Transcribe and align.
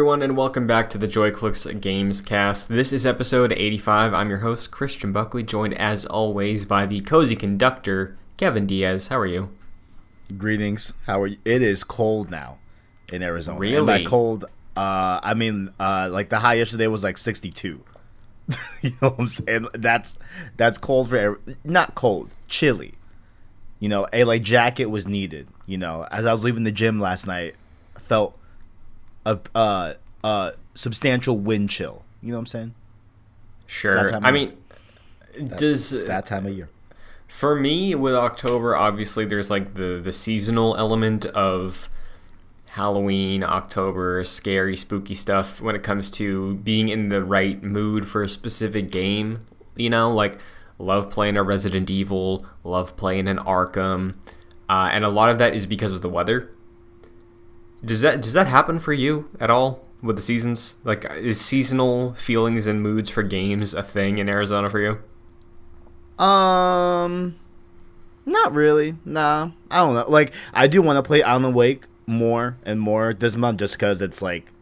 everyone, 0.00 0.22
and 0.22 0.34
welcome 0.34 0.66
back 0.66 0.88
to 0.88 0.96
the 0.96 1.06
JoyClicks 1.06 1.78
Games 1.78 2.22
Cast. 2.22 2.70
This 2.70 2.90
is 2.90 3.04
episode 3.04 3.52
85. 3.52 4.14
I'm 4.14 4.30
your 4.30 4.38
host, 4.38 4.70
Christian 4.70 5.12
Buckley, 5.12 5.42
joined 5.42 5.74
as 5.74 6.06
always 6.06 6.64
by 6.64 6.86
the 6.86 7.02
cozy 7.02 7.36
conductor, 7.36 8.16
Kevin 8.38 8.66
Diaz. 8.66 9.08
How 9.08 9.18
are 9.18 9.26
you? 9.26 9.50
Greetings. 10.38 10.94
How 11.04 11.20
are 11.20 11.26
you? 11.26 11.36
It 11.44 11.60
is 11.60 11.84
cold 11.84 12.30
now 12.30 12.56
in 13.12 13.22
Arizona. 13.22 13.58
Really? 13.58 13.76
And 13.76 13.86
by 13.86 14.02
cold, 14.02 14.46
uh, 14.74 15.20
I 15.22 15.34
mean 15.34 15.74
uh, 15.78 16.08
like 16.10 16.30
the 16.30 16.38
high 16.38 16.54
yesterday 16.54 16.86
was 16.86 17.04
like 17.04 17.18
62. 17.18 17.84
you 18.80 18.90
know 19.02 19.10
what 19.10 19.18
I'm 19.18 19.26
saying? 19.26 19.68
That's 19.74 20.18
that's 20.56 20.78
cold 20.78 21.10
for 21.10 21.42
not 21.62 21.94
cold, 21.94 22.32
chilly. 22.48 22.94
You 23.80 23.90
know, 23.90 24.06
a 24.14 24.24
like 24.24 24.44
jacket 24.44 24.86
was 24.86 25.06
needed. 25.06 25.46
You 25.66 25.76
know, 25.76 26.06
as 26.10 26.24
I 26.24 26.32
was 26.32 26.42
leaving 26.42 26.64
the 26.64 26.72
gym 26.72 27.00
last 27.00 27.26
night, 27.26 27.54
I 27.94 28.00
felt 28.00 28.39
a 29.26 29.38
uh, 29.54 29.94
uh, 30.24 30.52
substantial 30.74 31.38
wind 31.38 31.70
chill. 31.70 32.04
You 32.22 32.30
know 32.30 32.36
what 32.36 32.40
I'm 32.40 32.46
saying? 32.46 32.74
Sure. 33.66 34.14
I 34.24 34.30
mean, 34.30 34.56
does 35.56 35.92
It's 35.92 36.04
that 36.04 36.26
time 36.26 36.46
of 36.46 36.56
year. 36.56 36.68
for 37.28 37.54
me 37.54 37.94
with 37.94 38.14
October, 38.14 38.76
obviously 38.76 39.24
there's 39.24 39.50
like 39.50 39.74
the 39.74 40.00
the 40.02 40.12
seasonal 40.12 40.76
element 40.76 41.26
of 41.26 41.88
Halloween, 42.70 43.42
October, 43.42 44.22
scary, 44.24 44.76
spooky 44.76 45.14
stuff 45.14 45.60
when 45.60 45.74
it 45.74 45.82
comes 45.82 46.10
to 46.12 46.54
being 46.56 46.88
in 46.88 47.08
the 47.08 47.22
right 47.22 47.62
mood 47.62 48.06
for 48.06 48.22
a 48.22 48.28
specific 48.28 48.90
game. 48.90 49.46
You 49.76 49.90
know, 49.90 50.10
like 50.12 50.38
love 50.78 51.10
playing 51.10 51.36
a 51.36 51.42
Resident 51.42 51.90
Evil, 51.90 52.44
love 52.64 52.96
playing 52.96 53.28
an 53.28 53.38
Arkham, 53.38 54.14
uh, 54.68 54.90
and 54.92 55.04
a 55.04 55.08
lot 55.08 55.30
of 55.30 55.38
that 55.38 55.54
is 55.54 55.66
because 55.66 55.92
of 55.92 56.02
the 56.02 56.08
weather. 56.08 56.50
Does 57.84 58.00
that 58.02 58.20
does 58.20 58.34
that 58.34 58.46
happen 58.46 58.78
for 58.78 58.92
you 58.92 59.28
at 59.40 59.50
all 59.50 59.86
with 60.02 60.16
the 60.16 60.22
seasons? 60.22 60.76
Like, 60.84 61.04
is 61.14 61.40
seasonal 61.40 62.14
feelings 62.14 62.66
and 62.66 62.82
moods 62.82 63.08
for 63.08 63.22
games 63.22 63.72
a 63.74 63.82
thing 63.82 64.18
in 64.18 64.28
Arizona 64.28 64.68
for 64.70 64.80
you? 64.80 64.98
Um, 66.22 67.36
not 68.26 68.52
really. 68.54 68.96
Nah, 69.04 69.50
I 69.70 69.78
don't 69.78 69.94
know. 69.94 70.04
Like, 70.08 70.32
I 70.52 70.66
do 70.66 70.82
want 70.82 70.98
to 70.98 71.02
play 71.02 71.22
Alan 71.22 71.54
Wake 71.54 71.86
more 72.06 72.58
and 72.64 72.80
more 72.80 73.14
this 73.14 73.36
month, 73.36 73.60
just 73.60 73.74
because 73.74 74.02
it's 74.02 74.20
like 74.20 74.52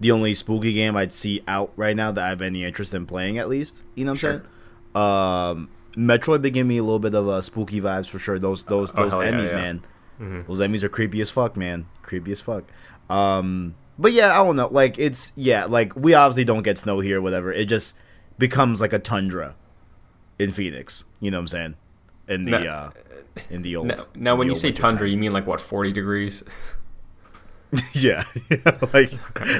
the 0.00 0.10
only 0.10 0.34
spooky 0.34 0.72
game 0.74 0.96
I'd 0.96 1.14
see 1.14 1.42
out 1.48 1.72
right 1.76 1.96
now 1.96 2.12
that 2.12 2.22
I 2.22 2.28
have 2.28 2.42
any 2.42 2.64
interest 2.64 2.92
in 2.92 3.06
playing. 3.06 3.38
At 3.38 3.48
least, 3.48 3.82
you 3.94 4.04
know 4.04 4.12
what 4.12 4.22
I'm 4.24 4.42
saying? 4.42 4.42
Um, 4.94 5.68
Metroid 5.96 6.42
been 6.42 6.52
giving 6.52 6.68
me 6.68 6.76
a 6.78 6.82
little 6.82 6.98
bit 6.98 7.14
of 7.14 7.28
uh, 7.28 7.40
spooky 7.40 7.80
vibes 7.80 8.06
for 8.06 8.18
sure. 8.18 8.38
Those 8.38 8.64
those 8.64 8.92
Oh, 8.94 9.04
those 9.04 9.14
yeah, 9.14 9.22
enemies, 9.28 9.50
yeah. 9.50 9.56
man. 9.56 9.82
Mhm. 10.20 10.46
Those 10.46 10.60
enemies 10.60 10.82
are 10.84 10.88
creepy 10.88 11.20
as 11.20 11.30
fuck, 11.30 11.56
man. 11.56 11.86
Creepy 12.02 12.32
as 12.32 12.40
fuck. 12.40 12.64
Um, 13.08 13.74
but 13.98 14.12
yeah, 14.12 14.32
I 14.40 14.44
don't 14.44 14.56
know. 14.56 14.68
Like 14.70 14.98
it's 14.98 15.32
yeah, 15.36 15.64
like 15.64 15.94
we 15.96 16.14
obviously 16.14 16.44
don't 16.44 16.62
get 16.62 16.78
snow 16.78 17.00
here, 17.00 17.20
whatever. 17.20 17.52
It 17.52 17.66
just 17.66 17.94
becomes 18.38 18.80
like 18.80 18.92
a 18.92 18.98
tundra 18.98 19.54
in 20.38 20.52
Phoenix. 20.52 21.04
You 21.20 21.30
know 21.30 21.38
what 21.38 21.42
I'm 21.42 21.48
saying? 21.48 21.74
In 22.28 22.44
the 22.44 22.50
No. 22.50 22.58
uh, 22.70 22.90
in 23.50 23.62
the 23.62 23.76
old. 23.76 23.86
Now, 23.88 24.06
now 24.14 24.36
when 24.36 24.48
you 24.48 24.54
say 24.54 24.72
tundra, 24.72 25.06
time. 25.06 25.12
you 25.12 25.16
mean 25.18 25.32
like 25.32 25.46
what, 25.46 25.60
40 25.60 25.92
degrees? 25.92 26.42
yeah, 27.92 28.24
like 28.94 29.12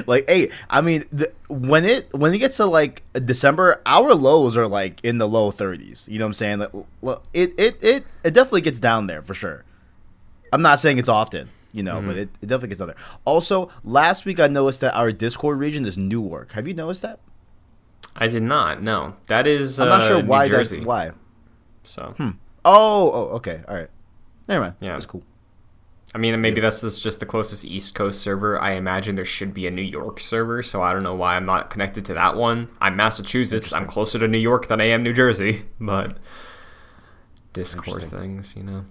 like 0.07 0.27
hey, 0.27 0.49
I 0.67 0.81
mean 0.81 1.05
the, 1.11 1.31
when 1.47 1.85
it 1.85 2.11
when 2.11 2.33
it 2.33 2.39
gets 2.39 2.57
to 2.57 2.65
like 2.65 3.03
December, 3.13 3.83
our 3.85 4.15
lows 4.15 4.57
are 4.57 4.65
like 4.67 4.99
in 5.03 5.19
the 5.19 5.27
low 5.27 5.51
30s. 5.51 6.07
You 6.07 6.17
know 6.17 6.25
what 6.25 6.29
I'm 6.29 6.33
saying? 6.33 6.59
Like, 6.59 6.71
well, 7.01 7.21
it 7.33 7.53
it 7.59 7.77
it 7.83 8.05
it 8.23 8.33
definitely 8.33 8.61
gets 8.61 8.79
down 8.79 9.05
there 9.05 9.21
for 9.21 9.35
sure. 9.35 9.63
I'm 10.51 10.61
not 10.61 10.79
saying 10.79 10.97
it's 10.97 11.09
often, 11.09 11.49
you 11.73 11.83
know, 11.83 11.95
Mm-hmm. 11.95 12.07
but 12.07 12.17
it, 12.17 12.29
it 12.41 12.47
definitely 12.47 12.69
gets 12.69 12.79
down 12.79 12.87
there. 12.89 12.97
Also, 13.25 13.69
last 13.83 14.25
week 14.25 14.39
I 14.39 14.47
noticed 14.47 14.81
that 14.81 14.95
our 14.95 15.11
Discord 15.11 15.59
region 15.59 15.85
is 15.85 15.97
Newark. 15.97 16.53
Have 16.53 16.67
you 16.67 16.73
noticed 16.73 17.01
that? 17.03 17.19
I 18.15 18.27
did 18.27 18.43
not. 18.43 18.81
No, 18.81 19.15
that 19.27 19.47
is. 19.47 19.79
I'm 19.79 19.87
not 19.89 20.01
uh, 20.01 20.07
sure 20.07 20.23
why 20.23 20.45
New 20.47 20.55
that's 20.55 20.69
Jersey. 20.71 20.83
why. 20.85 21.11
So 21.83 22.13
Hmm. 22.17 22.31
Oh, 22.65 23.11
oh, 23.13 23.35
okay, 23.37 23.61
all 23.67 23.75
right. 23.75 23.89
Never 24.47 24.61
mind. 24.65 24.75
Yeah. 24.79 24.93
that's 24.93 25.05
cool. 25.05 25.23
I 26.13 26.17
mean, 26.17 26.41
maybe 26.41 26.59
that's 26.59 26.81
just 26.81 27.03
just 27.03 27.19
the 27.19 27.25
closest 27.27 27.63
East 27.65 27.93
Coast 27.93 28.19
server. 28.19 28.59
I 28.59 28.71
imagine 28.71 29.13
there 29.15 29.23
should 29.25 29.53
be 29.53 29.67
a 29.67 29.71
New 29.71 29.83
York 29.83 30.19
server, 30.19 30.63
so 30.63 30.81
I 30.81 30.91
don't 30.91 31.03
know 31.03 31.13
why 31.13 31.35
I'm 31.35 31.45
not 31.45 31.69
connected 31.69 32.03
to 32.05 32.15
that 32.15 32.35
one. 32.35 32.67
I'm 32.81 32.95
Massachusetts. 32.95 33.71
I'm 33.71 33.85
closer 33.85 34.17
to 34.17 34.27
New 34.27 34.39
York 34.39 34.67
than 34.67 34.81
I 34.81 34.85
am 34.85 35.03
New 35.03 35.13
Jersey, 35.13 35.65
but 35.79 36.17
Discord 37.53 38.03
things, 38.05 38.55
you 38.55 38.63
know. 38.63 38.85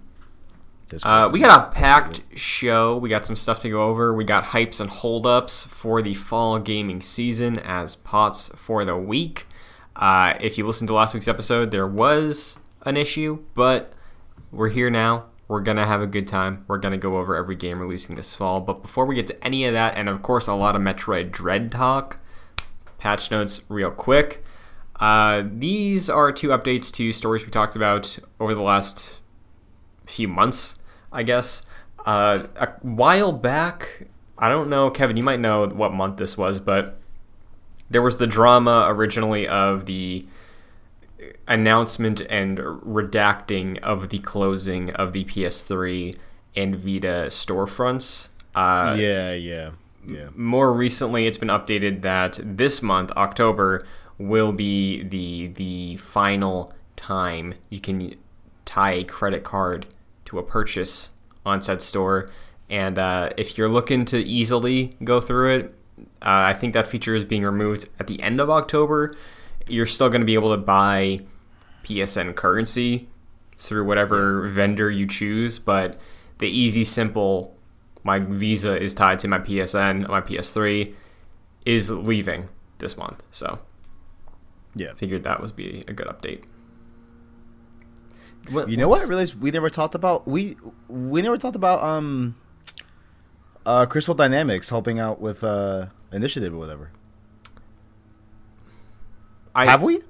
Discord. 0.89 1.11
Uh, 1.11 1.29
we 1.29 1.39
got 1.39 1.67
a 1.67 1.71
packed 1.71 2.21
show. 2.35 2.97
We 2.97 3.09
got 3.09 3.25
some 3.25 3.35
stuff 3.35 3.59
to 3.61 3.69
go 3.69 3.83
over. 3.83 4.13
We 4.13 4.23
got 4.23 4.45
hypes 4.45 4.79
and 4.79 4.89
holdups 4.89 5.63
for 5.63 6.01
the 6.01 6.13
fall 6.13 6.59
gaming 6.59 7.01
season 7.01 7.59
as 7.59 7.95
pots 7.95 8.49
for 8.55 8.83
the 8.83 8.97
week. 8.97 9.45
Uh, 9.95 10.33
if 10.39 10.57
you 10.57 10.65
listened 10.65 10.87
to 10.87 10.93
last 10.93 11.13
week's 11.13 11.27
episode, 11.27 11.71
there 11.71 11.87
was 11.87 12.59
an 12.85 12.97
issue, 12.97 13.43
but 13.53 13.93
we're 14.51 14.69
here 14.69 14.89
now. 14.89 15.25
We're 15.47 15.61
gonna 15.61 15.85
have 15.85 16.01
a 16.01 16.07
good 16.07 16.27
time. 16.27 16.63
We're 16.67 16.77
gonna 16.77 16.97
go 16.97 17.17
over 17.17 17.35
every 17.35 17.55
game 17.55 17.79
releasing 17.79 18.15
this 18.15 18.35
fall. 18.35 18.59
But 18.61 18.81
before 18.81 19.05
we 19.05 19.15
get 19.15 19.27
to 19.27 19.43
any 19.43 19.65
of 19.65 19.73
that, 19.73 19.95
and 19.95 20.07
of 20.07 20.21
course 20.21 20.47
a 20.47 20.53
lot 20.53 20.75
of 20.75 20.81
Metroid 20.81 21.31
Dread 21.31 21.71
talk, 21.71 22.19
patch 22.97 23.31
notes 23.31 23.63
real 23.67 23.91
quick. 23.91 24.43
Uh, 24.99 25.43
these 25.45 26.09
are 26.09 26.31
two 26.31 26.49
updates 26.49 26.91
to 26.91 27.11
stories 27.13 27.45
we 27.45 27.51
talked 27.51 27.75
about 27.75 28.19
over 28.39 28.53
the 28.53 28.61
last 28.61 29.18
few 30.09 30.27
months, 30.27 30.79
I 31.11 31.23
guess. 31.23 31.65
Uh, 32.05 32.47
a 32.55 32.69
while 32.81 33.31
back, 33.31 34.07
I 34.37 34.49
don't 34.49 34.69
know, 34.69 34.89
Kevin, 34.89 35.17
you 35.17 35.23
might 35.23 35.39
know 35.39 35.67
what 35.67 35.93
month 35.93 36.17
this 36.17 36.37
was, 36.37 36.59
but 36.59 36.97
there 37.89 38.01
was 38.01 38.17
the 38.17 38.27
drama 38.27 38.87
originally 38.89 39.47
of 39.47 39.85
the 39.85 40.25
announcement 41.47 42.21
and 42.21 42.57
redacting 42.59 43.79
of 43.79 44.09
the 44.09 44.19
closing 44.19 44.91
of 44.91 45.11
the 45.13 45.25
PS3 45.25 46.15
and 46.55 46.75
Vita 46.75 47.25
storefronts. 47.27 48.29
Uh, 48.55 48.95
yeah, 48.97 49.33
yeah, 49.33 49.71
yeah. 50.07 50.29
more 50.35 50.73
recently 50.73 51.27
it's 51.27 51.37
been 51.37 51.49
updated 51.49 52.01
that 52.01 52.39
this 52.41 52.81
month 52.81 53.11
october 53.15 53.85
will 54.17 54.51
be 54.51 55.03
the 55.03 55.47
the 55.47 55.95
final 55.97 56.73
time 56.95 57.53
you 57.69 57.79
can 57.79 58.15
tie 58.65 58.93
a 58.93 59.03
credit 59.03 59.43
card 59.43 59.85
to 60.29 60.39
a 60.39 60.43
purchase 60.43 61.11
on 61.45 61.61
said 61.61 61.81
store 61.81 62.29
and 62.69 62.97
uh, 62.99 63.29
if 63.37 63.57
you're 63.57 63.69
looking 63.69 64.05
to 64.05 64.17
easily 64.17 64.95
go 65.03 65.19
through 65.19 65.55
it 65.55 65.65
uh, 66.21 66.49
i 66.49 66.53
think 66.53 66.73
that 66.73 66.87
feature 66.87 67.15
is 67.15 67.23
being 67.23 67.43
removed 67.43 67.87
at 67.99 68.07
the 68.07 68.21
end 68.21 68.39
of 68.39 68.49
october 68.49 69.15
you're 69.67 69.85
still 69.85 70.09
going 70.09 70.21
to 70.21 70.25
be 70.25 70.33
able 70.33 70.51
to 70.51 70.61
buy 70.61 71.19
psn 71.83 72.35
currency 72.35 73.07
through 73.57 73.85
whatever 73.85 74.47
vendor 74.47 74.89
you 74.89 75.05
choose 75.05 75.59
but 75.59 75.99
the 76.39 76.47
easy 76.47 76.83
simple 76.83 77.55
my 78.03 78.19
visa 78.19 78.81
is 78.81 78.93
tied 78.93 79.19
to 79.19 79.27
my 79.27 79.39
PSN, 79.39 80.07
my 80.07 80.21
PS3 80.21 80.95
is 81.65 81.91
leaving 81.91 82.49
this 82.79 82.97
month. 82.97 83.23
So 83.31 83.59
Yeah. 84.75 84.93
figured 84.93 85.23
that 85.23 85.41
would 85.41 85.55
be 85.55 85.83
a 85.87 85.93
good 85.93 86.07
update. 86.07 86.43
You 88.49 88.77
know 88.77 88.87
what? 88.87 89.01
I 89.01 89.07
realized 89.07 89.39
we 89.39 89.51
never 89.51 89.69
talked 89.69 89.95
about 89.95 90.27
we 90.27 90.55
we 90.87 91.21
never 91.21 91.37
talked 91.37 91.55
about 91.55 91.83
um 91.83 92.35
uh 93.65 93.85
Crystal 93.85 94.15
Dynamics 94.15 94.69
helping 94.69 94.99
out 94.99 95.21
with 95.21 95.43
uh 95.43 95.87
initiative 96.11 96.53
or 96.53 96.57
whatever. 96.57 96.91
I 99.55 99.65
Have 99.65 99.83
we? 99.83 100.01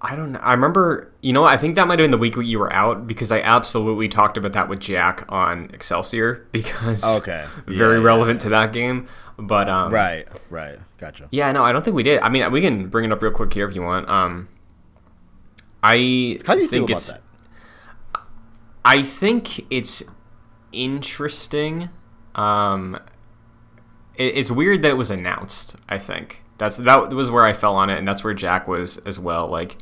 I 0.00 0.14
don't 0.14 0.32
know. 0.32 0.38
I 0.40 0.52
remember, 0.52 1.10
you 1.22 1.32
know, 1.32 1.44
I 1.44 1.56
think 1.56 1.74
that 1.76 1.88
might 1.88 1.98
have 1.98 2.04
been 2.04 2.10
the 2.10 2.18
week 2.18 2.36
you 2.36 2.58
were 2.58 2.72
out 2.72 3.06
because 3.06 3.32
I 3.32 3.40
absolutely 3.40 4.08
talked 4.08 4.36
about 4.36 4.52
that 4.52 4.68
with 4.68 4.78
Jack 4.78 5.24
on 5.30 5.70
Excelsior 5.72 6.46
because 6.52 7.02
Okay. 7.02 7.46
Yeah, 7.46 7.62
very 7.78 7.98
yeah, 7.98 8.04
relevant 8.04 8.40
to 8.42 8.48
that 8.50 8.72
game. 8.72 9.08
But 9.38 9.68
um, 9.68 9.92
Right, 9.92 10.28
right. 10.50 10.78
Gotcha. 10.98 11.28
yeah, 11.30 11.50
no, 11.52 11.64
I 11.64 11.72
don't 11.72 11.84
think 11.84 11.96
we 11.96 12.02
did. 12.02 12.20
I 12.20 12.28
mean, 12.28 12.50
we 12.52 12.60
can 12.60 12.88
bring 12.88 13.04
it 13.04 13.12
up 13.12 13.22
real 13.22 13.32
quick 13.32 13.52
here 13.52 13.68
if 13.68 13.74
you 13.74 13.82
want. 13.82 14.08
Um, 14.08 14.48
I 15.82 16.38
How 16.46 16.54
do 16.54 16.62
you 16.62 16.68
feel 16.68 16.86
think 16.86 16.90
about 16.90 16.98
it's 16.98 17.12
that? 17.12 17.22
I 18.86 19.02
think 19.02 19.70
it's 19.70 20.02
interesting. 20.72 21.90
Um, 22.34 22.98
it, 24.14 24.36
it's 24.36 24.50
weird 24.50 24.82
that 24.82 24.90
it 24.90 24.96
was 24.96 25.10
announced. 25.10 25.76
I 25.88 25.98
think 25.98 26.42
that's 26.58 26.76
that 26.78 27.12
was 27.12 27.30
where 27.30 27.44
I 27.44 27.52
fell 27.52 27.74
on 27.76 27.90
it, 27.90 27.98
and 27.98 28.06
that's 28.06 28.22
where 28.22 28.34
Jack 28.34 28.68
was 28.68 28.98
as 28.98 29.18
well. 29.18 29.48
Like 29.48 29.76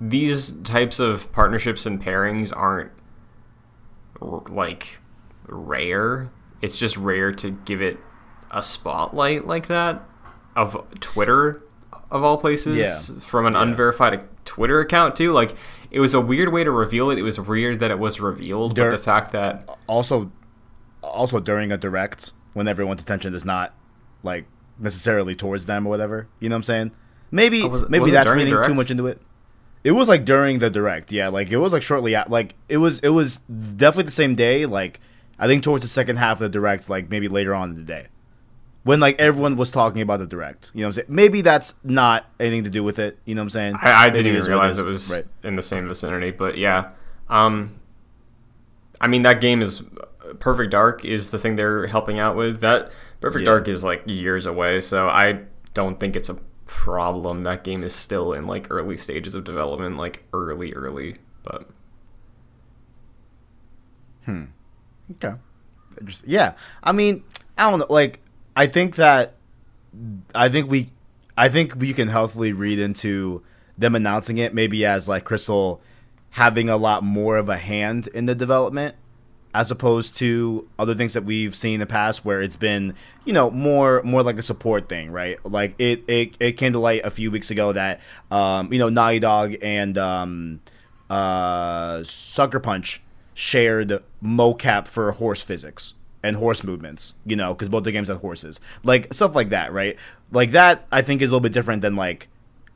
these 0.00 0.50
types 0.62 0.98
of 1.00 1.30
partnerships 1.32 1.86
and 1.86 2.02
pairings 2.02 2.52
aren't 2.56 2.90
like 4.20 4.98
rare. 5.46 6.30
It's 6.60 6.76
just 6.76 6.96
rare 6.96 7.32
to 7.32 7.50
give 7.50 7.80
it 7.80 7.98
a 8.50 8.62
spotlight 8.62 9.46
like 9.46 9.68
that 9.68 10.02
of 10.56 10.84
Twitter 11.00 11.62
of 12.10 12.24
all 12.24 12.38
places 12.38 12.76
Yeah. 13.10 13.20
from 13.20 13.46
an 13.46 13.52
Yeah. 13.54 13.62
unverified 13.62 14.20
Twitter 14.48 14.80
account 14.80 15.14
too. 15.14 15.32
Like 15.32 15.54
it 15.90 16.00
was 16.00 16.14
a 16.14 16.20
weird 16.20 16.52
way 16.52 16.64
to 16.64 16.70
reveal 16.70 17.10
it. 17.10 17.18
It 17.18 17.22
was 17.22 17.38
weird 17.38 17.78
that 17.80 17.90
it 17.90 17.98
was 17.98 18.18
revealed, 18.20 18.74
There- 18.74 18.90
but 18.90 18.96
the 18.96 19.02
fact 19.02 19.30
that 19.32 19.68
Also 19.86 20.32
also 21.02 21.38
during 21.40 21.70
a 21.70 21.76
direct 21.76 22.32
when 22.54 22.66
everyone's 22.66 23.02
attention 23.02 23.34
is 23.34 23.44
not 23.44 23.74
like 24.22 24.46
necessarily 24.78 25.34
towards 25.34 25.66
them 25.66 25.86
or 25.86 25.90
whatever. 25.90 26.28
You 26.40 26.48
know 26.48 26.54
what 26.54 26.58
I'm 26.58 26.62
saying? 26.64 26.90
Maybe 27.30 27.62
Oh, 27.62 27.68
was 27.68 27.88
maybe 27.88 28.10
that's 28.10 28.28
reading 28.30 28.62
too 28.64 28.74
much 28.74 28.90
into 28.90 29.06
it. 29.06 29.20
It 29.84 29.92
was 29.92 30.08
like 30.08 30.24
during 30.24 30.58
the 30.58 30.70
direct, 30.70 31.12
yeah. 31.12 31.28
Like 31.28 31.50
it 31.50 31.58
was 31.58 31.72
like 31.72 31.82
shortly 31.82 32.14
at 32.16 32.30
like 32.30 32.54
it 32.68 32.78
was 32.78 33.00
it 33.00 33.10
was 33.10 33.38
definitely 33.38 34.04
the 34.04 34.10
same 34.10 34.34
day. 34.34 34.66
Like 34.66 35.00
I 35.38 35.46
think 35.46 35.62
towards 35.62 35.84
the 35.84 35.88
second 35.88 36.16
half 36.16 36.32
of 36.38 36.40
the 36.40 36.48
direct, 36.48 36.88
like 36.90 37.10
maybe 37.10 37.28
later 37.28 37.54
on 37.54 37.70
in 37.70 37.76
the 37.76 37.82
day, 37.82 38.08
when 38.88 39.00
like 39.00 39.20
everyone 39.20 39.54
was 39.54 39.70
talking 39.70 40.00
about 40.00 40.18
the 40.18 40.26
direct. 40.26 40.70
You 40.72 40.80
know 40.80 40.86
what 40.86 40.88
I'm 40.88 40.92
saying? 40.92 41.06
Maybe 41.10 41.42
that's 41.42 41.74
not 41.84 42.24
anything 42.40 42.64
to 42.64 42.70
do 42.70 42.82
with 42.82 42.98
it. 42.98 43.18
You 43.26 43.34
know 43.34 43.42
what 43.42 43.44
I'm 43.44 43.50
saying? 43.50 43.74
I, 43.82 44.06
I 44.06 44.08
didn't 44.08 44.34
even 44.34 44.48
realize 44.48 44.76
is. 44.76 44.78
it 44.78 44.86
was 44.86 45.12
right. 45.12 45.26
in 45.42 45.56
the 45.56 45.62
same 45.62 45.86
vicinity, 45.86 46.30
but 46.30 46.56
yeah. 46.56 46.92
Um, 47.28 47.80
I 48.98 49.06
mean, 49.06 49.20
that 49.22 49.42
game 49.42 49.60
is 49.60 49.82
Perfect 50.40 50.70
Dark 50.70 51.04
is 51.04 51.28
the 51.28 51.38
thing 51.38 51.56
they're 51.56 51.86
helping 51.86 52.18
out 52.18 52.34
with. 52.34 52.62
That 52.62 52.90
Perfect 53.20 53.42
Yeah. 53.42 53.50
Dark 53.50 53.68
is 53.68 53.84
like 53.84 54.04
years 54.06 54.46
away, 54.46 54.80
so 54.80 55.06
I 55.06 55.40
don't 55.74 56.00
think 56.00 56.16
it's 56.16 56.30
a 56.30 56.38
problem. 56.64 57.42
That 57.42 57.64
game 57.64 57.84
is 57.84 57.94
still 57.94 58.32
in 58.32 58.46
like 58.46 58.68
early 58.70 58.96
stages 58.96 59.34
of 59.34 59.44
development, 59.44 59.98
like 59.98 60.24
early, 60.32 60.72
early. 60.72 61.16
But 61.42 61.68
hmm, 64.24 64.44
Okay. 65.10 65.34
Interesting. 66.00 66.30
Yeah. 66.30 66.54
I 66.82 66.92
mean, 66.92 67.22
I 67.58 67.68
don't 67.68 67.80
know. 67.80 67.86
Like, 67.90 68.22
I 68.58 68.66
think 68.66 68.96
that, 68.96 69.34
I 70.34 70.48
think 70.48 70.68
we, 70.68 70.90
I 71.36 71.48
think 71.48 71.76
we 71.76 71.92
can 71.92 72.08
healthily 72.08 72.52
read 72.52 72.80
into 72.80 73.44
them 73.78 73.94
announcing 73.94 74.38
it 74.38 74.52
maybe 74.52 74.84
as 74.84 75.08
like 75.08 75.24
Crystal 75.24 75.80
having 76.30 76.68
a 76.68 76.76
lot 76.76 77.04
more 77.04 77.36
of 77.36 77.48
a 77.48 77.56
hand 77.56 78.08
in 78.08 78.26
the 78.26 78.34
development 78.34 78.96
as 79.54 79.70
opposed 79.70 80.16
to 80.16 80.68
other 80.76 80.96
things 80.96 81.14
that 81.14 81.22
we've 81.22 81.54
seen 81.54 81.74
in 81.74 81.80
the 81.80 81.86
past 81.86 82.24
where 82.24 82.42
it's 82.42 82.56
been 82.56 82.94
you 83.24 83.32
know 83.32 83.48
more 83.50 84.02
more 84.02 84.24
like 84.24 84.38
a 84.38 84.42
support 84.42 84.88
thing 84.88 85.12
right? 85.12 85.38
Like 85.46 85.76
it 85.78 86.02
it, 86.08 86.36
it 86.40 86.52
came 86.52 86.72
to 86.72 86.80
light 86.80 87.02
a 87.04 87.10
few 87.10 87.30
weeks 87.30 87.52
ago 87.52 87.72
that 87.72 88.00
um 88.32 88.72
you 88.72 88.78
know 88.80 88.88
Naughty 88.88 89.20
Dog 89.20 89.54
and 89.62 89.96
um 89.96 90.60
uh 91.08 92.02
Sucker 92.02 92.60
Punch 92.60 93.00
shared 93.34 94.02
mocap 94.20 94.88
for 94.88 95.12
horse 95.12 95.42
physics 95.42 95.94
and 96.22 96.36
horse 96.36 96.64
movements 96.64 97.14
you 97.24 97.36
know 97.36 97.54
because 97.54 97.68
both 97.68 97.84
the 97.84 97.92
games 97.92 98.08
have 98.08 98.18
horses 98.18 98.58
like 98.82 99.12
stuff 99.14 99.34
like 99.34 99.50
that 99.50 99.72
right 99.72 99.96
like 100.32 100.50
that 100.50 100.86
I 100.90 101.02
think 101.02 101.22
is 101.22 101.30
a 101.30 101.32
little 101.32 101.42
bit 101.42 101.52
different 101.52 101.82
than 101.82 101.96
like 101.96 102.28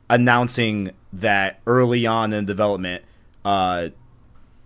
announcing 0.09 0.91
that 1.11 1.59
early 1.67 2.05
on 2.05 2.33
in 2.33 2.45
development 2.45 3.03
uh 3.43 3.89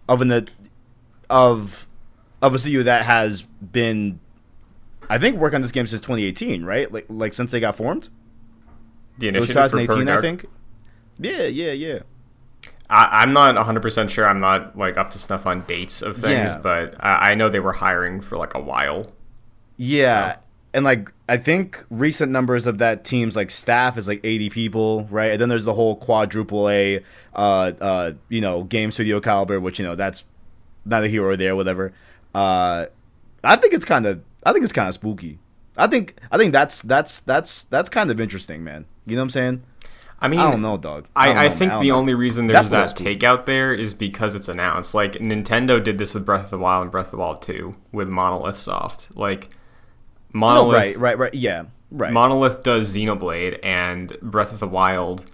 of 0.07 0.21
an 0.21 0.49
of 1.29 1.87
of 2.41 2.53
a 2.53 2.59
studio 2.59 2.83
that 2.83 3.03
has 3.03 3.41
been 3.41 4.19
I 5.09 5.17
think 5.17 5.37
working 5.37 5.55
on 5.55 5.61
this 5.61 5.71
game 5.71 5.87
since 5.87 6.01
2018, 6.01 6.63
right? 6.63 6.91
Like 6.91 7.05
like 7.09 7.33
since 7.33 7.51
they 7.51 7.59
got 7.59 7.75
formed. 7.75 8.09
the 9.17 9.29
It 9.29 9.39
was 9.39 9.49
initiative 9.49 9.71
for 9.71 9.77
2018, 9.79 10.09
I 10.09 10.21
think. 10.21 10.45
Yeah, 11.19 11.43
yeah, 11.43 11.71
yeah. 11.71 11.99
I, 12.89 13.21
I'm 13.23 13.33
not 13.33 13.55
100 13.55 13.81
percent 13.81 14.09
sure. 14.11 14.25
I'm 14.27 14.39
not 14.39 14.77
like 14.77 14.97
up 14.97 15.11
to 15.11 15.19
snuff 15.19 15.45
on 15.45 15.61
dates 15.63 16.01
of 16.01 16.15
things, 16.15 16.51
Yeah. 16.53 16.59
but 16.61 16.95
I, 17.03 17.31
I 17.31 17.33
know 17.35 17.49
they 17.49 17.59
were 17.59 17.73
hiring 17.73 18.21
for 18.21 18.37
like 18.37 18.53
a 18.53 18.59
while. 18.61 19.11
Yeah. 19.77 20.33
So- 20.35 20.39
And 20.73 20.85
like 20.85 21.11
I 21.29 21.37
think 21.37 21.83
recent 21.89 22.31
numbers 22.31 22.65
of 22.65 22.77
that 22.77 23.03
team's 23.03 23.35
like 23.35 23.49
staff 23.51 23.97
is 23.97 24.07
like 24.07 24.21
80 24.23 24.49
people, 24.49 25.03
right? 25.09 25.31
And 25.31 25.41
then 25.41 25.49
there's 25.49 25.65
the 25.65 25.73
whole 25.73 25.95
quadruple 25.95 26.69
A 26.69 27.03
uh 27.35 27.71
uh 27.81 28.11
you 28.29 28.41
know, 28.41 28.63
game 28.63 28.91
studio 28.91 29.19
caliber, 29.19 29.59
which 29.59 29.79
you 29.79 29.85
know, 29.85 29.95
that's 29.95 30.23
not 30.85 31.03
a 31.03 31.07
hero 31.07 31.35
there, 31.35 31.55
whatever. 31.55 31.93
Uh 32.35 32.85
I 33.43 33.55
think 33.55 33.73
it's 33.73 33.85
kind 33.85 34.05
of 34.05 34.21
I 34.45 34.53
think 34.53 34.63
it's 34.63 34.73
kind 34.73 34.87
of 34.87 34.93
spooky. 34.93 35.39
I 35.77 35.87
think 35.87 36.15
I 36.31 36.37
think 36.37 36.53
that's 36.53 36.81
that's 36.81 37.19
that's 37.19 37.63
that's 37.63 37.89
kind 37.89 38.09
of 38.11 38.19
interesting, 38.19 38.63
man. 38.63 38.85
You 39.05 39.15
know 39.15 39.21
what 39.21 39.25
I'm 39.25 39.29
saying? 39.31 39.63
I 40.19 40.27
mean, 40.27 40.39
I 40.39 40.49
don't 40.49 40.61
know, 40.61 40.77
dog. 40.77 41.07
I, 41.15 41.33
know, 41.33 41.39
I 41.41 41.49
think 41.49 41.71
don't 41.71 41.81
the 41.81 41.89
know. 41.89 41.95
only 41.95 42.13
reason 42.15 42.47
there's 42.47 42.71
little 42.71 42.87
that 42.87 42.95
takeout 42.95 43.45
there 43.45 43.73
is 43.73 43.93
because 43.93 44.33
it's 44.33 44.47
announced. 44.47 44.95
Like 44.95 45.13
Nintendo 45.13 45.83
did 45.83 45.97
this 45.97 46.15
with 46.15 46.25
Breath 46.25 46.45
of 46.45 46.49
the 46.49 46.57
Wild 46.57 46.83
and 46.83 46.91
Breath 46.91 47.07
of 47.07 47.11
the 47.11 47.17
Wild 47.17 47.41
2 47.43 47.73
with 47.91 48.07
Monolith 48.07 48.57
Soft. 48.57 49.15
Like 49.15 49.49
oh, 49.51 49.57
No, 50.33 50.39
Monolith 50.39 50.75
right, 50.75 50.97
right, 50.97 51.17
right. 51.17 51.33
Yeah, 51.35 51.65
right. 51.91 52.11
Monolith 52.11 52.63
does 52.63 52.95
Xenoblade 52.95 53.59
and 53.63 54.17
Breath 54.21 54.53
of 54.53 54.59
the 54.59 54.67
Wild 54.67 55.29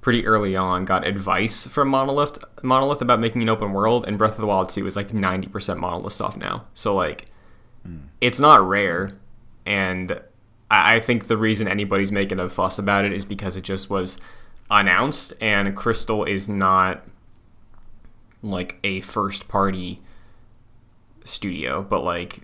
pretty 0.00 0.24
early 0.24 0.54
on 0.54 0.84
got 0.84 1.04
advice 1.04 1.66
from 1.66 1.88
Monolith 1.88 2.38
Monolith 2.62 3.02
about 3.02 3.18
making 3.18 3.42
an 3.42 3.48
open 3.48 3.72
world 3.72 4.04
and 4.06 4.16
Breath 4.16 4.32
of 4.32 4.40
the 4.40 4.46
Wild 4.46 4.68
2 4.68 4.86
is 4.86 4.94
like 4.94 5.08
90% 5.08 5.78
Monolith 5.78 6.12
Soft 6.12 6.38
now. 6.38 6.66
So 6.74 6.94
like 6.94 7.26
hmm. 7.84 7.98
it's 8.20 8.38
not 8.38 8.66
rare 8.66 9.18
and 9.66 10.20
I 10.70 11.00
think 11.00 11.26
the 11.26 11.36
reason 11.36 11.66
anybody's 11.66 12.12
making 12.12 12.38
a 12.38 12.48
fuss 12.48 12.78
about 12.78 13.04
it 13.04 13.12
is 13.12 13.24
because 13.24 13.56
it 13.56 13.62
just 13.62 13.88
was 13.88 14.20
announced 14.70 15.32
and 15.40 15.74
Crystal 15.74 16.24
is 16.24 16.48
not 16.48 17.06
like 18.42 18.78
a 18.84 19.00
first 19.00 19.48
party 19.48 20.00
studio, 21.24 21.82
but 21.82 22.04
like 22.04 22.40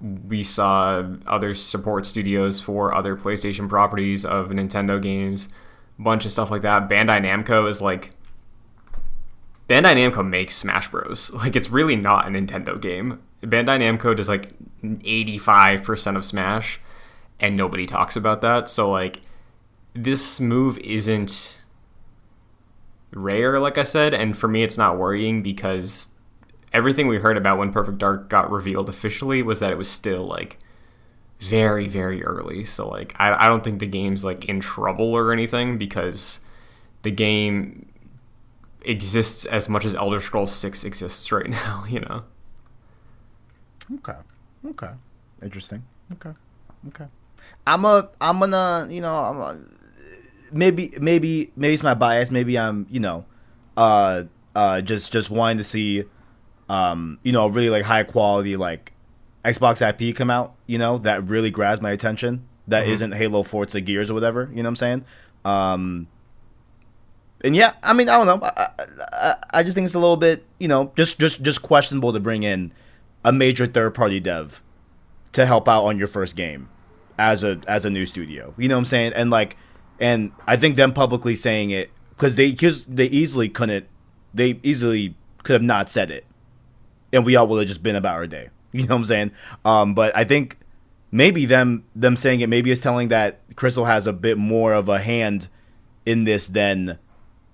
we 0.00 0.42
saw 0.42 1.02
other 1.26 1.54
support 1.54 2.06
studios 2.06 2.60
for 2.60 2.94
other 2.94 3.16
PlayStation 3.16 3.68
properties 3.68 4.24
of 4.24 4.48
Nintendo 4.48 5.00
games, 5.00 5.48
a 5.98 6.02
bunch 6.02 6.24
of 6.24 6.32
stuff 6.32 6.50
like 6.50 6.62
that. 6.62 6.88
Bandai 6.88 7.24
Namco 7.24 7.68
is 7.68 7.82
like 7.82 8.10
Bandai 9.68 9.96
Namco 9.96 10.26
makes 10.26 10.56
Smash 10.56 10.90
Bros. 10.90 11.30
Like 11.34 11.56
it's 11.56 11.70
really 11.70 11.96
not 11.96 12.26
a 12.26 12.30
Nintendo 12.30 12.80
game. 12.80 13.20
Bandai 13.42 13.80
Namco 13.80 14.14
does 14.14 14.28
like 14.28 14.52
85% 14.82 16.16
of 16.16 16.24
Smash 16.24 16.80
and 17.40 17.56
nobody 17.56 17.86
talks 17.86 18.16
about 18.16 18.40
that. 18.42 18.68
So 18.68 18.90
like 18.90 19.22
this 19.94 20.40
move 20.40 20.78
isn't 20.78 21.60
rare 23.12 23.60
like 23.60 23.78
I 23.78 23.84
said 23.84 24.12
and 24.12 24.36
for 24.36 24.48
me 24.48 24.64
it's 24.64 24.76
not 24.76 24.98
worrying 24.98 25.40
because 25.40 26.08
everything 26.72 27.06
we 27.06 27.18
heard 27.18 27.36
about 27.36 27.58
when 27.58 27.72
Perfect 27.72 27.98
Dark 27.98 28.28
got 28.28 28.50
revealed 28.50 28.88
officially 28.88 29.40
was 29.40 29.60
that 29.60 29.70
it 29.70 29.78
was 29.78 29.88
still 29.88 30.26
like 30.26 30.58
very 31.40 31.86
very 31.88 32.24
early. 32.24 32.64
So 32.64 32.88
like 32.88 33.14
I 33.18 33.44
I 33.44 33.48
don't 33.48 33.62
think 33.62 33.78
the 33.78 33.86
game's 33.86 34.24
like 34.24 34.46
in 34.46 34.60
trouble 34.60 35.14
or 35.14 35.32
anything 35.32 35.78
because 35.78 36.40
the 37.02 37.10
game 37.10 37.86
exists 38.82 39.44
as 39.46 39.68
much 39.68 39.84
as 39.84 39.94
Elder 39.94 40.20
Scrolls 40.20 40.52
6 40.54 40.84
exists 40.84 41.30
right 41.32 41.48
now, 41.50 41.84
you 41.88 42.00
know. 42.00 42.24
Okay. 43.96 44.18
Okay. 44.66 44.90
Interesting. 45.42 45.84
Okay. 46.12 46.32
Okay. 46.88 47.06
I'm 47.66 47.84
a. 47.84 48.08
I'm 48.20 48.38
gonna. 48.40 48.88
You 48.90 49.00
know. 49.00 49.14
I'm 49.14 49.38
a, 49.40 49.60
maybe. 50.52 50.92
Maybe. 51.00 51.52
Maybe 51.56 51.74
it's 51.74 51.82
my 51.82 51.94
bias. 51.94 52.30
Maybe 52.30 52.58
I'm. 52.58 52.86
You 52.90 53.00
know. 53.00 53.24
Uh. 53.76 54.24
Uh. 54.54 54.80
Just. 54.80 55.12
Just 55.12 55.30
wanting 55.30 55.58
to 55.58 55.64
see. 55.64 56.04
Um. 56.68 57.18
You 57.22 57.32
know. 57.32 57.46
Really 57.48 57.70
like 57.70 57.84
high 57.84 58.02
quality 58.04 58.56
like 58.56 58.92
Xbox 59.44 59.80
IP 59.86 60.14
come 60.16 60.30
out. 60.30 60.54
You 60.66 60.78
know 60.78 60.98
that 60.98 61.28
really 61.28 61.50
grabs 61.50 61.80
my 61.80 61.90
attention. 61.90 62.46
That 62.68 62.86
Mhm. 62.86 63.08
not 63.10 63.16
Halo, 63.18 63.42
Forza, 63.42 63.80
Gears, 63.80 64.10
or 64.10 64.14
whatever. 64.14 64.48
You 64.50 64.56
know 64.56 64.62
what 64.62 64.68
I'm 64.68 64.76
saying? 64.76 65.04
Um. 65.44 66.08
And 67.44 67.54
yeah, 67.54 67.74
I 67.82 67.92
mean, 67.92 68.08
I 68.08 68.16
don't 68.22 68.26
know. 68.40 68.46
I, 68.46 68.68
I, 68.78 68.84
I- 69.12 69.34
I 69.56 69.62
just 69.62 69.74
think 69.76 69.84
it's 69.84 69.94
a 69.94 69.98
little 69.98 70.16
bit, 70.16 70.44
you 70.58 70.66
know, 70.66 70.92
just 70.96 71.18
just 71.20 71.42
just 71.42 71.62
questionable 71.62 72.12
to 72.12 72.18
bring 72.20 72.42
in 72.42 72.72
a 73.24 73.32
major 73.32 73.66
third 73.66 73.94
party 73.94 74.18
dev 74.18 74.62
to 75.32 75.46
help 75.46 75.68
out 75.68 75.84
on 75.84 75.96
your 75.98 76.08
first 76.08 76.34
game 76.36 76.68
as 77.18 77.44
a 77.44 77.60
as 77.66 77.84
a 77.84 77.90
new 77.90 78.06
studio. 78.06 78.54
You 78.56 78.68
know 78.68 78.76
what 78.76 78.80
I'm 78.80 78.84
saying? 78.86 79.12
And 79.14 79.30
like 79.30 79.56
and 80.00 80.32
I 80.46 80.56
think 80.56 80.76
them 80.76 80.92
publicly 80.92 81.34
saying 81.34 81.70
it 81.70 81.90
cuz 82.16 82.34
they 82.34 82.52
cuz 82.52 82.84
they 82.84 83.06
easily 83.06 83.48
couldn't 83.48 83.86
they 84.32 84.58
easily 84.62 85.16
could 85.42 85.54
have 85.54 85.62
not 85.62 85.88
said 85.90 86.10
it. 86.10 86.24
And 87.12 87.24
we 87.24 87.36
all 87.36 87.46
would 87.48 87.58
have 87.58 87.68
just 87.68 87.82
been 87.82 87.96
about 87.96 88.14
our 88.14 88.26
day. 88.26 88.48
You 88.74 88.88
know 88.88 88.94
what 88.94 89.02
I'm 89.02 89.04
saying? 89.04 89.30
Um 89.64 89.94
but 89.94 90.16
I 90.16 90.24
think 90.24 90.58
maybe 91.12 91.44
them 91.44 91.84
them 91.94 92.16
saying 92.16 92.40
it 92.40 92.48
maybe 92.48 92.70
is 92.70 92.80
telling 92.80 93.08
that 93.08 93.38
Crystal 93.54 93.84
has 93.84 94.06
a 94.06 94.12
bit 94.12 94.36
more 94.36 94.72
of 94.72 94.88
a 94.88 94.98
hand 94.98 95.48
in 96.04 96.24
this 96.24 96.48
than 96.48 96.98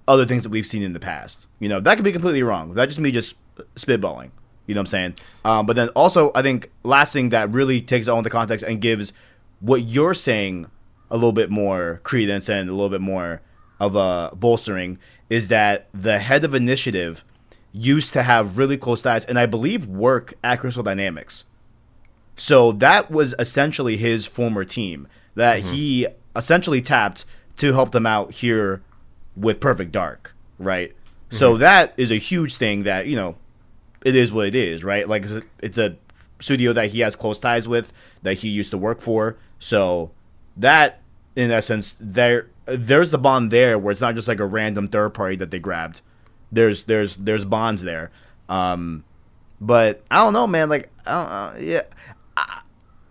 other 0.09 0.27
things 0.27 0.45
that 0.45 0.51
we've 0.51 0.67
seen 0.67 0.83
in 0.83 0.93
the 0.93 1.01
past. 1.01 1.47
You 1.61 1.69
know, 1.69 1.79
that 1.79 1.95
could 1.97 2.05
be 2.05 2.13
completely 2.13 2.43
wrong. 2.43 2.75
That 2.75 2.87
just 2.87 2.99
me 2.99 3.13
just 3.13 3.37
spitballing. 3.77 4.31
You 4.67 4.75
know 4.75 4.81
what 4.81 4.83
I'm 4.83 4.87
saying? 4.87 5.15
Um, 5.45 5.67
but 5.67 5.77
then 5.77 5.89
also, 5.91 6.31
I 6.35 6.43
think 6.43 6.71
last 6.85 7.13
thing 7.13 7.31
that 7.31 7.51
really 7.51 7.81
takes 7.81 8.09
all 8.09 8.19
into 8.19 8.31
context 8.31 8.65
and 8.65 8.81
gives 8.81 9.13
what 9.61 9.83
you're 9.89 10.15
saying 10.15 10.71
a 11.11 11.17
little 11.17 11.33
bit 11.33 11.51
more 11.51 12.01
credence 12.03 12.49
and 12.49 12.69
a 12.69 12.73
little 12.73 12.89
bit 12.89 13.01
more 13.01 13.43
of 13.79 13.95
a 13.95 14.35
bolstering 14.35 14.99
is 15.29 15.49
that 15.49 15.89
the 15.93 16.19
head 16.19 16.45
of 16.45 16.55
initiative 16.55 17.25
used 17.73 18.13
to 18.13 18.23
have 18.23 18.59
really 18.59 18.77
close 18.77 19.03
ties 19.03 19.25
and 19.25 19.39
I 19.39 19.47
believe 19.47 19.87
work 19.87 20.35
at 20.43 20.61
Crystal 20.61 20.83
Dynamics. 20.83 21.45
So 22.37 22.73
that 22.73 23.11
was 23.11 23.35
essentially 23.39 23.97
his 23.97 24.27
former 24.27 24.65
team 24.65 25.09
that 25.35 25.63
mm-hmm. 25.63 25.73
he 25.73 26.07
essentially 26.35 26.83
tapped 26.83 27.25
to 27.59 27.73
help 27.73 27.91
them 27.93 28.07
out 28.07 28.33
here 28.33 28.83
with 29.37 29.61
Perfect 29.61 29.93
Dark, 29.93 30.35
right? 30.59 30.93
So 31.29 31.53
mm-hmm. 31.53 31.61
that 31.61 31.95
is 31.97 32.11
a 32.11 32.17
huge 32.17 32.57
thing 32.57 32.85
that, 32.85 33.07
you 33.07 33.17
know, 33.17 33.37
it 34.05 34.17
is 34.17 34.33
what 34.33 34.47
it 34.47 34.55
is, 34.55 34.83
right? 34.83 35.09
Like 35.09 35.23
it's 35.23 35.33
a, 35.33 35.43
it's 35.61 35.79
a 35.79 35.97
studio 36.41 36.73
that 36.73 36.91
he 36.91 37.01
has 37.01 37.15
close 37.15 37.39
ties 37.39 37.69
with 37.69 37.93
that 38.23 38.39
he 38.39 38.49
used 38.49 38.71
to 38.71 38.79
work 38.79 39.01
for. 39.01 39.37
So 39.61 40.11
that 40.57 41.01
in 41.37 41.53
essence 41.53 41.97
there 42.01 42.49
there's 42.67 43.13
the 43.13 43.19
bond 43.19 43.51
there 43.51 43.79
where 43.79 43.93
it's 43.93 44.01
not 44.01 44.17
just 44.17 44.27
like 44.27 44.41
a 44.41 44.47
random 44.47 44.89
third 44.89 45.11
party 45.15 45.37
that 45.37 45.53
they 45.53 45.61
grabbed. 45.61 46.01
There's 46.51 46.85
there's 46.85 47.17
there's 47.17 47.45
bonds 47.45 47.83
there. 47.83 48.11
Um, 48.49 49.05
but 49.61 50.03
I 50.11 50.25
don't 50.25 50.33
know, 50.33 50.47
man. 50.47 50.69
Like, 50.69 50.91
I 51.07 51.13
don't, 51.13 51.31
uh, 51.31 51.55
yeah, 51.61 51.83
I, 52.37 52.63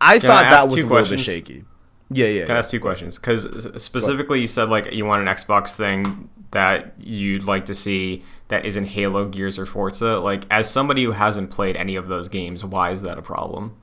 I 0.02 0.20
Can 0.20 0.30
I 0.30 0.34
thought 0.34 0.50
that 0.50 0.70
was 0.70 0.80
a 0.82 0.86
little 0.86 1.10
bit 1.10 1.20
shaky. 1.20 1.64
Yeah, 2.12 2.28
yeah. 2.28 2.42
Can 2.42 2.52
I 2.52 2.54
yeah. 2.56 2.60
ask 2.60 2.70
two 2.70 2.80
questions? 2.80 3.18
Because 3.18 3.68
specifically, 3.82 4.42
you 4.42 4.48
said 4.48 4.70
like 4.70 4.92
you 4.92 5.06
want 5.06 5.28
an 5.28 5.34
Xbox 5.34 5.76
thing 5.76 6.30
that 6.52 6.94
you'd 7.00 7.44
like 7.44 7.66
to 7.68 7.74
see 7.74 8.24
that 8.48 8.66
isn't 8.66 8.86
Halo, 8.86 9.28
Gears, 9.28 9.60
or 9.60 9.66
Forza. 9.68 10.18
Like, 10.18 10.46
as 10.50 10.70
somebody 10.70 11.04
who 11.04 11.12
hasn't 11.12 11.52
played 11.52 11.76
any 11.76 11.96
of 11.96 12.08
those 12.08 12.28
games, 12.28 12.66
why 12.66 12.92
is 12.92 13.04
that 13.04 13.20
a 13.20 13.22
problem? 13.22 13.76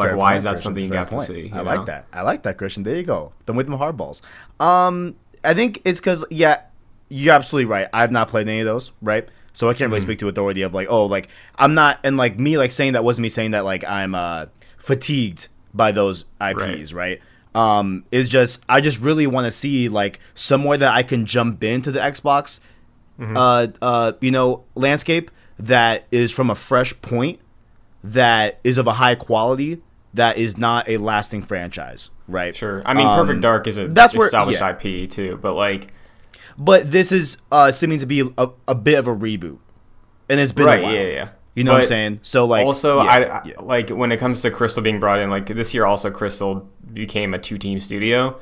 Or 0.00 0.08
like, 0.08 0.16
why 0.16 0.30
point, 0.30 0.36
is 0.38 0.44
that 0.44 0.50
Christian. 0.50 0.62
something 0.64 0.84
you 0.84 0.92
have 0.92 1.08
fair 1.08 1.18
to 1.20 1.26
point. 1.26 1.26
see? 1.28 1.50
I 1.52 1.58
you 1.58 1.64
like 1.64 1.86
that. 1.86 2.06
I 2.12 2.22
like 2.22 2.42
that, 2.44 2.58
Christian. 2.58 2.82
There 2.82 2.96
you 2.96 3.02
go. 3.02 3.32
Then 3.46 3.56
with 3.56 3.66
them 3.66 3.78
hardballs. 3.78 4.22
Um, 4.60 5.16
I 5.44 5.54
think 5.54 5.80
it's 5.84 6.00
because 6.00 6.24
yeah, 6.30 6.62
you're 7.08 7.34
absolutely 7.34 7.66
right. 7.70 7.88
I've 7.92 8.10
not 8.12 8.28
played 8.28 8.48
any 8.48 8.60
of 8.60 8.66
those, 8.66 8.90
right? 9.00 9.28
So 9.52 9.68
I 9.68 9.74
can't 9.74 9.90
really 9.90 10.00
speak 10.02 10.18
to 10.20 10.28
authority 10.28 10.62
of 10.62 10.72
like, 10.72 10.86
oh, 10.90 11.04
like 11.06 11.28
I'm 11.58 11.74
not, 11.74 12.00
and 12.04 12.16
like 12.16 12.38
me, 12.38 12.56
like 12.56 12.72
saying 12.72 12.94
that 12.94 13.04
wasn't 13.04 13.22
me 13.22 13.28
saying 13.28 13.50
that 13.50 13.64
like 13.64 13.84
I'm 13.84 14.14
uh 14.14 14.46
fatigued 14.78 15.48
by 15.74 15.92
those 15.92 16.24
IPs, 16.40 16.92
right? 16.92 17.20
Um, 17.54 18.04
is 18.10 18.28
just 18.30 18.64
I 18.68 18.80
just 18.80 18.98
really 19.00 19.26
want 19.26 19.44
to 19.44 19.50
see 19.50 19.88
like 19.90 20.20
somewhere 20.34 20.78
that 20.78 20.94
I 20.94 21.02
can 21.02 21.26
jump 21.26 21.62
into 21.64 21.90
the 21.92 22.00
Xbox, 22.00 22.60
Mm-hmm. 23.20 23.36
uh, 23.36 23.66
uh, 23.82 24.12
you 24.22 24.30
know, 24.30 24.64
landscape 24.74 25.30
that 25.58 26.06
is 26.10 26.32
from 26.32 26.48
a 26.48 26.54
fresh 26.54 26.98
point 27.02 27.38
that 28.04 28.58
is 28.64 28.78
of 28.78 28.86
a 28.86 28.92
high 28.94 29.14
quality 29.14 29.80
that 30.14 30.36
is 30.36 30.58
not 30.58 30.88
a 30.88 30.98
lasting 30.98 31.42
franchise, 31.42 32.10
right? 32.28 32.54
Sure. 32.54 32.82
I 32.84 32.94
mean, 32.94 33.06
Um, 33.06 33.18
Perfect 33.26 33.40
Dark 33.40 33.66
is 33.66 33.78
a 33.78 33.88
that's 33.88 34.14
where- 34.14 34.26
established 34.26 34.60
yeah. 34.60 34.70
IP 34.70 35.08
too, 35.10 35.38
but 35.40 35.54
like, 35.54 35.92
But 36.58 36.90
this 36.90 37.12
is 37.12 37.38
uh, 37.50 37.72
seeming 37.72 37.98
to 37.98 38.06
be 38.06 38.20
a, 38.36 38.48
a 38.68 38.74
bit 38.74 38.98
of 38.98 39.06
a 39.06 39.14
reboot, 39.16 39.58
and 40.28 40.38
it's 40.38 40.52
been 40.52 40.66
right? 40.66 40.82
Yeah, 40.82 40.90
yeah. 41.08 41.28
You 41.54 41.64
know 41.64 41.72
what 41.72 41.82
I'm 41.82 41.86
saying? 41.86 42.18
So 42.22 42.44
like, 42.46 42.64
also, 42.66 43.02
yeah, 43.02 43.10
I, 43.10 43.16
I 43.24 43.42
yeah. 43.44 43.54
like 43.60 43.90
when 43.90 44.10
it 44.10 44.16
comes 44.18 44.40
to 44.42 44.50
Crystal 44.50 44.82
being 44.82 44.98
brought 45.00 45.18
in. 45.20 45.28
Like 45.30 45.46
this 45.46 45.74
year, 45.74 45.84
also 45.86 46.10
Crystal 46.10 46.66
became 46.92 47.34
a 47.34 47.38
two-team 47.38 47.78
studio. 47.80 48.38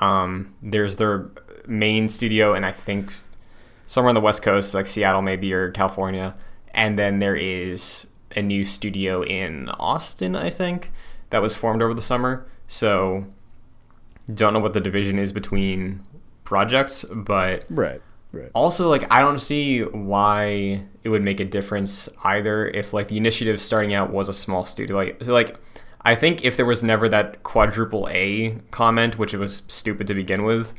Um, 0.00 0.54
there's 0.62 0.96
their 0.96 1.30
main 1.68 2.08
studio, 2.08 2.54
and 2.54 2.66
I 2.66 2.72
think 2.72 3.12
somewhere 3.86 4.08
on 4.10 4.14
the 4.16 4.20
West 4.20 4.42
Coast, 4.42 4.74
like 4.74 4.86
Seattle, 4.88 5.22
maybe 5.22 5.52
or 5.52 5.70
California, 5.70 6.34
and 6.74 6.98
then 6.98 7.20
there 7.20 7.36
is 7.36 8.06
a 8.36 8.42
new 8.42 8.64
studio 8.64 9.22
in 9.22 9.68
Austin, 9.70 10.36
I 10.36 10.50
think, 10.50 10.92
that 11.30 11.42
was 11.42 11.54
formed 11.54 11.82
over 11.82 11.94
the 11.94 12.02
summer. 12.02 12.46
So, 12.66 13.26
don't 14.32 14.52
know 14.52 14.60
what 14.60 14.74
the 14.74 14.80
division 14.80 15.18
is 15.18 15.32
between 15.32 16.02
projects, 16.44 17.04
but 17.04 17.64
right, 17.68 18.00
right. 18.32 18.50
also 18.54 18.88
like 18.88 19.10
i 19.12 19.20
don't 19.20 19.38
see 19.38 19.82
why 19.82 20.82
it 21.04 21.08
would 21.10 21.22
make 21.22 21.40
a 21.40 21.44
difference 21.44 22.08
either 22.24 22.68
if 22.68 22.94
like 22.94 23.08
the 23.08 23.18
initiative 23.18 23.60
starting 23.60 23.92
out 23.92 24.10
was 24.10 24.28
a 24.28 24.32
small 24.32 24.64
studio 24.64 24.96
like 24.96 25.22
so 25.22 25.32
like 25.32 25.58
i 26.02 26.14
think 26.14 26.44
if 26.44 26.56
there 26.56 26.64
was 26.64 26.82
never 26.82 27.06
that 27.06 27.42
quadruple 27.42 28.08
a 28.10 28.58
comment 28.70 29.18
which 29.18 29.34
it 29.34 29.38
was 29.38 29.62
stupid 29.68 30.06
to 30.06 30.14
begin 30.14 30.42
with 30.42 30.72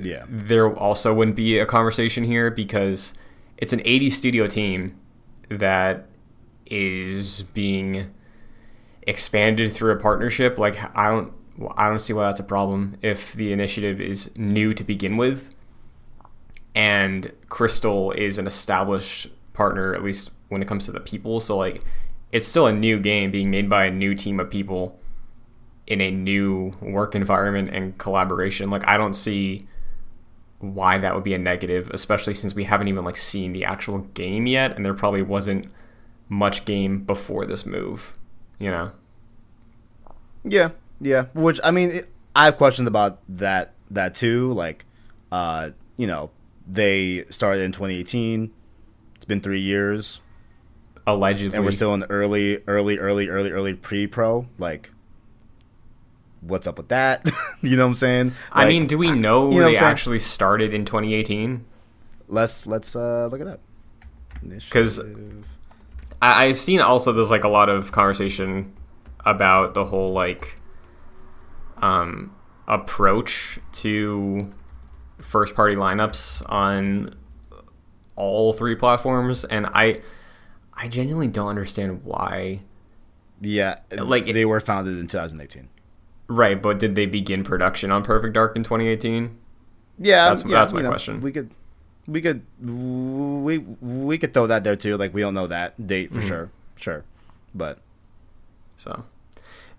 Yeah, 0.00 0.24
there 0.28 0.74
also 0.74 1.14
wouldn't 1.14 1.36
be 1.36 1.58
a 1.58 1.66
conversation 1.66 2.24
here 2.24 2.50
because 2.50 3.14
it's 3.58 3.72
an 3.72 3.80
80 3.84 4.10
studio 4.10 4.46
team 4.46 4.96
that 5.48 6.06
is 6.66 7.42
being 7.54 8.12
expanded 9.02 9.72
through 9.72 9.92
a 9.92 9.96
partnership 9.96 10.58
like 10.58 10.76
i 10.96 11.10
don't 11.10 11.32
i 11.76 11.88
don't 11.88 12.00
see 12.00 12.12
why 12.12 12.24
that's 12.24 12.40
a 12.40 12.44
problem 12.44 12.96
if 13.02 13.34
the 13.34 13.52
initiative 13.52 14.00
is 14.00 14.36
new 14.36 14.72
to 14.72 14.82
begin 14.82 15.16
with 15.16 15.54
and 16.74 17.32
crystal 17.48 18.10
is 18.12 18.38
an 18.38 18.46
established 18.46 19.28
partner 19.52 19.94
at 19.94 20.02
least 20.02 20.30
when 20.48 20.60
it 20.60 20.68
comes 20.68 20.84
to 20.86 20.92
the 20.92 21.00
people. 21.00 21.40
So 21.40 21.56
like 21.56 21.82
it's 22.32 22.46
still 22.46 22.66
a 22.66 22.72
new 22.72 22.98
game 22.98 23.30
being 23.30 23.50
made 23.50 23.70
by 23.70 23.84
a 23.84 23.90
new 23.90 24.14
team 24.14 24.40
of 24.40 24.50
people 24.50 24.98
in 25.86 26.00
a 26.00 26.10
new 26.10 26.72
work 26.80 27.14
environment 27.14 27.70
and 27.72 27.96
collaboration. 27.98 28.70
Like 28.70 28.86
i 28.86 28.96
don't 28.96 29.14
see 29.14 29.66
why 30.58 30.98
that 30.98 31.14
would 31.14 31.24
be 31.24 31.34
a 31.34 31.38
negative, 31.38 31.90
especially 31.92 32.34
since 32.34 32.54
we 32.54 32.64
haven't 32.64 32.88
even 32.88 33.04
like 33.04 33.16
seen 33.16 33.52
the 33.52 33.64
actual 33.64 33.98
game 33.98 34.46
yet, 34.46 34.74
and 34.74 34.84
there 34.84 34.94
probably 34.94 35.22
wasn't 35.22 35.66
much 36.28 36.64
game 36.64 37.02
before 37.04 37.44
this 37.46 37.64
move. 37.66 38.16
You 38.58 38.70
know, 38.70 38.90
yeah, 40.44 40.70
yeah. 41.00 41.26
Which 41.34 41.60
I 41.64 41.70
mean, 41.70 41.90
it, 41.90 42.08
I 42.36 42.46
have 42.46 42.56
questions 42.56 42.88
about 42.88 43.18
that 43.28 43.72
that 43.90 44.14
too. 44.14 44.52
Like, 44.52 44.84
uh, 45.32 45.70
you 45.96 46.06
know, 46.06 46.30
they 46.66 47.24
started 47.30 47.62
in 47.62 47.72
2018. 47.72 48.50
It's 49.16 49.24
been 49.24 49.40
three 49.40 49.60
years, 49.60 50.20
allegedly. 51.06 51.56
and 51.56 51.64
we're 51.64 51.70
still 51.70 51.94
in 51.94 52.00
the 52.00 52.10
early, 52.10 52.62
early, 52.66 52.98
early, 52.98 53.28
early, 53.28 53.50
early 53.50 53.74
pre-pro. 53.74 54.46
Like, 54.58 54.90
what's 56.40 56.66
up 56.66 56.76
with 56.76 56.88
that? 56.88 57.28
you 57.62 57.76
know 57.76 57.84
what 57.84 57.90
I'm 57.90 57.94
saying? 57.96 58.32
I 58.52 58.66
mean, 58.68 58.86
do 58.86 58.98
we 58.98 59.10
know 59.12 59.50
you 59.50 59.60
know 59.60 59.66
they 59.70 59.76
actually 59.76 60.18
started 60.18 60.74
in 60.74 60.84
2018? 60.84 61.64
let's 62.26 62.66
let's 62.66 62.96
uh 62.96 63.28
look 63.30 63.40
it 63.40 63.46
up. 63.46 63.60
'Cause- 64.70 64.98
Initiative. 64.98 65.43
I, 66.22 66.46
I've 66.46 66.58
seen 66.58 66.80
also 66.80 67.12
there's 67.12 67.30
like 67.30 67.44
a 67.44 67.48
lot 67.48 67.68
of 67.68 67.92
conversation 67.92 68.72
about 69.24 69.74
the 69.74 69.84
whole 69.86 70.12
like 70.12 70.60
um, 71.78 72.34
approach 72.68 73.58
to 73.72 74.50
first 75.18 75.54
party 75.54 75.74
lineups 75.74 76.42
on 76.50 77.14
all 78.16 78.52
three 78.52 78.74
platforms, 78.76 79.44
and 79.44 79.66
I 79.66 79.98
I 80.74 80.88
genuinely 80.88 81.28
don't 81.28 81.48
understand 81.48 82.04
why. 82.04 82.60
yeah, 83.40 83.78
like, 83.92 84.26
they 84.26 84.44
were 84.44 84.60
founded 84.60 84.98
in 84.98 85.06
2018. 85.06 85.68
Right, 86.26 86.60
but 86.60 86.78
did 86.78 86.94
they 86.94 87.06
begin 87.06 87.44
production 87.44 87.90
on 87.90 88.02
Perfect 88.02 88.34
Dark 88.34 88.56
in 88.56 88.62
2018? 88.62 89.36
Yeah, 89.98 90.24
That's- 90.24 90.44
yeah, 90.44 90.56
that's 90.56 90.72
my 90.72 90.82
know, 90.82 90.88
question. 90.88 91.20
We 91.20 91.30
could, 91.32 91.50
we 92.06 92.20
could, 92.20 92.42
we 92.62 93.58
we 93.58 94.18
could 94.18 94.34
throw 94.34 94.46
that 94.46 94.64
there 94.64 94.76
too. 94.76 94.96
Like 94.96 95.14
we 95.14 95.20
don't 95.22 95.34
know 95.34 95.46
that 95.46 95.86
date 95.86 96.10
Mm-hmm. 96.10 96.20
for 96.20 96.26
sure, 96.26 96.50
sure, 96.76 97.04
but 97.54 97.78
So 98.76 99.04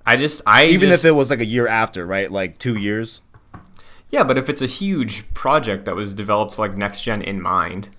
I 0.05 0.15
just 0.15 0.41
I 0.45 0.65
even 0.65 0.89
just- 0.89 1.03
if 1.05 1.09
it 1.09 1.13
was 1.13 1.29
like 1.29 1.39
a 1.39 1.45
year 1.45 1.67
after, 1.67 2.05
right? 2.05 2.31
Like 2.31 2.57
two 2.57 2.75
years. 2.75 3.21
Yeah, 4.09 4.23
but 4.23 4.37
if 4.37 4.49
it's 4.49 4.61
a 4.61 4.67
huge 4.67 5.31
project 5.33 5.85
that 5.85 5.95
was 5.95 6.13
developed 6.13 6.57
like 6.59 6.77
next 6.77 7.01
gen 7.01 7.21
in 7.21 7.41
mind, 7.41 7.89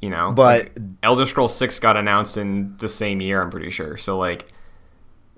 you 0.00 0.10
know. 0.10 0.32
But- 0.32 0.64
like, 0.64 0.78
Elder 1.02 1.24
Scrolls 1.26 1.56
6 1.56 1.78
got 1.80 1.96
announced 1.96 2.36
in 2.36 2.76
the 2.78 2.88
same 2.88 3.20
year, 3.20 3.40
I'm 3.42 3.50
pretty 3.50 3.70
sure. 3.70 3.96
So 3.96 4.18
like 4.18 4.52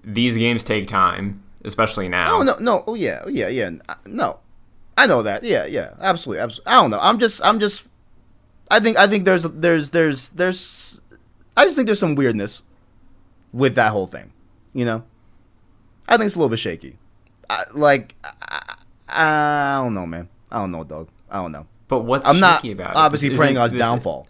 these 0.02 0.36
games 0.36 0.64
take 0.64 0.86
time, 0.86 1.42
especially 1.64 2.08
now. 2.08 2.38
Oh 2.38 2.42
no, 2.42 2.56
no, 2.58 2.84
oh 2.86 2.94
yeah, 2.94 3.22
oh 3.24 3.28
yeah, 3.28 3.48
yeah. 3.48 3.70
Uh, 3.88 3.94
No, 4.06 4.38
I 4.96 5.06
know 5.06 5.22
that. 5.22 5.44
Yeah, 5.44 5.66
yeah, 5.66 5.94
absolutely, 6.00 6.42
absolutely. 6.42 6.72
I 6.72 6.80
don't 6.80 6.90
know. 6.90 7.00
I'm 7.00 7.18
just, 7.18 7.44
I'm 7.44 7.60
just. 7.60 7.86
I 8.70 8.80
think, 8.80 8.96
I 8.96 9.06
think 9.06 9.24
there's, 9.24 9.44
there's, 9.44 9.90
there's, 9.90 10.30
there's. 10.30 11.00
I 11.56 11.64
just 11.64 11.76
think 11.76 11.86
there's 11.86 12.00
some 12.00 12.14
weirdness 12.14 12.62
with 13.52 13.74
that 13.76 13.92
whole 13.92 14.06
thing. 14.06 14.32
You 14.72 14.84
know, 14.84 15.04
I 16.08 16.16
think 16.16 16.26
it's 16.26 16.34
a 16.34 16.38
little 16.38 16.50
bit 16.50 16.58
shaky. 16.58 16.98
I, 17.48 17.64
like, 17.72 18.14
I, 18.24 18.76
I 19.08 19.80
don't 19.82 19.94
know, 19.94 20.06
man. 20.06 20.28
I 20.50 20.58
don't 20.58 20.72
know, 20.72 20.84
dog. 20.84 21.08
I 21.30 21.42
don't 21.42 21.52
know. 21.52 21.66
But 21.88 22.00
what's 22.00 22.28
I'm 22.28 22.40
not 22.40 22.62
shaky 22.62 22.72
about 22.72 22.90
it? 22.90 22.96
obviously 22.96 23.28
Isn't 23.28 23.38
praying 23.38 23.58
on 23.58 23.70
his 23.70 23.78
downfall. 23.78 24.26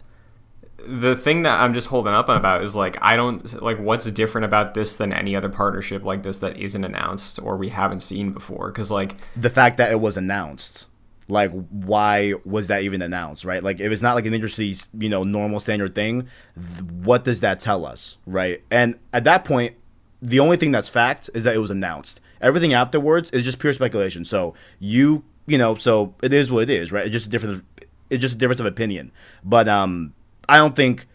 The 0.85 1.15
thing 1.15 1.41
that 1.41 1.59
I'm 1.59 1.73
just 1.73 1.87
holding 1.87 2.13
up 2.13 2.29
about 2.29 2.63
is 2.63 2.75
like 2.75 2.97
I 3.01 3.15
don't 3.15 3.61
like 3.61 3.79
what's 3.79 4.09
different 4.11 4.45
about 4.45 4.73
this 4.73 4.95
than 4.95 5.13
any 5.13 5.35
other 5.35 5.49
partnership 5.49 6.03
like 6.03 6.23
this 6.23 6.37
that 6.39 6.57
isn't 6.57 6.83
announced 6.83 7.39
or 7.41 7.57
we 7.57 7.69
haven't 7.69 8.01
seen 8.01 8.31
before? 8.31 8.71
Cuz 8.71 8.91
like 8.91 9.15
the 9.35 9.49
fact 9.49 9.77
that 9.77 9.91
it 9.91 9.99
was 9.99 10.17
announced 10.17 10.85
like 11.27 11.51
why 11.69 12.33
was 12.45 12.67
that 12.67 12.83
even 12.83 13.01
announced 13.01 13.43
right? 13.43 13.63
Like 13.63 13.79
if 13.79 13.91
it's 13.91 14.01
not 14.01 14.15
like 14.15 14.25
an 14.25 14.33
industry 14.33 14.75
you 14.97 15.09
know 15.09 15.23
normal 15.23 15.59
standard 15.59 15.93
thing 15.95 16.27
th- 16.55 16.83
what 16.83 17.23
does 17.23 17.41
that 17.41 17.59
tell 17.59 17.85
us 17.85 18.17
right? 18.25 18.61
And 18.71 18.95
at 19.11 19.23
that 19.25 19.43
point 19.43 19.75
the 20.21 20.39
only 20.39 20.57
thing 20.57 20.71
that's 20.71 20.89
fact 20.89 21.29
is 21.33 21.43
that 21.43 21.55
it 21.55 21.59
was 21.59 21.71
announced. 21.71 22.21
Everything 22.41 22.73
afterwards 22.73 23.29
is 23.31 23.43
just 23.43 23.59
pure 23.59 23.73
speculation. 23.73 24.23
So 24.23 24.53
you 24.79 25.23
you 25.47 25.57
know 25.57 25.75
so 25.75 26.15
it 26.21 26.33
is 26.33 26.51
what 26.51 26.63
it 26.63 26.69
is 26.69 26.91
right? 26.91 27.05
It's 27.05 27.13
just 27.13 27.27
a 27.27 27.29
difference 27.29 27.61
it's 28.09 28.21
just 28.21 28.35
a 28.35 28.37
difference 28.37 28.61
of 28.61 28.65
opinion. 28.65 29.11
But 29.43 29.67
um 29.67 30.13
i 30.47 30.57
don't 30.57 30.75
think 30.75 31.05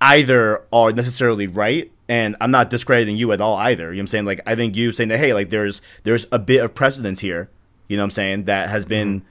either 0.00 0.64
are 0.72 0.92
necessarily 0.92 1.46
right 1.46 1.90
and 2.08 2.36
i'm 2.40 2.50
not 2.50 2.70
discrediting 2.70 3.16
you 3.16 3.32
at 3.32 3.40
all 3.40 3.56
either. 3.56 3.84
You 3.84 3.96
know 3.96 3.96
what 3.96 4.00
i'm 4.00 4.06
saying? 4.08 4.24
Like 4.24 4.40
i 4.46 4.54
think 4.54 4.76
you 4.76 4.92
saying 4.92 5.08
that 5.08 5.18
hey 5.18 5.34
like 5.34 5.50
there's 5.50 5.80
there's 6.04 6.26
a 6.32 6.38
bit 6.38 6.64
of 6.64 6.74
precedence 6.74 7.20
here 7.20 7.50
you 7.88 7.96
know 7.96 8.02
what 8.02 8.06
i'm 8.06 8.10
saying 8.10 8.44
that 8.44 8.68
has 8.68 8.84
mm-hmm. 8.84 8.90
been 8.90 9.22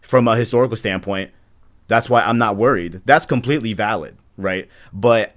from 0.00 0.26
a 0.26 0.36
historical 0.36 0.76
standpoint 0.76 1.30
that's 1.88 2.08
why 2.08 2.22
i'm 2.22 2.38
not 2.38 2.56
worried. 2.56 3.02
That's 3.04 3.26
completely 3.26 3.72
valid 3.72 4.16
right? 4.36 4.68
But 4.92 5.34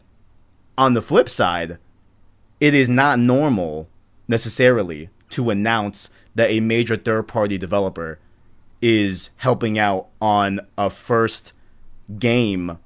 on 0.78 0.94
the 0.94 1.02
flip 1.02 1.30
side 1.30 1.78
it 2.60 2.74
is 2.74 2.90
not 2.90 3.20
normal 3.20 3.90
necessarily 4.28 5.10
to 5.30 5.50
announce 5.50 6.10
that 6.34 6.50
a 6.50 6.60
major 6.60 6.96
third 6.96 7.28
party 7.28 7.58
developer 7.58 8.20
is 8.82 9.30
helping 9.38 9.78
out 9.80 10.08
on 10.22 10.60
a 10.78 10.90
first 10.90 11.54
game 12.20 12.78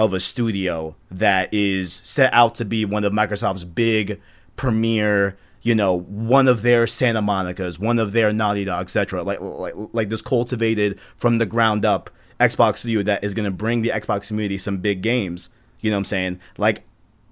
of 0.00 0.14
a 0.14 0.18
studio 0.18 0.96
that 1.10 1.52
is 1.52 2.00
set 2.02 2.32
out 2.32 2.54
to 2.54 2.64
be 2.64 2.86
one 2.86 3.04
of 3.04 3.12
Microsoft's 3.12 3.64
big 3.64 4.18
premier, 4.56 5.36
you 5.60 5.74
know, 5.74 6.00
one 6.00 6.48
of 6.48 6.62
their 6.62 6.86
Santa 6.86 7.20
Monica's, 7.20 7.78
one 7.78 7.98
of 7.98 8.12
their 8.12 8.32
Naughty 8.32 8.64
Dog, 8.64 8.84
etc. 8.84 9.22
Like, 9.22 9.42
like 9.42 9.74
like 9.92 10.08
this 10.08 10.22
cultivated 10.22 10.98
from 11.18 11.36
the 11.36 11.44
ground 11.44 11.84
up 11.84 12.08
Xbox 12.40 12.78
studio 12.78 13.02
that 13.02 13.22
is 13.22 13.34
going 13.34 13.44
to 13.44 13.50
bring 13.50 13.82
the 13.82 13.90
Xbox 13.90 14.28
community 14.28 14.56
some 14.56 14.78
big 14.78 15.02
games. 15.02 15.50
You 15.80 15.90
know 15.90 15.98
what 15.98 16.00
I'm 16.00 16.04
saying? 16.06 16.40
Like 16.56 16.84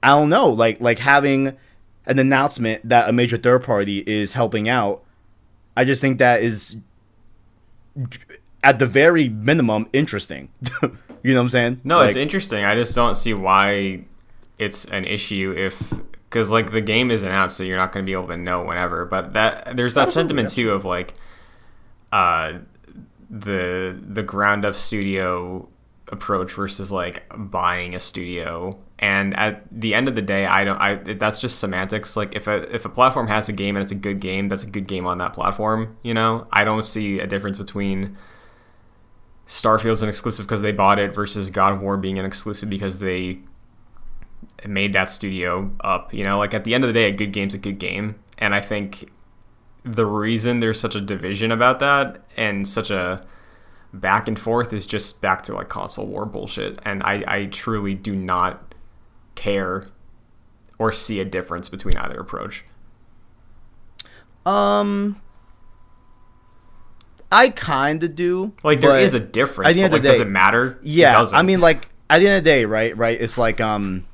I 0.02 0.08
don't 0.08 0.28
know, 0.28 0.50
like 0.50 0.78
like 0.78 0.98
having 0.98 1.56
an 2.04 2.18
announcement 2.18 2.86
that 2.86 3.08
a 3.08 3.14
major 3.14 3.38
third 3.38 3.62
party 3.62 4.04
is 4.06 4.34
helping 4.34 4.68
out. 4.68 5.02
I 5.74 5.86
just 5.86 6.02
think 6.02 6.18
that 6.18 6.42
is 6.42 6.76
at 8.62 8.78
the 8.78 8.86
very 8.86 9.30
minimum 9.30 9.88
interesting. 9.94 10.50
you 11.28 11.34
know 11.34 11.40
what 11.40 11.44
I'm 11.44 11.48
saying? 11.50 11.80
No, 11.84 11.98
like, 11.98 12.08
it's 12.08 12.16
interesting. 12.16 12.64
I 12.64 12.74
just 12.74 12.94
don't 12.94 13.14
see 13.14 13.34
why 13.34 14.04
it's 14.58 14.86
an 14.86 15.04
issue 15.04 15.54
if 15.56 15.92
because 16.28 16.50
like 16.50 16.72
the 16.72 16.80
game 16.80 17.10
is 17.10 17.22
announced, 17.22 17.56
so 17.56 17.62
you're 17.62 17.78
not 17.78 17.92
going 17.92 18.04
to 18.04 18.08
be 18.08 18.14
able 18.14 18.28
to 18.28 18.36
know 18.36 18.62
whenever. 18.62 19.04
But 19.04 19.34
that 19.34 19.76
there's 19.76 19.94
that 19.94 20.08
sentiment 20.10 20.50
too 20.50 20.70
of 20.70 20.84
like, 20.84 21.14
uh, 22.12 22.58
the 23.30 23.98
the 24.08 24.22
ground 24.22 24.64
up 24.64 24.74
studio 24.74 25.68
approach 26.10 26.52
versus 26.52 26.90
like 26.90 27.24
buying 27.36 27.94
a 27.94 28.00
studio. 28.00 28.78
And 28.98 29.36
at 29.36 29.64
the 29.70 29.94
end 29.94 30.08
of 30.08 30.14
the 30.14 30.22
day, 30.22 30.46
I 30.46 30.64
don't. 30.64 30.78
I 30.78 30.94
that's 30.94 31.38
just 31.38 31.58
semantics. 31.58 32.16
Like 32.16 32.34
if 32.34 32.46
a 32.46 32.74
if 32.74 32.84
a 32.84 32.88
platform 32.88 33.28
has 33.28 33.48
a 33.48 33.52
game 33.52 33.76
and 33.76 33.82
it's 33.82 33.92
a 33.92 33.96
good 33.96 34.20
game, 34.20 34.48
that's 34.48 34.64
a 34.64 34.70
good 34.70 34.86
game 34.86 35.06
on 35.06 35.18
that 35.18 35.34
platform. 35.34 35.96
You 36.02 36.14
know, 36.14 36.48
I 36.52 36.64
don't 36.64 36.82
see 36.84 37.20
a 37.20 37.26
difference 37.26 37.58
between 37.58 38.16
Starfield's 39.48 40.02
an 40.02 40.10
exclusive 40.10 40.46
because 40.46 40.60
they 40.60 40.72
bought 40.72 40.98
it 40.98 41.14
versus 41.14 41.48
God 41.48 41.72
of 41.72 41.80
War 41.80 41.96
being 41.96 42.18
an 42.18 42.26
exclusive 42.26 42.68
because 42.68 42.98
they 42.98 43.38
made 44.66 44.92
that 44.92 45.08
studio 45.08 45.72
up. 45.80 46.12
You 46.12 46.22
know, 46.22 46.38
like 46.38 46.52
at 46.52 46.64
the 46.64 46.74
end 46.74 46.84
of 46.84 46.88
the 46.88 46.92
day, 46.92 47.08
a 47.08 47.12
good 47.12 47.32
game's 47.32 47.54
a 47.54 47.58
good 47.58 47.78
game, 47.78 48.16
and 48.36 48.54
I 48.54 48.60
think 48.60 49.10
the 49.84 50.04
reason 50.04 50.60
there's 50.60 50.78
such 50.78 50.94
a 50.94 51.00
division 51.00 51.50
about 51.50 51.80
that 51.80 52.22
and 52.36 52.68
such 52.68 52.90
a 52.90 53.24
back 53.94 54.28
and 54.28 54.38
forth 54.38 54.74
is 54.74 54.84
just 54.84 55.22
back 55.22 55.42
to 55.44 55.54
like 55.54 55.70
console 55.70 56.06
war 56.06 56.26
bullshit, 56.26 56.78
and 56.84 57.02
I 57.02 57.24
I 57.26 57.46
truly 57.46 57.94
do 57.94 58.14
not 58.14 58.74
care 59.34 59.88
or 60.78 60.92
see 60.92 61.20
a 61.20 61.24
difference 61.24 61.70
between 61.70 61.96
either 61.96 62.20
approach. 62.20 62.64
Um, 64.44 65.22
I 67.30 67.50
kind 67.50 68.02
of 68.02 68.14
do. 68.14 68.52
Like 68.62 68.80
there 68.80 68.98
is 69.00 69.14
a 69.14 69.20
difference, 69.20 69.68
at 69.70 69.74
the 69.74 69.80
but 69.80 69.84
end 69.84 69.92
like 69.92 69.98
of 70.00 70.02
the 70.04 70.08
does 70.08 70.18
day- 70.18 70.24
it 70.24 70.30
matter? 70.30 70.70
It 70.82 70.86
Yeah, 70.86 71.12
doesn't. 71.12 71.38
I 71.38 71.42
mean, 71.42 71.60
like 71.60 71.90
at 72.08 72.20
the 72.20 72.28
end 72.28 72.38
of 72.38 72.44
the 72.44 72.50
day, 72.50 72.64
right? 72.64 72.96
Right. 72.96 73.20
It's 73.20 73.36
like 73.36 73.60
um, 73.60 74.06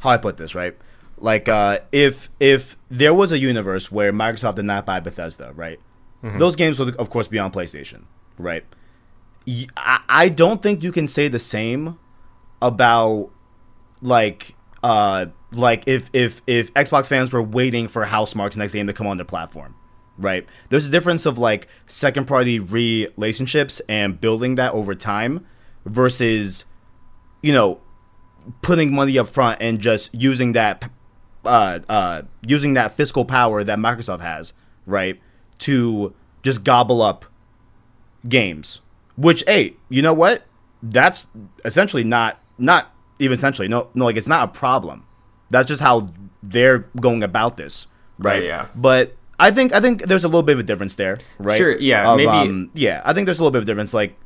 how 0.00 0.10
I 0.10 0.16
put 0.16 0.36
this, 0.36 0.54
right? 0.54 0.76
Like 1.18 1.48
uh, 1.48 1.80
if 1.92 2.30
if 2.40 2.76
there 2.90 3.14
was 3.14 3.32
a 3.32 3.38
universe 3.38 3.90
where 3.90 4.12
Microsoft 4.12 4.56
did 4.56 4.64
not 4.64 4.86
buy 4.86 5.00
Bethesda, 5.00 5.52
right? 5.54 5.78
Mm-hmm. 6.22 6.38
Those 6.38 6.54
games 6.56 6.78
would 6.78 6.94
of 6.96 7.10
course 7.10 7.26
be 7.28 7.38
on 7.38 7.50
PlayStation, 7.52 8.02
right? 8.38 8.64
I 9.76 10.28
don't 10.28 10.62
think 10.62 10.84
you 10.84 10.92
can 10.92 11.08
say 11.08 11.26
the 11.28 11.38
same 11.40 11.98
about 12.60 13.30
like 14.00 14.54
uh 14.84 15.26
like 15.50 15.82
if 15.86 16.10
if 16.12 16.40
if 16.46 16.72
Xbox 16.74 17.08
fans 17.08 17.32
were 17.32 17.42
waiting 17.42 17.88
for 17.88 18.04
Housemarque's 18.04 18.56
next 18.56 18.72
game 18.72 18.86
to 18.86 18.92
come 18.92 19.06
on 19.08 19.16
their 19.16 19.24
platform, 19.26 19.74
right? 20.18 20.46
There's 20.68 20.86
a 20.86 20.90
difference 20.90 21.26
of 21.26 21.38
like 21.38 21.68
second 21.86 22.26
party 22.26 22.58
relationships 22.58 23.80
and 23.88 24.20
building 24.20 24.54
that 24.56 24.72
over 24.72 24.94
time 24.94 25.46
versus 25.84 26.64
you 27.42 27.52
know 27.52 27.80
putting 28.60 28.94
money 28.94 29.18
up 29.18 29.28
front 29.28 29.60
and 29.60 29.80
just 29.80 30.14
using 30.14 30.52
that 30.52 30.90
uh 31.44 31.80
uh 31.88 32.22
using 32.46 32.74
that 32.74 32.92
fiscal 32.92 33.24
power 33.24 33.64
that 33.64 33.78
Microsoft 33.78 34.20
has, 34.20 34.52
right? 34.86 35.20
To 35.60 36.14
just 36.42 36.64
gobble 36.64 37.02
up 37.02 37.24
games. 38.28 38.80
Which 39.16 39.44
hey, 39.46 39.76
you 39.88 40.02
know 40.02 40.14
what? 40.14 40.44
That's 40.82 41.26
essentially 41.64 42.04
not 42.04 42.40
not 42.58 42.92
even 43.18 43.32
essentially 43.32 43.68
no 43.68 43.88
no 43.94 44.04
like 44.06 44.16
it's 44.16 44.26
not 44.26 44.48
a 44.48 44.52
problem. 44.52 45.04
That's 45.50 45.68
just 45.68 45.82
how 45.82 46.12
they're 46.42 46.80
going 46.98 47.22
about 47.22 47.56
this, 47.56 47.86
right? 48.18 48.34
Right, 48.34 48.44
yeah. 48.44 48.66
But 48.74 49.16
I 49.42 49.50
think 49.50 49.74
I 49.74 49.80
think 49.80 50.02
there's 50.06 50.24
a 50.24 50.28
little 50.28 50.42
bit 50.42 50.54
of 50.54 50.60
a 50.60 50.62
difference 50.62 50.94
there, 50.94 51.18
right? 51.38 51.58
Sure, 51.58 51.76
yeah, 51.78 52.10
Of, 52.10 52.16
maybe- 52.16 52.28
um, 52.28 52.70
yeah. 52.74 53.02
I 53.04 53.12
think 53.12 53.26
there's 53.26 53.38
a 53.40 53.42
little 53.42 53.50
bit 53.52 53.58
of 53.58 53.64
a 53.64 53.66
difference, 53.66 53.92
like, 53.92 54.18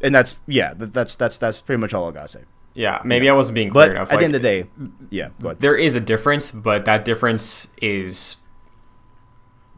and 0.00 0.14
that's 0.14 0.38
yeah, 0.46 0.74
that's 0.76 1.16
that's 1.16 1.38
that's 1.38 1.62
pretty 1.62 1.80
much 1.80 1.94
all 1.94 2.08
I 2.08 2.12
gotta 2.12 2.28
say. 2.28 2.42
yeah, 2.74 3.00
maybe 3.04 3.28
I 3.28 3.34
wasn't 3.34 3.54
being 3.54 3.70
clear 3.70 3.88
But 3.88 3.90
enough. 3.96 4.08
at 4.08 4.14
like, 4.14 4.20
the 4.20 4.24
end 4.26 4.34
of 4.34 4.42
the 4.42 4.48
day, 4.48 4.66
yeah, 5.10 5.28
there 5.58 5.76
is 5.76 5.96
a 5.96 6.00
difference, 6.00 6.52
but 6.52 6.84
that 6.84 7.04
difference 7.04 7.68
is 7.80 8.36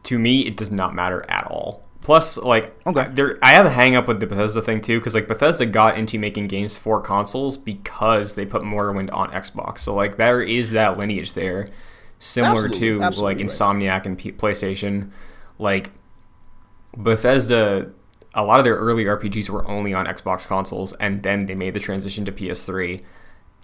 to 0.03 0.19
me 0.19 0.41
it 0.41 0.55
does 0.57 0.71
not 0.71 0.93
matter 0.93 1.25
at 1.29 1.45
all. 1.47 1.81
Plus, 2.01 2.37
like, 2.37 2.75
Okay. 2.85 3.07
there 3.13 3.39
I 3.41 3.53
have 3.53 3.65
a 3.65 3.71
hang 3.71 3.95
up 3.95 4.07
with 4.07 4.19
the 4.19 4.27
Bethesda 4.27 4.61
thing 4.61 4.79
too, 4.79 4.99
because 4.99 5.15
like 5.15 5.27
Bethesda 5.27 5.65
got 5.65 5.97
into 5.97 6.19
making 6.19 6.47
games 6.47 6.75
for 6.77 7.01
consoles 7.01 7.57
because 7.57 8.35
they 8.35 8.45
put 8.45 8.61
Morrowind 8.61 9.09
on 9.11 9.31
Xbox. 9.31 9.79
So 9.79 9.95
like 9.95 10.17
there 10.17 10.41
is 10.41 10.69
that 10.71 10.97
lineage 10.99 11.33
there, 11.33 11.67
similar 12.19 12.65
Absolutely, 12.65 12.79
to 12.99 13.01
absolutely 13.03 13.35
like 13.35 13.37
right. 13.41 13.47
Insomniac 13.47 14.05
and 14.05 14.17
P- 14.17 14.31
PlayStation. 14.31 15.11
Like 15.59 15.91
Bethesda, 16.97 17.91
a 18.33 18.43
lot 18.43 18.59
of 18.59 18.63
their 18.65 18.75
early 18.75 19.05
RPGs 19.05 19.49
were 19.49 19.67
only 19.69 19.93
on 19.93 20.05
Xbox 20.05 20.47
consoles, 20.47 20.93
and 20.93 21.23
then 21.23 21.45
they 21.45 21.55
made 21.55 21.73
the 21.73 21.79
transition 21.79 22.25
to 22.25 22.31
PS3. 22.31 23.01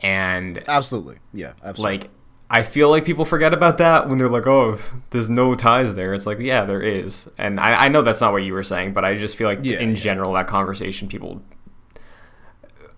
And 0.02 0.64
Absolutely, 0.68 1.18
yeah, 1.34 1.54
absolutely. 1.64 1.98
like 2.00 2.10
I 2.50 2.64
feel 2.64 2.90
like 2.90 3.06
people 3.06 3.24
forget 3.24 3.54
about 3.54 3.78
that 3.78 4.10
when 4.10 4.18
they're 4.18 4.28
like, 4.30 4.48
"Oh, 4.48 4.78
there's 5.12 5.30
no 5.30 5.54
ties 5.54 5.96
there." 5.96 6.14
It's 6.14 6.26
like, 6.26 6.40
yeah, 6.40 6.66
there 6.66 6.82
is, 6.82 7.30
and 7.38 7.60
I, 7.60 7.86
I 7.86 7.88
know 7.88 8.02
that's 8.02 8.20
not 8.20 8.34
what 8.34 8.44
you 8.44 8.54
were 8.54 8.64
saying, 8.64 8.94
but 8.94 9.06
I 9.06 9.16
just 9.16 9.38
feel 9.38 9.48
like 9.48 9.60
Yeah, 9.62 9.80
in 9.80 9.92
yeah. 9.92 9.96
general 9.96 10.34
that 10.34 10.48
conversation 10.48 11.08
people 11.08 11.42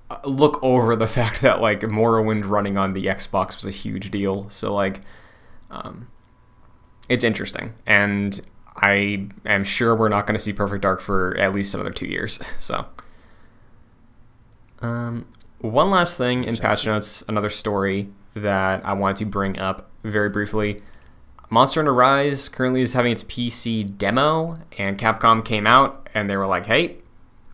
uh, 0.09 0.17
look 0.25 0.59
over 0.63 0.95
the 0.95 1.07
fact 1.19 1.41
that 1.41 1.61
like 1.61 1.81
Morrowind 1.81 2.47
running 2.49 2.77
on 2.77 2.93
the 2.93 3.05
Xbox 3.05 3.55
was 3.55 3.65
a 3.65 3.71
huge 3.71 4.11
deal. 4.11 4.49
So 4.49 4.73
like, 4.73 5.01
um, 5.73 6.07
it's 7.09 7.23
interesting, 7.23 7.73
and 7.85 8.39
I 8.75 9.27
am 9.45 9.63
sure 9.63 9.95
we're 9.95 10.09
not 10.09 10.27
going 10.27 10.35
to 10.35 10.43
see 10.43 10.53
Perfect 10.53 10.81
Dark 10.81 11.01
for 11.01 11.35
at 11.37 11.53
least 11.53 11.73
another 11.73 11.91
two 11.91 12.07
years. 12.07 12.39
So, 12.59 12.85
um, 14.81 15.25
one 15.59 15.89
last 15.89 16.17
thing 16.17 16.43
in 16.43 16.55
patch 16.57 16.85
notes, 16.85 17.23
another 17.27 17.49
story 17.49 18.09
that 18.35 18.85
I 18.85 18.93
wanted 18.93 19.17
to 19.17 19.25
bring 19.25 19.59
up 19.59 19.89
very 20.03 20.29
briefly. 20.29 20.81
Monster 21.49 21.81
Hunter 21.81 21.93
Rise 21.93 22.49
currently 22.49 22.81
is 22.81 22.93
having 22.93 23.11
its 23.11 23.23
PC 23.23 23.97
demo, 23.97 24.57
and 24.77 24.97
Capcom 24.97 25.43
came 25.43 25.67
out 25.67 26.09
and 26.13 26.29
they 26.29 26.37
were 26.37 26.47
like, 26.47 26.65
"Hey, 26.65 26.97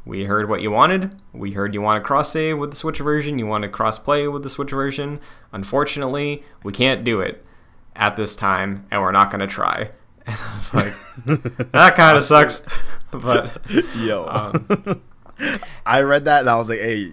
we 0.05 0.25
heard 0.25 0.49
what 0.49 0.62
you 0.62 0.71
wanted. 0.71 1.15
We 1.34 1.53
heard 1.53 1.73
you 1.73 1.82
want 1.82 2.01
to 2.01 2.08
cross 2.08 2.32
save 2.32 2.58
with 2.58 2.71
the 2.71 2.75
Switch 2.75 2.99
version. 2.99 3.39
You 3.39 3.47
want 3.47 3.63
to 3.63 3.69
cross 3.69 3.99
play 3.99 4.27
with 4.27 4.43
the 4.43 4.49
Switch 4.49 4.71
version. 4.71 5.19
Unfortunately, 5.51 6.43
we 6.63 6.71
can't 6.71 7.03
do 7.03 7.19
it 7.19 7.45
at 7.99 8.15
this 8.15 8.35
time, 8.35 8.88
and 8.89 9.01
we're 9.01 9.12
not 9.12 9.29
going 9.29 9.41
to 9.41 9.47
try." 9.47 9.91
And 10.25 10.38
I 10.38 10.55
was 10.55 10.73
like, 10.75 11.71
"That 11.71 11.95
kind 11.95 12.15
of 12.17 12.23
sucks," 12.23 12.62
but 13.12 13.62
Yo, 13.97 14.25
um, 14.27 15.01
I 15.85 16.01
read 16.01 16.25
that 16.25 16.41
and 16.41 16.49
I 16.49 16.55
was 16.55 16.69
like, 16.69 16.79
hey, 16.79 17.12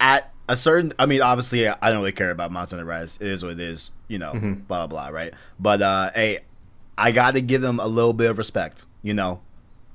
at 0.00 0.32
a 0.48 0.56
certain, 0.56 0.92
I 0.98 1.06
mean, 1.06 1.20
obviously, 1.20 1.68
I 1.68 1.76
don't 1.90 1.98
really 1.98 2.12
care 2.12 2.30
about 2.30 2.50
Hunter 2.50 2.84
Rise. 2.84 3.18
It 3.20 3.26
is 3.28 3.42
what 3.44 3.52
it 3.52 3.60
is, 3.60 3.90
you 4.08 4.18
know, 4.18 4.32
Mm-hmm. 4.32 4.52
blah, 4.62 4.86
blah, 4.86 5.08
blah, 5.10 5.16
right? 5.16 5.34
But, 5.60 5.82
uh, 5.82 6.10
hey, 6.14 6.40
I 6.96 7.12
got 7.12 7.32
to 7.34 7.40
give 7.40 7.60
them 7.60 7.78
a 7.78 7.86
little 7.86 8.14
bit 8.14 8.30
of 8.30 8.38
respect, 8.38 8.86
you 9.02 9.14
know? 9.14 9.40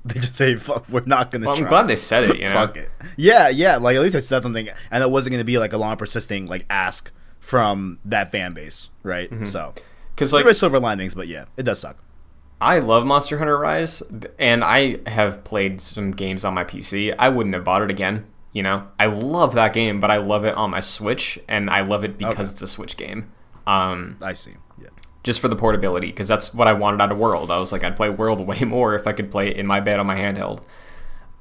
They 0.04 0.20
just 0.20 0.36
say, 0.36 0.56
fuck, 0.56 0.88
we're 0.88 1.02
not 1.06 1.30
going 1.30 1.42
to 1.42 1.48
well, 1.48 1.56
try. 1.56 1.64
I'm 1.64 1.70
glad 1.70 1.88
they 1.88 1.96
said 1.96 2.24
it. 2.24 2.36
You 2.36 2.44
know? 2.44 2.52
Fuck 2.52 2.76
it. 2.76 2.90
Yeah, 3.16 3.48
yeah, 3.48 3.76
like, 3.76 3.96
at 3.96 4.02
least 4.02 4.14
I 4.14 4.20
said 4.20 4.42
something, 4.42 4.68
and 4.90 5.02
it 5.02 5.10
wasn't 5.10 5.32
going 5.32 5.40
to 5.40 5.44
be, 5.44 5.58
like, 5.58 5.72
a 5.72 5.78
long, 5.78 5.96
persisting, 5.96 6.46
like, 6.46 6.64
ask 6.70 7.10
from 7.44 7.98
that 8.06 8.30
fan 8.32 8.54
base, 8.54 8.88
right? 9.02 9.28
So, 9.46 9.74
Because 10.14 10.30
there 10.30 10.40
Mm-hmm. 10.40 10.46
like 10.48 10.56
silver 10.56 10.80
linings, 10.80 11.14
but 11.14 11.28
yeah, 11.28 11.44
it 11.58 11.64
does 11.64 11.80
suck. 11.80 11.98
I 12.60 12.78
love 12.78 13.04
Monster 13.04 13.36
Hunter 13.38 13.58
Rise, 13.58 14.02
and 14.38 14.64
I 14.64 15.00
have 15.10 15.44
played 15.44 15.80
some 15.80 16.12
games 16.12 16.44
on 16.44 16.54
my 16.54 16.64
PC. 16.64 17.14
I 17.18 17.28
wouldn't 17.28 17.54
have 17.54 17.64
bought 17.64 17.82
it 17.82 17.90
again. 17.90 18.24
You 18.52 18.62
know, 18.62 18.86
I 18.98 19.06
love 19.06 19.54
that 19.56 19.74
game, 19.74 20.00
but 20.00 20.10
I 20.10 20.16
love 20.16 20.44
it 20.46 20.56
on 20.56 20.70
my 20.70 20.80
Switch, 20.80 21.38
and 21.48 21.68
I 21.68 21.82
love 21.82 22.02
it 22.04 22.16
because 22.16 22.32
Okay. 22.34 22.42
it's 22.52 22.62
a 22.62 22.66
Switch 22.68 22.96
game. 22.96 23.30
Um, 23.66 24.16
I 24.22 24.32
see. 24.32 24.52
Yeah. 24.80 24.88
just 25.22 25.40
for 25.40 25.48
the 25.48 25.56
portability, 25.56 26.06
because 26.06 26.28
that's 26.28 26.54
what 26.54 26.66
I 26.68 26.72
wanted 26.72 27.02
out 27.02 27.12
of 27.12 27.18
World. 27.18 27.50
I 27.50 27.58
was 27.58 27.72
like, 27.72 27.84
I'd 27.84 27.96
play 27.96 28.08
World 28.08 28.46
way 28.46 28.60
more 28.60 28.94
if 28.94 29.06
I 29.06 29.12
could 29.12 29.30
play 29.30 29.48
it 29.48 29.56
in 29.58 29.66
my 29.66 29.80
bed 29.80 30.00
on 30.00 30.06
my 30.06 30.16
handheld. 30.16 30.62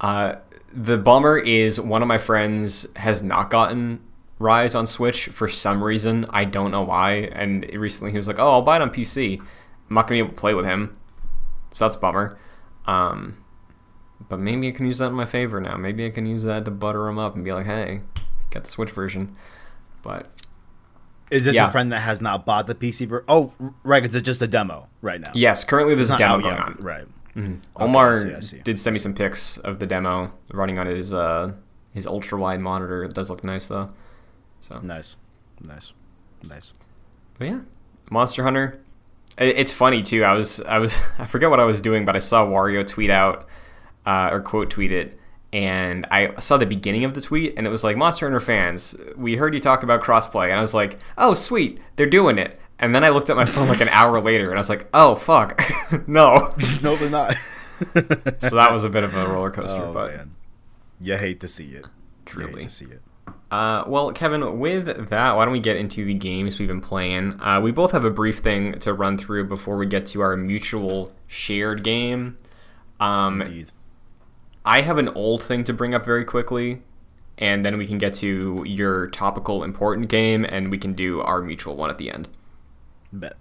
Uh, 0.02 0.36
the 0.74 0.98
bummer 0.98 1.38
is 1.38 1.80
one 1.80 2.02
of 2.02 2.08
my 2.10 2.18
friends 2.18 2.88
has 2.98 3.22
not 3.24 3.50
gotten 3.50 4.02
Rise 4.40 4.76
on 4.76 4.86
Switch 4.86 5.26
for 5.28 5.48
some 5.48 5.84
reason. 5.84 6.26
I 6.30 6.46
don't 6.46 6.72
know 6.72 6.82
why. 6.84 7.30
And 7.34 7.66
recently 7.74 8.12
he 8.12 8.18
was 8.18 8.28
like, 8.28 8.40
"Oh, 8.40 8.52
I'll 8.52 8.62
buy 8.62 8.78
it 8.78 8.82
on 8.82 8.90
PC." 8.90 9.40
I'm 9.40 9.96
not 9.96 10.04
gonna 10.04 10.16
be 10.16 10.20
able 10.20 10.30
to 10.30 10.36
play 10.36 10.54
with 10.54 10.66
him. 10.66 10.98
so 11.72 11.86
that's 11.86 11.96
a 11.96 12.00
bummer. 12.00 12.38
Um, 12.86 13.44
but 14.30 14.40
maybe 14.40 14.68
I 14.68 14.72
can 14.72 14.86
use 14.86 14.98
that 15.00 15.08
in 15.08 15.14
my 15.14 15.26
favor 15.26 15.60
now. 15.62 15.76
Maybe 15.78 16.06
I 16.06 16.10
can 16.10 16.26
use 16.26 16.44
that 16.44 16.66
to 16.66 16.72
butter 16.72 17.08
him 17.08 17.18
up 17.20 17.36
and 17.36 17.44
be 17.44 17.52
like, 17.52 17.66
hey, 17.66 18.00
get 18.50 18.64
the 18.64 18.70
Switch 18.70 18.92
version. 18.92 19.36
But 20.02 20.28
Is 21.32 21.46
this 21.46 21.56
Yeah. 21.56 21.68
a 21.70 21.72
friend 21.72 21.92
that 21.92 22.02
has 22.02 22.22
not 22.22 22.46
bought 22.46 22.68
the 22.68 22.76
PC 22.76 23.08
version? 23.08 23.26
Oh, 23.28 23.54
right. 23.84 24.04
It's 24.06 24.20
just 24.22 24.42
a 24.42 24.48
demo 24.48 24.88
right 25.02 25.20
now. 25.22 25.32
yes, 25.34 25.64
currently 25.64 25.96
there's 25.96 26.12
a 26.12 26.18
demo 26.18 26.40
going 26.42 26.56
yet, 26.56 26.64
on. 26.64 26.78
Right. 26.80 27.06
Omar 27.76 28.12
I 28.12 28.16
see, 28.16 28.34
I 28.36 28.40
see. 28.42 28.60
did 28.60 28.78
send 28.78 28.94
me 28.94 29.00
some 29.00 29.14
pics 29.16 29.58
of 29.58 29.80
the 29.80 29.88
demo 29.88 30.32
running 30.52 30.78
on 30.78 30.86
his 30.86 31.12
uh, 31.14 31.54
his 31.92 32.06
ultra 32.06 32.38
wide 32.38 32.60
monitor. 32.60 33.04
It 33.04 33.14
does 33.16 33.30
look 33.32 33.44
nice 33.44 33.68
though. 33.68 33.90
So, 34.64 34.80
Nice. 34.82 35.18
Nice. 35.60 35.92
Nice. 36.42 36.72
but 37.38 37.48
yeah, 37.48 37.60
Monster 38.10 38.44
Hunter. 38.44 38.80
It's 39.38 39.74
funny 39.74 40.02
too. 40.02 40.24
I 40.24 40.36
was 40.36 40.62
I 40.62 40.80
was 40.80 40.98
I 41.20 41.26
forget 41.26 41.50
what 41.50 41.60
I 41.60 41.66
was 41.66 41.82
doing, 41.82 42.06
but 42.06 42.16
I 42.16 42.20
saw 42.20 42.46
Wario 42.46 42.88
tweet 42.88 43.10
out 43.10 43.46
uh, 44.06 44.30
or 44.32 44.40
quote 44.40 44.70
tweet 44.70 44.94
it, 44.94 45.20
and 45.52 46.06
I 46.12 46.40
saw 46.40 46.56
the 46.56 46.66
beginning 46.66 47.04
of 47.04 47.14
the 47.14 47.20
tweet, 47.20 47.56
and 47.58 47.68
it 47.68 47.70
was 47.72 47.84
like 47.84 47.98
Monster 47.98 48.26
Hunter 48.26 48.40
fans, 48.40 48.96
we 49.18 49.36
heard 49.36 49.54
you 49.54 49.60
talk 49.60 49.84
about 49.84 50.02
crossplay, 50.02 50.50
and 50.50 50.58
I 50.58 50.62
was 50.62 50.74
like, 50.74 50.98
oh 51.18 51.34
sweet, 51.34 51.80
they're 51.98 52.06
doing 52.06 52.38
it. 52.38 52.58
And 52.80 52.96
then 52.96 53.04
I 53.04 53.10
looked 53.10 53.30
at 53.30 53.36
my 53.36 53.46
phone 53.46 53.68
like 53.68 53.82
an 53.82 53.90
hour 53.92 54.22
later, 54.22 54.50
and 54.50 54.58
I 54.58 54.62
was 54.62 54.70
like, 54.70 54.88
oh 54.94 55.16
fuck, 55.16 55.62
no. 56.08 56.50
no, 56.82 56.96
they're 56.96 57.10
not. 57.10 57.36
so 58.40 58.56
that 58.56 58.70
was 58.72 58.86
a 58.86 58.90
bit 58.90 59.04
of 59.04 59.14
a 59.14 59.28
roller 59.28 59.52
coaster, 59.52 59.84
oh 59.84 59.94
but 59.94 60.16
man, 60.16 60.36
you 61.02 61.18
hate 61.18 61.42
to 61.42 61.50
see 61.50 61.72
it. 61.72 61.86
You 62.34 62.48
hate 62.48 62.64
to 62.64 62.70
see 62.70 62.86
it. 62.86 63.02
Uh, 63.52 63.84
well, 63.86 64.12
Kevin, 64.12 64.60
with 64.60 65.10
that, 65.10 65.36
why 65.36 65.46
don't 65.46 65.52
we 65.52 65.60
get 65.60 65.76
into 65.76 66.04
the 66.04 66.16
games 66.16 66.58
we've 66.58 66.68
been 66.68 66.82
playing? 66.82 67.40
Uh, 67.40 67.62
we 67.62 67.72
both 67.72 67.92
have 67.92 68.04
a 68.04 68.10
brief 68.10 68.40
thing 68.40 68.80
to 68.80 68.94
run 68.94 69.16
through 69.16 69.48
before 69.48 69.78
we 69.78 69.86
get 69.86 70.08
to 70.08 70.22
our 70.22 70.36
mutual 70.36 71.14
shared 71.28 71.84
game. 71.84 72.38
Um, 73.00 73.44
Indeed. 73.44 73.72
I 74.66 74.82
have 74.82 74.98
an 74.98 75.10
old 75.10 75.44
thing 75.44 75.64
to 75.66 75.74
bring 75.74 75.94
up 75.94 76.04
very 76.04 76.26
quickly, 76.26 76.82
and 77.38 77.64
then 77.64 77.78
we 77.78 77.86
can 77.86 78.00
get 78.00 78.16
to 78.16 78.64
your 78.66 79.08
topical 79.08 79.64
important 79.64 80.10
game, 80.10 80.46
and 80.46 80.72
we 80.72 80.80
can 80.80 80.94
do 80.94 81.22
our 81.22 81.42
mutual 81.42 81.76
one 81.76 81.92
at 81.92 82.00
the 82.00 82.10
end. 82.10 82.30
Bet. 83.12 83.38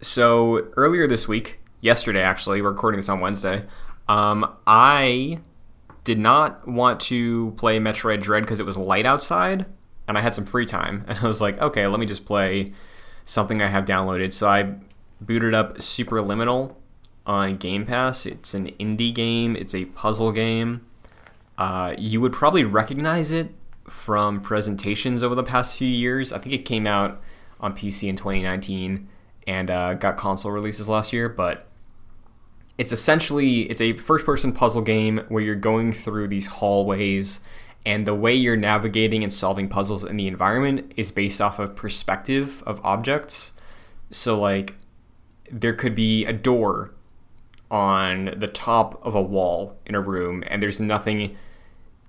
So 0.00 0.68
earlier 0.76 1.06
this 1.06 1.28
week, 1.28 1.60
yesterday 1.82 2.22
actually, 2.22 2.62
we're 2.62 2.70
recording 2.70 2.98
this 2.98 3.08
on 3.08 3.20
Wednesday. 3.20 3.64
Um, 4.08 4.56
I 4.66 5.40
did 6.06 6.20
not 6.20 6.68
want 6.68 7.00
to 7.00 7.50
play 7.56 7.80
Metroid 7.80 8.22
Dread 8.22 8.44
because 8.44 8.60
it 8.60 8.64
was 8.64 8.76
light 8.76 9.04
outside, 9.04 9.66
and 10.06 10.16
I 10.16 10.20
had 10.20 10.36
some 10.36 10.46
free 10.46 10.64
time, 10.64 11.04
and 11.08 11.18
I 11.18 11.26
was 11.26 11.40
like, 11.40 11.60
okay, 11.60 11.86
let 11.88 11.98
me 11.98 12.06
just 12.06 12.24
play 12.24 12.72
something 13.24 13.60
I 13.60 13.66
have 13.66 13.84
downloaded. 13.84 14.32
So 14.32 14.48
I 14.48 14.76
booted 15.20 15.52
up 15.52 15.78
Superliminal 15.78 16.76
on 17.26 17.56
Game 17.56 17.84
Pass. 17.84 18.24
It's 18.24 18.54
an 18.54 18.68
indie 18.78 19.12
game. 19.12 19.56
It's 19.56 19.74
a 19.74 19.86
puzzle 19.86 20.30
game. 20.30 20.86
Uh, 21.58 21.96
you 21.98 22.20
would 22.20 22.32
probably 22.32 22.62
recognize 22.62 23.32
it 23.32 23.52
from 23.88 24.40
presentations 24.40 25.24
over 25.24 25.34
the 25.34 25.42
past 25.42 25.76
few 25.76 25.88
years. 25.88 26.32
I 26.32 26.38
think 26.38 26.54
it 26.54 26.64
came 26.64 26.86
out 26.86 27.20
on 27.58 27.74
PC 27.74 28.08
in 28.08 28.14
2019 28.14 29.08
and 29.48 29.70
uh, 29.72 29.94
got 29.94 30.16
console 30.16 30.52
releases 30.52 30.88
last 30.88 31.12
year. 31.12 31.28
But 31.28 31.66
it's 32.78 32.92
essentially 32.92 33.62
it's 33.62 33.80
a 33.80 33.94
first-person 33.94 34.52
puzzle 34.52 34.82
game 34.82 35.22
where 35.28 35.42
you're 35.42 35.54
going 35.54 35.92
through 35.92 36.28
these 36.28 36.46
hallways, 36.46 37.40
and 37.84 38.06
the 38.06 38.14
way 38.14 38.34
you're 38.34 38.56
navigating 38.56 39.22
and 39.22 39.32
solving 39.32 39.68
puzzles 39.68 40.04
in 40.04 40.16
the 40.16 40.26
environment 40.26 40.92
is 40.96 41.10
based 41.10 41.40
off 41.40 41.58
of 41.58 41.76
perspective 41.76 42.62
of 42.66 42.84
objects. 42.84 43.52
So 44.10 44.38
like 44.38 44.74
there 45.50 45.72
could 45.72 45.94
be 45.94 46.24
a 46.24 46.32
door 46.32 46.92
on 47.70 48.34
the 48.36 48.48
top 48.48 49.04
of 49.04 49.14
a 49.14 49.22
wall 49.22 49.78
in 49.86 49.94
a 49.94 50.00
room 50.00 50.42
and 50.48 50.62
there's 50.62 50.80
nothing 50.80 51.36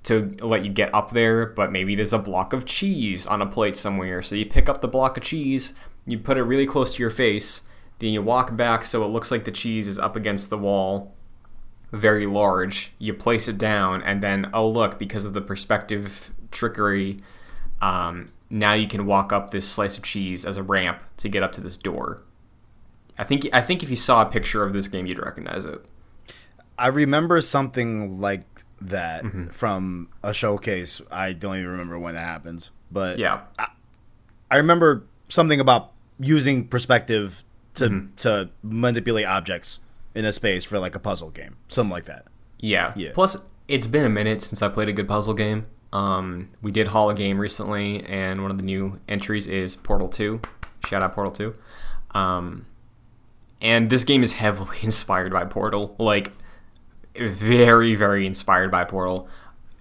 to 0.03 0.31
let 0.41 0.63
you 0.63 0.71
get 0.71 0.93
up 0.95 1.11
there, 1.11 1.45
but 1.45 1.71
maybe 1.71 1.93
there's 1.93 2.13
a 2.13 2.19
block 2.19 2.53
of 2.53 2.65
cheese 2.65 3.27
on 3.27 3.41
a 3.41 3.45
plate 3.45 3.77
somewhere. 3.77 4.23
So 4.23 4.35
you 4.35 4.45
pick 4.45 4.69
up 4.69 4.81
the 4.81 4.87
block 4.87 5.17
of 5.17 5.23
cheese, 5.23 5.73
you 6.05 6.17
put 6.17 6.37
it 6.37 6.43
really 6.43 6.65
close 6.65 6.95
to 6.95 7.03
your 7.03 7.09
face, 7.09 7.69
then 7.99 8.09
you 8.11 8.21
walk 8.21 8.55
back 8.55 8.83
so 8.85 9.03
it 9.03 9.07
looks 9.07 9.31
like 9.31 9.45
the 9.45 9.51
cheese 9.51 9.87
is 9.87 9.97
up 9.97 10.15
against 10.15 10.49
the 10.49 10.57
wall, 10.57 11.13
very 11.91 12.25
large. 12.25 12.91
You 12.99 13.13
place 13.13 13.47
it 13.47 13.57
down, 13.57 14.01
and 14.03 14.21
then, 14.21 14.49
oh, 14.53 14.69
look, 14.69 14.99
because 14.99 15.25
of 15.25 15.33
the 15.33 15.41
perspective 15.41 16.31
trickery, 16.51 17.17
um, 17.81 18.31
now 18.49 18.73
you 18.73 18.87
can 18.87 19.05
walk 19.05 19.31
up 19.33 19.51
this 19.51 19.67
slice 19.67 19.97
of 19.97 20.03
cheese 20.03 20.45
as 20.45 20.57
a 20.57 20.63
ramp 20.63 21.01
to 21.17 21.29
get 21.29 21.43
up 21.43 21.51
to 21.53 21.61
this 21.61 21.77
door. 21.77 22.23
I 23.17 23.23
think 23.23 23.47
I 23.53 23.61
think 23.61 23.81
if 23.83 23.89
you 23.89 23.95
saw 23.95 24.21
a 24.21 24.25
picture 24.25 24.63
of 24.63 24.73
this 24.73 24.87
game, 24.87 25.05
you'd 25.07 25.19
recognize 25.19 25.65
it. 25.65 25.87
I 26.77 26.87
remember 26.87 27.41
something 27.41 28.19
like 28.21 28.43
that 28.79 29.23
Mm-hmm. 29.23 29.47
from 29.47 30.09
a 30.21 30.33
showcase. 30.35 31.01
I 31.09 31.33
don't 31.33 31.55
even 31.55 31.67
remember 31.67 31.97
when 31.97 32.15
it 32.15 32.19
happens, 32.19 32.69
but 32.91 33.17
Yeah, 33.17 33.41
I 34.51 34.57
remember 34.57 35.03
something 35.29 35.59
about 35.59 35.93
using 36.19 36.67
perspective 36.67 37.43
to 37.77 37.89
Mm-hmm. 37.89 38.15
to 38.17 38.49
manipulate 38.63 39.25
objects 39.25 39.79
in 40.13 40.25
a 40.25 40.31
space 40.31 40.63
for 40.63 40.79
like 40.79 40.95
a 40.95 40.99
puzzle 40.99 41.29
game, 41.29 41.55
something 41.67 41.91
like 41.91 42.05
that. 42.05 42.25
Yeah. 42.59 42.93
Yeah. 42.95 43.11
Plus, 43.13 43.37
it's 43.67 43.87
been 43.87 44.05
a 44.05 44.09
minute 44.09 44.41
since 44.41 44.61
I 44.61 44.67
played 44.69 44.89
a 44.89 44.93
good 44.93 45.07
puzzle 45.07 45.33
game. 45.33 45.65
Um, 45.93 46.49
we 46.61 46.71
did 46.71 46.87
haul 46.87 47.09
a 47.09 47.13
game 47.15 47.39
recently, 47.39 48.03
and 48.03 48.41
one 48.41 48.51
of 48.51 48.57
the 48.57 48.63
new 48.63 48.99
entries 49.07 49.47
is 49.47 49.75
Portal 49.75 50.07
2. 50.09 50.41
Shout 50.85 51.01
out 51.03 51.13
Portal 51.13 51.31
2. 51.33 51.55
Um, 52.17 52.65
and 53.61 53.89
this 53.89 54.03
game 54.03 54.23
is 54.23 54.33
heavily 54.33 54.77
inspired 54.83 55.31
by 55.31 55.45
Portal. 55.45 55.95
Like, 55.97 56.31
very, 57.15 57.95
very 57.95 58.25
inspired 58.25 58.69
by 58.71 58.83
Portal. 58.83 59.27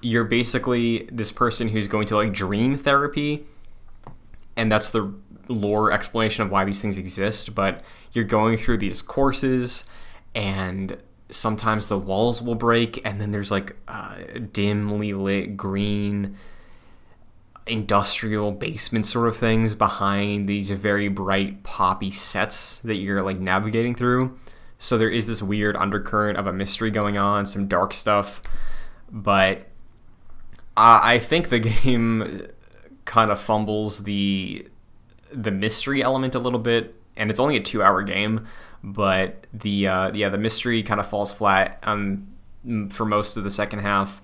You're 0.00 0.24
basically 0.24 1.08
this 1.10 1.32
person 1.32 1.68
who's 1.68 1.88
going 1.88 2.06
to 2.08 2.16
like 2.16 2.32
dream 2.32 2.76
therapy, 2.76 3.46
and 4.56 4.70
that's 4.70 4.90
the 4.90 5.12
lore 5.48 5.92
explanation 5.92 6.44
of 6.44 6.50
why 6.50 6.64
these 6.64 6.80
things 6.82 6.98
exist. 6.98 7.54
But 7.54 7.82
you're 8.12 8.24
going 8.24 8.56
through 8.56 8.78
these 8.78 9.02
courses, 9.02 9.84
and 10.34 10.98
sometimes 11.30 11.88
the 11.88 11.98
walls 11.98 12.40
will 12.40 12.54
break, 12.54 13.04
and 13.04 13.20
then 13.20 13.32
there's 13.32 13.50
like 13.50 13.76
uh, 13.88 14.18
dimly 14.52 15.12
lit 15.12 15.56
green 15.56 16.36
industrial 17.66 18.52
basement 18.52 19.04
sort 19.04 19.26
of 19.28 19.36
things 19.36 19.74
behind 19.74 20.48
these 20.48 20.70
very 20.70 21.08
bright 21.08 21.64
poppy 21.64 22.10
sets 22.10 22.78
that 22.80 22.94
you're 22.94 23.22
like 23.22 23.38
navigating 23.38 23.94
through. 23.94 24.38
So 24.78 24.96
there 24.98 25.10
is 25.10 25.26
this 25.26 25.42
weird 25.42 25.76
undercurrent 25.76 26.38
of 26.38 26.46
a 26.46 26.52
mystery 26.52 26.90
going 26.90 27.16
on, 27.16 27.46
some 27.46 27.66
dark 27.66 27.92
stuff, 27.92 28.40
but 29.10 29.66
I 30.76 31.14
I 31.14 31.18
think 31.18 31.48
the 31.48 31.58
game 31.84 32.46
kind 33.04 33.30
of 33.30 33.40
fumbles 33.40 34.04
the 34.04 34.66
the 35.36 35.50
mystery 35.50 36.02
element 36.02 36.34
a 36.34 36.38
little 36.38 36.58
bit, 36.58 36.94
and 37.16 37.30
it's 37.30 37.40
only 37.40 37.56
a 37.56 37.60
two 37.60 37.82
hour 37.82 38.02
game, 38.02 38.46
but 38.82 39.46
the 39.52 39.86
uh, 39.86 40.12
yeah 40.14 40.28
the 40.28 40.38
mystery 40.38 40.82
kind 40.82 41.00
of 41.00 41.06
falls 41.06 41.32
flat 41.32 41.78
um, 41.82 42.28
for 42.90 43.04
most 43.04 43.36
of 43.36 43.44
the 43.44 43.50
second 43.50 43.80
half. 43.80 44.20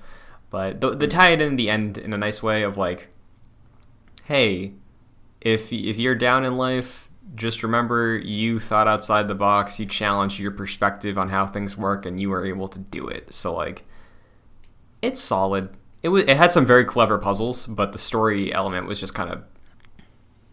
But 0.51 0.81
the, 0.81 0.91
the 0.91 1.07
tie 1.07 1.31
it 1.31 1.41
in 1.41 1.57
the 1.57 1.71
end 1.71 1.97
in 1.99 2.13
a 2.13 2.19
nice 2.19 2.43
way 2.43 2.63
of 2.63 2.77
like, 2.77 3.09
hey, 4.25 4.73
if 5.41 5.73
if 5.73 5.99
you're 5.99 6.15
down 6.15 6.45
in 6.45 6.57
life, 6.57 7.11
just 7.35 7.63
remember 7.63 8.17
you 8.17 8.59
thought 8.59 8.89
outside 8.89 9.29
the 9.29 9.35
box, 9.35 9.79
you 9.81 9.87
challenged 9.87 10.39
your 10.39 10.51
perspective 10.51 11.17
on 11.19 11.31
how 11.31 11.47
things 11.47 11.77
work, 11.77 12.07
and 12.07 12.21
you 12.21 12.31
were 12.31 12.47
able 12.47 12.69
to 12.69 12.79
do 12.79 13.09
it. 13.09 13.33
So 13.33 13.55
like, 13.55 13.85
it's 15.01 15.21
solid. 15.21 15.71
It 16.03 16.09
was 16.09 16.25
it 16.25 16.37
had 16.37 16.53
some 16.53 16.67
very 16.67 16.85
clever 16.85 17.19
puzzles, 17.19 17.67
but 17.67 17.93
the 17.93 17.99
story 17.99 18.53
element 18.53 18.87
was 18.87 19.01
just 19.01 19.15
kind 19.15 19.31
of 19.31 19.45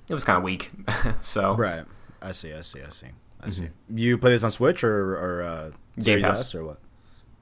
it 0.10 0.14
was 0.14 0.24
kind 0.24 0.38
of 0.38 0.44
weak. 0.44 0.72
so 1.22 1.56
Right. 1.56 1.86
I 2.22 2.32
see. 2.32 2.54
I 2.54 2.62
see. 2.62 2.82
I 2.82 2.90
see. 2.90 3.08
I 3.42 3.50
see. 3.50 3.70
You 3.94 4.18
play 4.18 4.32
this 4.32 4.44
on 4.44 4.52
Switch 4.52 4.84
or 4.84 5.16
or 5.16 5.42
uh, 5.44 5.72
Mm-hmm. 6.00 6.02
Game 6.06 6.22
Pass. 6.22 6.40
S 6.42 6.56
or 6.56 6.64
what? 6.64 6.80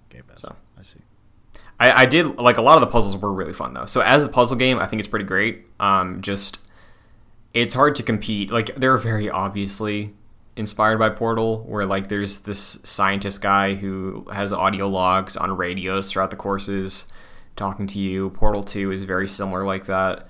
Game 0.09 0.23
Pass. 0.27 0.41
So. 0.41 0.55
I 0.77 0.81
see. 0.81 0.99
I, 1.79 2.03
I 2.03 2.05
did 2.07 2.37
like 2.37 2.57
a 2.57 2.61
lot 2.61 2.75
of 2.75 2.81
the 2.81 2.87
puzzles 2.87 3.15
were 3.15 3.31
really 3.33 3.53
fun 3.53 3.73
though. 3.73 3.85
So 3.85 4.01
as 4.01 4.25
a 4.25 4.29
puzzle 4.29 4.57
game, 4.57 4.79
I 4.79 4.85
think 4.87 4.99
it's 4.99 5.07
pretty 5.07 5.25
great. 5.25 5.65
Um, 5.79 6.21
just 6.21 6.59
it's 7.53 7.73
hard 7.75 7.93
to 7.95 8.03
compete. 8.03 8.49
Like 8.51 8.75
they're 8.75 8.97
very 8.97 9.29
obviously 9.29 10.13
inspired 10.55 10.97
by 10.97 11.09
Portal, 11.09 11.63
where 11.67 11.85
like 11.85 12.07
there's 12.09 12.39
this 12.39 12.79
scientist 12.83 13.41
guy 13.41 13.75
who 13.75 14.27
has 14.33 14.51
audio 14.51 14.87
logs 14.87 15.37
on 15.37 15.55
radios 15.55 16.11
throughout 16.11 16.31
the 16.31 16.35
courses 16.37 17.05
talking 17.55 17.85
to 17.87 17.99
you. 17.99 18.31
Portal 18.31 18.63
Two 18.63 18.91
is 18.91 19.03
very 19.03 19.27
similar 19.27 19.63
like 19.65 19.85
that. 19.85 20.27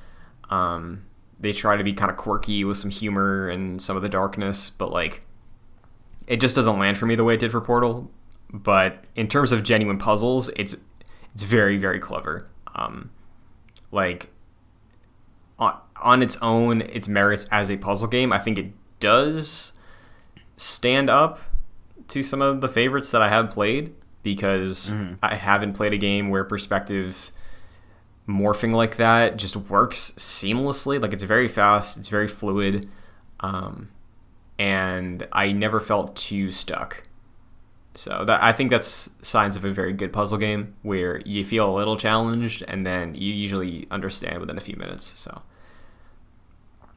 Um, 0.50 1.06
they 1.40 1.54
try 1.54 1.78
to 1.78 1.84
be 1.84 1.94
kind 1.94 2.10
of 2.12 2.18
quirky 2.18 2.64
with 2.64 2.78
some 2.78 2.92
humor 2.92 3.50
and 3.50 3.82
some 3.82 3.96
of 3.96 4.04
the 4.04 4.10
darkness, 4.10 4.70
but 4.70 4.92
like 4.92 5.22
it 6.26 6.38
just 6.42 6.56
doesn't 6.56 6.78
land 6.78 6.98
for 6.98 7.06
me 7.06 7.16
the 7.16 7.24
way 7.24 7.36
it 7.36 7.40
did 7.40 7.52
for 7.52 7.62
Portal. 7.62 8.12
But 8.52 9.06
in 9.16 9.28
terms 9.28 9.52
of 9.52 9.64
genuine 9.64 9.98
puzzles, 9.98 10.50
it's 10.56 10.76
it's 11.34 11.44
very 11.44 11.78
very 11.78 12.00
clever. 12.00 12.50
Um, 12.76 13.12
like 13.92 14.30
on 15.60 15.78
on 16.02 16.22
its 16.22 16.38
own, 16.42 16.82
its 16.82 17.08
merits 17.08 17.48
as 17.52 17.70
a 17.70 17.78
puzzle 17.78 18.08
game, 18.08 18.32
I 18.32 18.40
think 18.40 18.58
it 18.58 18.72
does 19.00 19.74
stand 20.56 21.10
up 21.10 21.40
to 22.08 22.24
some 22.24 22.42
of 22.42 22.62
the 22.62 22.70
favorites 22.70 23.10
that 23.12 23.22
I 23.22 23.30
have 23.30 23.52
played 23.52 23.94
because 24.24 24.94
mm-hmm. 24.94 25.16
I 25.22 25.36
haven't 25.36 25.74
played 25.74 25.94
a 25.94 25.98
game 25.98 26.30
where 26.30 26.44
perspective 26.44 27.32
morphing 28.28 28.74
like 28.74 28.98
that 28.98 29.38
just 29.38 29.56
works 29.56 30.12
seamlessly. 30.18 31.02
Like 31.02 31.14
it's 31.14 31.24
very 31.24 31.48
fast, 31.48 31.98
it's 31.98 32.10
very 32.10 32.28
fluid, 32.28 32.90
um, 33.40 33.90
and 34.60 35.28
I 35.32 35.52
never 35.52 35.80
felt 35.80 36.16
too 36.16 36.52
stuck. 36.52 37.04
So 37.96 38.26
that 38.26 38.44
I 38.44 38.54
think 38.54 38.70
that's 38.70 39.10
signs 39.22 39.58
of 39.58 39.66
a 39.66 39.72
very 39.72 39.92
good 39.92 40.14
puzzle 40.14 40.38
game 40.38 40.76
where 40.84 41.20
you 41.22 41.44
feel 41.44 41.68
a 41.68 41.76
little 41.76 41.98
challenged 41.98 42.64
and 42.68 42.86
then 42.86 43.16
you 43.16 43.34
usually 43.34 43.88
understand 43.90 44.40
within 44.40 44.56
a 44.56 44.62
few 44.62 44.76
minutes. 44.76 45.20
So 45.20 45.42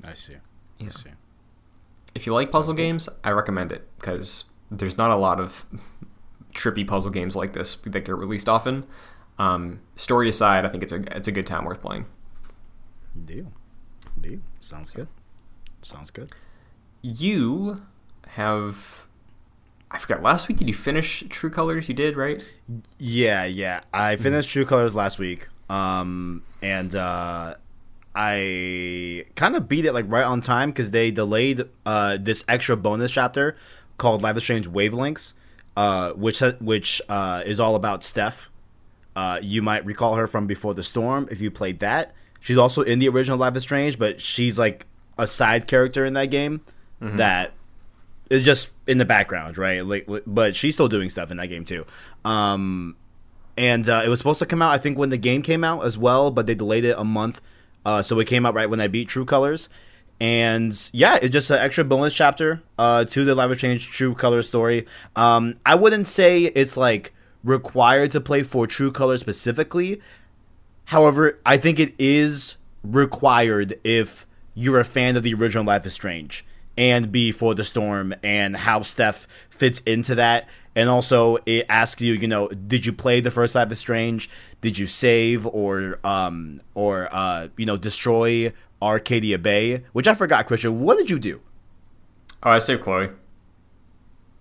I 0.07 0.13
see. 0.13 0.35
Yeah. 0.79 0.87
I 0.87 0.91
see. 0.91 1.11
If 2.15 2.27
you 2.27 2.35
like 2.35 2.51
puzzle 2.51 2.75
games, 2.75 3.09
I 3.25 3.31
recommend 3.31 3.73
it 3.73 3.89
because 3.99 4.45
there's 4.71 4.99
not 4.99 5.11
a 5.11 5.17
lot 5.17 5.41
of 5.41 5.65
trippy 6.55 6.87
puzzle 6.87 7.11
games 7.11 7.35
like 7.35 7.55
this 7.55 7.77
that 7.77 8.05
get 8.05 8.17
released 8.17 8.49
often. 8.49 8.85
Um, 9.41 9.81
story 9.97 10.29
aside, 10.29 10.67
I 10.67 10.69
think 10.69 10.83
it's 10.83 10.93
a 10.93 11.03
it's 11.17 11.27
a 11.27 11.33
good 11.33 11.47
time 11.47 11.65
worth 11.65 11.81
playing. 11.81 12.05
Deal, 13.25 13.51
deal. 14.21 14.41
Sounds 14.61 14.91
good. 14.91 15.09
Sounds 15.81 16.11
good. 16.11 16.31
You 17.01 17.77
have. 18.29 19.07
I 19.91 19.99
forgot. 19.99 20.23
Last 20.23 20.47
week, 20.47 20.59
did 20.59 20.69
you 20.69 20.75
finish 20.75 21.25
True 21.31 21.49
Colors? 21.49 21.89
You 21.89 21.95
did, 21.95 22.19
right? 22.19 22.45
Yeah, 22.99 23.47
yeah. 23.47 23.81
I 23.95 24.17
finished 24.17 24.51
True 24.51 24.67
Colors 24.67 24.95
last 24.95 25.19
week. 25.19 25.49
Um, 25.71 26.43
and 26.61 26.95
uh, 26.95 27.55
I 28.15 29.25
kind 29.37 29.57
of 29.57 29.71
beat 29.71 29.87
it 29.87 29.95
like 29.95 30.05
right 30.09 30.25
on 30.25 30.43
time 30.43 30.71
because 30.71 30.91
they 30.91 31.11
delayed 31.11 31.63
uh 31.87 32.19
this 32.21 32.45
extra 32.47 32.77
bonus 32.77 33.11
chapter 33.11 33.57
called 33.97 34.21
Life 34.21 34.37
is 34.37 34.43
Strange 34.43 34.69
Wavelengths, 34.69 35.33
uh, 35.79 36.13
which 36.13 36.41
which 36.61 37.01
uh, 37.09 37.43
is 37.47 37.59
all 37.59 37.75
about 37.75 38.05
Steph. 38.05 38.50
Uh, 39.21 39.39
you 39.43 39.61
might 39.61 39.85
recall 39.85 40.15
her 40.15 40.27
from 40.27 40.47
Before 40.47 40.73
the 40.73 40.83
Storm 40.83 41.29
if 41.31 41.43
you 41.43 41.51
played 41.51 41.81
that. 41.81 42.15
She's 42.41 42.57
also 42.57 42.81
in 42.81 43.01
the 43.01 43.09
original 43.11 43.37
Life 43.37 43.55
is 43.55 43.63
Strange, 43.63 43.99
but 43.99 44.19
she's 44.19 44.59
like 44.59 44.87
a 45.19 45.27
side 45.27 45.67
character 45.67 46.07
in 46.07 46.15
that 46.15 46.31
game 46.31 46.63
mm-hmm. 47.03 47.19
that 47.19 47.53
is 48.31 48.47
just 48.47 48.71
in 48.87 48.97
the 48.97 49.05
background, 49.05 49.59
right? 49.59 49.85
Like, 49.85 50.09
but 50.27 50.57
she's 50.57 50.73
still 50.73 50.89
doing 50.89 51.11
stuff 51.11 51.31
in 51.31 51.37
that 51.37 51.49
game 51.49 51.67
too. 51.67 51.85
Um, 52.25 52.97
and 53.59 53.87
uh, 53.91 54.01
it 54.03 54.09
was 54.09 54.19
supposed 54.19 54.39
to 54.39 54.47
come 54.47 54.63
out, 54.63 54.71
I 54.71 54.79
think, 54.79 54.97
when 54.97 55.11
the 55.11 55.19
game 55.19 55.43
came 55.43 55.65
out 55.65 55.85
as 55.85 55.99
well, 55.99 56.31
but 56.31 56.47
they 56.47 56.55
delayed 56.55 56.87
it 56.87 56.97
a 56.97 57.05
month. 57.05 57.43
Uh, 57.85 58.01
so 58.01 58.19
it 58.21 58.27
came 58.27 58.47
out 58.47 58.55
right 58.55 58.71
when 58.71 58.81
I 58.81 58.89
beat 58.89 59.09
True 59.09 59.27
Colors. 59.27 59.69
And 60.19 60.73
yeah, 60.95 61.19
it's 61.21 61.35
just 61.35 61.51
an 61.51 61.59
extra 61.59 61.85
bonus 61.85 62.15
chapter 62.15 62.63
uh, 62.79 63.05
to 63.05 63.27
the 63.27 63.35
Life 63.35 63.51
is 63.51 63.59
Strange 63.59 63.87
True 63.91 64.15
Colors 64.15 64.49
story. 64.49 64.87
Um, 65.15 65.57
I 65.67 65.75
wouldn't 65.75 66.07
say 66.07 66.45
it's 66.45 66.79
like 66.79 67.13
required 67.43 68.11
to 68.13 68.21
play 68.21 68.43
for 68.43 68.67
True 68.67 68.93
Color 68.93 69.19
specifically. 69.19 70.01
However, 70.87 71.39
I 71.47 71.57
think 71.57 71.79
it 71.79 71.95
is 71.99 72.57
required 72.83 73.79
if 73.85 74.27
you're 74.55 74.81
a 74.81 74.85
fan 74.85 75.17
of 75.17 75.23
the 75.23 75.35
original 75.35 75.65
Life 75.65 75.87
is 75.87 75.93
Strange 75.93 76.45
and 76.77 77.13
Before 77.13 77.55
the 77.55 77.65
Storm 77.65 78.15
and 78.23 78.57
how 78.57 78.83
Steph 78.83 79.27
fits 79.51 79.81
into 79.81 80.15
that. 80.17 80.49
And 80.75 80.89
also, 80.89 81.39
it 81.47 81.67
asks 81.69 82.01
you, 82.01 82.15
you 82.15 82.29
know, 82.29 82.49
did 82.49 82.87
you 82.87 82.93
play 82.93 83.21
the 83.21 83.31
first 83.31 83.55
Life 83.55 83.73
is 83.73 83.79
Strange? 83.79 84.31
Did 84.61 84.79
you 84.79 84.87
save 84.87 85.47
or 85.47 85.99
um 86.05 86.61
or 86.75 87.09
uh 87.13 87.49
you 87.57 87.67
know 87.67 87.77
destroy 87.77 88.53
Arcadia 88.81 89.39
Bay? 89.39 89.85
Which 89.93 90.07
I 90.07 90.15
forgot, 90.15 90.47
Christian. 90.47 90.81
What 90.81 90.97
did 90.99 91.11
you 91.11 91.19
do? 91.19 91.41
Oh, 92.43 92.51
I 92.51 92.59
saved 92.59 92.83
Chloe. 92.83 93.11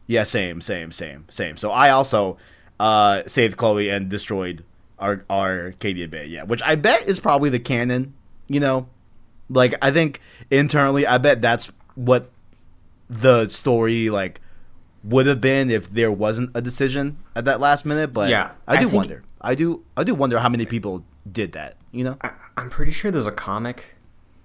Yeah, 0.08 0.24
same, 0.24 0.62
same, 0.62 0.92
same, 0.92 1.26
same. 1.30 1.58
So 1.58 1.72
I 1.72 1.90
also 1.90 2.38
uh, 2.80 3.24
saved 3.26 3.58
Chloe 3.58 3.90
and 3.90 4.10
destroyed 4.10 4.64
our, 4.98 5.26
our 5.30 5.66
Arcadia 5.66 6.08
Bay. 6.08 6.26
Yeah, 6.26 6.44
which 6.44 6.62
I 6.64 6.76
bet 6.76 7.04
is 7.04 7.20
probably 7.20 7.50
the 7.50 7.60
canon. 7.60 8.14
You 8.48 8.60
know, 8.60 8.88
like 9.50 9.76
I 9.82 9.92
think 9.92 10.22
internally, 10.50 11.06
I 11.06 11.18
bet 11.18 11.42
that's 11.42 11.72
what 11.96 12.30
the 13.10 13.48
story 13.50 14.10
like 14.10 14.40
would 15.04 15.26
have 15.26 15.42
been 15.42 15.72
if 15.72 15.90
there 15.90 16.12
wasn't 16.12 16.52
a 16.54 16.62
decision 16.62 17.18
at 17.36 17.46
that 17.46 17.60
last 17.60 17.86
minute. 17.86 18.14
But 18.14 18.30
yeah, 18.30 18.52
I 18.68 18.80
do 18.80 18.90
I 18.90 18.94
wonder. 18.94 19.24
I 19.42 19.56
do. 19.56 19.84
I 19.96 20.04
do 20.04 20.16
wonder 20.16 20.40
how 20.40 20.50
many 20.50 20.66
people 20.66 21.04
did 21.30 21.52
that. 21.54 21.76
You 21.92 22.04
know, 22.04 22.18
I, 22.22 22.32
I'm 22.58 22.70
pretty 22.70 22.92
sure 22.92 23.12
there's 23.12 23.28
a 23.28 23.32
comic 23.32 23.96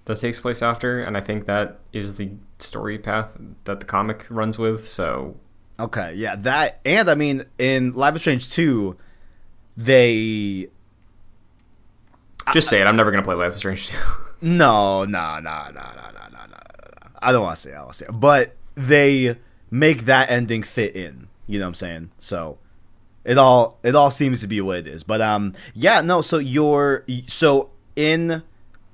that 0.05 0.19
takes 0.19 0.39
place 0.39 0.61
after, 0.61 0.99
and 0.99 1.17
I 1.17 1.21
think 1.21 1.45
that 1.45 1.79
is 1.91 2.15
the 2.15 2.31
story 2.59 2.97
path 2.97 3.37
that 3.65 3.79
the 3.79 3.85
comic 3.85 4.25
runs 4.29 4.57
with. 4.57 4.87
So 4.87 5.35
Okay, 5.79 6.13
yeah, 6.15 6.35
that 6.37 6.79
and 6.85 7.09
I 7.09 7.15
mean 7.15 7.43
in 7.57 7.93
Life 7.93 8.15
is 8.15 8.21
Strange 8.21 8.49
two, 8.49 8.97
they 9.75 10.69
just 12.53 12.69
say 12.69 12.79
it. 12.79 12.87
I'm 12.87 12.95
never 12.95 13.11
gonna 13.11 13.23
play 13.23 13.35
Life 13.35 13.53
is 13.53 13.57
Strange 13.57 13.87
two. 13.87 13.97
no, 14.41 15.03
no, 15.05 15.39
no, 15.39 15.41
no, 15.41 15.71
no, 15.71 15.71
no, 15.71 16.27
no, 16.31 16.45
no. 16.49 16.57
I 17.19 17.31
don't 17.31 17.43
want 17.43 17.55
to 17.57 17.61
say. 17.61 17.71
It, 17.71 17.75
I 17.75 17.79
want 17.81 17.91
to 17.93 17.97
say, 17.97 18.05
it. 18.05 18.11
but 18.11 18.55
they 18.75 19.37
make 19.69 20.05
that 20.05 20.29
ending 20.29 20.63
fit 20.63 20.95
in. 20.95 21.27
You 21.47 21.59
know 21.59 21.65
what 21.65 21.69
I'm 21.69 21.73
saying? 21.75 22.11
So 22.19 22.57
it 23.25 23.37
all 23.37 23.79
it 23.83 23.95
all 23.95 24.11
seems 24.11 24.41
to 24.41 24.47
be 24.47 24.61
what 24.61 24.77
it 24.77 24.87
is. 24.87 25.03
But 25.03 25.19
um, 25.19 25.53
yeah, 25.73 26.01
no. 26.01 26.21
So 26.21 26.37
you're 26.37 27.03
so 27.27 27.71
in 27.95 28.43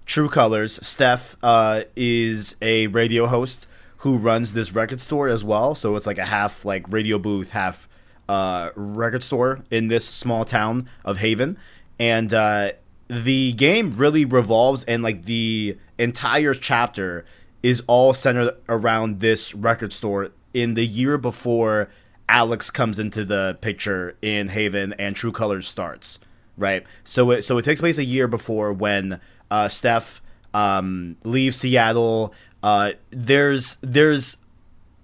True 0.06 0.30
Colors, 0.30 0.86
Steph 0.86 1.38
uh, 1.44 1.84
is 1.96 2.56
a 2.62 2.88
radio 2.88 3.28
host 3.28 3.68
who 4.02 4.18
runs 4.18 4.54
this 4.54 4.74
record 4.74 5.00
store 5.00 5.28
as 5.28 5.44
well. 5.44 5.76
So 5.76 5.96
it's 5.96 6.08
like 6.08 6.18
a 6.18 6.26
half 6.26 6.66
like 6.66 6.86
radio 6.92 7.20
booth, 7.20 7.52
half 7.52 7.88
uh, 8.28 8.72
record 8.76 9.24
store 9.24 9.60
in 9.70 9.90
this 9.90 10.06
small 10.06 10.44
town 10.44 10.90
of 11.06 11.20
Haven, 11.20 11.58
and 12.00 12.34
uh, 12.34 12.72
the 13.08 13.54
game 13.54 13.92
really 13.92 14.26
revolves 14.26 14.84
and 14.86 15.04
like 15.04 15.26
the 15.26 15.78
entire 15.98 16.54
chapter 16.54 17.26
is 17.62 17.84
all 17.86 18.14
centered 18.14 18.56
around 18.68 19.20
this 19.20 19.54
record 19.54 19.94
store 19.94 20.30
in 20.54 20.74
the 20.74 20.86
year 20.86 21.18
before 21.20 21.88
Alex 22.28 22.72
comes 22.72 22.98
into 22.98 23.24
the 23.24 23.58
picture 23.62 24.16
in 24.22 24.48
Haven 24.48 24.94
and 24.94 25.16
True 25.16 25.32
Colors 25.32 25.68
starts. 25.68 26.18
Right, 26.58 26.84
so 27.04 27.32
it 27.32 27.44
so 27.44 27.58
it 27.58 27.66
takes 27.66 27.82
place 27.82 27.98
a 27.98 28.06
year 28.06 28.28
before 28.28 28.74
when 28.74 29.20
uh, 29.50 29.68
Steph 29.68 30.22
um, 30.54 31.18
leaves 31.24 31.58
Seattle, 31.58 32.34
uh, 32.64 32.92
there's 33.10 33.78
there's 33.82 34.38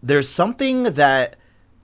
there's 0.03 0.29
something 0.29 0.83
that 0.83 1.35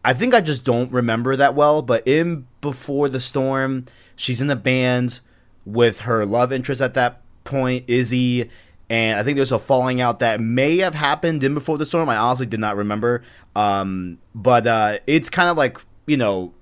I 0.05 0.13
think 0.13 0.33
I 0.33 0.41
just 0.41 0.63
don't 0.63 0.91
remember 0.91 1.35
that 1.35 1.55
well. 1.55 1.81
But 1.81 2.07
in 2.07 2.47
Before 2.61 3.09
the 3.09 3.19
Storm, 3.19 3.85
she's 4.15 4.41
in 4.41 4.47
the 4.47 4.55
band 4.55 5.19
with 5.65 6.01
her 6.01 6.25
love 6.25 6.51
interest 6.51 6.81
at 6.81 6.93
that 6.95 7.21
point, 7.43 7.85
Izzy. 7.87 8.49
And 8.89 9.17
I 9.17 9.23
think 9.23 9.37
there's 9.37 9.51
a 9.51 9.59
falling 9.59 10.01
out 10.01 10.19
that 10.19 10.39
may 10.39 10.77
have 10.77 10.93
happened 10.93 11.43
in 11.43 11.53
Before 11.53 11.77
the 11.77 11.85
Storm. 11.85 12.09
I 12.09 12.17
honestly 12.17 12.45
did 12.45 12.59
not 12.59 12.75
remember. 12.75 13.23
Um, 13.55 14.19
but 14.35 14.67
uh, 14.67 14.99
it's 15.07 15.29
kind 15.29 15.49
of 15.49 15.57
like, 15.57 15.79
you 16.05 16.17
know, 16.17 16.53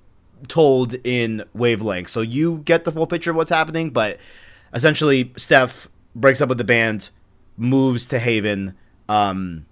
told 0.47 0.95
in 1.03 1.43
wavelength. 1.53 2.09
So 2.09 2.21
you 2.21 2.59
get 2.59 2.85
the 2.85 2.91
full 2.91 3.07
picture 3.07 3.31
of 3.31 3.35
what's 3.35 3.49
happening. 3.49 3.89
But 3.89 4.17
essentially, 4.73 5.33
Steph 5.35 5.89
breaks 6.15 6.41
up 6.41 6.49
with 6.49 6.57
the 6.57 6.63
band, 6.63 7.09
moves 7.57 8.05
to 8.07 8.19
Haven, 8.19 8.75
um, 9.11 9.65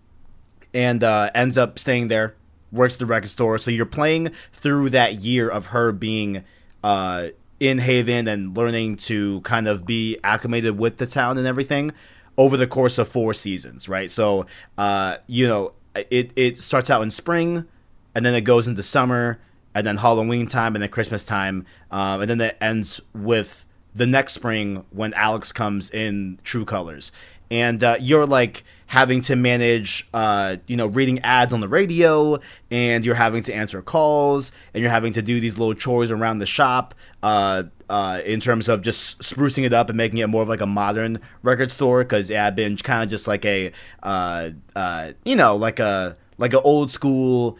and 0.73 1.01
uh, 1.01 1.31
ends 1.33 1.57
up 1.57 1.79
staying 1.79 2.09
there. 2.09 2.35
Works 2.71 2.97
the 2.97 3.05
record 3.05 3.29
store. 3.29 3.57
So 3.57 3.71
you're 3.71 3.85
playing 3.85 4.31
through 4.51 4.89
that 4.91 5.21
year 5.21 5.49
of 5.49 5.67
her 5.67 5.91
being 5.93 6.43
uh, 6.83 7.29
in 7.59 7.79
Haven 7.79 8.27
and 8.27 8.55
learning 8.55 8.97
to 8.97 9.39
kind 9.41 9.67
of 9.67 9.85
be 9.85 10.17
acclimated 10.23 10.77
with 10.77 10.97
the 10.97 11.07
town 11.07 11.37
and 11.37 11.47
everything 11.47 11.93
over 12.37 12.57
the 12.57 12.67
course 12.67 12.97
of 12.97 13.07
four 13.07 13.33
seasons, 13.33 13.89
right? 13.89 14.11
So, 14.11 14.45
uh, 14.77 15.17
you 15.25 15.47
know, 15.47 15.73
it, 15.95 16.31
it 16.35 16.57
starts 16.59 16.89
out 16.89 17.01
in 17.01 17.09
spring 17.09 17.65
and 18.13 18.25
then 18.25 18.35
it 18.35 18.41
goes 18.41 18.67
into 18.67 18.83
summer 18.83 19.39
and 19.73 19.87
then 19.87 19.97
Halloween 19.97 20.47
time 20.47 20.75
and 20.75 20.83
then 20.83 20.89
Christmas 20.89 21.25
time. 21.25 21.65
Um, 21.91 22.21
and 22.21 22.29
then 22.29 22.41
it 22.41 22.57
ends 22.61 23.01
with 23.13 23.65
the 23.93 24.05
next 24.05 24.33
spring 24.33 24.85
when 24.91 25.13
Alex 25.13 25.51
comes 25.51 25.89
in 25.89 26.39
True 26.43 26.65
Colors. 26.65 27.11
And 27.51 27.83
uh, 27.83 27.97
you're 27.99 28.27
like, 28.27 28.63
having 28.89 29.21
to 29.21 29.35
manage, 29.35 30.07
uh, 30.15 30.57
you 30.65 30.75
know, 30.75 30.87
reading 30.87 31.19
ads 31.19 31.53
on 31.53 31.59
the 31.59 31.67
radio, 31.67 32.39
and 32.71 33.05
you're 33.05 33.13
having 33.13 33.43
to 33.43 33.53
answer 33.53 33.83
calls, 33.83 34.51
and 34.73 34.81
you're 34.81 34.89
having 34.89 35.13
to 35.13 35.21
do 35.21 35.39
these 35.39 35.59
little 35.59 35.75
chores 35.75 36.09
around 36.09 36.39
the 36.39 36.45
shop. 36.45 36.95
Uh, 37.21 37.63
uh, 37.87 38.21
in 38.23 38.39
terms 38.39 38.67
of 38.67 38.81
just 38.83 39.19
sprucing 39.19 39.63
it 39.63 39.73
up 39.73 39.89
and 39.89 39.97
making 39.97 40.19
it 40.19 40.27
more 40.27 40.43
of 40.43 40.49
like 40.49 40.61
a 40.61 40.67
modern 40.67 41.19
record 41.43 41.71
store, 41.71 42.03
because 42.03 42.29
it 42.29 42.35
had 42.35 42.55
been 42.55 42.77
kind 42.77 43.03
of 43.03 43.09
just 43.09 43.27
like 43.27 43.45
a, 43.45 43.71
uh, 44.03 44.49
uh, 44.75 45.11
you 45.23 45.35
know, 45.35 45.55
like 45.55 45.79
a 45.79 46.17
like 46.37 46.53
an 46.53 46.61
old 46.63 46.89
school 46.91 47.57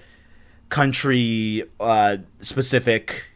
country 0.69 1.63
specific 2.41 3.28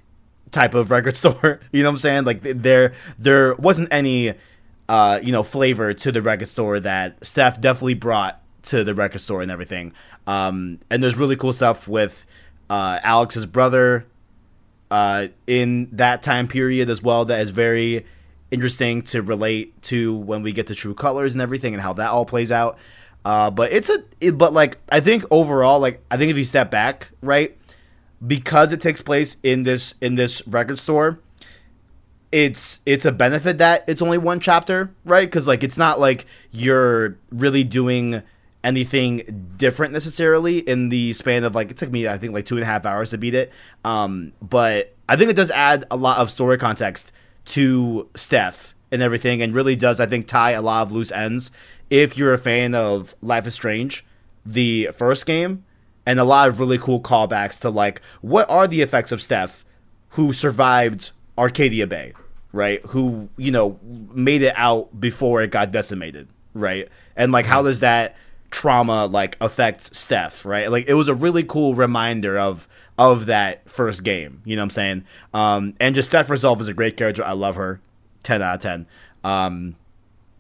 type 0.54 0.74
of 0.74 0.92
record 0.92 1.18
store. 1.22 1.60
You 1.72 1.84
know 1.84 1.90
what 1.90 1.96
I'm 1.96 2.00
saying? 2.00 2.26
Like 2.26 2.42
there 2.42 2.94
there 3.20 3.56
wasn't 3.56 3.92
any 3.92 4.36
uh, 4.90 5.20
you 5.24 5.32
know, 5.32 5.44
flavor 5.44 5.94
to 5.94 6.12
the 6.12 6.22
record 6.22 6.50
store 6.50 6.80
that 6.80 7.24
Steph 7.26 7.60
definitely 7.62 7.94
brought 7.94 8.42
to 8.64 8.84
the 8.84 8.94
record 8.94 9.20
store 9.20 9.42
and 9.42 9.52
everything. 9.52 9.94
Um, 10.28 10.80
and 10.90 11.04
there's 11.04 11.18
really 11.18 11.36
cool 11.36 11.54
stuff 11.54 11.88
with 11.88 12.26
uh, 12.70 13.00
Alex's 13.04 13.46
brother 13.46 14.06
uh, 14.92 15.28
in 15.48 15.90
that 15.94 16.22
time 16.22 16.48
period 16.48 16.90
as 16.90 17.02
well. 17.02 17.26
That 17.26 17.42
is 17.42 17.50
very 17.50 18.06
interesting 18.52 19.02
to 19.04 19.22
relate 19.22 19.82
to 19.84 20.16
when 20.16 20.44
we 20.44 20.52
get 20.52 20.68
to 20.68 20.76
True 20.76 20.94
Colors 20.94 21.34
and 21.34 21.42
everything 21.42 21.74
and 21.74 21.82
how 21.82 21.94
that 21.94 22.10
all 22.10 22.26
plays 22.26 22.52
out. 22.52 22.78
Uh, 23.26 23.50
but 23.50 23.72
it's 23.72 23.90
a, 23.90 24.04
it, 24.20 24.38
but 24.38 24.54
like 24.54 24.78
I 24.90 25.00
think 25.00 25.24
overall, 25.32 25.80
like 25.80 26.04
I 26.12 26.18
think 26.18 26.30
if 26.30 26.38
you 26.38 26.44
step 26.44 26.70
back, 26.70 27.10
right, 27.22 27.58
because 28.26 28.72
it 28.72 28.82
takes 28.82 29.02
place 29.02 29.38
in 29.44 29.64
this 29.64 29.96
in 30.02 30.16
this 30.16 30.46
record 30.48 30.80
store, 30.80 31.20
it's 32.32 32.80
it's 32.86 33.06
a 33.06 33.12
benefit 33.12 33.58
that 33.58 33.84
it's 33.88 34.02
only 34.02 34.18
one 34.18 34.40
chapter, 34.40 34.94
right? 35.06 35.30
Because 35.30 35.48
like 35.48 35.64
it's 35.64 35.78
not 35.78 36.00
like 36.00 36.26
you're 36.52 37.18
really 37.32 37.64
doing 37.64 38.24
anything 38.64 39.52
different 39.58 39.92
necessarily 39.92 40.60
in 40.60 40.88
the 40.90 41.12
span 41.14 41.44
of 41.44 41.54
like 41.54 41.70
it 41.70 41.78
took 41.78 41.92
me 41.92 42.08
I 42.08 42.18
think 42.18 42.34
like 42.34 42.46
two 42.46 42.56
and 42.56 42.64
a 42.64 42.68
half 42.68 42.86
hours 42.86 43.10
to 43.10 43.18
beat 43.18 43.36
it. 43.36 43.52
Um, 43.84 44.34
but 44.42 44.96
I 45.10 45.16
think 45.16 45.30
it 45.30 45.36
does 45.36 45.52
add 45.52 45.86
a 45.92 45.98
lot 45.98 46.20
of 46.20 46.30
story 46.30 46.58
context 46.58 47.12
to 47.46 48.10
Steph 48.16 48.74
and 48.92 49.02
everything, 49.02 49.42
and 49.42 49.54
really 49.54 49.76
does 49.76 50.00
I 50.00 50.06
think 50.06 50.28
tie 50.28 50.52
a 50.52 50.62
lot 50.62 50.84
of 50.84 50.92
loose 50.92 51.12
ends. 51.12 51.52
If 51.90 52.18
you're 52.18 52.34
a 52.34 52.38
fan 52.38 52.74
of 52.74 53.16
Life 53.22 53.46
is 53.46 53.54
Strange, 53.54 54.06
the 54.46 54.90
first 54.96 55.26
game, 55.26 55.66
and 56.06 56.20
a 56.20 56.24
lot 56.24 56.50
of 56.50 56.60
really 56.60 56.78
cool 56.78 57.00
callbacks 57.00 57.60
to 57.62 57.70
like 57.70 58.02
what 58.22 58.50
are 58.50 58.68
the 58.68 58.82
effects 58.82 59.12
of 59.12 59.22
Steph, 59.22 59.64
who 60.10 60.34
survived 60.34 61.12
Arcadia 61.38 61.88
Bay, 61.88 62.14
right? 62.52 62.86
Who 62.88 63.30
you 63.38 63.52
know 63.52 63.80
made 63.84 64.42
it 64.42 64.54
out 64.58 65.00
before 65.00 65.42
it 65.42 65.52
got 65.52 65.72
decimated, 65.72 66.28
right? 66.54 66.88
And 67.16 67.32
like 67.32 67.46
how 67.46 67.62
does 67.64 67.80
that 67.82 68.16
trauma 68.52 69.08
like 69.08 69.36
affect 69.42 69.96
Steph, 69.96 70.46
right? 70.46 70.72
Like 70.72 70.88
it 70.88 70.94
was 70.94 71.08
a 71.08 71.16
really 71.16 71.44
cool 71.44 71.76
reminder 71.76 72.38
of 72.38 72.68
of 72.98 73.26
that 73.26 73.70
first 73.70 74.04
game. 74.04 74.42
You 74.46 74.56
know 74.56 74.62
what 74.62 74.66
I'm 74.66 74.70
saying? 74.70 75.06
Um, 75.34 75.74
and 75.80 75.96
just 75.96 76.10
Steph 76.10 76.28
herself 76.28 76.62
is 76.62 76.68
a 76.68 76.74
great 76.74 76.96
character. 76.96 77.24
I 77.24 77.34
love 77.34 77.56
her, 77.56 77.82
ten 78.22 78.42
out 78.42 78.56
of 78.56 78.62
ten. 78.62 78.88
Um, 79.24 79.76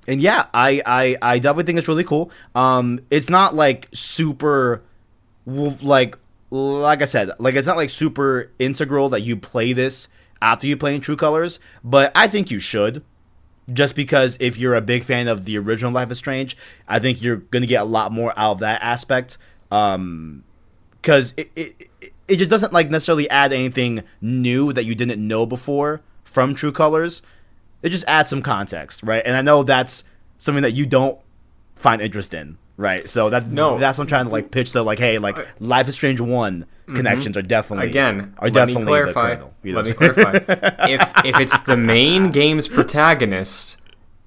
and 0.08 0.22
yeah, 0.22 0.48
I, 0.54 0.82
I 0.86 1.18
I 1.22 1.40
definitely 1.40 1.64
think 1.64 1.80
it's 1.80 1.88
really 1.88 2.04
cool. 2.04 2.32
Um, 2.56 3.00
it's 3.10 3.30
not 3.30 3.56
like 3.56 3.88
super, 3.94 4.84
like 5.46 6.18
like 6.50 7.02
I 7.02 7.06
said, 7.06 7.32
like 7.40 7.56
it's 7.56 7.68
not 7.68 7.78
like 7.78 7.90
super 7.90 8.52
integral 8.60 9.10
that 9.10 9.22
you 9.22 9.36
play 9.36 9.74
this 9.74 10.08
after 10.42 10.68
you 10.68 10.78
play 10.78 10.96
in 10.96 11.02
True 11.02 11.16
Colors, 11.16 11.60
but 11.84 12.12
I 12.16 12.28
think 12.28 12.52
you 12.52 12.60
should. 12.60 13.04
Just 13.72 13.96
because 13.96 14.38
if 14.42 14.58
you're 14.58 14.76
a 14.76 14.82
big 14.82 15.04
fan 15.04 15.30
of 15.30 15.46
the 15.46 15.58
original 15.58 15.94
Life 15.94 16.12
is 16.12 16.18
Strange, 16.18 16.58
I 16.86 17.00
think 17.00 17.22
you're 17.22 17.38
gonna 17.38 17.66
get 17.66 17.82
a 17.82 17.86
lot 17.86 18.12
more 18.12 18.34
out 18.36 18.52
of 18.52 18.60
that 18.60 18.82
aspect. 18.82 19.38
Um, 19.72 20.44
because 21.04 21.34
it, 21.38 21.52
it 21.56 21.90
it 22.28 22.38
just 22.38 22.50
doesn't 22.50 22.74
like 22.74 22.90
necessarily 22.90 23.30
add 23.30 23.54
anything 23.54 24.04
new 24.22 24.74
that 24.74 24.86
you 24.86 24.96
didn't 24.96 25.26
know 25.26 25.46
before 25.46 26.02
from 26.24 26.56
True 26.56 26.72
Colors. 26.72 27.22
It 27.82 27.90
just 27.90 28.06
adds 28.08 28.30
some 28.30 28.42
context, 28.42 29.04
right? 29.04 29.22
And 29.26 29.36
I 29.36 29.42
know 29.42 29.64
that's 29.64 30.04
something 30.38 30.64
that 30.64 30.72
you 30.72 30.86
don't 30.86 31.20
find 31.76 32.02
interest 32.02 32.34
in, 32.34 32.58
right? 32.78 33.08
So 33.10 33.30
that 33.30 33.48
No. 33.48 33.78
that's 33.78 33.98
what 33.98 34.04
I'm 34.04 34.08
trying 34.08 34.26
to 34.26 34.32
like 34.32 34.52
pitch 34.52 34.72
the 34.74 34.84
like, 34.84 35.00
hey, 35.00 35.18
like 35.18 35.38
Life 35.60 35.88
is 35.88 35.96
Strange 35.96 36.22
one 36.22 36.66
mm-hmm. 36.84 36.96
connections 36.96 37.38
are 37.38 37.42
definitely 37.42 37.88
Again, 37.88 38.34
are 38.40 38.48
let 38.48 38.54
definitely 38.54 38.84
me 38.84 38.88
clarify. 38.88 39.36
the. 39.36 39.48
You 39.64 39.74
know 39.74 39.82
let 39.82 39.88
me 39.88 39.94
what 39.94 40.18
I'm 40.18 40.24
saying? 40.24 40.46
clarify. 40.46 40.76
if 40.90 41.26
if 41.26 41.40
it's 41.40 41.60
the 41.62 41.78
main 41.78 42.32
game's 42.32 42.68
protagonist, 42.68 43.78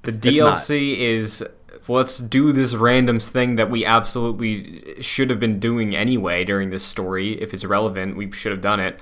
the. 0.03 0.13
DLC 0.13 0.99
is 0.99 1.45
let's 1.89 2.19
do 2.19 2.53
this 2.53 2.75
random 2.75 3.21
thing 3.21 3.57
that 3.57 3.71
we 3.71 3.85
absolutely 3.85 5.01
should 5.03 5.31
have 5.31 5.39
been 5.41 5.59
doing 5.61 5.95
anyway 5.95 6.45
during 6.45 6.71
this 6.71 6.85
story. 6.85 7.41
If 7.41 7.55
it's 7.55 7.65
relevant, 7.65 8.17
we 8.17 8.33
should 8.33 8.53
have 8.53 8.61
done 8.61 8.81
it. 8.81 8.99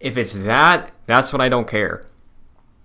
If 0.00 0.16
it's 0.16 0.34
that, 0.34 0.92
that's 1.06 1.32
what 1.32 1.40
I 1.40 1.48
don't 1.48 1.68
care. 1.68 2.04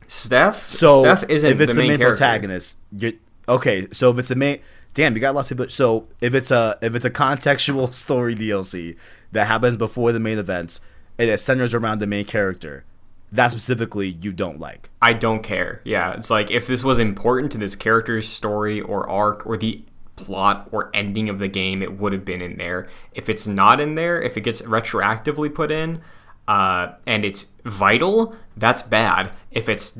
Steph, 0.07 0.69
So 0.69 1.01
Steph 1.01 1.29
isn't 1.29 1.51
if 1.51 1.59
it's 1.59 1.75
the 1.75 1.79
main, 1.81 1.97
character. 1.97 2.11
protagonist, 2.11 2.77
you're, 2.95 3.13
okay. 3.49 3.87
So 3.91 4.11
if 4.11 4.19
it's 4.19 4.29
the 4.29 4.35
main, 4.35 4.59
damn, 4.97 5.13
you 5.13 5.21
got 5.21 5.35
lots 5.35 5.51
of. 5.51 5.71
So 5.71 6.07
if 6.19 6.33
it's 6.33 6.49
a 6.49 6.77
if 6.81 6.95
it's 6.95 7.05
a 7.05 7.11
contextual 7.11 7.93
story 8.05 8.35
DLC 8.35 8.97
that 9.31 9.45
happens 9.45 9.77
before 9.77 10.11
the 10.11 10.19
main 10.19 10.39
events 10.39 10.81
and 11.19 11.29
it 11.29 11.37
centers 11.37 11.73
around 11.73 11.99
the 11.99 12.07
main 12.07 12.25
character, 12.25 12.83
that 13.31 13.51
specifically 13.51 14.17
you 14.21 14.33
don't 14.33 14.59
like. 14.59 14.89
I 15.01 15.13
don't 15.13 15.43
care. 15.43 15.81
Yeah, 15.85 16.13
it's 16.13 16.31
like 16.31 16.49
if 16.49 16.65
this 16.65 16.83
was 16.83 16.99
important 16.99 17.51
to 17.53 17.59
this 17.59 17.75
character's 17.75 18.27
story 18.27 18.81
or 18.81 19.07
arc 19.07 19.45
or 19.45 19.55
the 19.55 19.83
plot 20.15 20.67
or 20.71 20.89
ending 20.95 21.29
of 21.29 21.37
the 21.37 21.47
game, 21.47 21.83
it 21.83 21.99
would 21.99 22.11
have 22.11 22.25
been 22.25 22.41
in 22.41 22.57
there. 22.57 22.87
If 23.13 23.29
it's 23.29 23.47
not 23.47 23.79
in 23.79 23.93
there, 23.93 24.19
if 24.19 24.35
it 24.35 24.41
gets 24.41 24.63
retroactively 24.63 25.53
put 25.53 25.71
in, 25.71 26.01
uh, 26.47 26.93
and 27.05 27.23
it's 27.23 27.51
vital, 27.63 28.35
that's 28.55 28.81
bad. 28.81 29.37
If 29.51 29.69
it's 29.69 29.99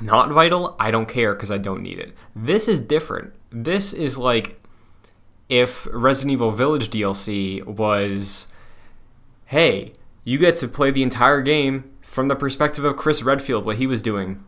not 0.00 0.30
vital, 0.30 0.76
I 0.78 0.90
don't 0.90 1.08
care 1.08 1.34
because 1.34 1.50
I 1.50 1.58
don't 1.58 1.82
need 1.82 1.98
it. 1.98 2.14
This 2.34 2.68
is 2.68 2.80
different. 2.80 3.34
This 3.50 3.92
is 3.92 4.18
like 4.18 4.56
if 5.48 5.86
Resident 5.92 6.32
Evil 6.32 6.50
Village 6.50 6.90
DLC 6.90 7.64
was, 7.64 8.48
hey, 9.46 9.92
you 10.24 10.38
get 10.38 10.56
to 10.56 10.68
play 10.68 10.90
the 10.90 11.02
entire 11.02 11.40
game 11.40 11.90
from 12.02 12.28
the 12.28 12.36
perspective 12.36 12.84
of 12.84 12.96
Chris 12.96 13.22
Redfield, 13.22 13.64
what 13.64 13.76
he 13.76 13.86
was 13.86 14.02
doing. 14.02 14.42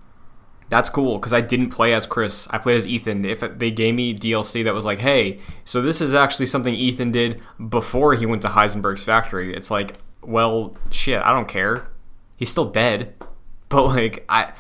That's 0.71 0.91
cool 0.91 1.19
because 1.19 1.33
I 1.33 1.41
didn't 1.41 1.71
play 1.71 1.95
as 1.95 2.05
Chris. 2.05 2.47
I 2.51 2.59
played 2.59 2.77
as 2.77 2.87
Ethan. 2.87 3.25
If 3.25 3.41
they 3.59 3.71
gave 3.71 3.95
me 3.95 4.15
DLC 4.15 4.65
that 4.65 4.75
was 4.75 4.85
like, 4.85 4.99
hey, 4.99 5.39
so 5.65 5.81
this 5.81 6.01
is 6.01 6.15
actually 6.15 6.47
something 6.47 6.75
Ethan 6.75 7.11
did 7.11 7.41
before 7.69 8.15
he 8.15 8.27
went 8.27 8.43
to 8.43 8.49
Heisenberg's 8.49 9.03
factory, 9.03 9.55
it's 9.55 9.71
like, 9.71 9.95
well, 10.21 10.77
shit, 10.91 11.23
I 11.23 11.33
don't 11.33 11.49
care. 11.49 11.89
He's 12.37 12.51
still 12.51 12.71
dead. 12.71 13.15
But 13.71 13.85
like, 13.89 14.25
I, 14.31 14.55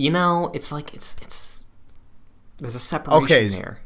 you 0.00 0.10
know, 0.10 0.50
it's 0.54 0.72
like 0.72 0.94
it's 0.94 1.14
it's 1.20 1.64
there's 2.58 2.74
a 2.74 2.80
separation 2.80 3.24
Okay, 3.24 3.48
there. 3.48 3.80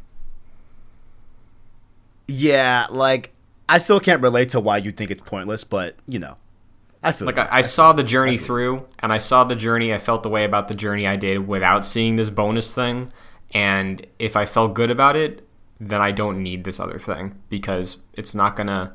Yeah, 2.28 2.86
like 2.88 3.32
I 3.68 3.78
still 3.78 3.98
can't 3.98 4.22
relate 4.22 4.50
to 4.50 4.60
why 4.60 4.76
you 4.76 4.92
think 4.92 5.10
it's 5.10 5.20
pointless, 5.22 5.64
but 5.64 5.96
you 6.06 6.20
know, 6.20 6.36
I 7.02 7.10
feel 7.10 7.26
Like 7.26 7.36
you. 7.36 7.42
I, 7.42 7.58
I 7.58 7.60
saw 7.62 7.92
the 7.92 8.04
journey 8.04 8.38
through, 8.38 8.86
and 9.00 9.12
I 9.12 9.18
saw 9.18 9.42
the 9.42 9.56
journey. 9.56 9.92
I 9.92 9.98
felt 9.98 10.22
the 10.22 10.28
way 10.28 10.44
about 10.44 10.68
the 10.68 10.74
journey 10.74 11.04
I 11.04 11.16
did 11.16 11.48
without 11.48 11.84
seeing 11.84 12.14
this 12.14 12.30
bonus 12.30 12.72
thing. 12.72 13.12
And 13.52 14.06
if 14.20 14.36
I 14.36 14.46
felt 14.46 14.74
good 14.74 14.90
about 14.92 15.16
it, 15.16 15.44
then 15.80 16.00
I 16.00 16.12
don't 16.12 16.42
need 16.42 16.62
this 16.62 16.78
other 16.78 16.98
thing 17.00 17.34
because 17.50 17.98
it's 18.12 18.36
not 18.36 18.54
gonna 18.54 18.92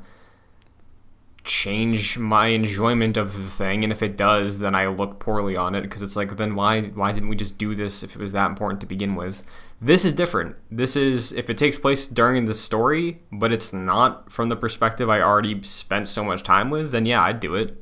change 1.50 2.16
my 2.16 2.46
enjoyment 2.46 3.16
of 3.16 3.36
the 3.36 3.50
thing. 3.50 3.82
And 3.82 3.92
if 3.92 4.02
it 4.02 4.16
does, 4.16 4.60
then 4.60 4.74
I 4.74 4.86
look 4.86 5.18
poorly 5.18 5.56
on 5.56 5.74
it 5.74 5.82
because 5.82 6.00
it's 6.00 6.14
like, 6.14 6.36
then 6.36 6.54
why 6.54 6.82
why 6.82 7.10
didn't 7.10 7.28
we 7.28 7.36
just 7.36 7.58
do 7.58 7.74
this 7.74 8.04
if 8.04 8.14
it 8.14 8.18
was 8.18 8.30
that 8.32 8.46
important 8.46 8.80
to 8.82 8.86
begin 8.86 9.16
with? 9.16 9.44
This 9.80 10.04
is 10.04 10.12
different. 10.12 10.56
This 10.70 10.94
is 10.94 11.32
if 11.32 11.50
it 11.50 11.58
takes 11.58 11.76
place 11.76 12.06
during 12.06 12.44
the 12.44 12.54
story, 12.54 13.18
but 13.32 13.50
it's 13.50 13.72
not 13.72 14.30
from 14.30 14.48
the 14.48 14.56
perspective 14.56 15.10
I 15.10 15.20
already 15.20 15.60
spent 15.64 16.06
so 16.06 16.22
much 16.22 16.44
time 16.44 16.70
with. 16.70 16.92
Then 16.92 17.04
yeah, 17.04 17.22
I'd 17.22 17.40
do 17.40 17.56
it. 17.56 17.76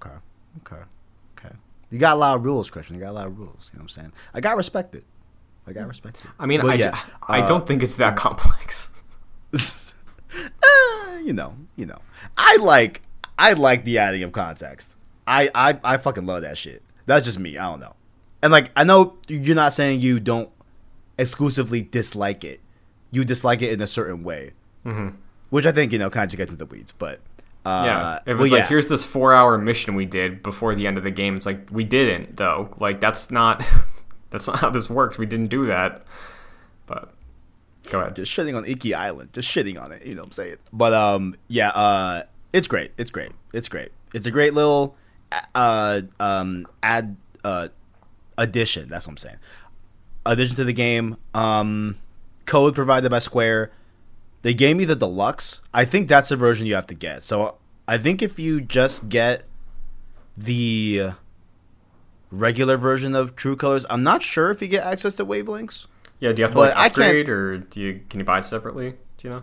Okay. 0.00 0.16
Okay. 0.58 0.82
Okay. 1.36 1.54
You 1.90 1.98
got 1.98 2.16
a 2.16 2.20
lot 2.20 2.36
of 2.36 2.44
rules, 2.44 2.70
Christian. 2.70 2.96
You 2.96 3.02
got 3.02 3.10
a 3.10 3.18
lot 3.20 3.26
of 3.26 3.38
rules. 3.38 3.70
You 3.72 3.78
know 3.78 3.82
what 3.82 3.96
I'm 3.96 4.02
saying? 4.02 4.12
I 4.32 4.40
got 4.40 4.56
respect 4.56 4.94
it. 4.94 5.04
I 5.66 5.72
got 5.74 5.86
respect 5.86 6.20
it. 6.24 6.30
I 6.38 6.46
mean, 6.46 6.62
But 6.62 6.70
I, 6.70 6.74
yeah, 6.74 6.98
I 7.28 7.42
uh, 7.42 7.46
don't 7.46 7.66
think 7.66 7.82
it's 7.82 7.96
that 7.96 8.16
complex. 8.16 8.90
Uh, 10.68 11.18
you 11.18 11.32
know, 11.32 11.54
you 11.76 11.86
know. 11.86 11.98
I 12.36 12.56
like 12.56 13.02
I 13.38 13.52
like 13.52 13.84
the 13.84 13.98
adding 13.98 14.22
of 14.22 14.32
context. 14.32 14.94
I, 15.26 15.50
I 15.54 15.78
I 15.84 15.96
fucking 15.98 16.26
love 16.26 16.42
that 16.42 16.58
shit. 16.58 16.82
That's 17.06 17.24
just 17.26 17.38
me. 17.38 17.58
I 17.58 17.70
don't 17.70 17.80
know. 17.80 17.94
And 18.42 18.52
like 18.52 18.70
I 18.76 18.84
know 18.84 19.16
you're 19.28 19.56
not 19.56 19.72
saying 19.72 20.00
you 20.00 20.20
don't 20.20 20.50
exclusively 21.18 21.82
dislike 21.82 22.44
it. 22.44 22.60
You 23.10 23.24
dislike 23.24 23.62
it 23.62 23.72
in 23.72 23.80
a 23.80 23.86
certain 23.86 24.22
way, 24.22 24.52
hmm 24.84 25.08
which 25.50 25.64
I 25.64 25.72
think 25.72 25.92
you 25.92 25.98
know 25.98 26.10
kind 26.10 26.30
of 26.30 26.36
gets 26.36 26.52
into 26.52 26.64
the 26.64 26.70
weeds. 26.70 26.92
But 26.92 27.20
uh, 27.64 27.82
yeah, 27.84 28.18
if 28.26 28.36
well, 28.36 28.44
it's 28.44 28.52
yeah. 28.52 28.58
like 28.58 28.68
here's 28.68 28.88
this 28.88 29.04
four-hour 29.04 29.58
mission 29.58 29.94
we 29.94 30.06
did 30.06 30.42
before 30.42 30.74
the 30.74 30.86
end 30.86 30.98
of 30.98 31.04
the 31.04 31.10
game, 31.10 31.36
it's 31.36 31.46
like 31.46 31.68
we 31.70 31.84
didn't 31.84 32.36
though. 32.36 32.74
Like 32.78 33.00
that's 33.00 33.30
not 33.30 33.64
that's 34.30 34.46
not 34.46 34.60
how 34.60 34.70
this 34.70 34.88
works. 34.88 35.18
We 35.18 35.26
didn't 35.26 35.48
do 35.48 35.66
that. 35.66 36.04
But 36.86 37.12
ahead. 37.94 38.16
just 38.16 38.30
shitting 38.32 38.56
on 38.56 38.64
Iki 38.64 38.94
Island, 38.94 39.32
just 39.32 39.48
shitting 39.48 39.80
on 39.80 39.92
it. 39.92 40.04
You 40.04 40.14
know 40.14 40.22
what 40.22 40.26
I'm 40.26 40.32
saying? 40.32 40.56
But 40.72 40.92
um, 40.92 41.36
yeah, 41.48 41.68
uh, 41.70 42.22
it's 42.52 42.66
great. 42.66 42.92
It's 42.98 43.10
great. 43.10 43.32
It's 43.52 43.68
great. 43.68 43.90
It's 44.14 44.26
a 44.26 44.30
great 44.30 44.54
little 44.54 44.96
uh 45.54 46.00
um 46.18 46.66
add 46.82 47.16
uh 47.44 47.68
addition. 48.38 48.88
That's 48.88 49.06
what 49.06 49.12
I'm 49.12 49.16
saying. 49.18 49.36
Addition 50.24 50.56
to 50.56 50.64
the 50.64 50.72
game. 50.72 51.16
Um, 51.34 51.96
code 52.46 52.74
provided 52.74 53.10
by 53.10 53.18
Square. 53.18 53.72
They 54.42 54.54
gave 54.54 54.76
me 54.76 54.84
the 54.84 54.96
deluxe. 54.96 55.60
I 55.74 55.84
think 55.84 56.08
that's 56.08 56.28
the 56.28 56.36
version 56.36 56.66
you 56.66 56.74
have 56.74 56.86
to 56.86 56.94
get. 56.94 57.22
So 57.22 57.58
I 57.86 57.98
think 57.98 58.22
if 58.22 58.38
you 58.38 58.60
just 58.60 59.08
get 59.08 59.44
the 60.36 61.10
regular 62.30 62.76
version 62.76 63.14
of 63.14 63.34
True 63.36 63.56
Colors, 63.56 63.84
I'm 63.90 64.02
not 64.02 64.22
sure 64.22 64.50
if 64.50 64.62
you 64.62 64.68
get 64.68 64.84
access 64.84 65.16
to 65.16 65.26
wavelengths. 65.26 65.86
Yeah, 66.20 66.32
do 66.32 66.40
you 66.40 66.44
have 66.44 66.52
to 66.52 66.58
But 66.58 66.76
like 66.76 66.86
upgrade 66.90 67.28
or 67.28 67.58
do 67.58 67.80
you 67.80 68.00
can 68.08 68.20
you 68.20 68.24
buy 68.24 68.38
it 68.38 68.44
separately? 68.44 68.90
Do 69.18 69.28
you 69.28 69.30
know? 69.30 69.42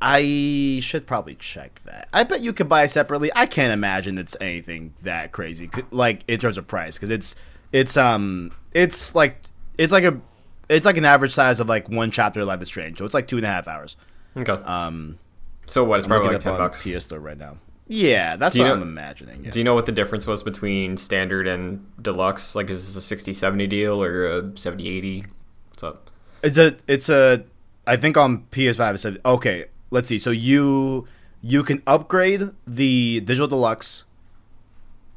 I 0.00 0.80
should 0.82 1.06
probably 1.06 1.36
check 1.36 1.80
that. 1.84 2.08
I 2.12 2.24
bet 2.24 2.40
you 2.40 2.52
could 2.52 2.68
buy 2.68 2.86
separately. 2.86 3.30
I 3.36 3.46
can't 3.46 3.72
imagine 3.72 4.18
it's 4.18 4.36
anything 4.40 4.94
that 5.02 5.30
crazy, 5.30 5.70
like 5.92 6.24
in 6.26 6.40
terms 6.40 6.58
of 6.58 6.66
price, 6.66 6.96
because 6.96 7.10
it's 7.10 7.36
it's 7.72 7.96
um 7.96 8.50
it's 8.72 9.14
like 9.14 9.42
it's 9.78 9.92
like 9.92 10.04
a 10.04 10.20
it's 10.68 10.84
like 10.86 10.96
an 10.96 11.04
average 11.04 11.32
size 11.32 11.60
of 11.60 11.68
like 11.68 11.88
one 11.88 12.10
chapter 12.10 12.40
of 12.40 12.48
Life 12.48 12.62
is 12.62 12.68
Strange, 12.68 12.98
so 12.98 13.04
it's 13.04 13.14
like 13.14 13.28
two 13.28 13.36
and 13.36 13.46
a 13.46 13.48
half 13.48 13.68
hours. 13.68 13.96
Okay. 14.36 14.52
Um, 14.52 15.18
so 15.66 15.84
what? 15.84 15.96
It's 15.98 16.06
I'm 16.06 16.10
probably 16.10 16.30
like 16.30 16.40
ten 16.40 16.56
bucks. 16.56 16.82
PS 16.82 17.04
Store 17.04 17.20
right 17.20 17.38
now. 17.38 17.58
Yeah, 17.86 18.36
that's 18.36 18.56
what 18.56 18.64
know- 18.64 18.72
I'm 18.72 18.82
imagining. 18.82 19.44
Yeah. 19.44 19.50
Do 19.50 19.60
you 19.60 19.64
know 19.64 19.74
what 19.74 19.86
the 19.86 19.92
difference 19.92 20.26
was 20.26 20.42
between 20.42 20.96
standard 20.96 21.46
and 21.46 21.86
deluxe? 22.00 22.54
Like, 22.54 22.70
is 22.70 22.94
this 22.94 23.12
a 23.12 23.16
60-70 23.16 23.68
deal 23.68 24.02
or 24.02 24.26
a 24.26 24.42
70-80? 24.42 25.26
What's 25.68 25.82
up? 25.82 26.10
It's 26.42 26.58
a 26.58 26.76
it's 26.86 27.08
a 27.08 27.44
I 27.86 27.96
think 27.96 28.16
on 28.16 28.46
PS5 28.50 28.94
it 28.94 28.98
said 28.98 29.18
okay, 29.24 29.66
let's 29.90 30.08
see. 30.08 30.18
So 30.18 30.30
you 30.30 31.06
you 31.40 31.62
can 31.62 31.82
upgrade 31.86 32.50
the 32.66 33.20
digital 33.20 33.48
deluxe 33.48 34.04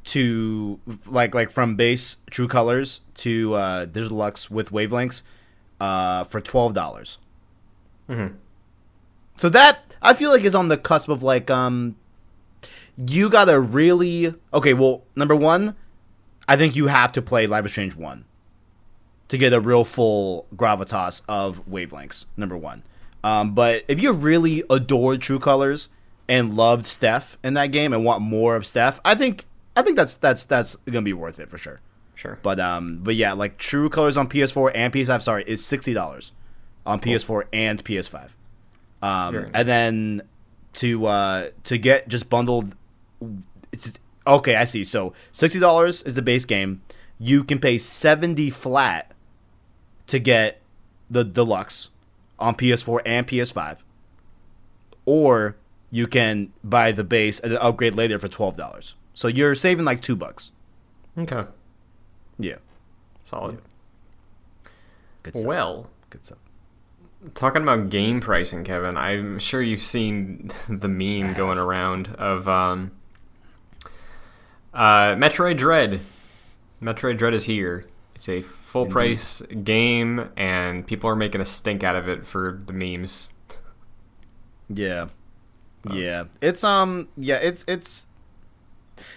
to 0.05 0.79
like 1.05 1.33
like 1.33 1.51
from 1.51 1.75
base 1.75 2.17
true 2.29 2.47
colors 2.47 3.01
to 3.15 3.55
uh 3.55 3.85
digital 3.85 4.17
deluxe 4.17 4.51
with 4.51 4.71
wavelengths 4.71 5.23
uh 5.79 6.23
for 6.25 6.41
$12. 6.41 7.17
Mm-hmm. 8.09 8.35
So 9.37 9.49
that 9.49 9.95
I 10.01 10.13
feel 10.13 10.31
like 10.31 10.43
is 10.43 10.55
on 10.55 10.67
the 10.67 10.77
cusp 10.77 11.09
of 11.09 11.23
like 11.23 11.49
um 11.49 11.95
you 12.97 13.29
got 13.29 13.45
to 13.45 13.59
really 13.59 14.33
Okay, 14.53 14.73
well, 14.73 15.03
number 15.15 15.35
1, 15.35 15.75
I 16.47 16.55
think 16.55 16.75
you 16.75 16.87
have 16.87 17.11
to 17.13 17.21
play 17.21 17.45
Live 17.45 17.69
Strange 17.69 17.95
1 17.95 18.25
to 19.27 19.37
get 19.37 19.53
a 19.53 19.59
real 19.59 19.83
full 19.83 20.45
gravitas 20.55 21.21
of 21.27 21.65
wavelengths. 21.67 22.25
Number 22.37 22.57
one, 22.57 22.83
um, 23.23 23.53
but 23.53 23.83
if 23.87 24.01
you 24.01 24.11
really 24.13 24.63
adored 24.69 25.21
True 25.21 25.39
Colors 25.39 25.89
and 26.27 26.55
loved 26.55 26.85
Steph 26.85 27.37
in 27.43 27.53
that 27.55 27.67
game 27.67 27.93
and 27.93 28.03
want 28.03 28.21
more 28.21 28.55
of 28.55 28.65
Steph, 28.65 29.01
I 29.03 29.15
think 29.15 29.45
I 29.75 29.81
think 29.81 29.97
that's 29.97 30.15
that's 30.15 30.45
that's 30.45 30.75
gonna 30.85 31.01
be 31.01 31.13
worth 31.13 31.39
it 31.39 31.49
for 31.49 31.57
sure. 31.57 31.79
Sure. 32.15 32.39
But 32.41 32.59
um, 32.59 32.99
but 33.03 33.15
yeah, 33.15 33.33
like 33.33 33.57
True 33.57 33.89
Colors 33.89 34.15
on 34.15 34.29
PS4 34.29 34.71
and 34.73 34.93
PS5, 34.93 35.21
sorry, 35.21 35.43
is 35.47 35.65
sixty 35.65 35.93
dollars 35.93 36.31
on 36.85 36.99
PS4 36.99 37.43
and 37.51 37.83
PS5. 37.83 38.29
Um, 39.01 39.35
nice. 39.35 39.51
and 39.53 39.67
then 39.67 40.21
to 40.73 41.05
uh 41.05 41.49
to 41.63 41.77
get 41.77 42.07
just 42.07 42.29
bundled. 42.29 42.75
Okay, 44.27 44.55
I 44.55 44.65
see. 44.65 44.83
So 44.83 45.13
sixty 45.31 45.59
dollars 45.59 46.03
is 46.03 46.15
the 46.15 46.21
base 46.21 46.45
game. 46.45 46.81
You 47.19 47.43
can 47.43 47.59
pay 47.59 47.77
seventy 47.77 48.49
flat 48.49 49.11
to 50.07 50.19
get 50.19 50.61
the 51.09 51.23
deluxe 51.23 51.89
on 52.39 52.55
PS4 52.55 53.01
and 53.05 53.27
PS5, 53.27 53.79
or 55.05 55.55
you 55.91 56.07
can 56.07 56.51
buy 56.63 56.91
the 56.91 57.03
base 57.03 57.39
and 57.39 57.53
upgrade 57.55 57.95
later 57.95 58.19
for 58.19 58.27
twelve 58.27 58.57
dollars. 58.57 58.95
So 59.13 59.27
you're 59.27 59.55
saving 59.55 59.85
like 59.85 60.01
two 60.01 60.15
bucks. 60.15 60.51
Okay. 61.17 61.43
Yeah. 62.37 62.55
Solid. 63.23 63.61
Good 65.23 65.35
stuff. 65.35 65.45
Well, 65.45 65.89
Good 66.09 66.25
stuff. 66.25 66.37
talking 67.33 67.61
about 67.63 67.89
game 67.89 68.19
pricing, 68.19 68.63
Kevin, 68.65 68.97
I'm 68.97 69.39
sure 69.39 69.61
you've 69.61 69.81
seen 69.81 70.51
the 70.69 70.87
meme 70.89 71.33
going 71.33 71.57
around 71.57 72.09
of 72.19 72.47
um, 72.47 72.91
uh, 74.73 75.15
Metroid 75.15 75.57
Dread. 75.57 76.01
Metroid 76.81 77.17
Dread 77.17 77.33
is 77.33 77.45
here. 77.45 77.85
It's 78.15 78.29
a 78.29 78.41
full 78.41 78.83
Indeed. 78.83 78.93
price 78.93 79.41
game, 79.41 80.29
and 80.37 80.87
people 80.87 81.09
are 81.09 81.15
making 81.15 81.41
a 81.41 81.45
stink 81.45 81.83
out 81.83 81.95
of 81.95 82.07
it 82.07 82.25
for 82.25 82.61
the 82.65 82.73
memes. 82.73 83.31
Yeah. 84.69 85.07
Yeah. 85.91 86.25
It's 86.41 86.63
um 86.63 87.09
yeah, 87.17 87.35
it's 87.35 87.63
it's 87.67 88.07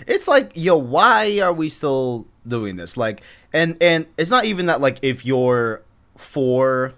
it's 0.06 0.28
like, 0.28 0.52
yo, 0.54 0.76
why 0.76 1.40
are 1.40 1.52
we 1.52 1.68
still 1.68 2.26
doing 2.46 2.76
this? 2.76 2.96
Like 2.96 3.22
and 3.52 3.76
and 3.80 4.06
it's 4.16 4.30
not 4.30 4.44
even 4.44 4.66
that 4.66 4.80
like 4.80 4.98
if 5.02 5.24
you're 5.24 5.82
for 6.16 6.94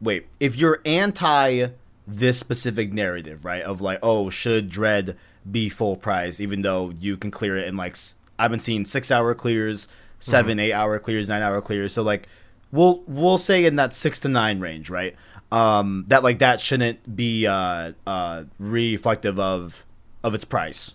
wait, 0.00 0.26
if 0.40 0.56
you're 0.56 0.80
anti 0.84 1.68
this 2.06 2.38
specific 2.38 2.92
narrative, 2.92 3.44
right? 3.44 3.62
Of 3.62 3.80
like, 3.80 4.00
oh, 4.02 4.28
should 4.28 4.68
Dread 4.68 5.16
be 5.50 5.68
full 5.68 5.96
price 5.96 6.40
even 6.40 6.62
though 6.62 6.90
you 6.98 7.16
can 7.16 7.30
clear 7.30 7.56
it 7.56 7.68
in 7.68 7.76
like 7.76 7.96
I've 8.38 8.50
been 8.50 8.60
seeing 8.60 8.84
6-hour 8.84 9.34
clears, 9.36 9.86
7 10.24 10.58
8-hour 10.58 10.98
clears, 11.00 11.28
9-hour 11.28 11.60
clears. 11.60 11.92
So 11.92 12.02
like 12.02 12.28
we'll 12.72 13.02
we'll 13.06 13.38
say 13.38 13.64
in 13.64 13.76
that 13.76 13.92
6 13.94 14.20
to 14.20 14.28
9 14.28 14.60
range, 14.60 14.90
right? 14.90 15.14
Um 15.52 16.04
that 16.08 16.22
like 16.22 16.38
that 16.38 16.60
shouldn't 16.60 17.14
be 17.16 17.46
uh 17.46 17.92
uh 18.06 18.44
reflective 18.58 19.38
of 19.38 19.84
of 20.22 20.34
its 20.34 20.44
price 20.44 20.94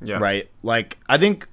Yeah. 0.00 0.18
right? 0.18 0.48
Like 0.62 0.98
I 1.08 1.16
think 1.18 1.48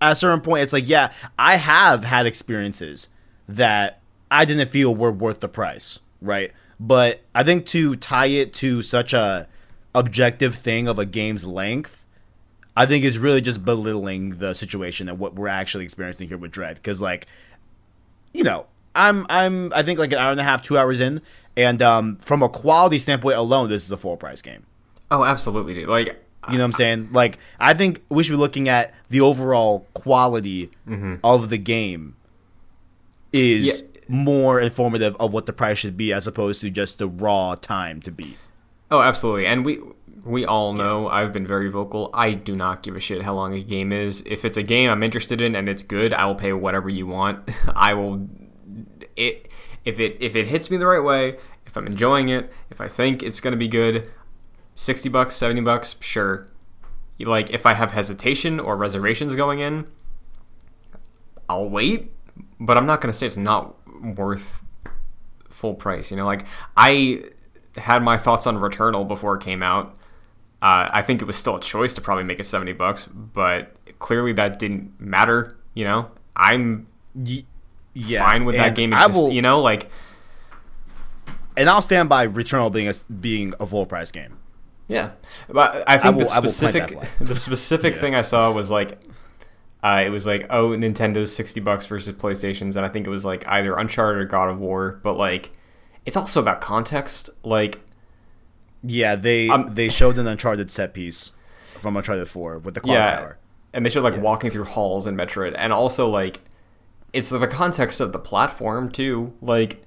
at 0.00 0.12
a 0.12 0.14
certain 0.14 0.40
point, 0.40 0.62
it's 0.62 0.72
like, 0.72 0.88
yeah, 0.88 1.12
I 1.38 1.56
have 1.56 2.04
had 2.04 2.24
experiences 2.24 3.08
that 3.48 4.00
I 4.30 4.44
didn't 4.44 4.68
feel 4.68 4.94
were 4.94 5.10
worth 5.10 5.40
the 5.40 5.48
price, 5.48 5.98
right? 6.22 6.52
But 6.78 7.22
I 7.34 7.42
think 7.42 7.66
to 7.66 7.96
tie 7.96 8.26
it 8.26 8.54
to 8.54 8.80
such 8.82 9.12
a 9.12 9.48
objective 9.96 10.54
thing 10.54 10.86
of 10.86 11.00
a 11.00 11.04
game's 11.04 11.44
length, 11.44 12.04
I 12.78 12.86
think 12.86 13.04
is 13.04 13.18
really 13.18 13.40
just 13.40 13.64
belittling 13.64 14.38
the 14.38 14.54
situation 14.54 15.08
and 15.08 15.18
what 15.18 15.34
we're 15.34 15.48
actually 15.48 15.84
experiencing 15.84 16.28
here 16.28 16.38
with 16.38 16.52
Dread. 16.52 16.76
Because 16.76 17.00
like, 17.00 17.26
you 18.32 18.44
know, 18.44 18.66
I'm 18.94 19.26
I'm 19.28 19.72
I 19.74 19.82
think 19.82 19.98
like 19.98 20.12
an 20.12 20.18
hour 20.18 20.30
and 20.30 20.40
a 20.40 20.44
half, 20.44 20.62
two 20.62 20.78
hours 20.78 21.00
in, 21.00 21.20
and 21.56 21.82
um, 21.82 22.16
from 22.18 22.42
a 22.42 22.48
quality 22.48 22.98
standpoint 22.98 23.36
alone, 23.36 23.68
this 23.68 23.84
is 23.84 23.90
a 23.90 23.96
full 23.96 24.16
price 24.16 24.42
game. 24.42 24.64
Oh, 25.10 25.24
absolutely, 25.24 25.74
dude. 25.74 25.86
Like, 25.88 26.06
You 26.48 26.54
know 26.54 26.58
what 26.60 26.64
I'm 26.66 26.72
saying? 26.72 27.08
Like, 27.12 27.38
I 27.58 27.74
think 27.74 28.02
we 28.10 28.22
should 28.22 28.32
be 28.32 28.36
looking 28.38 28.68
at 28.68 28.94
the 29.10 29.20
overall 29.22 29.86
quality 29.94 30.70
of 31.24 31.48
the 31.48 31.58
game 31.58 32.14
is 33.32 33.66
Yeah. 33.82 34.00
more 34.08 34.60
informative 34.60 35.16
of 35.18 35.32
what 35.32 35.46
the 35.46 35.52
price 35.52 35.78
should 35.78 35.96
be 35.96 36.12
as 36.12 36.26
opposed 36.26 36.60
to 36.62 36.70
just 36.70 36.98
the 36.98 37.08
raw 37.08 37.54
time 37.54 38.00
to 38.02 38.10
beat. 38.12 38.36
Oh, 38.90 39.00
absolutely. 39.02 39.46
And 39.46 39.64
we 39.64 39.80
we 40.28 40.44
all 40.44 40.72
know 40.72 41.08
I've 41.08 41.32
been 41.32 41.46
very 41.46 41.70
vocal. 41.70 42.10
I 42.12 42.32
do 42.32 42.54
not 42.54 42.82
give 42.82 42.94
a 42.96 43.00
shit 43.00 43.22
how 43.22 43.34
long 43.34 43.54
a 43.54 43.62
game 43.62 43.92
is. 43.92 44.22
If 44.26 44.44
it's 44.44 44.56
a 44.56 44.62
game 44.62 44.90
I'm 44.90 45.02
interested 45.02 45.40
in 45.40 45.56
and 45.56 45.68
it's 45.68 45.82
good, 45.82 46.12
I 46.12 46.26
will 46.26 46.34
pay 46.34 46.52
whatever 46.52 46.88
you 46.88 47.06
want. 47.06 47.48
I 47.74 47.94
will 47.94 48.28
it 49.16 49.48
if 49.84 49.98
it 49.98 50.16
if 50.20 50.36
it 50.36 50.46
hits 50.46 50.70
me 50.70 50.76
the 50.76 50.86
right 50.86 51.02
way, 51.02 51.38
if 51.66 51.76
I'm 51.76 51.86
enjoying 51.86 52.28
it, 52.28 52.52
if 52.70 52.80
I 52.80 52.88
think 52.88 53.22
it's 53.22 53.40
going 53.40 53.52
to 53.52 53.58
be 53.58 53.68
good, 53.68 54.10
60 54.74 55.08
bucks, 55.08 55.34
70 55.34 55.62
bucks, 55.62 55.96
sure. 56.00 56.46
Like 57.18 57.50
if 57.50 57.66
I 57.66 57.74
have 57.74 57.92
hesitation 57.92 58.60
or 58.60 58.76
reservations 58.76 59.34
going 59.34 59.58
in, 59.58 59.88
I'll 61.48 61.68
wait, 61.68 62.12
but 62.60 62.76
I'm 62.76 62.86
not 62.86 63.00
going 63.00 63.12
to 63.12 63.18
say 63.18 63.26
it's 63.26 63.36
not 63.36 63.76
worth 64.16 64.62
full 65.48 65.74
price. 65.74 66.10
You 66.10 66.16
know, 66.16 66.26
like 66.26 66.46
I 66.76 67.24
had 67.76 68.02
my 68.02 68.16
thoughts 68.16 68.46
on 68.46 68.58
Returnal 68.58 69.06
before 69.06 69.34
it 69.36 69.42
came 69.42 69.62
out. 69.62 69.96
Uh, 70.60 70.88
I 70.90 71.02
think 71.02 71.22
it 71.22 71.24
was 71.26 71.36
still 71.36 71.56
a 71.56 71.60
choice 71.60 71.94
to 71.94 72.00
probably 72.00 72.24
make 72.24 72.40
it 72.40 72.44
seventy 72.44 72.72
bucks, 72.72 73.06
but 73.06 73.72
clearly 73.98 74.32
that 74.34 74.58
didn't 74.58 75.00
matter. 75.00 75.56
You 75.74 75.84
know, 75.84 76.10
I'm 76.34 76.86
yeah, 77.94 78.24
fine 78.24 78.44
with 78.44 78.56
that 78.56 78.74
game. 78.74 78.92
I 78.92 79.04
Exist- 79.04 79.14
will, 79.22 79.30
you 79.32 79.42
know, 79.42 79.60
like 79.60 79.88
and 81.56 81.68
I'll 81.68 81.82
stand 81.82 82.08
by 82.08 82.26
Returnal 82.26 82.72
being 82.72 82.88
a 82.88 82.92
being 83.12 83.54
a 83.60 83.66
full 83.66 83.86
price 83.86 84.10
game. 84.12 84.36
yeah. 84.88 85.10
But 85.48 85.84
I 85.88 85.98
think 85.98 86.16
the 86.18 86.24
I 86.30 86.40
will 86.40 86.42
plant 86.42 86.50
specific 86.50 86.98
the 87.20 87.34
specific 87.34 87.94
Yeah. 87.94 88.00
thing 88.00 88.14
I 88.14 88.22
saw 88.22 88.50
was 88.52 88.70
like. 88.70 88.98
Uh, 89.80 90.02
it 90.04 90.10
was 90.10 90.26
like 90.26 90.44
oh 90.50 90.70
Nintendo's 90.70 91.32
sixty 91.32 91.60
bucks 91.60 91.86
versus 91.86 92.12
PlayStation's, 92.12 92.74
and 92.74 92.84
I 92.84 92.88
think 92.88 93.06
it 93.06 93.10
was 93.10 93.24
like 93.24 93.46
either 93.46 93.76
Uncharted 93.76 94.20
or 94.20 94.24
God 94.24 94.48
of 94.50 94.58
War. 94.58 94.98
But 95.04 95.12
like, 95.16 95.52
it's 96.04 96.16
also 96.16 96.40
about 96.40 96.60
context. 96.60 97.30
Like, 97.44 97.78
Yeah, 98.82 99.16
they 99.16 99.48
Um, 99.48 99.70
they 99.74 99.88
showed 99.88 100.18
an 100.18 100.26
Uncharted 100.26 100.70
set 100.70 100.94
piece 100.94 101.32
from 101.76 101.96
Uncharted 101.96 102.28
Four 102.28 102.58
with 102.58 102.74
the 102.74 102.80
clock 102.80 102.94
yeah, 102.94 103.16
tower. 103.16 103.38
and 103.72 103.84
they 103.84 103.90
showed 103.90 104.04
like 104.04 104.14
Yeah. 104.14 104.20
walking 104.20 104.50
through 104.50 104.64
halls 104.64 105.06
in 105.06 105.16
Metroid, 105.16 105.54
and 105.56 105.72
also 105.72 106.08
like 106.08 106.40
it's 107.12 107.30
the 107.30 107.46
context 107.48 108.00
of 108.00 108.12
the 108.12 108.18
platform 108.18 108.90
too. 108.90 109.32
Like 109.40 109.82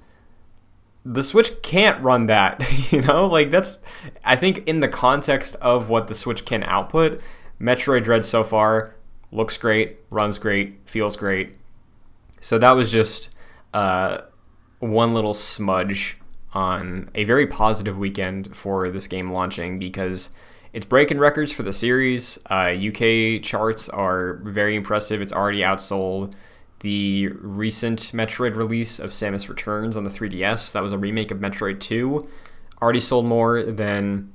the 1.06 1.24
Switch 1.24 1.62
can't 1.64 2.02
run 2.04 2.26
that, 2.28 2.64
you 2.92 3.02
know. 3.02 3.26
Like 3.28 3.50
that's 3.52 3.80
I 4.26 4.36
think 4.36 4.68
in 4.68 4.80
the 4.82 4.88
context 4.88 5.56
of 5.62 5.90
what 5.90 6.08
the 6.08 6.14
Switch 6.14 6.46
can 6.46 6.64
output, 6.64 7.22
Metroid 7.60 8.04
Dread 8.04 8.26
so 8.26 8.44
far 8.44 8.96
looks 9.32 9.56
great, 9.58 10.00
runs 10.10 10.38
great, 10.38 10.80
feels 10.86 11.16
great. 11.16 11.56
So 12.42 12.58
that 12.58 12.72
was 12.72 12.92
just 12.92 13.34
uh, 13.74 14.22
one 14.80 15.14
little 15.14 15.34
smudge 15.34 16.18
on 16.54 17.10
a 17.16 17.24
very 17.24 17.48
positive 17.48 17.98
weekend 17.98 18.56
for 18.56 18.90
this 18.90 19.08
game 19.08 19.32
launching 19.32 19.80
because 19.80 20.30
it's 20.74 20.86
breaking 20.86 21.20
records 21.20 21.52
for 21.52 21.64
the 21.64 21.74
series. 21.74 22.40
Uh, 22.50 22.72
UK 22.72 23.42
charts 23.44 23.90
are 23.90 24.36
very 24.44 24.76
impressive. 24.76 25.22
It's 25.22 25.34
already 25.34 25.60
outsold 25.60 26.34
the 26.82 27.28
recent 27.28 28.12
Metroid 28.14 28.56
release 28.56 29.00
of 29.00 29.12
Samus 29.12 29.48
Returns 29.48 29.96
on 29.96 30.04
the 30.04 30.10
3DS. 30.10 30.72
That 30.72 30.82
was 30.82 30.92
a 30.92 30.98
remake 30.98 31.32
of 31.32 31.38
Metroid 31.38 31.80
2. 31.80 32.28
already 32.82 33.00
sold 33.00 33.26
more 33.26 33.64
than 33.64 34.32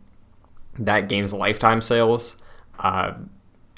that 0.79 1.09
game's 1.09 1.33
lifetime 1.33 1.81
sales, 1.81 2.37
uh, 2.79 3.15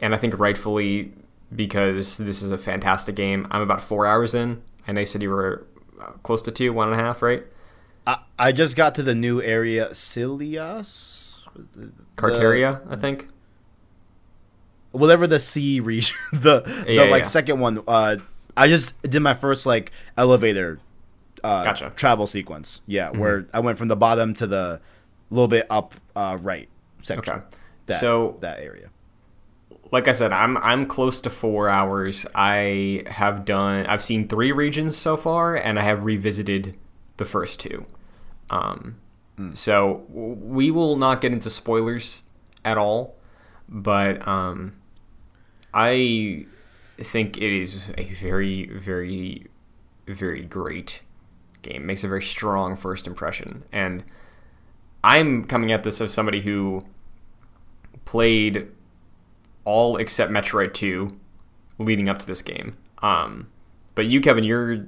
and 0.01 0.14
I 0.14 0.18
think 0.18 0.39
rightfully 0.39 1.12
because 1.55 2.18
this 2.18 2.43
is 2.43 2.51
a 2.51 2.59
fantastic 2.59 3.14
game. 3.14 3.47
I'm 3.51 3.62
about 3.62 3.82
four 3.82 4.07
hours 4.07 4.34
in, 4.34 4.62
and 4.86 4.97
they 4.97 5.05
said 5.07 5.22
you 5.22 5.30
were 5.30 5.66
uh, 6.01 6.11
close 6.22 6.43
to 6.43 6.51
two, 6.51 6.72
one 6.72 6.93
and 6.93 7.01
a 7.01 7.03
half, 7.03 7.22
right? 7.22 7.45
I, 8.09 8.19
I 8.39 8.53
just 8.53 8.75
got 8.75 8.95
to 8.97 9.03
the 9.03 9.15
new 9.15 9.41
area, 9.43 9.91
Cilias, 9.93 11.43
Carteria, 12.17 12.81
I 12.91 12.97
think. 12.97 13.29
whatever 14.93 15.27
the 15.27 15.39
C 15.39 15.81
region, 15.81 16.17
the 16.33 16.61
the 16.87 17.07
like 17.11 17.23
yeah. 17.23 17.23
second 17.23 17.61
one. 17.61 17.83
Uh, 17.87 18.17
I 18.57 18.67
just 18.69 19.01
did 19.03 19.21
my 19.21 19.35
first 19.35 19.67
like 19.67 19.93
elevator, 20.17 20.81
uh, 21.45 21.65
Gotcha. 21.65 21.87
Mm-hmm. 21.87 21.95
travel 21.97 22.27
sequence. 22.27 22.81
Yeah, 22.87 23.11
where 23.11 23.47
I 23.53 23.61
went 23.61 23.79
from 23.79 23.89
the 23.89 23.97
bottom 23.97 24.35
to 24.35 24.47
the 24.47 24.81
little 25.31 25.49
bit 25.49 25.67
up, 25.71 25.95
uh, 26.17 26.39
right 26.41 26.69
section. 27.03 27.35
Okay. 27.35 27.45
That, 27.87 28.01
So- 28.01 28.37
that 28.41 28.61
area. 28.61 28.91
like 29.93 30.09
I 30.09 30.13
said, 30.13 30.33
I'm 30.33 30.57
I'm 30.59 30.87
close 30.87 31.21
to 31.23 31.31
four 31.31 31.69
hours. 31.69 32.27
I 32.35 33.03
have 33.07 33.45
done. 33.45 33.87
I've 33.87 34.03
seen 34.03 34.29
three 34.29 34.53
regions 34.53 34.97
so 34.97 35.17
far, 35.17 35.55
and 35.57 35.79
I 35.79 35.83
have 35.83 36.05
revisited 36.05 36.77
the 37.19 37.25
first 37.25 37.61
two. 37.61 37.85
Um, 38.51 38.96
so 39.53 40.05
we 40.09 40.70
will 40.70 40.96
not 40.96 41.20
get 41.20 41.32
into 41.32 41.51
spoilers 41.51 42.22
at 42.64 42.76
all, 42.76 43.16
but 43.68 44.26
um, 44.26 44.74
I 45.72 46.46
think 46.99 47.36
it 47.36 47.53
is 47.53 47.88
a 47.96 48.05
very, 48.14 48.66
very, 48.66 49.46
very 50.07 50.42
great 50.42 51.03
game. 51.62 51.86
Makes 51.86 52.05
a 52.05 52.09
very 52.09 52.22
strong 52.22 52.76
first 52.76 53.07
impression, 53.07 53.64
and 53.70 54.05
I'm 55.05 55.44
coming 55.44 55.70
at 55.70 55.84
this 55.84 56.01
as 56.01 56.12
somebody 56.12 56.40
who 56.40 56.84
played 58.05 58.68
all 59.64 59.96
except 59.99 60.32
Metroid 60.32 60.72
2 60.72 61.09
leading 61.78 62.09
up 62.09 62.18
to 62.18 62.26
this 62.26 62.42
game. 62.42 62.76
Um, 63.03 63.49
but 63.94 64.07
you, 64.07 64.20
Kevin, 64.20 64.44
you're 64.44 64.86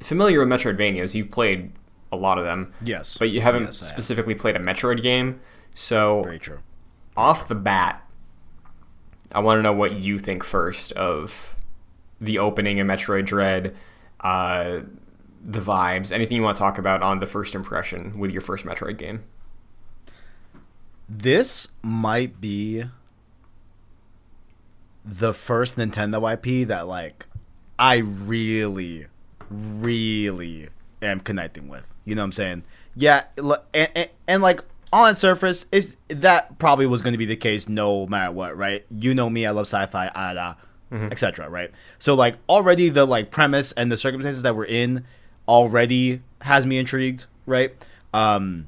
familiar 0.00 0.38
with 0.38 0.48
Metroidvanias. 0.48 1.14
You've 1.14 1.30
played 1.30 1.72
a 2.12 2.16
lot 2.16 2.38
of 2.38 2.44
them, 2.44 2.72
Yes, 2.84 3.16
but 3.16 3.30
you 3.30 3.40
haven't 3.40 3.62
Yes, 3.64 3.80
I 3.82 3.84
have. 3.84 3.92
specifically 3.94 4.34
played 4.34 4.56
a 4.56 4.58
Metroid 4.58 5.00
game. 5.02 5.40
So, 5.74 6.22
Very 6.24 6.38
true. 6.38 6.58
off 7.16 7.46
the 7.48 7.54
bat, 7.54 8.04
I 9.32 9.38
want 9.40 9.58
to 9.58 9.62
know 9.62 9.72
what 9.72 9.92
you 9.92 10.18
think 10.18 10.42
first 10.42 10.92
of 10.92 11.54
the 12.20 12.38
opening 12.38 12.80
of 12.80 12.86
Metroid 12.86 13.26
Dread, 13.26 13.74
uh, 14.20 14.80
the 15.42 15.60
vibes, 15.60 16.12
anything 16.12 16.36
you 16.36 16.42
want 16.42 16.56
to 16.56 16.60
talk 16.60 16.76
about 16.78 17.02
on 17.02 17.20
the 17.20 17.26
first 17.26 17.54
impression 17.54 18.18
with 18.18 18.30
your 18.32 18.42
first 18.42 18.64
Metroid 18.66 18.98
game. 18.98 19.22
This 21.08 21.68
might 21.82 22.40
be 22.40 22.84
the 25.04 25.32
first 25.32 25.76
Nintendo 25.76 26.32
IP 26.32 26.66
that 26.68 26.86
like 26.86 27.26
I 27.78 27.96
really, 27.96 29.06
really 29.48 30.68
am 31.02 31.20
connecting 31.20 31.68
with. 31.68 31.88
You 32.10 32.16
know 32.16 32.22
what 32.22 32.26
I'm 32.26 32.32
saying? 32.32 32.64
Yeah, 32.96 33.24
and, 33.38 33.88
and, 33.94 34.08
and 34.26 34.42
like 34.42 34.62
on 34.92 35.14
surface, 35.14 35.66
is 35.70 35.96
that 36.08 36.58
probably 36.58 36.86
was 36.86 37.02
going 37.02 37.12
to 37.14 37.18
be 37.18 37.24
the 37.24 37.36
case 37.36 37.68
no 37.68 38.06
matter 38.08 38.32
what, 38.32 38.56
right? 38.56 38.84
You 38.90 39.14
know 39.14 39.30
me, 39.30 39.46
I 39.46 39.50
love 39.52 39.66
sci-fi, 39.68 40.10
ah, 40.12 40.34
da, 40.34 40.54
etc. 41.12 41.48
Right? 41.48 41.70
So 42.00 42.14
like 42.14 42.34
already 42.48 42.88
the 42.88 43.06
like 43.06 43.30
premise 43.30 43.70
and 43.72 43.92
the 43.92 43.96
circumstances 43.96 44.42
that 44.42 44.56
we're 44.56 44.64
in 44.64 45.04
already 45.46 46.20
has 46.42 46.66
me 46.66 46.78
intrigued, 46.78 47.26
right? 47.46 47.72
Um, 48.12 48.66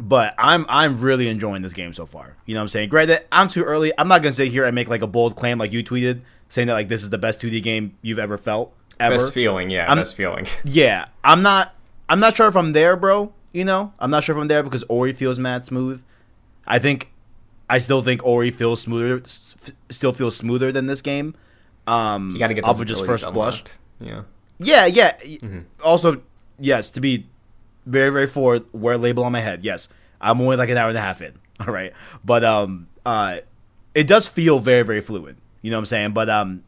but 0.00 0.34
I'm 0.36 0.66
I'm 0.68 1.00
really 1.00 1.28
enjoying 1.28 1.62
this 1.62 1.72
game 1.72 1.92
so 1.92 2.06
far. 2.06 2.36
You 2.44 2.54
know 2.54 2.60
what 2.60 2.62
I'm 2.64 2.68
saying? 2.70 2.88
Granted, 2.88 3.24
I'm 3.30 3.46
too 3.46 3.62
early. 3.62 3.92
I'm 3.98 4.08
not 4.08 4.22
gonna 4.22 4.32
sit 4.32 4.48
here 4.48 4.64
and 4.64 4.74
make 4.74 4.88
like 4.88 5.02
a 5.02 5.06
bold 5.06 5.36
claim 5.36 5.58
like 5.58 5.72
you 5.72 5.84
tweeted, 5.84 6.22
saying 6.48 6.66
that 6.66 6.74
like 6.74 6.88
this 6.88 7.04
is 7.04 7.10
the 7.10 7.18
best 7.18 7.40
2D 7.40 7.62
game 7.62 7.96
you've 8.02 8.18
ever 8.18 8.36
felt 8.36 8.74
ever. 8.98 9.16
Best 9.16 9.32
feeling, 9.32 9.70
yeah, 9.70 9.86
I'm- 9.86 9.98
best 9.98 10.16
feeling. 10.16 10.46
yeah, 10.64 11.06
I'm 11.22 11.42
not. 11.42 11.74
I'm 12.08 12.20
not 12.20 12.36
sure 12.36 12.48
if 12.48 12.56
I'm 12.56 12.72
there, 12.72 12.96
bro. 12.96 13.32
You 13.52 13.64
know, 13.64 13.92
I'm 13.98 14.10
not 14.10 14.24
sure 14.24 14.36
if 14.36 14.40
I'm 14.40 14.48
there 14.48 14.62
because 14.62 14.84
Ori 14.88 15.12
feels 15.12 15.38
mad 15.38 15.64
smooth. 15.64 16.02
I 16.66 16.78
think, 16.78 17.10
I 17.68 17.78
still 17.78 18.02
think 18.02 18.24
Ori 18.24 18.50
feels 18.50 18.80
smoother, 18.82 19.22
s- 19.24 19.56
still 19.88 20.12
feels 20.12 20.36
smoother 20.36 20.70
than 20.70 20.86
this 20.86 21.00
game. 21.02 21.34
Um, 21.86 22.32
You 22.32 22.38
got 22.38 22.48
to 22.48 22.54
get 22.54 22.64
off 22.64 22.76
of 22.80 22.86
just 22.86 23.00
first 23.06 23.24
blush. 23.34 23.62
Yeah. 24.00 24.22
Yeah, 24.58 24.86
yeah. 24.86 25.16
Also, 25.84 26.22
yes, 26.58 26.90
to 26.90 27.00
be 27.00 27.26
very, 27.86 28.10
very 28.10 28.26
forward, 28.26 28.64
wear 28.72 28.94
a 28.94 28.98
label 28.98 29.24
on 29.24 29.32
my 29.32 29.40
head. 29.40 29.64
Yes, 29.64 29.88
I'm 30.20 30.40
only 30.40 30.56
like 30.56 30.68
an 30.68 30.76
hour 30.76 30.88
and 30.88 30.98
a 30.98 31.00
half 31.00 31.22
in. 31.22 31.38
All 31.60 31.72
right, 31.72 31.92
but 32.24 32.44
um, 32.44 32.86
uh, 33.06 33.38
it 33.94 34.06
does 34.06 34.28
feel 34.28 34.58
very, 34.58 34.82
very 34.82 35.00
fluid. 35.00 35.36
You 35.62 35.70
know 35.70 35.76
what 35.78 35.82
I'm 35.82 35.86
saying? 35.86 36.12
But 36.12 36.28
um, 36.28 36.62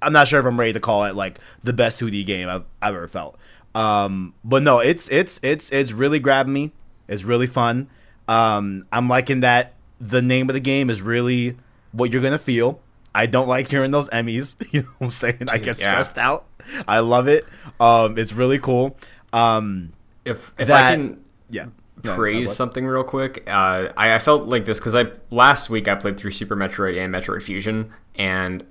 I'm 0.00 0.12
not 0.12 0.28
sure 0.28 0.38
if 0.40 0.46
I'm 0.46 0.58
ready 0.58 0.72
to 0.74 0.80
call 0.80 1.04
it 1.04 1.14
like 1.14 1.38
the 1.62 1.72
best 1.74 1.98
2D 2.00 2.24
game 2.24 2.48
I've, 2.48 2.64
I've 2.80 2.94
ever 2.94 3.08
felt. 3.08 3.38
Um, 3.74 4.34
but 4.44 4.62
no, 4.62 4.80
it's 4.80 5.08
it's 5.10 5.38
it's 5.42 5.70
it's 5.72 5.92
really 5.92 6.18
grabbing 6.18 6.52
me. 6.52 6.72
It's 7.08 7.24
really 7.24 7.46
fun. 7.46 7.88
Um, 8.28 8.86
I'm 8.92 9.08
liking 9.08 9.40
that 9.40 9.74
the 10.00 10.22
name 10.22 10.48
of 10.48 10.54
the 10.54 10.60
game 10.60 10.90
is 10.90 11.02
really 11.02 11.56
what 11.92 12.12
you're 12.12 12.22
gonna 12.22 12.38
feel. 12.38 12.80
I 13.14 13.26
don't 13.26 13.48
like 13.48 13.68
hearing 13.68 13.90
those 13.90 14.08
EMMIs. 14.10 14.54
You 14.72 14.82
know 14.82 14.88
what 14.98 15.06
I'm 15.06 15.10
saying? 15.10 15.48
I 15.48 15.58
get 15.58 15.78
Yeah. 15.80 15.90
stressed 15.90 16.18
out. 16.18 16.46
I 16.86 17.00
love 17.00 17.26
it. 17.28 17.44
Um, 17.80 18.16
it's 18.18 18.32
really 18.32 18.58
cool. 18.58 18.96
Um, 19.32 19.92
If 20.24 20.52
if 20.58 20.68
That- 20.68 20.92
I 20.92 20.96
can 20.96 21.20
yeah. 21.48 21.66
Praise 22.02 22.48
what? 22.48 22.56
something 22.56 22.86
real 22.86 23.04
quick, 23.04 23.44
uh, 23.46 23.88
I, 23.94 24.14
I 24.14 24.18
felt 24.18 24.44
like 24.46 24.64
this 24.64 24.78
because 24.78 24.94
I 24.94 25.06
last 25.30 25.68
week 25.68 25.86
I 25.86 25.94
played 25.96 26.16
through 26.16 26.30
Super 26.30 26.56
Metroid 26.56 26.98
and 26.98 27.12
Metroid 27.12 27.42
Fusion, 27.42 27.90
and 28.14 28.64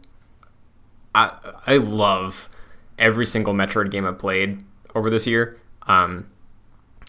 I 1.13 1.37
I 1.67 1.77
love 1.77 2.49
every 2.97 3.25
single 3.27 3.53
Metroid 3.53 3.91
game 3.91 4.05
I've 4.07 4.17
played 4.19 4.63
over 4.95 5.09
this 5.09 5.25
year. 5.27 5.57
Um, 5.87 6.27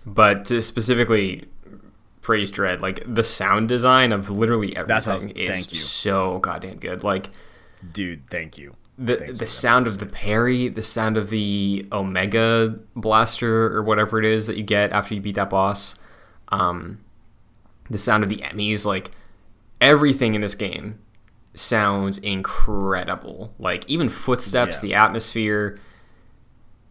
but 0.06 0.44
to 0.46 0.60
specifically 0.62 1.44
praise 2.22 2.50
Dread, 2.50 2.80
like 2.80 3.02
the 3.06 3.22
sound 3.22 3.68
design 3.68 4.12
of 4.12 4.30
literally 4.30 4.76
everything 4.76 5.30
is 5.30 5.66
so 5.82 6.38
goddamn 6.38 6.78
good. 6.78 7.02
Like 7.04 7.26
dude. 7.92 8.28
Thank 8.30 8.58
you. 8.58 8.76
the 8.98 9.16
Thank 9.16 9.38
the 9.38 9.46
sound 9.46 9.86
of 9.86 9.98
the 9.98 10.06
parry, 10.06 10.68
the 10.68 10.82
sound 10.82 11.16
of 11.16 11.30
the 11.30 11.86
Omega 11.92 12.78
blaster 12.94 13.74
or 13.74 13.82
whatever 13.82 14.18
it 14.18 14.24
is 14.26 14.46
that 14.46 14.56
you 14.56 14.62
get 14.62 14.92
after 14.92 15.14
you 15.14 15.20
beat 15.20 15.34
that 15.36 15.50
boss, 15.50 15.96
um, 16.48 17.00
the 17.88 17.98
sound 17.98 18.22
of 18.22 18.28
the 18.30 18.36
EMMIs, 18.38 18.84
like 18.86 19.10
everything 19.80 20.34
in 20.34 20.40
this 20.42 20.54
game 20.54 20.98
sounds 21.54 22.18
incredible. 22.18 23.54
Like 23.58 23.88
even 23.88 24.08
footsteps, 24.08 24.76
Yeah. 24.82 24.88
the 24.90 24.94
atmosphere, 24.94 25.78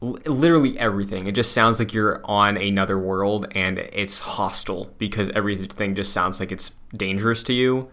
literally 0.02 0.80
everything. 0.80 1.28
It 1.28 1.34
just 1.34 1.52
sounds 1.52 1.80
like 1.80 1.94
you're 1.94 2.22
on 2.24 2.58
another 2.58 2.98
world 2.98 3.48
and 3.52 3.80
it's 3.80 4.20
hostile 4.20 4.94
because 4.98 5.30
everything 5.32 5.96
just 5.96 6.14
sounds 6.14 6.40
like 6.40 6.52
it's 6.52 6.72
dangerous 6.96 7.44
to 7.44 7.54
you, 7.54 7.90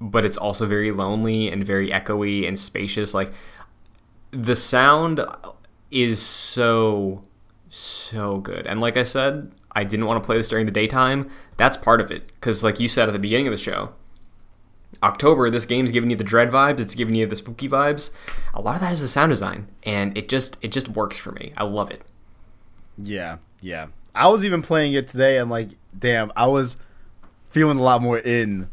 but 0.00 0.24
it's 0.24 0.36
also 0.36 0.66
very 0.66 0.92
lonely 0.92 1.50
and 1.50 1.64
very 1.64 1.90
echoey 1.90 2.46
and 2.46 2.58
spacious. 2.58 3.12
Like 3.12 3.32
the 4.30 4.54
sound 4.54 5.20
is 5.90 6.20
so 6.22 7.22
so 7.70 8.38
good. 8.38 8.66
And 8.66 8.80
like 8.80 8.96
I 8.96 9.02
said, 9.02 9.52
I 9.72 9.84
didn't 9.84 10.06
want 10.06 10.22
to 10.22 10.26
play 10.26 10.38
this 10.38 10.48
during 10.48 10.64
the 10.64 10.72
daytime. 10.72 11.28
That's 11.56 11.76
part 11.76 12.00
of 12.00 12.10
it 12.10 12.40
cuz 12.40 12.62
like 12.62 12.78
you 12.78 12.88
said 12.88 13.08
at 13.08 13.12
the 13.12 13.18
beginning 13.18 13.48
of 13.48 13.52
the 13.52 13.58
show, 13.58 13.92
October, 15.02 15.48
this 15.50 15.64
game's 15.64 15.90
giving 15.92 16.10
you 16.10 16.16
the 16.16 16.24
dread 16.24 16.50
vibes, 16.50 16.80
it's 16.80 16.94
giving 16.94 17.14
you 17.14 17.26
the 17.26 17.36
spooky 17.36 17.68
vibes. 17.68 18.10
A 18.54 18.60
lot 18.60 18.74
of 18.74 18.80
that 18.80 18.92
is 18.92 19.00
the 19.00 19.08
sound 19.08 19.30
design, 19.30 19.68
and 19.84 20.16
it 20.18 20.28
just 20.28 20.56
it 20.60 20.68
just 20.72 20.88
works 20.88 21.16
for 21.18 21.32
me. 21.32 21.52
I 21.56 21.64
love 21.64 21.90
it. 21.90 22.02
Yeah, 22.96 23.38
yeah. 23.60 23.86
I 24.14 24.28
was 24.28 24.44
even 24.44 24.62
playing 24.62 24.92
it 24.94 25.08
today. 25.08 25.38
and 25.38 25.50
like, 25.50 25.70
damn, 25.96 26.32
I 26.36 26.46
was 26.46 26.76
feeling 27.50 27.78
a 27.78 27.82
lot 27.82 28.02
more 28.02 28.18
in 28.18 28.68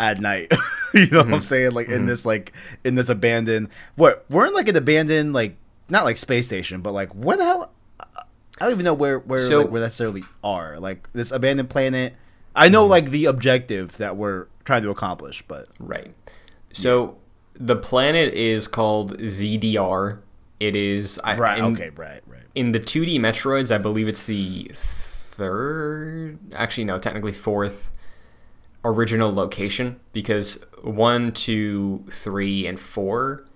at 0.00 0.20
night. 0.20 0.50
you 0.94 1.06
know 1.08 1.20
Mm-hmm. 1.20 1.30
what 1.30 1.34
I'm 1.36 1.42
saying? 1.42 1.72
Like 1.72 1.88
in 1.88 2.06
this, 2.06 2.24
like 2.24 2.52
in 2.84 2.94
this 2.94 3.10
abandoned. 3.10 3.68
What 3.96 4.24
we're 4.30 4.46
in 4.46 4.54
like 4.54 4.68
an 4.68 4.76
abandoned, 4.76 5.34
like 5.34 5.56
not 5.90 6.04
like 6.04 6.16
space 6.16 6.46
station, 6.46 6.80
but 6.80 6.92
like 6.92 7.10
where 7.14 7.36
the 7.36 7.44
hell? 7.44 7.72
I 8.60 8.64
don't 8.64 8.72
even 8.72 8.84
know 8.84 8.94
where 8.94 9.18
where 9.18 9.38
So- 9.38 9.60
like, 9.62 9.70
we 9.70 9.80
necessarily 9.80 10.22
are. 10.42 10.80
Like 10.80 11.12
this 11.12 11.30
abandoned 11.30 11.68
planet. 11.68 12.14
I 12.56 12.68
know 12.70 12.84
Mm-hmm. 12.84 12.90
like 12.90 13.10
the 13.10 13.26
objective 13.26 13.98
that 13.98 14.16
we're 14.16 14.46
trying 14.68 14.82
to 14.82 14.90
accomplish, 14.90 15.42
but 15.48 15.66
Right. 15.80 16.14
So 16.74 17.16
the 17.54 17.74
planet 17.74 18.34
is 18.34 18.68
called 18.68 19.16
ZDR. 19.18 20.18
It 20.60 20.76
is 20.76 21.18
I, 21.24 21.38
right, 21.38 21.58
in, 21.58 21.64
okay, 21.72 21.88
right, 21.96 22.20
right. 22.26 22.42
in 22.54 22.72
the 22.72 22.78
2D 22.78 23.18
Metroids, 23.18 23.74
I 23.74 23.78
believe 23.78 24.08
it's 24.08 24.24
the 24.24 24.70
third, 24.74 26.38
actually 26.52 26.84
no, 26.84 26.98
technically 26.98 27.32
fourth 27.32 27.92
original 28.84 29.32
location 29.32 29.98
because 30.12 30.62
one, 30.82 31.32
two, 31.32 32.04
three, 32.10 32.66
and 32.66 32.78
four. 32.78 33.46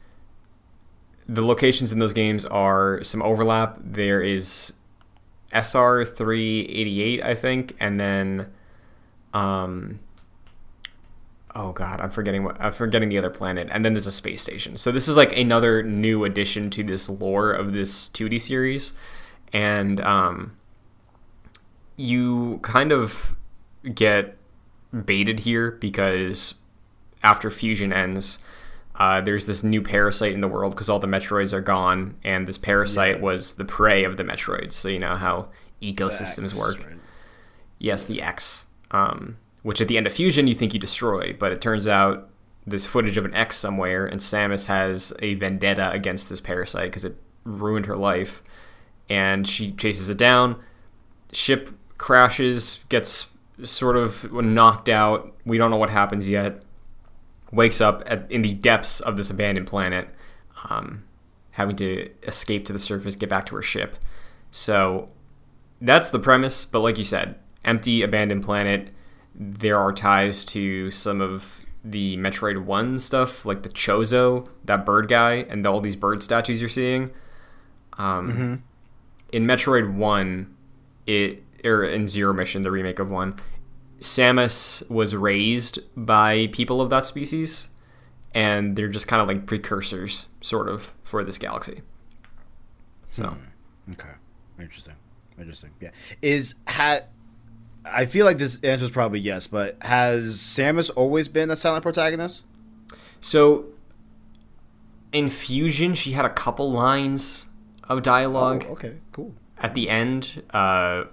The 1.28 1.42
locations 1.42 1.92
in 1.92 1.98
those 1.98 2.14
games 2.14 2.46
are 2.46 3.04
some 3.04 3.20
overlap. 3.20 3.78
There 3.84 4.22
is 4.22 4.72
SR 5.52 6.06
three 6.06 6.62
eighty 6.62 7.02
eight, 7.02 7.22
I 7.22 7.34
think, 7.34 7.76
and 7.78 8.00
then, 8.00 8.50
um, 9.34 10.00
oh 11.54 11.72
god, 11.72 12.00
I'm 12.00 12.10
forgetting 12.10 12.44
what 12.44 12.60
I'm 12.60 12.72
forgetting 12.72 13.08
the 13.08 13.18
other 13.18 13.30
planet, 13.30 13.68
and 13.70 13.84
then 13.84 13.92
there's 13.94 14.06
a 14.06 14.12
space 14.12 14.40
station. 14.42 14.76
So 14.76 14.90
this 14.92 15.08
is 15.08 15.16
like 15.16 15.36
another 15.36 15.82
new 15.82 16.24
addition 16.24 16.70
to 16.70 16.82
this 16.82 17.08
lore 17.08 17.52
of 17.52 17.72
this 17.72 18.08
2D 18.08 18.40
series, 18.40 18.92
and 19.52 20.00
um, 20.00 20.56
you 21.96 22.58
kind 22.62 22.92
of 22.92 23.36
get 23.94 24.36
baited 25.04 25.40
here 25.40 25.72
because 25.72 26.54
after 27.22 27.50
fusion 27.50 27.92
ends. 27.92 28.38
Uh, 28.94 29.22
there's 29.22 29.46
this 29.46 29.64
new 29.64 29.80
parasite 29.80 30.34
in 30.34 30.42
the 30.42 30.46
world 30.48 30.72
because 30.72 30.90
all 30.90 30.98
the 30.98 31.06
Metroids 31.06 31.54
are 31.54 31.62
gone, 31.62 32.14
and 32.22 32.46
this 32.46 32.58
parasite 32.58 33.16
Yeah. 33.16 33.22
was 33.22 33.54
the 33.54 33.64
prey 33.64 34.04
of 34.04 34.18
the 34.18 34.22
Metroids. 34.22 34.72
So 34.72 34.88
you 34.90 34.98
know 34.98 35.16
how 35.16 35.48
ecosystems 35.80 36.44
X, 36.50 36.54
work. 36.56 36.84
right? 36.84 36.98
Yes, 37.78 38.04
the 38.06 38.20
X, 38.20 38.66
um, 38.90 39.38
which 39.62 39.80
at 39.80 39.88
the 39.88 39.96
end 39.96 40.06
of 40.06 40.12
Fusion 40.12 40.46
you 40.46 40.54
think 40.54 40.74
you 40.74 40.80
destroy, 40.80 41.32
but 41.32 41.52
it 41.52 41.60
turns 41.60 41.86
out 41.86 42.28
there's 42.66 42.86
footage 42.86 43.16
of 43.16 43.24
an 43.24 43.34
X 43.34 43.56
somewhere, 43.56 44.06
and 44.06 44.20
Samus 44.20 44.66
has 44.66 45.12
a 45.20 45.34
vendetta 45.34 45.90
against 45.90 46.28
this 46.28 46.40
parasite 46.40 46.90
because 46.90 47.04
it 47.04 47.16
ruined 47.44 47.86
her 47.86 47.96
life, 47.96 48.42
and 49.08 49.46
she 49.46 49.72
chases 49.72 50.08
it 50.08 50.18
down. 50.18 50.60
Ship 51.32 51.70
crashes, 51.98 52.80
gets 52.88 53.30
sort 53.64 53.96
of 53.96 54.32
knocked 54.32 54.88
out. 54.88 55.34
We 55.44 55.58
don't 55.58 55.70
know 55.70 55.76
what 55.76 55.90
happens 55.90 56.28
yet. 56.28 56.62
Wakes 57.50 57.80
up 57.80 58.02
at, 58.06 58.30
in 58.30 58.42
the 58.42 58.54
depths 58.54 59.00
of 59.00 59.16
this 59.16 59.30
abandoned 59.30 59.66
planet, 59.66 60.08
um, 60.70 61.04
having 61.52 61.76
to 61.76 62.10
escape 62.22 62.64
to 62.64 62.72
the 62.72 62.78
surface, 62.78 63.16
get 63.16 63.28
back 63.28 63.46
to 63.46 63.56
her 63.56 63.62
ship. 63.62 63.96
So 64.50 65.08
that's 65.80 66.10
the 66.10 66.18
premise, 66.18 66.64
but 66.64 66.80
like 66.80 66.96
you 66.96 67.04
said, 67.04 67.38
empty, 67.64 68.02
abandoned 68.02 68.44
planet. 68.44 68.90
There 69.34 69.78
are 69.78 69.92
ties 69.92 70.44
to 70.46 70.90
some 70.90 71.20
of 71.20 71.62
the 71.84 72.16
Metroid 72.16 72.64
1 72.64 72.98
stuff, 72.98 73.44
like 73.44 73.62
the 73.62 73.68
Chozo, 73.68 74.48
that 74.64 74.86
bird 74.86 75.08
guy, 75.08 75.34
and 75.48 75.66
all 75.66 75.80
these 75.80 75.96
bird 75.96 76.22
statues 76.22 76.60
you're 76.60 76.68
seeing. 76.68 77.10
Um, 77.98 78.32
mm-hmm. 78.32 78.54
In 79.32 79.46
Metroid 79.46 79.94
1, 79.94 80.54
it 81.06 81.42
or 81.64 81.84
in 81.84 82.06
Zero 82.06 82.32
Mission, 82.32 82.62
the 82.62 82.70
remake 82.70 82.98
of 82.98 83.10
1, 83.10 83.36
Samus 84.00 84.88
was 84.90 85.14
raised 85.14 85.78
by 85.96 86.48
people 86.52 86.80
of 86.80 86.90
that 86.90 87.04
species, 87.04 87.70
and 88.34 88.76
they're 88.76 88.88
just 88.88 89.06
kind 89.06 89.22
of 89.22 89.28
like 89.28 89.46
precursors, 89.46 90.28
sort 90.40 90.68
of, 90.68 90.92
for 91.02 91.24
this 91.24 91.38
galaxy. 91.38 91.82
So. 93.10 93.28
Hmm. 93.28 93.92
Okay. 93.92 94.10
Interesting. 94.58 94.94
Interesting. 95.38 95.70
Yeah. 95.80 95.90
Is 96.20 96.54
ha 96.68 97.00
I 97.84 98.06
feel 98.06 98.24
like 98.26 98.38
this 98.38 98.60
answer 98.62 98.84
is 98.84 98.90
probably 98.90 99.20
yes, 99.20 99.46
but 99.46 99.76
has 99.82 100.36
Samus 100.38 100.90
always 100.94 101.28
been 101.28 101.50
a 101.50 101.56
silent 101.56 101.82
protagonist? 101.82 102.44
So, 103.20 103.66
in 105.12 105.28
Fusion, 105.28 105.94
she 105.94 106.12
had 106.12 106.24
a 106.24 106.30
couple 106.30 106.70
lines 106.70 107.48
of 107.88 108.02
dialogue 108.02 108.64
Oh, 108.68 108.72
okay, 108.72 108.98
cool. 109.12 109.34
at 109.58 109.74
the 109.74 109.90
end 109.90 110.42
uh, 110.50 111.04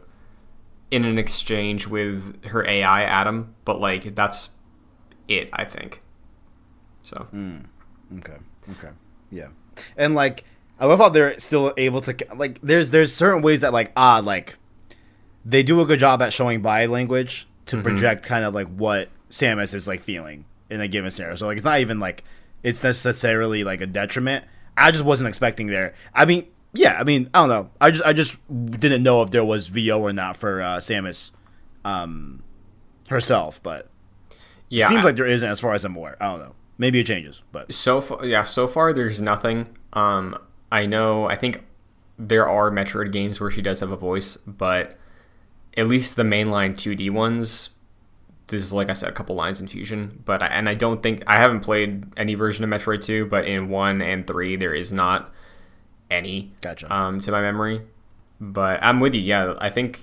in 0.91 1.05
an 1.05 1.17
exchange 1.17 1.87
with 1.87 2.45
her 2.45 2.65
AI, 2.65 3.03
Adam, 3.03 3.55
but 3.65 3.79
like 3.81 4.15
that's 4.15 4.51
it, 5.27 5.49
I 5.53 5.65
think. 5.65 6.01
So, 7.01 7.27
Okay. 8.17 8.37
Okay. 8.71 8.89
Yeah. 9.31 9.47
And 9.97 10.13
like 10.15 10.43
I 10.79 10.85
love 10.85 10.99
how 10.99 11.09
they're 11.09 11.39
still 11.39 11.73
able 11.77 12.01
to 12.01 12.15
like 12.35 12.59
there's 12.61 12.91
there's 12.91 13.13
certain 13.13 13.41
ways 13.41 13.61
that 13.61 13.73
like 13.73 13.91
ah 13.95 14.21
like 14.23 14.55
they 15.45 15.63
do 15.63 15.81
a 15.81 15.85
good 15.85 15.99
job 15.99 16.21
at 16.21 16.33
showing 16.33 16.61
body 16.61 16.87
language 16.87 17.47
to 17.67 17.81
project 17.81 18.25
kind 18.25 18.43
of 18.45 18.53
like 18.53 18.67
what 18.67 19.09
Samus 19.29 19.73
is 19.73 19.87
like 19.87 20.01
feeling 20.01 20.45
in 20.69 20.81
a 20.81 20.87
given 20.87 21.11
scenario. 21.11 21.35
So 21.35 21.47
like 21.47 21.57
it's 21.57 21.65
not 21.65 21.79
even 21.79 21.99
like 21.99 22.23
it's 22.63 22.83
necessarily 22.83 23.63
like 23.63 23.81
a 23.81 23.87
detriment. 23.87 24.45
I 24.77 24.91
just 24.91 25.03
wasn't 25.03 25.27
expecting 25.29 25.67
there. 25.67 25.93
I 26.13 26.25
mean, 26.25 26.47
yeah, 26.73 26.97
I 26.99 27.03
mean, 27.03 27.29
I 27.33 27.39
don't 27.41 27.49
know. 27.49 27.69
I 27.81 27.91
just 27.91 28.03
I 28.05 28.13
just 28.13 28.37
didn't 28.79 29.03
know 29.03 29.21
if 29.21 29.31
there 29.31 29.43
was 29.45 29.67
VO 29.67 29.99
or 29.99 30.13
not 30.13 30.37
for 30.37 30.61
uh, 30.61 30.77
Samus 30.77 31.31
um 31.85 32.43
herself, 33.09 33.61
but 33.63 33.89
yeah. 34.69 34.87
seems 34.87 35.01
I- 35.01 35.03
like 35.05 35.15
there 35.15 35.25
isn't 35.25 35.47
as 35.47 35.59
far 35.59 35.73
as 35.73 35.85
I'm 35.85 35.95
aware. 35.95 36.17
I 36.21 36.25
don't 36.31 36.39
know. 36.39 36.55
Maybe 36.77 36.99
it 36.99 37.07
changes, 37.07 37.41
but 37.51 37.73
so 37.73 37.99
far, 37.99 38.25
yeah, 38.25 38.43
so 38.45 38.65
far 38.67 38.93
there's 38.93 39.19
nothing. 39.19 39.67
Um, 39.91 40.37
I 40.71 40.85
know, 40.85 41.25
I 41.25 41.35
think 41.35 41.65
there 42.17 42.47
are 42.47 42.71
Metroid 42.71 43.11
games 43.11 43.39
where 43.41 43.51
she 43.51 43.61
does 43.61 43.81
have 43.81 43.91
a 43.91 43.97
voice, 43.97 44.37
but 44.47 44.93
at 45.79 45.87
least 45.87 46.15
the 46.17 46.23
mainline 46.23 46.73
2D 46.73 47.09
ones, 47.09 47.69
this 48.47 48.61
is 48.61 48.73
like 48.73 48.89
I 48.89 48.93
said, 48.93 49.09
a 49.09 49.13
couple 49.13 49.35
lines 49.35 49.61
in 49.61 49.67
Fusion. 49.67 50.21
But 50.25 50.43
I, 50.43 50.47
and 50.47 50.67
I 50.67 50.73
don't 50.73 51.01
think 51.01 51.23
I 51.25 51.37
haven't 51.37 51.61
played 51.61 52.03
any 52.17 52.35
version 52.35 52.63
of 52.65 52.69
Metroid 52.69 53.01
2, 53.01 53.25
but 53.27 53.45
in 53.47 53.69
one 53.69 54.01
and 54.01 54.27
three 54.27 54.57
there 54.57 54.73
is 54.73 54.91
not 54.91 55.33
any 56.11 56.51
Gotcha. 56.61 56.93
um, 56.93 57.19
to 57.21 57.31
my 57.31 57.41
memory. 57.41 57.81
But 58.41 58.83
I'm 58.83 58.99
with 58.99 59.15
you. 59.15 59.21
Yeah, 59.21 59.53
I 59.59 59.69
think 59.69 60.01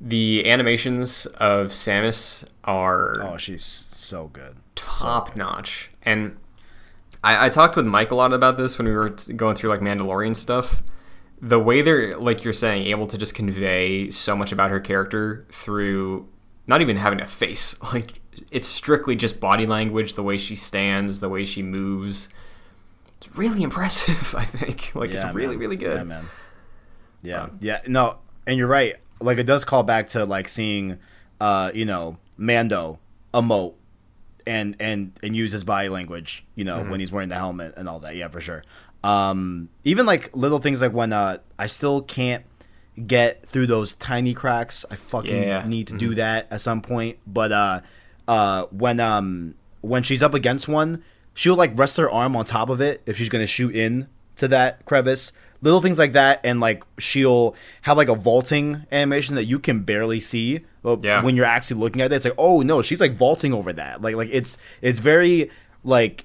the 0.00 0.48
animations 0.48 1.26
of 1.26 1.68
Samus 1.68 2.44
are 2.64 3.14
oh, 3.20 3.36
she's 3.36 3.64
so 3.64 4.28
good. 4.28 4.56
top 4.76 5.34
notch. 5.34 5.90
And 6.04 6.36
I, 7.22 7.46
I 7.46 7.48
talked 7.48 7.74
with 7.74 7.86
Mike 7.86 8.10
a 8.10 8.14
lot 8.14 8.32
about 8.32 8.56
this 8.58 8.78
when 8.78 8.86
we 8.86 8.94
were 8.94 9.10
t- 9.10 9.32
going 9.32 9.56
through 9.56 9.70
like 9.70 9.80
Mandalorian 9.80 10.36
stuff. 10.36 10.82
The 11.46 11.58
way 11.58 11.82
they're 11.82 12.16
like 12.18 12.42
you're 12.44 12.52
saying 12.54 12.86
able 12.86 13.06
to 13.08 13.18
just 13.18 13.34
convey 13.34 14.10
so 14.10 14.34
much 14.34 14.50
about 14.52 14.70
her 14.70 14.80
character 14.80 15.46
through 15.52 16.28
not 16.66 16.80
even 16.80 16.96
having 16.96 17.20
a 17.20 17.26
face. 17.26 17.76
Like 17.92 18.20
it's 18.50 18.66
strictly 18.66 19.14
just 19.14 19.38
body 19.38 19.66
language, 19.66 20.14
the 20.14 20.22
way 20.22 20.38
she 20.38 20.56
stands, 20.56 21.20
the 21.20 21.28
way 21.28 21.44
she 21.44 21.62
moves. 21.62 22.28
It's 23.18 23.36
really 23.36 23.62
impressive. 23.62 24.34
I 24.38 24.44
think 24.44 24.94
like 24.94 25.10
Yeah, 25.10 25.26
it's 25.26 25.34
really 25.34 25.54
man. 25.54 25.58
really 25.58 25.76
good. 25.76 25.98
Yeah, 25.98 26.04
man. 26.04 26.24
Yeah, 27.22 27.48
yeah. 27.60 27.80
No, 27.86 28.18
and 28.46 28.56
you're 28.58 28.66
right. 28.68 28.94
Like 29.20 29.38
it 29.38 29.44
does 29.44 29.64
call 29.64 29.82
back 29.82 30.08
to 30.10 30.24
like 30.24 30.48
seeing, 30.48 30.98
uh, 31.40 31.70
you 31.74 31.84
know, 31.84 32.18
Mando 32.36 32.98
emote 33.32 33.74
and 34.46 34.76
and 34.80 35.12
and 35.22 35.34
use 35.36 35.52
his 35.52 35.64
body 35.64 35.88
language. 35.88 36.44
You 36.54 36.64
know, 36.64 36.82
when 36.84 37.00
he's 37.00 37.12
wearing 37.12 37.28
the 37.28 37.36
helmet 37.36 37.74
and 37.76 37.88
all 37.88 38.00
that. 38.00 38.16
Yeah, 38.16 38.28
for 38.28 38.40
sure. 38.40 38.62
Um, 39.04 39.68
even 39.84 40.06
like 40.06 40.34
little 40.34 40.58
things 40.58 40.80
like 40.80 40.92
when 40.92 41.12
uh, 41.12 41.38
I 41.58 41.66
still 41.66 42.00
can't 42.02 42.44
get 43.06 43.44
through 43.46 43.66
those 43.66 43.92
tiny 43.94 44.32
cracks. 44.34 44.84
I 44.90 44.96
fucking 44.96 45.42
Yeah. 45.42 45.66
need 45.66 45.88
to 45.88 45.96
do 45.96 46.14
that 46.14 46.46
at 46.50 46.60
some 46.60 46.80
point. 46.80 47.18
But 47.26 47.52
uh, 47.52 47.80
uh, 48.26 48.64
when 48.70 49.00
um 49.00 49.54
when 49.82 50.02
she's 50.02 50.22
up 50.22 50.32
against 50.32 50.68
one, 50.68 51.04
she'll 51.34 51.56
like 51.56 51.76
rest 51.78 51.96
her 51.98 52.10
arm 52.10 52.34
on 52.34 52.44
top 52.46 52.70
of 52.70 52.80
it 52.80 53.02
if 53.04 53.18
she's 53.18 53.28
gonna 53.28 53.46
shoot 53.46 53.76
in 53.76 54.06
to 54.36 54.48
that 54.48 54.84
crevice. 54.86 55.32
Little 55.60 55.80
things 55.80 55.98
like 55.98 56.12
that, 56.12 56.40
and 56.44 56.60
like 56.60 56.84
she'll 56.98 57.54
have 57.82 57.96
like 57.96 58.08
a 58.08 58.14
vaulting 58.14 58.84
animation 58.92 59.34
that 59.36 59.44
you 59.44 59.58
can 59.58 59.80
barely 59.80 60.20
see. 60.20 60.60
But 60.82 61.02
Yeah. 61.04 61.22
when 61.22 61.36
you're 61.36 61.46
actually 61.46 61.80
looking 61.80 62.00
at 62.02 62.12
it, 62.12 62.16
it's 62.16 62.24
like, 62.24 62.34
oh 62.38 62.60
no, 62.62 62.80
she's 62.82 63.00
like 63.00 63.14
vaulting 63.14 63.52
over 63.52 63.72
that. 63.72 64.00
Like 64.02 64.14
like 64.14 64.28
it's 64.32 64.56
it's 64.82 65.00
very 65.00 65.50
like 65.82 66.24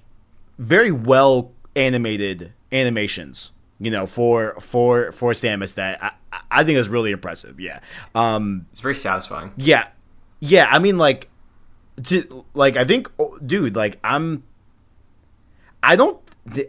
very 0.57 0.91
well 0.91 1.51
animated 1.75 2.53
animations 2.71 3.51
you 3.79 3.89
know 3.89 4.05
for 4.05 4.55
for 4.59 5.11
for 5.11 5.31
samus 5.31 5.73
that 5.75 6.01
i 6.03 6.11
i 6.51 6.63
think 6.63 6.77
is 6.77 6.89
really 6.89 7.11
impressive 7.11 7.59
yeah. 7.59 7.79
Um 8.13 8.65
It's 8.71 8.81
very 8.81 8.95
satisfying. 8.95 9.51
yeah. 9.57 9.89
Yeah 10.39 10.67
i 10.69 10.79
mean 10.79 10.97
like 10.97 11.29
to 12.03 12.45
like 12.53 12.77
i 12.77 12.83
think 12.85 13.11
oh, 13.19 13.37
dude 13.45 13.75
like 13.75 13.99
i'm 14.03 14.43
i 15.83 15.95
don't 15.95 16.19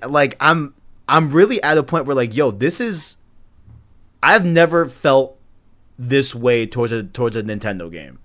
like 0.09 0.37
i'm 0.41 0.75
i'm 1.09 1.31
really 1.31 1.63
at 1.63 1.79
a 1.79 1.83
point 1.83 2.05
where 2.07 2.17
like 2.17 2.35
yo 2.35 2.51
this 2.51 2.81
is 2.81 3.17
i've 4.23 4.45
never 4.45 4.87
felt 4.87 5.37
this 5.99 6.35
way 6.35 6.67
towards 6.67 6.93
a 6.93 7.05
towards 7.05 7.37
a 7.37 7.43
nintendo 7.43 7.91
game 7.91 8.19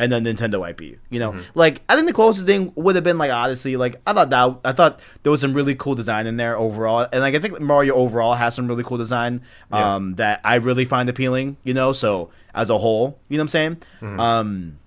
and 0.00 0.10
then 0.10 0.24
Nintendo 0.24 0.68
IP. 0.68 0.98
You 1.10 1.20
know, 1.20 1.38
like 1.54 1.82
I 1.88 1.94
think 1.94 2.06
the 2.08 2.12
closest 2.12 2.46
thing 2.46 2.72
would 2.74 2.94
have 2.96 3.04
been 3.04 3.18
like 3.18 3.30
Odyssey. 3.30 3.76
Like 3.76 4.00
I 4.06 4.12
thought 4.12 4.30
that 4.30 4.56
I 4.64 4.72
thought 4.72 5.00
there 5.22 5.30
was 5.30 5.40
some 5.40 5.54
really 5.54 5.74
cool 5.76 5.94
design 5.94 6.26
in 6.26 6.36
there 6.38 6.56
overall, 6.56 7.06
and 7.12 7.20
like 7.20 7.34
I 7.34 7.38
think 7.38 7.60
Mario 7.60 7.94
overall 7.94 8.34
has 8.34 8.54
some 8.54 8.66
really 8.66 8.82
cool 8.82 8.98
design 8.98 9.42
Yeah. 9.72 9.94
um, 9.96 10.14
that 10.16 10.40
I 10.42 10.56
really 10.56 10.84
find 10.84 11.08
appealing. 11.08 11.56
You 11.62 11.74
know, 11.74 11.92
so 11.92 12.30
as 12.54 12.70
a 12.70 12.78
whole, 12.78 13.18
you 13.28 13.36
know 13.38 13.42
what 13.42 13.54
I'm 13.54 13.78
saying. 14.00 14.18
Um, 14.18 14.78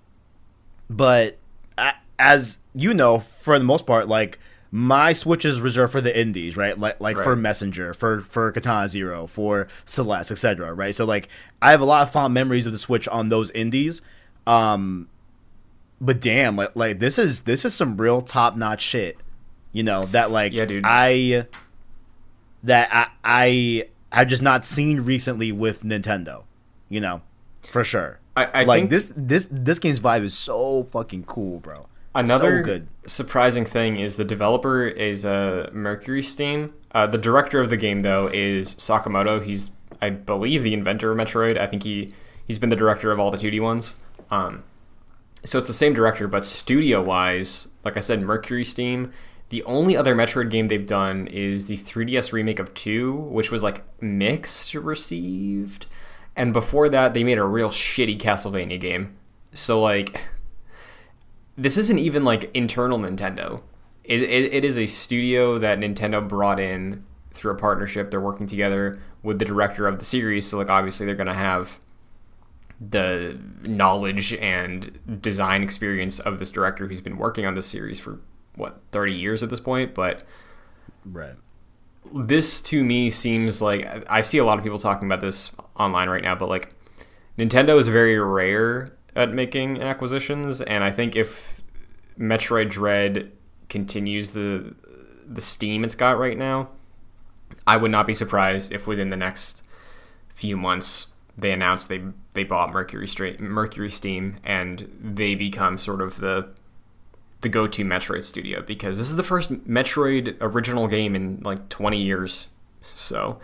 but 0.90 1.38
a- 1.78 1.94
as 2.18 2.58
you 2.74 2.92
know, 2.94 3.20
for 3.20 3.58
the 3.58 3.64
most 3.64 3.86
part, 3.86 4.08
like 4.08 4.38
my 4.70 5.12
Switch 5.12 5.44
is 5.44 5.60
reserved 5.60 5.92
for 5.92 6.00
the 6.00 6.18
indies, 6.18 6.56
right? 6.56 6.78
Like 6.78 7.00
like 7.00 7.16
for 7.16 7.36
Messenger, 7.36 7.94
for 7.94 8.20
for 8.22 8.50
Katana 8.52 8.88
Zero, 8.88 9.26
for 9.26 9.68
Celeste, 9.86 10.32
etc. 10.32 10.72
Right? 10.74 10.94
So 10.94 11.04
like 11.04 11.28
I 11.62 11.70
have 11.70 11.80
a 11.80 11.84
lot 11.84 12.02
of 12.02 12.10
fond 12.10 12.34
memories 12.34 12.66
of 12.66 12.72
the 12.72 12.78
Switch 12.78 13.06
on 13.08 13.28
those 13.28 13.50
indies. 13.52 14.02
Um, 14.46 15.08
but 16.00 16.20
damn, 16.20 16.56
like 16.56 16.74
like 16.74 16.98
this 16.98 17.18
is 17.18 17.42
this 17.42 17.64
is 17.64 17.74
some 17.74 17.96
real 17.96 18.20
top 18.20 18.56
notch 18.56 18.82
shit. 18.82 19.18
You 19.72 19.82
know 19.82 20.06
that 20.06 20.30
like 20.30 20.52
Yeah, 20.52 20.64
dude. 20.64 20.84
I 20.86 21.46
that 22.62 22.88
I 22.92 23.08
I 23.24 24.16
have 24.16 24.28
just 24.28 24.42
not 24.42 24.64
seen 24.64 25.00
recently 25.00 25.52
with 25.52 25.82
Nintendo. 25.82 26.44
You 26.88 27.00
know, 27.00 27.22
for 27.68 27.84
sure. 27.84 28.20
I, 28.36 28.44
I 28.46 28.64
like 28.64 28.80
think 28.80 28.90
this 28.90 29.12
this 29.16 29.48
this 29.50 29.78
game's 29.78 30.00
vibe 30.00 30.22
is 30.22 30.34
so 30.34 30.84
fucking 30.84 31.24
cool, 31.24 31.60
bro. 31.60 31.86
Another 32.14 32.58
so 32.58 32.64
good. 32.64 32.88
surprising 33.06 33.64
thing 33.64 33.98
is 33.98 34.16
the 34.16 34.24
developer 34.24 34.86
is 34.86 35.24
uh, 35.24 35.68
Mercury 35.72 36.22
Steam. 36.22 36.72
Uh, 36.92 37.08
the 37.08 37.18
director 37.18 37.60
of 37.60 37.70
the 37.70 37.76
game, 37.76 38.00
though, 38.00 38.30
is 38.32 38.76
Sakamoto. 38.76 39.44
He's, 39.44 39.72
I 40.00 40.10
believe, 40.10 40.62
the 40.62 40.74
inventor 40.74 41.10
of 41.10 41.18
Metroid. 41.18 41.58
I 41.58 41.66
think 41.66 41.82
he 41.82 42.14
he's 42.46 42.60
been 42.60 42.68
the 42.68 42.76
director 42.76 43.10
of 43.10 43.18
all 43.18 43.32
the 43.32 43.38
2D 43.38 43.60
ones. 43.60 43.96
Um, 44.30 44.64
so 45.44 45.58
it's 45.58 45.68
the 45.68 45.74
same 45.74 45.92
director, 45.92 46.26
but 46.26 46.44
studio-wise, 46.44 47.68
like 47.84 47.96
I 47.96 48.00
said, 48.00 48.22
Mercury 48.22 48.64
Steam. 48.64 49.12
The 49.50 49.62
only 49.64 49.96
other 49.96 50.14
Metroid 50.14 50.50
game 50.50 50.68
they've 50.68 50.86
done 50.86 51.26
is 51.28 51.66
the 51.66 51.76
3DS 51.76 52.32
remake 52.32 52.58
of 52.58 52.72
Two, 52.74 53.14
which 53.14 53.50
was 53.50 53.62
like 53.62 53.84
mixed 54.02 54.74
received, 54.74 55.86
and 56.34 56.52
before 56.52 56.88
that, 56.88 57.14
they 57.14 57.22
made 57.22 57.38
a 57.38 57.44
real 57.44 57.68
shitty 57.68 58.18
Castlevania 58.18 58.80
game. 58.80 59.16
So 59.52 59.80
like 59.80 60.26
this 61.56 61.76
isn't 61.76 61.98
even 61.98 62.24
like 62.24 62.50
internal 62.54 62.98
Nintendo. 62.98 63.60
It, 64.02 64.22
it, 64.22 64.52
it 64.52 64.64
is 64.64 64.78
a 64.78 64.86
studio 64.86 65.58
that 65.58 65.78
Nintendo 65.78 66.26
brought 66.26 66.58
in 66.58 67.04
through 67.32 67.52
a 67.52 67.56
partnership. 67.56 68.10
They're 68.10 68.20
working 68.20 68.46
together 68.46 68.94
with 69.22 69.38
the 69.38 69.44
director 69.44 69.86
of 69.86 69.98
the 69.98 70.04
series, 70.04 70.46
so 70.46 70.58
like 70.58 70.70
obviously 70.70 71.06
they're 71.06 71.14
gonna 71.14 71.34
have 71.34 71.78
the 72.90 73.38
knowledge 73.62 74.34
and 74.34 75.20
design 75.22 75.62
experience 75.62 76.18
of 76.20 76.38
this 76.38 76.50
director 76.50 76.88
who's 76.88 77.00
been 77.00 77.16
working 77.16 77.46
on 77.46 77.54
this 77.54 77.66
series 77.66 78.00
for 78.00 78.20
what 78.56 78.80
30 78.92 79.12
years 79.12 79.42
at 79.42 79.50
this 79.50 79.60
point 79.60 79.94
but 79.94 80.24
Right. 81.04 81.34
this 82.14 82.60
to 82.62 82.82
me 82.84 83.10
seems 83.10 83.60
like 83.60 83.86
I 84.10 84.22
see 84.22 84.38
a 84.38 84.44
lot 84.44 84.58
of 84.58 84.64
people 84.64 84.78
talking 84.78 85.06
about 85.06 85.20
this 85.20 85.52
online 85.78 86.08
right 86.08 86.22
now, 86.22 86.34
but 86.34 86.48
like 86.48 86.74
Nintendo 87.38 87.78
is 87.78 87.88
very 87.88 88.18
rare 88.18 88.96
at 89.16 89.32
making 89.32 89.82
acquisitions, 89.82 90.60
and 90.60 90.82
I 90.84 90.90
think 90.90 91.16
if 91.16 91.60
Metroid 92.18 92.70
Dread 92.70 93.32
continues 93.68 94.32
the 94.32 94.74
the 95.26 95.40
steam 95.40 95.84
it's 95.84 95.94
got 95.94 96.18
right 96.18 96.36
now, 96.36 96.68
I 97.66 97.76
would 97.76 97.90
not 97.90 98.06
be 98.06 98.14
surprised 98.14 98.72
if 98.72 98.86
within 98.86 99.10
the 99.10 99.16
next 99.16 99.62
few 100.34 100.56
months 100.56 101.08
they 101.36 101.52
announced 101.52 101.88
they 101.88 102.02
they 102.34 102.44
bought 102.44 102.72
Mercury 102.72 103.08
Mercury 103.38 103.90
Steam 103.90 104.36
and 104.44 104.88
they 105.00 105.34
become 105.34 105.78
sort 105.78 106.00
of 106.00 106.20
the 106.20 106.48
the 107.40 107.48
go-to 107.48 107.84
Metroid 107.84 108.24
studio 108.24 108.62
because 108.62 108.96
this 108.98 109.08
is 109.08 109.16
the 109.16 109.22
first 109.22 109.52
Metroid 109.68 110.36
original 110.40 110.88
game 110.88 111.14
in 111.14 111.40
like 111.44 111.68
20 111.68 112.00
years. 112.00 112.48
So 112.80 113.38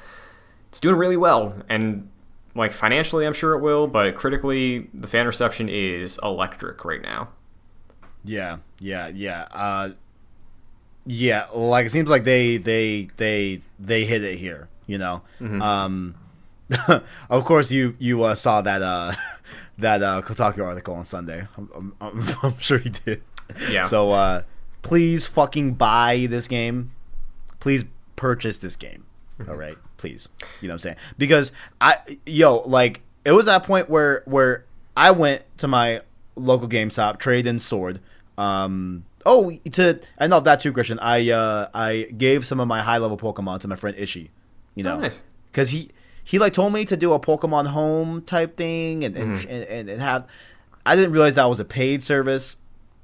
it's 0.69 0.81
doing 0.81 0.97
really 0.97 1.19
well 1.19 1.63
and 1.69 2.09
like 2.55 2.73
financially 2.73 3.27
I'm 3.27 3.33
sure 3.35 3.55
it 3.55 3.61
will, 3.61 3.87
but 3.87 4.15
critically 4.15 4.89
the 4.95 5.07
fan 5.07 5.27
reception 5.27 5.69
is 5.69 6.19
electric 6.23 6.85
right 6.85 7.03
now. 7.03 7.29
Yeah, 8.25 8.59
yeah, 8.79 9.09
yeah. 9.09 9.47
Uh, 9.51 9.91
yeah, 11.07 11.47
like 11.55 11.87
it 11.87 11.91
seems 11.91 12.11
like 12.11 12.25
they 12.25 12.57
they 12.59 13.09
they 13.17 13.63
they 13.79 14.05
hit 14.05 14.23
it 14.23 14.39
here. 14.39 14.69
You 14.87 14.99
know, 14.99 15.23
um, 15.63 16.15
of 17.31 17.45
course 17.45 17.71
you 17.71 17.97
you 17.99 18.23
uh, 18.23 18.35
saw 18.35 18.61
that 18.63 18.83
uh, 18.83 19.13
that 19.79 20.03
uh, 20.03 20.23
Kotaku 20.23 20.65
article 20.65 20.95
on 20.95 21.05
Sunday. 21.05 21.47
I'm, 21.57 21.95
I'm, 22.01 22.25
I'm 22.43 22.59
sure 22.59 22.79
you 22.81 22.91
did. 22.91 23.23
Yeah. 23.71 23.83
So 23.83 24.11
uh, 24.11 24.43
please 24.83 25.27
fucking 25.27 25.75
buy 25.75 26.27
this 26.31 26.47
game. 26.49 26.93
Please 27.59 27.85
purchase 28.17 28.59
this 28.59 28.77
game. 28.77 29.05
All 29.49 29.57
right, 29.57 29.77
please. 29.97 30.29
You 30.61 30.69
know 30.69 30.73
what 30.73 30.77
I'm 30.77 30.79
saying? 30.81 30.97
Because 31.19 31.51
I 31.81 31.97
yo 32.27 32.59
like 32.67 33.01
it 33.25 33.33
was 33.33 33.47
that 33.47 33.65
point 33.65 33.89
where 33.89 34.23
where 34.27 34.65
I 34.97 35.11
went 35.13 35.43
to 35.59 35.69
my 35.69 36.03
local 36.37 36.69
GameStop, 36.69 37.19
trade 37.19 37.47
in 37.47 37.59
sword. 37.59 38.01
Um, 38.39 39.05
oh, 39.27 39.57
to 39.73 40.01
enough 40.21 40.45
that 40.45 40.61
too, 40.61 40.73
Christian. 40.73 40.99
I 41.01 41.31
uh 41.31 41.69
I 41.75 42.03
gave 42.17 42.47
some 42.47 42.61
of 42.61 42.69
my 42.69 42.83
high 42.83 42.99
level 42.99 43.17
Pokemon 43.17 43.61
to 43.61 43.69
my 43.69 43.77
friend 43.77 43.97
Ishi. 43.99 44.31
You 44.75 44.85
know, 44.85 44.97
Oh, 44.97 45.01
nice. 45.01 45.23
because 45.51 45.71
he 45.71 45.91
he 46.31 46.39
like 46.39 46.53
told 46.53 46.73
me 46.73 46.85
to 46.85 46.97
do 46.97 47.13
a 47.13 47.19
Pokemon 47.21 47.67
Home 47.69 48.23
type 48.23 48.57
thing 48.57 49.05
and 49.05 49.17
and, 49.17 49.33
and 49.47 49.65
and 49.65 49.89
and 49.91 50.01
have. 50.01 50.27
I 50.87 50.97
didn't 50.97 51.13
realize 51.13 51.35
that 51.35 51.49
was 51.49 51.61
a 51.61 51.65
paid 51.65 52.03
service. 52.03 52.57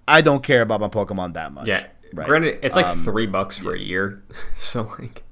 I 0.09 0.21
don't 0.21 0.43
care 0.43 0.63
about 0.63 0.81
my 0.81 0.89
Pokemon 0.89 1.35
that 1.35 1.53
much. 1.53 1.67
Yeah. 1.69 1.87
Right. 2.15 2.27
Granted, 2.27 2.59
it's 2.63 2.77
like 2.77 2.87
Um, 2.87 3.03
3 3.03 3.27
bucks 3.27 3.59
for 3.59 3.75
a 3.75 3.79
year. 3.79 4.23
so 4.59 4.83
like 4.99 5.25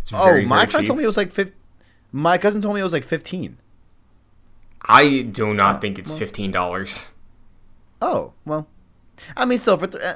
it's 0.00 0.12
Oh, 0.12 0.16
my 0.16 0.24
very 0.30 0.46
friend 0.46 0.70
cheap. 0.70 0.86
told 0.86 0.98
me 0.98 1.04
it 1.04 1.06
was 1.08 1.16
like 1.16 1.32
fif- 1.32 1.52
My 2.12 2.38
cousin 2.38 2.62
told 2.62 2.74
me 2.74 2.80
it 2.80 2.84
was 2.84 2.92
like 2.92 3.04
fifteen. 3.04 3.58
I 4.86 5.22
do 5.22 5.52
not 5.54 5.76
Oh, 5.76 5.80
think 5.80 5.98
it's 5.98 6.12
well. 6.12 6.20
$15. 6.20 7.12
Oh 8.02 8.32
well, 8.44 8.68
I 9.36 9.44
mean, 9.46 9.58
so 9.58 9.76
for 9.78 9.86
th- 9.86 10.02
uh, 10.02 10.14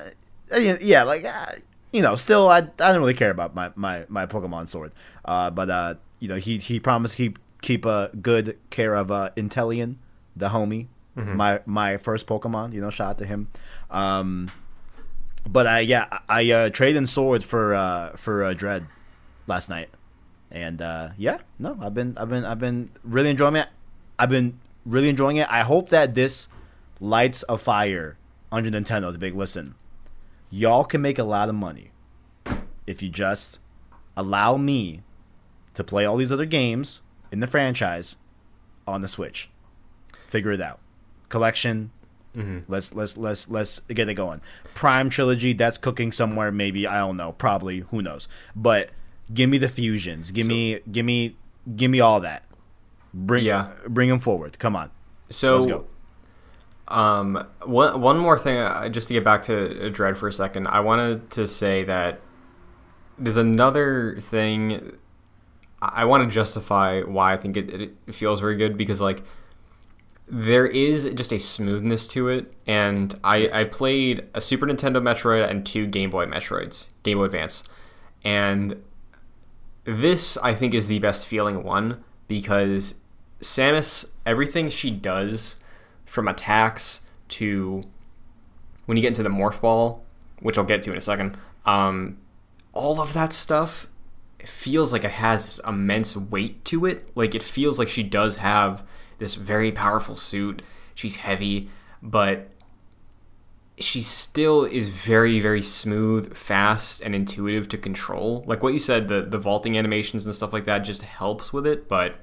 uh, 0.54 0.76
yeah, 0.80 1.04
like 1.04 1.24
uh, 1.24 1.46
you 1.92 2.02
know, 2.02 2.16
still 2.16 2.48
I 2.50 2.58
I 2.58 2.62
don't 2.92 2.98
really 2.98 3.14
care 3.14 3.30
about 3.30 3.54
my 3.54 3.70
my 3.76 4.04
my 4.08 4.26
Pokemon 4.26 4.68
sword. 4.68 4.92
Uh, 5.24 5.50
but 5.50 5.70
uh, 5.70 5.94
you 6.18 6.28
know, 6.28 6.36
he 6.36 6.58
he 6.58 6.80
promised 6.80 7.16
he 7.16 7.28
keep 7.28 7.38
keep 7.62 7.84
a 7.84 8.10
good 8.20 8.56
care 8.70 8.94
of 8.94 9.10
uh 9.10 9.30
Inteleon, 9.36 9.96
the 10.36 10.48
homie, 10.50 10.86
my 11.16 11.60
my 11.66 11.96
first 11.96 12.26
Pokemon. 12.26 12.72
You 12.72 12.80
know, 12.80 12.90
shout 12.90 13.10
out 13.10 13.18
to 13.18 13.26
him. 13.26 13.48
Um, 13.90 14.50
but 15.48 15.66
I 15.66 15.80
yeah 15.80 16.20
I 16.28 16.50
uh, 16.50 16.70
traded 16.70 16.96
in 16.96 17.06
swords 17.06 17.44
for 17.44 17.74
uh 17.74 18.16
for 18.16 18.44
uh, 18.44 18.54
Dread 18.54 18.86
last 19.46 19.68
night, 19.68 19.88
and 20.50 20.80
uh, 20.82 21.10
yeah, 21.16 21.38
no, 21.58 21.78
I've 21.80 21.94
been 21.94 22.16
I've 22.18 22.28
been 22.28 22.44
I've 22.44 22.58
been 22.58 22.90
really 23.02 23.30
enjoying 23.30 23.56
it. 23.56 23.68
I've 24.18 24.30
been 24.30 24.58
really 24.84 25.08
enjoying 25.08 25.36
it. 25.36 25.46
I 25.50 25.62
hope 25.62 25.88
that 25.90 26.14
this 26.14 26.48
lights 27.00 27.44
a 27.48 27.56
fire 27.56 28.16
under 28.50 28.70
Nintendo 28.70 29.12
to 29.12 29.18
big 29.18 29.34
listen. 29.34 29.74
Y'all 30.50 30.84
can 30.84 31.02
make 31.02 31.18
a 31.18 31.24
lot 31.24 31.48
of 31.48 31.54
money 31.54 31.90
if 32.86 33.02
you 33.02 33.08
just 33.10 33.58
allow 34.16 34.56
me 34.56 35.02
to 35.78 35.84
play 35.84 36.04
all 36.04 36.16
these 36.16 36.32
other 36.32 36.44
games 36.44 37.00
in 37.32 37.38
the 37.40 37.46
franchise 37.46 38.16
on 38.86 39.00
the 39.00 39.08
Switch. 39.08 39.48
Figure 40.26 40.50
it 40.52 40.60
out. 40.60 40.80
Collection. 41.28 41.90
Let's 42.68 42.94
let's 42.94 43.16
let's 43.16 43.48
let's 43.48 43.80
get 43.88 44.08
it 44.08 44.14
going. 44.14 44.40
Prime 44.74 45.10
trilogy 45.10 45.54
that's 45.54 45.76
cooking 45.78 46.12
somewhere 46.12 46.52
maybe 46.52 46.86
I 46.86 46.98
don't 46.98 47.16
know 47.16 47.32
probably 47.32 47.80
who 47.80 48.00
knows 48.00 48.28
but 48.54 48.90
give 49.34 49.50
me 49.50 49.58
the 49.58 49.68
fusions 49.68 50.30
give 50.30 50.46
me 50.46 50.78
give 50.92 51.04
me 51.04 51.34
give 51.74 51.90
me 51.90 51.98
all 51.98 52.20
that 52.20 52.44
bring 53.12 53.44
Yeah. 53.44 53.70
bring 53.88 54.08
them 54.08 54.20
forward 54.20 54.56
come 54.60 54.76
on 54.76 54.92
So 55.30 55.54
let's 55.56 55.66
go 55.66 55.86
Um, 56.86 57.44
one 57.64 58.00
one 58.00 58.18
more 58.18 58.38
thing, 58.38 58.58
uh, 58.58 58.88
just 58.88 59.08
to 59.08 59.14
get 59.14 59.24
back 59.24 59.42
to 59.44 59.90
Dread 59.90 60.16
for 60.16 60.28
a 60.28 60.32
second, 60.32 60.68
I 60.68 60.78
wanted 60.78 61.30
to 61.30 61.46
say 61.48 61.82
that 61.84 62.20
there's 63.18 63.36
another 63.36 64.16
thing. 64.20 64.92
I 65.80 66.04
want 66.04 66.28
to 66.28 66.34
justify 66.34 67.02
why 67.02 67.34
I 67.34 67.36
think 67.36 67.56
it, 67.56 67.92
it 68.06 68.14
feels 68.14 68.40
very 68.40 68.56
good 68.56 68.76
because 68.76 69.00
like 69.00 69.22
there 70.26 70.66
is 70.66 71.10
just 71.14 71.32
a 71.32 71.38
smoothness 71.38 72.06
to 72.08 72.28
it, 72.28 72.52
and 72.66 73.18
I 73.24 73.48
I 73.52 73.64
played 73.64 74.26
a 74.34 74.40
Super 74.40 74.66
Nintendo 74.66 75.00
Metroid 75.00 75.48
and 75.48 75.64
two 75.64 75.86
Game 75.86 76.10
Boy 76.10 76.26
Metroids, 76.26 76.88
Game 77.02 77.18
Boy 77.18 77.24
Advance, 77.24 77.64
and 78.24 78.82
this 79.84 80.36
I 80.38 80.54
think 80.54 80.74
is 80.74 80.88
the 80.88 80.98
best 80.98 81.26
feeling 81.26 81.62
one 81.62 82.04
because 82.26 82.96
Samus, 83.40 84.04
everything 84.26 84.68
she 84.68 84.90
does, 84.90 85.56
from 86.04 86.28
attacks 86.28 87.06
to 87.28 87.84
when 88.86 88.96
you 88.96 89.02
get 89.02 89.08
into 89.08 89.22
the 89.22 89.30
morph 89.30 89.60
ball, 89.60 90.04
which 90.40 90.58
I'll 90.58 90.64
get 90.64 90.82
to 90.82 90.90
in 90.90 90.96
a 90.96 91.00
second, 91.00 91.36
um, 91.66 92.18
all 92.72 93.00
of 93.00 93.12
that 93.12 93.32
stuff 93.32 93.86
feels 94.48 94.92
like 94.92 95.04
it 95.04 95.12
has 95.12 95.60
immense 95.66 96.16
weight 96.16 96.64
to 96.66 96.86
it. 96.86 97.10
Like 97.14 97.34
it 97.34 97.42
feels 97.42 97.78
like 97.78 97.88
she 97.88 98.02
does 98.02 98.36
have 98.36 98.86
this 99.18 99.34
very 99.34 99.72
powerful 99.72 100.16
suit. 100.16 100.62
She's 100.94 101.16
heavy, 101.16 101.68
but 102.02 102.50
she 103.80 104.02
still 104.02 104.64
is 104.64 104.88
very 104.88 105.38
very 105.38 105.62
smooth 105.62 106.34
fast 106.34 107.00
and 107.00 107.14
intuitive 107.14 107.68
to 107.68 107.78
control 107.78 108.42
like 108.46 108.60
what 108.60 108.72
you 108.72 108.78
said 108.78 109.06
the 109.06 109.22
the 109.22 109.38
vaulting 109.38 109.78
animations 109.78 110.26
and 110.26 110.34
stuff 110.34 110.52
like 110.52 110.64
that 110.64 110.80
just 110.80 111.02
helps 111.02 111.52
with 111.52 111.66
it 111.66 111.88
but 111.88 112.16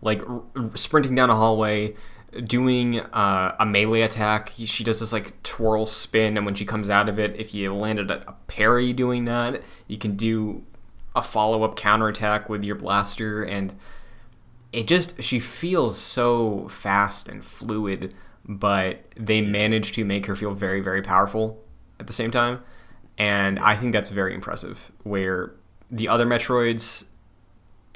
like 0.00 0.22
r- 0.28 0.42
sprinting 0.74 1.14
down 1.14 1.28
a 1.28 1.36
hallway 1.36 1.94
doing 2.44 3.00
uh, 3.00 3.54
a 3.58 3.66
melee 3.66 4.02
attack 4.02 4.52
she 4.56 4.84
does 4.84 5.00
this 5.00 5.12
like 5.12 5.42
twirl 5.42 5.84
spin 5.84 6.36
and 6.36 6.46
when 6.46 6.54
she 6.54 6.64
comes 6.64 6.88
out 6.88 7.08
of 7.08 7.18
it 7.18 7.38
if 7.38 7.52
you 7.52 7.74
landed 7.74 8.10
a, 8.10 8.26
a 8.28 8.32
parry 8.46 8.92
doing 8.92 9.24
that 9.24 9.62
you 9.88 9.98
can 9.98 10.16
do 10.16 10.64
a 11.14 11.22
follow-up 11.22 11.76
counterattack 11.76 12.48
with 12.48 12.62
your 12.64 12.76
blaster 12.76 13.42
and 13.42 13.74
it 14.72 14.86
just 14.86 15.20
she 15.22 15.40
feels 15.40 15.98
so 15.98 16.68
fast 16.68 17.28
and 17.28 17.44
fluid 17.44 18.14
but 18.44 19.02
they 19.16 19.40
manage 19.40 19.92
to 19.92 20.04
make 20.04 20.26
her 20.26 20.36
feel 20.36 20.52
very 20.52 20.80
very 20.80 21.02
powerful 21.02 21.62
at 21.98 22.06
the 22.06 22.12
same 22.12 22.30
time 22.30 22.60
and 23.18 23.58
i 23.58 23.74
think 23.74 23.92
that's 23.92 24.08
very 24.08 24.34
impressive 24.34 24.92
where 25.02 25.52
the 25.90 26.08
other 26.08 26.24
metroids 26.24 27.06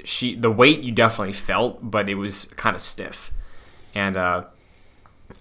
she 0.05 0.35
the 0.35 0.51
weight 0.51 0.81
you 0.81 0.91
definitely 0.91 1.33
felt, 1.33 1.79
but 1.81 2.07
it 2.07 2.15
was 2.15 2.45
kind 2.55 2.75
of 2.75 2.81
stiff, 2.81 3.31
and 3.93 4.15
uh, 4.15 4.45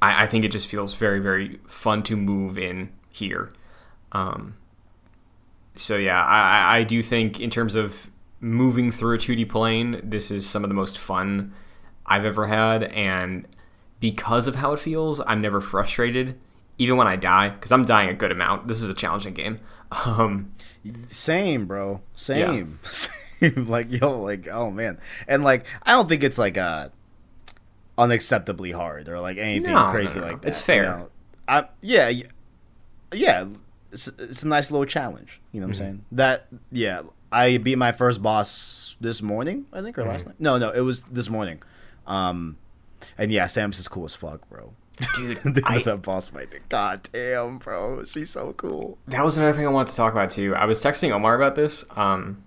I, 0.00 0.24
I 0.24 0.26
think 0.26 0.44
it 0.44 0.52
just 0.52 0.66
feels 0.66 0.94
very 0.94 1.20
very 1.20 1.60
fun 1.66 2.02
to 2.04 2.16
move 2.16 2.58
in 2.58 2.90
here. 3.10 3.50
Um, 4.12 4.56
so 5.74 5.96
yeah, 5.96 6.22
I, 6.22 6.78
I 6.78 6.82
do 6.84 7.02
think 7.02 7.40
in 7.40 7.50
terms 7.50 7.74
of 7.74 8.10
moving 8.40 8.90
through 8.90 9.14
a 9.16 9.18
2D 9.18 9.48
plane, 9.48 10.00
this 10.02 10.30
is 10.30 10.48
some 10.48 10.64
of 10.64 10.68
the 10.70 10.74
most 10.74 10.98
fun 10.98 11.52
I've 12.06 12.24
ever 12.24 12.46
had, 12.46 12.84
and 12.84 13.46
because 14.00 14.46
of 14.46 14.56
how 14.56 14.72
it 14.72 14.80
feels, 14.80 15.20
I'm 15.26 15.40
never 15.40 15.60
frustrated, 15.60 16.38
even 16.78 16.96
when 16.96 17.06
I 17.06 17.16
die, 17.16 17.48
because 17.50 17.72
I'm 17.72 17.84
dying 17.84 18.10
a 18.10 18.14
good 18.14 18.30
amount. 18.32 18.68
This 18.68 18.82
is 18.82 18.88
a 18.88 18.94
challenging 18.94 19.34
game. 19.34 19.58
Um, 20.06 20.52
Same, 21.06 21.66
bro. 21.66 22.00
Same. 22.16 22.80
Same. 22.90 23.66
like 23.68 23.92
yo, 23.92 24.18
like 24.20 24.48
oh 24.50 24.70
man, 24.72 24.98
and 25.28 25.44
like 25.44 25.66
I 25.84 25.92
don't 25.92 26.08
think 26.08 26.24
it's 26.24 26.38
like 26.38 26.58
uh 26.58 26.88
unacceptably 27.96 28.74
hard 28.74 29.08
or 29.08 29.20
like 29.20 29.36
anything 29.38 29.72
No, 29.72 29.86
crazy 29.88 30.18
no, 30.18 30.26
no. 30.26 30.32
like 30.32 30.42
that. 30.42 30.48
It's 30.48 30.58
you 30.58 30.64
fair. 30.64 30.82
know? 30.82 31.10
I, 31.46 31.66
yeah, 31.80 32.08
yeah, 32.08 32.26
yeah. 33.12 33.44
It's, 33.94 34.08
it's 34.18 34.42
a 34.42 34.48
nice 34.48 34.70
little 34.70 34.84
challenge. 34.86 35.40
You 35.52 35.60
know 35.60 35.68
what 35.68 35.76
Mm-hmm. 35.76 35.82
I'm 35.84 35.88
saying? 35.88 36.04
That 36.12 36.46
yeah. 36.70 37.02
I 37.32 37.56
beat 37.56 37.78
my 37.78 37.90
first 37.92 38.22
boss 38.22 38.96
this 39.00 39.20
morning, 39.22 39.66
I 39.72 39.80
think, 39.82 39.96
or 39.98 40.02
Mm-hmm. 40.02 40.10
last 40.10 40.26
night. 40.26 40.36
No, 40.38 40.58
no, 40.58 40.70
it 40.70 40.80
was 40.82 41.02
this 41.02 41.28
morning. 41.28 41.62
Um, 42.06 42.56
and 43.18 43.32
yeah, 43.32 43.46
Samus 43.46 43.78
is 43.80 43.88
cool 43.88 44.04
as 44.04 44.14
fuck, 44.14 44.48
bro. 44.48 44.72
dude, 45.16 45.38
the 45.44 45.62
I, 45.66 45.82
that 45.82 46.02
boss 46.02 46.28
fight. 46.28 46.54
God 46.68 47.08
damn, 47.12 47.58
bro, 47.58 48.04
she's 48.04 48.30
so 48.30 48.52
cool. 48.52 48.98
that 49.08 49.24
was 49.24 49.36
another 49.36 49.52
thing 49.52 49.66
I 49.66 49.70
wanted 49.70 49.90
to 49.90 49.96
talk 49.96 50.12
about 50.12 50.30
too. 50.30 50.54
I 50.54 50.64
was 50.66 50.80
texting 50.82 51.10
Omar 51.10 51.34
about 51.34 51.56
this. 51.56 51.84
Um, 51.96 52.44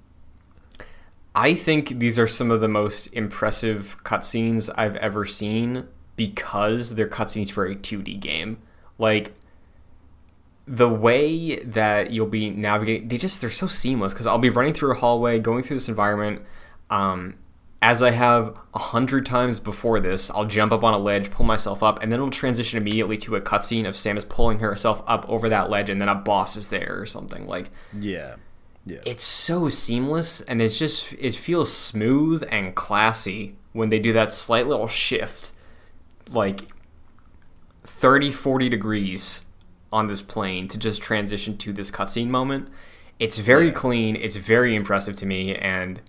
I 1.36 1.54
think 1.54 2.00
these 2.00 2.18
are 2.18 2.28
some 2.28 2.50
of 2.50 2.62
the 2.62 2.68
most 2.68 3.08
impressive 3.08 3.98
cutscenes 4.04 4.70
I've 4.78 4.96
ever 4.96 5.26
seen 5.26 5.88
because 6.16 6.96
they're 6.96 7.08
cutscenes 7.10 7.52
for 7.52 7.66
a 7.66 7.76
2D 7.76 8.20
game. 8.20 8.60
Like 8.98 9.34
the 10.68 10.90
way 10.90 11.56
that 11.64 12.12
you'll 12.12 12.28
be 12.28 12.50
navigating, 12.50 13.08
they 13.08 13.18
just 13.18 13.40
they're 13.40 13.50
so 13.50 13.68
seamless 13.68 14.14
because 14.14 14.28
I'll 14.28 14.38
be 14.38 14.50
running 14.50 14.74
through 14.74 14.92
a 14.92 14.96
hallway, 14.96 15.40
going 15.40 15.64
through 15.64 15.78
this 15.78 15.88
environment. 15.88 16.46
Um, 16.90 17.40
as 17.82 18.04
I 18.04 18.12
have 18.12 18.58
a 18.74 18.80
hundred 18.80 19.26
times 19.26 19.62
before 19.62 20.00
this, 20.02 20.30
I'll 20.32 20.46
jump 20.46 20.74
up 20.74 20.84
on 20.84 20.94
a 20.94 20.98
ledge, 20.98 21.32
pull 21.32 21.46
myself 21.46 21.82
up, 21.82 22.02
and 22.02 22.12
then 22.12 22.20
it'll 22.20 22.32
transition 22.32 22.78
immediately 22.82 23.16
to 23.18 23.36
a 23.38 23.42
cutscene 23.42 23.88
of 23.88 23.96
Samus 23.96 24.28
pulling 24.28 24.60
herself 24.60 25.02
up 25.08 25.28
over 25.30 25.48
that 25.48 25.70
ledge, 25.70 25.90
and 25.90 26.02
then 26.02 26.10
a 26.10 26.16
boss 26.16 26.58
is 26.58 26.68
there 26.68 27.00
or 27.00 27.06
something. 27.06 27.48
Like 27.48 27.70
Yeah, 27.98 28.36
yeah. 28.86 29.00
it's 29.06 29.24
so 29.24 29.70
seamless, 29.70 30.42
and 30.42 30.62
it's 30.62 30.78
just 30.78 31.14
it 31.14 31.34
feels 31.34 31.72
smooth 31.72 32.44
and 32.52 32.76
classy 32.76 33.56
when 33.72 33.88
they 33.88 34.00
do 34.00 34.12
that 34.12 34.34
slight 34.34 34.68
little 34.68 34.88
shift, 34.88 35.54
like 36.30 36.64
30, 37.86 38.32
40 38.32 38.68
degrees 38.68 39.47
on 39.92 40.08
this 40.08 40.22
plane 40.22 40.68
to 40.70 40.78
just 40.78 41.02
transition 41.02 41.58
to 41.58 41.72
this 41.74 41.92
cutscene 41.92 42.28
moment. 42.28 42.68
It's 43.20 43.38
very 43.38 43.68
Yeah. 43.68 43.72
clean. 43.74 44.16
It's 44.16 44.36
very 44.36 44.76
impressive 44.76 45.16
to 45.18 45.26
me, 45.26 45.56
and 45.56 46.02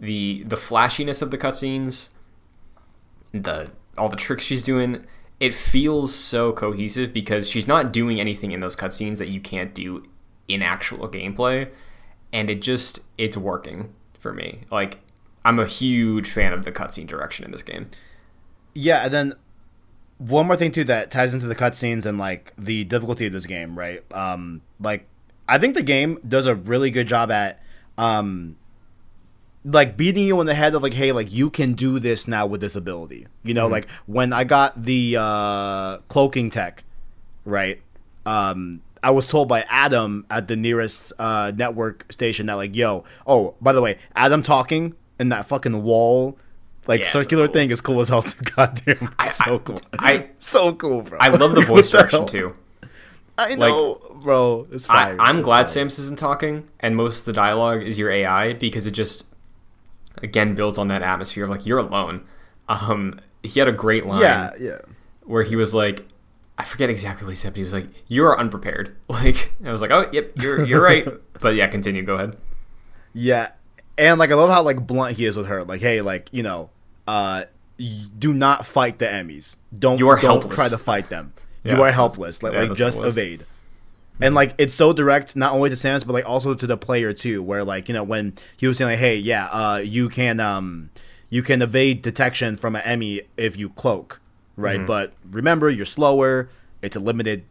the 0.00 0.42
the 0.46 0.56
flashiness 0.56 1.22
of 1.22 1.30
the 1.30 1.38
cutscenes, 1.38 2.10
the 3.32 3.70
all 3.96 4.08
the 4.08 4.16
tricks 4.16 4.42
she's 4.44 4.64
doing, 4.64 5.04
it 5.40 5.54
feels 5.54 6.14
so 6.14 6.52
cohesive 6.52 7.12
because 7.12 7.48
she's 7.48 7.66
not 7.68 7.92
doing 7.92 8.20
anything 8.20 8.52
in 8.52 8.60
those 8.60 8.76
cutscenes 8.76 9.18
that 9.18 9.28
you 9.28 9.40
can't 9.40 9.74
do 9.74 10.04
in 10.48 10.62
actual 10.62 11.08
gameplay, 11.08 11.70
and 12.32 12.50
it 12.50 12.60
just 12.60 13.00
it's 13.16 13.36
working 13.36 13.94
for 14.18 14.32
me. 14.34 14.62
Like 14.70 14.98
I'm 15.44 15.58
a 15.58 15.66
huge 15.66 16.30
fan 16.30 16.52
of 16.52 16.64
the 16.64 16.72
cutscene 16.72 17.06
direction 17.06 17.44
in 17.44 17.50
this 17.52 17.62
game. 17.62 17.88
Yeah, 18.74 19.04
and 19.04 19.14
then 19.14 19.32
one 20.18 20.46
more 20.46 20.56
thing 20.56 20.72
too 20.72 20.84
that 20.84 21.10
ties 21.10 21.34
into 21.34 21.46
the 21.46 21.54
cutscenes 21.54 22.06
and 22.06 22.18
like 22.18 22.52
the 22.56 22.84
difficulty 22.84 23.26
of 23.26 23.32
this 23.32 23.46
game, 23.46 23.78
right? 23.78 24.02
Um, 24.12 24.62
like 24.80 25.06
I 25.48 25.58
think 25.58 25.74
the 25.74 25.82
game 25.82 26.18
does 26.26 26.46
a 26.46 26.54
really 26.54 26.90
good 26.90 27.06
job 27.06 27.30
at 27.30 27.60
um, 27.98 28.56
like 29.64 29.96
beating 29.96 30.24
you 30.24 30.40
in 30.40 30.46
the 30.46 30.54
head 30.54 30.74
of 30.74 30.82
like, 30.82 30.94
hey, 30.94 31.12
like 31.12 31.32
you 31.32 31.50
can 31.50 31.74
do 31.74 31.98
this 31.98 32.28
now 32.28 32.46
with 32.46 32.60
this 32.60 32.76
ability. 32.76 33.26
You 33.42 33.54
know, 33.54 33.66
like 33.66 33.88
when 34.06 34.32
I 34.32 34.44
got 34.44 34.82
the 34.82 35.16
uh, 35.18 35.98
cloaking 36.08 36.50
tech, 36.50 36.84
right? 37.44 37.80
Um, 38.26 38.82
I 39.02 39.10
was 39.10 39.26
told 39.26 39.48
by 39.48 39.62
Adam 39.68 40.24
at 40.30 40.48
the 40.48 40.56
nearest 40.56 41.12
uh, 41.18 41.52
network 41.54 42.10
station 42.10 42.46
that 42.46 42.54
like, 42.54 42.74
yo, 42.74 43.04
oh, 43.26 43.54
by 43.60 43.72
the 43.72 43.82
way, 43.82 43.98
Adam 44.16 44.42
talking 44.42 44.94
in 45.20 45.28
that 45.28 45.46
fucking 45.46 45.82
wall, 45.82 46.38
like 46.86 47.00
Yeah, 47.02 47.06
so 47.08 47.20
circular 47.20 47.46
cool. 47.46 47.54
thing 47.54 47.70
is 47.70 47.80
cool 47.80 48.00
as 48.00 48.08
hell. 48.08 48.22
Too. 48.22 48.42
Goddamn, 48.56 49.14
I- 49.18 49.28
so 49.28 49.54
I- 49.54 49.58
cool. 49.58 49.80
I- 49.98 50.28
so 50.38 50.74
cool, 50.74 51.02
bro. 51.02 51.18
I 51.20 51.28
love 51.28 51.54
the 51.54 51.62
voice 51.74 51.90
direction 51.90 52.26
too. 52.26 52.54
I 53.36 53.56
know, 53.56 54.00
bro. 54.22 54.66
It's 54.70 54.88
I, 54.88 54.94
fire. 55.06 55.16
I'm 55.18 55.38
It's 55.38 55.44
glad 55.44 55.68
fire. 55.68 55.84
Samus 55.86 55.98
isn't 55.98 56.18
talking, 56.18 56.68
and 56.80 56.94
most 56.96 57.20
of 57.20 57.24
the 57.26 57.32
dialogue 57.32 57.82
is 57.82 57.98
your 57.98 58.10
AI 58.10 58.52
because 58.52 58.86
it 58.86 58.92
just 58.92 59.26
again 60.22 60.54
builds 60.54 60.78
on 60.78 60.88
that 60.88 61.02
atmosphere 61.02 61.44
of 61.44 61.50
like 61.50 61.66
you're 61.66 61.78
alone. 61.78 62.24
Um, 62.68 63.20
he 63.42 63.58
had 63.58 63.68
a 63.68 63.72
great 63.72 64.06
line 64.06 64.20
Yeah, 64.20 64.52
yeah. 64.60 64.78
where 65.24 65.42
he 65.42 65.56
was 65.56 65.74
like, 65.74 66.06
I 66.56 66.64
forget 66.64 66.88
exactly 66.90 67.24
what 67.26 67.30
he 67.30 67.34
said, 67.36 67.52
but 67.54 67.56
he 67.58 67.64
was 67.64 67.74
like, 67.74 67.88
"You 68.06 68.24
are 68.24 68.38
unprepared." 68.38 68.94
Like 69.08 69.52
I 69.64 69.72
was 69.72 69.82
like, 69.82 69.90
"Oh, 69.90 70.08
yep, 70.12 70.30
you're 70.40 70.64
you're 70.64 70.80
right." 70.82 71.06
but 71.40 71.56
yeah, 71.56 71.66
continue. 71.66 72.02
Go 72.04 72.14
ahead. 72.14 72.36
Yeah, 73.12 73.50
and 73.98 74.18
like 74.20 74.30
I 74.30 74.34
love 74.34 74.50
how 74.50 74.62
like 74.62 74.86
blunt 74.86 75.16
he 75.16 75.24
is 75.26 75.36
with 75.36 75.46
her. 75.46 75.64
Like, 75.64 75.80
hey, 75.80 76.00
like 76.02 76.28
you 76.32 76.44
know, 76.44 76.70
uh, 77.06 77.44
do 78.18 78.32
not 78.32 78.66
fight 78.66 78.98
the 78.98 79.06
EMMIs. 79.06 79.56
Don't 79.76 79.98
You 79.98 80.08
are 80.08 80.16
don't 80.16 80.40
helpless. 80.42 80.54
try 80.54 80.68
to 80.68 80.78
fight 80.78 81.08
them. 81.08 81.32
Yeah. 81.64 81.74
you 81.76 81.82
are 81.82 81.90
helpless. 81.90 82.42
Like 82.42 82.52
Yeah, 82.52 82.62
like 82.62 82.74
just 82.76 83.00
was. 83.00 83.16
evade. 83.16 83.44
And 84.20 84.34
like 84.34 84.54
it's 84.58 84.74
so 84.74 84.92
direct, 84.92 85.34
not 85.34 85.52
only 85.52 85.70
to 85.70 85.74
Samus 85.76 86.06
but 86.06 86.12
like 86.12 86.28
also 86.28 86.54
to 86.54 86.66
the 86.66 86.76
player 86.76 87.12
too. 87.12 87.42
Where 87.42 87.64
like 87.64 87.88
you 87.88 87.94
know 87.94 88.04
when 88.04 88.34
he 88.56 88.66
was 88.68 88.78
saying 88.78 88.92
like, 88.92 88.98
hey, 89.00 89.16
yeah, 89.16 89.46
uh, 89.46 89.78
you 89.78 90.08
can 90.08 90.38
um, 90.38 90.90
you 91.30 91.42
can 91.42 91.60
evade 91.62 92.00
detection 92.02 92.56
from 92.56 92.76
an 92.76 92.82
EMMI 92.82 93.26
if 93.36 93.56
you 93.56 93.70
cloak, 93.70 94.20
right? 94.56 94.76
Mm-hmm. 94.78 94.86
But 94.86 95.14
remember, 95.28 95.68
you're 95.68 95.84
slower. 95.84 96.48
It's 96.80 96.94
a 96.94 97.00
limited 97.00 97.44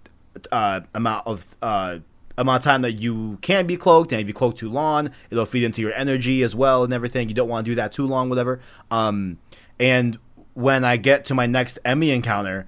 uh, 0.53 0.81
amount 0.93 1.27
of 1.27 1.57
uh, 1.61 1.97
amount 2.37 2.61
of 2.61 2.63
time 2.63 2.81
that 2.81 2.93
you 2.93 3.37
can 3.41 3.67
be 3.67 3.77
cloaked, 3.77 4.11
and 4.11 4.21
if 4.21 4.27
you 4.27 4.33
cloak 4.33 4.57
too 4.57 4.69
long, 4.69 5.11
it'll 5.29 5.45
feed 5.45 5.63
into 5.63 5.81
your 5.81 5.93
energy 5.93 6.41
as 6.43 6.55
well 6.55 6.83
and 6.83 6.91
everything. 6.93 7.29
You 7.29 7.35
don't 7.35 7.49
want 7.49 7.65
to 7.65 7.71
do 7.71 7.75
that 7.75 7.91
too 7.91 8.05
long, 8.07 8.29
whatever. 8.29 8.59
Um, 8.91 9.37
and 9.79 10.17
when 10.53 10.83
I 10.85 10.97
get 10.97 11.25
to 11.25 11.33
my 11.35 11.45
next 11.45 11.79
EMMI 11.85 12.13
encounter, 12.13 12.67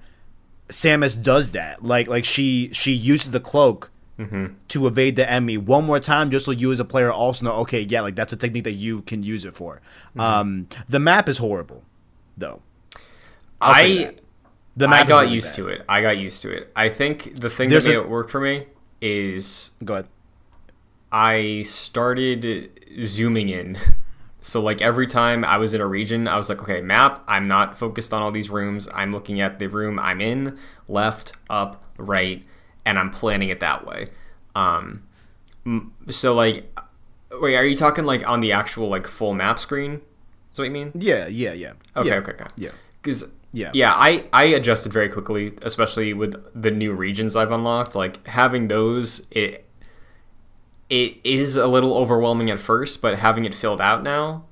Samus 0.68 1.20
does 1.20 1.52
that. 1.52 1.84
Like 1.84 2.08
like 2.08 2.24
she 2.24 2.70
she 2.72 2.92
uses 2.92 3.30
the 3.30 3.40
cloak 3.40 3.90
to 4.68 4.86
evade 4.86 5.16
the 5.16 5.24
EMMI 5.24 5.58
one 5.58 5.84
more 5.84 6.00
time, 6.00 6.30
just 6.30 6.46
so 6.46 6.50
you 6.50 6.72
as 6.72 6.80
a 6.80 6.84
player 6.86 7.12
also 7.12 7.44
know. 7.44 7.52
Okay, 7.56 7.82
yeah, 7.82 8.00
like 8.00 8.14
that's 8.16 8.32
a 8.32 8.36
technique 8.36 8.64
that 8.64 8.72
you 8.72 9.02
can 9.02 9.22
use 9.22 9.44
it 9.44 9.54
for. 9.54 9.82
Um, 10.18 10.68
the 10.88 10.98
map 10.98 11.28
is 11.28 11.36
horrible, 11.38 11.84
though. 12.36 12.62
I'll 13.60 13.74
I. 13.74 14.14
The 14.78 14.88
I 14.88 15.04
got 15.04 15.20
really 15.22 15.34
used 15.34 15.50
bad. 15.50 15.56
to 15.56 15.68
it. 15.68 15.84
I 15.88 16.02
got 16.02 16.18
used 16.18 16.42
to 16.42 16.50
it. 16.50 16.70
I 16.76 16.88
think 16.90 17.36
the 17.40 17.48
thing 17.48 17.68
There's 17.70 17.84
that 17.84 17.90
made 17.90 17.96
a- 17.96 18.02
it 18.02 18.08
work 18.08 18.28
for 18.28 18.40
me 18.40 18.66
is 19.00 19.70
Go 19.84 19.94
ahead. 19.94 20.08
I 21.12 21.62
started 21.62 22.70
zooming 23.04 23.48
in. 23.48 23.78
So 24.46 24.62
like 24.62 24.80
every 24.80 25.08
time 25.08 25.44
I 25.44 25.56
was 25.56 25.74
in 25.74 25.80
a 25.80 25.86
region, 25.86 26.28
I 26.28 26.36
was 26.36 26.48
like, 26.48 26.62
okay, 26.62 26.80
map. 26.80 27.24
I'm 27.26 27.48
not 27.48 27.76
focused 27.76 28.14
on 28.14 28.22
all 28.22 28.30
these 28.30 28.48
rooms. 28.48 28.88
I'm 28.94 29.10
looking 29.10 29.40
at 29.40 29.58
the 29.58 29.66
room 29.66 29.98
I'm 29.98 30.20
in, 30.20 30.56
left, 30.86 31.32
up, 31.50 31.84
right, 31.96 32.46
and 32.84 32.96
I'm 32.96 33.10
planning 33.10 33.48
it 33.48 33.58
that 33.58 33.84
way. 33.84 34.06
Um, 34.54 35.02
so 36.10 36.32
like, 36.32 36.72
wait, 37.40 37.56
are 37.56 37.64
you 37.64 37.76
talking 37.76 38.04
like 38.04 38.24
on 38.28 38.38
the 38.38 38.52
actual 38.52 38.88
like 38.88 39.08
full 39.08 39.34
map 39.34 39.58
screen? 39.58 40.00
Is 40.52 40.60
what 40.60 40.66
you 40.66 40.70
mean? 40.70 40.92
Yeah, 40.94 41.26
yeah, 41.26 41.52
yeah. 41.52 41.72
Okay, 41.96 42.10
yeah. 42.10 42.14
okay, 42.14 42.32
okay. 42.32 42.46
Yeah. 42.56 42.70
Because 43.02 43.32
Yeah. 43.52 43.70
yeah, 43.72 43.92
I 43.94 44.24
I 44.32 44.44
adjusted 44.44 44.92
very 44.92 45.08
quickly, 45.08 45.54
especially 45.62 46.12
with 46.12 46.34
the 46.54 46.70
new 46.70 46.92
regions 46.92 47.36
I've 47.36 47.50
unlocked. 47.52 47.94
Like 47.94 48.26
having 48.26 48.68
those, 48.68 49.26
it 49.30 49.64
it 50.90 51.16
is 51.24 51.56
a 51.56 51.66
little 51.66 51.94
overwhelming 51.94 52.50
at 52.50 52.60
first, 52.60 53.00
but 53.00 53.18
having 53.18 53.44
it 53.44 53.54
filled 53.54 53.80
out 53.80 54.02
now, 54.02 54.44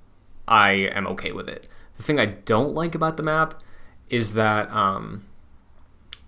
I 0.49 0.73
am 0.73 1.07
okay 1.09 1.33
with 1.33 1.49
it. 1.49 1.69
The 1.97 2.03
thing 2.03 2.19
I 2.19 2.27
don't 2.27 2.75
like 2.75 2.95
about 2.95 3.17
the 3.17 3.23
map 3.23 3.61
is 4.11 4.35
that 4.35 4.71
um, 4.73 5.25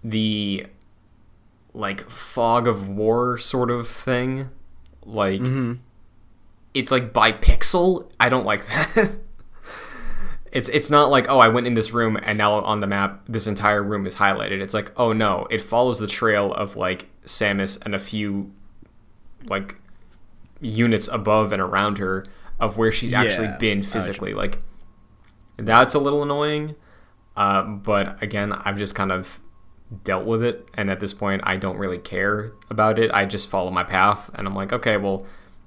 the 0.05 0.67
like 1.75 2.09
fog 2.09 2.67
of 2.67 2.89
war 2.89 3.37
sort 3.39 3.71
of 3.71 3.89
thing, 3.89 4.51
like 5.05 5.41
it's 6.75 6.91
like 6.91 7.12
by 7.12 7.33
pixel. 7.33 8.11
I 8.21 8.29
don't 8.29 8.45
like 8.45 8.67
that. 8.95 9.17
It's 10.57 10.70
it's 10.70 10.90
not 10.90 11.11
like 11.11 11.28
oh 11.28 11.38
I 11.38 11.48
went 11.48 11.66
in 11.66 11.74
this 11.74 11.92
room 11.92 12.18
and 12.22 12.38
now 12.38 12.54
on 12.54 12.80
the 12.80 12.86
map 12.86 13.22
this 13.28 13.46
entire 13.46 13.82
room 13.82 14.07
is 14.07 14.14
highlighted. 14.16 14.62
It's 14.62 14.72
like 14.72 14.90
oh 14.98 15.12
no, 15.12 15.46
it 15.50 15.62
follows 15.62 15.98
the 15.98 16.07
trail 16.07 16.50
of 16.54 16.76
like 16.76 17.07
Samus 17.26 17.78
and 17.84 17.94
a 17.94 17.98
few 17.98 18.50
like 19.48 19.76
units 20.62 21.09
above 21.09 21.52
and 21.52 21.61
around 21.61 21.98
her 21.98 22.24
of 22.59 22.78
where 22.78 22.90
she's 22.90 23.12
actually 23.12 23.48
been 23.59 23.70
I 23.70 23.74
know 23.74 23.78
what 23.80 23.84
you 23.84 23.92
physically. 23.92 24.32
Like 24.32 24.61
that's 25.59 25.92
a 25.92 25.98
little 25.98 26.22
annoying. 26.22 26.74
Uh, 27.36 27.62
but 27.62 28.22
again, 28.22 28.54
I've 28.54 28.78
just 28.78 28.94
kind 28.94 29.12
of 29.12 29.40
dealt 30.04 30.24
with 30.24 30.42
it, 30.42 30.66
and 30.72 30.90
at 30.90 31.00
this 31.00 31.12
point, 31.12 31.42
I 31.44 31.57
don't 31.57 31.76
really 31.76 31.98
care 31.98 32.52
about 32.70 32.98
it. 32.98 33.11
I 33.12 33.26
just 33.26 33.48
follow 33.48 33.70
my 33.70 33.84
path, 33.84 34.30
and 34.34 34.46
I'm 34.46 34.54
like, 34.54 34.72
okay, 34.72 34.96
well, 34.96 35.26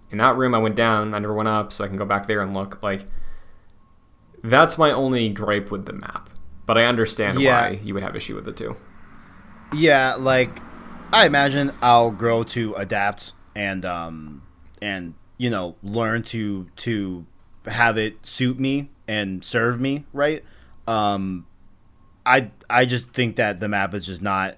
in 0.10 0.18
that 0.18 0.36
room, 0.36 0.56
I 0.56 0.58
went 0.58 0.76
down, 0.76 1.14
I 1.14 1.20
never 1.20 1.36
went 1.36 1.48
up, 1.48 1.72
so 1.72 1.84
I 1.84 1.88
can 1.88 1.96
go 1.96 2.06
back 2.06 2.26
there 2.26 2.42
and 2.42 2.56
look. 2.56 2.82
Like 2.82 3.06
that's 4.44 4.78
my 4.78 4.92
only 4.92 5.30
gripe 5.30 5.72
with 5.72 5.86
the 5.86 5.94
map. 5.94 6.30
But 6.66 6.78
I 6.78 6.86
understand 6.86 7.40
Yeah. 7.40 7.70
why 7.70 7.80
you 7.84 7.94
would 7.94 8.04
have 8.04 8.16
issue 8.16 8.36
with 8.36 8.48
it 8.48 8.56
too. 8.58 8.76
Yeah, 9.74 10.16
like 10.16 10.60
I 11.12 11.26
imagine 11.26 11.72
I'll 11.82 12.12
grow 12.12 12.44
to 12.44 12.74
adapt 12.76 13.34
and 13.56 13.86
um 13.86 14.44
and 14.82 15.16
you 15.38 15.50
know 15.50 15.76
learn 15.84 16.24
to 16.24 16.68
to 16.78 17.26
have 17.66 17.98
it 17.98 18.26
suit 18.26 18.60
me 18.60 18.90
and 19.08 19.44
serve 19.44 19.80
me 19.80 20.06
right. 20.14 20.44
Um, 20.88 21.46
I 22.26 22.52
I 22.70 22.86
just 22.86 23.10
think 23.10 23.36
that 23.38 23.60
the 23.60 23.68
map 23.68 23.94
is 23.94 24.06
just 24.06 24.22
not 24.22 24.56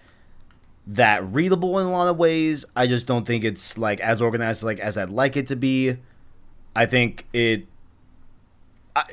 that 0.88 1.25
readable 1.25 1.77
in 1.79 1.86
a 1.86 1.91
lot 1.91 2.07
of 2.07 2.17
ways. 2.17 2.65
I 2.75 2.88
just 2.88 3.07
don't 3.07 3.25
think 3.25 3.43
it's 3.43 3.77
like 3.77 3.99
as 4.01 4.21
organized 4.21 4.63
like 4.63 4.79
as 4.79 4.97
I'd 4.97 5.09
like 5.09 5.38
it 5.38 5.47
to 5.47 5.55
be. 5.55 5.97
I 6.75 6.86
think 6.86 7.25
it. 7.34 7.67
I 8.96 9.04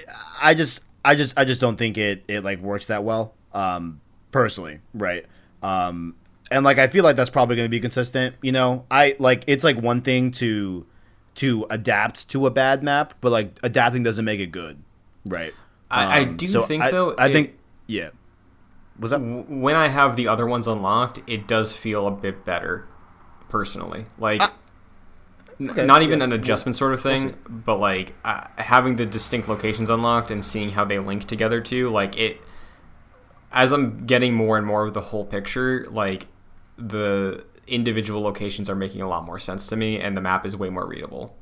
I 0.41 0.55
just 0.55 0.85
I 1.05 1.15
just 1.15 1.39
I 1.39 1.45
just 1.45 1.61
don't 1.61 1.77
think 1.77 1.97
it 1.99 2.25
it 2.29 2.45
like 2.45 2.61
works 2.61 2.87
that 2.87 3.05
well. 3.05 3.35
Um, 3.53 4.01
personally, 4.31 4.81
right? 4.95 5.25
Um, 5.63 6.15
and 6.51 6.65
like 6.65 6.79
I 6.79 6.87
feel 6.89 7.05
like 7.05 7.17
that's 7.17 7.31
probably 7.31 7.57
going 7.57 7.67
to 7.67 7.71
be 7.71 7.81
consistent. 7.81 8.37
You 8.43 8.53
know, 8.53 8.85
I 8.91 9.17
like 9.19 9.45
it's 9.47 9.65
like 9.65 9.77
one 9.81 10.01
thing 10.03 10.31
to 10.33 10.87
to 11.37 11.67
adapt 11.71 12.29
to 12.31 12.47
a 12.47 12.51
bad 12.51 12.83
map, 12.83 13.15
but 13.21 13.31
like 13.31 13.59
adapting 13.63 14.03
doesn't 14.03 14.25
make 14.25 14.41
it 14.41 14.51
good, 14.53 14.83
right? 15.25 15.55
I- 15.91 16.19
I 16.19 16.23
Um, 16.23 16.37
do 16.37 16.47
so 16.47 16.63
think, 16.63 16.83
I- 16.83 16.91
though, 16.91 17.15
I 17.17 17.29
it- 17.29 17.33
think 17.33 17.59
yeah. 17.87 18.11
Was 18.99 19.13
that 19.13 19.21
When 19.21 19.77
I 19.77 19.87
have 19.89 20.17
the 20.17 20.27
other 20.27 20.45
ones 20.47 20.67
unlocked, 20.67 21.21
it 21.29 21.47
does 21.47 21.73
feel 21.77 22.07
a 22.09 22.11
bit 22.11 22.45
better, 22.45 22.87
personally. 23.49 24.07
Like, 24.19 24.43
n- 24.43 24.49
okay, 25.61 25.85
not 25.85 26.03
even 26.03 26.21
yeah. 26.21 26.27
an 26.27 26.33
adjustment 26.33 26.77
sort 26.77 26.93
of 26.95 27.03
thing, 27.03 27.35
but 27.49 27.79
like 27.79 28.15
uh, 28.25 28.47
having 28.57 28.97
the 28.97 29.07
distinct 29.07 29.49
locations 29.49 29.91
unlocked 29.91 30.31
and 30.31 30.45
seeing 30.45 30.71
how 30.71 30.85
they 30.85 30.99
link 30.99 31.25
together 31.25 31.61
too. 31.61 31.91
Like 31.91 32.17
it, 32.17 32.41
as 33.53 33.73
I'm 33.73 34.07
getting 34.07 34.35
more 34.35 34.57
and 34.57 34.67
more 34.67 34.87
of 34.87 34.95
the 34.95 35.01
whole 35.01 35.25
picture, 35.25 35.87
like 35.91 36.27
the 36.77 37.45
individual 37.67 38.21
locations 38.23 38.69
are 38.71 38.75
making 38.75 39.03
a 39.03 39.09
lot 39.09 39.25
more 39.25 39.39
sense 39.39 39.67
to 39.69 39.77
me, 39.77 40.01
and 40.01 40.17
the 40.17 40.21
map 40.21 40.47
is 40.47 40.57
way 40.57 40.71
more 40.71 40.87
readable. 40.87 41.37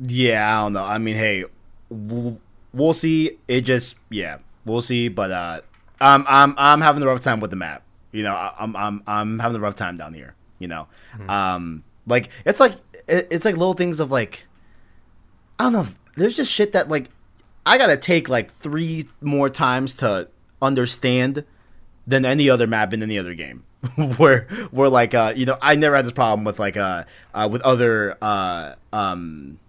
Yeah, 0.00 0.58
I 0.58 0.62
don't 0.62 0.74
know. 0.74 0.84
I 0.84 0.98
mean, 0.98 1.16
hey, 1.16 1.44
we'll, 1.88 2.40
we'll 2.72 2.92
see. 2.92 3.38
It 3.48 3.62
just 3.62 3.98
yeah, 4.10 4.38
we'll 4.64 4.80
see. 4.80 5.08
But 5.08 5.30
uh, 5.30 5.60
I'm 6.00 6.24
I'm 6.28 6.54
I'm 6.56 6.80
having 6.80 7.02
a 7.02 7.06
rough 7.06 7.20
time 7.20 7.40
with 7.40 7.50
the 7.50 7.56
map. 7.56 7.82
You 8.12 8.22
know, 8.22 8.52
I'm 8.58 8.76
I'm 8.76 9.02
I'm 9.06 9.38
having 9.38 9.56
a 9.56 9.60
rough 9.60 9.76
time 9.76 9.96
down 9.96 10.14
here. 10.14 10.34
You 10.58 10.68
know, 10.68 10.88
um, 11.28 11.84
like 12.06 12.30
it's 12.44 12.60
like 12.60 12.74
it's 13.06 13.44
like 13.44 13.56
little 13.56 13.74
things 13.74 14.00
of 14.00 14.10
like, 14.10 14.46
I 15.58 15.64
don't 15.64 15.72
know. 15.72 15.86
There's 16.16 16.36
just 16.36 16.52
shit 16.52 16.72
that 16.72 16.88
like 16.88 17.10
I 17.64 17.78
gotta 17.78 17.96
take 17.96 18.28
like 18.28 18.52
three 18.52 19.08
more 19.20 19.48
times 19.50 19.94
to 19.94 20.28
understand 20.60 21.44
than 22.06 22.24
any 22.24 22.50
other 22.50 22.66
map 22.66 22.92
in 22.92 23.02
any 23.02 23.18
other 23.18 23.34
game. 23.34 23.64
where 24.16 24.48
where 24.72 24.88
like 24.88 25.14
uh 25.14 25.32
you 25.36 25.46
know 25.46 25.56
I 25.62 25.76
never 25.76 25.94
had 25.94 26.04
this 26.04 26.12
problem 26.12 26.44
with 26.44 26.58
like 26.58 26.76
uh, 26.76 27.04
uh 27.32 27.48
with 27.48 27.62
other 27.62 28.18
uh 28.20 28.74
um 28.92 29.60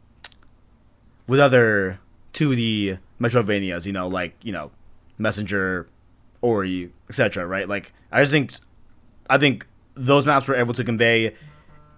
with 1.28 1.40
other 1.40 2.00
2D 2.34 2.98
Metroidvanias, 3.22 3.86
you 3.86 3.94
know, 3.94 4.08
like, 4.08 4.36
you 4.42 4.52
know, 4.52 4.72
Messenger, 5.18 5.88
Ori, 6.42 6.92
etc., 7.10 7.46
right? 7.46 7.70
Like 7.70 7.94
I 8.12 8.22
just 8.22 8.32
think 8.32 8.52
I 9.30 9.38
think 9.38 9.68
those 10.06 10.26
maps 10.26 10.47
were 10.47 10.56
able 10.56 10.74
to 10.74 10.84
convey 10.84 11.34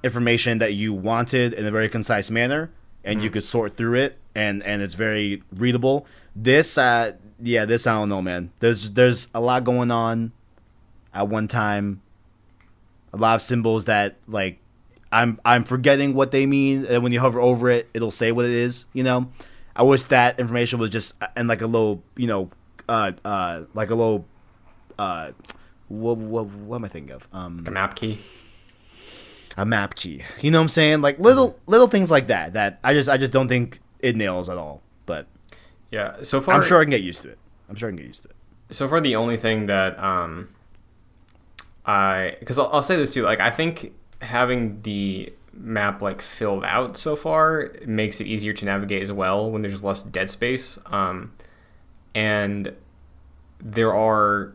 information 0.04 0.58
that 0.58 0.74
you 0.74 0.94
wanted 0.94 1.54
in 1.54 1.66
a 1.66 1.72
very 1.72 1.88
concise 1.88 2.32
manner 2.32 2.72
and 3.04 3.22
you 3.22 3.30
could 3.30 3.44
sort 3.44 3.78
through 3.78 3.96
it 3.96 4.18
and 4.36 4.64
and 4.64 4.82
it's 4.82 4.96
very 4.96 5.44
readable. 5.54 6.06
This 6.36 6.78
uh 6.78 7.14
yeah, 7.40 7.66
this 7.66 7.88
I 7.88 7.94
don't 7.94 8.10
know, 8.10 8.22
man. 8.22 8.52
There's 8.60 8.92
there's 8.92 9.30
a 9.34 9.40
lot 9.40 9.64
going 9.64 9.92
on 9.92 10.32
at 11.14 11.28
one 11.28 11.48
time. 11.48 12.02
A 13.14 13.18
lot 13.18 13.36
of 13.36 13.42
symbols 13.42 13.86
that 13.86 14.16
like 14.28 14.60
I'm 15.12 15.40
I'm 15.44 15.64
forgetting 15.64 16.14
what 16.14 16.32
they 16.32 16.46
mean, 16.46 16.86
and 16.86 17.04
when 17.04 17.12
you 17.12 17.20
hover 17.20 17.40
over 17.42 17.70
it, 17.70 17.90
it'll 17.94 18.12
say 18.12 18.32
what 18.32 18.46
it 18.46 18.52
is. 18.52 18.86
You 18.94 19.04
know, 19.04 19.30
I 19.76 19.84
wish 19.84 20.04
that 20.04 20.40
information 20.40 20.80
was 20.80 20.90
just 20.90 21.16
in 21.36 21.48
like 21.48 21.62
a 21.62 21.68
little, 21.68 22.02
you 22.16 22.28
know, 22.28 22.50
uh, 22.88 23.12
uh, 23.26 23.64
like 23.74 23.90
a 23.90 23.96
little, 23.96 24.26
uh, 24.98 25.32
what, 25.92 26.18
what, 26.18 26.46
what 26.48 26.76
am 26.78 26.86
I 26.86 26.88
thinking 26.88 27.14
of? 27.14 27.28
Um, 27.34 27.64
The 27.64 27.72
map 27.72 27.96
key. 27.96 28.20
a 29.58 29.66
map 29.66 29.96
key. 29.96 30.22
You 30.42 30.52
know 30.52 30.60
what 30.60 30.64
I'm 30.64 30.70
saying? 30.70 31.02
Like 31.02 31.20
little 31.20 31.60
little 31.68 31.88
things 31.88 32.10
like 32.10 32.28
that. 32.28 32.54
That 32.54 32.80
I 32.84 32.94
just 32.94 33.10
I 33.10 33.18
just 33.18 33.32
don't 33.34 33.48
think 33.48 33.80
it 34.00 34.16
nails 34.16 34.48
at 34.50 34.58
all. 34.58 34.82
But 35.06 35.28
Yeah. 35.92 36.22
So 36.22 36.40
far, 36.42 36.56
I'm 36.56 36.64
sure 36.64 36.80
I 36.80 36.84
can 36.84 36.92
get 36.92 37.02
used 37.02 37.22
to 37.24 37.30
it. 37.30 37.38
I'm 37.70 37.76
sure 37.76 37.90
I 37.90 37.92
can 37.92 37.98
get 37.98 38.08
used 38.08 38.24
to 38.24 38.30
it. 38.30 38.36
so 38.72 38.88
far 38.88 39.02
the 39.02 39.16
only 39.16 39.38
thing 39.38 39.66
that 39.68 40.00
um 40.00 40.50
i 41.86 42.36
because 42.40 42.60
I'll, 42.60 42.70
I'll 42.74 42.84
say 42.84 42.96
this 42.96 43.12
too 43.14 43.24
like 43.24 43.40
i 43.40 43.50
think 43.50 43.92
having 44.22 44.82
the 44.84 45.34
map 45.54 46.02
like 46.02 46.22
filled 46.22 46.64
out 46.64 46.96
so 46.96 47.16
far 47.16 47.72
makes 47.86 48.22
it 48.22 48.28
easier 48.28 48.54
to 48.54 48.66
navigate 48.66 49.02
as 49.02 49.12
well 49.12 49.50
when 49.52 49.62
there's 49.64 49.84
less 49.84 50.04
dead 50.04 50.30
space 50.30 50.78
um 50.86 51.34
and 52.14 52.74
there 53.60 53.94
are 53.96 54.54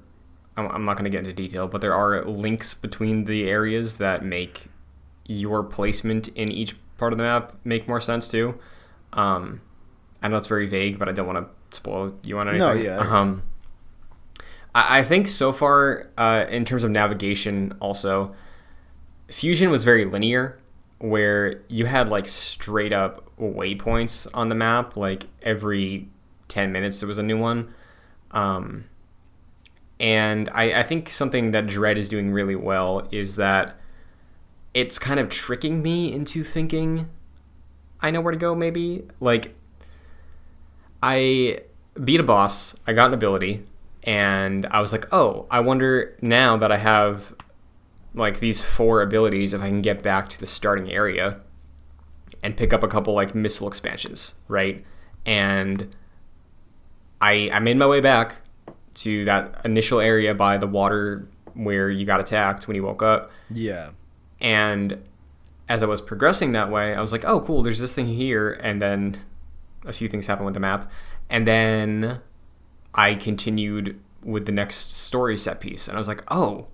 i'm, 0.57 0.67
I'm 0.69 0.85
not 0.85 0.95
going 0.95 1.05
to 1.05 1.11
get 1.11 1.21
into 1.21 1.33
detail 1.33 1.67
but 1.69 1.81
there 1.81 1.95
are 1.95 2.25
links 2.25 2.75
between 2.75 3.25
the 3.25 3.49
areas 3.49 3.97
that 3.97 4.25
make 4.25 4.69
your 5.27 5.63
placement 5.63 6.29
in 6.29 6.51
each 6.51 6.77
part 6.99 7.13
of 7.13 7.19
the 7.19 7.25
map 7.25 7.55
make 7.65 7.89
more 7.89 8.01
sense 8.01 8.29
too 8.29 8.59
um 9.13 9.61
i 10.23 10.29
know 10.29 10.37
it's 10.37 10.47
very 10.47 10.67
vague 10.67 10.99
but 10.99 11.09
i 11.09 11.13
don't 11.13 11.27
want 11.27 11.39
to 11.39 11.77
spoil 11.77 12.15
you 12.25 12.39
on 12.39 12.49
anything 12.49 12.67
No, 12.67 12.73
yeah. 12.73 12.99
um 12.99 13.43
I 14.75 14.99
I 14.99 15.05
think 15.05 15.27
so 15.27 15.53
far, 15.53 16.11
uh, 16.19 16.45
in 16.51 16.65
terms 16.67 16.85
of 16.85 16.91
navigation, 16.91 17.73
also, 17.81 18.35
Fusion 19.31 19.71
was 19.71 19.85
very 19.85 20.05
linear, 20.05 20.59
where 20.99 21.63
you 21.69 21.87
had 21.87 22.11
like 22.11 22.27
straight 22.27 22.93
up 22.93 23.31
waypoints 23.41 24.27
on 24.35 24.49
the 24.51 24.55
map. 24.55 24.95
Like 24.95 25.25
every 25.43 26.09
10 26.49 26.73
minutes, 26.73 27.01
there 27.01 27.09
was 27.09 27.17
a 27.19 27.23
new 27.23 27.39
one. 27.39 27.73
Um, 28.33 28.85
and 29.99 30.49
I, 30.53 30.81
I 30.81 30.83
think 30.83 31.11
something 31.11 31.51
that 31.53 31.67
Dread 31.67 31.97
is 31.99 32.09
doing 32.09 32.33
really 32.33 32.57
well 32.57 33.09
is 33.11 33.37
that 33.37 33.77
it's 34.75 34.99
kind 34.99 35.19
of 35.19 35.29
tricking 35.29 35.83
me 35.83 36.13
into 36.13 36.45
thinking 36.45 37.09
I 38.01 38.11
know 38.11 38.21
where 38.21 38.33
to 38.33 38.39
go, 38.39 38.55
maybe. 38.55 39.07
Like, 39.21 39.55
I 41.03 41.61
beat 42.03 42.21
a 42.21 42.23
boss, 42.23 42.77
I 42.87 42.93
got 42.93 43.09
an 43.09 43.15
ability, 43.15 43.65
and 44.03 44.67
I 44.67 44.81
was 44.81 44.93
like, 44.93 45.13
oh, 45.13 45.47
I 45.51 45.61
wonder 45.61 46.17
now 46.21 46.57
that 46.57 46.71
I 46.71 46.77
have 46.77 47.35
like 48.15 48.41
these 48.41 48.61
four 48.61 49.03
abilities 49.03 49.53
if 49.53 49.61
I 49.61 49.69
can 49.69 49.83
get 49.83 50.03
back 50.03 50.29
to 50.31 50.41
the 50.41 50.47
starting 50.47 50.91
area 50.91 51.41
and 52.43 52.57
pick 52.57 52.73
up 52.73 52.83
a 52.83 52.89
couple 52.89 53.15
like 53.15 53.35
missile 53.35 53.69
expansions, 53.69 54.37
right? 54.49 54.85
And 55.27 55.95
I 57.21 57.51
I 57.53 57.59
made 57.59 57.77
my 57.77 57.87
way 57.87 58.01
back 58.01 58.37
to 58.97 59.25
that 59.27 59.61
initial 59.65 60.01
area 60.01 60.35
by 60.35 60.57
the 60.59 60.67
water 60.67 61.29
where 61.55 61.91
you 61.91 62.05
got 62.05 62.21
attacked 62.21 62.67
when 62.67 62.75
you 62.75 62.83
woke 62.83 63.03
up. 63.03 63.31
Yeah. 63.51 63.91
And 64.41 65.09
as 65.69 65.83
I 65.83 65.87
was 65.87 66.01
progressing 66.01 66.53
that 66.53 66.71
way, 66.71 66.95
I 66.95 67.01
was 67.01 67.13
like, 67.13 67.25
oh, 67.25 67.41
cool, 67.41 67.63
there's 67.63 67.79
this 67.79 67.95
thing 67.95 68.07
here. 68.07 68.53
And 68.63 68.81
then 68.81 69.19
a 69.85 69.93
few 69.93 70.09
things 70.09 70.27
happened 70.27 70.47
with 70.47 70.55
the 70.55 70.61
map. 70.61 70.91
And 71.29 71.47
then 71.47 72.21
I 72.95 73.15
continued 73.15 74.01
with 74.23 74.47
the 74.47 74.53
next 74.53 74.97
story 74.97 75.37
set 75.37 75.61
piece. 75.61 75.89
And 75.89 75.97
I 75.97 75.99
was 75.99 76.09
like, 76.09 76.23
oh, 76.29 76.69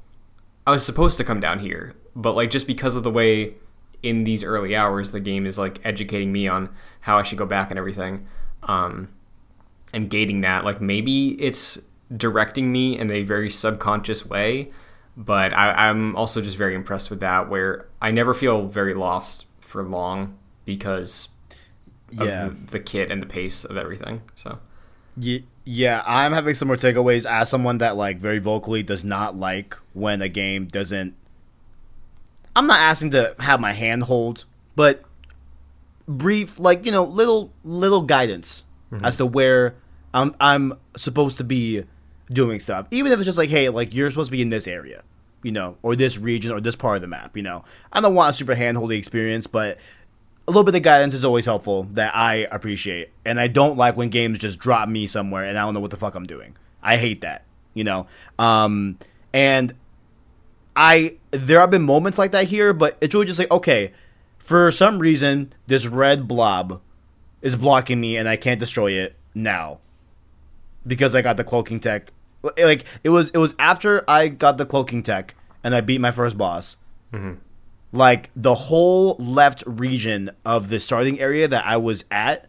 I 0.67 0.71
was 0.71 0.85
supposed 0.85 1.19
to 1.19 1.25
come 1.25 1.41
down 1.41 1.59
here. 1.59 1.95
But 2.15 2.35
like, 2.35 2.51
just 2.51 2.67
because 2.67 2.97
of 2.97 3.03
the 3.03 3.11
way 3.11 3.55
in 4.03 4.25
these 4.25 4.43
early 4.43 4.75
hours 4.75 5.13
the 5.13 5.21
game 5.21 5.47
is 5.47 5.59
like 5.59 5.79
educating 5.85 6.33
me 6.33 6.49
on 6.49 6.69
how 7.01 7.19
I 7.19 7.23
should 7.23 7.39
go 7.39 7.47
back 7.47 7.71
and 7.71 7.79
everything, 7.79 8.27
um, 8.65 9.13
and 9.95 10.09
gating 10.09 10.41
that, 10.41 10.65
like, 10.65 10.81
maybe 10.81 11.41
it's 11.41 11.79
directing 12.17 12.71
me 12.73 12.99
in 12.99 13.11
a 13.11 13.23
very 13.23 13.49
subconscious 13.51 14.27
way 14.27 14.67
but 15.17 15.53
I, 15.53 15.89
I'm 15.89 16.17
also 16.17 16.41
just 16.41 16.57
very 16.57 16.75
impressed 16.75 17.11
with 17.11 17.21
that, 17.21 17.49
where 17.49 17.87
I 18.01 18.11
never 18.11 18.33
feel 18.33 18.67
very 18.67 18.95
lost 18.95 19.47
for 19.61 19.83
long 19.83 20.39
because 20.65 21.29
of 22.19 22.27
Yeah. 22.27 22.51
the, 22.71 22.81
kit 22.81 23.11
and 23.11 23.23
the 23.23 23.27
pace 23.27 23.65
of 23.65 23.77
everything. 23.77 24.23
So 24.35 24.59
Ye- 25.17 25.45
Yeah, 25.65 26.03
I'm 26.07 26.33
having 26.33 26.55
similar 26.55 26.77
takeaways 26.77 27.31
as 27.31 27.49
someone 27.51 27.79
that 27.79 27.97
like 27.97 28.19
very 28.19 28.39
vocally 28.39 28.83
does 28.83 29.05
not 29.05 29.37
like 29.37 29.77
when 29.93 30.23
a 30.23 30.29
game 30.29 30.67
doesn't. 30.67 31.15
I'm 32.57 32.67
not 32.67 32.81
asking 32.81 33.11
to 33.13 33.35
have 33.39 33.61
my 33.61 33.73
hand 33.73 34.05
hold, 34.05 34.45
but 34.77 35.03
brief, 36.09 36.59
like 36.59 36.85
you 36.87 36.93
know, 36.93 37.05
little 37.05 37.53
little 37.65 38.03
guidance 38.03 38.65
mm-hmm. 38.91 39.05
as 39.05 39.17
to 39.19 39.27
where 39.27 39.75
I'm 40.15 40.35
I'm 40.41 40.75
supposed 40.97 41.39
to 41.39 41.45
be 41.45 41.85
doing 42.31 42.61
stuff. 42.61 42.87
Even 42.91 43.13
if 43.13 43.19
it's 43.19 43.27
just 43.27 43.39
like, 43.39 43.51
hey, 43.51 43.69
like 43.69 43.95
you're 43.95 44.11
supposed 44.11 44.29
to 44.29 44.33
be 44.33 44.43
in 44.43 44.51
this 44.51 44.67
area, 44.67 45.03
you 45.43 45.53
know, 45.53 45.77
or 45.83 45.97
this 45.97 46.19
region 46.19 46.53
or 46.53 46.61
this 46.61 46.77
part 46.77 46.97
of 46.97 47.03
the 47.03 47.09
map. 47.09 47.37
You 47.37 47.43
know, 47.43 47.65
I 47.93 48.01
don't 48.01 48.15
want 48.15 48.31
a 48.31 48.33
super 48.33 48.55
handholdy 48.55 48.97
experience, 48.97 49.47
but 49.47 49.79
a 50.47 50.51
little 50.51 50.65
bit 50.65 50.75
of 50.75 50.83
guidance 50.83 51.15
is 51.15 51.25
always 51.25 51.47
helpful 51.47 51.85
that 51.93 52.15
I 52.15 52.47
appreciate. 52.51 53.11
And 53.25 53.39
I 53.39 53.49
don't 53.49 53.77
like 53.77 53.97
when 53.97 54.09
games 54.09 54.39
just 54.39 54.59
drop 54.59 54.89
me 54.89 55.07
somewhere 55.07 55.45
and 55.45 55.59
I 55.59 55.63
don't 55.63 55.75
know 55.75 55.81
what 55.81 55.91
the 55.91 55.97
fuck 55.97 56.15
I'm 56.15 56.27
doing. 56.27 56.57
I 56.83 56.97
hate 56.97 57.21
that, 57.21 57.45
you 57.75 57.85
know. 57.85 58.07
Um, 58.39 58.99
and 59.33 59.75
I 60.75 61.19
there 61.31 61.61
have 61.61 61.71
been 61.71 61.83
moments 61.83 62.19
like 62.19 62.33
that 62.33 62.49
here, 62.49 62.73
but 62.73 62.97
it's 63.01 63.15
really 63.15 63.27
just 63.27 63.39
like 63.39 63.51
okay, 63.51 63.93
for 64.39 64.71
some 64.71 64.99
reason 64.99 65.53
this 65.67 65.87
red 65.87 66.27
blob 66.27 66.81
is 67.41 67.57
blocking 67.57 68.01
me 68.01 68.17
and 68.17 68.29
I 68.29 68.37
can't 68.37 68.61
destroy 68.61 68.93
it 68.93 69.17
now 69.35 69.79
because 70.87 71.15
I 71.15 71.23
got 71.23 71.37
the 71.37 71.45
cloaking 71.45 71.81
tech. 71.81 72.13
Like 72.43 72.85
it 73.05 73.11
was 73.11 73.31
it 73.31 73.39
was 73.39 73.55
after 73.59 74.05
I 74.09 74.29
got 74.29 74.59
the 74.59 74.67
cloaking 74.67 75.03
tech 75.03 75.35
and 75.63 75.75
I 75.75 75.81
beat 75.81 76.01
my 76.01 76.11
first 76.11 76.37
boss. 76.37 76.77
Like 77.93 78.31
the 78.35 78.55
whole 78.55 79.17
left 79.19 79.63
region 79.67 80.31
of 80.45 80.69
the 80.69 80.81
starting 80.81 81.21
area 81.21 81.47
that 81.47 81.67
I 81.67 81.77
was 81.77 82.05
at, 82.11 82.49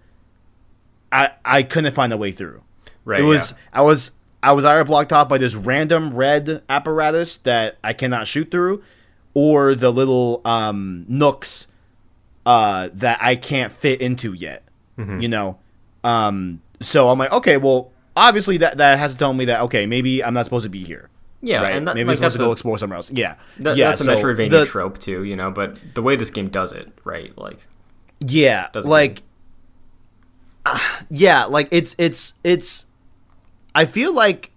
I 1.11 1.31
I 1.43 1.63
couldn't 1.63 1.93
find 1.93 2.11
a 2.13 2.17
way 2.17 2.31
through. 2.31 2.63
Right. 3.05 3.19
It 3.19 3.23
was 3.23 3.51
yeah. 3.51 3.57
I 3.73 3.81
was 3.81 4.11
I 4.43 4.51
was 4.51 4.65
either 4.65 4.83
blocked 4.83 5.13
off 5.13 5.29
by 5.29 5.37
this 5.37 5.55
random 5.55 6.13
red 6.13 6.63
apparatus 6.67 7.37
that 7.39 7.77
I 7.81 7.93
cannot 7.93 8.27
shoot 8.27 8.51
through, 8.51 8.83
or 9.33 9.73
the 9.73 9.89
little 9.89 10.41
um, 10.43 11.05
nooks 11.07 11.67
uh, 12.45 12.89
that 12.93 13.19
I 13.21 13.37
can't 13.37 13.71
fit 13.71 14.01
into 14.01 14.33
yet. 14.33 14.63
Mm-hmm. 14.97 15.21
You 15.21 15.29
know, 15.29 15.59
um, 16.03 16.61
so 16.81 17.09
I'm 17.09 17.17
like, 17.17 17.31
okay, 17.31 17.55
well, 17.55 17.92
obviously 18.15 18.57
that 18.57 18.77
that 18.77 18.99
has 18.99 19.13
to 19.13 19.17
tell 19.19 19.33
me 19.33 19.45
that 19.45 19.61
okay, 19.61 19.85
maybe 19.85 20.23
I'm 20.23 20.33
not 20.33 20.45
supposed 20.45 20.63
to 20.63 20.69
be 20.69 20.83
here. 20.83 21.09
Yeah, 21.45 21.61
right? 21.61 21.75
and 21.75 21.87
that, 21.87 21.95
maybe 21.95 22.07
like, 22.07 22.13
I'm 22.13 22.15
supposed 22.15 22.35
to 22.37 22.43
go 22.43 22.49
a, 22.49 22.51
explore 22.53 22.77
somewhere 22.77 22.95
else. 22.95 23.11
Yeah, 23.11 23.35
that- 23.59 23.75
yeah. 23.75 23.89
that's 23.89 23.99
a 24.01 24.05
so 24.05 24.15
Metroidvania 24.15 24.49
the- 24.49 24.65
trope 24.65 24.97
too, 24.97 25.23
you 25.23 25.35
know. 25.35 25.51
But 25.51 25.77
the 25.93 26.01
way 26.01 26.15
this 26.15 26.29
game 26.31 26.47
does 26.47 26.71
it, 26.71 26.91
right? 27.03 27.37
Like, 27.37 27.65
Yeah, 28.21 28.69
like 28.85 29.23
ah, 30.65 31.03
yeah, 31.09 31.45
like 31.45 31.67
it's 31.71 31.95
it's 31.97 32.35
it's 32.43 32.85
I 33.75 33.85
feel 33.85 34.13
like 34.13 34.51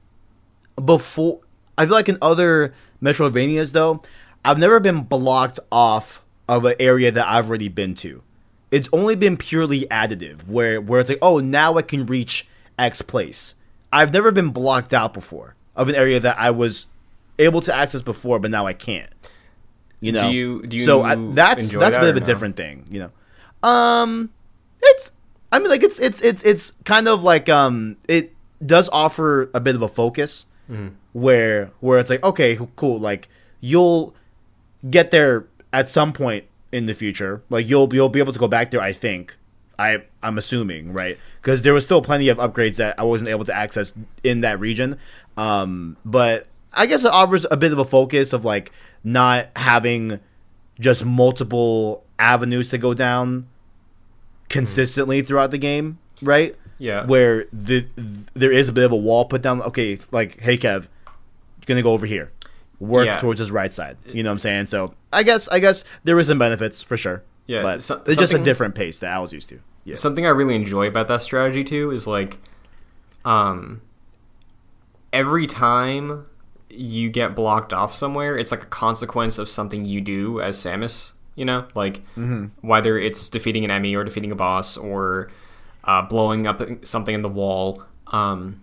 before 0.83 1.41
I 1.79 1.87
feel 1.87 1.95
like 1.95 2.09
in 2.09 2.19
other 2.23 2.75
Metroidvanias 3.03 3.73
though, 3.73 4.03
I've 4.45 4.59
never 4.59 4.81
been 4.81 5.03
blocked 5.03 5.59
off 5.73 6.23
of 6.49 6.65
an 6.65 6.75
area 6.79 7.11
that 7.11 7.27
I've 7.27 7.49
already 7.49 7.69
been 7.69 7.95
to. 7.97 8.23
It's 8.71 8.89
only 8.93 9.17
been 9.17 9.37
purely 9.37 9.83
additive 9.91 10.47
where 10.47 10.81
where 10.81 11.01
it's 11.01 11.11
like, 11.11 11.19
"Oh, 11.23 11.39
now 11.41 11.77
I 11.77 11.83
can 11.83 12.07
reach 12.07 12.47
X 12.79 13.03
place." 13.03 13.55
I've 13.93 14.12
never 14.12 14.33
been 14.33 14.51
blocked 14.51 14.93
out 14.93 15.14
before 15.14 15.55
of 15.77 15.89
an 15.89 15.95
area 15.95 16.18
that 16.20 16.37
I 16.39 16.51
was 16.51 16.87
able 17.39 17.61
to 17.62 17.74
access 17.74 18.03
before 18.03 18.39
but 18.39 18.51
now 18.51 18.66
I 18.66 18.72
can't. 18.72 19.11
You 20.01 20.12
know. 20.12 20.29
do 20.29 20.35
you- 20.37 20.66
do 20.66 20.77
you 20.77 20.83
so 20.83 21.03
I, 21.03 21.14
that's 21.14 21.70
that's 21.70 21.97
a 21.97 22.01
bit 22.01 22.11
of 22.11 22.16
a 22.16 22.20
no? 22.20 22.27
different 22.27 22.57
thing, 22.57 22.87
you 22.91 23.01
know. 23.01 23.68
Um, 23.68 24.31
it's. 24.83 25.12
I 25.53 25.59
mean, 25.59 25.68
like 25.68 25.83
it's 25.83 25.99
it's 25.99 26.20
it's 26.20 26.43
it's 26.43 26.72
kind 26.85 27.09
of 27.09 27.22
like 27.22 27.49
um, 27.49 27.97
it 28.09 28.35
does 28.64 28.89
offer 28.93 29.51
a 29.55 29.61
bit 29.61 29.74
of 29.74 29.83
a 29.83 29.89
focus 29.89 30.47
Mm-hmm. 30.70 30.89
where 31.12 31.70
where 31.81 31.99
it's 32.01 32.11
like 32.11 32.22
okay, 32.24 32.59
cool, 32.74 32.99
like 32.99 33.29
you'll 33.61 34.14
get 34.91 35.12
there 35.12 35.47
at 35.72 35.89
some 35.89 36.12
point 36.12 36.45
in 36.72 36.87
the 36.87 36.95
future. 36.95 37.43
Like 37.49 37.68
you'll 37.68 37.93
you'll 37.95 38.09
be 38.09 38.18
able 38.18 38.33
to 38.33 38.39
go 38.39 38.49
back 38.49 38.72
there. 38.72 38.81
I 38.81 38.93
think. 38.93 39.37
I 39.79 40.03
I'm 40.22 40.39
assuming 40.39 40.93
right 40.93 41.18
because 41.43 41.62
there 41.62 41.74
was 41.74 41.85
still 41.85 42.03
plenty 42.03 42.29
of 42.29 42.39
upgrades 42.39 42.77
that 42.77 42.99
I 42.99 43.03
wasn't 43.05 43.29
able 43.31 43.45
to 43.45 43.55
access 43.55 43.93
in 44.24 44.41
that 44.41 44.59
region. 44.61 44.99
Um, 45.37 45.97
but 46.05 46.47
I 46.72 46.87
guess 46.87 47.05
it 47.05 47.12
offers 47.12 47.45
a 47.51 47.57
bit 47.57 47.72
of 47.72 47.79
a 47.79 47.85
focus 47.85 48.33
of 48.33 48.45
like 48.45 48.72
not 49.05 49.49
having 49.57 50.20
just 50.81 51.05
multiple 51.05 52.05
avenues 52.18 52.70
to 52.70 52.79
go 52.79 52.95
down 52.95 53.47
consistently 54.49 55.22
throughout 55.22 55.51
the 55.51 55.59
game, 55.59 55.99
right? 56.22 56.57
Yeah. 56.79 57.07
Where 57.07 57.47
the 57.53 57.87
there 58.35 58.53
is 58.53 58.68
a 58.68 58.72
bit 58.72 58.85
of 58.85 58.93
a 58.93 58.97
wall 58.97 59.24
put 59.24 59.43
down. 59.43 59.62
Okay, 59.62 59.99
like 60.12 60.41
hey 60.41 60.59
Kev, 60.59 60.83
you're 60.83 61.66
gonna 61.66 61.83
go 61.83 61.93
over 61.93 62.07
here, 62.07 62.33
work 62.79 63.07
Yeah. 63.07 63.16
towards 63.16 63.41
his 63.41 63.51
right 63.51 63.72
side. 63.72 63.97
You 64.09 64.22
know 64.22 64.31
what 64.31 64.33
I'm 64.35 64.39
saying? 64.41 64.66
So 64.66 64.95
I 65.12 65.22
guess 65.22 65.49
I 65.49 65.59
guess 65.59 65.85
there 66.05 66.18
is 66.18 66.27
some 66.29 66.39
benefits 66.39 66.83
for 66.83 66.97
sure. 66.97 67.22
Yeah, 67.47 67.62
but 67.62 67.82
so- 67.82 68.03
it's 68.07 68.16
just 68.16 68.32
a 68.32 68.44
different 68.44 68.74
pace 68.74 68.99
that 69.01 69.12
I 69.12 69.18
was 69.18 69.32
used 69.32 69.49
to. 69.51 69.61
Yeah. 69.84 69.94
something 69.94 70.26
I 70.26 70.30
really 70.30 70.57
enjoy 70.57 70.88
about 70.88 71.07
that 71.09 71.22
strategy 71.22 71.62
too 71.62 71.92
is 71.92 72.09
like, 72.09 72.38
um, 73.24 73.82
every 75.12 75.47
time 75.47 76.26
you 76.68 77.09
get 77.09 77.36
blocked 77.36 77.72
off 77.72 77.94
somewhere, 77.94 78.36
it's 78.36 78.51
like 78.51 78.64
a 78.64 78.66
consequence 78.66 79.38
of 79.38 79.49
something 79.49 79.84
you 79.84 80.01
do 80.01 80.40
as 80.40 80.57
Samus. 80.57 81.12
You 81.36 81.44
know, 81.44 81.66
like 81.74 82.03
whether 82.62 82.99
it's 82.99 83.28
defeating 83.28 83.64
an 83.64 83.70
enemy 83.70 83.94
or 83.94 84.03
defeating 84.05 84.32
a 84.32 84.34
boss 84.34 84.76
or 84.76 85.28
uh, 85.84 86.03
blowing 86.03 86.47
up 86.47 86.61
something 86.84 87.14
in 87.14 87.22
the 87.22 87.28
wall. 87.28 87.82
Um, 88.09 88.62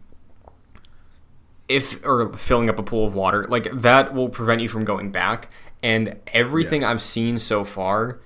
if 1.69 2.03
or 2.05 2.34
filling 2.34 2.69
up 2.69 2.77
a 2.79 2.84
pool 2.84 3.05
of 3.05 3.15
water 3.15 3.45
like 3.47 3.69
that 3.71 4.13
will 4.13 4.27
prevent 4.29 4.59
you 4.61 4.67
from 4.67 4.84
going 4.84 5.11
back 5.11 5.49
and 5.81 6.17
everything 6.27 6.84
i've 6.84 7.01
seen 7.01 7.38
so 7.38 7.63
far 7.63 8.19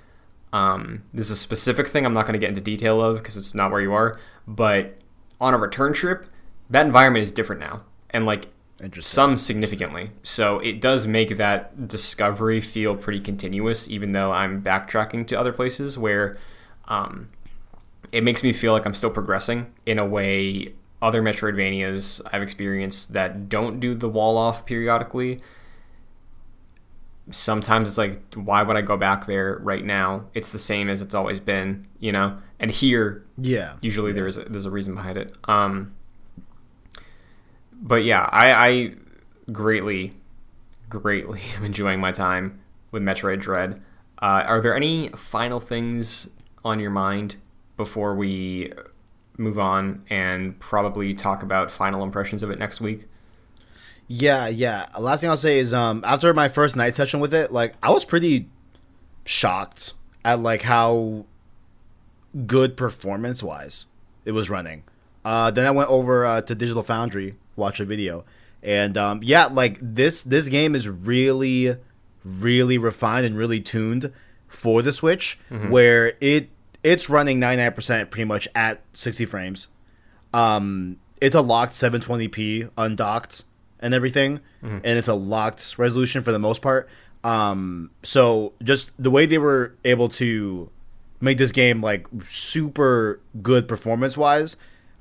um, 0.53 1.03
this 1.13 1.25
is 1.25 1.31
a 1.31 1.35
specific 1.35 1.87
thing 1.87 2.05
i'm 2.05 2.13
not 2.13 2.25
going 2.25 2.33
to 2.33 2.39
get 2.39 2.49
into 2.49 2.61
detail 2.61 3.01
of 3.01 3.17
because 3.17 3.37
it's 3.37 3.53
not 3.53 3.71
where 3.71 3.81
you 3.81 3.93
are 3.93 4.13
but 4.47 4.97
on 5.39 5.53
a 5.53 5.57
return 5.57 5.93
trip 5.93 6.27
that 6.69 6.85
environment 6.85 7.23
is 7.23 7.31
different 7.31 7.59
now 7.61 7.83
and 8.09 8.25
like 8.25 8.47
some 8.99 9.37
significantly 9.37 10.11
so 10.21 10.59
it 10.59 10.79
does 10.79 11.07
make 11.07 11.37
that 11.37 11.87
discovery 11.87 12.61
feel 12.61 12.95
pretty 12.95 13.19
continuous 13.19 13.89
even 13.89 14.11
though 14.11 14.31
i'm 14.31 14.61
backtracking 14.61 15.25
to 15.25 15.37
other 15.37 15.51
places 15.51 15.97
where 15.97 16.33
um, 16.87 17.29
it 18.11 18.23
makes 18.23 18.43
me 18.43 18.53
feel 18.53 18.73
like 18.73 18.85
I'm 18.85 18.93
still 18.93 19.09
progressing 19.09 19.73
in 19.85 19.99
a 19.99 20.05
way 20.05 20.73
other 21.01 21.21
Metroidvanias 21.21 22.21
I've 22.31 22.41
experienced 22.41 23.13
that 23.13 23.49
don't 23.49 23.79
do 23.79 23.93
the 23.93 24.09
wall 24.09 24.37
off 24.37 24.65
periodically. 24.65 25.41
Sometimes 27.29 27.89
it's 27.89 27.97
like, 27.97 28.33
why 28.35 28.63
would 28.63 28.77
I 28.77 28.81
go 28.81 28.95
back 28.97 29.25
there 29.25 29.57
right 29.61 29.83
now? 29.83 30.25
It's 30.33 30.49
the 30.49 30.59
same 30.59 30.89
as 30.89 31.01
it's 31.01 31.13
always 31.15 31.39
been, 31.39 31.85
you 31.99 32.11
know. 32.11 32.37
And 32.59 32.71
here, 32.71 33.25
Yeah. 33.37 33.73
usually 33.81 34.13
there's 34.13 34.37
a, 34.37 34.43
there's 34.45 34.65
a 34.65 34.71
reason 34.71 34.95
behind 34.95 35.17
it. 35.17 35.33
Um, 35.45 35.93
but 37.73 38.03
yeah, 38.03 38.27
I, 38.31 38.51
I 38.53 38.95
greatly, 39.51 40.13
greatly 40.89 41.41
am 41.57 41.65
enjoying 41.65 41.99
my 41.99 42.11
time 42.11 42.59
with 42.91 43.03
Metroid 43.03 43.39
Dread. 43.41 43.81
Uh, 44.21 44.43
are 44.47 44.61
there 44.61 44.75
any 44.75 45.09
final 45.09 45.59
things 45.59 46.29
on 46.63 46.79
your 46.79 46.89
mind 46.91 47.35
before 47.75 48.15
we 48.15 48.73
move 49.37 49.59
on 49.59 50.03
and 50.09 50.59
probably 50.59 51.13
talk 51.13 51.43
about 51.43 51.69
final 51.69 52.03
impressions 52.03 52.41
of 52.41 52.49
it 52.49 52.57
next 52.57 52.81
week? 52.81 53.05
Yeah, 54.07 54.47
yeah. 54.47 54.87
Last 54.97 55.21
thing 55.21 55.29
I'll 55.29 55.37
say 55.37 55.59
is 55.59 55.73
um 55.73 56.01
after 56.05 56.33
my 56.33 56.49
first 56.49 56.75
night 56.75 56.95
session 56.95 57.19
with 57.19 57.33
it, 57.33 57.51
like 57.51 57.75
I 57.83 57.91
was 57.91 58.05
pretty 58.05 58.49
shocked 59.25 59.93
at 60.23 60.39
like 60.39 60.61
how 60.63 61.25
good 62.45 62.77
performance 62.77 63.43
wise 63.43 63.85
it 64.25 64.31
was 64.31 64.49
running. 64.49 64.83
Uh 65.25 65.51
then 65.51 65.65
I 65.65 65.71
went 65.71 65.89
over 65.89 66.25
uh, 66.25 66.41
to 66.41 66.55
Digital 66.55 66.83
Foundry, 66.83 67.35
watch 67.55 67.79
a 67.79 67.85
video. 67.85 68.23
And 68.63 68.97
um 68.97 69.21
yeah, 69.23 69.45
like 69.45 69.77
this 69.81 70.23
this 70.23 70.47
game 70.47 70.73
is 70.75 70.87
really 70.87 71.75
really 72.23 72.77
refined 72.77 73.25
and 73.25 73.37
really 73.37 73.59
tuned 73.59 74.11
for 74.47 74.81
the 74.81 74.91
Switch 74.91 75.37
where 75.69 76.13
it 76.21 76.49
it's 76.83 77.09
running 77.09 77.39
99% 77.41 78.09
pretty 78.09 78.23
much 78.25 78.47
at 78.55 78.81
60 78.93 79.25
frames 79.25 79.67
um 80.33 80.97
it's 81.19 81.35
a 81.35 81.41
locked 81.41 81.73
720p 81.73 82.69
undocked 82.77 83.43
and 83.79 83.93
everything 83.93 84.39
and 84.61 84.97
it's 84.99 85.07
a 85.07 85.13
locked 85.13 85.77
resolution 85.77 86.21
for 86.23 86.31
the 86.31 86.39
most 86.39 86.61
part. 86.61 86.89
Um 87.23 87.91
so 88.03 88.53
just 88.63 88.91
the 88.97 89.09
way 89.11 89.25
they 89.25 89.37
were 89.37 89.75
able 89.85 90.09
to 90.09 90.69
make 91.19 91.37
this 91.37 91.51
game 91.51 91.81
like 91.81 92.07
super 92.23 93.19
good 93.41 93.67
performance 93.67 94.15
wise 94.15 94.55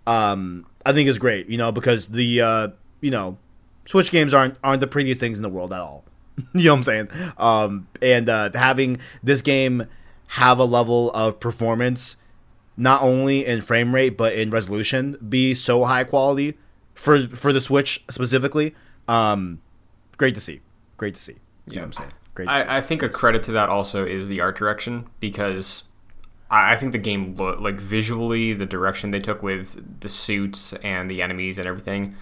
um 0.07 0.65
i 0.87 0.93
think 0.93 1.09
is 1.11 1.19
great 1.19 1.47
you 1.49 1.59
know 1.59 1.71
because 1.71 2.09
the 2.09 2.41
uh 2.41 2.69
you 3.03 3.11
know 3.11 3.37
switch 3.85 4.11
games 4.11 4.33
aren't 4.33 4.57
aren't 4.65 4.81
the 4.81 4.87
prettiest 4.87 5.21
things 5.21 5.37
in 5.39 5.43
the 5.43 5.49
world 5.51 5.73
at 5.73 5.81
all. 5.81 6.05
You 6.55 6.65
know 6.65 6.73
what 6.73 6.77
i'm 6.79 6.83
saying? 6.85 7.09
Um 7.39 7.89
and 8.01 8.29
uh 8.29 8.51
having 8.55 8.99
this 9.23 9.43
game 9.43 9.87
have 10.29 10.59
a 10.59 10.65
level 10.65 11.11
of 11.13 11.39
performance 11.39 12.17
not 12.79 13.03
only 13.03 13.45
in 13.45 13.61
frame 13.61 13.95
rate 13.95 14.17
but 14.17 14.33
in 14.35 14.51
resolution 14.51 15.17
be 15.29 15.55
so 15.55 15.85
high 15.85 16.05
quality 16.05 16.57
for 16.97 17.29
for 17.29 17.53
the 17.53 17.61
Switch 17.61 18.05
specifically. 18.11 18.75
Um, 19.07 19.61
great 20.17 20.35
to 20.35 20.41
see. 20.41 20.61
Great 20.97 21.15
to 21.15 21.21
see. 21.21 21.37
You 21.67 21.77
know 21.77 21.83
what 21.83 21.87
I'm 21.87 21.93
saying? 21.93 22.13
Great. 22.35 22.49
I, 22.49 22.79
I 22.79 22.81
think 22.81 23.03
a 23.03 23.09
credit 23.09 23.43
to 23.45 23.53
that 23.53 23.69
also 23.69 24.05
is 24.05 24.29
the 24.29 24.41
art 24.41 24.57
direction 24.57 25.09
because 25.21 25.85
I 26.51 26.75
I 26.75 26.77
think 26.77 26.93
the 26.93 26.99
game 26.99 27.37
look 27.37 27.61
like 27.61 27.79
visually 27.79 28.53
the 28.53 28.67
direction 28.67 29.11
they 29.11 29.21
took 29.21 29.43
with 29.43 30.01
the 30.01 30.09
suits 30.09 30.73
and 30.75 31.11
the 31.11 31.23
enemies 31.23 31.59
and 31.59 31.69
everything. 31.69 32.17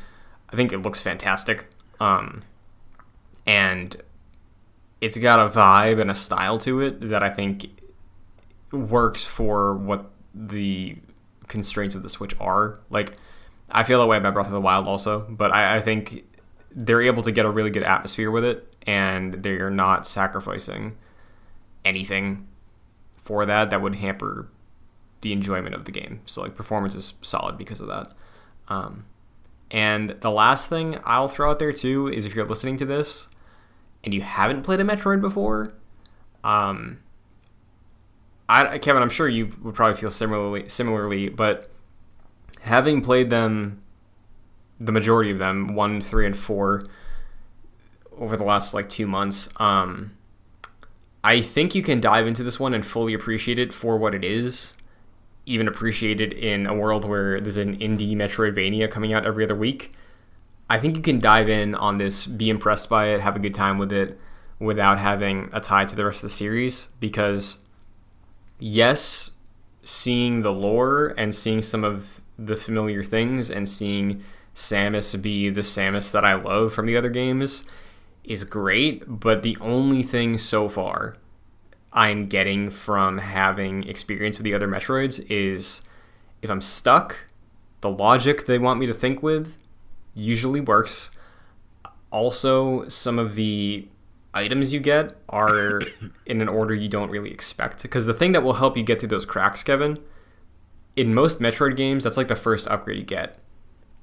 I 0.51 0.57
think 0.57 0.73
it 0.73 0.79
looks 0.79 1.01
fantastic. 1.01 1.67
Um, 2.01 2.43
and 3.47 3.97
it's 5.01 5.19
got 5.19 5.39
a 5.39 5.49
vibe 5.49 6.01
and 6.01 6.11
a 6.11 6.15
style 6.15 6.59
to 6.59 6.81
it 6.81 7.09
that 7.09 7.23
I 7.23 7.31
think 7.31 7.67
works 8.73 9.25
for 9.25 9.75
what 9.75 10.11
the 10.35 10.97
constraints 11.49 11.95
of 11.95 12.03
the 12.03 12.09
Switch 12.09 12.35
are. 12.41 12.77
Like, 12.91 13.15
I 13.75 13.83
feel 13.83 13.99
that 13.99 14.07
way 14.07 14.17
about 14.17 14.35
Breath 14.35 14.47
of 14.47 14.53
the 14.53 14.61
Wild 14.61 14.87
also, 14.87 15.27
but 15.29 15.53
I, 15.53 15.77
I 15.77 15.81
think 15.81 16.25
they're 16.71 17.03
able 17.03 17.23
to 17.25 17.33
get 17.33 17.45
a 17.45 17.51
really 17.51 17.71
good 17.71 17.83
atmosphere 17.83 18.31
with 18.31 18.45
it, 18.45 18.73
and 18.87 19.35
they're 19.35 19.71
not 19.71 20.07
sacrificing 20.07 20.97
anything 21.85 22.47
for 23.17 23.45
that 23.45 23.71
that 23.71 23.83
would 23.83 23.97
hamper 23.97 24.49
the 25.23 25.33
enjoyment 25.33 25.75
of 25.75 25.87
the 25.87 25.91
game. 25.91 26.21
So, 26.27 26.43
like, 26.43 26.55
performance 26.55 26.95
is 26.95 27.15
solid 27.23 27.59
because 27.59 27.81
of 27.81 27.89
that. 27.89 28.13
Um, 28.69 29.07
and 29.71 30.11
the 30.21 30.31
last 30.31 30.69
thing 30.69 30.99
I'll 31.05 31.29
throw 31.29 31.51
out 31.51 31.59
there 31.59 31.73
too 31.73 32.09
is 32.09 32.27
if 32.27 32.35
you're 32.35 32.47
listening 32.47 32.77
to 32.79 32.85
this 32.85 33.29
and 34.05 34.15
you 34.15 34.21
haven't 34.21 34.63
played 34.63 34.81
a 34.81 34.85
Metroid 34.85 35.21
before, 35.21 35.75
um, 36.45 37.01
I, 38.49 38.79
Kevin, 38.79 39.03
I'm 39.03 39.11
sure 39.11 39.29
you 39.29 39.53
would 39.63 39.75
probably 39.75 39.99
feel 40.01 40.11
similarly. 40.11 40.69
Similarly, 40.69 41.29
but 41.31 41.71
having 42.65 43.03
played 43.03 43.28
them, 43.28 43.82
the 44.81 44.91
majority 44.91 45.31
of 45.31 45.39
them, 45.39 45.74
one, 45.74 46.01
three, 46.01 46.24
and 46.24 46.36
four, 46.36 46.82
over 48.16 48.36
the 48.39 48.45
last 48.45 48.73
like 48.73 48.89
two 48.89 49.07
months, 49.07 49.51
um, 49.57 50.16
I 51.23 51.43
think 51.43 51.74
you 51.74 51.82
can 51.82 52.01
dive 52.01 52.27
into 52.27 52.43
this 52.43 52.59
one 52.59 52.73
and 52.73 52.86
fully 52.86 53.12
appreciate 53.12 53.59
it 53.59 53.74
for 53.74 53.99
what 53.99 54.15
it 54.15 54.24
is. 54.24 54.78
Even 55.45 55.69
appreciate 55.69 56.23
it 56.23 56.32
in 56.32 56.66
a 56.66 56.74
world 56.74 57.05
where 57.05 57.39
there's 57.39 57.59
an 57.59 57.77
indie 57.77 58.16
Metroidvania 58.16 58.91
coming 58.91 59.12
out 59.12 59.27
every 59.27 59.45
other 59.45 59.55
week. 59.55 59.93
I 60.70 60.78
think 60.78 60.97
you 60.97 61.03
can 61.03 61.20
dive 61.20 61.51
in 61.51 61.74
on 61.74 61.99
this, 61.99 62.24
be 62.24 62.49
impressed 62.49 62.89
by 62.89 63.09
it, 63.09 63.20
have 63.20 63.36
a 63.36 63.41
good 63.41 63.55
time 63.55 63.77
with 63.77 63.93
it, 63.93 64.19
without 64.59 64.99
having 64.99 65.51
a 65.53 65.61
tie 65.61 65.85
to 65.85 65.95
the 65.95 66.07
rest 66.07 66.19
of 66.19 66.31
the 66.31 66.35
series 66.35 66.89
because 66.99 67.66
yes, 68.59 69.32
seeing 69.82 70.41
the 70.41 70.53
lore 70.53 71.12
and 71.19 71.35
seeing 71.35 71.61
some 71.61 71.85
of 71.85 72.23
the 72.39 72.56
familiar 72.56 73.02
things 73.02 73.51
and 73.51 73.69
seeing 73.69 74.23
Samus 74.55 75.20
be 75.20 75.51
the 75.51 75.61
Samus 75.61 76.12
that 76.12 76.24
I 76.24 76.35
love 76.35 76.73
from 76.73 76.86
the 76.86 76.97
other 76.97 77.11
games 77.11 77.65
is 78.23 78.44
great, 78.44 79.02
but 79.06 79.43
the 79.43 79.56
only 79.61 80.02
thing 80.02 80.39
so 80.39 80.69
far 80.69 81.16
I'm 81.93 82.27
getting 82.27 82.70
from 82.70 83.19
having 83.19 83.85
experience 83.85 84.39
with 84.39 84.44
the 84.44 84.55
other 84.55 84.69
Metroids 84.69 85.24
is 85.31 85.82
if 86.43 86.51
I'm 86.51 86.61
stuck, 86.61 87.27
the 87.81 87.90
logic 87.90 88.47
they 88.47 88.59
want 88.59 88.81
me 88.81 88.86
to 88.86 88.94
think 88.94 89.23
with 89.23 89.56
usually 90.15 90.61
works. 90.61 91.11
Also, 92.11 92.89
some 92.89 93.19
of 93.19 93.35
the 93.35 93.89
items 94.32 94.73
you 94.73 94.81
get 94.81 95.16
are 95.28 95.81
in 96.27 96.40
an 96.40 96.48
order 96.48 96.74
you 96.74 96.89
don't 96.89 97.11
really 97.11 97.31
expect. 97.31 97.82
Because 97.82 98.06
the 98.06 98.15
thing 98.15 98.32
that 98.32 98.43
will 98.43 98.55
help 98.55 98.77
you 98.77 98.82
get 98.82 99.01
through 99.01 99.09
those 99.09 99.27
cracks, 99.27 99.62
Kevin, 99.62 99.98
in 100.97 101.15
most 101.15 101.41
Metroid 101.41 101.77
games, 101.77 102.05
that's 102.05 102.16
like 102.16 102.29
the 102.29 102.37
first 102.37 102.69
upgrade 102.69 102.99
you 102.99 103.05
get. 103.05 103.39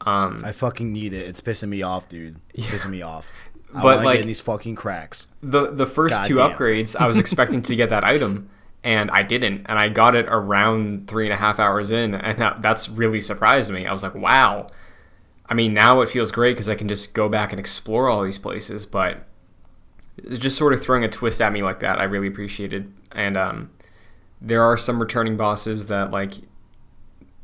Um, 0.01 0.41
I 0.43 0.51
fucking 0.51 0.91
need 0.91 1.13
it. 1.13 1.27
It's 1.27 1.41
pissing 1.41 1.69
me 1.69 1.81
off, 1.83 2.09
dude. 2.09 2.37
It's 2.53 2.65
Yeah. 2.65 2.71
pissing 2.71 2.89
me 2.89 3.01
off. 3.01 3.31
I 3.75 3.81
But, 3.81 4.03
like- 4.03 4.25
these 4.25 4.41
fucking 4.41 4.75
cracks. 4.75 5.27
the 5.41 5.71
the 5.71 5.85
first 5.85 6.25
two 6.25 6.35
Goddamn. 6.35 6.57
upgrades, 6.57 6.95
I 6.99 7.07
was 7.07 7.17
expecting 7.23 7.61
to 7.63 7.75
get 7.75 7.89
that 7.89 8.03
item, 8.03 8.49
and 8.83 9.09
I 9.11 9.21
didn't, 9.21 9.65
and 9.69 9.77
I 9.79 9.89
got 9.89 10.15
it 10.15 10.25
around 10.27 11.07
three 11.07 11.25
and 11.25 11.33
a 11.33 11.37
half 11.37 11.59
hours 11.59 11.91
in, 11.91 12.15
and 12.15 12.37
that, 12.39 12.61
that's 12.61 12.89
really 12.89 13.21
surprised 13.21 13.71
me. 13.71 13.85
I 13.85 13.93
was 13.93 14.01
like, 14.03 14.15
wow. 14.15 14.67
I 15.47 15.53
mean, 15.53 15.73
now 15.73 16.01
it 16.01 16.09
feels 16.09 16.31
great 16.31 16.53
because 16.55 16.67
I 16.69 16.75
can 16.75 16.87
just 16.87 17.13
go 17.13 17.29
back 17.29 17.51
and 17.53 17.59
explore 17.59 18.07
all 18.09 18.23
these 18.23 18.37
places, 18.39 18.85
but 18.85 19.25
it's 20.17 20.39
just 20.39 20.57
sort 20.57 20.73
of 20.73 20.81
throwing 20.81 21.03
a 21.03 21.09
twist 21.09 21.41
at 21.41 21.51
me 21.53 21.61
like 21.61 21.79
that. 21.81 21.99
I 21.99 22.03
really 22.03 22.27
appreciated, 22.27 22.91
and 23.11 23.37
um, 23.37 23.69
there 24.41 24.63
are 24.63 24.77
some 24.77 24.99
returning 24.99 25.37
bosses 25.37 25.85
that 25.87 26.09
like. 26.11 26.33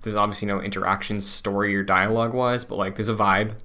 There's 0.01 0.15
obviously 0.15 0.47
no 0.47 0.61
interaction, 0.61 1.21
story 1.21 1.75
or 1.75 1.83
dialogue 1.83 2.33
wise, 2.33 2.63
but 2.63 2.77
like 2.77 2.95
there's 2.95 3.09
a 3.09 3.15
vibe 3.15 3.55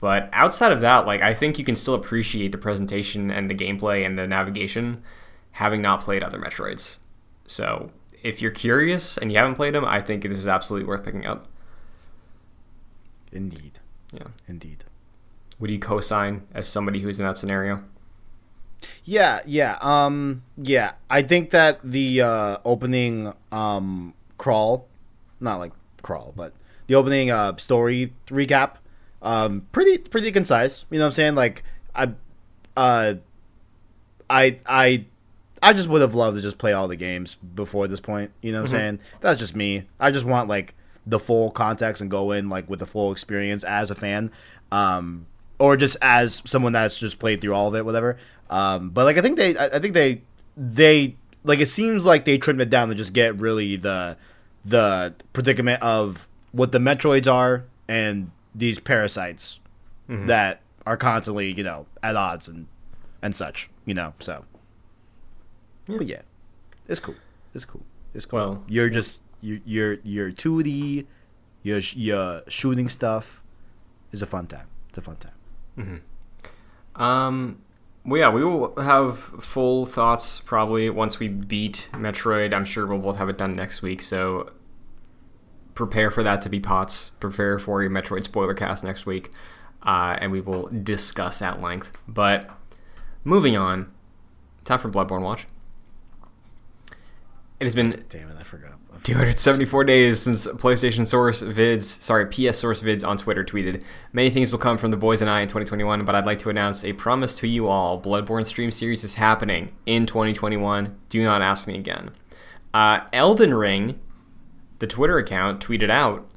but 0.00 0.30
outside 0.32 0.72
of 0.72 0.80
that, 0.80 1.06
like 1.06 1.20
I 1.20 1.34
think 1.34 1.58
you 1.58 1.64
can 1.64 1.76
still 1.76 1.94
appreciate 1.94 2.52
the 2.52 2.58
presentation 2.58 3.30
and 3.30 3.50
the 3.50 3.54
gameplay 3.54 4.04
and 4.04 4.18
the 4.18 4.26
navigation, 4.26 5.02
having 5.52 5.82
not 5.82 6.00
played 6.00 6.22
other 6.22 6.38
Metroids. 6.38 7.00
So 7.46 7.90
if 8.22 8.40
you're 8.40 8.50
curious 8.50 9.18
and 9.18 9.30
you 9.30 9.36
haven't 9.36 9.56
played 9.56 9.74
them, 9.74 9.84
I 9.84 10.00
think 10.00 10.22
this 10.22 10.38
is 10.38 10.48
absolutely 10.48 10.88
worth 10.88 11.04
picking 11.04 11.26
up. 11.26 11.44
Indeed. 13.30 13.78
Yeah. 14.12 14.28
Indeed. 14.48 14.84
Would 15.58 15.70
you 15.70 15.78
co-sign 15.78 16.46
as 16.54 16.66
somebody 16.66 17.00
who's 17.00 17.20
in 17.20 17.26
that 17.26 17.36
scenario? 17.36 17.84
Yeah, 19.04 19.40
yeah. 19.44 19.76
Um 19.82 20.44
yeah, 20.56 20.92
I 21.10 21.20
think 21.20 21.50
that 21.50 21.80
the 21.84 22.22
uh 22.22 22.56
opening 22.64 23.34
um 23.52 24.14
crawl, 24.38 24.88
not 25.40 25.58
like 25.58 25.72
crawl, 26.02 26.32
but 26.36 26.52
the 26.86 26.94
opening 26.94 27.30
uh 27.30 27.56
story 27.56 28.12
recap 28.26 28.76
um 29.22 29.66
pretty 29.72 29.98
pretty 29.98 30.32
concise, 30.32 30.84
you 30.90 30.98
know 30.98 31.04
what 31.04 31.08
I'm 31.08 31.12
saying? 31.12 31.34
Like 31.34 31.62
I 31.94 32.12
uh 32.76 33.14
I 34.28 34.58
I 34.66 35.04
I 35.62 35.72
just 35.72 35.88
would 35.88 36.00
have 36.00 36.14
loved 36.14 36.36
to 36.36 36.42
just 36.42 36.58
play 36.58 36.72
all 36.72 36.88
the 36.88 36.96
games 36.96 37.36
before 37.54 37.86
this 37.88 38.00
point, 38.00 38.30
you 38.40 38.52
know 38.52 38.58
what 38.58 38.72
I'm 38.72 38.78
saying? 38.78 38.98
That's 39.20 39.38
just 39.38 39.54
me. 39.54 39.86
I 39.98 40.10
just 40.10 40.24
want 40.24 40.48
like 40.48 40.74
the 41.06 41.18
full 41.18 41.50
context 41.50 42.00
and 42.00 42.10
go 42.10 42.32
in 42.32 42.48
like 42.48 42.68
with 42.68 42.78
the 42.78 42.86
full 42.86 43.12
experience 43.12 43.64
as 43.64 43.90
a 43.90 43.94
fan. 43.94 44.30
Um 44.72 45.26
or 45.60 45.76
just 45.76 45.98
as 46.00 46.42
someone 46.46 46.72
that's 46.72 46.98
just 46.98 47.18
played 47.18 47.40
through 47.40 47.54
all 47.54 47.68
of 47.68 47.74
it, 47.74 47.84
whatever. 47.84 48.16
Um, 48.48 48.90
but 48.90 49.04
like 49.04 49.18
I 49.18 49.20
think 49.20 49.36
they, 49.36 49.56
I 49.56 49.66
I 49.66 49.78
think 49.78 49.92
they, 49.94 50.22
they 50.56 51.16
like 51.44 51.60
it 51.60 51.66
seems 51.66 52.04
like 52.06 52.24
they 52.24 52.38
trimmed 52.38 52.62
it 52.62 52.70
down 52.70 52.88
to 52.88 52.94
just 52.94 53.12
get 53.12 53.38
really 53.38 53.76
the, 53.76 54.16
the 54.64 55.14
predicament 55.32 55.82
of 55.82 56.28
what 56.52 56.72
the 56.72 56.78
Metroids 56.78 57.30
are 57.32 57.64
and 57.88 58.30
these 58.54 58.78
parasites 58.78 59.58
that 60.08 60.60
are 60.86 60.96
constantly 60.96 61.52
you 61.52 61.62
know 61.62 61.86
at 62.02 62.16
odds 62.16 62.48
and 62.48 62.66
and 63.22 63.34
such, 63.36 63.70
you 63.84 63.94
know. 63.94 64.14
So, 64.18 64.44
Yeah. 65.86 65.98
but 65.98 66.06
yeah, 66.06 66.22
it's 66.88 66.98
cool. 67.00 67.14
It's 67.54 67.64
cool. 67.64 67.82
It's 68.14 68.24
cool. 68.24 68.38
Well- 68.38 68.64
you're 68.66 68.90
just 68.90 69.22
you 69.40 69.60
you're 69.64 69.98
you're 70.02 70.30
2D, 70.32 71.06
you're 71.62 71.78
you're 71.94 72.42
shooting 72.48 72.88
stuff. 72.88 73.42
It's 74.12 74.20
a 74.22 74.26
fun 74.26 74.46
time. 74.48 74.66
It's 74.88 74.98
a 74.98 75.02
fun 75.02 75.16
time. 75.16 76.02
Um, 76.96 77.60
well, 78.04 78.18
yeah, 78.18 78.30
we 78.30 78.44
will 78.44 78.74
have 78.80 79.18
full 79.18 79.86
thoughts 79.86 80.40
probably 80.40 80.88
once 80.88 81.18
we 81.18 81.28
beat 81.28 81.90
Metroid. 81.92 82.54
I'm 82.54 82.64
sure 82.64 82.86
we'll 82.86 82.98
both 82.98 83.18
have 83.18 83.28
it 83.28 83.38
done 83.38 83.52
next 83.52 83.82
week, 83.82 84.00
so 84.00 84.50
prepare 85.74 86.10
for 86.10 86.22
that 86.22 86.42
to 86.42 86.48
be 86.48 86.60
pots. 86.60 87.10
Prepare 87.20 87.58
for 87.58 87.82
your 87.82 87.90
Metroid 87.90 88.24
spoiler 88.24 88.54
cast 88.54 88.84
next 88.84 89.04
week, 89.06 89.30
uh, 89.82 90.16
and 90.18 90.32
we 90.32 90.40
will 90.40 90.68
discuss 90.68 91.42
at 91.42 91.60
length. 91.60 91.92
But 92.08 92.48
moving 93.22 93.56
on, 93.56 93.92
time 94.64 94.78
for 94.78 94.88
Bloodborne 94.88 95.22
Watch. 95.22 95.46
It 97.60 97.64
has 97.64 97.74
been 97.74 98.04
Damn 98.08 98.30
it, 98.30 98.36
I 98.38 98.42
forgot. 98.42 98.79
I 99.00 99.02
forgot. 99.02 99.16
274 99.16 99.84
days 99.84 100.20
since 100.20 100.46
PlayStation 100.46 101.06
Source 101.06 101.42
Vids, 101.42 101.82
sorry, 102.02 102.26
PS 102.26 102.58
Source 102.58 102.82
Vids 102.82 103.06
on 103.06 103.16
Twitter 103.16 103.44
tweeted, 103.44 103.82
Many 104.12 104.28
things 104.28 104.52
will 104.52 104.58
come 104.58 104.76
from 104.76 104.90
the 104.90 104.96
boys 104.96 105.22
and 105.22 105.30
I 105.30 105.40
in 105.40 105.48
2021, 105.48 106.04
but 106.04 106.14
I'd 106.14 106.26
like 106.26 106.38
to 106.40 106.50
announce 106.50 106.84
a 106.84 106.92
promise 106.92 107.34
to 107.36 107.48
you 107.48 107.66
all. 107.68 108.00
Bloodborne 108.00 108.44
Stream 108.44 108.70
Series 108.70 109.02
is 109.02 109.14
happening 109.14 109.72
in 109.86 110.04
2021. 110.04 110.98
Do 111.08 111.22
not 111.22 111.40
ask 111.40 111.66
me 111.66 111.76
again. 111.76 112.10
Uh, 112.74 113.00
Elden 113.12 113.54
Ring, 113.54 113.98
the 114.80 114.86
Twitter 114.86 115.18
account, 115.18 115.64
tweeted 115.64 115.90
out 115.90 116.28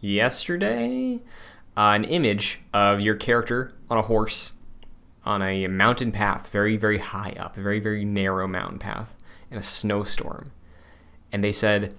yesterday 0.00 1.20
uh, 1.76 1.92
an 1.94 2.04
image 2.04 2.60
of 2.72 3.00
your 3.00 3.14
character 3.14 3.74
on 3.90 3.98
a 3.98 4.02
horse 4.02 4.54
on 5.24 5.42
a 5.42 5.66
mountain 5.66 6.12
path, 6.12 6.48
very, 6.48 6.76
very 6.76 6.98
high 6.98 7.34
up, 7.38 7.56
a 7.56 7.60
very, 7.60 7.80
very 7.80 8.04
narrow 8.04 8.46
mountain 8.46 8.78
path 8.78 9.14
in 9.50 9.58
a 9.58 9.62
snowstorm 9.62 10.52
and 11.32 11.42
they 11.44 11.52
said, 11.52 11.94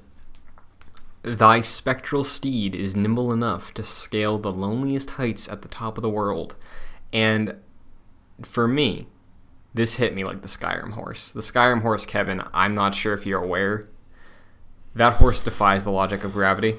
Thy 1.23 1.61
spectral 1.61 2.23
steed 2.23 2.75
is 2.75 2.95
nimble 2.95 3.33
enough 3.33 3.73
to 3.73 3.83
scale 3.83 4.37
the 4.37 4.51
loneliest 4.51 5.11
heights 5.11 5.49
at 5.49 5.61
the 5.61 5.67
top 5.67 5.97
of 5.97 6.01
the 6.01 6.09
world. 6.09 6.55
And 7.11 7.55
for 8.43 8.67
me, 8.67 9.07
this 9.73 9.95
hit 9.95 10.15
me 10.15 10.23
like 10.23 10.41
the 10.41 10.47
Skyrim 10.47 10.93
horse. 10.93 11.31
The 11.31 11.41
Skyrim 11.41 11.81
horse, 11.81 12.05
Kevin, 12.05 12.43
I'm 12.53 12.73
not 12.73 12.95
sure 12.95 13.13
if 13.13 13.25
you're 13.25 13.43
aware, 13.43 13.83
that 14.95 15.13
horse 15.13 15.41
defies 15.41 15.83
the 15.83 15.91
logic 15.91 16.23
of 16.23 16.33
gravity. 16.33 16.75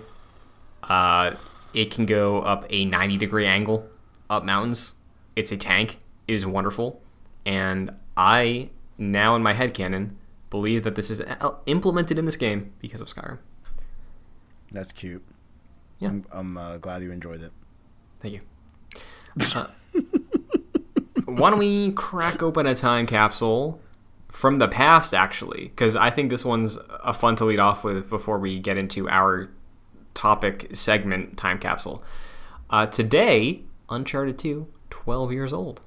Uh, 0.82 1.36
it 1.73 1.90
can 1.90 2.06
go 2.06 2.40
up 2.40 2.66
a 2.70 2.85
90 2.85 3.16
degree 3.16 3.47
angle 3.47 3.89
up 4.28 4.44
mountains. 4.44 4.94
It's 5.36 5.52
a 5.52 5.56
tank. 5.56 5.98
It 6.27 6.35
is 6.35 6.44
wonderful. 6.44 7.01
And 7.47 7.93
I, 8.16 8.70
now 8.97 9.36
in 9.36 9.43
my 9.43 9.52
head 9.52 9.73
canon, 9.73 10.19
believe 10.51 10.82
that 10.82 10.97
this 10.97 11.10
is 11.10 11.23
implemented 11.66 12.19
in 12.19 12.24
this 12.24 12.36
game 12.36 12.73
because 12.81 13.01
of 13.01 13.09
Skyrim. 13.09 13.39
That's 14.73 14.93
cute. 14.93 15.24
Yeah. 15.99 16.09
I'm, 16.09 16.24
I'm 16.31 16.57
uh, 16.57 16.78
glad 16.78 17.03
you 17.03 17.11
enjoyed 17.11 17.43
it. 17.43 17.53
Thank 18.20 18.35
you. 18.35 18.40
Uh, 19.55 19.66
why 21.27 21.51
don't 21.51 21.59
we 21.59 21.93
crack 21.93 22.43
open 22.43 22.66
a 22.66 22.74
time 22.74 23.07
capsule 23.07 23.81
from 24.28 24.57
the 24.57 24.69
past, 24.69 25.15
actually? 25.15 25.65
Because 25.65 25.95
I 25.95 26.11
think 26.11 26.31
this 26.31 26.45
one's 26.45 26.78
a 27.05 27.12
fun 27.15 27.36
to 27.36 27.45
lead 27.45 27.59
off 27.59 27.85
with 27.85 28.09
before 28.09 28.39
we 28.39 28.59
get 28.59 28.77
into 28.77 29.09
our 29.09 29.51
topic 30.15 30.69
segment 30.73 31.36
time 31.36 31.59
capsule. 31.59 32.03
Uh, 32.70 32.86
today, 32.86 33.62
Uncharted 33.89 34.39
2, 34.39 34.66
12 34.90 35.32
years 35.32 35.53
old. 35.53 35.81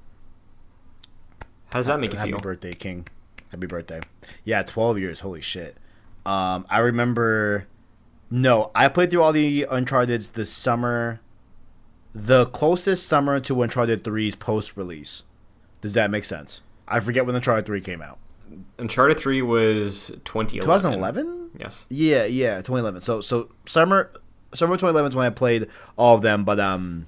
How 1.72 1.80
does 1.80 1.86
that 1.88 2.00
make 2.00 2.12
you 2.14 2.18
Happy 2.20 2.32
feel? 2.32 2.40
birthday, 2.40 2.74
King. 2.74 3.08
Happy 3.50 3.68
birthday. 3.68 4.02
Yeah, 4.44 4.64
12 4.64 5.00
years. 5.00 5.20
Holy 5.22 5.42
shit. 5.42 5.78
Um, 6.26 6.66
I 6.70 6.80
remember. 6.80 7.68
No, 8.32 8.72
I 8.74 8.88
played 8.88 9.12
through 9.12 9.22
all 9.22 9.34
the 9.34 9.68
Uncharted's 9.70 10.30
this 10.30 10.52
summer. 10.52 11.20
The 12.16 12.46
closest 12.48 13.08
summer 13.08 13.40
to 13.42 13.62
Uncharted 13.62 14.04
3's 14.04 14.36
post 14.38 14.78
release. 14.78 15.24
Does 15.82 15.94
that 15.94 16.10
make 16.10 16.26
sense? 16.26 16.62
I 16.88 17.02
forget 17.02 17.26
when 17.26 17.36
Uncharted 17.36 17.66
3 17.66 17.82
came 17.82 18.02
out. 18.02 18.20
Uncharted 18.78 19.20
3 19.20 19.42
was 19.42 20.08
2011. 20.26 20.62
2011? 20.62 21.52
Yes. 21.58 21.86
Yeah, 21.90 22.26
yeah, 22.26 22.56
2011. 22.58 23.02
So 23.02 23.22
so 23.22 23.50
summer 23.66 24.12
summer 24.54 24.76
2011 24.76 25.10
is 25.12 25.16
when 25.16 25.26
I 25.26 25.30
played 25.30 25.68
all 25.98 26.16
of 26.16 26.22
them, 26.22 26.44
but 26.44 26.60
um 26.60 27.08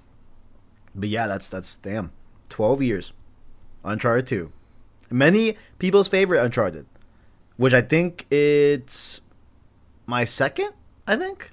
but 0.96 1.10
yeah, 1.10 1.28
that's 1.28 1.50
that's 1.50 1.76
damn. 1.78 2.12
12 2.50 2.82
years. 2.82 3.14
Uncharted 3.84 4.28
2. 4.28 4.52
Many 5.10 5.58
people's 5.80 6.08
favorite 6.08 6.44
Uncharted, 6.44 6.86
which 7.58 7.74
I 7.74 7.82
think 7.82 8.26
it's 8.32 9.22
my 10.06 10.24
second, 10.24 10.72
I 11.08 11.16
think. 11.16 11.52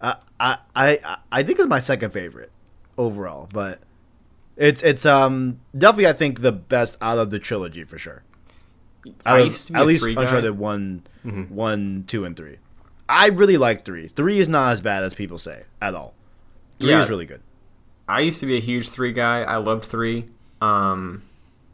I 0.00 0.16
I 0.38 0.58
I 0.74 1.16
I 1.30 1.42
think 1.42 1.58
it's 1.58 1.68
my 1.68 1.78
second 1.78 2.10
favorite 2.12 2.50
overall, 2.96 3.48
but 3.52 3.80
it's 4.56 4.82
it's 4.82 5.04
um 5.06 5.60
definitely 5.76 6.08
I 6.08 6.12
think 6.12 6.40
the 6.42 6.52
best 6.52 6.96
out 7.00 7.18
of 7.18 7.30
the 7.30 7.38
trilogy 7.38 7.84
for 7.84 7.98
sure. 7.98 8.22
I 9.24 9.40
of- 9.40 9.46
used 9.46 9.66
to 9.68 9.72
be 9.72 9.78
at 9.78 9.82
a 9.82 9.84
least 9.86 10.04
three 10.04 10.14
guy. 10.14 10.22
Uncharted 10.22 10.58
one, 10.58 11.02
Mhm. 11.24 11.50
one, 11.50 12.04
two, 12.06 12.24
and 12.24 12.36
three. 12.36 12.56
I 13.08 13.28
really 13.28 13.56
like 13.56 13.84
three. 13.84 14.06
Three 14.08 14.38
is 14.38 14.48
not 14.48 14.72
as 14.72 14.80
bad 14.80 15.02
as 15.04 15.14
people 15.14 15.38
say 15.38 15.62
at 15.82 15.94
all. 15.94 16.14
Three 16.78 16.90
Yeah. 16.90 17.02
is 17.02 17.10
really 17.10 17.26
good. 17.26 17.40
I 18.08 18.20
used 18.20 18.40
to 18.40 18.46
be 18.46 18.56
a 18.56 18.60
huge 18.60 18.88
three 18.88 19.12
guy. 19.12 19.42
I 19.42 19.56
loved 19.56 19.84
three. 19.84 20.26
Um, 20.60 21.22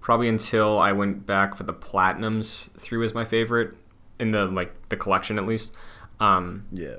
probably 0.00 0.28
until 0.28 0.78
I 0.78 0.92
went 0.92 1.26
back 1.26 1.56
for 1.56 1.62
the 1.64 1.72
platinums. 1.74 2.70
Three 2.78 2.98
was 2.98 3.12
my 3.14 3.24
favorite 3.24 3.74
in 4.18 4.30
the 4.30 4.46
like 4.46 4.88
the 4.88 4.96
collection 4.96 5.38
at 5.38 5.46
least. 5.46 5.72
Um, 6.20 6.66
Yeah. 6.72 6.97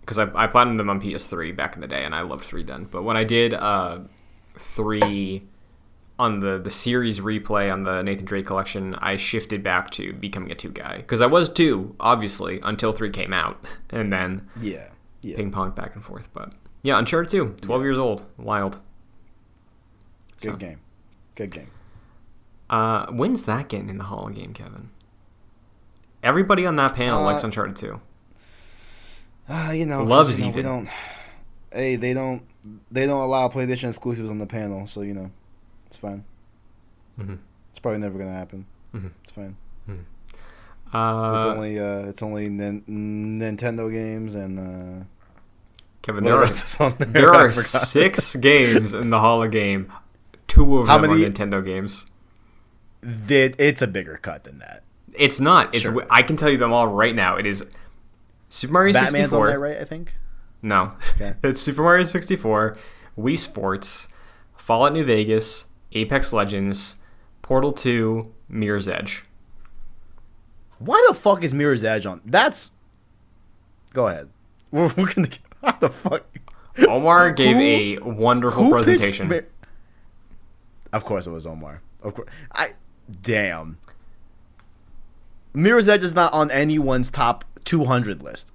because 0.00 0.18
I, 0.18 0.24
I 0.34 0.46
platinumed 0.46 0.78
them 0.78 0.90
on 0.90 1.00
PS3 1.00 1.54
back 1.56 1.74
in 1.74 1.80
the 1.80 1.86
day, 1.86 2.04
and 2.04 2.14
I 2.14 2.22
loved 2.22 2.44
three 2.44 2.62
then. 2.62 2.84
But 2.84 3.02
when 3.02 3.16
I 3.16 3.24
did 3.24 3.54
uh, 3.54 4.00
three 4.58 5.44
on 6.18 6.40
the 6.40 6.58
the 6.58 6.70
series 6.70 7.20
replay 7.20 7.70
on 7.72 7.84
the 7.84 8.02
Nathan 8.02 8.24
Drake 8.24 8.46
collection, 8.46 8.94
I 8.96 9.16
shifted 9.16 9.62
back 9.62 9.90
to 9.90 10.12
becoming 10.14 10.50
a 10.50 10.54
two 10.54 10.70
guy 10.70 10.96
because 10.98 11.20
I 11.20 11.26
was 11.26 11.48
two 11.50 11.94
obviously 12.00 12.58
until 12.62 12.92
three 12.92 13.10
came 13.10 13.32
out, 13.32 13.66
and 13.90 14.12
then 14.12 14.48
Yeah. 14.60 14.88
Yeah. 15.22 15.36
ping 15.36 15.50
pong 15.50 15.70
back 15.72 15.94
and 15.94 16.02
forth. 16.04 16.28
But 16.32 16.54
yeah, 16.82 16.98
Uncharted 16.98 17.30
2, 17.30 17.56
12 17.60 17.82
years 17.82 17.98
old, 17.98 18.24
wild. 18.38 18.78
Good 20.40 20.50
So- 20.52 20.56
game. 20.56 20.80
Good 21.34 21.50
game. 21.50 21.70
Uh, 22.70 23.06
when's 23.12 23.42
that 23.44 23.68
getting 23.68 23.88
in 23.90 23.98
the 23.98 24.04
Hall 24.04 24.26
of 24.28 24.34
Game, 24.34 24.52
Kevin? 24.54 24.90
Everybody 26.22 26.64
on 26.66 26.76
that 26.76 26.94
panel 26.94 27.20
Uh, 27.20 27.24
likes 27.24 27.44
Uncharted 27.44 27.76
2. 27.76 28.00
Uh, 29.48 29.70
you 29.72 29.86
know, 29.86 30.02
Loves 30.02 30.38
you 30.40 30.46
know, 30.46 30.52
we 30.52 30.62
don't. 30.62 30.88
Hey, 31.72 31.96
they 31.96 32.14
don't. 32.14 32.42
They 32.90 33.06
don't 33.06 33.20
allow 33.20 33.48
PlayStation 33.48 33.88
exclusives 33.88 34.30
on 34.30 34.38
the 34.38 34.46
panel, 34.46 34.86
so 34.86 35.02
you 35.02 35.14
know, 35.14 35.30
it's 35.86 35.96
fine. 35.96 36.24
Mhm. 37.18 37.38
It's 37.70 37.78
probably 37.78 38.00
never 38.00 38.18
gonna 38.18 38.32
happen. 38.32 38.66
Mhm. 38.94 39.10
It's 39.22 39.30
fine. 39.32 39.56
Uh, 40.92 41.34
it's 41.38 41.46
only. 41.46 41.78
Uh, 41.78 42.08
it's 42.08 42.22
only 42.22 42.48
nin- 42.48 42.82
Nintendo 43.40 43.90
games 43.92 44.34
and. 44.34 44.58
Uh, 44.58 45.04
Kevin, 46.02 46.22
there 46.24 46.34
are, 46.36 46.44
on 46.44 46.94
there? 46.98 47.06
there 47.08 47.34
are 47.34 47.52
six 47.52 48.36
games 48.36 48.94
in 48.94 49.10
the 49.10 49.18
Hall 49.20 49.42
of 49.42 49.50
Game. 49.50 49.92
Two 50.46 50.78
of 50.78 50.86
How 50.86 50.98
them 50.98 51.10
many- 51.10 51.24
are 51.24 51.30
Nintendo 51.30 51.64
games. 51.64 52.06
It- 53.02 53.54
it's 53.58 53.82
a 53.82 53.86
bigger 53.88 54.16
cut 54.16 54.44
than 54.44 54.58
that. 54.58 54.82
It's 55.14 55.40
not. 55.40 55.74
It's. 55.74 55.84
Sure. 55.84 56.06
I 56.10 56.22
can 56.22 56.36
tell 56.36 56.48
you 56.50 56.58
them 56.58 56.72
all 56.72 56.86
right 56.88 57.14
now. 57.14 57.36
It 57.36 57.46
is 57.46 57.64
Super 58.48 58.72
Mario 58.72 58.92
Batman's 58.92 59.30
64. 59.30 59.40
on 59.40 59.46
there, 59.46 59.58
right? 59.58 59.78
I 59.78 59.84
think. 59.84 60.14
No. 60.62 60.92
Okay. 61.14 61.34
it's 61.44 61.60
Super 61.60 61.82
Mario 61.82 62.04
64, 62.04 62.74
Wii 63.18 63.38
Sports, 63.38 64.08
Fallout 64.56 64.92
New 64.92 65.04
Vegas, 65.04 65.66
Apex 65.92 66.32
Legends, 66.32 66.96
Portal 67.42 67.72
2, 67.72 68.32
Mirror's 68.48 68.88
Edge. 68.88 69.24
Why 70.78 71.02
the 71.08 71.14
fuck 71.14 71.42
is 71.42 71.54
Mirror's 71.54 71.84
Edge 71.84 72.06
on? 72.06 72.20
That's. 72.24 72.72
Go 73.92 74.08
ahead. 74.08 74.28
We're, 74.70 74.86
we're 74.96 75.12
gonna. 75.12 75.28
How 75.62 75.72
the 75.80 75.88
fuck? 75.88 76.24
Omar 76.86 77.30
gave 77.32 77.56
Who- 77.56 77.62
a 77.62 77.98
wonderful 78.14 78.64
Who 78.64 78.70
presentation. 78.70 79.44
Of 80.92 81.04
course, 81.04 81.26
it 81.26 81.30
was 81.30 81.46
Omar. 81.46 81.82
Of 82.02 82.14
course, 82.14 82.28
I. 82.52 82.70
Damn. 83.22 83.78
Mirror's 85.54 85.88
Edge 85.88 86.02
is 86.02 86.12
not 86.14 86.32
on 86.34 86.50
anyone's 86.50 87.08
top 87.08 87.44
200 87.66 88.22
list. 88.22 88.50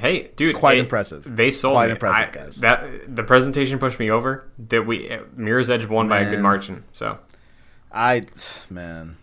Hey, 0.00 0.30
dude, 0.36 0.56
Quite 0.56 0.78
it- 0.78 0.80
impressive. 0.80 1.36
They 1.36 1.50
sold 1.50 1.74
Quite 1.74 1.86
me. 1.86 1.92
impressive, 1.92 2.28
I- 2.28 2.32
guys. 2.32 2.56
That 2.56 3.14
the 3.14 3.22
presentation 3.22 3.78
pushed 3.78 3.98
me 4.00 4.10
over. 4.10 4.48
That 4.58 4.86
we 4.86 5.10
uh, 5.10 5.20
Mirror's 5.36 5.68
Edge 5.70 5.86
won 5.86 6.08
by 6.08 6.20
a 6.20 6.30
good 6.30 6.40
margin. 6.40 6.84
So 6.92 7.18
I, 7.92 8.22
man. 8.70 9.18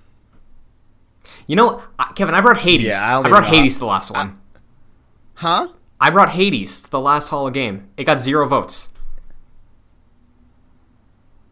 you 1.48 1.56
know, 1.56 1.82
Kevin, 2.16 2.36
I 2.36 2.42
brought 2.42 2.60
Hades. 2.60 2.86
Yeah, 2.88 3.18
I 3.18 3.20
I 3.22 3.28
brought. 3.30 3.46
Hades 3.48 3.74
to 3.76 3.80
the 3.80 3.86
last 3.88 4.12
one. 4.12 4.40
Huh? 5.36 5.70
I 6.00 6.12
brought 6.12 6.30
Hades 6.32 6.82
to 6.82 6.90
the 6.92 7.00
last 7.00 7.30
Hall 7.30 7.48
of 7.48 7.54
Game. 7.54 7.90
It 7.98 8.04
got 8.04 8.20
zero 8.20 8.48
votes. 8.48 8.94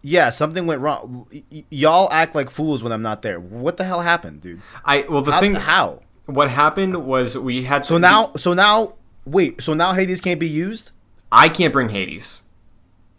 Yeah, 0.03 0.29
something 0.29 0.65
went 0.67 0.81
wrong. 0.81 1.27
Y- 1.51 1.65
y'all 1.69 2.07
act 2.11 2.35
like 2.35 2.49
fools 2.49 2.83
when 2.83 2.91
I'm 2.93 3.01
not 3.01 3.23
there. 3.23 3.39
What 3.39 3.77
the 3.77 3.83
hell 3.83 4.01
happened, 4.01 4.41
dude? 4.41 4.61
I 4.85 5.05
well, 5.09 5.21
the 5.21 5.31
how, 5.33 5.39
thing 5.39 5.55
how? 5.55 6.01
What 6.27 6.51
happened 6.51 7.05
was 7.05 7.37
we 7.37 7.63
had 7.63 7.85
So 7.85 7.97
now, 7.97 8.31
so 8.35 8.53
now, 8.53 8.93
wait. 9.25 9.61
So 9.61 9.73
now 9.73 9.93
Hades 9.93 10.21
can't 10.21 10.39
be 10.39 10.47
used. 10.47 10.91
I 11.31 11.49
can't 11.49 11.73
bring 11.73 11.89
Hades. 11.89 12.43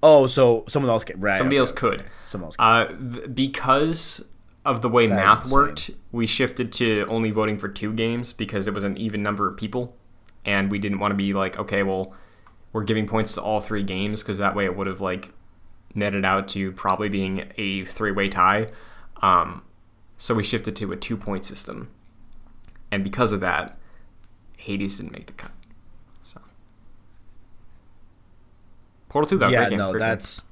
Oh, 0.03 0.27
so 0.27 0.65
someone 0.69 0.91
else 0.91 1.05
can. 1.05 1.19
Right. 1.21 1.37
Somebody 1.37 1.57
okay, 1.57 1.61
else 1.61 1.71
okay. 1.73 1.79
could. 1.79 2.05
Someone 2.25 2.47
else. 2.49 2.57
Uh, 2.59 2.87
th- 2.87 3.35
because 3.35 4.25
of 4.65 4.83
the 4.83 4.89
way 4.89 5.07
That 5.07 5.17
math 5.17 5.51
worked, 5.51 5.91
we 6.13 6.27
shifted 6.27 6.73
to 6.75 7.05
only 7.09 7.31
voting 7.31 7.59
for 7.59 7.69
two 7.69 7.93
games 7.93 8.33
because 8.33 8.69
it 8.69 8.75
was 8.75 8.85
an 8.85 8.97
even 8.97 9.23
number 9.23 9.49
of 9.49 9.57
people, 9.57 9.97
and 10.45 10.71
we 10.71 10.79
didn't 10.79 10.99
want 10.99 11.13
to 11.13 11.17
be 11.17 11.33
like, 11.33 11.59
okay, 11.59 11.83
well, 11.83 12.15
we're 12.73 12.85
giving 12.85 13.07
points 13.07 13.35
to 13.35 13.43
all 13.43 13.61
three 13.61 13.83
games 13.83 14.23
because 14.23 14.39
that 14.39 14.55
way 14.55 14.67
it 14.67 14.77
would 14.77 14.87
have 14.87 15.01
like 15.01 15.33
netted 15.95 16.25
out 16.25 16.49
to 16.49 16.71
probably 16.73 17.09
being 17.09 17.51
a 17.57 17.85
three-way 17.87 18.29
tie. 18.29 18.69
Um, 19.23 19.63
so 20.17 20.35
we 20.35 20.45
shifted 20.45 20.77
to 20.77 20.93
a 20.93 20.97
two-point 20.97 21.45
system, 21.45 21.91
and 22.91 23.05
because 23.05 23.33
of 23.33 23.41
that, 23.41 23.77
Hades 24.57 24.97
didn't 24.99 25.13
make 25.13 25.27
the 25.27 25.33
cut. 25.33 25.53
So 26.23 26.41
Portal 29.09 29.29
Two, 29.29 29.39
though, 29.39 29.49
yeah, 29.49 29.69
game, 29.69 29.79
no, 29.79 29.93
great 29.93 30.01
game. 30.01 30.09
that's 30.09 30.43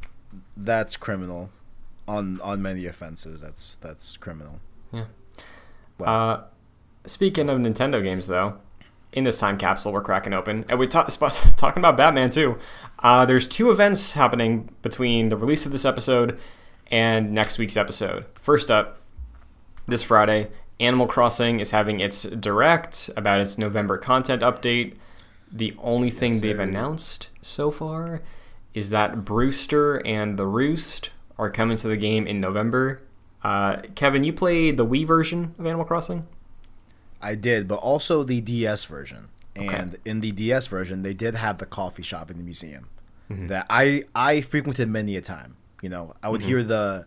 that's 0.57 0.97
criminal. 0.97 1.51
On 2.09 2.41
on 2.41 2.63
many 2.63 2.87
offenses, 2.87 3.41
that's 3.41 3.77
that's 3.81 4.17
criminal. 4.17 4.61
Yeah. 4.93 5.05
Well, 5.99 6.09
Uh, 6.09 6.43
speaking 7.07 7.51
of 7.51 7.59
Nintendo 7.59 8.03
games, 8.03 8.29
though, 8.29 8.59
in 9.13 9.25
this 9.25 9.39
time 9.39 9.59
capsule 9.59 9.93
we're 9.93 10.03
cracking 10.03 10.33
open, 10.33 10.65
and 10.69 10.79
we 10.79 10.87
talk, 10.87 11.11
sp- 11.17 11.57
talking 11.57 11.81
about 11.81 11.97
Batman 11.97 12.31
too. 12.31 12.59
Uh, 13.01 13.27
there's 13.27 13.47
two 13.47 13.71
events 13.71 14.13
happening 14.13 14.71
between 14.83 15.29
the 15.31 15.37
release 15.37 15.67
of 15.67 15.73
this 15.73 15.85
episode 15.85 16.41
and 16.91 17.33
next 17.33 17.59
week's 17.59 17.77
episode. 17.77 18.27
First 18.41 18.71
up, 18.71 19.01
this 19.87 20.03
Friday, 20.05 20.49
Animal 20.79 21.07
Crossing 21.07 21.61
is 21.61 21.71
having 21.71 22.01
its 22.01 22.23
direct 22.25 23.11
about 23.17 23.41
its 23.41 23.57
November 23.59 23.97
content 23.99 24.43
update. 24.43 24.95
The 25.51 25.75
only 25.79 26.11
thing 26.11 26.33
Yes, 26.33 26.41
they've 26.43 26.59
announced 26.59 27.31
so 27.41 27.71
far 27.71 28.21
is 28.75 28.91
that 28.91 29.25
Brewster 29.25 30.05
and 30.07 30.39
the 30.39 30.47
Roost 30.47 31.11
are 31.39 31.51
coming 31.51 31.77
to 31.79 31.89
the 31.89 31.97
game 31.97 32.27
in 32.27 32.41
November. 32.41 33.01
Uh, 33.43 33.77
Kevin, 33.95 34.25
you 34.25 34.33
played 34.33 34.77
the 34.77 34.85
Wii 34.85 35.07
version 35.07 35.55
of 35.59 35.65
Animal 35.67 35.85
Crossing? 35.87 36.27
I 37.23 37.35
did, 37.37 37.69
but 37.69 37.77
also 37.77 38.23
the 38.23 38.41
DS 38.41 38.85
version. 38.85 39.29
Okay. 39.57 39.67
And 39.75 39.97
in 40.05 40.21
the 40.21 40.33
DS 40.33 40.67
version, 40.67 41.03
they 41.03 41.15
did 41.15 41.37
have 41.37 41.57
the 41.59 41.65
coffee 41.67 42.03
shop 42.03 42.31
in 42.31 42.37
the 42.39 42.45
museum 42.45 42.91
Mm-hmm. 43.31 43.49
that 43.49 43.67
I 43.69 44.05
I 44.15 44.41
frequented 44.41 44.89
many 44.89 45.17
a 45.17 45.21
time. 45.21 45.57
You 45.83 45.89
know, 45.89 46.13
I 46.23 46.29
would 46.29 46.43
hear 46.43 46.63
the 46.63 47.07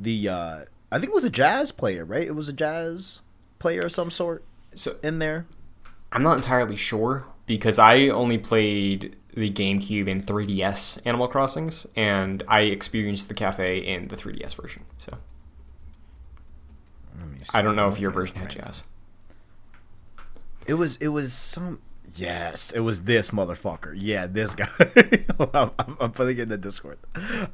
the 0.00 0.26
uh, 0.28 0.64
I 0.90 0.98
think 0.98 1.10
it 1.10 1.14
was 1.14 1.24
a 1.24 1.30
jazz 1.30 1.72
player, 1.72 2.04
right? 2.04 2.26
It 2.26 2.34
was 2.34 2.48
a 2.48 2.52
jazz 2.52 3.20
player 3.58 3.82
of 3.82 3.92
some 3.92 4.10
sort 4.10 4.44
So 4.74 4.96
in 5.02 5.18
there. 5.18 5.46
I'm 6.12 6.22
not 6.22 6.36
entirely 6.36 6.76
sure 6.76 7.26
because 7.46 7.78
I 7.78 8.08
only 8.08 8.38
played 8.38 9.16
the 9.34 9.50
GameCube 9.50 10.10
and 10.10 10.26
3DS 10.26 11.00
Animal 11.04 11.28
Crossings, 11.28 11.86
and 11.94 12.42
I 12.48 12.60
experienced 12.62 13.28
the 13.28 13.34
cafe 13.34 13.78
in 13.78 14.08
the 14.08 14.16
3DS 14.16 14.54
version. 14.54 14.84
So 14.96 15.18
Let 17.18 17.28
me 17.28 17.38
see. 17.38 17.50
I 17.52 17.62
don't 17.62 17.76
know 17.76 17.88
if 17.88 17.98
your 17.98 18.10
version 18.10 18.36
had 18.36 18.50
jazz. 18.50 18.84
It 20.66 20.74
was 20.74 20.96
it 20.96 21.08
was 21.08 21.32
some 21.32 21.80
yes, 22.14 22.70
it 22.72 22.80
was 22.80 23.04
this 23.04 23.30
motherfucker. 23.30 23.94
Yeah, 23.96 24.26
this 24.26 24.54
guy. 24.54 24.68
I'm, 25.54 25.70
I'm, 25.78 25.96
I'm 26.00 26.12
putting 26.12 26.38
it 26.38 26.42
in 26.42 26.48
the 26.48 26.58
Discord. 26.58 26.98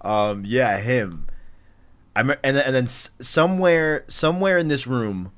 Um, 0.00 0.44
yeah, 0.44 0.78
him. 0.78 1.26
I 2.16 2.20
am 2.20 2.30
and 2.30 2.56
then, 2.56 2.64
and 2.66 2.74
then 2.74 2.86
somewhere 2.86 4.04
somewhere 4.08 4.58
in 4.58 4.68
this 4.68 4.86
room 4.86 5.32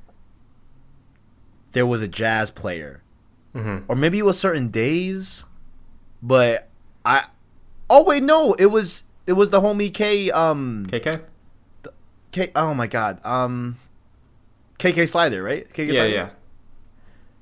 there 1.72 1.86
was 1.86 2.02
a 2.02 2.08
jazz 2.08 2.50
player, 2.50 3.02
Mhm. 3.54 3.84
or 3.88 3.96
maybe 3.96 4.18
it 4.18 4.24
was 4.24 4.38
certain 4.38 4.68
days, 4.68 5.44
but 6.22 6.68
I. 7.04 7.26
Oh 7.88 8.02
wait, 8.04 8.22
no, 8.22 8.54
it 8.54 8.66
was 8.66 9.04
it 9.26 9.34
was 9.34 9.50
the 9.50 9.60
homie 9.60 9.92
K. 9.92 10.30
Um, 10.30 10.86
KK? 10.88 11.20
K. 12.32 12.50
Oh 12.56 12.74
my 12.74 12.86
god. 12.86 13.20
Um, 13.24 13.78
KK 14.78 15.06
Slider, 15.08 15.42
right? 15.42 15.68
KK 15.72 15.86
Yeah, 15.88 15.92
Slider? 15.94 16.08
yeah. 16.14 16.28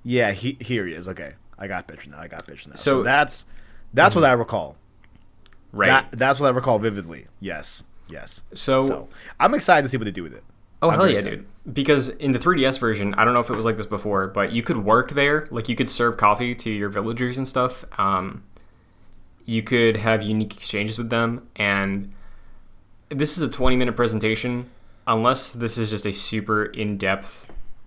Yeah, 0.03 0.31
he 0.33 0.57
here 0.61 0.87
he 0.87 0.93
is. 0.95 1.09
Okay, 1.09 1.35
I 1.59 1.67
got 1.67 1.87
picture 1.87 2.11
now. 2.11 2.19
I 2.19 2.29
got 2.29 2.47
picture 2.47 2.69
now. 2.69 2.77
So, 2.77 2.91
So- 2.99 3.03
that's 3.03 3.47
that's 3.95 4.15
what 4.15 4.25
I 4.25 4.33
recall. 4.33 4.77
Right. 5.73 5.89
That, 5.89 6.19
that's 6.19 6.39
what 6.41 6.47
I 6.47 6.51
recall 6.51 6.79
vividly. 6.79 7.27
Yes, 7.41 7.83
yes. 8.09 8.43
so, 8.53 8.83
So 8.83 9.09
I'm 9.41 9.55
excited 9.55 9.83
to 9.83 9.89
see 9.89 9.97
what 9.97 10.05
they 10.05 10.11
do 10.11 10.23
with 10.23 10.35
it. 10.35 10.45
oh 10.83 10.91
I'm 10.91 10.97
hell 10.99 11.09
yeah, 11.09 11.17
excited. 11.17 11.47
dude! 11.65 11.75
Because 11.75 12.11
in 12.11 12.33
the 12.33 12.39
3DS 12.39 12.79
version, 12.79 13.15
I 13.15 13.25
don't 13.25 13.35
know 13.35 13.41
if 13.41 13.49
it 13.51 13.57
was 13.57 13.65
like 13.65 13.77
this 13.77 13.87
before, 13.87 14.27
but 14.29 14.53
you 14.53 14.63
could 14.63 14.79
work 14.79 15.13
there. 15.13 15.47
Like 15.51 15.69
you 15.69 15.77
could 15.77 15.89
serve 15.89 16.17
coffee 16.17 16.55
to 16.55 16.71
your 16.71 16.89
villagers 16.91 17.39
and 17.39 17.47
stuff. 17.49 17.85
Um, 17.99 18.45
you 19.47 19.63
could 19.63 19.97
have 19.99 20.23
unique 20.23 20.55
exchanges 20.57 20.99
with 20.99 21.11
them, 21.11 21.49
and 21.57 22.13
this 23.09 23.37
is 23.37 23.43
a 23.43 23.49
20 23.49 23.77
minute 23.77 23.97
presentation. 23.97 24.71
Unless 25.07 25.53
this 25.55 25.77
is 25.77 25.91
just 25.91 26.07
a 26.07 26.13
super 26.13 26.65
in 26.65 26.97
depth 26.97 27.47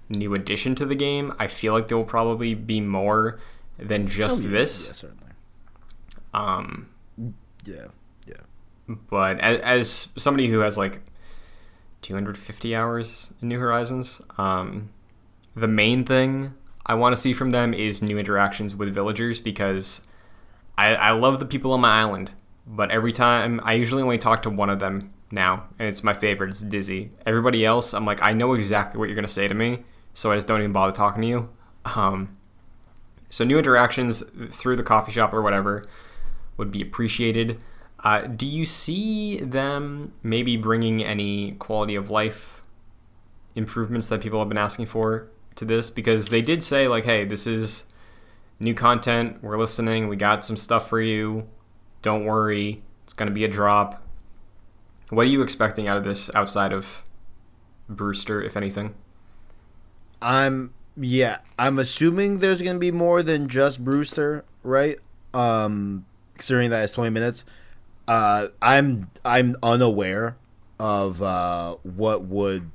new 0.10 0.34
addition 0.36 0.76
to 0.76 0.86
the 0.86 0.94
game, 0.96 1.34
I 1.40 1.48
feel 1.48 1.74
like 1.74 1.88
there 1.88 1.98
will 1.98 2.06
probably 2.06 2.54
be 2.54 2.80
more 2.80 3.40
than 3.80 4.08
just 4.08 4.40
Oh, 4.42 4.44
yeah, 4.46 4.52
this. 4.52 4.86
yeah, 4.88 4.94
certainly. 4.94 5.32
Um, 6.34 6.90
Yeah, 7.66 7.76
yeah. 7.76 7.88
But 8.88 9.40
as, 9.40 9.60
as 9.62 10.08
somebody 10.18 10.48
who 10.48 10.60
has 10.60 10.78
like 10.78 11.02
250 12.02 12.76
hours 12.76 13.34
in 13.42 13.50
New 13.50 13.60
Horizons, 13.60 14.22
um, 14.38 14.90
the 15.56 15.68
main 15.68 16.06
thing 16.06 16.54
I 16.86 16.94
want 16.96 17.16
to 17.16 17.22
see 17.22 17.34
from 17.34 17.50
them 17.50 17.74
is 17.74 18.02
new 18.02 18.18
interactions 18.18 18.76
with 18.76 18.94
villagers 18.94 19.40
because 19.40 20.08
I, 20.78 20.96
I 20.96 21.12
love 21.12 21.40
the 21.40 21.46
people 21.46 21.74
on 21.74 21.82
my 21.82 22.00
island, 22.00 22.32
but 22.66 22.92
every 22.92 23.12
time 23.12 23.60
I 23.64 23.74
usually 23.74 24.04
only 24.04 24.18
talk 24.18 24.42
to 24.44 24.50
one 24.50 24.70
of 24.70 24.80
them 24.80 25.14
now, 25.32 25.66
and 25.78 25.90
it's 25.90 26.04
my 26.04 26.14
favorite. 26.14 26.52
It's 26.52 26.62
Dizzy. 26.62 27.10
Everybody 27.26 27.66
else, 27.66 27.94
I'm 27.94 28.06
like, 28.06 28.22
I 28.22 28.32
know 28.32 28.54
exactly 28.54 29.00
what 29.00 29.10
you're 29.10 29.16
gonna 29.16 29.28
say 29.28 29.48
to 29.48 29.54
me, 29.54 29.84
so 30.14 30.32
I 30.32 30.36
just 30.36 30.48
don't 30.48 30.60
even 30.60 30.72
bother 30.72 30.94
talking 30.94 31.24
to 31.24 31.28
you. 31.28 31.50
Um, 31.96 32.38
so 33.30 33.44
new 33.44 33.58
interactions 33.58 34.24
through 34.50 34.78
the 34.78 34.84
coffee 34.84 35.12
shop 35.12 35.34
or 35.34 35.42
whatever 35.42 35.88
would 36.56 36.72
be 36.72 36.82
appreciated. 36.82 37.62
Uh, 38.04 38.22
do 38.22 38.46
you 38.46 38.66
see 38.66 39.38
them 39.38 40.14
maybe 40.24 40.56
bringing 40.56 41.04
any 41.04 41.54
quality 41.54 41.96
of 41.96 42.10
life 42.10 42.62
improvements 43.56 44.08
that 44.08 44.22
people 44.22 44.40
have 44.40 44.50
been 44.50 44.58
asking 44.58 44.86
for 44.86 45.28
to 45.56 45.66
this? 45.66 45.90
Because 45.90 46.30
they 46.30 46.42
did 46.42 46.64
say 46.64 46.88
like, 46.88 47.06
"Hey, 47.06 47.26
this 47.26 47.48
is 47.48 47.86
new 48.60 48.74
content. 48.74 49.38
We're 49.42 49.58
listening. 49.58 50.08
We 50.08 50.16
got 50.16 50.46
some 50.46 50.58
stuff 50.58 50.88
for 50.88 51.02
you. 51.02 51.48
Don't 52.02 52.26
worry. 52.26 52.84
It's 53.04 53.14
going 53.14 53.30
to 53.30 53.34
be 53.34 53.44
a 53.44 53.50
drop." 53.50 54.04
What 55.10 55.22
are 55.22 55.30
you 55.30 55.42
expecting 55.42 55.88
out 55.88 55.98
of 55.98 56.04
this 56.04 56.30
outside 56.36 56.74
of 56.74 57.04
Brewster, 57.88 58.42
if 58.42 58.58
anything? 58.58 58.94
I'm 60.22 60.74
yeah. 60.98 61.40
I'm 61.58 61.80
assuming 61.80 62.40
there's 62.40 62.62
gonna 62.62 62.80
be 62.80 62.92
more 62.92 63.24
than 63.24 63.48
just 63.48 63.84
Brewster, 63.84 64.44
right? 64.64 64.98
Um, 65.34 66.06
considering 66.34 66.70
that 66.72 66.84
it's 66.84 66.94
20 66.94 67.10
minutes. 67.12 67.46
Uh, 68.08 68.48
I'm 68.62 69.10
I'm 69.26 69.56
unaware 69.62 70.38
of 70.80 71.22
uh 71.22 71.76
what 71.84 72.24
would 72.24 72.70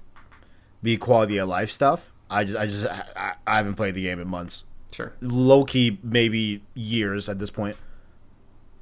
be 0.82 0.96
quality 0.96 1.38
of 1.38 1.48
life 1.48 1.70
stuff. 1.70 2.12
I 2.28 2.44
just 2.44 2.58
I 2.58 2.66
just 2.66 2.86
I, 2.86 3.34
I 3.46 3.56
haven't 3.56 3.74
played 3.74 3.94
the 3.94 4.02
game 4.02 4.20
in 4.20 4.28
months. 4.28 4.64
Sure. 4.92 5.12
Low 5.20 5.64
key, 5.64 5.98
maybe 6.02 6.62
years 6.74 7.28
at 7.28 7.38
this 7.38 7.50
point. 7.50 7.76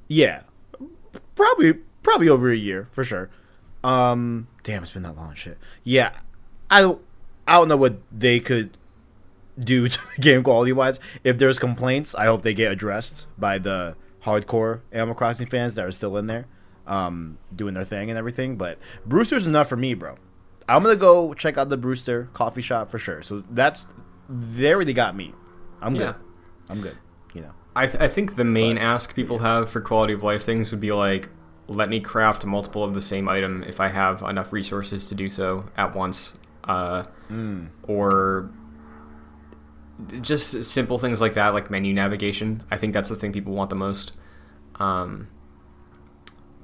Yeah, 0.07 0.41
probably 1.35 1.73
probably 2.03 2.27
over 2.27 2.51
a 2.51 2.55
year 2.55 2.89
for 2.91 3.03
sure. 3.03 3.29
Um, 3.83 4.47
damn, 4.63 4.83
it's 4.83 4.91
been 4.91 5.03
that 5.03 5.15
long. 5.15 5.35
Shit. 5.35 5.57
Yeah, 5.83 6.11
I 6.69 6.81
don't 6.81 7.01
I 7.47 7.57
don't 7.57 7.67
know 7.67 7.77
what 7.77 7.97
they 8.11 8.39
could 8.39 8.77
do 9.59 9.87
to 9.89 9.99
the 10.15 10.21
game 10.21 10.43
quality 10.43 10.73
wise. 10.73 10.99
If 11.23 11.37
there's 11.37 11.59
complaints, 11.59 12.15
I 12.15 12.25
hope 12.25 12.41
they 12.41 12.53
get 12.53 12.71
addressed 12.71 13.27
by 13.37 13.57
the 13.57 13.95
hardcore 14.25 14.81
Animal 14.91 15.15
Crossing 15.15 15.47
fans 15.47 15.75
that 15.75 15.85
are 15.85 15.91
still 15.91 16.17
in 16.17 16.27
there, 16.27 16.45
um, 16.87 17.37
doing 17.55 17.73
their 17.73 17.83
thing 17.83 18.09
and 18.09 18.17
everything. 18.17 18.55
But 18.57 18.77
Brewster's 19.05 19.47
enough 19.47 19.67
for 19.69 19.77
me, 19.77 19.93
bro. 19.93 20.15
I'm 20.69 20.83
gonna 20.83 20.95
go 20.95 21.33
check 21.33 21.57
out 21.57 21.69
the 21.69 21.77
Brewster 21.77 22.29
coffee 22.33 22.61
shop 22.61 22.87
for 22.89 22.99
sure. 22.99 23.21
So 23.21 23.43
that's 23.49 23.87
they 24.29 24.73
already 24.73 24.93
got 24.93 25.15
me. 25.15 25.33
I'm 25.81 25.95
Yeah. 25.95 26.01
good. 26.05 26.15
I'm 26.69 26.81
good. 26.81 26.97
You 27.33 27.41
know. 27.41 27.51
I, 27.75 27.87
th- 27.87 28.01
I 28.01 28.07
think 28.07 28.35
the 28.35 28.43
main 28.43 28.77
ask 28.77 29.13
people 29.15 29.39
have 29.39 29.69
for 29.69 29.81
quality 29.81 30.13
of 30.13 30.23
life 30.23 30.43
things 30.43 30.71
would 30.71 30.79
be 30.79 30.91
like, 30.91 31.29
let 31.67 31.89
me 31.89 31.99
craft 31.99 32.45
multiple 32.45 32.83
of 32.83 32.93
the 32.93 33.01
same 33.01 33.27
item 33.29 33.63
if 33.63 33.79
I 33.79 33.87
have 33.89 34.21
enough 34.21 34.51
resources 34.53 35.07
to 35.09 35.15
do 35.15 35.27
so 35.29 35.65
at 35.77 35.95
once, 35.95 36.37
uh, 36.65 37.03
or 37.83 38.49
just 40.21 40.63
simple 40.63 40.97
things 40.99 41.21
like 41.21 41.33
that, 41.35 41.49
like 41.53 41.69
menu 41.69 41.93
navigation. 41.93 42.63
I 42.71 42.77
think 42.77 42.93
that's 42.93 43.09
the 43.09 43.15
thing 43.15 43.31
people 43.31 43.53
want 43.53 43.69
the 43.69 43.75
most. 43.75 44.13
Um, 44.75 45.27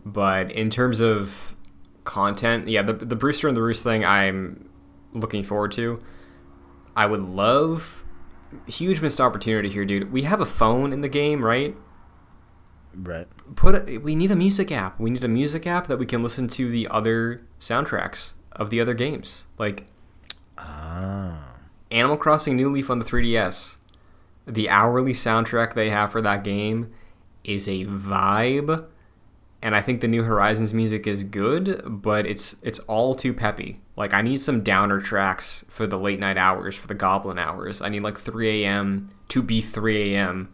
but 0.06 0.52
in 0.52 0.70
terms 0.70 1.00
of 1.00 1.56
content, 2.04 2.68
yeah, 2.68 2.82
the 2.82 2.94
the 2.94 3.16
Brewster 3.16 3.48
and 3.48 3.56
the 3.56 3.62
Roost 3.62 3.84
thing, 3.84 4.06
I'm 4.06 4.70
looking 5.14 5.44
forward 5.44 5.72
to. 5.74 6.02
I 6.96 7.06
would 7.06 7.22
love 7.22 8.04
huge 8.66 9.02
missed 9.02 9.20
opportunity 9.22 9.70
here, 9.70 9.86
dude. 9.86 10.12
We 10.12 10.24
have 10.24 10.42
a 10.42 10.46
phone 10.46 10.94
in 10.94 11.02
the 11.02 11.10
game, 11.10 11.44
right? 11.44 11.76
Right. 12.96 13.28
Put 13.56 13.88
a, 13.88 13.98
we 14.00 14.16
need 14.16 14.32
a 14.32 14.36
music 14.36 14.72
app. 14.72 15.00
We 15.00 15.10
need 15.10 15.24
a 15.24 15.28
music 15.28 15.68
app 15.68 15.88
that 15.88 16.00
we 16.00 16.06
can 16.06 16.24
listen 16.24 16.48
to 16.50 16.70
the 16.72 16.88
other 16.90 17.40
soundtracks 17.60 18.34
of 18.54 18.70
the 18.70 18.82
other 18.82 18.94
games. 18.94 19.48
Like 19.60 19.86
Ah. 20.58 21.47
Animal 21.92 22.18
Crossing 22.18 22.56
New 22.56 22.70
Leaf 22.70 22.90
on 22.90 23.00
the 23.00 23.06
3DS. 23.06 23.78
The 24.46 24.70
hourly 24.70 25.14
soundtrack 25.14 25.74
they 25.74 25.90
have 25.90 26.12
for 26.12 26.22
that 26.22 26.44
game 26.44 26.92
is 27.44 27.68
a 27.68 27.86
vibe. 27.86 28.86
And 29.62 29.76
I 29.76 29.82
think 29.82 30.02
the 30.02 30.08
New 30.08 30.24
Horizons 30.24 30.74
music 30.74 31.08
is 31.08 31.24
good, 31.24 31.82
but 31.86 32.28
it's 32.28 32.58
it's 32.62 32.80
all 32.80 33.16
too 33.16 33.34
peppy. 33.34 33.80
Like 33.96 34.14
I 34.14 34.22
need 34.22 34.40
some 34.40 34.62
downer 34.62 35.02
tracks 35.02 35.66
for 35.68 35.88
the 35.88 35.98
late 35.98 36.20
night 36.20 36.38
hours, 36.38 36.76
for 36.76 36.88
the 36.88 36.94
goblin 36.94 37.40
hours. 37.40 37.82
I 37.82 37.90
need 37.90 38.04
like 38.04 38.20
3 38.20 38.64
a.m. 38.64 39.10
to 39.30 39.42
be 39.42 39.62
3 39.62 40.14
a.m. 40.14 40.54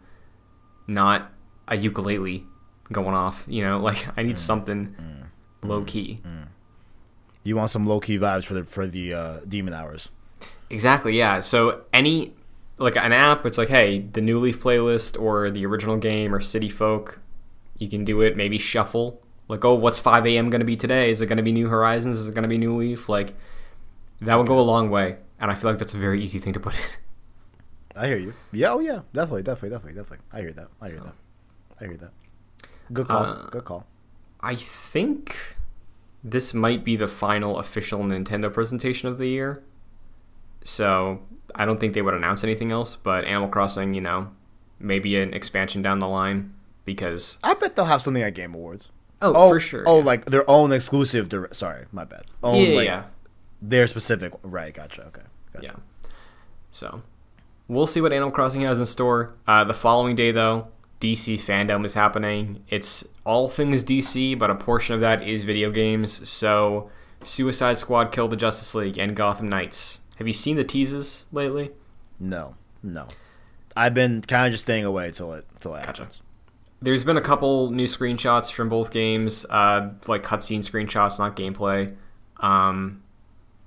Not 0.86 1.30
a 1.68 1.76
ukulele 1.76 2.44
going 2.90 3.14
off. 3.14 3.44
You 3.46 3.64
know, 3.64 3.78
like 3.78 4.06
I 4.16 4.22
need 4.22 4.36
mm. 4.36 4.38
something 4.38 4.96
mm. 4.98 5.68
low 5.68 5.84
key. 5.84 6.20
Mm. 6.24 6.48
You 7.42 7.56
want 7.56 7.68
some 7.68 7.86
low 7.86 8.00
key 8.00 8.18
vibes 8.18 8.44
for 8.44 8.54
the 8.54 8.64
for 8.64 8.86
the 8.86 9.12
uh, 9.12 9.40
demon 9.46 9.74
hours. 9.74 10.08
Exactly, 10.74 11.16
yeah. 11.16 11.38
So 11.38 11.82
any 11.92 12.34
like 12.78 12.96
an 12.96 13.12
app, 13.12 13.46
it's 13.46 13.56
like, 13.56 13.68
hey, 13.68 14.00
the 14.00 14.20
New 14.20 14.40
Leaf 14.40 14.60
playlist 14.60 15.16
or 15.20 15.48
the 15.48 15.64
original 15.64 15.96
game 15.96 16.34
or 16.34 16.40
City 16.40 16.68
Folk, 16.68 17.20
you 17.78 17.88
can 17.88 18.04
do 18.04 18.20
it. 18.22 18.36
Maybe 18.36 18.58
shuffle. 18.58 19.22
Like, 19.46 19.64
oh, 19.64 19.74
what's 19.74 20.00
5 20.00 20.26
a.m. 20.26 20.50
going 20.50 20.58
to 20.58 20.66
be 20.66 20.76
today? 20.76 21.10
Is 21.10 21.20
it 21.20 21.26
going 21.26 21.36
to 21.36 21.44
be 21.44 21.52
New 21.52 21.68
Horizons? 21.68 22.16
Is 22.16 22.26
it 22.26 22.34
going 22.34 22.42
to 22.42 22.48
be 22.48 22.58
New 22.58 22.74
Leaf? 22.74 23.08
Like, 23.08 23.34
that 24.20 24.34
would 24.34 24.48
go 24.48 24.58
a 24.58 24.62
long 24.62 24.90
way. 24.90 25.18
And 25.38 25.48
I 25.48 25.54
feel 25.54 25.70
like 25.70 25.78
that's 25.78 25.94
a 25.94 25.98
very 25.98 26.20
easy 26.20 26.40
thing 26.40 26.52
to 26.54 26.60
put 26.60 26.74
in. 26.74 26.80
I 27.96 28.08
hear 28.08 28.18
you. 28.18 28.34
Yeah, 28.50 28.72
oh 28.72 28.80
yeah, 28.80 29.02
definitely, 29.12 29.44
definitely, 29.44 29.70
definitely, 29.70 29.94
definitely. 29.94 30.26
I 30.32 30.40
hear 30.40 30.52
that. 30.54 30.68
I 30.80 30.88
hear 30.88 31.00
that. 31.00 31.14
I 31.80 31.84
hear 31.84 31.96
that. 31.98 32.10
Good 32.92 33.06
call. 33.06 33.22
Uh, 33.22 33.46
Good 33.50 33.64
call. 33.64 33.86
I 34.40 34.56
think 34.56 35.56
this 36.24 36.52
might 36.52 36.82
be 36.82 36.96
the 36.96 37.06
final 37.06 37.60
official 37.60 38.00
Nintendo 38.00 38.52
presentation 38.52 39.08
of 39.08 39.18
the 39.18 39.28
year. 39.28 39.62
So 40.64 41.20
I 41.54 41.64
don't 41.64 41.78
think 41.78 41.94
they 41.94 42.02
would 42.02 42.14
announce 42.14 42.42
anything 42.42 42.72
else, 42.72 42.96
but 42.96 43.24
Animal 43.26 43.48
Crossing, 43.48 43.94
you 43.94 44.00
know, 44.00 44.30
maybe 44.80 45.16
an 45.20 45.32
expansion 45.34 45.82
down 45.82 45.98
the 46.00 46.08
line 46.08 46.52
because 46.84 47.38
I 47.44 47.54
bet 47.54 47.76
they'll 47.76 47.84
have 47.84 48.02
something 48.02 48.22
at 48.22 48.34
Game 48.34 48.54
Awards. 48.54 48.88
oh, 49.22 49.32
Oh, 49.34 49.48
for 49.50 49.60
sure. 49.60 49.84
Oh, 49.86 49.98
yeah. 49.98 50.04
like 50.04 50.24
their 50.26 50.48
own 50.50 50.72
exclusive. 50.72 51.28
Dir- 51.28 51.48
Sorry, 51.52 51.86
my 51.92 52.04
bad. 52.04 52.24
Own, 52.42 52.60
yeah, 52.62 52.76
like, 52.76 52.86
yeah. 52.86 53.04
their 53.62 53.86
specific 53.86 54.32
right. 54.42 54.74
Gotcha. 54.74 55.02
Okay. 55.06 55.22
Gotcha. 55.52 55.66
Yeah. 55.66 56.08
So 56.70 57.02
we'll 57.68 57.86
see 57.86 58.00
what 58.00 58.12
Animal 58.12 58.32
Crossing 58.32 58.62
has 58.62 58.80
in 58.80 58.86
store. 58.86 59.34
Uh, 59.46 59.64
the 59.64 59.74
following 59.74 60.16
day, 60.16 60.32
though, 60.32 60.68
DC 61.00 61.38
fandom 61.40 61.84
is 61.84 61.94
happening. 61.94 62.64
It's 62.68 63.06
all 63.24 63.48
things 63.48 63.84
DC, 63.84 64.38
but 64.38 64.50
a 64.50 64.54
portion 64.54 64.94
of 64.94 65.00
that 65.02 65.22
is 65.26 65.42
video 65.44 65.70
games. 65.70 66.28
So 66.28 66.90
Suicide 67.24 67.78
Squad 67.78 68.12
killed 68.12 68.30
the 68.32 68.36
Justice 68.36 68.74
League 68.74 68.98
and 68.98 69.14
Gotham 69.14 69.48
Knights. 69.48 70.00
Have 70.16 70.26
you 70.26 70.32
seen 70.32 70.56
the 70.56 70.64
teases 70.64 71.26
lately? 71.32 71.72
No, 72.20 72.54
no. 72.82 73.08
I've 73.76 73.94
been 73.94 74.22
kind 74.22 74.46
of 74.46 74.52
just 74.52 74.64
staying 74.64 74.84
away 74.84 75.10
till 75.10 75.32
it 75.34 75.46
till 75.60 75.74
it 75.74 75.84
happens. 75.84 76.20
There's 76.80 77.02
been 77.02 77.16
a 77.16 77.22
couple 77.22 77.70
new 77.70 77.86
screenshots 77.86 78.52
from 78.52 78.68
both 78.68 78.90
games, 78.90 79.46
uh, 79.50 79.90
like 80.06 80.22
cutscene 80.22 80.60
screenshots, 80.60 81.18
not 81.18 81.34
gameplay. 81.34 81.96
Um, 82.40 83.02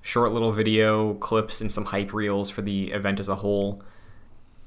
short 0.02 0.32
little 0.32 0.52
video 0.52 1.16
clips 1.16 1.60
and 1.60 1.72
some 1.72 1.86
hype 1.86 2.14
reels 2.14 2.50
for 2.50 2.62
the 2.62 2.92
event 2.92 3.20
as 3.20 3.28
a 3.28 3.36
whole. 3.36 3.82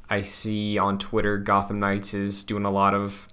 I 0.09 0.23
see 0.23 0.77
on 0.77 0.99
Twitter 0.99 1.39
Gotham 1.39 1.79
Knights 1.79 2.13
is 2.13 2.43
doing 2.43 2.65
a 2.65 2.71
lot 2.71 2.93
of 2.93 3.29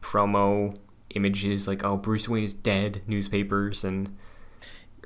promo 0.00 0.76
images 1.10 1.68
like, 1.68 1.84
oh, 1.84 1.96
Bruce 1.96 2.28
Wayne 2.28 2.44
is 2.44 2.54
dead, 2.54 3.02
newspapers, 3.06 3.84
and 3.84 4.16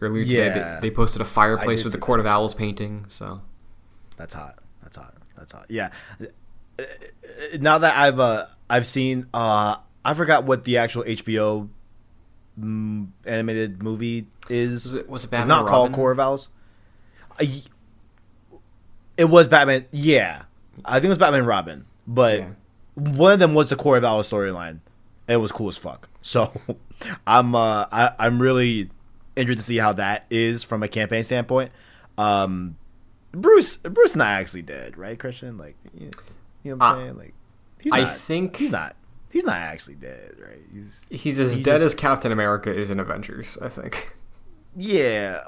earlier 0.00 0.24
today 0.24 0.46
Yeah. 0.46 0.74
they, 0.80 0.88
they 0.88 0.94
posted 0.94 1.20
a 1.22 1.24
fireplace 1.24 1.84
with 1.84 1.92
the 1.92 1.98
Court 1.98 2.20
of 2.20 2.24
that. 2.24 2.32
Owls 2.32 2.54
painting. 2.54 3.04
So 3.08 3.40
That's 4.16 4.34
hot. 4.34 4.56
That's 4.82 4.96
hot. 4.96 5.14
That's 5.36 5.52
hot. 5.52 5.66
Yeah. 5.68 5.90
Uh, 6.20 6.84
Now 7.60 7.78
that 7.78 7.96
I've 7.96 8.18
uh 8.20 8.46
I've 8.70 8.86
seen 8.86 9.26
uh 9.34 9.76
I 10.04 10.14
forgot 10.14 10.44
what 10.44 10.64
the 10.64 10.78
actual 10.78 11.02
HBO 11.04 11.68
mm, 12.60 13.08
animated 13.24 13.82
movie 13.82 14.26
is. 14.48 14.84
was 14.84 14.94
it 14.94 15.08
was 15.08 15.24
it 15.24 15.32
It's 15.32 15.46
not 15.46 15.66
called 15.66 15.92
Court 15.92 16.12
of 16.12 16.20
Owls. 16.20 16.48
Uh, 17.32 17.44
y- 17.44 18.58
It 19.16 19.24
was 19.26 19.48
Batman. 19.48 19.86
Yeah, 19.90 20.42
I 20.84 20.94
think 20.94 21.06
it 21.06 21.08
was 21.10 21.18
Batman 21.18 21.44
Robin, 21.46 21.84
but 22.06 22.38
Yeah. 22.38 22.48
one 22.94 23.32
of 23.32 23.38
them 23.38 23.54
was 23.54 23.68
the 23.70 23.76
Court 23.76 23.98
of 23.98 24.04
Owls 24.04 24.30
storyline. 24.30 24.68
and 25.26 25.34
It 25.34 25.36
was 25.38 25.52
cool 25.52 25.68
as 25.68 25.76
fuck. 25.76 26.08
So 26.22 26.52
I'm 27.26 27.54
uh 27.54 27.86
I, 27.92 28.12
I'm 28.18 28.40
really 28.40 28.90
interested 29.38 29.62
to 29.62 29.66
see 29.66 29.76
how 29.78 29.92
that 29.94 30.26
is 30.30 30.62
from 30.62 30.82
a 30.82 30.88
campaign 30.88 31.22
standpoint. 31.24 31.70
Um, 32.18 32.76
Bruce 33.32 33.76
Bruce 33.78 34.16
not 34.16 34.28
actually 34.28 34.62
dead, 34.62 34.96
right, 34.98 35.18
Christian? 35.18 35.56
Like 35.58 35.76
you, 35.98 36.10
know 36.64 36.76
what 36.76 36.86
I'm 36.86 36.98
Uh, 36.98 37.00
saying? 37.04 37.16
Like 37.18 37.34
he's 37.80 37.92
I 37.92 38.00
not, 38.02 38.16
think- 38.16 38.56
he's 38.56 38.70
not 38.70 38.96
he's 39.30 39.44
not 39.44 39.56
actually 39.56 39.94
dead, 39.96 40.34
right? 40.40 40.62
He's 40.72 41.04
He's 41.10 41.38
as 41.38 41.54
he 41.56 41.62
dead 41.62 41.74
just- 41.74 41.84
as 41.86 41.94
Captain 41.94 42.32
America 42.32 42.74
is 42.74 42.90
in 42.90 42.98
Avengers, 43.00 43.56
I 43.62 43.68
think. 43.68 44.14
Yeah, 44.76 45.42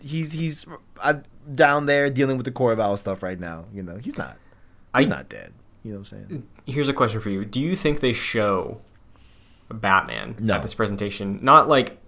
he's 0.00 0.32
he's 0.32 0.64
uh, 1.02 1.14
down 1.54 1.86
there 1.86 2.08
dealing 2.10 2.36
with 2.36 2.44
the 2.46 2.52
Court 2.52 2.72
of 2.74 2.80
Owls 2.80 3.00
stuff 3.00 3.22
right 3.22 3.38
now. 3.38 3.66
You 3.72 3.82
know, 3.82 3.96
he's 3.98 4.16
not. 4.16 4.36
He's 4.96 5.06
I- 5.06 5.08
not 5.08 5.28
dead. 5.28 5.52
You 5.82 5.92
know 5.92 5.98
what 5.98 6.12
I'm 6.12 6.28
saying? 6.28 6.48
Here's 6.66 6.88
a 6.88 6.92
question 6.94 7.20
for 7.20 7.30
you: 7.30 7.44
Do 7.44 7.60
you 7.60 7.76
think 7.76 8.00
they 8.00 8.12
show 8.12 8.80
Batman 9.70 10.36
No. 10.38 10.54
at 10.54 10.62
this 10.62 10.74
presentation? 10.74 11.38
Not 11.42 11.68
like 11.68 11.98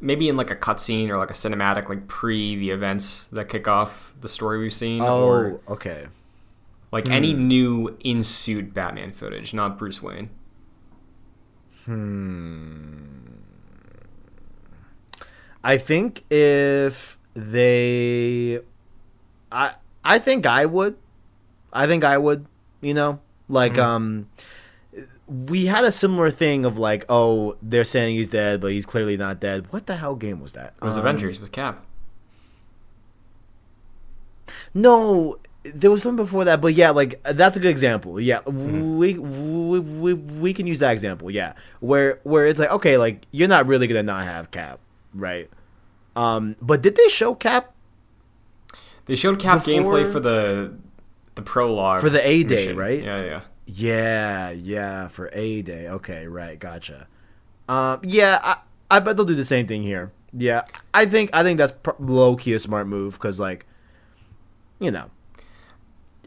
maybe 0.00 0.28
in 0.28 0.36
like 0.36 0.50
a 0.50 0.56
cutscene 0.56 1.08
or 1.10 1.18
like 1.18 1.30
a 1.30 1.34
cinematic, 1.34 1.88
like 1.88 2.06
pre 2.08 2.56
the 2.56 2.70
events 2.70 3.24
that 3.32 3.48
kick 3.48 3.68
off 3.68 4.14
the 4.20 4.28
story 4.28 4.58
we've 4.58 4.72
seen, 4.72 5.00
or 5.02 5.60
Oh, 5.68 5.72
okay. 5.74 6.06
like 6.92 7.08
any 7.08 7.32
new 7.34 7.96
in 8.00 8.22
suit 8.24 8.72
Batman 8.74 9.12
footage, 9.12 9.52
not 9.54 9.78
Bruce 9.78 10.02
Wayne. 10.02 10.30
Hmm. 11.84 13.06
I 15.62 15.76
think 15.76 16.24
if 16.30 17.18
they, 17.34 18.60
I 19.52 19.74
I 20.04 20.18
think 20.18 20.46
I 20.46 20.64
would, 20.66 20.96
I 21.72 21.86
think 21.86 22.04
I 22.04 22.16
would. 22.18 22.46
You 22.80 22.94
know, 22.94 23.20
like 23.48 23.72
Mm-hmm. 23.74 23.80
um, 23.82 24.28
we 25.30 25.66
had 25.66 25.84
a 25.84 25.92
similar 25.92 26.30
thing 26.30 26.64
of 26.64 26.76
like, 26.76 27.04
oh, 27.08 27.56
they're 27.62 27.84
saying 27.84 28.16
he's 28.16 28.28
dead, 28.28 28.60
but 28.60 28.72
he's 28.72 28.84
clearly 28.84 29.16
not 29.16 29.38
dead. 29.40 29.72
What 29.72 29.86
the 29.86 29.96
hell 29.96 30.16
game 30.16 30.40
was 30.40 30.52
that? 30.54 30.74
It 30.82 30.84
was 30.84 30.94
Um, 30.96 31.00
Avengers 31.00 31.38
with 31.38 31.52
Cap. 31.52 31.84
No, 34.74 35.38
there 35.64 35.90
was 35.90 36.02
something 36.02 36.24
before 36.24 36.44
that, 36.44 36.60
but 36.60 36.74
yeah, 36.74 36.90
like 36.90 37.22
that's 37.22 37.56
a 37.56 37.60
good 37.60 37.70
example. 37.70 38.20
Yeah, 38.20 38.40
Mm-hmm. 38.40 38.96
we, 38.96 39.18
we 39.18 39.80
we 39.80 40.14
we 40.14 40.52
can 40.54 40.66
use 40.66 40.78
that 40.80 40.92
example. 40.92 41.30
Yeah, 41.30 41.54
where 41.80 42.20
where 42.24 42.46
it's 42.46 42.58
like 42.58 42.70
okay, 42.72 42.96
like 42.96 43.26
you're 43.30 43.48
not 43.48 43.66
really 43.66 43.86
gonna 43.86 44.02
not 44.02 44.24
have 44.24 44.50
Cap, 44.50 44.80
right? 45.14 45.48
Um, 46.16 46.56
but 46.60 46.82
did 46.82 46.96
they 46.96 47.08
show 47.08 47.34
Cap 47.34 47.72
They 49.06 49.14
showed 49.16 49.38
Cap 49.38 49.64
before- 49.64 49.82
gameplay 49.82 50.10
for 50.10 50.20
the 50.20 50.74
the 51.36 51.42
prologue 51.42 52.00
For 52.00 52.10
the 52.10 52.26
A 52.26 52.42
Day, 52.42 52.72
right? 52.72 53.02
Yeah, 53.02 53.24
yeah. 53.24 53.40
Yeah, 53.72 54.50
yeah, 54.50 55.06
for 55.08 55.30
A 55.32 55.62
Day. 55.62 55.88
Okay, 55.88 56.26
right, 56.26 56.58
gotcha. 56.58 57.06
Um, 57.68 58.00
yeah, 58.02 58.40
I, 58.42 58.56
I 58.90 59.00
bet 59.00 59.16
they'll 59.16 59.26
do 59.26 59.36
the 59.36 59.44
same 59.44 59.68
thing 59.68 59.82
here. 59.82 60.10
Yeah, 60.32 60.62
I 60.92 61.06
think 61.06 61.30
I 61.32 61.42
think 61.44 61.58
that's 61.58 61.72
pr- 61.72 61.90
low 62.00 62.34
key 62.34 62.52
a 62.52 62.58
smart 62.58 62.88
move 62.88 63.14
because 63.14 63.38
like, 63.38 63.66
you 64.80 64.90
know, 64.90 65.10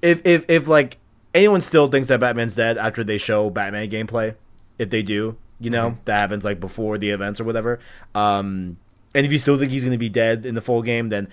if 0.02 0.22
if 0.26 0.46
if 0.48 0.68
like 0.68 0.98
anyone 1.34 1.60
still 1.60 1.88
thinks 1.88 2.08
that 2.08 2.22
Batman's 2.22 2.56
dead 2.56 2.78
after 2.78 3.04
they 3.04 3.18
show 3.18 3.50
Batman 3.50 3.90
gameplay, 3.90 4.36
if 4.80 4.90
they 4.90 5.04
do, 5.04 5.38
you 5.60 5.70
know, 5.70 5.98
that 6.06 6.16
happens 6.16 6.46
like 6.46 6.62
before 6.62 6.98
the 6.98 7.10
events 7.10 7.42
or 7.42 7.44
whatever. 7.44 7.80
Um, 8.16 8.78
and 9.14 9.26
if 9.26 9.32
you 9.32 9.38
still 9.38 9.58
think 9.58 9.72
he's 9.72 9.84
gonna 9.84 9.98
be 9.98 10.10
dead 10.10 10.46
in 10.46 10.56
the 10.56 10.62
full 10.62 10.82
game, 10.82 11.10
then 11.10 11.28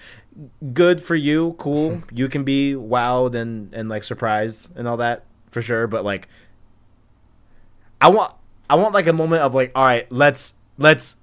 good 0.72 1.00
for 1.00 1.14
you, 1.14 1.54
cool. 1.58 2.02
you 2.12 2.28
can 2.28 2.42
be 2.42 2.74
wowed 2.74 3.36
and 3.36 3.72
and 3.72 3.88
like 3.88 4.02
surprised 4.02 4.76
and 4.76 4.88
all 4.88 4.96
that 4.96 5.24
for 5.50 5.62
sure. 5.62 5.86
But 5.86 6.04
like, 6.04 6.28
I 8.00 8.08
want 8.08 8.34
I 8.68 8.76
want 8.76 8.94
like 8.94 9.06
a 9.06 9.12
moment 9.12 9.42
of 9.42 9.54
like, 9.54 9.72
all 9.74 9.84
right, 9.84 10.10
let's 10.10 10.54
let's 10.78 11.16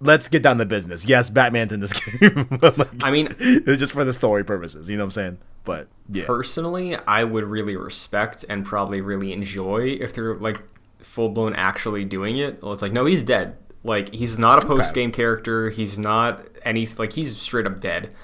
let's 0.00 0.28
get 0.28 0.42
down 0.42 0.58
to 0.58 0.64
business. 0.64 1.06
Yes, 1.06 1.30
Batman's 1.30 1.72
in 1.72 1.80
this 1.80 1.92
game. 2.20 2.48
like, 2.60 2.88
I 3.02 3.10
mean, 3.10 3.34
it's 3.38 3.78
just 3.78 3.92
for 3.92 4.04
the 4.04 4.12
story 4.12 4.44
purposes. 4.44 4.90
You 4.90 4.96
know 4.96 5.04
what 5.04 5.06
I'm 5.06 5.10
saying? 5.12 5.38
But 5.64 5.88
yeah, 6.10 6.26
Personally, 6.26 6.96
I 7.06 7.24
would 7.24 7.44
really 7.44 7.76
respect 7.76 8.44
and 8.48 8.64
probably 8.64 9.00
really 9.00 9.32
enjoy 9.32 9.96
if 10.00 10.12
they're 10.12 10.34
like 10.34 10.62
full 10.98 11.28
blown 11.28 11.54
actually 11.54 12.04
doing 12.04 12.38
it. 12.38 12.62
Well, 12.62 12.72
it's 12.72 12.82
like, 12.82 12.92
no, 12.92 13.06
he's 13.06 13.22
dead. 13.22 13.56
Like 13.84 14.12
he's 14.12 14.38
not 14.38 14.62
a 14.62 14.66
post 14.66 14.94
game 14.94 15.10
character. 15.12 15.70
He's 15.70 15.98
not 15.98 16.46
any 16.64 16.86
like 16.98 17.12
he's 17.14 17.36
straight 17.36 17.66
up 17.66 17.80
dead. 17.80 18.14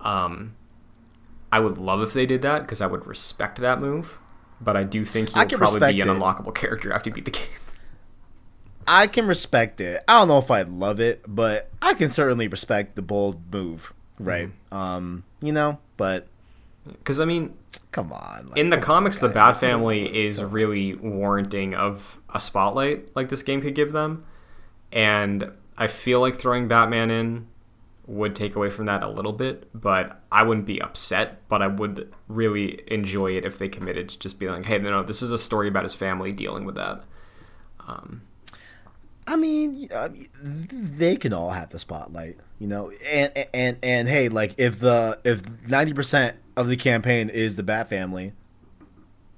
Um, 0.00 0.56
I 1.50 1.60
would 1.60 1.76
love 1.76 2.00
if 2.00 2.12
they 2.14 2.24
did 2.24 2.40
that 2.42 2.62
because 2.62 2.80
I 2.80 2.86
would 2.86 3.06
respect 3.06 3.58
that 3.60 3.80
move. 3.80 4.18
But 4.62 4.76
I 4.76 4.84
do 4.84 5.04
think 5.04 5.30
he'll 5.30 5.46
probably 5.46 5.92
be 5.92 6.00
an 6.00 6.08
it. 6.08 6.12
unlockable 6.12 6.54
character 6.54 6.92
after 6.92 7.10
you 7.10 7.14
beat 7.14 7.24
the 7.24 7.30
game. 7.32 7.46
I 8.86 9.06
can 9.06 9.26
respect 9.26 9.80
it. 9.80 10.02
I 10.08 10.18
don't 10.18 10.28
know 10.28 10.38
if 10.38 10.50
I'd 10.50 10.68
love 10.68 11.00
it, 11.00 11.24
but 11.28 11.70
I 11.80 11.94
can 11.94 12.08
certainly 12.08 12.48
respect 12.48 12.96
the 12.96 13.02
bold 13.02 13.40
move. 13.52 13.92
Right? 14.18 14.50
Um, 14.70 15.24
you 15.40 15.52
know, 15.52 15.78
but 15.96 16.26
Because 16.86 17.18
I 17.20 17.24
mean, 17.24 17.54
come 17.92 18.12
on. 18.12 18.48
like, 18.48 18.58
in 18.58 18.70
the 18.70 18.76
come 18.76 18.82
on, 18.82 18.86
comics, 19.02 19.18
the. 19.20 19.28
Bat 19.28 19.58
Family 19.58 20.24
is 20.26 20.42
really 20.42 20.94
warranting 20.94 21.74
of 21.74 22.18
a 22.32 22.40
spotlight 22.40 23.14
like 23.16 23.28
this 23.28 23.42
game 23.42 23.60
could 23.60 23.74
give 23.74 23.92
them, 23.92 24.24
and 24.92 25.50
I 25.78 25.86
feel 25.86 26.20
like 26.20 26.36
throwing 26.36 26.68
Batman 26.68 27.10
in 27.10 27.46
would 28.12 28.36
take 28.36 28.54
away 28.54 28.68
from 28.68 28.84
that 28.84 29.02
a 29.02 29.08
little 29.08 29.32
bit. 29.32 29.68
But 29.74 30.20
I 30.30 30.42
wouldn't 30.42 30.66
be 30.66 30.80
upset, 30.80 31.48
but 31.48 31.62
I 31.62 31.66
would 31.66 32.12
really 32.28 32.82
enjoy 32.86 33.32
it 33.36 33.44
if 33.44 33.58
they 33.58 33.68
committed 33.68 34.10
to 34.10 34.18
just 34.18 34.38
being 34.38 34.52
like, 34.52 34.66
"Hey, 34.66 34.78
no, 34.78 34.90
no, 34.90 35.02
this 35.02 35.22
is 35.22 35.32
a 35.32 35.38
story 35.38 35.66
about 35.66 35.84
his 35.84 35.94
family 35.94 36.30
dealing 36.30 36.64
with 36.64 36.74
that." 36.74 37.02
Um, 37.88 38.22
I 39.26 39.36
mean, 39.36 39.88
mean, 39.90 40.68
they 40.72 41.16
can 41.16 41.32
all 41.32 41.50
have 41.50 41.70
the 41.70 41.78
spotlight, 41.78 42.36
you 42.58 42.66
know. 42.66 42.92
And 43.10 43.32
and 43.34 43.48
and, 43.54 43.78
and 43.82 44.08
hey, 44.08 44.28
like 44.28 44.54
if 44.58 44.78
the 44.78 45.18
if 45.24 45.42
ninety 45.66 45.94
percent 45.94 46.38
of 46.56 46.68
the 46.68 46.76
campaign 46.76 47.30
is 47.30 47.56
the 47.56 47.62
Bat 47.62 47.88
Family, 47.88 48.34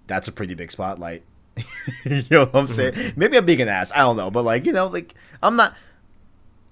that's 0.08 0.26
a 0.26 0.32
pretty 0.32 0.54
big 0.54 0.72
spotlight. 0.72 1.22
you 2.04 2.24
know 2.28 2.46
what 2.46 2.56
I'm 2.56 2.66
saying? 2.68 3.12
Maybe 3.14 3.36
I'm 3.36 3.46
being 3.46 3.60
an 3.60 3.68
ass. 3.68 3.92
I 3.92 3.98
don't 3.98 4.16
know, 4.16 4.32
but 4.32 4.42
like 4.42 4.66
you 4.66 4.72
know, 4.72 4.88
like 4.88 5.14
I'm 5.42 5.54
not. 5.54 5.76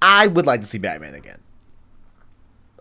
I 0.04 0.26
would 0.26 0.46
like 0.46 0.60
to 0.62 0.66
see 0.66 0.78
Batman 0.78 1.14
again. 1.14 1.38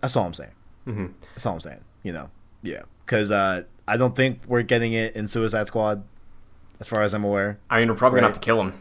That's 0.02 0.16
all 0.16 0.26
I'm 0.26 0.34
saying. 0.34 0.52
mhm. 0.88 1.14
That's 1.36 1.46
all 1.46 1.54
I'm 1.54 1.60
saying. 1.62 1.82
You 2.04 2.14
know, 2.14 2.30
yeah, 2.64 2.82
because 3.06 3.32
uh, 3.32 3.64
I 3.88 3.98
don't 3.98 4.16
think 4.16 4.42
we're 4.48 4.64
getting 4.64 4.94
it 4.94 5.16
in 5.16 5.28
Suicide 5.28 5.68
Squad, 5.68 6.04
as 6.80 6.88
far 6.88 7.02
as 7.04 7.14
I'm 7.14 7.24
aware. 7.24 7.60
I 7.70 7.80
mean, 7.80 7.88
we're 7.90 7.96
probably 7.96 8.18
gonna 8.18 8.28
have 8.28 8.40
to 8.40 8.44
kill 8.44 8.60
him. 8.60 8.74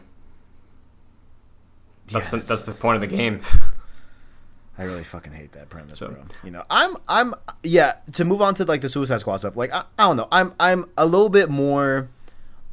That's 2.07 2.31
Yeah, 2.33 2.39
the 2.39 2.45
that's 2.45 2.63
the 2.63 2.71
point 2.73 2.95
of 2.95 3.01
the 3.01 3.15
game. 3.15 3.41
I 4.77 4.83
really 4.83 5.03
fucking 5.03 5.33
hate 5.33 5.51
that 5.51 5.69
premise, 5.69 5.99
So- 5.99 6.07
bro. 6.09 6.23
You 6.43 6.51
know, 6.51 6.63
I'm 6.69 6.97
I'm 7.07 7.33
yeah. 7.63 7.97
To 8.13 8.25
move 8.25 8.41
on 8.41 8.55
to 8.55 8.65
like 8.65 8.81
the 8.81 8.89
Suicide 8.89 9.19
Squad 9.19 9.37
stuff, 9.37 9.55
like 9.55 9.71
I, 9.71 9.83
I 9.99 10.07
don't 10.07 10.17
know, 10.17 10.27
I'm 10.31 10.53
I'm 10.59 10.89
a 10.97 11.05
little 11.05 11.29
bit 11.29 11.49
more 11.49 12.09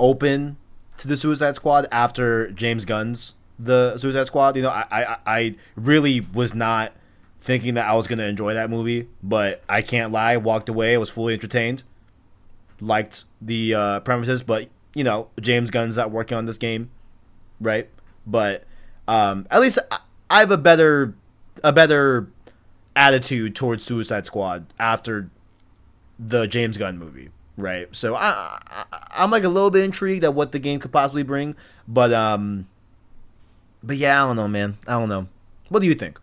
open 0.01 0.57
to 0.97 1.07
the 1.09 1.16
Suicide 1.16 1.55
Squad 1.57 1.87
after 1.93 2.51
James 2.53 2.85
Gunn's 2.85 3.35
the 3.59 3.97
Suicide 3.99 4.25
Squad. 4.27 4.57
You 4.57 4.62
know, 4.62 4.70
I 4.70 4.87
I, 4.91 5.16
I 5.27 5.55
really 5.77 6.20
was 6.33 6.55
not 6.55 6.93
thinking 7.40 7.74
that 7.74 7.89
I 7.89 7.94
was 7.94 8.06
gonna 8.06 8.24
enjoy 8.24 8.55
that 8.55 8.70
movie, 8.70 9.09
but 9.23 9.62
I 9.69 9.82
can't 9.82 10.12
lie, 10.12 10.36
walked 10.36 10.69
away, 10.69 10.94
I 10.94 10.98
was 10.98 11.10
fully 11.10 11.35
entertained, 11.35 11.82
liked 12.81 13.24
the 13.40 13.74
uh, 13.74 14.01
premises, 14.01 14.43
but 14.43 14.69
you 14.94 15.05
know 15.05 15.28
James 15.40 15.70
Gunn's 15.70 15.97
not 15.97 16.10
working 16.10 16.36
on 16.36 16.47
this 16.47 16.59
game, 16.59 16.90
right? 17.60 17.89
But 18.27 18.65
um, 19.06 19.47
at 19.51 19.60
least 19.60 19.78
I, 20.31 20.40
have 20.40 20.51
a 20.51 20.59
better 20.59 21.15
a 21.65 21.73
better 21.73 22.28
attitude 22.94 23.55
towards 23.55 23.85
Suicide 23.85 24.27
Squad 24.27 24.66
after 24.78 25.31
the 26.19 26.47
James 26.47 26.77
Gunn 26.77 26.98
movie, 26.98 27.31
right? 27.56 27.89
So 27.94 28.15
I, 28.15 28.60
I 28.66 28.85
I'm 29.12 29.31
like 29.31 29.44
a 29.44 29.48
little 29.48 29.70
bit 29.70 29.85
intrigued 29.85 30.24
at 30.24 30.35
what 30.35 30.52
the 30.52 30.59
game 30.59 30.81
could 30.81 30.93
possibly 30.93 31.23
bring, 31.23 31.55
but 31.86 32.12
um, 32.12 32.69
but 33.82 33.97
yeah, 33.97 34.23
I 34.23 34.27
don't 34.27 34.36
know, 34.36 34.48
man. 34.48 34.78
I 34.86 34.93
don't 34.93 35.09
know. 35.09 35.28
What 35.69 35.81
do 35.81 35.86
you 35.86 35.94
think? 35.94 36.20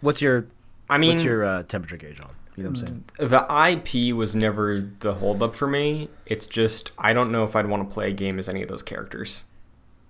What's 0.00 0.22
your 0.22 0.46
I 0.88 0.98
mean, 0.98 1.10
what's 1.10 1.24
your 1.24 1.44
uh, 1.44 1.62
temperature 1.64 1.96
gauge 1.96 2.20
on? 2.20 2.30
You 2.56 2.64
know 2.64 2.70
what 2.70 2.82
I'm 2.82 3.04
saying? 3.18 3.30
the 3.30 4.08
IP 4.08 4.14
was 4.16 4.34
never 4.34 4.80
the 5.00 5.14
holdup 5.14 5.54
for 5.54 5.68
me. 5.68 6.08
It's 6.26 6.46
just 6.46 6.90
I 6.98 7.12
don't 7.12 7.30
know 7.30 7.44
if 7.44 7.54
I'd 7.54 7.66
want 7.66 7.88
to 7.88 7.92
play 7.92 8.10
a 8.10 8.12
game 8.12 8.38
as 8.38 8.48
any 8.48 8.62
of 8.62 8.68
those 8.68 8.82
characters. 8.82 9.44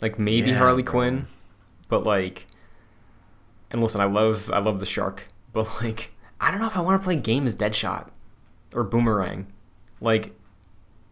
Like 0.00 0.18
maybe 0.18 0.50
Yeah, 0.50 0.58
Harley 0.58 0.82
bro. 0.82 0.92
Quinn, 0.92 1.26
but 1.88 2.04
like, 2.04 2.46
and 3.70 3.82
listen, 3.82 4.00
I 4.00 4.04
love 4.04 4.50
I 4.52 4.60
love 4.60 4.80
the 4.80 4.86
shark, 4.86 5.28
but 5.52 5.82
like 5.82 6.12
I 6.40 6.50
don't 6.50 6.60
know 6.60 6.66
if 6.66 6.76
I 6.76 6.80
want 6.80 7.00
to 7.00 7.04
play 7.04 7.14
a 7.14 7.20
game 7.20 7.46
as 7.46 7.54
Deadshot 7.56 8.08
or 8.72 8.84
Boomerang. 8.84 9.46
Like 10.00 10.34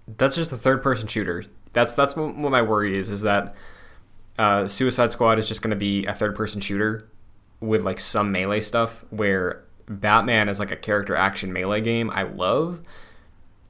that's 0.07 0.37
just 0.37 0.53
a 0.53 0.57
third 0.57 0.83
person 0.83 1.09
shooter. 1.09 1.45
That's 1.73 1.93
that's 1.93 2.17
what 2.17 2.37
what 2.37 2.53
my 2.53 2.63
worry 2.63 2.97
is. 2.97 3.11
Is 3.11 3.23
that 3.23 3.53
uh, 4.39 4.67
Suicide 4.69 5.13
Squad 5.13 5.39
is 5.39 5.49
just 5.49 5.61
going 5.61 5.71
to 5.71 5.77
be 5.77 6.07
a 6.07 6.15
third 6.15 6.35
person 6.35 6.61
shooter 6.61 7.09
with 7.61 7.83
like 7.83 8.01
some 8.01 8.33
melee 8.33 8.61
stuff 8.61 9.05
where 9.11 9.65
Batman 9.89 10.49
is 10.49 10.59
like 10.59 10.71
a 10.71 10.77
character 10.77 11.15
action 11.15 11.53
melee 11.53 11.81
game 11.81 12.11
I 12.11 12.23
love. 12.25 12.81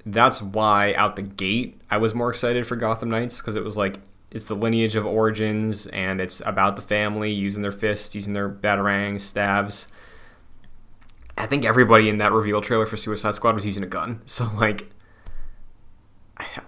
That's 0.04 0.40
why 0.40 0.94
out 0.94 1.16
the 1.16 1.22
gate 1.22 1.80
I 1.90 1.98
was 1.98 2.14
more 2.14 2.30
excited 2.30 2.66
for 2.66 2.76
Gotham 2.76 3.10
Knights 3.10 3.40
because 3.40 3.56
it 3.56 3.64
was 3.64 3.76
like 3.76 3.98
it's 4.30 4.44
the 4.44 4.54
lineage 4.54 4.96
of 4.96 5.06
origins 5.06 5.86
and 5.88 6.20
it's 6.20 6.40
about 6.44 6.76
the 6.76 6.82
family 6.82 7.30
using 7.32 7.62
their 7.62 7.72
fists, 7.72 8.14
using 8.14 8.32
their 8.32 8.48
batarangs, 8.48 9.20
stabs. 9.20 9.88
I 11.38 11.46
think 11.46 11.64
everybody 11.64 12.08
in 12.08 12.18
that 12.18 12.32
reveal 12.32 12.60
trailer 12.60 12.86
for 12.86 12.96
Suicide 12.96 13.34
Squad 13.34 13.54
was 13.54 13.66
using 13.66 13.82
a 13.82 13.88
gun. 13.88 14.22
So 14.26 14.48
like 14.56 14.90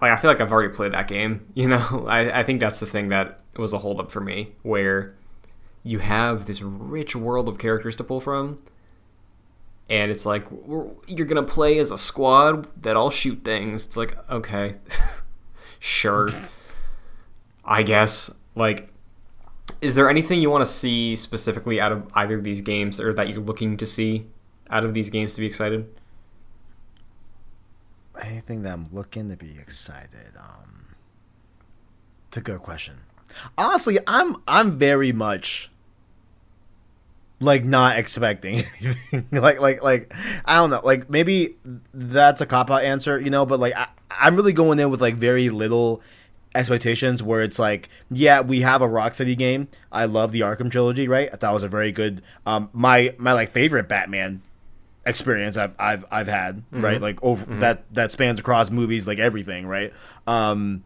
like 0.01 0.11
I 0.11 0.15
feel 0.15 0.31
like 0.31 0.41
I've 0.41 0.51
already 0.51 0.73
played 0.73 0.93
that 0.93 1.07
game. 1.07 1.45
You 1.53 1.67
know, 1.67 2.05
I, 2.07 2.39
I 2.39 2.43
think 2.43 2.59
that's 2.59 2.79
the 2.79 2.85
thing 2.85 3.09
that 3.09 3.41
was 3.55 3.73
a 3.73 3.77
holdup 3.77 4.09
for 4.11 4.21
me, 4.21 4.47
where 4.63 5.15
you 5.83 5.99
have 5.99 6.45
this 6.45 6.61
rich 6.61 7.15
world 7.15 7.47
of 7.47 7.57
characters 7.57 7.95
to 7.97 8.03
pull 8.03 8.19
from, 8.19 8.57
and 9.89 10.11
it's 10.11 10.25
like 10.25 10.45
you're 11.07 11.25
gonna 11.25 11.43
play 11.43 11.79
as 11.79 11.91
a 11.91 11.97
squad 11.97 12.67
that 12.81 12.95
all 12.95 13.09
shoot 13.09 13.43
things. 13.43 13.85
It's 13.85 13.97
like 13.97 14.17
okay, 14.29 14.75
sure, 15.79 16.29
I 17.65 17.83
guess. 17.83 18.29
Like, 18.55 18.91
is 19.81 19.95
there 19.95 20.09
anything 20.09 20.41
you 20.41 20.49
want 20.49 20.65
to 20.65 20.71
see 20.71 21.15
specifically 21.15 21.79
out 21.79 21.91
of 21.91 22.07
either 22.13 22.35
of 22.35 22.43
these 22.43 22.61
games, 22.61 22.99
or 22.99 23.13
that 23.13 23.29
you're 23.29 23.41
looking 23.41 23.77
to 23.77 23.85
see 23.85 24.25
out 24.69 24.83
of 24.83 24.93
these 24.93 25.09
games 25.09 25.33
to 25.35 25.39
be 25.39 25.47
excited? 25.47 25.87
Anything 28.21 28.63
that 28.63 28.73
I'm 28.73 28.87
looking 28.91 29.29
to 29.29 29.37
be 29.37 29.57
excited. 29.57 30.35
Um, 30.37 30.95
it's 32.27 32.37
a 32.37 32.41
good 32.41 32.59
question. 32.59 32.97
Honestly, 33.57 33.99
I'm 34.07 34.37
I'm 34.47 34.77
very 34.77 35.11
much 35.11 35.69
like 37.39 37.63
not 37.63 37.97
expecting 37.97 38.55
anything. 38.81 39.27
like 39.31 39.59
like 39.59 39.81
like 39.81 40.13
I 40.45 40.55
don't 40.55 40.69
know. 40.69 40.81
Like 40.83 41.09
maybe 41.09 41.55
that's 41.93 42.41
a 42.41 42.45
cop 42.45 42.69
out 42.69 42.83
answer, 42.83 43.19
you 43.19 43.29
know. 43.29 43.45
But 43.45 43.59
like 43.59 43.75
I, 43.75 43.87
I'm 44.11 44.35
really 44.35 44.53
going 44.53 44.79
in 44.79 44.89
with 44.89 45.01
like 45.01 45.15
very 45.15 45.49
little 45.49 46.01
expectations. 46.53 47.23
Where 47.23 47.41
it's 47.41 47.59
like, 47.59 47.89
yeah, 48.11 48.41
we 48.41 48.61
have 48.61 48.81
a 48.81 48.87
Rocksteady 48.87 49.37
game. 49.37 49.67
I 49.91 50.05
love 50.05 50.31
the 50.31 50.41
Arkham 50.41 50.71
trilogy, 50.71 51.07
right? 51.07 51.29
I 51.31 51.37
thought 51.37 51.51
it 51.51 51.53
was 51.53 51.63
a 51.63 51.67
very 51.67 51.91
good. 51.91 52.21
Um, 52.45 52.69
my 52.73 53.15
my 53.17 53.33
like 53.33 53.49
favorite 53.49 53.87
Batman 53.87 54.41
experience 55.05 55.57
I've 55.57 55.73
I've 55.79 56.05
I've 56.11 56.27
had, 56.27 56.63
right? 56.71 57.01
Like 57.01 57.23
over 57.23 57.45
that 57.59 57.83
that 57.93 58.11
spans 58.11 58.39
across 58.39 58.69
movies, 58.69 59.07
like 59.07 59.19
everything, 59.19 59.65
right? 59.65 59.93
Um 60.27 60.83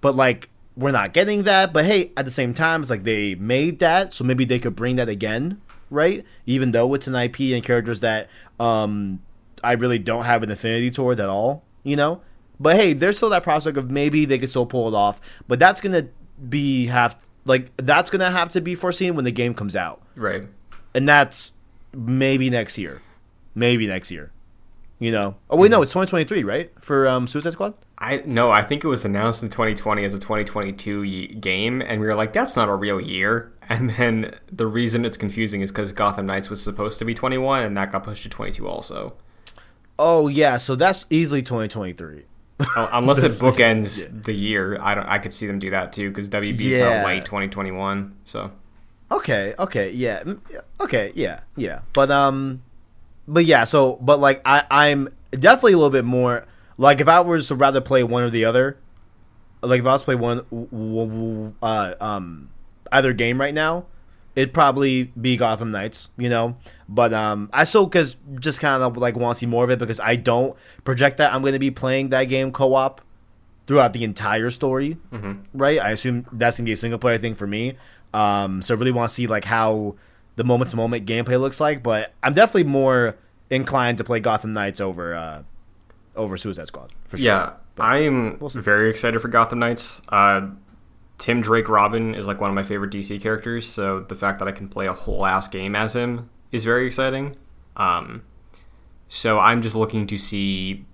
but 0.00 0.16
like 0.16 0.48
we're 0.76 0.90
not 0.90 1.12
getting 1.12 1.44
that, 1.44 1.72
but 1.72 1.84
hey, 1.84 2.10
at 2.16 2.24
the 2.24 2.30
same 2.30 2.52
time 2.54 2.80
it's 2.80 2.90
like 2.90 3.04
they 3.04 3.34
made 3.36 3.78
that, 3.78 4.12
so 4.14 4.24
maybe 4.24 4.44
they 4.44 4.58
could 4.58 4.74
bring 4.74 4.96
that 4.96 5.08
again, 5.08 5.60
right? 5.90 6.24
Even 6.46 6.72
though 6.72 6.92
it's 6.94 7.06
an 7.06 7.14
IP 7.14 7.40
and 7.54 7.62
characters 7.62 8.00
that 8.00 8.28
um 8.58 9.20
I 9.62 9.72
really 9.72 9.98
don't 9.98 10.24
have 10.24 10.42
an 10.42 10.50
affinity 10.50 10.90
towards 10.90 11.20
at 11.20 11.28
all, 11.28 11.62
you 11.84 11.96
know? 11.96 12.20
But 12.60 12.76
hey, 12.76 12.92
there's 12.92 13.16
still 13.16 13.30
that 13.30 13.42
prospect 13.42 13.76
of 13.78 13.90
maybe 13.90 14.24
they 14.26 14.38
could 14.38 14.48
still 14.50 14.66
pull 14.66 14.88
it 14.88 14.94
off, 14.94 15.20
but 15.48 15.58
that's 15.58 15.80
to 15.92 16.08
be 16.48 16.86
have 16.86 17.16
like 17.44 17.70
that's 17.76 18.10
to 18.20 18.30
have 18.30 18.50
to 18.50 18.60
be 18.60 18.74
foreseen 18.74 19.14
when 19.14 19.24
the 19.24 19.30
game 19.32 19.54
comes 19.54 19.76
out 19.76 20.02
Right. 20.16 20.44
and 20.94 21.08
that's 21.08 21.52
maybe 21.92 22.50
next 22.50 22.76
year, 22.78 23.00
maybe 23.54 23.86
next 23.86 24.10
year. 24.10 24.32
You 25.00 25.10
know? 25.10 25.36
Oh 25.50 25.56
wait, 25.56 25.70
no, 25.70 25.82
it's 25.82 25.92
2023, 25.92 26.44
right? 26.44 26.70
For 26.80 27.06
um, 27.08 27.26
Suicide 27.26 27.52
Squad. 27.52 27.74
I 27.98 28.22
no, 28.24 28.50
I 28.50 28.62
think 28.62 28.84
it 28.84 28.88
was 28.88 29.04
announced 29.04 29.42
in 29.42 29.48
2020 29.50 30.04
as 30.04 30.14
a 30.14 30.18
2022 30.18 31.02
ye- 31.02 31.26
game, 31.34 31.82
and 31.82 32.00
we 32.00 32.06
were 32.06 32.14
like, 32.14 32.32
"That's 32.32 32.56
not 32.56 32.68
a 32.68 32.74
real 32.74 33.00
year." 33.00 33.50
And 33.66 33.88
then 33.90 34.34
the 34.52 34.66
reason 34.66 35.06
it's 35.06 35.16
confusing 35.16 35.62
is 35.62 35.72
because 35.72 35.90
Gotham 35.92 36.26
Knights 36.26 36.50
was 36.50 36.62
supposed 36.62 36.98
to 36.98 37.06
be 37.06 37.14
21, 37.14 37.62
and 37.62 37.74
that 37.78 37.90
got 37.90 38.04
pushed 38.04 38.22
to 38.24 38.28
22 38.28 38.68
also. 38.68 39.16
Oh 39.98 40.28
yeah, 40.28 40.58
so 40.58 40.74
that's 40.76 41.06
easily 41.08 41.40
2023. 41.40 42.24
Uh, 42.60 42.88
Unless 42.92 43.22
it 43.22 43.30
bookends 43.42 44.24
the 44.24 44.34
year, 44.34 44.78
I 44.82 44.94
don't. 44.94 45.06
I 45.08 45.18
could 45.18 45.32
see 45.32 45.46
them 45.46 45.58
do 45.58 45.70
that 45.70 45.92
too 45.94 46.10
because 46.10 46.28
WB's 46.28 46.60
Yeah. 46.78 47.00
out 47.00 47.06
late 47.06 47.24
2021. 47.24 48.14
So 48.24 48.52
Okay, 49.10 49.54
okay, 49.58 49.90
yeah, 49.92 50.22
okay, 50.80 51.12
yeah, 51.14 51.40
yeah. 51.56 51.80
But 51.94 52.10
um, 52.10 52.62
but 53.26 53.44
yeah, 53.44 53.64
so 53.64 53.98
but 54.00 54.20
like 54.20 54.40
I 54.44 54.64
I'm 54.70 55.08
definitely 55.30 55.72
a 55.74 55.76
little 55.76 55.90
bit 55.90 56.04
more 56.04 56.46
like 56.78 57.00
if 57.00 57.08
I 57.08 57.20
was 57.20 57.48
to 57.48 57.54
rather 57.54 57.80
play 57.80 58.02
one 58.02 58.22
or 58.22 58.30
the 58.30 58.44
other, 58.44 58.78
like 59.62 59.80
if 59.80 59.86
I 59.86 59.92
was 59.92 60.02
to 60.02 60.04
play 60.04 60.14
one 60.14 61.54
uh 61.62 61.94
um 62.00 62.50
either 62.92 63.12
game 63.12 63.40
right 63.40 63.54
now, 63.54 63.86
it'd 64.36 64.54
probably 64.54 65.04
be 65.20 65.36
Gotham 65.36 65.70
Knights, 65.70 66.10
you 66.16 66.28
know. 66.28 66.56
But 66.88 67.12
um, 67.14 67.50
I 67.52 67.64
still 67.64 67.88
cause 67.88 68.16
just 68.38 68.60
kind 68.60 68.82
of 68.82 68.96
like 68.96 69.16
want 69.16 69.36
to 69.36 69.40
see 69.40 69.46
more 69.46 69.64
of 69.64 69.70
it 69.70 69.78
because 69.78 70.00
I 70.00 70.16
don't 70.16 70.56
project 70.84 71.16
that 71.18 71.32
I'm 71.32 71.40
going 71.40 71.54
to 71.54 71.58
be 71.58 71.70
playing 71.70 72.10
that 72.10 72.24
game 72.24 72.52
co-op 72.52 73.00
throughout 73.66 73.92
the 73.94 74.04
entire 74.04 74.50
story, 74.50 74.98
right? 75.54 75.80
I 75.80 75.90
assume 75.90 76.26
that's 76.32 76.58
gonna 76.58 76.66
be 76.66 76.72
a 76.72 76.76
single 76.76 76.98
player 76.98 77.16
thing 77.18 77.34
for 77.34 77.46
me. 77.46 77.76
Um, 78.12 78.60
so 78.62 78.74
I 78.74 78.78
really 78.78 78.92
want 78.92 79.08
to 79.08 79.14
see 79.14 79.26
like 79.26 79.44
how 79.44 79.96
the 80.36 80.44
moment 80.44 80.70
to 80.70 80.76
moment 80.76 81.06
gameplay 81.06 81.40
looks 81.40 81.60
like. 81.60 81.82
But 81.82 82.12
I'm 82.22 82.34
definitely 82.34 82.64
more 82.64 83.16
inclined 83.50 83.98
to 83.98 84.04
play 84.04 84.20
Gotham 84.20 84.52
Knights 84.52 84.80
over 84.80 85.14
uh, 85.14 85.42
over 86.16 86.36
Suicide 86.36 86.66
Squad 86.66 86.92
for 87.06 87.16
sure. 87.16 87.26
yeah, 87.26 87.52
I'm 87.78 88.38
we'll 88.38 88.50
very 88.50 88.90
excited 88.90 89.20
for 89.20 89.28
Gotham 89.28 89.58
Knights. 89.58 90.02
Uh, 90.08 90.48
Tim 91.18 91.40
Drake 91.40 91.68
Robin 91.68 92.14
is 92.14 92.26
like 92.26 92.40
one 92.40 92.50
of 92.50 92.54
my 92.54 92.62
favorite 92.62 92.90
DC 92.90 93.20
characters, 93.20 93.66
so 93.66 94.00
the 94.00 94.16
fact 94.16 94.38
that 94.40 94.48
I 94.48 94.52
can 94.52 94.68
play 94.68 94.86
a 94.86 94.92
whole 94.92 95.24
ass 95.24 95.48
game 95.48 95.76
as 95.76 95.94
him 95.94 96.28
is 96.50 96.64
very 96.64 96.86
exciting. 96.86 97.36
Um, 97.76 98.22
so 99.08 99.38
I'm 99.38 99.62
just 99.62 99.76
looking 99.76 100.06
to 100.08 100.18
see, 100.18 100.84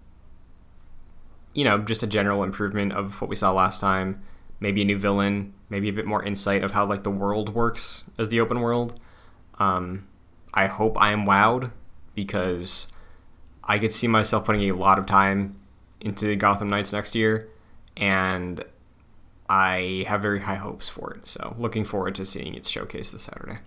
you 1.54 1.64
know, 1.64 1.78
just 1.78 2.02
a 2.02 2.06
general 2.06 2.42
improvement 2.42 2.92
of 2.92 3.20
what 3.20 3.28
we 3.30 3.36
saw 3.36 3.52
last 3.52 3.80
time. 3.80 4.22
Maybe 4.60 4.82
a 4.82 4.84
new 4.84 4.98
villain, 4.98 5.54
maybe 5.70 5.88
a 5.88 5.92
bit 5.92 6.04
more 6.04 6.22
insight 6.22 6.62
of 6.62 6.72
how 6.72 6.84
like 6.84 7.02
the 7.02 7.10
world 7.10 7.54
works 7.54 8.04
as 8.18 8.28
the 8.28 8.40
open 8.40 8.60
world. 8.60 9.02
Um, 9.60 10.08
I 10.52 10.66
hope 10.66 11.00
I 11.00 11.12
am 11.12 11.26
wowed 11.26 11.70
because 12.14 12.88
I 13.62 13.78
could 13.78 13.92
see 13.92 14.08
myself 14.08 14.44
putting 14.44 14.68
a 14.68 14.72
lot 14.72 14.98
of 14.98 15.06
time 15.06 15.56
into 16.00 16.34
Gotham 16.34 16.68
Knights 16.68 16.92
next 16.92 17.14
year, 17.14 17.48
and 17.96 18.64
I 19.48 20.04
have 20.08 20.22
very 20.22 20.40
high 20.40 20.56
hopes 20.56 20.88
for 20.88 21.12
it. 21.14 21.28
So 21.28 21.54
looking 21.58 21.84
forward 21.84 22.14
to 22.16 22.24
seeing 22.24 22.54
its 22.54 22.68
showcase 22.68 23.12
this 23.12 23.22
Saturday. 23.22 23.58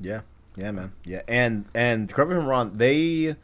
Yeah, 0.00 0.20
yeah, 0.56 0.70
man, 0.70 0.92
yeah. 1.04 1.22
And 1.28 1.66
and 1.74 2.12
correct 2.12 2.30
me 2.30 2.36
if 2.36 2.42
I'm 2.42 2.48
wrong. 2.48 2.72
They 2.76 3.36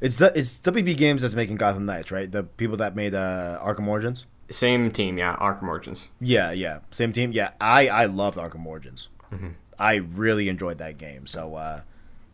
it's 0.00 0.16
the 0.16 0.36
it's 0.36 0.58
WB 0.60 0.96
Games 0.96 1.22
that's 1.22 1.34
making 1.34 1.56
Gotham 1.56 1.86
Knights, 1.86 2.10
right? 2.10 2.30
The 2.30 2.44
people 2.44 2.76
that 2.78 2.96
made 2.96 3.14
uh, 3.14 3.58
Arkham 3.62 3.86
Origins. 3.86 4.26
Same 4.50 4.90
team, 4.90 5.16
yeah, 5.18 5.36
Arkham 5.36 5.68
Origins. 5.68 6.10
Yeah, 6.20 6.50
yeah, 6.52 6.80
same 6.90 7.12
team. 7.12 7.32
Yeah, 7.32 7.52
I 7.60 7.88
I 7.88 8.04
loved 8.06 8.38
Arkham 8.38 8.64
Origins. 8.66 9.08
I 9.78 9.96
really 9.96 10.48
enjoyed 10.48 10.78
that 10.78 10.98
game. 10.98 11.26
So 11.26 11.54
uh, 11.54 11.82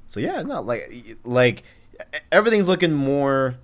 so 0.08 0.20
yeah, 0.20 0.42
no, 0.42 0.60
like 0.60 1.16
like 1.24 1.62
everything's 2.32 2.68
looking 2.68 2.92
more 2.92 3.56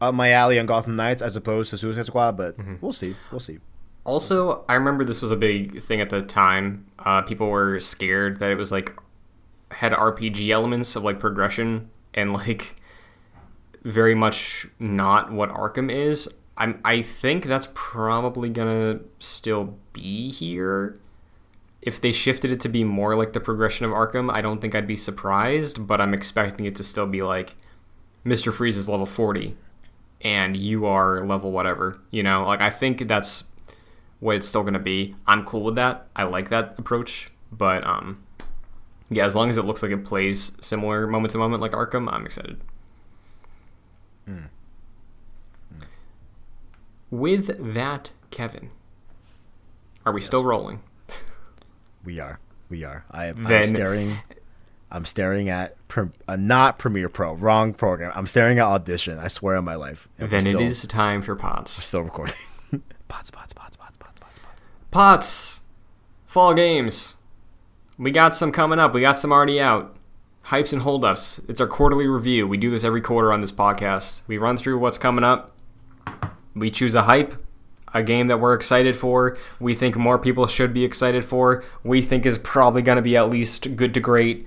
up 0.00 0.14
my 0.14 0.30
alley 0.30 0.58
on 0.58 0.66
Gotham 0.66 0.96
Knights 0.96 1.22
as 1.22 1.36
opposed 1.36 1.70
to 1.70 1.78
Suicide 1.78 2.06
Squad. 2.06 2.36
But 2.36 2.56
we'll 2.80 2.92
see, 2.92 3.16
we'll 3.30 3.40
see. 3.40 3.58
Also, 4.04 4.64
I 4.68 4.74
remember 4.74 5.04
this 5.04 5.20
was 5.20 5.30
a 5.30 5.36
big 5.36 5.82
thing 5.82 6.00
at 6.00 6.08
the 6.08 6.22
time. 6.22 6.86
Uh, 6.98 7.22
people 7.22 7.48
were 7.48 7.78
scared 7.80 8.40
that 8.40 8.50
it 8.50 8.56
was 8.56 8.72
like 8.72 8.94
had 9.72 9.92
RPG 9.92 10.50
elements 10.50 10.96
of 10.96 11.04
like 11.04 11.20
progression 11.20 11.90
and 12.14 12.32
like 12.32 12.76
very 13.82 14.14
much 14.14 14.66
not 14.78 15.32
what 15.32 15.50
Arkham 15.50 15.90
is. 15.90 16.32
I'm 16.56 16.80
I 16.84 17.02
think 17.02 17.46
that's 17.46 17.68
probably 17.74 18.48
gonna 18.48 19.00
still 19.18 19.76
be 19.92 20.30
here. 20.30 20.96
If 21.82 22.00
they 22.00 22.12
shifted 22.12 22.52
it 22.52 22.60
to 22.60 22.68
be 22.68 22.84
more 22.84 23.14
like 23.14 23.32
the 23.32 23.40
progression 23.40 23.86
of 23.86 23.92
Arkham, 23.92 24.32
I 24.32 24.40
don't 24.42 24.60
think 24.60 24.74
I'd 24.74 24.86
be 24.86 24.96
surprised, 24.96 25.86
but 25.86 26.00
I'm 26.00 26.12
expecting 26.12 26.66
it 26.66 26.74
to 26.76 26.84
still 26.84 27.06
be 27.06 27.22
like 27.22 27.56
Mr. 28.24 28.52
Freeze 28.52 28.76
is 28.76 28.88
level 28.88 29.06
40 29.06 29.54
and 30.22 30.56
you 30.56 30.86
are 30.86 31.24
level 31.24 31.52
whatever. 31.52 32.00
You 32.10 32.22
know, 32.22 32.44
like 32.44 32.60
I 32.60 32.70
think 32.70 33.08
that's 33.08 33.44
what 34.18 34.36
it's 34.36 34.48
still 34.48 34.62
gonna 34.62 34.78
be. 34.78 35.14
I'm 35.26 35.44
cool 35.44 35.62
with 35.62 35.76
that. 35.76 36.06
I 36.14 36.24
like 36.24 36.50
that 36.50 36.78
approach, 36.78 37.30
but 37.50 37.86
um, 37.86 38.22
yeah, 39.08 39.24
as 39.24 39.34
long 39.34 39.48
as 39.48 39.56
it 39.56 39.64
looks 39.64 39.82
like 39.82 39.92
it 39.92 40.04
plays 40.04 40.52
similar 40.60 41.06
moment 41.06 41.32
to 41.32 41.38
moment 41.38 41.62
like 41.62 41.72
Arkham, 41.72 42.12
I'm 42.12 42.26
excited. 42.26 42.60
Mm. 44.28 44.48
Mm. 45.74 45.84
With 47.10 47.74
that, 47.74 48.10
Kevin, 48.30 48.70
are 50.04 50.12
we 50.12 50.20
yes. 50.20 50.26
still 50.26 50.44
rolling? 50.44 50.80
We 52.04 52.20
are. 52.20 52.38
We 52.68 52.84
are. 52.84 53.04
I 53.10 53.26
am 53.26 53.44
then, 53.44 53.58
I'm 53.58 53.64
staring. 53.64 54.18
I'm 54.92 55.04
staring 55.04 55.48
at 55.48 55.76
uh, 56.26 56.36
not 56.36 56.78
Premiere 56.78 57.08
Pro, 57.08 57.34
wrong 57.34 57.74
program. 57.74 58.12
I'm 58.14 58.26
staring 58.26 58.58
at 58.58 58.66
Audition. 58.66 59.18
I 59.18 59.28
swear 59.28 59.56
on 59.56 59.64
my 59.64 59.76
life. 59.76 60.08
And 60.18 60.30
then 60.30 60.40
still, 60.40 60.60
it 60.60 60.66
is 60.66 60.82
time 60.82 61.22
for 61.22 61.36
pots. 61.36 61.78
We're 61.78 61.82
still 61.82 62.02
recording. 62.02 62.34
pots, 63.08 63.30
pots, 63.30 63.52
pots, 63.52 63.76
pots, 63.76 63.96
pots, 63.98 64.20
pots, 64.20 64.40
pots. 64.40 64.50
Pots. 64.90 65.60
Fall 66.26 66.54
games. 66.54 67.18
We 67.98 68.10
got 68.10 68.34
some 68.34 68.50
coming 68.50 68.78
up. 68.78 68.94
We 68.94 69.00
got 69.00 69.18
some 69.18 69.32
already 69.32 69.60
out. 69.60 69.96
Hypes 70.46 70.72
and 70.72 70.82
holdups. 70.82 71.40
It's 71.48 71.60
our 71.60 71.66
quarterly 71.66 72.06
review. 72.06 72.48
We 72.48 72.56
do 72.56 72.70
this 72.70 72.82
every 72.82 73.00
quarter 73.00 73.32
on 73.32 73.40
this 73.40 73.52
podcast. 73.52 74.22
We 74.26 74.38
run 74.38 74.56
through 74.56 74.78
what's 74.78 74.98
coming 74.98 75.22
up. 75.22 75.54
We 76.54 76.70
choose 76.70 76.94
a 76.94 77.02
hype, 77.02 77.34
a 77.92 78.02
game 78.02 78.28
that 78.28 78.40
we're 78.40 78.54
excited 78.54 78.96
for. 78.96 79.36
We 79.58 79.74
think 79.74 79.96
more 79.96 80.18
people 80.18 80.46
should 80.46 80.72
be 80.72 80.84
excited 80.84 81.24
for. 81.24 81.64
We 81.82 82.02
think 82.02 82.24
is 82.26 82.38
probably 82.38 82.82
going 82.82 82.96
to 82.96 83.02
be 83.02 83.16
at 83.16 83.30
least 83.30 83.76
good 83.76 83.94
to 83.94 84.00
great. 84.00 84.46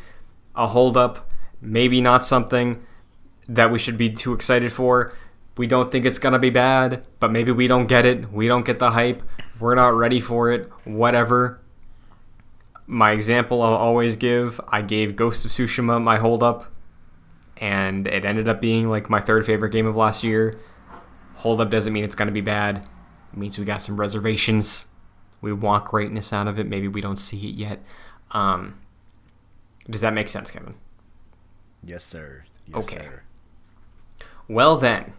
A 0.56 0.68
holdup, 0.68 1.32
maybe 1.62 2.02
not 2.02 2.24
something 2.24 2.86
that 3.48 3.72
we 3.72 3.80
should 3.80 3.98
be 3.98 4.10
too 4.10 4.34
excited 4.34 4.72
for. 4.72 5.14
We 5.58 5.68
don't 5.68 5.92
think 5.92 6.06
it's 6.06 6.20
going 6.20 6.34
to 6.34 6.40
be 6.40 6.50
bad, 6.50 7.06
but 7.20 7.32
maybe 7.32 7.52
we 7.52 7.68
don't 7.68 7.88
get 7.88 8.06
it. 8.06 8.32
We 8.32 8.48
don't 8.48 8.66
get 8.66 8.80
the 8.80 8.92
hype. 8.92 9.24
We're 9.60 9.76
not 9.76 9.94
ready 9.94 10.20
for 10.20 10.52
it. 10.52 10.70
Whatever 10.84 11.60
my 12.86 13.12
example 13.12 13.62
I'll 13.62 13.74
always 13.74 14.18
give, 14.18 14.60
I 14.70 14.82
gave 14.82 15.16
Ghost 15.16 15.46
of 15.46 15.52
Tsushima 15.52 16.02
my 16.02 16.18
hold 16.18 16.44
up, 16.44 16.72
and 17.58 18.08
it 18.08 18.26
ended 18.26 18.48
up 18.48 18.60
being 18.60 18.90
like 18.90 19.10
my 19.10 19.20
third 19.20 19.46
favorite 19.46 19.72
game 19.72 19.86
of 19.86 19.96
last 19.96 20.24
year. 20.24 20.60
Hold 21.36 21.62
up 21.62 21.70
doesn't 21.70 21.94
mean 21.94 22.04
it's 22.04 22.16
going 22.16 22.28
to 22.28 22.34
be 22.34 22.42
bad. 22.42 22.88
It 23.34 23.40
means 23.40 23.58
we 23.58 23.66
got 23.66 23.82
some 23.82 24.00
reservations. 24.00 24.86
We 25.42 25.52
want 25.52 25.86
greatness 25.86 26.32
out 26.32 26.48
of 26.48 26.60
it. 26.60 26.68
Maybe 26.68 26.88
we 26.88 27.02
don't 27.02 27.18
see 27.18 27.50
it 27.50 27.56
yet. 27.56 27.86
Um, 28.32 28.80
does 29.90 30.02
that 30.02 30.14
make 30.14 30.30
sense, 30.30 30.52
Kevin? 30.52 30.76
Yes, 31.84 32.04
sir. 32.04 32.46
Yes, 32.68 32.78
okay. 32.86 33.06
Sir. 33.06 33.24
Well, 34.48 34.78
then, 34.78 35.14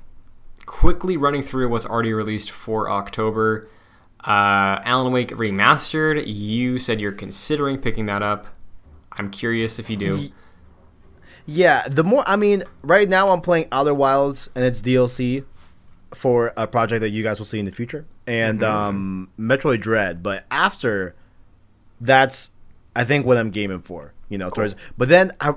quickly 0.65 1.17
running 1.17 1.43
through 1.43 1.69
what's 1.69 1.85
already 1.85 2.13
released 2.13 2.51
for 2.51 2.89
October. 2.91 3.69
Uh, 4.21 4.81
Alan 4.85 5.13
Wake 5.13 5.31
Remastered, 5.31 6.25
you 6.27 6.79
said 6.79 7.01
you're 7.01 7.13
considering 7.13 7.79
picking 7.79 8.07
that 8.07 8.23
up. 8.23 8.47
I'm 9.13 9.31
curious 9.31 9.79
if 9.79 9.91
you 9.91 9.97
do. 9.97 10.29
Yeah, 11.47 11.87
the 11.89 12.03
more, 12.03 12.25
I 12.27 12.37
mean, 12.37 12.63
right 12.83 13.09
now 13.09 13.29
I'm 13.29 13.43
playing 13.43 13.69
Outer 13.71 13.93
Wilds 13.93 14.49
and 14.55 14.65
it's 14.65 14.81
DLC 14.81 15.45
for 16.15 16.53
a 16.57 16.67
project 16.67 17.01
that 17.01 17.11
you 17.11 17.23
guys 17.23 17.39
will 17.39 17.47
see 17.47 17.59
in 17.59 17.65
the 17.65 17.73
future, 17.73 18.07
and 18.27 18.61
mm-hmm. 18.61 18.73
um, 18.73 19.31
Metroid 19.39 19.81
Dread. 19.81 20.23
But 20.23 20.45
after, 20.51 21.15
that's 22.01 22.51
I 22.95 23.05
think 23.05 23.27
what 23.27 23.37
I'm 23.37 23.51
gaming 23.51 23.81
for. 23.81 24.13
You 24.29 24.39
know, 24.39 24.47
cool. 24.47 24.65
towards. 24.65 24.77
But 24.97 25.09
then 25.09 25.33
I, 25.41 25.55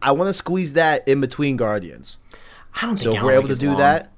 I 0.00 0.12
want 0.12 0.28
to 0.28 0.32
squeeze 0.32 0.72
that 0.74 1.06
in 1.06 1.20
between 1.20 1.56
Guardians. 1.56 2.18
I 2.80 2.86
don't 2.86 2.96
think 2.98 3.12
so. 3.12 3.16
If 3.16 3.22
we're 3.22 3.32
able 3.32 3.48
to 3.48 3.54
do 3.54 3.68
long. 3.68 3.78
that, 3.78 4.12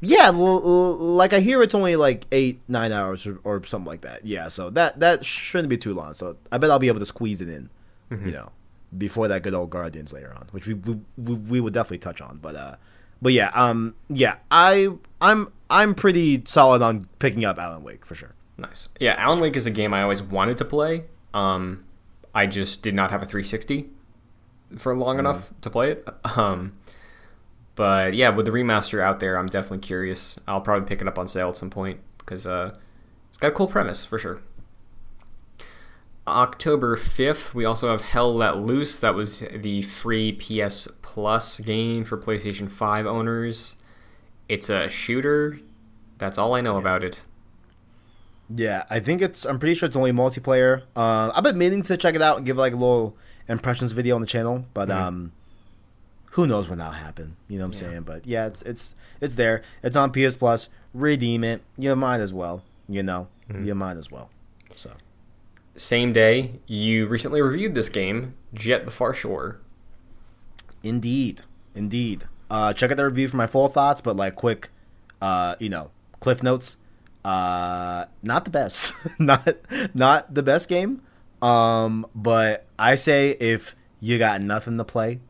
yeah, 0.00 0.30
like 0.30 1.32
I 1.32 1.40
hear 1.40 1.62
it's 1.62 1.74
only 1.74 1.96
like 1.96 2.26
eight, 2.32 2.60
nine 2.66 2.92
hours 2.92 3.26
or, 3.26 3.38
or, 3.44 3.64
something 3.64 3.86
like 3.86 4.00
that. 4.00 4.26
Yeah, 4.26 4.48
so 4.48 4.68
that 4.70 4.98
that 4.98 5.24
shouldn't 5.24 5.68
be 5.68 5.78
too 5.78 5.94
long. 5.94 6.14
So 6.14 6.36
I 6.50 6.58
bet 6.58 6.70
I'll 6.70 6.78
be 6.78 6.88
able 6.88 6.98
to 6.98 7.06
squeeze 7.06 7.40
it 7.40 7.48
in, 7.48 7.70
mm-hmm. 8.10 8.26
you 8.26 8.32
know, 8.32 8.50
before 8.96 9.28
that 9.28 9.42
good 9.42 9.54
old 9.54 9.70
Guardians 9.70 10.12
later 10.12 10.34
on, 10.34 10.48
which 10.50 10.66
we 10.66 10.74
we, 10.74 11.34
we 11.34 11.60
would 11.60 11.72
definitely 11.72 11.98
touch 11.98 12.20
on. 12.20 12.38
But 12.42 12.56
uh, 12.56 12.76
but 13.22 13.32
yeah, 13.32 13.50
um, 13.54 13.94
yeah, 14.10 14.36
I 14.50 14.88
I'm 15.20 15.52
I'm 15.70 15.94
pretty 15.94 16.42
solid 16.44 16.82
on 16.82 17.08
picking 17.20 17.44
up 17.44 17.58
Alan 17.58 17.82
Wake 17.82 18.04
for 18.04 18.14
sure. 18.14 18.32
Nice. 18.58 18.88
Yeah, 19.00 19.14
Alan 19.16 19.40
Wake 19.40 19.56
is 19.56 19.66
a 19.66 19.70
game 19.70 19.94
I 19.94 20.02
always 20.02 20.20
wanted 20.20 20.58
to 20.58 20.64
play. 20.64 21.04
Um, 21.32 21.84
I 22.34 22.46
just 22.46 22.82
did 22.82 22.94
not 22.94 23.10
have 23.10 23.22
a 23.22 23.26
360 23.26 23.88
for 24.76 24.94
long 24.96 25.16
mm-hmm. 25.16 25.20
enough 25.20 25.50
to 25.62 25.70
play 25.70 25.92
it. 25.92 26.08
Um 26.36 26.74
but 27.74 28.14
yeah, 28.14 28.28
with 28.28 28.46
the 28.46 28.52
remaster 28.52 29.02
out 29.02 29.20
there, 29.20 29.38
I'm 29.38 29.46
definitely 29.46 29.78
curious. 29.78 30.38
I'll 30.46 30.60
probably 30.60 30.86
pick 30.86 31.00
it 31.00 31.08
up 31.08 31.18
on 31.18 31.26
sale 31.26 31.48
at 31.48 31.56
some 31.56 31.70
point 31.70 32.00
because 32.18 32.46
uh, 32.46 32.70
it's 33.28 33.38
got 33.38 33.48
a 33.48 33.54
cool 33.54 33.66
premise 33.66 34.04
for 34.04 34.18
sure. 34.18 34.42
October 36.26 36.96
5th, 36.96 37.52
we 37.52 37.64
also 37.64 37.90
have 37.90 38.02
Hell 38.02 38.32
Let 38.32 38.58
Loose. 38.58 39.00
That 39.00 39.14
was 39.14 39.40
the 39.40 39.82
free 39.82 40.32
PS 40.32 40.86
Plus 41.02 41.58
game 41.58 42.04
for 42.04 42.16
PlayStation 42.16 42.70
5 42.70 43.06
owners. 43.06 43.76
It's 44.48 44.70
a 44.70 44.88
shooter. 44.88 45.58
That's 46.18 46.38
all 46.38 46.54
I 46.54 46.60
know 46.60 46.74
yeah. 46.74 46.80
about 46.80 47.02
it. 47.02 47.22
Yeah, 48.54 48.84
I 48.90 49.00
think 49.00 49.22
it's. 49.22 49.44
I'm 49.44 49.58
pretty 49.58 49.74
sure 49.74 49.86
it's 49.86 49.96
only 49.96 50.12
multiplayer. 50.12 50.82
Uh, 50.94 51.32
I've 51.34 51.42
been 51.42 51.58
meaning 51.58 51.82
to 51.82 51.96
check 51.96 52.14
it 52.14 52.22
out 52.22 52.36
and 52.36 52.46
give 52.46 52.56
like 52.56 52.72
a 52.72 52.76
little 52.76 53.16
impressions 53.48 53.92
video 53.92 54.14
on 54.14 54.20
the 54.20 54.26
channel, 54.26 54.66
but 54.74 54.88
mm-hmm. 54.88 55.02
um, 55.02 55.32
who 56.32 56.46
knows 56.46 56.68
when 56.68 56.78
that'll 56.78 56.92
happen? 56.92 57.36
You 57.48 57.58
know 57.58 57.64
what 57.64 57.76
I'm 57.76 57.82
yeah. 57.82 57.90
saying? 57.92 58.02
But 58.02 58.26
yeah, 58.26 58.46
it's 58.46 58.62
it's 58.62 58.94
it's 59.20 59.36
there. 59.36 59.62
It's 59.82 59.96
on 59.96 60.12
PS 60.12 60.36
Plus. 60.36 60.68
Redeem 60.92 61.44
it. 61.44 61.62
You 61.78 61.96
might 61.96 62.20
as 62.20 62.32
well. 62.32 62.62
You 62.88 63.02
know, 63.02 63.28
mm-hmm. 63.48 63.66
you 63.66 63.74
might 63.74 63.96
as 63.96 64.10
well. 64.10 64.30
So. 64.76 64.90
Same 65.76 66.12
day, 66.12 66.60
you 66.66 67.06
recently 67.06 67.40
reviewed 67.40 67.74
this 67.74 67.88
game, 67.88 68.34
Jett 68.52 68.84
the 68.84 68.90
Far 68.90 69.14
Shore. 69.14 69.60
Indeed, 70.82 71.42
indeed. 71.74 72.24
Uh, 72.50 72.74
check 72.74 72.90
out 72.90 72.98
the 72.98 73.04
review 73.06 73.28
for 73.28 73.36
my 73.36 73.46
full 73.46 73.68
thoughts, 73.68 74.00
but 74.00 74.14
like 74.16 74.34
quick, 74.36 74.68
uh, 75.22 75.56
you 75.58 75.68
know, 75.68 75.90
cliff 76.20 76.42
notes. 76.42 76.76
Uh, 77.24 78.06
not 78.22 78.44
the 78.44 78.50
best, 78.50 78.94
not 79.18 79.56
not 79.94 80.34
the 80.34 80.42
best 80.42 80.68
game. 80.68 81.00
Um, 81.40 82.06
but 82.14 82.66
I 82.78 82.96
say 82.96 83.30
if 83.40 83.74
you 84.00 84.18
got 84.18 84.42
nothing 84.42 84.76
to 84.76 84.84
play, 84.84 85.20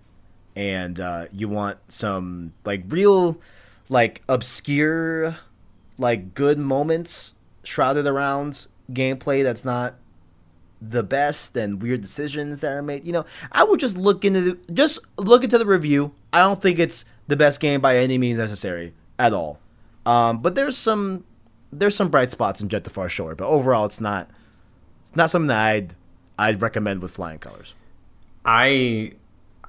and 0.56 0.98
uh, 0.98 1.26
you 1.32 1.48
want 1.48 1.78
some 1.88 2.52
like 2.64 2.84
real 2.88 3.38
like 3.88 4.22
obscure 4.28 5.36
like 5.98 6.34
good 6.34 6.58
moments 6.58 7.34
shrouded 7.62 8.06
around 8.06 8.66
gameplay 8.90 9.42
that's 9.42 9.64
not 9.64 9.94
the 10.88 11.02
best 11.02 11.56
and 11.56 11.80
weird 11.80 12.00
decisions 12.00 12.60
that 12.60 12.72
are 12.72 12.82
made 12.82 13.06
you 13.06 13.12
know 13.12 13.24
i 13.52 13.62
would 13.62 13.78
just 13.78 13.96
look 13.96 14.24
into 14.24 14.40
the, 14.40 14.72
just 14.72 14.98
look 15.16 15.44
into 15.44 15.56
the 15.56 15.66
review 15.66 16.12
i 16.32 16.40
don't 16.40 16.60
think 16.60 16.78
it's 16.78 17.04
the 17.28 17.36
best 17.36 17.60
game 17.60 17.80
by 17.80 17.96
any 17.96 18.18
means 18.18 18.38
necessary 18.38 18.92
at 19.18 19.32
all 19.32 19.58
um, 20.04 20.42
but 20.42 20.56
there's 20.56 20.76
some 20.76 21.24
there's 21.72 21.94
some 21.94 22.08
bright 22.08 22.32
spots 22.32 22.60
in 22.60 22.68
Jett 22.68 22.82
the 22.82 22.90
Far 22.90 23.08
Shore 23.08 23.36
but 23.36 23.46
overall 23.46 23.84
it's 23.84 24.00
not 24.00 24.28
it's 25.00 25.14
not 25.14 25.30
something 25.30 25.46
that 25.46 25.64
i'd 25.66 25.94
i'd 26.38 26.60
recommend 26.60 27.00
with 27.00 27.12
flying 27.12 27.38
colors 27.38 27.74
i 28.44 29.12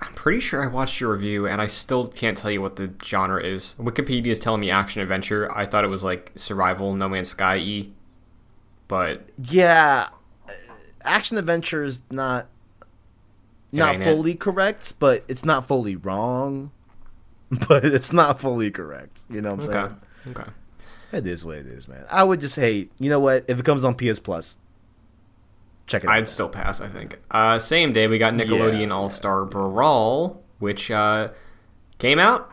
I'm 0.01 0.13
pretty 0.15 0.41
sure 0.41 0.61
I 0.61 0.67
watched 0.67 0.99
your 0.99 1.13
review 1.13 1.47
and 1.47 1.61
I 1.61 1.67
still 1.67 2.07
can't 2.07 2.37
tell 2.37 2.51
you 2.51 2.61
what 2.61 2.75
the 2.75 2.91
genre 3.05 3.41
is. 3.41 3.75
Wikipedia 3.79 4.27
is 4.27 4.39
telling 4.39 4.59
me 4.59 4.69
action 4.69 5.01
adventure. 5.01 5.49
I 5.55 5.65
thought 5.65 5.85
it 5.85 5.87
was 5.87 6.03
like 6.03 6.31
survival, 6.35 6.93
No 6.93 7.07
Man's 7.07 7.29
Sky 7.29 7.57
e. 7.57 7.93
But 8.89 9.29
yeah, 9.41 10.09
action 11.03 11.37
adventure 11.37 11.83
is 11.83 12.01
not 12.09 12.47
not 13.71 13.97
fully 13.97 14.31
it. 14.31 14.39
correct, 14.39 14.99
but 14.99 15.23
it's 15.27 15.43
not 15.43 15.67
fully 15.67 15.95
wrong. 15.95 16.71
But 17.67 17.85
it's 17.85 18.11
not 18.11 18.39
fully 18.39 18.71
correct. 18.71 19.25
You 19.29 19.39
know 19.39 19.53
what 19.53 19.67
I'm 19.67 19.75
okay. 19.75 19.95
saying? 20.25 20.35
Okay. 20.35 20.51
It 21.11 21.27
is 21.27 21.45
what 21.45 21.57
it 21.57 21.67
is, 21.67 21.87
man. 21.87 22.03
I 22.09 22.23
would 22.23 22.41
just 22.41 22.55
say, 22.55 22.87
you 22.97 23.11
know 23.11 23.19
what? 23.19 23.45
If 23.47 23.59
it 23.59 23.65
comes 23.65 23.85
on 23.85 23.93
PS 23.93 24.17
Plus, 24.17 24.57
check 25.85 26.03
it 26.03 26.09
I'd 26.09 26.23
out. 26.23 26.29
still 26.29 26.49
pass, 26.49 26.81
I 26.81 26.87
think. 26.87 27.19
Uh, 27.29 27.59
same 27.59 27.93
day, 27.93 28.07
we 28.07 28.17
got 28.17 28.33
Nickelodeon 28.33 28.87
yeah, 28.87 28.93
All 28.93 29.11
Star 29.11 29.43
yeah. 29.43 29.49
Brawl, 29.49 30.41
which 30.57 30.89
uh, 30.89 31.29
came 31.99 32.17
out, 32.17 32.51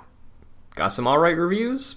got 0.74 0.88
some 0.88 1.06
alright 1.06 1.36
reviews. 1.36 1.96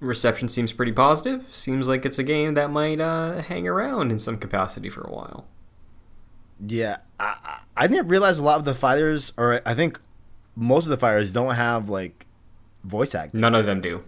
Reception 0.00 0.48
seems 0.48 0.72
pretty 0.72 0.92
positive. 0.92 1.54
Seems 1.54 1.86
like 1.86 2.04
it's 2.04 2.18
a 2.18 2.24
game 2.24 2.54
that 2.54 2.70
might 2.70 3.00
uh, 3.00 3.42
hang 3.42 3.68
around 3.68 4.10
in 4.10 4.18
some 4.18 4.38
capacity 4.38 4.88
for 4.88 5.02
a 5.02 5.12
while. 5.12 5.46
Yeah, 6.66 6.98
I, 7.18 7.60
I 7.76 7.86
didn't 7.86 8.08
realize 8.08 8.38
a 8.38 8.42
lot 8.42 8.58
of 8.58 8.64
the 8.64 8.74
fighters, 8.74 9.32
or 9.36 9.60
I 9.64 9.74
think 9.74 10.00
most 10.54 10.84
of 10.84 10.90
the 10.90 10.96
fighters 10.96 11.32
don't 11.32 11.54
have 11.54 11.88
like 11.88 12.26
voice 12.84 13.14
acting. 13.14 13.40
None 13.40 13.54
of 13.54 13.66
them 13.66 13.80
do. 13.80 14.04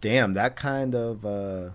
Damn, 0.00 0.34
that 0.34 0.56
kind 0.56 0.94
of 0.94 1.24
uh 1.24 1.70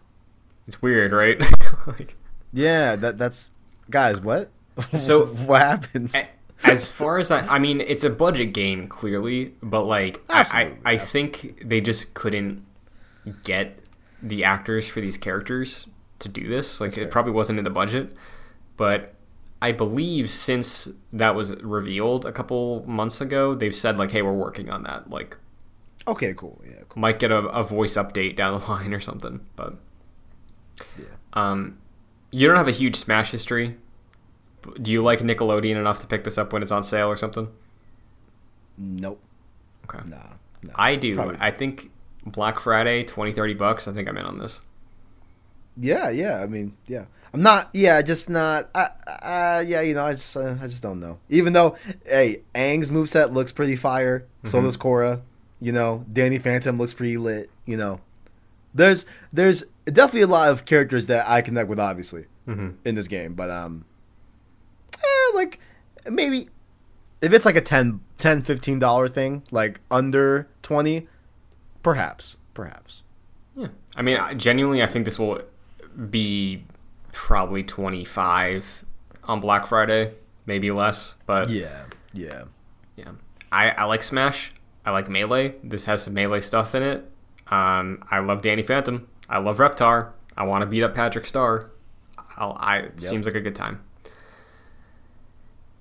It's 0.68 0.82
weird, 0.82 1.12
right? 1.12 1.44
like, 1.88 2.16
yeah, 2.54 2.96
that 2.96 3.18
that's 3.18 3.52
guys, 3.90 4.20
what? 4.22 4.50
So- 5.00 5.26
what 5.26 5.62
happens? 5.62 6.16
as 6.64 6.90
far 6.90 7.20
as 7.20 7.30
I, 7.32 7.42
I 7.48 7.60
mean, 7.60 7.82
it's 7.82 8.04
a 8.04 8.10
budget 8.10 8.52
game 8.54 8.88
clearly, 8.88 9.54
but 9.62 9.84
like 9.84 10.22
Absolutely, 10.30 10.78
I, 10.86 10.92
I, 10.92 10.94
I 10.94 10.98
think 10.98 11.62
they 11.64 11.82
just 11.82 12.14
couldn't 12.14 12.66
get 13.44 13.80
the 14.22 14.44
actors 14.44 14.88
for 14.88 15.00
these 15.02 15.18
characters 15.18 15.88
to 16.20 16.30
do 16.30 16.48
this. 16.48 16.82
Like 16.82 16.92
it 16.92 16.96
fair. 16.96 17.08
probably 17.08 17.32
wasn't 17.32 17.60
in 17.60 17.64
the 17.64 17.70
budget, 17.70 18.16
but 18.76 19.14
I 19.62 19.72
believe 19.72 20.30
since 20.30 20.88
that 21.14 21.34
was 21.36 21.56
revealed 21.64 22.26
a 22.26 22.32
couple 22.32 22.84
months 22.88 23.22
ago, 23.22 23.56
they've 23.56 23.76
said 23.76 23.98
like, 23.98 24.12
"Hey, 24.12 24.22
we're 24.22 24.34
working 24.34 24.70
on 24.70 24.84
that." 24.84 25.10
Like, 25.10 25.36
okay, 26.08 26.34
cool. 26.36 26.62
Yeah, 26.66 26.82
cool. 26.90 27.02
might 27.02 27.20
get 27.20 27.32
a, 27.32 27.38
a 27.40 27.64
voice 27.64 27.96
update 27.98 28.36
down 28.36 28.60
the 28.60 28.66
line 28.70 28.94
or 28.94 29.00
something. 29.00 29.40
But 29.56 29.76
Yeah. 31.00 31.06
um, 31.34 31.80
you 32.32 32.48
don't 32.48 32.58
have 32.58 32.68
a 32.68 32.72
huge 32.72 32.96
Smash 32.96 33.32
history. 33.32 33.78
Do 34.82 34.92
you 34.92 35.02
like 35.02 35.20
Nickelodeon 35.20 35.76
enough 35.78 36.00
to 36.02 36.08
pick 36.08 36.24
this 36.24 36.38
up 36.38 36.52
when 36.54 36.62
it's 36.62 36.72
on 36.72 36.84
sale 36.84 37.08
or 37.08 37.18
something? 37.18 37.48
Nope. 38.78 39.22
Okay. 39.86 40.08
Nah. 40.08 40.18
nah. 40.62 40.74
I 40.76 40.96
do. 40.96 41.16
Probably. 41.16 41.38
I 41.40 41.52
think 41.52 41.90
Black 42.26 42.60
Friday, 42.60 43.04
20, 43.04 43.32
30 43.32 43.54
bucks. 43.54 43.88
I 43.88 43.94
think 43.94 44.08
I'm 44.08 44.18
in 44.18 44.26
on 44.26 44.38
this. 44.40 44.62
Yeah, 45.78 46.10
yeah. 46.10 46.42
I 46.42 46.48
mean, 46.48 46.76
yeah. 46.88 47.06
I'm 47.34 47.42
not. 47.42 47.70
Yeah, 47.74 48.02
just 48.02 48.30
not. 48.30 48.70
Uh, 48.74 49.64
yeah, 49.66 49.82
you 49.82 49.94
know, 49.94 50.06
I 50.06 50.14
just, 50.14 50.36
uh, 50.38 50.56
I 50.62 50.68
just 50.68 50.82
don't 50.84 51.00
know. 51.00 51.20
Even 51.30 51.54
though, 51.54 51.76
hey, 52.06 52.42
Aang's 52.56 52.90
moveset 52.92 53.32
looks 53.34 53.52
pretty 53.52 53.76
fire. 53.76 54.26
So 54.46 54.60
Mhm. 54.60 54.64
does 54.64 54.78
Korra. 54.78 55.22
You 55.60 55.72
know, 55.72 56.06
Danny 56.12 56.38
Phantom 56.40 56.78
looks 56.78 56.94
pretty 56.94 57.18
lit. 57.18 57.50
You 57.66 57.78
know, 57.78 58.00
there's, 58.74 59.06
there's 59.34 59.64
definitely 59.86 60.22
a 60.22 60.28
lot 60.28 60.50
of 60.50 60.66
characters 60.66 61.08
that 61.08 61.28
I 61.30 61.42
connect 61.42 61.68
with, 61.70 61.80
obviously, 61.80 62.26
Mm-hmm. 62.48 62.70
in 62.86 62.96
this 62.96 63.08
game. 63.08 63.34
But 63.34 63.50
um, 63.50 63.84
eh, 64.96 65.32
like 65.36 65.60
maybe 66.10 66.48
if 67.22 67.34
it's 67.34 67.46
like 67.46 67.56
a 67.56 67.62
10 67.62 68.00
10 68.18 68.42
15 68.44 68.80
dollar 68.80 69.08
thing, 69.08 69.44
like 69.52 69.80
under 69.92 70.48
twenty, 70.62 71.08
perhaps, 71.84 72.38
perhaps. 72.54 73.02
Yeah. 73.56 73.68
I 73.96 74.02
mean, 74.02 74.18
I- 74.18 74.34
genuinely, 74.34 74.82
I 74.82 74.86
think 74.88 75.06
this 75.06 75.18
will 75.20 75.42
be 76.10 76.64
probably 77.18 77.64
25 77.64 78.86
on 79.24 79.40
Black 79.42 79.66
Friday, 79.66 80.14
maybe 80.46 80.70
less. 80.70 81.16
But 81.26 81.50
Yeah, 81.50 81.86
yeah. 82.14 82.44
Yeah. 82.96 83.14
I, 83.52 83.72
I 83.72 83.84
like 83.86 84.04
Smash. 84.04 84.54
I 84.86 84.92
like 84.92 85.10
Melee. 85.10 85.56
This 85.64 85.86
has 85.86 86.04
some 86.04 86.14
Melee 86.14 86.42
stuff 86.42 86.76
in 86.76 86.84
it. 86.84 87.10
Um, 87.48 88.04
I 88.12 88.20
love 88.20 88.44
Danny 88.44 88.62
Phantom. 88.62 89.08
I 89.28 89.40
love 89.40 89.58
Reptar. 89.58 90.12
I 90.38 90.44
want 90.44 90.62
to 90.62 90.68
beat 90.68 90.84
up 90.84 90.94
Patrick 90.94 91.26
Star. 91.26 91.72
I'll, 92.38 92.56
I 92.60 92.78
it 92.78 93.02
seems 93.02 93.26
like 93.26 93.36
a 93.36 93.42
good 93.42 93.56
time. 93.56 93.84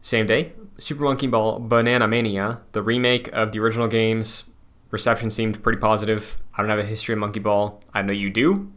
Same 0.00 0.26
day, 0.26 0.52
Super 0.78 1.02
Monkey 1.02 1.26
Ball 1.26 1.58
Banana 1.58 2.08
Mania, 2.08 2.62
the 2.72 2.82
remake 2.82 3.28
of 3.34 3.52
the 3.52 3.58
original 3.58 3.88
games. 3.88 4.44
Reception 4.90 5.28
seemed 5.28 5.62
pretty 5.62 5.78
positive. 5.78 6.38
I 6.54 6.62
don't 6.62 6.70
have 6.70 6.78
a 6.78 6.84
history 6.84 7.12
of 7.12 7.18
Monkey 7.18 7.40
Ball. 7.40 7.82
I 7.92 8.00
know 8.00 8.12
you 8.12 8.30
do, 8.30 8.72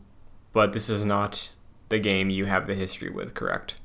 but 0.51 0.73
this 0.73 0.89
is 0.89 1.05
not 1.05 1.51
the 1.89 1.99
game 1.99 2.29
you 2.29 2.45
have 2.45 2.67
the 2.67 2.75
history 2.75 3.09
with, 3.09 3.33
correct? 3.33 3.79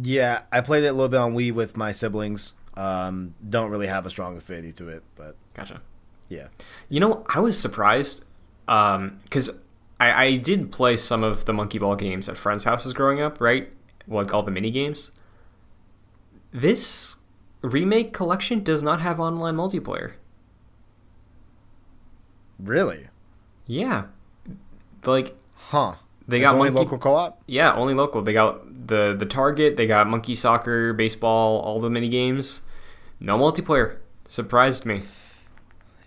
Yeah, 0.00 0.42
I 0.52 0.60
played 0.60 0.84
it 0.84 0.88
a 0.88 0.92
little 0.92 1.08
bit 1.08 1.18
on 1.18 1.34
Wii 1.34 1.52
with 1.52 1.76
my 1.76 1.90
siblings. 1.92 2.52
Um, 2.76 3.34
don't 3.48 3.70
really 3.70 3.88
have 3.88 4.06
a 4.06 4.10
strong 4.10 4.36
affinity 4.36 4.72
to 4.74 4.88
it, 4.88 5.02
but 5.16 5.34
Gotcha. 5.54 5.82
yeah. 6.28 6.48
You 6.88 7.00
know, 7.00 7.24
I 7.28 7.40
was 7.40 7.58
surprised 7.58 8.24
because 8.66 9.50
I, 9.98 10.24
I 10.26 10.36
did 10.36 10.70
play 10.70 10.96
some 10.96 11.24
of 11.24 11.44
the 11.44 11.52
Monkey 11.52 11.78
Ball 11.78 11.96
games 11.96 12.28
at 12.28 12.36
friends' 12.36 12.64
houses 12.64 12.92
growing 12.92 13.20
up, 13.20 13.40
right? 13.40 13.70
Like 14.06 14.32
all 14.32 14.42
the 14.42 14.50
mini 14.52 14.70
games. 14.70 15.10
This 16.52 17.16
remake 17.62 18.12
collection 18.12 18.62
does 18.62 18.82
not 18.82 19.00
have 19.00 19.18
online 19.20 19.56
multiplayer. 19.56 20.12
Really? 22.58 23.08
Yeah, 23.66 24.06
like 25.04 25.36
Huh. 25.54 25.94
They 26.30 26.38
It's 26.42 26.46
got 26.52 26.54
only 26.54 26.70
monkey. 26.70 26.84
local 26.84 26.98
co-op? 26.98 27.42
Yeah, 27.46 27.72
only 27.74 27.94
local. 27.94 28.22
They 28.22 28.32
got 28.32 28.86
the 28.86 29.14
the 29.18 29.26
Target. 29.26 29.76
They 29.76 29.86
got 29.86 30.06
Monkey 30.08 30.34
Soccer, 30.34 30.92
baseball, 30.92 31.60
all 31.60 31.80
the 31.80 31.90
mini 31.90 32.08
games. 32.08 32.62
No 33.18 33.38
multiplayer. 33.38 33.96
Surprised 34.26 34.84
me. 34.86 35.02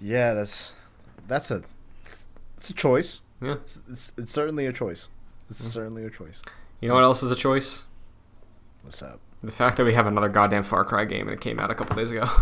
Yeah, 0.01 0.33
that's 0.33 0.73
that's 1.27 1.51
a 1.51 1.63
it's 2.57 2.69
a 2.69 2.73
choice. 2.73 3.21
Yeah. 3.41 3.53
It's, 3.53 3.81
it's, 3.89 4.13
it's 4.17 4.31
certainly 4.31 4.65
a 4.65 4.73
choice. 4.73 5.09
It's 5.49 5.59
Hmm. 5.61 5.67
certainly 5.79 6.05
a 6.05 6.09
choice. 6.09 6.41
You 6.81 6.87
know 6.89 6.95
what 6.95 7.03
else 7.03 7.21
is 7.23 7.31
a 7.31 7.35
choice? 7.35 7.85
What's 8.81 9.01
up? 9.01 9.19
The 9.43 9.51
fact 9.51 9.77
that 9.77 9.83
we 9.85 9.93
have 9.93 10.07
another 10.07 10.29
goddamn 10.29 10.63
Far 10.63 10.85
Cry 10.85 11.03
game 11.05 11.27
and 11.27 11.31
it 11.37 11.41
came 11.41 11.59
out 11.59 11.69
a 11.71 11.75
couple 11.75 11.95
days 11.95 12.11
ago. 12.11 12.25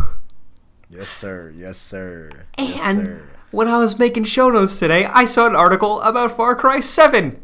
Yes, 0.93 1.09
sir. 1.09 1.53
Yes, 1.55 1.77
sir. 1.77 2.29
yes, 2.57 2.81
And 2.83 3.05
sir. 3.07 3.29
when 3.51 3.69
I 3.69 3.77
was 3.77 3.97
making 3.97 4.25
show 4.25 4.49
notes 4.49 4.77
today, 4.77 5.05
I 5.05 5.23
saw 5.23 5.47
an 5.47 5.55
article 5.55 6.01
about 6.01 6.35
Far 6.35 6.53
Cry 6.53 6.81
7. 6.81 7.39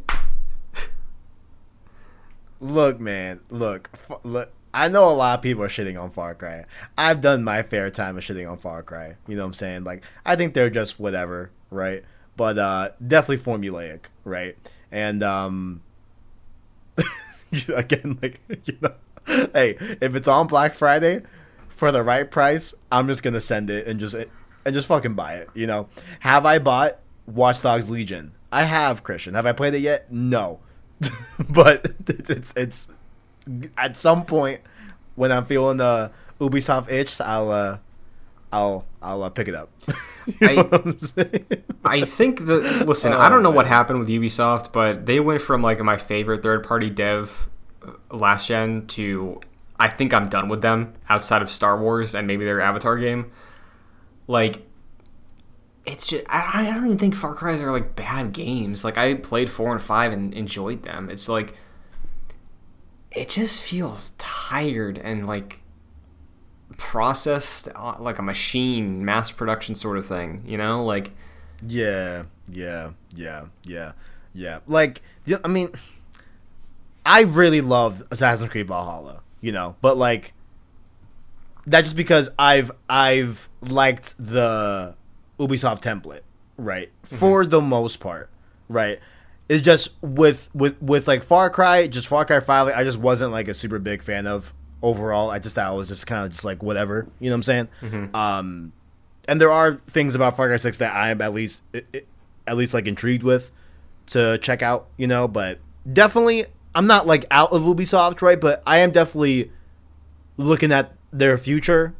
Look, 2.60 3.00
man. 3.00 3.40
Look. 3.50 3.90
Look. 4.24 4.52
I 4.74 4.90
know 4.90 5.10
a 5.10 5.12
lot 5.12 5.40
of 5.40 5.42
people 5.42 5.64
are 5.64 5.70
shitting 5.70 6.00
on 6.00 6.12
Far 6.12 6.36
Cry. 6.36 6.66
I've 6.98 7.22
done 7.22 7.44
my 7.44 7.64
fair 7.64 7.90
time 7.90 8.18
of 8.18 8.24
shitting 8.24 8.50
on 8.50 8.58
Far 8.58 8.84
Cry. 8.84 9.16
You 9.28 9.36
know 9.36 9.42
what 9.42 9.48
I'm 9.48 9.54
saying? 9.54 9.84
Like, 9.86 10.04
I 10.26 10.36
think 10.36 10.54
they're 10.54 10.70
just 10.70 11.00
whatever, 11.00 11.52
right? 11.72 12.04
But 12.36 12.60
uh 12.60 12.92
definitely 13.06 13.44
formulaic, 13.44 14.02
right? 14.24 14.56
And 14.92 15.24
um 15.24 15.82
again, 17.76 18.20
like 18.22 18.40
you 18.66 18.78
know, 18.82 18.94
hey, 19.26 19.78
if 20.02 20.16
it's 20.16 20.28
on 20.28 20.48
Black 20.48 20.76
Friday 20.76 21.24
for 21.70 21.92
the 21.92 22.04
right 22.04 22.30
price, 22.30 22.76
I'm 22.92 23.08
just 23.08 23.24
gonna 23.24 23.40
send 23.40 23.70
it 23.72 23.88
and 23.88 24.00
just 24.00 24.14
and 24.14 24.76
just 24.76 24.88
fucking 24.88 25.16
buy 25.16 25.36
it. 25.36 25.50
You 25.56 25.66
know, 25.66 25.90
have 26.20 26.46
I 26.46 26.60
bought 26.60 27.00
Watch 27.26 27.62
Dogs 27.64 27.90
Legion? 27.90 28.34
I 28.52 28.64
have, 28.64 29.04
Christian. 29.04 29.34
Have 29.34 29.46
I 29.46 29.52
played 29.54 29.74
it 29.74 29.80
yet? 29.80 30.12
No, 30.12 30.60
but 31.50 31.94
it's 32.08 32.54
it's 32.56 32.90
at 33.78 33.98
some 33.98 34.26
point 34.26 34.62
when 35.16 35.32
I'm 35.32 35.46
feeling 35.46 35.78
the 35.78 36.12
Ubisoft 36.40 36.92
itch, 36.92 37.20
I'll 37.22 37.52
uh, 37.52 37.78
I'll 38.52 38.86
I'll 39.02 39.24
uh, 39.24 39.30
pick 39.30 39.48
it 39.48 39.56
up. 39.56 39.70
You 40.42 40.56
know 40.56 40.84
I-? 41.86 42.02
I 42.02 42.02
think 42.02 42.48
that 42.48 42.86
listen, 42.86 43.14
I 43.14 43.30
don't 43.30 43.44
know 43.44 43.50
what 43.50 43.66
happened 43.66 44.00
with 44.00 44.10
Ubisoft, 44.10 44.74
but 44.74 45.06
they 45.06 45.22
went 45.22 45.42
from 45.42 45.62
like 45.62 45.80
my 45.80 45.96
favorite 45.96 46.44
third-party 46.44 46.90
dev 46.90 47.48
uh, 47.82 47.94
last 48.12 48.50
gen 48.50 48.88
to 48.88 49.40
I 49.80 49.88
think 49.88 50.14
I'm 50.14 50.28
done 50.28 50.50
with 50.50 50.62
them 50.62 50.96
outside 51.08 51.42
of 51.42 51.50
Star 51.50 51.80
Wars 51.80 52.14
and 52.14 52.28
maybe 52.28 52.44
their 52.44 52.60
Avatar 52.60 52.98
game. 52.98 53.32
Like 54.28 54.67
it's 55.88 56.06
just 56.06 56.26
I, 56.30 56.62
I 56.62 56.74
don't 56.74 56.86
even 56.86 56.98
think 56.98 57.16
Far 57.16 57.34
Cry's 57.34 57.62
are 57.62 57.72
like 57.72 57.96
bad 57.96 58.34
games. 58.34 58.84
Like 58.84 58.98
I 58.98 59.16
played 59.16 59.50
4 59.50 59.72
and 59.74 59.82
5 59.82 60.12
and 60.12 60.34
enjoyed 60.34 60.84
them. 60.84 61.10
It's 61.10 61.28
like 61.28 61.56
it 63.12 63.30
just 63.30 63.64
feels 63.64 64.12
tired 64.18 65.00
and 65.00 65.26
like 65.26 65.62
processed 66.78 67.70
uh, 67.76 67.96
like 68.00 68.20
a 68.20 68.22
machine 68.22 69.04
mass 69.04 69.32
production 69.32 69.74
sort 69.74 69.98
of 69.98 70.06
thing 70.06 70.44
you 70.46 70.58
know 70.58 70.84
like 70.86 71.12
Yeah, 71.66 72.24
yeah, 72.52 72.92
yeah, 73.16 73.46
yeah, 73.64 73.94
yeah. 74.34 74.60
Like, 74.68 75.02
I 75.44 75.48
mean, 75.48 75.72
I 77.06 77.22
really 77.22 77.62
loved 77.62 78.04
Assassin's 78.12 78.50
Creed 78.50 78.68
Valhalla, 78.68 79.24
you 79.42 79.52
know, 79.52 79.76
but 79.82 79.98
like, 79.98 80.34
that's 81.66 81.86
just 81.88 81.96
because 81.96 82.30
I've 82.38 82.72
I've 82.90 83.50
liked 83.62 84.14
the 84.20 84.96
Ubisoft 85.40 85.82
template, 85.82 86.22
right, 86.58 86.90
for 87.04 87.46
the 87.46 87.62
most 87.62 88.00
part, 88.00 88.30
right. 88.70 89.00
It's 89.50 89.62
just 89.62 89.96
with 90.02 90.50
with 90.54 90.82
with 90.82 91.08
like 91.08 91.24
Far 91.24 91.50
Cry, 91.50 91.88
just 91.88 92.08
Far 92.08 92.26
Cry 92.26 92.40
Five. 92.42 92.68
Like, 92.68 92.76
I 92.76 92.84
just 92.84 92.98
wasn't 92.98 93.32
like 93.32 93.48
a 93.48 93.54
super 93.54 93.80
big 93.80 94.02
fan 94.02 94.28
of 94.28 94.54
overall. 94.82 95.30
I 95.30 95.40
just 95.40 95.56
thought 95.56 95.74
it 95.74 95.78
was 95.78 95.88
just 95.88 96.06
kind 96.06 96.26
of 96.26 96.32
just 96.32 96.44
like 96.44 96.62
whatever, 96.62 97.08
you 97.20 97.30
know 97.30 97.36
what 97.36 97.38
I'm 97.38 97.44
saying? 97.44 97.68
Um, 98.14 98.74
and 99.28 99.40
there 99.40 99.52
are 99.52 99.82
things 99.88 100.16
about 100.16 100.36
Far 100.36 100.48
Cry 100.48 100.58
Six 100.58 100.78
that 100.80 100.94
I 100.94 101.12
am 101.12 101.22
at 101.22 101.34
least 101.34 101.64
at 102.46 102.58
least 102.58 102.74
like 102.74 102.88
intrigued 102.88 103.24
with 103.24 103.52
to 104.08 104.38
check 104.40 104.62
out, 104.62 104.88
you 104.98 105.08
know. 105.08 105.28
But 105.28 105.60
definitely, 105.92 106.46
I'm 106.76 106.88
not 106.88 107.08
like 107.08 107.26
out 107.32 107.52
of 107.54 107.62
Ubisoft, 107.62 108.22
right? 108.22 108.40
But 108.40 108.62
I 108.68 108.80
am 108.80 108.92
definitely 108.92 109.52
looking 110.36 110.72
at 110.74 110.94
their 111.12 111.38
future, 111.38 111.96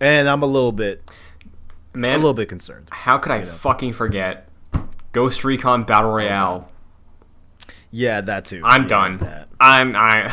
and 0.00 0.28
I'm 0.28 0.42
a 0.42 0.46
little 0.46 0.72
bit 0.72 1.02
a 2.04 2.16
little 2.16 2.34
bit 2.34 2.48
concerned. 2.48 2.88
how 2.92 3.18
could 3.18 3.32
i 3.32 3.42
fucking 3.42 3.92
forget 3.92 4.48
ghost 5.12 5.44
recon 5.44 5.84
battle 5.84 6.10
royale 6.12 6.70
Yeah, 7.90 8.20
that 8.20 8.44
too. 8.44 8.60
I'm 8.64 8.82
Yeah, 8.82 8.88
done. 8.88 9.18
That. 9.18 9.48
I'm 9.58 9.94
I. 9.96 10.30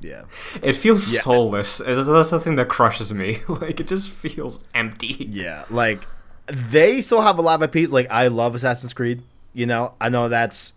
Yeah. 0.00 0.24
It 0.62 0.74
feels 0.74 1.12
Yeah. 1.14 1.20
soulless. 1.20 1.78
That's 1.78 2.30
the 2.30 2.40
thing 2.40 2.56
that 2.56 2.68
crushes 2.68 3.12
me. 3.14 3.38
Like 3.48 3.80
it 3.80 3.88
just 3.88 4.10
feels 4.10 4.62
empty. 4.74 5.26
Yeah, 5.30 5.64
like 5.70 6.00
they 6.46 7.00
still 7.00 7.22
have 7.22 7.38
a 7.38 7.42
lot 7.42 7.62
of 7.62 7.74
IPs. 7.74 7.90
Like 7.92 8.08
I 8.10 8.26
love 8.28 8.54
Assassin's 8.54 8.92
Creed. 8.92 9.22
You 9.54 9.66
know, 9.66 9.94
I 10.00 10.08
know 10.10 10.28
that's 10.28 10.74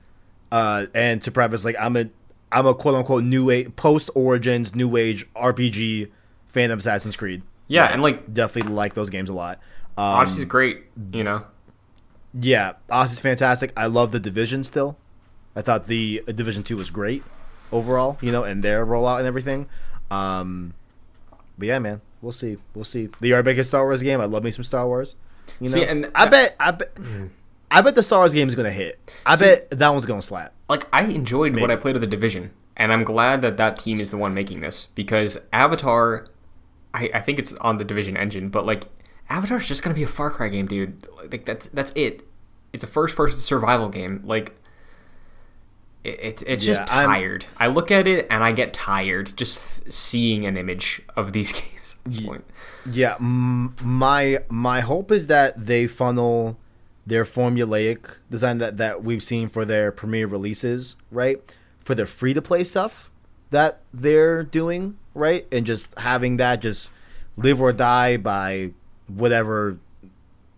uh 0.52 0.86
and 0.94 1.22
to 1.24 1.32
preface, 1.32 1.66
like 1.66 1.76
I'm 1.80 1.98
a 1.98 2.06
I'm 2.52 2.68
a 2.68 2.74
quote 2.76 2.95
unquote 2.95 3.24
new 3.24 3.50
age 3.50 3.76
post 3.76 4.10
origins 4.16 4.74
new 4.76 4.95
age 4.95 5.28
RPG 5.34 6.10
fan 6.48 6.72
of 6.72 6.80
Assassin's 6.80 7.18
Creed. 7.18 7.41
Yeah, 7.68 7.86
and 7.91 8.02
like 8.02 8.32
Definitely 8.34 8.72
like 8.74 8.94
those 8.94 9.10
games 9.10 9.30
a 9.30 9.34
lot. 9.34 9.60
Um, 9.98 10.03
Odyssey's 10.06 10.45
great. 10.45 10.84
You 11.11 11.24
know. 11.24 11.45
yeah, 12.40 12.74
Odyssey's 12.90 13.20
fantastic. 13.20 13.72
I 13.78 13.86
love 13.86 14.11
the 14.11 14.20
Division 14.20 14.64
still. 14.64 14.98
I 15.56 15.61
thought 15.61 15.88
the 15.88 16.24
uh, 16.28 16.32
Division 16.32 16.64
Two 16.64 16.78
was 16.78 16.90
great 16.90 17.24
overall. 17.72 18.18
You 18.22 18.32
know, 18.32 18.44
and 18.44 18.64
their 18.64 18.86
rollout 18.86 19.20
and 19.20 19.28
everything. 19.28 19.68
Um, 20.10 20.74
but 21.57 21.68
yeah, 21.68 21.80
man, 21.80 22.02
we'll 22.22 22.32
see. 22.32 22.57
We'll 22.74 22.86
see. 22.86 23.10
The 23.20 23.34
our 23.34 23.44
biggest 23.44 23.70
Star 23.70 23.84
Wars 23.84 24.02
game. 24.02 24.20
I 24.20 24.26
love 24.26 24.44
me 24.44 24.52
some 24.52 24.64
Star 24.64 24.88
Wars. 24.88 25.15
You 25.60 25.68
know, 25.70 25.74
See, 25.74 25.84
and 25.86 26.10
I 26.15 26.28
bet, 26.28 26.56
I 26.60 26.72
bet, 26.72 26.98
I 27.70 27.82
bet 27.82 27.95
the 27.95 28.02
Star 28.03 28.20
Wars 28.20 28.34
game 28.34 28.48
is 28.48 28.56
gonna 28.56 28.72
hit. 28.72 28.99
I 29.26 29.36
See- 29.36 29.45
bet 29.45 29.70
that 29.72 29.90
one's 29.90 30.06
gonna 30.06 30.22
slap. 30.22 30.53
like 30.70 30.88
I 30.94 31.03
enjoyed 31.03 31.60
what 31.60 31.70
I 31.70 31.76
played 31.76 31.95
of 31.95 32.02
the 32.02 32.07
division, 32.07 32.52
and 32.78 32.91
I'm 32.91 33.03
glad 33.03 33.41
that 33.44 33.57
that 33.57 33.78
team 33.78 33.99
is 33.99 34.10
the 34.10 34.18
one 34.18 34.34
making 34.34 34.61
this 34.61 34.88
because 34.95 35.38
Avatar, 35.52 36.26
I, 36.94 37.10
I 37.14 37.20
think 37.20 37.38
it's 37.40 37.53
on 37.56 37.78
the 37.78 37.84
division 37.86 38.15
engine, 38.18 38.49
but 38.49 38.65
like 38.65 38.86
Avatar's 39.34 39.66
just 39.68 39.82
gonna 39.82 39.96
be 39.96 40.04
a 40.04 40.08
Far 40.08 40.30
Cry 40.30 40.48
game, 40.50 40.68
dude. 40.68 41.08
Like 41.32 41.46
that's 41.46 41.68
that's 41.68 41.92
it. 41.96 42.24
It's 42.72 42.84
a 42.84 42.88
first 42.88 43.16
person 43.16 43.40
survival 43.40 43.90
game. 43.90 44.22
Like 44.24 44.54
it, 46.04 46.20
it's 46.22 46.42
it's 46.44 46.64
just 46.64 46.82
Yeah, 46.88 46.96
I'm- 46.96 47.10
tired. 47.10 47.46
I 47.58 47.68
look 47.68 47.90
at 47.92 48.08
it 48.08 48.28
and 48.30 48.44
I 48.44 48.52
get 48.52 48.74
tired 48.74 49.36
just 49.36 49.60
th- 49.82 49.92
seeing 49.94 50.46
an 50.46 50.58
image 50.58 51.02
of 51.16 51.34
these 51.34 51.52
games 51.60 51.96
at 52.06 52.12
this 52.12 52.24
point. 52.26 52.46
Yeah, 52.92 53.16
m- 53.20 53.76
my 53.82 54.40
my 54.50 54.82
hope 54.82 55.12
is 55.12 55.28
that 55.28 55.66
they 55.66 55.88
funnel 55.88 56.58
their 57.06 57.26
formulaic 57.26 58.16
design 58.30 58.60
that 58.60 58.78
that 58.78 59.04
we've 59.04 59.24
seen 59.24 59.48
for 59.50 59.66
their 59.66 59.92
premiere 59.92 60.28
releases, 60.28 60.96
right? 61.12 61.42
For 61.80 61.96
the 61.96 62.06
free 62.06 62.34
to 62.34 62.42
play 62.42 62.64
stuff 62.64 63.10
that 63.50 63.80
they're 63.94 64.44
doing, 64.44 64.98
right? 65.14 65.46
And 65.52 65.66
just 65.66 65.98
having 66.00 66.38
that 66.38 66.62
just 66.62 66.90
live 67.36 67.60
or 67.62 67.74
die 67.74 68.16
by 68.18 68.72
whatever 69.08 69.78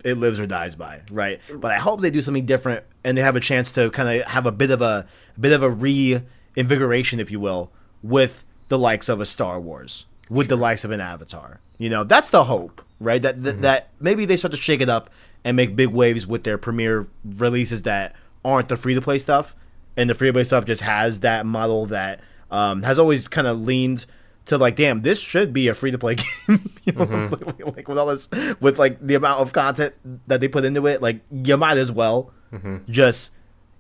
it 0.04 0.18
lives 0.18 0.40
or 0.40 0.46
dies 0.46 0.76
by, 0.76 1.02
right? 1.12 1.40
But 1.54 1.72
I 1.72 1.78
hope 1.78 2.02
they 2.02 2.12
do 2.12 2.22
something 2.22 2.46
different 2.46 2.86
and 3.04 3.18
they 3.18 3.22
have 3.22 3.36
a 3.36 3.40
chance 3.40 3.74
to 3.74 3.90
kind 3.90 4.08
of 4.22 4.28
have 4.28 4.46
a 4.46 4.52
bit 4.52 4.72
of 4.72 4.82
a, 4.82 5.08
a 5.36 5.40
bit 5.40 5.52
of 5.52 5.64
a 5.64 5.70
reinvigoration, 5.70 7.20
if 7.20 7.32
you 7.32 7.40
will, 7.40 7.72
with 8.04 8.46
the 8.70 8.78
likes 8.78 9.10
of 9.10 9.20
a 9.20 9.26
Star 9.26 9.60
Wars, 9.60 10.06
with 10.30 10.48
the 10.48 10.56
likes 10.56 10.84
of 10.84 10.92
an 10.92 11.02
Avatar. 11.02 11.60
You 11.78 11.90
know, 11.90 12.04
that's 12.04 12.30
the 12.30 12.46
hope, 12.46 12.84
right? 13.00 13.22
That 13.22 13.44
that, 13.44 13.62
that 13.62 13.90
maybe 14.00 14.26
they 14.26 14.38
start 14.38 14.52
to 14.52 14.58
shake 14.58 14.82
it 14.82 14.90
up 14.90 15.10
and 15.44 15.58
make 15.58 15.76
big 15.76 15.90
waves 15.90 16.26
with 16.26 16.44
their 16.44 16.58
premiere 16.58 17.08
releases 17.24 17.84
that 17.84 18.16
aren't 18.44 18.70
the 18.70 18.78
free 18.78 18.94
to 18.94 19.02
play 19.02 19.20
stuff, 19.20 19.56
and 19.98 20.10
the 20.10 20.16
free 20.16 20.30
to 20.30 20.34
play 20.34 20.44
stuff 20.44 20.66
just 20.66 20.82
has 20.82 21.22
that 21.22 21.46
model 21.46 21.86
that 21.88 22.20
um, 22.52 22.84
has 22.84 23.00
always 23.00 23.28
kind 23.28 23.48
of 23.48 23.60
leaned 23.62 24.06
to 24.46 24.58
like, 24.58 24.76
damn, 24.76 25.02
this 25.02 25.20
should 25.20 25.54
be 25.54 25.68
a 25.68 25.74
free 25.74 25.92
to 25.92 25.98
play 25.98 26.16
game. 26.48 26.70
you 26.84 26.94
know, 26.94 27.06
mm-hmm. 27.06 27.34
like, 27.34 27.76
like 27.78 27.88
with 27.88 27.98
all 27.98 28.08
this, 28.08 28.30
with 28.60 28.78
like 28.80 29.06
the 29.06 29.16
amount 29.16 29.42
of 29.42 29.54
content 29.54 29.96
that 30.28 30.40
they 30.40 30.48
put 30.48 30.66
into 30.66 30.86
it, 30.88 31.02
like 31.02 31.22
you 31.32 31.58
might 31.58 31.78
as 31.78 31.92
well 31.92 32.32
mm-hmm. 32.52 32.78
just 32.90 33.32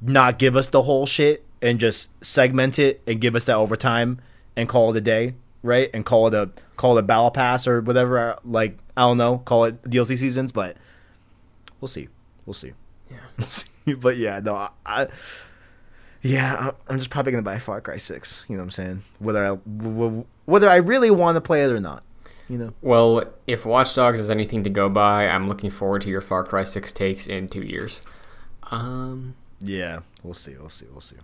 not 0.01 0.39
give 0.39 0.55
us 0.55 0.67
the 0.67 0.83
whole 0.83 1.05
shit 1.05 1.45
and 1.61 1.79
just 1.79 2.11
segment 2.23 2.77
it 2.79 3.01
and 3.07 3.21
give 3.21 3.35
us 3.35 3.45
that 3.45 3.55
overtime 3.55 4.19
and 4.55 4.69
call 4.69 4.91
it 4.91 4.97
a 4.97 5.01
day, 5.01 5.35
right? 5.63 5.89
And 5.93 6.05
call 6.05 6.27
it 6.27 6.33
a 6.33 6.51
call 6.75 6.97
it 6.97 7.01
a 7.01 7.03
battle 7.03 7.31
pass 7.31 7.67
or 7.67 7.81
whatever. 7.81 8.37
Like 8.43 8.77
I 8.97 9.01
don't 9.01 9.17
know, 9.17 9.39
call 9.39 9.65
it 9.65 9.81
DLC 9.83 10.17
seasons, 10.17 10.51
but 10.51 10.77
we'll 11.79 11.87
see, 11.87 12.09
we'll 12.45 12.53
see. 12.53 12.73
Yeah. 13.09 13.17
We'll 13.37 13.47
see. 13.47 13.69
But 13.99 14.17
yeah, 14.17 14.39
no, 14.39 14.55
I, 14.55 14.69
I 14.83 15.07
yeah, 16.23 16.71
I'm 16.87 16.97
just 16.97 17.11
probably 17.11 17.33
gonna 17.33 17.43
buy 17.43 17.59
Far 17.59 17.81
Cry 17.81 17.97
Six. 17.97 18.45
You 18.47 18.55
know 18.55 18.61
what 18.61 18.65
I'm 18.65 18.71
saying? 18.71 19.03
Whether 19.19 19.45
I 19.45 19.57
whether 20.45 20.69
I 20.69 20.77
really 20.77 21.11
want 21.11 21.35
to 21.35 21.41
play 21.41 21.63
it 21.63 21.71
or 21.71 21.79
not, 21.79 22.03
you 22.49 22.57
know. 22.57 22.73
Well, 22.81 23.23
if 23.47 23.65
Watch 23.65 23.95
Dogs 23.95 24.19
is 24.19 24.29
anything 24.29 24.63
to 24.63 24.69
go 24.69 24.89
by, 24.89 25.27
I'm 25.27 25.47
looking 25.47 25.69
forward 25.71 26.01
to 26.03 26.09
your 26.09 26.21
Far 26.21 26.43
Cry 26.43 26.63
6 26.63 26.91
takes 26.91 27.27
in 27.27 27.47
two 27.49 27.61
years. 27.63 28.01
Um, 28.71 29.35
Yeah, 29.61 29.99
we'll 30.23 30.33
see, 30.33 30.55
we'll 30.59 30.69
see, 30.69 30.85
we'll 30.91 31.01
see. 31.01 31.17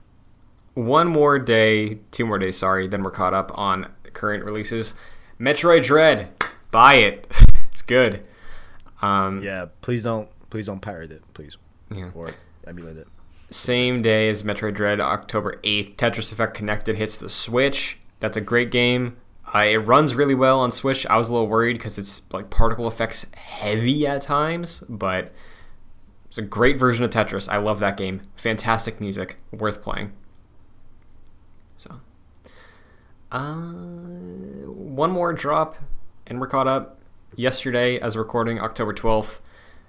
one 0.73 1.07
more 1.07 1.37
day, 1.39 1.99
two 2.11 2.25
more 2.25 2.37
days, 2.37 2.57
sorry, 2.57 2.87
then 2.87 3.03
we're 3.03 3.11
caught 3.11 3.33
up 3.33 3.51
on 3.57 3.87
current 4.13 4.43
releases. 4.43 4.93
Metroid 5.39 5.83
Dread, 5.83 6.29
buy 6.71 6.95
it. 6.95 7.27
it's 7.71 7.81
good. 7.81 8.27
Um, 9.01 9.41
Yeah, 9.43 9.65
please 9.81 10.03
don't, 10.03 10.29
please 10.49 10.67
don't 10.67 10.79
pirate 10.81 11.11
it, 11.11 11.23
please, 11.33 11.57
yeah. 11.93 12.11
or 12.13 12.29
emulate 12.67 12.97
it. 12.97 13.07
Same 13.49 14.01
day 14.01 14.29
as 14.29 14.43
Metroid 14.43 14.75
Dread, 14.75 15.01
October 15.01 15.59
8th, 15.63 15.95
Tetris 15.97 16.31
Effect 16.31 16.53
Connected 16.55 16.95
hits 16.95 17.17
the 17.19 17.27
Switch. 17.29 17.97
That's 18.21 18.37
a 18.37 18.41
great 18.41 18.71
game. 18.71 19.17
Uh, 19.53 19.65
it 19.65 19.77
runs 19.77 20.15
really 20.15 20.35
well 20.35 20.61
on 20.61 20.71
Switch. 20.71 21.05
I 21.07 21.17
was 21.17 21.27
a 21.27 21.33
little 21.33 21.47
worried 21.47 21.77
because 21.77 21.97
it's 21.97 22.21
like 22.31 22.49
particle 22.49 22.87
effects 22.87 23.25
heavy 23.35 24.07
at 24.07 24.21
times, 24.21 24.83
but 24.87 25.33
it's 26.27 26.37
a 26.37 26.43
great 26.43 26.77
version 26.77 27.03
of 27.03 27.09
Tetris. 27.09 27.49
I 27.49 27.57
love 27.57 27.79
that 27.79 27.97
game. 27.97 28.21
Fantastic 28.37 29.01
music, 29.01 29.35
worth 29.51 29.81
playing. 29.81 30.13
So, 31.77 31.99
uh, 33.31 33.55
one 33.55 35.11
more 35.11 35.33
drop, 35.33 35.77
and 36.27 36.39
we're 36.39 36.47
caught 36.47 36.67
up. 36.67 36.99
Yesterday, 37.35 37.99
as 37.99 38.15
recording, 38.15 38.59
October 38.59 38.93
12th, 38.93 39.39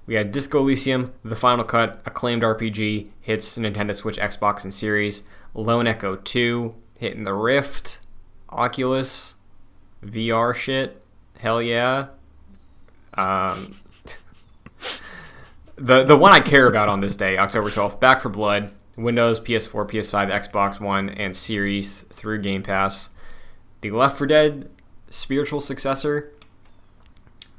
we 0.06 0.14
had 0.14 0.32
Disco 0.32 0.60
Elysium, 0.60 1.12
the 1.24 1.36
final 1.36 1.64
cut, 1.64 2.00
acclaimed 2.06 2.42
RPG, 2.42 3.10
hits 3.20 3.58
Nintendo 3.58 3.94
Switch, 3.94 4.16
Xbox, 4.16 4.64
and 4.64 4.72
Series. 4.72 5.28
Lone 5.54 5.86
Echo 5.86 6.16
2, 6.16 6.74
hitting 6.98 7.24
the 7.24 7.34
Rift, 7.34 7.98
Oculus, 8.52 9.34
VR 10.04 10.54
shit. 10.54 11.02
Hell 11.38 11.60
yeah. 11.60 12.08
Um, 13.14 13.74
the 15.76 16.04
the 16.04 16.16
one 16.16 16.32
I 16.32 16.40
care 16.40 16.66
about 16.66 16.88
on 16.88 17.00
this 17.00 17.16
day, 17.16 17.38
October 17.38 17.70
12th, 17.70 18.00
Back 18.00 18.22
4 18.22 18.30
Blood, 18.30 18.72
Windows, 18.96 19.40
PS4, 19.40 19.90
PS5, 19.90 20.30
Xbox 20.30 20.80
One, 20.80 21.08
and 21.08 21.34
Series 21.34 22.02
through 22.02 22.42
Game 22.42 22.62
Pass. 22.62 23.10
The 23.80 23.90
Left 23.90 24.18
4 24.18 24.26
Dead 24.26 24.70
spiritual 25.10 25.60
successor. 25.60 26.32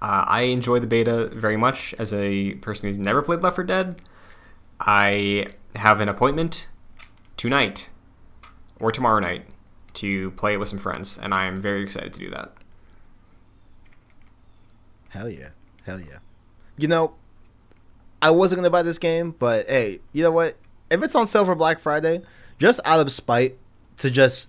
Uh, 0.02 0.26
I 0.28 0.41
enjoy 0.41 0.80
the 0.80 0.88
beta 0.88 1.28
very 1.28 1.56
much 1.56 1.94
as 1.98 2.14
a 2.14 2.56
person 2.56 2.90
who's 2.90 2.99
never 2.99 3.22
played 3.22 3.41
Left 3.41 3.56
4 3.56 3.64
Dead. 3.64 4.02
I 4.80 5.48
have 5.76 6.02
an 6.02 6.10
appointment 6.10 6.68
tonight 7.38 7.90
or 8.80 8.91
tomorrow 8.91 9.20
night 9.20 9.45
to 9.95 10.32
play 10.32 10.53
it 10.53 10.57
with 10.57 10.70
some 10.70 10.80
friends, 10.80 11.18
and 11.18 11.34
I 11.34 11.45
am 11.45 11.56
very 11.56 11.84
excited 11.84 12.14
to 12.14 12.20
do 12.20 12.30
that. 12.32 12.53
Hell 15.10 15.30
yeah, 15.30 15.49
hell 15.86 15.99
yeah. 15.99 16.20
You 16.78 16.88
know, 16.88 17.15
I 18.22 18.32
wasn't 18.32 18.60
gonna 18.60 18.70
buy 18.70 18.84
this 18.84 18.98
game, 18.98 19.36
but 19.38 19.68
hey, 19.68 19.99
you 20.11 20.24
know 20.24 20.32
what? 20.32 20.57
If 20.90 21.03
it's 21.03 21.15
on 21.15 21.28
sale 21.28 21.45
for 21.45 21.56
Black 21.56 21.80
Friday, 21.80 22.22
just 22.60 22.80
out 22.86 22.99
of 22.99 23.11
spite 23.11 23.57
to 23.98 24.10
just 24.10 24.48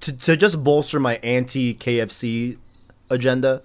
to, 0.00 0.12
to 0.12 0.36
just 0.36 0.64
bolster 0.64 0.98
my 0.98 1.16
anti 1.22 1.74
KFC 1.74 2.58
agenda, 3.08 3.62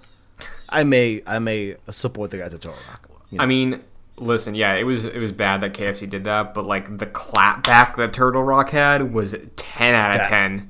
I 0.70 0.84
may 0.84 1.24
I 1.26 1.40
may 1.40 1.78
support 1.92 2.32
the 2.32 2.38
guys 2.38 2.54
at 2.54 2.62
Turtle 2.62 2.78
Rock. 2.90 3.10
You 3.32 3.38
know? 3.38 3.44
I 3.44 3.48
mean, 3.48 3.84
listen, 4.18 4.56
yeah, 4.56 4.74
it 4.76 4.84
was 4.84 5.06
it 5.06 5.18
was 5.20 5.32
bad 5.32 5.62
that 5.62 5.74
KFC 5.74 6.10
did 6.10 6.24
that, 6.26 6.54
but 6.54 6.66
like 6.66 6.98
the 6.98 7.06
clapback 7.06 7.96
that 7.98 8.14
Turtle 8.14 8.44
Rock 8.44 8.70
had 8.70 9.14
was 9.14 9.36
ten 9.56 9.96
out 9.96 10.12
of 10.12 10.18
That- 10.20 10.30
ten. 10.30 10.70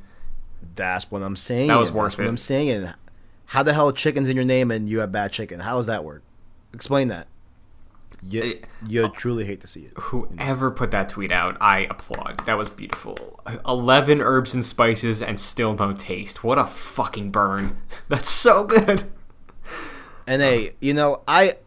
That's 0.75 1.09
what 1.09 1.21
I'm 1.23 1.35
saying. 1.37 1.67
That 1.69 1.79
was 1.79 1.89
worth 1.89 2.11
That's 2.13 2.17
what. 2.19 2.27
I'm 2.27 2.37
saying. 2.37 2.69
And 2.69 2.95
how 3.45 3.63
the 3.63 3.73
hell 3.73 3.91
chicken's 3.93 4.27
in 4.27 4.35
your 4.35 4.43
name 4.43 4.71
and 4.71 4.89
you 4.89 4.99
have 4.99 5.11
bad 5.11 5.31
chicken? 5.31 5.61
How 5.61 5.77
does 5.77 5.85
that 5.85 6.03
work? 6.03 6.21
Explain 6.73 7.07
that. 7.07 7.27
You, 8.27 8.41
It- 8.41 8.67
you 8.87 9.05
uh, 9.05 9.09
truly 9.09 9.45
hate 9.45 9.61
to 9.61 9.67
see 9.67 9.81
it. 9.83 9.93
Whoever 9.97 10.71
put 10.71 10.91
that 10.91 11.07
tweet 11.07 11.31
out, 11.31 11.55
I 11.61 11.87
applaud. 11.89 12.41
That 12.45 12.57
was 12.57 12.69
beautiful. 12.69 13.39
Eleven 13.65 14.19
herbs 14.19 14.53
and 14.53 14.65
spices 14.65 15.21
and 15.21 15.39
still 15.39 15.73
no 15.75 15.93
taste. 15.93 16.43
What 16.43 16.57
a 16.57 16.65
fucking 16.65 17.31
burn. 17.31 17.77
That's 18.09 18.29
so 18.29 18.65
good. 18.65 19.03
And 20.27 20.41
hey, 20.41 20.71
you 20.81 20.93
know, 20.93 21.21
I 21.27 21.57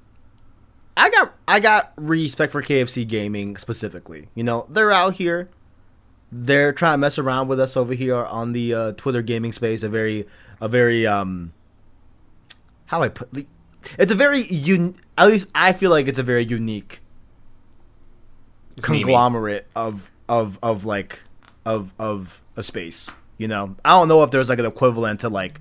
I 0.98 1.10
got 1.10 1.34
I 1.46 1.60
got 1.60 1.92
respect 1.96 2.50
for 2.52 2.60
KFC 2.60 3.06
gaming 3.06 3.56
specifically. 3.56 4.28
You 4.34 4.42
know, 4.42 4.66
they're 4.68 4.90
out 4.90 5.14
here. 5.14 5.48
They're 6.30 6.72
trying 6.72 6.94
to 6.94 6.98
mess 6.98 7.18
around 7.18 7.48
with 7.48 7.60
us 7.60 7.76
over 7.76 7.94
here 7.94 8.16
on 8.16 8.52
the 8.52 8.74
uh, 8.74 8.92
Twitter 8.92 9.22
gaming 9.22 9.52
space. 9.52 9.82
A 9.82 9.88
very 9.88 10.26
a 10.60 10.68
very 10.68 11.06
um 11.06 11.52
how 12.86 13.02
I 13.02 13.08
put 13.08 13.46
it's 13.98 14.12
a 14.12 14.14
very 14.16 14.42
un 14.50 14.96
at 15.16 15.28
least 15.28 15.48
I 15.54 15.72
feel 15.72 15.90
like 15.90 16.08
it's 16.08 16.18
a 16.18 16.22
very 16.24 16.44
unique 16.44 17.00
It's 18.76 18.84
conglomerate 18.84 19.68
of 19.76 20.10
of 20.28 20.58
of 20.62 20.84
like 20.84 21.20
of 21.64 21.94
of 21.98 22.42
a 22.56 22.62
space. 22.62 23.10
You 23.36 23.46
know, 23.46 23.76
I 23.84 23.90
don't 23.90 24.08
know 24.08 24.24
if 24.24 24.32
there's 24.32 24.48
like 24.48 24.58
an 24.58 24.66
equivalent 24.66 25.20
to 25.20 25.28
like 25.28 25.60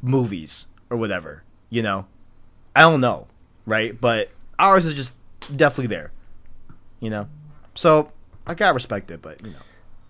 movies 0.00 0.66
or 0.88 0.96
whatever. 0.96 1.42
You 1.68 1.82
know, 1.82 2.06
I 2.76 2.82
don't 2.82 3.00
know, 3.00 3.26
right? 3.66 4.00
But 4.00 4.30
ours 4.58 4.86
is 4.86 4.94
just 4.94 5.14
definitely 5.56 5.88
there. 5.94 6.12
You 7.00 7.10
know, 7.10 7.28
so 7.74 8.10
I 8.46 8.54
gotta 8.54 8.74
respect 8.74 9.10
it, 9.10 9.20
but 9.22 9.44
you 9.44 9.50
know, 9.52 9.58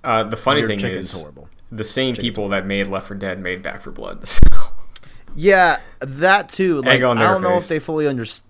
Uh, 0.04 0.22
the 0.24 0.36
funny 0.36 0.60
your 0.60 0.68
thing 0.68 0.80
is, 0.84 1.12
horrible. 1.20 1.48
the 1.72 1.82
same 1.84 2.14
people 2.14 2.48
that 2.50 2.64
made 2.66 2.86
Left 2.86 3.08
4 3.08 3.16
Dead 3.16 3.40
made 3.40 3.62
Back 3.62 3.82
4 3.82 3.92
Blood. 3.92 4.28
Yeah, 5.38 5.80
that 6.00 6.48
too. 6.48 6.80
Like, 6.80 6.94
I 6.94 6.98
don't 6.98 7.18
know 7.18 7.26
if. 7.56 7.64
Mm-hmm. 7.64 7.68
they 7.68 7.78
fully 7.78 8.06
understand. 8.06 8.48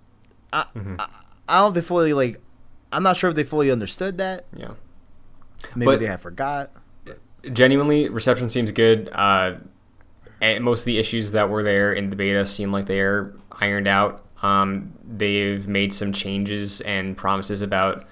I, 0.53 0.59
I, 0.77 1.09
I 1.49 1.55
don't 1.59 1.63
know 1.63 1.69
if 1.69 1.75
they 1.75 1.81
fully 1.81 2.13
like. 2.13 2.41
I'm 2.93 3.03
not 3.03 3.17
sure 3.17 3.29
if 3.29 3.35
they 3.35 3.43
fully 3.43 3.73
understood 3.73 4.19
that. 4.19 4.45
yeah. 4.57 4.73
Maybe 5.75 5.87
But- 5.87 5.99
they 6.01 6.07
have 6.07 6.21
forgot. 6.21 6.71
genuinely 7.53 8.09
reception 8.09 8.49
seems 8.49 8.71
good 8.73 9.09
uh 9.13 9.55
most 10.61 10.81
of 10.81 10.85
the 10.87 10.99
issues 10.99 11.33
that 11.33 11.49
were 11.49 11.63
there 11.63 11.93
in 11.93 12.11
the 12.11 12.17
beta 12.17 12.45
seem 12.47 12.71
like 12.73 12.87
they're 12.87 13.33
ironed 13.53 13.87
out 13.89 14.23
um 14.43 14.93
they've 15.07 15.67
made 15.67 15.93
some 15.93 16.13
changes 16.13 16.81
and 16.83 17.17
promises 17.17 17.63
about 17.63 18.05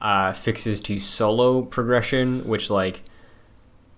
uh 0.00 0.32
fixes 0.32 0.80
to 0.80 0.98
solo 0.98 1.62
progression 1.62 2.46
which 2.46 2.70
like 2.70 3.02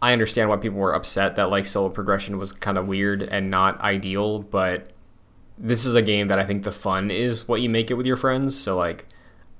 i 0.02 0.12
understand 0.12 0.48
why 0.48 0.56
people 0.56 0.78
were 0.78 0.94
upset 0.94 1.36
that 1.36 1.50
like 1.50 1.64
solo 1.64 1.88
progression 1.88 2.38
was 2.38 2.52
kind 2.52 2.78
of 2.78 2.86
weird 2.86 3.22
and 3.22 3.50
not 3.50 3.80
ideal 3.80 4.40
but 4.40 4.90
this 5.56 5.84
is 5.84 5.94
a 5.94 6.02
game 6.02 6.28
that 6.28 6.38
i 6.38 6.44
think 6.44 6.62
the 6.62 6.72
fun 6.72 7.10
is 7.10 7.46
what 7.48 7.60
you 7.60 7.68
make 7.68 7.90
it 7.90 7.94
with 7.94 8.06
your 8.06 8.16
friends 8.16 8.58
so 8.58 8.76
like 8.76 9.06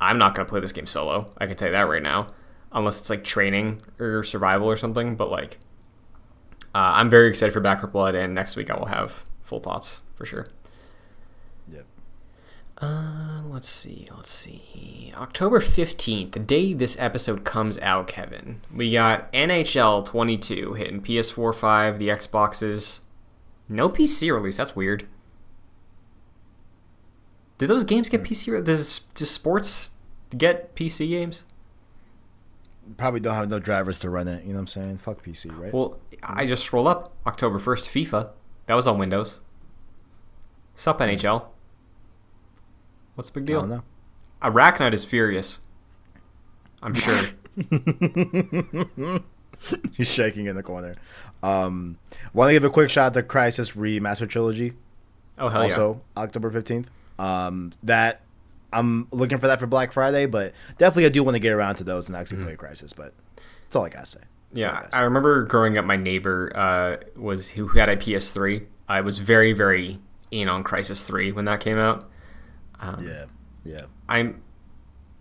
i'm 0.00 0.18
not 0.18 0.34
to 0.34 0.44
play 0.44 0.60
this 0.60 0.72
game 0.72 0.86
solo 0.86 1.32
i 1.38 1.46
can 1.46 1.56
tell 1.56 1.68
you 1.68 1.72
that 1.72 1.82
right 1.88 2.02
now 2.02 2.28
unless 2.72 3.00
it's 3.00 3.10
like 3.10 3.24
training 3.24 3.82
or 3.98 4.22
survival 4.22 4.68
or 4.68 4.76
something. 4.76 5.16
But 5.16 5.30
like, 5.30 5.58
uh, 6.74 6.92
I'm 6.94 7.10
very 7.10 7.28
excited 7.28 7.52
for 7.52 7.60
Back 7.60 7.80
4 7.80 7.90
Blood, 7.90 8.14
and 8.14 8.34
next 8.34 8.56
week 8.56 8.70
I 8.70 8.76
will 8.76 8.86
have 8.86 9.24
full 9.40 9.60
thoughts 9.60 10.02
for 10.14 10.26
sure. 10.26 10.48
Uh, 12.80 13.40
let's 13.48 13.68
see, 13.68 14.08
let's 14.16 14.30
see. 14.30 15.12
October 15.16 15.60
15th, 15.60 16.32
the 16.32 16.38
day 16.38 16.72
this 16.72 16.96
episode 17.00 17.44
comes 17.44 17.76
out, 17.78 18.06
Kevin, 18.06 18.60
we 18.72 18.92
got 18.92 19.32
NHL 19.32 20.04
22 20.04 20.74
hitting 20.74 21.02
PS4, 21.02 21.54
5, 21.54 21.98
the 21.98 22.08
Xboxes. 22.08 23.00
No 23.68 23.88
PC 23.88 24.32
release. 24.32 24.56
That's 24.56 24.76
weird. 24.76 25.06
Did 27.58 27.68
those 27.68 27.84
games 27.84 28.08
get 28.08 28.22
PC? 28.22 28.52
re- 28.52 28.62
Does 28.62 29.00
does 29.14 29.30
sports 29.30 29.90
get 30.36 30.74
PC 30.76 31.08
games? 31.08 31.44
Probably 32.96 33.20
don't 33.20 33.34
have 33.34 33.50
no 33.50 33.58
drivers 33.58 33.98
to 33.98 34.08
run 34.08 34.28
it. 34.28 34.44
You 34.44 34.50
know 34.50 34.54
what 34.54 34.60
I'm 34.60 34.66
saying? 34.68 34.98
Fuck 34.98 35.22
PC, 35.22 35.54
right? 35.58 35.74
Well, 35.74 35.98
I 36.22 36.46
just 36.46 36.64
scroll 36.64 36.88
up 36.88 37.12
October 37.26 37.58
1st, 37.58 37.88
FIFA. 37.88 38.30
That 38.66 38.74
was 38.74 38.86
on 38.86 38.96
Windows. 38.96 39.40
Sup, 40.74 40.98
NHL? 41.00 41.44
What's 43.18 43.30
the 43.30 43.40
big 43.40 43.46
deal? 43.46 43.58
I 43.58 43.62
don't 43.62 43.70
know. 43.70 43.82
Arachnite 44.42 44.94
is 44.94 45.04
furious. 45.04 45.58
I'm 46.80 46.94
sure. 46.94 47.20
He's 49.96 50.06
shaking 50.06 50.46
in 50.46 50.54
the 50.54 50.62
corner. 50.62 50.94
Um, 51.42 51.98
want 52.32 52.50
to 52.50 52.52
give 52.52 52.62
a 52.62 52.70
quick 52.70 52.90
shout 52.90 53.06
out 53.06 53.14
to 53.14 53.24
Crysis 53.24 53.74
Remaster 53.74 54.28
Trilogy. 54.28 54.74
Oh, 55.36 55.48
hell 55.48 55.62
also 55.62 56.00
October 56.16 56.52
15th. 56.52 56.86
Um, 57.18 57.72
that 57.82 58.20
I'm 58.72 59.08
looking 59.10 59.38
for 59.38 59.48
that 59.48 59.58
for 59.58 59.66
Black 59.66 59.90
Friday, 59.90 60.26
but 60.26 60.52
definitely 60.78 61.06
I 61.06 61.08
do 61.08 61.24
want 61.24 61.34
to 61.34 61.40
get 61.40 61.52
around 61.52 61.74
to 61.74 61.84
those 61.84 62.06
and 62.06 62.16
actually 62.16 62.44
play 62.44 62.54
Crysis. 62.54 62.94
But 62.94 63.14
that's 63.34 63.74
all 63.74 63.84
I 63.84 63.88
gotta 63.88 64.06
say. 64.06 64.20
yeah. 64.52 64.66
That's 64.66 64.76
all 64.76 64.78
I 64.78 64.82
gotta 64.82 64.96
I 64.96 65.00
remember 65.00 65.42
growing 65.42 65.76
up, 65.76 65.84
my 65.84 65.96
neighbor 65.96 66.52
uh, 66.54 66.98
was 67.20 67.48
who 67.48 67.66
had 67.66 67.88
a 67.88 67.96
PS3. 67.96 68.64
I 68.88 69.00
was 69.00 69.18
very, 69.18 69.54
very 69.54 69.98
in 70.30 70.48
on 70.48 70.62
Crysis 70.62 71.04
3 71.04 71.32
when 71.32 71.46
that 71.46 71.58
came 71.58 71.78
out. 71.78 72.08
Um, 72.80 73.06
yeah, 73.06 73.24
yeah. 73.64 73.86
I'm 74.08 74.42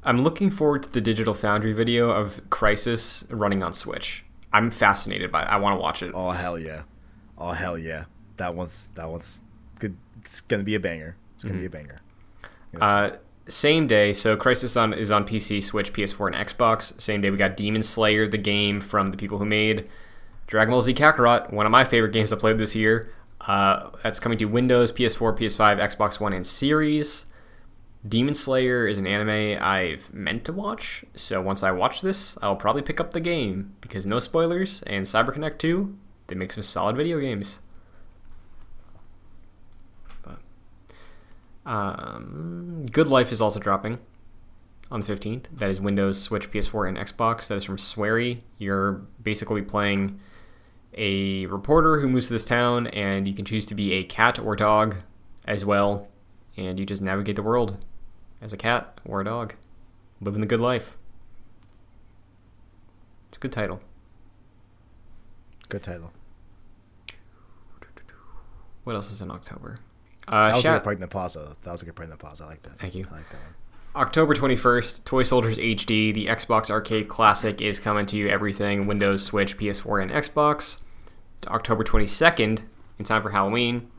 I'm 0.04 0.24
looking 0.24 0.50
forward 0.50 0.84
to 0.84 0.90
the 0.90 1.02
Digital 1.02 1.34
Foundry 1.34 1.74
video 1.74 2.10
of 2.10 2.42
Crysis 2.50 3.26
running 3.30 3.64
on 3.64 3.74
Switch. 3.74 4.24
I'm 4.54 4.72
fascinated 4.72 5.32
by 5.32 5.44
it. 5.44 5.48
I 5.48 5.58
want 5.58 5.78
to 5.78 5.82
watch 5.82 6.02
it. 6.02 6.12
Oh 6.14 6.32
hell 6.32 6.58
yeah, 6.58 6.84
oh 7.38 7.52
hell 7.52 7.78
yeah. 7.78 8.06
That 8.38 8.56
one's 8.56 8.90
that 8.96 9.10
one's 9.10 9.42
good. 9.80 9.98
It's 10.22 10.42
gonna 10.42 10.64
be 10.64 10.76
a 10.76 10.80
banger. 10.80 11.18
It's 11.36 11.44
gonna 11.44 11.60
be 11.60 11.66
a 11.66 11.70
banger. 11.70 12.00
Uh, 12.80 13.12
same 13.50 13.88
day, 13.88 14.14
so 14.14 14.36
Crysis 14.36 14.80
on 14.80 14.94
is 14.94 15.12
on 15.12 15.26
PC, 15.26 15.64
Switch, 15.64 15.94
PS4, 15.94 16.28
and 16.28 16.36
Xbox. 16.36 17.00
Same 17.02 17.22
day, 17.22 17.30
we 17.30 17.38
got 17.38 17.56
Demon 17.56 17.82
Slayer, 17.82 18.28
the 18.28 18.38
game 18.38 18.82
from 18.82 19.12
the 19.12 19.18
people 19.18 19.38
who 19.38 19.46
made 19.46 19.90
Dragon 20.48 20.72
Ball 20.72 20.82
Z 20.82 20.94
Kakarot, 20.94 21.52
one 21.52 21.66
of 21.66 21.72
my 21.72 21.84
favorite 21.84 22.12
games 22.12 22.32
I 22.34 22.36
played 22.36 22.58
this 22.58 22.76
year. 22.76 23.10
Uh, 23.42 23.92
that's 24.04 24.20
coming 24.20 24.38
to 24.40 24.46
Windows, 24.46 24.92
PS4, 24.92 25.38
PS5, 25.38 25.80
Xbox 25.80 26.20
One, 26.20 26.34
and 26.34 26.46
Series. 26.46 27.28
Demon 28.08 28.34
Slayer 28.34 28.88
is 28.88 28.98
an 28.98 29.08
anime 29.08 29.58
I've 29.62 30.14
meant 30.14 30.46
to 30.46 30.54
watch, 30.54 31.04
so 31.16 31.42
once 31.42 31.64
I 31.64 31.72
watch 31.72 32.02
this, 32.02 32.38
I'll 32.42 32.56
probably 32.56 32.82
pick 32.82 33.00
up 33.00 33.12
the 33.12 33.20
game 33.20 33.76
because 33.82 34.06
no 34.06 34.20
spoilers. 34.20 34.84
And 34.84 35.06
CyberConnect 35.06 35.58
2, 35.58 35.98
they 36.28 36.36
make 36.36 36.52
some 36.52 36.64
solid 36.64 36.96
video 36.96 37.20
games. 37.20 37.60
But 40.22 40.40
um, 41.66 42.86
Good 42.92 43.08
Life 43.08 43.32
is 43.32 43.42
also 43.42 43.60
dropping 43.60 43.98
on 44.92 45.00
the 45.00 45.12
15th. 45.12 45.46
That 45.52 45.70
is 45.70 45.82
Windows, 45.82 46.22
Switch, 46.22 46.52
PS4, 46.52 46.90
and 46.90 46.98
Xbox. 46.98 47.48
That 47.48 47.56
is 47.56 47.64
from 47.64 47.78
Swery. 47.78 48.42
You're 48.60 49.02
basically 49.22 49.64
playing 49.64 50.20
a 50.94 51.48
reporter 51.48 52.00
who 52.00 52.08
moves 52.08 52.28
to 52.28 52.34
this 52.34 52.46
town, 52.46 52.88
and 52.88 53.28
you 53.28 53.34
can 53.34 53.44
choose 53.44 53.66
to 53.66 53.76
be 53.76 53.94
a 53.94 54.04
cat 54.04 54.38
or 54.40 54.56
dog 54.56 54.98
as 55.46 55.66
well. 55.66 56.08
And 56.56 56.80
you 56.80 56.86
just 56.86 57.02
navigate 57.02 57.36
the 57.36 57.44
world 57.44 57.78
as 58.42 58.54
a 58.54 58.58
cat 58.58 59.00
or 59.06 59.22
a 59.22 59.26
dog, 59.26 59.56
living 60.22 60.42
the 60.42 60.48
good 60.48 60.60
life. 60.60 60.98
It's 63.30 63.38
a 63.38 63.42
good 63.42 63.52
title. 63.52 63.82
Good 65.70 65.84
title. 65.84 66.12
What 68.84 68.96
else 68.96 69.12
is 69.12 69.22
in 69.22 69.30
October? 69.32 69.80
That 70.28 70.34
Uh, 70.34 70.56
was 70.56 70.66
a 70.66 70.68
good 70.70 70.84
pregnant 70.84 71.12
pause. 71.12 71.34
though. 71.34 71.56
That 71.64 71.72
was 71.72 71.82
a 71.82 71.86
good 71.86 71.96
pregnant 71.96 72.20
pause. 72.22 72.40
I 72.42 72.46
like 72.46 72.64
that. 72.64 72.80
Thank 72.80 72.96
you. 72.96 73.06
I 73.12 73.16
like 73.18 73.30
that 73.30 73.38
one. 73.42 73.54
October 73.96 74.34
21st, 74.36 75.04
Toy 75.06 75.24
Soldiers 75.24 75.58
HD, 75.58 76.12
the 76.14 76.28
Xbox 76.28 76.70
Arcade 76.70 77.10
Classic, 77.10 77.60
is 77.62 77.80
coming 77.80 78.06
to 78.06 78.16
you. 78.16 78.30
everything 78.30 78.86
Windows, 78.86 79.24
Switch, 79.24 79.58
PS4, 79.58 80.02
and 80.02 80.12
Xbox. 80.12 80.82
October 81.48 81.84
22nd, 81.84 82.62
in 83.00 83.06
time 83.06 83.22
for 83.22 83.32
Halloween, 83.32 83.90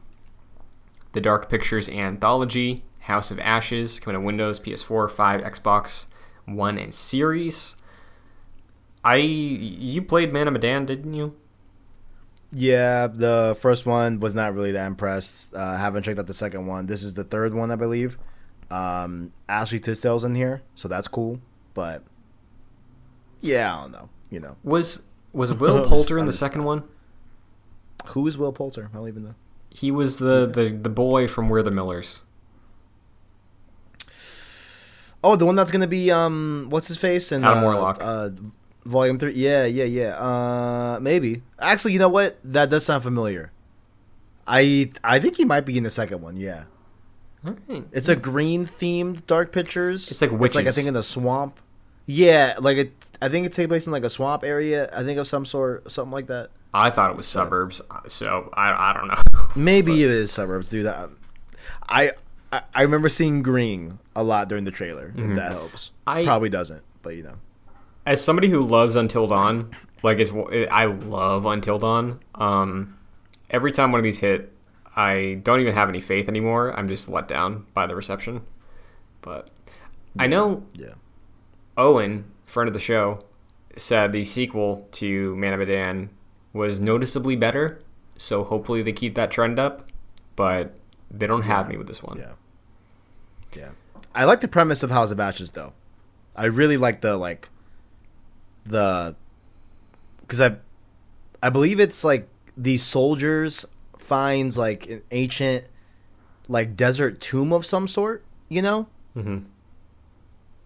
the 1.12 1.20
Dark 1.20 1.48
Pictures 1.50 1.88
Anthology, 1.88 2.84
House 3.08 3.30
of 3.30 3.38
Ashes, 3.40 3.98
coming 3.98 4.20
to 4.20 4.24
Windows, 4.24 4.60
PS4, 4.60 5.10
5, 5.10 5.40
Xbox 5.40 6.06
One, 6.44 6.78
and 6.78 6.94
Series. 6.94 7.74
I 9.04 9.16
you 9.16 10.02
played 10.02 10.32
Man 10.32 10.46
of 10.46 10.52
Medan, 10.52 10.86
didn't 10.86 11.14
you? 11.14 11.34
Yeah, 12.52 13.06
the 13.06 13.56
first 13.60 13.84
one 13.84 14.20
was 14.20 14.34
not 14.34 14.54
really 14.54 14.72
that 14.72 14.86
impressed. 14.86 15.54
Uh, 15.54 15.76
haven't 15.76 16.02
checked 16.04 16.18
out 16.18 16.26
the 16.26 16.34
second 16.34 16.66
one. 16.66 16.86
This 16.86 17.02
is 17.02 17.14
the 17.14 17.24
third 17.24 17.54
one, 17.54 17.70
I 17.70 17.76
believe. 17.76 18.18
Um, 18.70 19.32
Ashley 19.48 19.78
Tisdale's 19.78 20.24
in 20.24 20.34
here, 20.34 20.62
so 20.74 20.88
that's 20.88 21.08
cool. 21.08 21.40
But 21.74 22.02
yeah, 23.40 23.76
I 23.76 23.82
don't 23.82 23.92
know. 23.92 24.08
You 24.30 24.40
know, 24.40 24.56
Was 24.62 25.04
was 25.32 25.52
Will 25.64 25.84
Poulter 25.84 26.18
in 26.18 26.26
the 26.26 26.32
second 26.32 26.64
one? 26.64 26.84
who 28.08 28.26
is 28.26 28.38
Will 28.38 28.52
Poulter? 28.52 28.90
I 28.92 28.96
don't 28.96 29.08
even 29.08 29.24
know. 29.24 29.34
He 29.70 29.90
was 29.90 30.16
the, 30.16 30.46
the, 30.46 30.70
the 30.70 30.88
boy 30.88 31.28
from 31.28 31.48
We're 31.48 31.62
the 31.62 31.70
Millers. 31.70 32.22
Oh, 35.22 35.36
the 35.36 35.46
one 35.46 35.56
that's 35.56 35.70
gonna 35.70 35.86
be 35.86 36.10
um, 36.10 36.66
what's 36.70 36.88
his 36.88 36.96
face 36.96 37.32
and 37.32 37.44
Adam 37.44 37.58
uh, 37.58 37.62
Warlock. 37.62 37.98
Uh, 38.00 38.30
volume 38.84 39.18
three. 39.18 39.32
Yeah, 39.32 39.64
yeah, 39.64 39.84
yeah. 39.84 40.16
Uh, 40.16 40.98
maybe. 41.00 41.42
Actually, 41.58 41.92
you 41.92 41.98
know 41.98 42.08
what? 42.08 42.38
That 42.44 42.70
does 42.70 42.84
sound 42.84 43.02
familiar. 43.02 43.52
I 44.46 44.92
I 45.04 45.18
think 45.18 45.36
he 45.36 45.44
might 45.44 45.66
be 45.66 45.76
in 45.76 45.84
the 45.84 45.90
second 45.90 46.22
one. 46.22 46.36
Yeah. 46.36 46.64
Alright. 47.46 47.86
It's 47.92 48.08
a 48.08 48.16
green 48.16 48.66
themed 48.66 49.26
Dark 49.26 49.52
Pictures. 49.52 50.10
It's 50.10 50.20
like 50.20 50.32
It's 50.32 50.54
like 50.54 50.66
I 50.66 50.70
think 50.70 50.88
in 50.88 50.96
a 50.96 51.02
swamp. 51.02 51.60
Yeah, 52.06 52.54
like 52.58 52.78
it. 52.78 52.92
I 53.20 53.28
think 53.28 53.46
it 53.46 53.52
takes 53.52 53.68
place 53.68 53.86
in 53.86 53.92
like 53.92 54.04
a 54.04 54.10
swamp 54.10 54.42
area. 54.42 54.88
I 54.96 55.02
think 55.02 55.18
of 55.18 55.26
some 55.26 55.44
sort, 55.44 55.90
something 55.90 56.12
like 56.12 56.26
that. 56.28 56.50
I 56.72 56.90
thought 56.90 57.10
it 57.10 57.16
was 57.16 57.26
suburbs, 57.26 57.82
so 58.08 58.50
I, 58.54 58.90
I 58.90 58.92
don't 58.92 59.08
know. 59.08 59.40
Maybe 59.56 60.02
it 60.04 60.10
is 60.10 60.30
suburbs, 60.30 60.70
dude. 60.70 60.86
I, 60.86 61.06
I 61.88 62.12
I 62.52 62.82
remember 62.82 63.08
seeing 63.08 63.42
green 63.42 63.98
a 64.16 64.22
lot 64.22 64.48
during 64.48 64.64
the 64.64 64.70
trailer. 64.70 65.12
If 65.16 65.36
that 65.36 65.52
helps. 65.52 65.90
Mm-hmm. 66.06 66.18
I- 66.20 66.24
Probably 66.24 66.48
doesn't, 66.48 66.82
but 67.02 67.14
you 67.16 67.22
know. 67.22 67.34
As 68.06 68.24
somebody 68.24 68.48
who 68.48 68.62
loves 68.64 68.96
Until 68.96 69.26
Dawn, 69.26 69.70
like 70.02 70.18
is 70.18 70.32
I 70.70 70.86
love 70.86 71.44
Until 71.44 71.78
Dawn. 71.78 72.20
Um, 72.34 72.96
every 73.50 73.70
time 73.70 73.92
one 73.92 73.98
of 73.98 74.04
these 74.04 74.20
hit, 74.20 74.50
I 74.96 75.40
don't 75.42 75.60
even 75.60 75.74
have 75.74 75.90
any 75.90 76.00
faith 76.00 76.26
anymore. 76.28 76.72
I'm 76.76 76.88
just 76.88 77.10
let 77.10 77.28
down 77.28 77.66
by 77.74 77.86
the 77.86 77.94
reception. 77.94 78.40
But 79.20 79.50
I 80.18 80.26
know 80.26 80.64
Yeah. 80.72 80.94
Owen, 81.76 82.24
friend 82.46 82.66
of 82.66 82.72
the 82.72 82.80
show, 82.80 83.24
said 83.76 84.12
the 84.12 84.24
sequel 84.24 84.88
to 84.92 85.36
Man 85.36 85.52
of 85.52 85.58
Medan 85.60 86.08
was 86.54 86.80
noticeably 86.80 87.36
better. 87.36 87.82
So 88.16 88.42
hopefully 88.42 88.82
they 88.82 88.92
keep 88.92 89.14
that 89.16 89.30
trend 89.30 89.58
up. 89.58 89.86
But 90.34 90.77
they 91.10 91.26
don't 91.26 91.42
have 91.42 91.68
me 91.68 91.76
with 91.76 91.86
this 91.86 92.02
one. 92.02 92.18
Yeah. 92.18 92.32
Yeah. 93.56 93.70
I 94.14 94.24
like 94.24 94.40
the 94.40 94.48
premise 94.48 94.82
of 94.82 94.90
House 94.90 95.10
of 95.10 95.20
Ashes 95.20 95.50
though. 95.52 95.72
I 96.36 96.46
really 96.46 96.76
like 96.76 97.00
the 97.00 97.16
like 97.16 97.48
the 98.66 99.14
because 100.20 100.40
I 100.40 100.56
I 101.42 101.50
believe 101.50 101.80
it's 101.80 102.04
like 102.04 102.28
these 102.56 102.82
soldiers 102.82 103.64
finds 103.98 104.58
like 104.58 104.88
an 104.88 105.02
ancient 105.10 105.64
like 106.48 106.76
desert 106.76 107.20
tomb 107.20 107.52
of 107.52 107.64
some 107.66 107.86
sort, 107.86 108.24
you 108.48 108.62
know? 108.62 108.86
hmm 109.14 109.38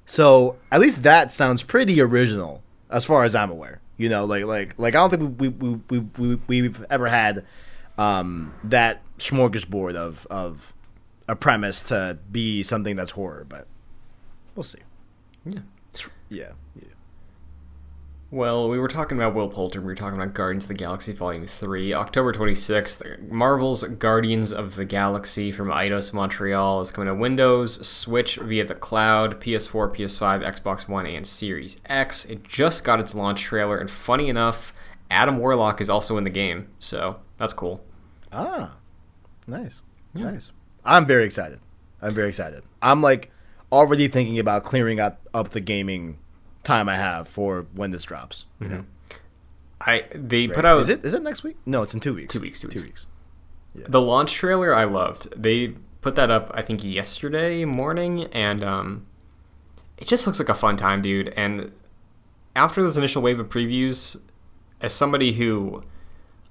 So 0.07 0.57
at 0.71 0.81
least 0.81 1.03
that 1.03 1.33
sounds 1.33 1.63
pretty 1.63 2.01
original, 2.01 2.63
as 2.91 3.05
far 3.05 3.25
as 3.25 3.35
I'm 3.35 3.51
aware. 3.51 3.81
You 3.97 4.09
know, 4.09 4.25
like 4.25 4.45
like 4.45 4.79
like 4.79 4.95
I 4.95 4.99
don't 4.99 5.11
think 5.11 5.41
we 5.41 5.49
we 5.49 5.81
we, 5.91 5.99
we 6.19 6.41
we've 6.49 6.85
ever 6.91 7.07
had 7.09 7.45
um, 7.99 8.53
that 8.65 9.03
smorgasbord 9.31 9.95
of 9.95 10.27
of 10.31 10.75
a 11.29 11.37
premise 11.37 11.83
to 11.85 12.19
be 12.31 12.63
something 12.63 12.97
that's 12.97 13.13
horror, 13.13 13.47
but 13.49 13.67
we'll 14.55 14.65
see. 14.65 14.81
Yeah. 15.45 15.61
Yeah, 16.29 16.53
yeah. 16.75 16.85
Well, 18.31 18.71
we 18.71 18.79
were 18.79 18.89
talking 18.89 19.19
about 19.19 19.35
Will 19.35 19.51
Poulter. 19.51 19.81
We 19.83 19.89
were 19.89 19.95
talking 19.95 20.19
about 20.19 20.33
Guardians 20.33 20.65
of 20.65 20.69
the 20.69 20.75
Galaxy 20.75 21.13
Volume 21.13 21.45
3. 21.45 21.93
October 21.93 22.33
26th, 22.33 23.31
Marvel's 23.31 23.83
Guardians 23.83 24.55
of 24.55 24.77
the 24.77 24.87
Galaxy 24.87 25.53
from 25.53 25.69
Eidos 25.69 26.15
Montreal 26.15 26.81
is 26.81 26.91
coming 26.91 27.09
to 27.09 27.15
Windows, 27.15 27.87
Switch 27.87 28.37
via 28.37 28.65
the 28.65 28.75
cloud, 28.75 29.39
PS4, 29.43 29.95
PS5, 29.95 30.43
Xbox 30.43 30.89
One, 30.89 31.05
and 31.05 31.27
Series 31.27 31.77
X. 31.85 32.25
It 32.25 32.45
just 32.45 32.85
got 32.85 33.01
its 33.01 33.15
launch 33.15 33.43
trailer, 33.43 33.77
and 33.77 33.91
funny 33.91 34.31
enough, 34.31 34.73
Adam 35.11 35.37
Warlock 35.37 35.83
is 35.83 35.91
also 35.91 36.17
in 36.17 36.25
the 36.25 36.31
game, 36.31 36.69
so 36.79 37.21
that's 37.37 37.53
cool. 37.53 37.85
Ah, 38.33 38.77
nice, 39.47 39.83
Yeah. 40.15 40.31
nice. 40.31 40.53
I'm 40.85 41.07
very 41.07 41.25
excited. 41.25 41.61
I'm 42.01 42.13
very 42.15 42.29
excited. 42.29 42.63
I'm 42.81 43.01
like 43.03 43.31
already 43.71 44.09
thinking 44.09 44.39
about 44.39 44.65
clearing 44.65 45.01
up 45.01 45.21
up 45.33 45.51
the 45.51 45.61
gaming 45.61 46.19
time 46.65 46.89
I 46.89 46.97
have 46.97 47.29
for 47.29 47.67
when 47.75 47.91
this 47.91 48.05
drops. 48.05 48.45
You 48.61 48.69
know? 48.69 48.85
I 49.81 50.05
They 50.15 50.47
Right? 50.47 50.55
put 50.55 50.65
out 50.65 50.79
Is 50.81 50.89
it 50.89 51.05
is 51.05 51.15
it 51.15 51.23
next 51.23 51.43
week? 51.43 51.57
No, 51.67 51.83
it's 51.83 51.95
in 51.95 52.01
two 52.01 52.15
weeks. 52.15 52.33
Two 52.35 52.41
weeks, 52.41 52.61
two 52.61 52.69
weeks. 52.69 52.81
Two 52.81 52.87
weeks. 52.87 53.07
weeks. 53.75 53.89
the 53.91 54.01
launch 54.01 54.33
trailer. 54.35 54.75
I 54.75 54.85
loved. 54.85 55.33
They 55.41 55.75
put 56.03 56.15
that 56.17 56.31
up, 56.31 56.51
I 56.55 56.63
think, 56.63 56.83
yesterday 56.85 57.65
morning, 57.65 58.25
and 58.33 58.63
um, 58.65 59.07
it 59.99 60.07
just 60.09 60.27
looks 60.27 60.39
like 60.41 60.49
a 60.49 60.55
fun 60.55 60.77
time, 60.77 61.01
dude. 61.03 61.29
And 61.37 61.71
after 62.57 62.83
this 62.83 62.97
initial 62.97 63.23
wave 63.23 63.39
of 63.39 63.49
previews, 63.49 64.17
as 64.81 64.93
somebody 64.93 65.33
who 65.35 65.83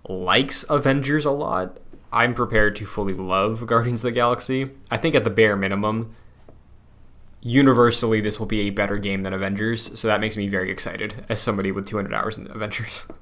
likes 0.08 0.66
Avengers 0.70 1.26
a 1.26 1.32
lot, 1.32 1.78
I'm 2.14 2.34
prepared 2.34 2.76
to 2.78 2.86
fully 2.86 3.14
love 3.14 3.66
Guardians 3.66 4.02
of 4.04 4.10
the 4.10 4.12
Galaxy. 4.12 4.72
I 4.90 4.98
think 4.98 5.16
at 5.16 5.24
the 5.24 5.30
bare 5.30 5.56
minimum, 5.56 6.16
universally, 7.42 8.22
this 8.22 8.40
will 8.40 8.48
be 8.48 8.62
a 8.62 8.70
better 8.70 8.98
game 8.98 9.22
than 9.22 9.34
Avengers. 9.34 9.98
So 10.00 10.08
that 10.08 10.20
makes 10.20 10.36
me 10.36 10.48
very 10.48 10.70
excited 10.70 11.26
as 11.30 11.42
somebody 11.42 11.72
with 11.72 11.86
200 11.88 12.14
hours 12.14 12.38
in 12.38 12.50
Avengers. 12.52 13.06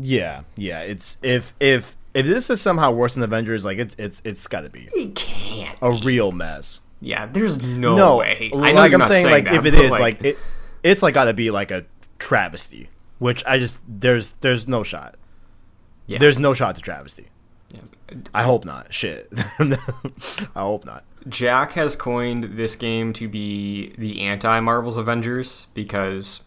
Yeah, 0.00 0.42
yeah. 0.56 0.82
It's 0.82 1.18
if 1.22 1.54
if 1.58 1.96
if 2.14 2.24
this 2.24 2.48
is 2.50 2.60
somehow 2.60 2.92
worse 2.92 3.14
than 3.14 3.24
Avengers, 3.24 3.64
like 3.64 3.78
it's 3.78 3.96
it's 3.98 4.22
it's 4.24 4.46
got 4.46 4.60
to 4.60 4.70
be 4.70 4.86
it 4.94 5.16
can't. 5.16 5.76
a 5.82 5.90
real 5.90 6.30
mess. 6.30 6.80
Yeah, 7.00 7.26
there's 7.26 7.60
no, 7.62 7.96
no, 7.96 8.16
way. 8.18 8.50
I 8.54 8.72
like 8.72 8.92
I'm 8.92 9.00
not 9.00 9.08
saying, 9.08 9.26
like 9.26 9.44
that, 9.44 9.54
if 9.54 9.64
it 9.64 9.74
is 9.74 9.92
is, 9.92 9.98
like, 9.98 10.24
it, 10.24 10.38
it's 10.82 11.02
like 11.02 11.14
got 11.14 11.24
to 11.24 11.34
be 11.34 11.50
like 11.50 11.70
a 11.70 11.84
travesty, 12.18 12.90
which 13.18 13.44
I 13.44 13.58
just 13.58 13.78
there's 13.88 14.32
there's 14.40 14.68
no 14.68 14.82
shot. 14.82 15.16
Yeah. 16.08 16.18
There's 16.18 16.38
no 16.38 16.54
shot 16.54 16.74
to 16.76 16.82
travesty. 16.82 17.28
Yeah. 17.72 17.82
I 18.34 18.42
hope 18.42 18.64
not. 18.64 18.92
Shit. 18.92 19.28
I 19.58 19.76
hope 20.56 20.84
not. 20.84 21.04
Jack 21.28 21.72
has 21.72 21.94
coined 21.94 22.56
this 22.56 22.74
game 22.74 23.12
to 23.12 23.28
be 23.28 23.92
the 23.98 24.22
anti 24.22 24.58
Marvel's 24.60 24.96
Avengers 24.96 25.66
because 25.74 26.44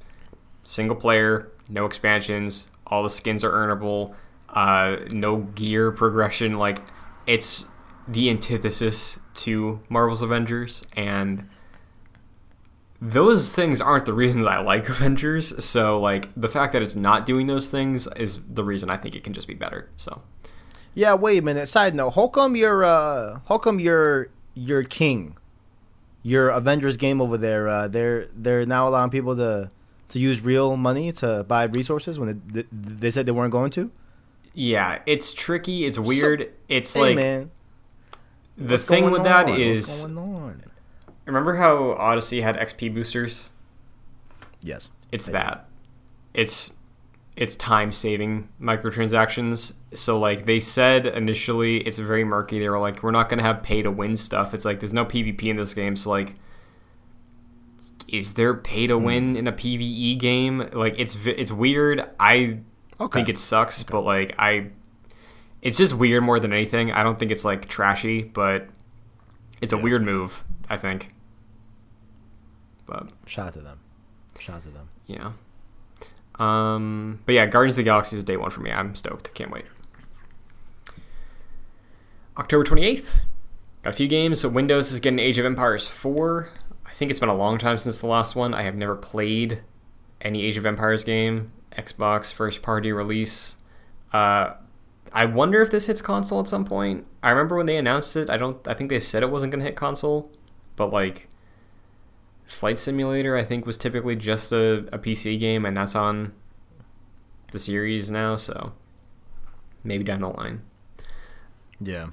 single 0.64 0.96
player, 0.96 1.50
no 1.70 1.86
expansions, 1.86 2.72
all 2.88 3.04
the 3.04 3.10
skins 3.10 3.44
are 3.44 3.52
earnable, 3.52 4.16
uh, 4.50 4.98
no 5.12 5.38
gear 5.38 5.92
progression. 5.92 6.58
Like, 6.58 6.80
it's 7.28 7.66
the 8.08 8.30
antithesis 8.30 9.20
to 9.36 9.80
Marvel's 9.90 10.24
Avengers, 10.24 10.84
and 10.96 11.48
those 13.02 13.52
things 13.52 13.82
aren't 13.82 14.06
the 14.06 14.14
reasons 14.14 14.46
I 14.46 14.60
like 14.60 14.88
Avengers. 14.96 15.64
So, 15.66 16.00
like, 16.00 16.30
the 16.40 16.48
fact 16.48 16.74
that 16.74 16.82
it's 16.82 16.96
not 16.96 17.26
doing 17.26 17.48
those 17.48 17.70
things 17.70 18.08
is 18.16 18.40
the 18.48 18.64
reason 18.64 18.90
I 18.90 18.98
think 18.98 19.16
it 19.16 19.24
can 19.24 19.34
just 19.34 19.48
be 19.48 19.56
better. 19.56 19.90
So, 19.98 20.22
Yeah, 20.94 21.16
wait 21.16 21.40
a 21.40 21.42
minute. 21.42 21.68
Side 21.68 21.96
note: 21.96 22.12
How 22.12 22.28
come 22.28 22.56
your 22.56 22.84
uh, 22.84 23.40
how 23.48 23.58
come 23.58 23.80
your 23.80 24.30
your 24.54 24.84
king, 24.84 25.36
your 26.22 26.50
Avengers 26.50 26.98
game 26.98 27.22
over 27.22 27.38
there? 27.38 27.68
Uh, 27.68 27.88
they're 27.88 28.28
they're 28.36 28.66
now 28.66 28.88
allowing 28.88 29.10
people 29.10 29.36
to 29.36 29.70
to 30.10 30.20
use 30.20 30.42
real 30.44 30.76
money 30.78 31.12
to 31.14 31.44
buy 31.48 31.64
resources 31.64 32.20
when 32.20 32.42
they, 32.54 32.66
they 32.72 33.10
said 33.10 33.26
they 33.26 33.32
weren't 33.32 33.52
going 33.54 33.72
to. 33.72 33.90
yeah, 34.54 35.00
it's 35.06 35.34
tricky. 35.34 35.86
It's 35.86 35.98
weird. 35.98 36.52
it's 36.68 36.94
Hey 36.94 37.00
like. 37.02 37.16
man, 37.16 37.52
The 38.58 38.74
what's 38.74 38.84
thing 38.84 39.10
with 39.10 39.24
that 39.24 39.48
on? 39.50 39.60
is, 39.60 40.04
going 40.06 40.18
on? 40.18 40.41
Remember 41.32 41.56
how 41.56 41.92
Odyssey 41.94 42.42
had 42.42 42.56
XP 42.58 42.94
boosters? 42.94 43.52
Yes. 44.62 44.90
It's 45.12 45.28
I 45.28 45.32
that. 45.32 45.70
It's 46.34 46.76
it's 47.38 47.56
time 47.56 47.92
saving 47.92 48.50
microtransactions. 48.62 49.74
So 49.94 50.20
like 50.20 50.46
they 50.46 50.60
said 50.60 51.06
initially, 51.08 51.78
it's 51.78 51.98
very 51.98 52.24
murky. 52.24 52.60
They 52.60 52.70
were 52.70 52.80
like, 52.80 53.02
we're 53.04 53.12
not 53.12 53.30
gonna 53.30 53.44
have 53.44 53.64
pay 53.64 53.82
to 53.82 53.90
win 53.92 54.16
stuff. 54.18 54.54
It's 54.54 54.66
like 54.66 54.80
there's 54.80 54.94
no 54.94 55.06
PvP 55.06 55.44
in 55.46 55.58
this 55.58 55.74
game. 55.74 55.96
So 55.96 56.10
like, 56.10 56.36
is 58.08 58.34
there 58.34 58.54
pay 58.54 58.84
Hmm. 58.84 58.88
to 58.90 58.98
win 58.98 59.36
in 59.38 59.48
a 59.48 59.52
PVE 59.54 60.20
game? 60.20 60.70
Like 60.74 60.96
it's 60.98 61.18
it's 61.26 61.52
weird. 61.52 62.08
I 62.20 62.60
Okay. 63.00 63.20
think 63.20 63.30
it 63.30 63.38
sucks, 63.38 63.82
but 63.84 64.02
like 64.02 64.36
I, 64.38 64.68
it's 65.62 65.78
just 65.78 65.96
weird 65.96 66.24
more 66.24 66.40
than 66.40 66.54
anything. 66.54 66.92
I 66.92 67.02
don't 67.04 67.18
think 67.18 67.32
it's 67.32 67.46
like 67.46 67.68
trashy, 67.68 68.22
but 68.24 68.68
it's 69.62 69.74
a 69.74 69.78
Yeah. 69.78 69.84
weird 69.84 70.04
move. 70.04 70.44
I 70.70 70.78
think. 70.78 71.14
But 72.92 73.08
Shout 73.26 73.48
out 73.48 73.54
to 73.54 73.62
them. 73.62 73.80
Shout 74.40 74.58
out 74.58 74.64
to 74.64 74.70
them. 74.70 74.90
yeah. 75.08 75.32
Um, 76.40 77.22
but 77.26 77.34
yeah, 77.36 77.46
Guardians 77.46 77.76
of 77.78 77.84
the 77.86 77.90
Galaxy 77.90 78.16
is 78.16 78.24
a 78.24 78.26
day 78.26 78.36
one 78.36 78.50
for 78.50 78.62
me. 78.62 78.72
I'm 78.72 78.96
stoked. 78.96 79.34
Can't 79.34 79.52
wait. 79.52 79.66
October 82.38 82.64
28th. 82.64 83.20
Got 83.84 83.90
a 83.92 83.94
few 83.94 84.08
games. 84.08 84.40
So 84.42 84.50
Windows 84.50 84.92
is 84.92 85.00
getting 85.00 85.20
Age 85.20 85.38
of 85.38 85.46
Empires 85.46 85.88
4. 85.88 86.50
I 86.86 86.90
think 86.92 87.12
it's 87.12 87.20
been 87.20 87.30
a 87.30 87.36
long 87.36 87.58
time 87.58 87.78
since 87.78 88.00
the 88.00 88.08
last 88.08 88.36
one. 88.36 88.54
I 88.54 88.64
have 88.64 88.76
never 88.76 88.96
played 88.96 89.62
any 90.22 90.44
Age 90.44 90.58
of 90.58 90.66
Empires 90.66 91.04
game. 91.04 91.52
Xbox 91.78 92.34
first 92.34 92.62
party 92.62 92.92
release. 92.92 93.56
Uh, 94.12 94.54
I 95.14 95.26
wonder 95.26 95.62
if 95.62 95.72
this 95.72 95.86
hits 95.86 96.02
console 96.02 96.40
at 96.40 96.48
some 96.48 96.66
point. 96.66 97.06
I 97.22 97.30
remember 97.30 97.56
when 97.56 97.66
they 97.66 97.78
announced 97.78 98.16
it. 98.16 98.30
I 98.30 98.38
don't. 98.38 98.66
I 98.68 98.74
think 98.74 98.90
they 98.90 99.00
said 99.00 99.24
it 99.24 99.30
wasn't 99.32 99.52
going 99.52 99.60
to 99.60 99.66
hit 99.66 99.76
console, 99.76 100.32
but 100.76 100.92
like 100.92 101.28
Flight 102.52 102.78
Simulator, 102.78 103.38
I 103.38 103.44
think 103.44 103.66
was 103.66 103.78
typically 103.78 104.16
just 104.16 104.52
a, 104.52 104.80
a 104.94 105.00
PC 105.00 105.40
game, 105.40 105.66
and 105.66 105.76
that's 105.78 105.96
on 105.96 106.34
the 107.52 107.60
series 107.60 108.12
now. 108.12 108.36
So 108.36 108.74
maybe 109.84 110.04
down 110.04 110.22
the 110.22 110.28
line, 110.30 110.62
Yeah. 111.80 112.08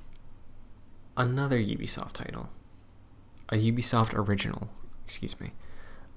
another 1.16 1.59
Ubisoft 1.59 2.12
title, 2.12 2.48
a 3.48 3.56
Ubisoft 3.56 4.15
original. 4.15 4.70
Excuse 5.05 5.40
me. 5.40 5.52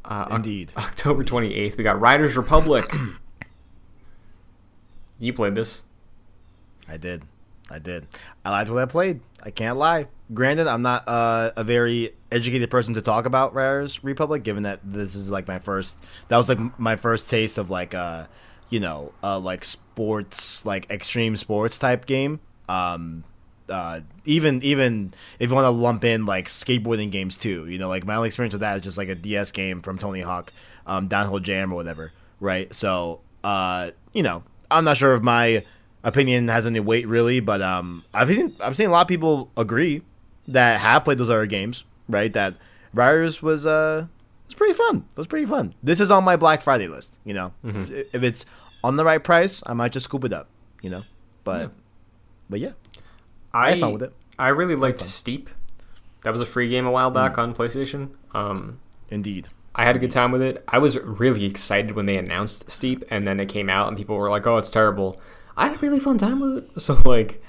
Uh, 0.06 0.28
Indeed. 0.32 0.72
October 0.78 1.24
twenty 1.24 1.54
eighth, 1.56 1.78
we 1.78 1.84
got 1.84 2.00
Riders 2.00 2.38
Republic. 2.38 2.92
you 5.20 5.34
played 5.34 5.56
this? 5.56 5.84
I 6.88 6.98
did. 6.98 7.24
I 7.72 7.80
did. 7.80 8.08
I 8.46 8.52
liked 8.52 8.70
what 8.70 8.82
I 8.82 8.86
played. 8.86 9.22
I 9.44 9.52
can't 9.52 9.78
lie. 9.78 10.08
Granted, 10.34 10.68
I'm 10.68 10.82
not 10.82 11.04
uh, 11.08 11.52
a 11.56 11.64
very 11.64 12.14
educated 12.32 12.70
person 12.70 12.94
to 12.94 13.02
talk 13.02 13.26
about 13.26 13.54
Riders 13.54 14.04
Republic, 14.04 14.44
given 14.44 14.64
that 14.64 14.80
this 14.84 15.16
is 15.16 15.32
like 15.32 15.48
my 15.48 15.60
first. 15.60 15.98
That 16.28 16.38
was 16.38 16.50
like 16.50 16.80
my 16.80 16.96
first 16.96 17.30
taste 17.30 17.58
of 17.58 17.70
like 17.70 17.94
uh, 17.96 18.28
you 18.70 18.80
know, 18.80 19.14
uh, 19.22 19.38
like 19.38 19.64
sports, 19.64 20.66
like 20.66 20.90
extreme 20.90 21.36
sports 21.36 21.78
type 21.78 22.06
game. 22.06 22.40
Um, 22.68 23.26
uh, 23.70 24.02
even 24.26 24.62
even 24.64 25.14
if 25.40 25.50
you 25.50 25.56
want 25.56 25.66
to 25.66 25.70
lump 25.70 26.04
in 26.04 26.26
like 26.26 26.48
skateboarding 26.48 27.12
games 27.12 27.38
too, 27.38 27.68
you 27.68 27.78
know, 27.78 27.88
like 27.88 28.06
my 28.06 28.16
only 28.16 28.28
experience 28.28 28.54
with 28.54 28.62
that 28.62 28.78
is 28.78 28.82
just 28.82 28.98
like 28.98 29.10
a 29.10 29.16
DS 29.16 29.52
game 29.52 29.82
from 29.82 29.98
Tony 29.98 30.22
Hawk, 30.22 30.52
um, 30.88 31.08
Downhill 31.08 31.40
Jam 31.40 31.72
or 31.72 31.76
whatever, 31.76 32.12
right? 32.40 32.74
So, 32.74 33.22
uh, 33.44 33.92
you 34.14 34.24
know, 34.24 34.44
I'm 34.70 34.84
not 34.84 34.98
sure 34.98 35.16
if 35.16 35.22
my 35.22 35.64
opinion 36.04 36.48
has 36.48 36.66
any 36.66 36.80
weight 36.80 37.08
really, 37.08 37.40
but 37.40 37.62
um, 37.62 38.04
I've 38.14 38.34
seen 38.34 38.56
I've 38.60 38.76
seen 38.76 38.88
a 38.88 38.92
lot 38.92 39.02
of 39.02 39.08
people 39.08 39.52
agree 39.58 40.02
that 40.48 40.80
have 40.80 41.04
played 41.04 41.18
those 41.18 41.30
other 41.30 41.46
games, 41.46 41.84
right? 42.10 42.32
That 42.34 42.56
Riders 42.94 43.42
was 43.42 43.66
uh 43.66 44.08
It's 44.46 44.54
pretty 44.56 44.74
fun. 44.74 45.06
That's 45.16 45.28
pretty 45.28 45.46
fun. 45.46 45.74
This 45.84 46.00
is 46.00 46.12
on 46.12 46.24
my 46.24 46.36
Black 46.36 46.62
Friday 46.62 46.88
list. 46.88 47.18
You 47.24 47.34
know, 47.34 47.54
Mm-hmm. 47.66 47.94
if, 47.94 48.16
if 48.16 48.24
it's 48.24 48.46
on 48.84 48.96
the 48.98 49.06
right 49.06 49.24
price, 49.24 49.62
I 49.66 49.74
might 49.74 49.92
just 49.92 50.06
scoop 50.06 50.24
it 50.26 50.34
up. 50.34 50.48
You 50.82 50.90
know, 50.90 51.04
but 51.44 51.62
Yeah. 51.62 51.68
but 52.50 52.60
yeah, 52.60 52.72
I 53.54 53.72
had 53.72 53.80
fun 53.80 53.94
with 53.94 54.04
it. 54.04 54.14
I 54.40 54.48
really 54.50 54.76
liked. 54.76 55.02
Steep. 55.02 55.50
That 56.24 56.32
was 56.32 56.42
a 56.42 56.46
free 56.46 56.68
game 56.70 56.86
a 56.86 56.92
while 56.92 57.12
back 57.12 57.34
Mm. 57.36 57.38
on 57.40 57.54
PlayStation. 57.56 58.10
Um, 58.34 58.80
indeed. 59.10 59.48
I 59.74 59.86
had 59.86 59.96
a 59.96 60.00
good 60.00 60.12
time 60.12 60.32
with 60.32 60.42
it. 60.42 60.64
I 60.68 60.78
was 60.80 60.98
really 61.00 61.46
excited 61.46 61.92
when 61.96 62.06
they 62.06 62.18
announced 62.18 62.70
Steep, 62.70 63.04
and 63.10 63.26
then 63.28 63.40
it 63.40 63.48
came 63.48 63.70
out, 63.70 63.88
and 63.88 63.96
people 63.96 64.18
were 64.18 64.30
like, 64.30 64.46
"Oh, 64.46 64.58
it's 64.58 64.70
terrible." 64.70 65.20
I 65.62 65.68
had 65.68 65.76
a 65.76 65.80
really 65.80 66.00
fun 66.00 66.18
time 66.18 66.40
with 66.40 66.58
it. 66.58 66.70
So 66.82 66.98
like, 67.06 67.42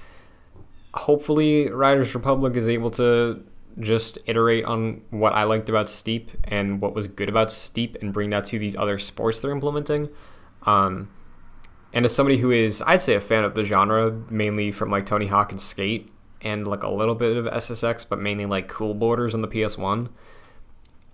hopefully, 0.93 1.71
Riders 1.71 2.15
Republic 2.15 2.57
is 2.57 2.69
able 2.69 2.91
to 2.93 3.43
just 3.81 4.19
iterate 4.27 4.67
on 4.67 5.01
what 5.09 5.33
I 5.33 5.45
liked 5.45 5.71
about 5.71 5.89
Steep 5.89 6.31
and 6.45 6.79
what 6.83 6.95
was 6.95 7.09
good 7.09 7.31
about 7.31 7.51
Steep, 7.51 7.97
and 8.03 8.13
bring 8.13 8.29
that 8.31 8.45
to 8.47 8.59
these 8.59 8.77
other 8.77 8.99
sports 8.99 9.41
they're 9.41 9.51
implementing. 9.51 10.11
Um, 10.65 11.09
and 11.95 12.05
as 12.05 12.15
somebody 12.15 12.37
who 12.39 12.51
is, 12.51 12.83
I'd 12.87 13.01
say, 13.01 13.15
a 13.15 13.21
fan 13.21 13.45
of 13.45 13.55
the 13.55 13.65
genre, 13.65 14.11
mainly 14.29 14.73
from 14.73 14.91
like 14.91 15.07
Tony 15.07 15.29
Hawk 15.29 15.51
and 15.51 15.61
Skate, 15.61 16.13
and 16.43 16.69
like 16.69 16.83
a 16.83 16.91
little 16.91 17.15
bit 17.15 17.35
of 17.37 17.47
SSX, 17.47 18.07
but 18.07 18.19
mainly 18.19 18.45
like 18.45 18.69
Cool 18.69 18.93
Borders 18.93 19.35
on 19.35 19.41
the 19.41 19.49
PS 19.49 19.79
One. 19.79 20.11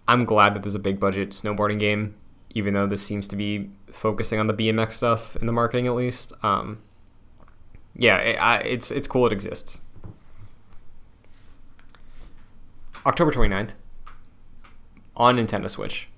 I'm 0.09 0.25
glad 0.25 0.55
that 0.55 0.65
there's 0.65 0.75
a 0.75 0.81
big 0.81 0.99
budget 0.99 1.31
snowboarding 1.31 1.79
game, 1.79 2.17
even 2.51 2.75
though 2.75 2.89
this 2.89 3.07
seems 3.07 3.29
to 3.29 3.37
be 3.37 3.71
focusing 3.93 4.41
on 4.41 4.49
the 4.49 4.55
BMX 4.55 4.93
stuff 4.93 5.37
in 5.37 5.47
the 5.47 5.53
marketing 5.53 5.87
at 5.87 5.95
least. 5.95 6.33
Um, 6.43 6.81
yeah, 7.99 8.17
it, 8.19 8.37
I, 8.37 8.57
it's 8.59 8.91
it's 8.91 9.07
cool 9.07 9.27
it 9.27 9.33
exists. 9.33 9.81
October 13.05 13.33
29th 13.33 13.71
on 15.17 15.37
Nintendo 15.37 15.69
Switch, 15.69 16.09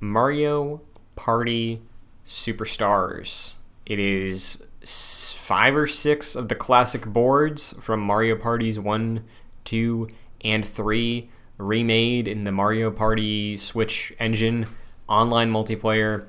Mario 0.00 0.80
Party 1.14 1.82
Superstars. 2.26 3.54
It 3.84 3.98
is 3.98 4.64
five 4.84 5.76
or 5.76 5.86
six 5.86 6.34
of 6.34 6.48
the 6.48 6.54
classic 6.54 7.06
boards 7.06 7.74
from 7.80 8.00
Mario 8.00 8.36
Parties 8.36 8.78
1, 8.78 9.22
2, 9.64 10.08
and 10.44 10.66
3 10.66 11.28
remade 11.58 12.26
in 12.26 12.44
the 12.44 12.52
Mario 12.52 12.90
Party 12.90 13.56
Switch 13.56 14.12
engine, 14.18 14.66
online 15.08 15.52
multiplayer, 15.52 16.26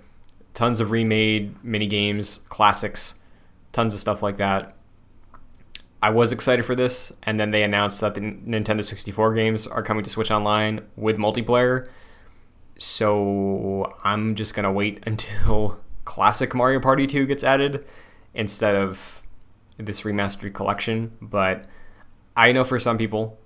tons 0.54 0.80
of 0.80 0.92
remade 0.92 1.64
mini 1.64 1.88
games, 1.88 2.40
classics, 2.50 3.16
tons 3.74 3.94
of 3.94 4.00
stuff 4.00 4.24
like 4.24 4.38
that. 4.38 4.74
I 6.02 6.10
was 6.10 6.32
excited 6.32 6.66
for 6.66 6.76
this, 6.76 7.14
and 7.24 7.40
then 7.40 7.52
they 7.52 7.64
announced 7.64 8.02
that 8.02 8.14
the 8.14 8.22
Nintendo 8.22 8.84
64 8.84 9.34
games 9.34 9.68
are 9.68 9.84
coming 9.84 10.04
to 10.04 10.10
Switch 10.10 10.32
Online 10.32 10.82
with 10.96 11.18
multiplayer. 11.18 11.88
So 12.78 13.94
I'm 14.04 14.36
just 14.36 14.54
gonna 14.54 14.72
wait 14.72 15.04
until 15.08 15.82
classic 16.06 16.54
Mario 16.54 16.80
Party 16.80 17.08
2 17.08 17.26
gets 17.26 17.44
added 17.44 17.86
instead 18.34 18.76
of 18.76 19.22
this 19.78 20.02
remastered 20.02 20.54
collection. 20.54 21.18
But 21.22 21.66
I 22.36 22.52
know 22.52 22.64
for 22.64 22.80
some 22.80 22.98
people, 22.98 23.40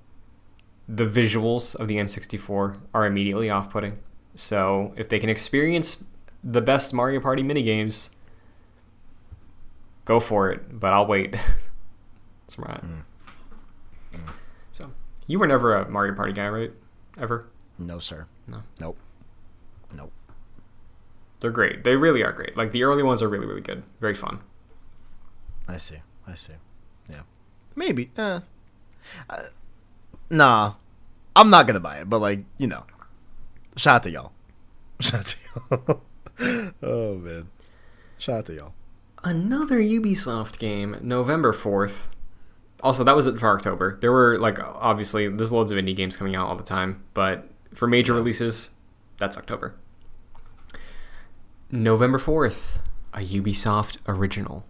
the 0.87 1.05
visuals 1.05 1.75
of 1.75 1.87
the 1.87 1.97
N64 1.97 2.79
are 2.93 3.05
immediately 3.05 3.49
off 3.49 3.69
putting. 3.69 3.99
So 4.35 4.93
if 4.95 5.09
they 5.09 5.19
can 5.19 5.29
experience 5.29 6.03
the 6.43 6.61
best 6.61 6.93
Mario 6.93 7.19
Party 7.19 7.43
minigames, 7.43 8.09
go 10.07 10.19
for 10.19 10.49
it. 10.49 10.79
But 10.79 10.93
I'll 10.93 11.05
wait. 11.05 11.31
That's 12.47 12.57
right. 12.57 12.81
So 14.71 14.91
you 15.27 15.37
were 15.37 15.47
never 15.47 15.75
a 15.75 15.89
Mario 15.89 16.15
Party 16.15 16.33
guy, 16.33 16.47
right? 16.47 16.71
Ever? 17.19 17.47
No, 17.77 17.99
sir. 17.99 18.25
No. 18.47 18.63
Nope. 18.79 18.97
Nope. 19.93 20.11
They're 21.41 21.51
great. 21.51 21.83
They 21.83 21.95
really 21.95 22.23
are 22.23 22.31
great. 22.31 22.57
Like 22.57 22.71
the 22.71 22.83
early 22.83 23.03
ones 23.03 23.21
are 23.21 23.29
really, 23.29 23.45
really 23.45 23.61
good. 23.61 23.83
Very 23.99 24.15
fun. 24.15 24.39
I 25.67 25.77
see. 25.77 25.97
I 26.25 26.35
see. 26.35 26.53
Yeah. 27.09 27.21
Maybe. 27.75 28.11
Uh, 28.17 28.39
uh, 29.29 29.43
nah. 30.29 30.73
I'm 31.35 31.51
not 31.51 31.67
gonna 31.67 31.79
buy 31.79 31.97
it, 31.97 32.09
but 32.09 32.19
like 32.19 32.39
you 32.57 32.65
know, 32.65 32.83
shout 33.75 33.97
out 33.97 34.03
to 34.03 34.09
y'all. 34.09 34.31
Shout 34.99 35.19
out 35.19 35.25
to 35.25 35.37
y'all. 36.39 36.71
oh 36.81 37.15
man. 37.17 37.49
Shout 38.17 38.39
out 38.39 38.45
to 38.47 38.53
y'all. 38.55 38.73
Another 39.27 39.77
Ubisoft 39.77 40.57
game, 40.57 40.95
November 41.01 41.51
4th. 41.51 42.11
Also, 42.81 43.03
that 43.03 43.13
was 43.13 43.27
it 43.27 43.37
for 43.37 43.49
October. 43.49 43.97
There 43.99 44.13
were, 44.13 44.39
like, 44.39 44.57
obviously, 44.63 45.27
there's 45.27 45.51
loads 45.51 45.69
of 45.69 45.77
indie 45.77 45.93
games 45.93 46.15
coming 46.15 46.33
out 46.33 46.47
all 46.47 46.55
the 46.55 46.63
time, 46.63 47.03
but 47.13 47.49
for 47.73 47.89
major 47.89 48.13
releases, 48.13 48.69
that's 49.17 49.35
October. 49.35 49.75
November 51.69 52.17
4th, 52.17 52.77
a 53.13 53.19
Ubisoft 53.19 53.97
original. 54.07 54.65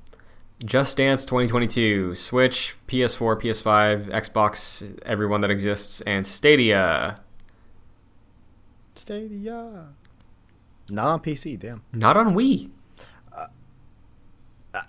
Just 0.65 0.97
Dance 0.97 1.23
2022, 1.23 2.15
Switch, 2.15 2.75
PS4, 2.87 3.39
PS5, 3.39 4.09
Xbox, 4.09 4.99
everyone 5.05 5.41
that 5.41 5.51
exists, 5.51 6.01
and 6.01 6.25
Stadia. 6.25 7.19
Stadia. 8.95 9.89
Not 10.89 11.07
on 11.09 11.19
PC. 11.19 11.59
Damn. 11.59 11.83
Not 11.93 12.17
on 12.17 12.33
Wii. 12.33 12.71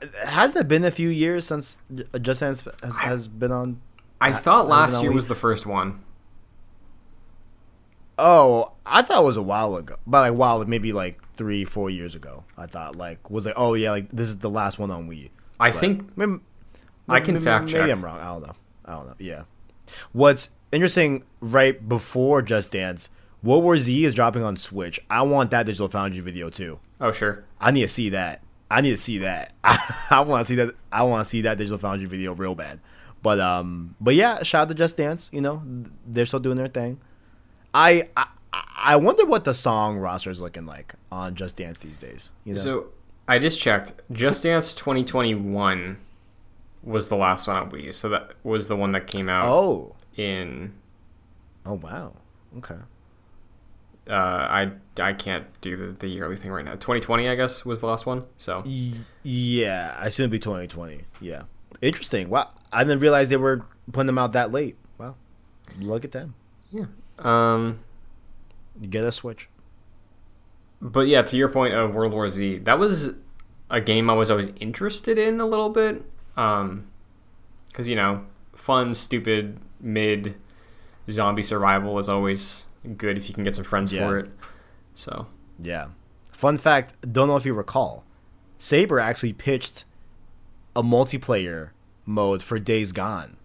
Uh, 0.02 0.26
has 0.26 0.52
that 0.54 0.68
been 0.68 0.84
a 0.84 0.90
few 0.90 1.08
years 1.08 1.46
since 1.46 1.78
Just 2.20 2.40
Dance 2.40 2.62
has, 2.82 2.96
has 2.98 3.28
been 3.28 3.52
on? 3.52 3.80
I 4.20 4.32
thought 4.32 4.68
last 4.68 5.00
year 5.02 5.10
Wii? 5.10 5.14
was 5.14 5.26
the 5.28 5.34
first 5.34 5.64
one. 5.66 6.02
Oh, 8.20 8.72
I 8.84 9.02
thought 9.02 9.22
it 9.22 9.26
was 9.26 9.36
a 9.36 9.42
while 9.42 9.76
ago, 9.76 9.96
but 10.06 10.30
like 10.30 10.38
while 10.38 10.64
maybe 10.64 10.92
like 10.92 11.20
three, 11.36 11.64
four 11.64 11.88
years 11.88 12.14
ago. 12.16 12.42
I 12.56 12.66
thought 12.66 12.96
like 12.96 13.30
was 13.30 13.46
like, 13.46 13.54
oh 13.56 13.74
yeah, 13.74 13.90
like 13.92 14.08
this 14.10 14.28
is 14.28 14.38
the 14.38 14.50
last 14.50 14.78
one 14.78 14.90
on 14.90 15.08
Wii. 15.08 15.30
I 15.60 15.70
But 15.70 15.80
think 15.80 16.16
maybe, 16.16 16.38
I 17.08 17.20
can 17.20 17.34
maybe- 17.34 17.44
fact 17.44 17.66
Maybe 17.66 17.74
check. 17.78 17.90
I'm 17.90 18.04
wrong. 18.04 18.18
I 18.18 18.24
don't 18.24 18.42
know. 18.46 18.54
I 18.84 18.92
don't 18.94 19.06
know. 19.06 19.14
Yeah. 19.18 19.42
What's 20.12 20.50
interesting, 20.72 21.22
right 21.40 21.88
before 21.88 22.42
Just 22.42 22.72
Dance, 22.72 23.08
World 23.42 23.62
War 23.62 23.76
Z 23.78 24.04
is 24.04 24.14
dropping 24.14 24.42
on 24.42 24.56
Switch. 24.56 24.98
I 25.08 25.22
want 25.22 25.52
that 25.52 25.66
Digital 25.66 25.88
Foundry 25.88 26.20
video 26.20 26.50
too. 26.50 26.80
Oh, 27.00 27.12
sure. 27.12 27.44
I 27.60 27.70
need 27.70 27.82
to 27.82 27.88
see 27.88 28.08
that. 28.10 28.42
I 28.70 28.80
need 28.80 28.90
to 28.90 28.96
see 28.96 29.18
that. 29.18 29.52
I, 29.64 30.20
want 30.20 30.42
to 30.42 30.44
see 30.44 30.54
that. 30.56 30.74
I 30.92 31.02
want 31.04 31.24
to 31.24 31.28
see 31.28 31.42
that 31.42 31.58
Digital 31.58 31.78
Foundry 31.78 32.06
video 32.06 32.34
real 32.34 32.54
bad. 32.54 32.80
But 33.22 33.40
um, 33.40 33.96
but 34.00 34.14
yeah, 34.14 34.42
shout 34.42 34.62
out 34.62 34.68
to 34.68 34.74
Just 34.74 34.96
Dance. 34.96 35.30
You 35.32 35.40
know, 35.40 35.62
they're 36.06 36.26
still 36.26 36.38
doing 36.38 36.56
their 36.56 36.68
thing. 36.68 37.00
I 37.74 38.08
I, 38.16 38.26
I 38.52 38.96
wonder 38.96 39.26
what 39.26 39.44
the 39.44 39.54
song 39.54 39.98
roster 39.98 40.30
is 40.30 40.40
looking 40.40 40.66
like 40.66 40.94
on 41.10 41.34
Just 41.34 41.56
Dance 41.56 41.80
these 41.80 41.98
days. 41.98 42.30
You 42.44 42.54
know, 42.54 42.60
So 42.60 42.86
I 43.26 43.38
just 43.38 43.60
checked. 43.60 43.92
Just 44.12 44.42
Dance 44.44 44.72
2021 44.74 45.98
was 46.82 47.08
the 47.08 47.16
last 47.16 47.48
one 47.48 47.56
on 47.56 47.70
Wii. 47.70 47.92
So 47.92 48.08
that 48.10 48.32
was 48.44 48.68
the 48.68 48.76
one 48.76 48.92
that 48.92 49.06
came 49.06 49.28
out 49.28 49.44
oh 49.44 49.96
in. 50.16 50.74
oh 51.66 51.74
wow, 51.74 52.14
okay. 52.58 52.76
Uh, 54.08 54.12
I 54.14 54.70
I 55.00 55.12
can't 55.12 55.46
do 55.60 55.76
the, 55.76 55.92
the 55.92 56.08
yearly 56.08 56.36
thing 56.36 56.50
right 56.50 56.64
now. 56.64 56.72
2020, 56.72 57.28
I 57.28 57.34
guess, 57.34 57.64
was 57.64 57.80
the 57.80 57.86
last 57.86 58.06
one. 58.06 58.24
So 58.36 58.62
yeah, 59.22 59.96
I 59.98 60.06
assume 60.06 60.24
it'd 60.24 60.30
be 60.32 60.38
2020. 60.38 61.02
Yeah, 61.20 61.42
interesting. 61.82 62.30
Wow, 62.30 62.50
I 62.72 62.84
didn't 62.84 63.00
realize 63.00 63.28
they 63.28 63.36
were 63.36 63.66
putting 63.92 64.06
them 64.06 64.18
out 64.18 64.32
that 64.32 64.50
late. 64.50 64.76
Wow, 64.98 65.16
look 65.78 66.04
at 66.04 66.12
them. 66.12 66.34
yeah. 66.70 66.86
Um, 67.18 67.80
Get 68.88 69.04
a 69.04 69.12
Switch. 69.12 69.48
but 70.80 71.08
yeah, 71.08 71.22
to 71.22 71.36
your 71.36 71.48
point 71.48 71.74
of 71.74 71.94
World 71.94 72.12
War 72.12 72.28
Z, 72.28 72.58
that 72.58 72.78
was 72.78 73.14
a 73.70 73.80
game 73.80 74.08
I 74.08 74.14
was 74.14 74.30
always 74.30 74.48
interested 74.60 75.18
in 75.18 75.40
a 75.40 75.46
little 75.46 75.68
bit. 75.68 76.02
Um, 76.36 76.86
because 77.66 77.88
you 77.88 77.96
know, 77.96 78.24
fun, 78.54 78.94
stupid, 78.94 79.58
mid 79.80 80.36
zombie 81.10 81.42
survival 81.42 81.98
is 81.98 82.08
always 82.08 82.64
good 82.96 83.18
if 83.18 83.28
you 83.28 83.34
can 83.34 83.44
get 83.44 83.54
some 83.56 83.64
friends 83.64 83.92
Yeah. 83.92 84.06
for 84.06 84.18
it. 84.18 84.30
So 84.94 85.26
Yeah. 85.58 85.88
Fun 86.32 86.56
fact, 86.56 86.94
don't 87.12 87.26
know 87.28 87.36
if 87.36 87.44
you 87.44 87.52
recall, 87.54 88.04
Saber 88.58 89.00
actually 89.00 89.32
pitched 89.32 89.84
a 90.76 90.82
multiplayer 90.82 91.70
mode 92.06 92.42
for 92.42 92.58
Days 92.58 92.92
Gone. 92.92 93.36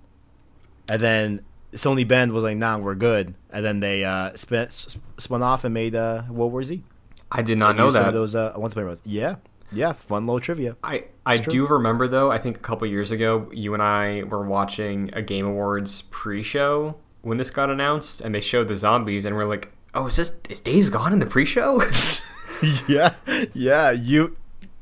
And 0.89 1.01
then 1.01 1.41
Sony 1.73 2.07
Bend 2.07 2.31
was 2.33 2.43
like, 2.43 2.57
"Nah, 2.57 2.77
we're 2.77 2.93
good." 2.95 3.33
And 3.51 3.65
then 3.65 3.79
they 3.79 4.03
uh, 4.05 4.31
spin, 4.35 4.65
s- 4.65 4.97
spun 5.17 5.41
off 5.41 5.63
and 5.63 5.73
made 5.73 5.95
uh, 5.95 6.23
World 6.29 6.51
War 6.51 6.61
Z. 6.61 6.83
I 7.31 7.41
did 7.41 7.57
not 7.57 7.71
And 7.71 7.77
know 7.79 7.85
used 7.85 7.95
Some 7.95 8.03
that. 8.03 8.09
of 8.09 8.13
those 8.13 8.35
uh, 8.35 8.53
multiplayer 8.53 8.85
modes. 8.85 9.01
Yeah, 9.05 9.37
yeah, 9.71 9.93
fun 9.93 10.27
little 10.27 10.39
trivia. 10.39 10.77
I 10.83 11.05
I 11.25 11.35
It's 11.35 11.43
true. 11.45 11.51
do 11.51 11.67
remember 11.67 12.07
though. 12.07 12.29
I 12.31 12.37
think 12.37 12.57
a 12.57 12.59
couple 12.59 12.85
years 12.87 13.09
ago, 13.09 13.49
you 13.51 13.73
and 13.73 13.81
I 13.81 14.21
were 14.23 14.45
watching 14.45 15.09
a 15.13 15.21
Game 15.23 15.47
Awards 15.47 16.03
pre-show 16.03 16.95
when 17.23 17.37
this 17.37 17.49
got 17.49 17.69
announced, 17.71 18.21
and 18.21 18.35
they 18.35 18.39
showed 18.41 18.67
the 18.67 18.77
zombies, 18.77 19.25
and 19.25 19.35
we're 19.35 19.45
like, 19.45 19.73
"Oh, 19.95 20.05
is 20.07 20.17
this 20.17 20.37
is 20.49 20.59
Days 20.59 20.89
Gone 20.91 21.11
in 21.11 21.19
the 21.19 21.25
pre-show?" 21.25 21.81
yeah, 22.87 23.15
yeah. 23.53 23.89
You, 23.91 24.37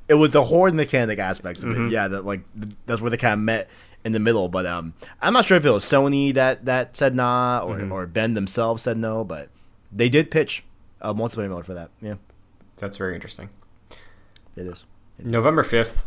it 0.09 0.15
was 0.15 0.31
the 0.31 0.43
horde 0.45 0.73
mechanic 0.73 1.19
aspects 1.19 1.63
of 1.63 1.69
Mm-hmm. 1.69 1.88
it. 1.88 1.91
Yeah, 1.91 2.07
that 2.09 2.26
like 2.26 2.41
that's 2.85 2.99
where 3.01 3.09
they 3.09 3.18
kind 3.18 3.34
of 3.34 3.39
met 3.39 3.69
in 4.03 4.11
the 4.11 4.19
middle. 4.19 4.49
But 4.49 4.65
um, 4.65 4.93
I'm 5.22 5.34
not 5.34 5.45
sure 5.45 5.55
if 5.57 5.65
it 5.65 5.72
was 5.72 5.85
Sony 5.85 6.34
that 6.34 6.65
that 6.65 6.97
said 6.97 7.15
nah 7.15 7.61
or 7.63 7.77
Mm-hmm. 7.77 7.91
or 7.91 8.05
Bend 8.07 8.35
themselves 8.35 8.84
said 8.84 8.97
no, 8.97 9.23
but 9.23 9.49
they 9.91 10.09
did 10.09 10.30
pitch 10.31 10.63
a 11.01 11.13
multiplayer 11.15 11.49
mode 11.49 11.65
for 11.65 11.73
that. 11.73 11.89
Yeah, 12.01 12.15
That's 12.77 12.97
very 12.97 13.15
interesting. 13.15 13.49
it 14.55 14.65
is. 14.68 14.84
November 15.19 15.63
5th, 15.63 16.03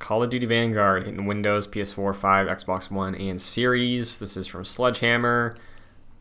Call 0.00 0.22
of 0.24 0.30
Duty 0.30 0.46
Vanguard 0.46 1.04
hitting 1.04 1.26
Windows, 1.26 1.68
PS4, 1.68 2.16
5, 2.16 2.46
Xbox 2.48 2.90
One, 2.90 3.14
and 3.14 3.40
Series. 3.40 4.18
This 4.18 4.36
is 4.36 4.46
from 4.48 4.64
Sledgehammer. 4.64 5.56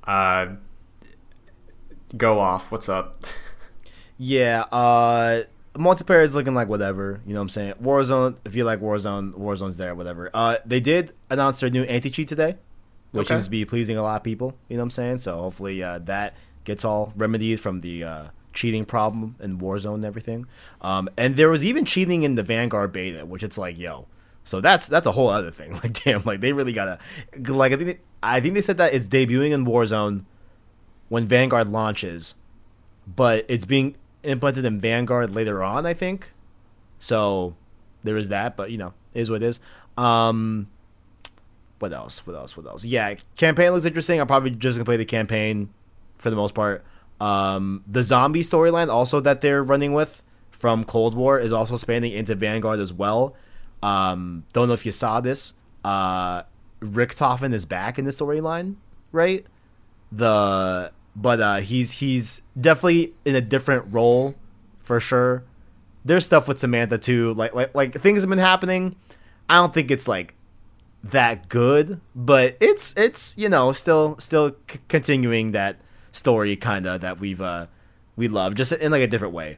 Uh, 0.03 0.47
go 2.15 2.39
off. 2.39 2.71
What's 2.71 2.87
up? 2.89 3.25
Yeah, 4.21 4.63
uh 4.63 5.43
multiplayer 5.75 6.23
is 6.25 6.35
looking 6.35 6.53
like 6.53 6.67
whatever, 6.67 7.21
you 7.25 7.33
know 7.33 7.39
what 7.39 7.43
I'm 7.43 7.47
saying? 7.49 7.73
Warzone, 7.81 8.35
if 8.43 8.53
you 8.53 8.65
like 8.65 8.81
Warzone, 8.81 9.31
Warzone's 9.33 9.77
there, 9.77 9.95
whatever. 9.95 10.29
Uh 10.33 10.57
they 10.65 10.81
did 10.81 11.13
announce 11.29 11.61
their 11.61 11.69
new 11.69 11.83
anti-cheat 11.83 12.27
today, 12.27 12.57
which 13.13 13.27
Okay. 13.27 13.35
seems 13.35 13.45
to 13.45 13.49
be 13.49 13.63
pleasing 13.63 13.95
a 13.95 14.01
lot 14.03 14.17
of 14.17 14.23
people, 14.23 14.57
you 14.67 14.75
know 14.75 14.81
what 14.81 14.87
I'm 14.87 14.89
saying? 14.89 15.17
So 15.19 15.37
hopefully 15.39 15.81
uh 15.81 15.99
that 15.99 16.33
gets 16.65 16.83
all 16.83 17.13
remedied 17.15 17.61
from 17.61 17.79
the 17.79 18.03
uh 18.03 18.23
cheating 18.53 18.85
problem 18.85 19.35
in 19.39 19.59
Warzone 19.59 19.95
and 19.95 20.05
everything. 20.05 20.45
Um 20.81 21.09
and 21.17 21.35
there 21.35 21.49
was 21.49 21.63
even 21.63 21.85
cheating 21.85 22.23
in 22.23 22.35
the 22.35 22.43
Vanguard 22.43 22.91
beta, 22.91 23.25
which 23.25 23.43
it's 23.43 23.57
like, 23.57 23.77
yo. 23.77 24.07
So 24.43 24.61
that's 24.61 24.87
that's 24.87 25.07
a 25.07 25.11
whole 25.11 25.29
other 25.29 25.51
thing. 25.51 25.73
Like 25.83 25.93
damn, 26.03 26.23
like 26.23 26.41
they 26.41 26.53
really 26.53 26.73
got 26.73 26.99
to 27.35 27.53
like 27.53 27.71
I 27.71 27.75
think 27.75 27.87
they, 27.87 27.99
I 28.21 28.39
think 28.39 28.53
they 28.53 28.61
said 28.61 28.77
that 28.77 28.93
it's 28.93 29.07
debuting 29.07 29.51
in 29.51 29.65
Warzone 29.65 30.25
when 31.09 31.25
Vanguard 31.25 31.69
launches 31.69 32.35
but 33.15 33.45
it's 33.47 33.65
being 33.65 33.95
implemented 34.23 34.65
in 34.65 34.79
Vanguard 34.79 35.33
later 35.33 35.63
on, 35.63 35.85
I 35.85 35.93
think. 35.93 36.31
So 36.99 37.55
there 38.03 38.17
is 38.17 38.29
that, 38.29 38.55
but 38.55 38.71
you 38.71 38.77
know, 38.77 38.93
is 39.13 39.29
what 39.29 39.41
it 39.41 39.45
is. 39.45 39.59
Um, 39.97 40.69
what 41.79 41.93
else? 41.93 42.25
What 42.27 42.35
else? 42.35 42.55
What 42.55 42.65
else? 42.67 42.85
Yeah, 42.85 43.15
campaign 43.35 43.71
looks 43.71 43.85
interesting. 43.85 44.19
I'm 44.19 44.27
probably 44.27 44.51
just 44.51 44.77
gonna 44.77 44.85
play 44.85 44.97
the 44.97 45.05
campaign 45.05 45.69
for 46.17 46.29
the 46.29 46.35
most 46.35 46.53
part. 46.53 46.83
Um, 47.19 47.83
the 47.87 48.03
zombie 48.03 48.43
storyline 48.43 48.89
also 48.89 49.19
that 49.21 49.41
they're 49.41 49.63
running 49.63 49.93
with 49.93 50.23
from 50.51 50.83
Cold 50.83 51.15
War 51.15 51.39
is 51.39 51.51
also 51.51 51.75
expanding 51.75 52.13
into 52.13 52.35
Vanguard 52.35 52.79
as 52.79 52.93
well. 52.93 53.35
Um, 53.83 54.45
don't 54.53 54.67
know 54.67 54.73
if 54.73 54.85
you 54.85 54.91
saw 54.91 55.21
this. 55.21 55.53
Uh, 55.83 56.43
Richtofen 56.81 57.53
is 57.53 57.65
back 57.65 57.99
in 57.99 58.05
the 58.05 58.11
storyline, 58.11 58.75
right? 59.11 59.45
the 60.11 60.91
but 61.15 61.39
uh 61.39 61.57
he's 61.57 61.91
he's 61.93 62.41
definitely 62.59 63.13
in 63.25 63.35
a 63.35 63.41
different 63.41 63.85
role 63.93 64.35
for 64.81 64.99
sure 64.99 65.43
there's 66.03 66.25
stuff 66.25 66.47
with 66.47 66.59
samantha 66.59 66.97
too 66.97 67.33
like 67.35 67.53
like 67.53 67.73
like 67.75 68.01
things 68.01 68.21
have 68.21 68.29
been 68.29 68.39
happening 68.39 68.95
i 69.49 69.55
don't 69.55 69.73
think 69.73 69.91
it's 69.91 70.07
like 70.07 70.33
that 71.03 71.47
good 71.47 72.01
but 72.15 72.57
it's 72.59 72.97
it's 72.97 73.37
you 73.37 73.47
know 73.47 73.71
still 73.71 74.15
still 74.17 74.55
c- 74.69 74.79
continuing 74.87 75.51
that 75.51 75.77
story 76.11 76.55
kind 76.55 76.85
of 76.85 77.01
that 77.01 77.19
we've 77.19 77.41
uh 77.41 77.67
we 78.15 78.27
love 78.27 78.55
just 78.55 78.71
in 78.71 78.91
like 78.91 79.01
a 79.01 79.07
different 79.07 79.33
way 79.33 79.57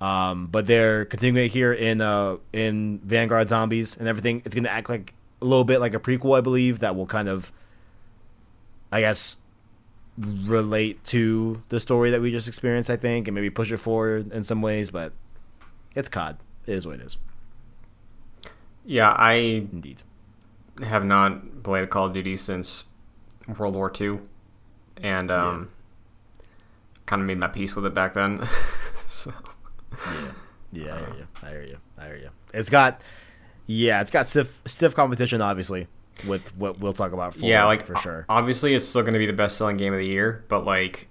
um 0.00 0.46
but 0.46 0.66
they're 0.66 1.04
continuing 1.04 1.46
it 1.46 1.50
here 1.50 1.72
in 1.72 2.00
uh 2.00 2.36
in 2.52 2.98
vanguard 3.04 3.48
zombies 3.48 3.96
and 3.96 4.08
everything 4.08 4.42
it's 4.44 4.54
gonna 4.54 4.68
act 4.68 4.88
like 4.88 5.14
a 5.40 5.44
little 5.44 5.64
bit 5.64 5.78
like 5.80 5.94
a 5.94 6.00
prequel 6.00 6.36
i 6.36 6.40
believe 6.40 6.78
that 6.80 6.96
will 6.96 7.06
kind 7.06 7.28
of 7.28 7.52
i 8.90 9.00
guess 9.00 9.36
relate 10.18 11.02
to 11.04 11.62
the 11.68 11.80
story 11.80 12.10
that 12.10 12.20
we 12.20 12.30
just 12.30 12.48
experienced, 12.48 12.90
I 12.90 12.96
think, 12.96 13.28
and 13.28 13.34
maybe 13.34 13.50
push 13.50 13.72
it 13.72 13.78
forward 13.78 14.32
in 14.32 14.42
some 14.42 14.60
ways, 14.60 14.90
but 14.90 15.12
it's 15.94 16.08
COD. 16.08 16.36
It 16.66 16.74
is 16.74 16.86
what 16.86 16.96
it 16.96 17.02
is. 17.02 17.16
Yeah, 18.84 19.10
I 19.10 19.32
Indeed. 19.32 20.02
have 20.82 21.04
not 21.04 21.62
played 21.62 21.88
Call 21.90 22.06
of 22.06 22.12
Duty 22.12 22.36
since 22.36 22.84
World 23.58 23.74
War 23.74 23.92
II, 23.98 24.20
and 25.02 25.30
um, 25.30 25.68
kind 27.10 27.20
of 27.20 27.26
made 27.26 27.38
my 27.38 27.48
peace 27.48 27.74
with 27.74 27.84
it 27.84 27.92
back 27.92 28.14
then. 28.14 28.46
so, 29.08 29.32
Yeah. 29.92 30.30
Yeah, 30.72 30.94
I 30.94 30.98
hear 30.98 31.14
you. 31.18 31.26
I 31.42 31.48
hear 31.50 31.62
you. 31.64 31.76
I 31.98 32.04
hear 32.06 32.16
you. 32.16 32.30
It's 32.54 32.70
got 32.70 33.00
yeah, 33.66 34.00
it's 34.00 34.12
got 34.12 34.28
stiff 34.28 34.60
stiff 34.64 34.94
competition 34.94 35.42
obviously 35.42 35.88
with 36.26 36.56
what 36.56 36.78
we'll 36.78 36.92
talk 36.92 37.12
about 37.12 37.34
for 37.34 37.40
yeah, 37.46 37.64
like 37.64 37.84
for 37.84 37.96
sure. 37.96 38.26
Obviously, 38.28 38.74
it's 38.74 38.86
still 38.86 39.02
going 39.02 39.14
to 39.14 39.18
be 39.18 39.26
the 39.26 39.32
best-selling 39.32 39.76
game 39.76 39.92
of 39.92 39.98
the 39.98 40.06
year, 40.06 40.44
but 40.48 40.64
like, 40.64 41.08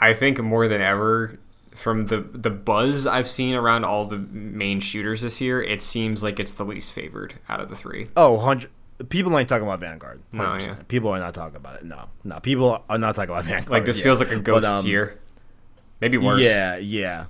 I 0.00 0.14
think 0.14 0.40
more 0.40 0.68
than 0.68 0.80
ever, 0.80 1.38
from 1.74 2.06
the 2.06 2.20
the 2.20 2.50
buzz 2.50 3.04
I've 3.06 3.28
seen 3.28 3.56
around 3.56 3.84
all 3.84 4.04
the 4.06 4.18
main 4.18 4.78
shooters 4.78 5.22
this 5.22 5.40
year, 5.40 5.60
it 5.60 5.82
seems 5.82 6.22
like 6.22 6.38
it's 6.38 6.52
the 6.52 6.64
least 6.64 6.92
favored 6.92 7.34
out 7.48 7.60
of 7.60 7.68
the 7.68 7.76
three. 7.76 8.08
Oh, 8.16 8.34
100 8.34 8.70
people 9.08 9.36
ain't 9.36 9.48
talking 9.48 9.66
about 9.66 9.80
Vanguard. 9.80 10.22
No, 10.30 10.44
100%. 10.44 10.66
yeah. 10.66 10.74
People 10.86 11.10
are 11.10 11.18
not 11.18 11.34
talking 11.34 11.56
about 11.56 11.80
it. 11.80 11.84
No. 11.84 12.08
No, 12.22 12.38
people 12.40 12.84
are 12.88 12.98
not 12.98 13.16
talking 13.16 13.30
about 13.30 13.44
Vanguard. 13.52 13.70
Like 13.70 13.84
this 13.84 14.00
feels 14.00 14.20
like 14.20 14.30
a 14.30 14.38
ghost 14.38 14.66
But, 14.66 14.78
um, 14.78 14.84
tier, 14.84 15.20
maybe 16.00 16.16
worse. 16.18 16.42
Yeah, 16.42 16.76
yeah, 16.76 17.26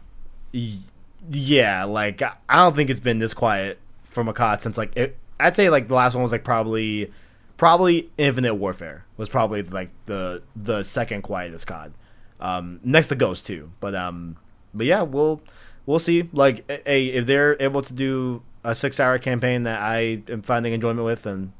yeah. 1.30 1.84
Like 1.84 2.22
I 2.22 2.34
don't 2.56 2.74
think 2.76 2.90
it's 2.90 3.00
been 3.00 3.18
this 3.18 3.34
quiet 3.34 3.78
from 4.02 4.28
a 4.28 4.32
COD 4.32 4.62
since 4.62 4.78
like 4.78 4.96
it. 4.96 5.16
I'd 5.40 5.56
say 5.56 5.68
like 5.70 5.88
the 5.88 5.94
last 5.94 6.14
one 6.14 6.22
was 6.22 6.32
like 6.32 6.44
probably, 6.44 7.12
probably 7.56 8.10
Infinite 8.16 8.54
Warfare 8.54 9.04
was 9.16 9.28
probably 9.28 9.62
like 9.62 9.90
the 10.06 10.42
the 10.54 10.82
second 10.82 11.22
quietest 11.22 11.66
COD, 11.66 11.92
um, 12.40 12.80
next 12.84 13.08
to 13.08 13.16
Ghost 13.16 13.46
too. 13.46 13.72
But 13.80 13.94
um, 13.94 14.36
but 14.72 14.86
yeah, 14.86 15.02
we'll 15.02 15.40
we'll 15.86 15.98
see. 15.98 16.28
Like, 16.32 16.64
a 16.86 17.06
if 17.06 17.26
they're 17.26 17.56
able 17.60 17.82
to 17.82 17.92
do 17.92 18.42
a 18.62 18.74
six 18.74 18.98
hour 19.00 19.18
campaign 19.18 19.64
that 19.64 19.80
I 19.82 20.22
am 20.28 20.42
finding 20.42 20.72
enjoyment 20.72 21.04
with, 21.04 21.26
and 21.26 21.52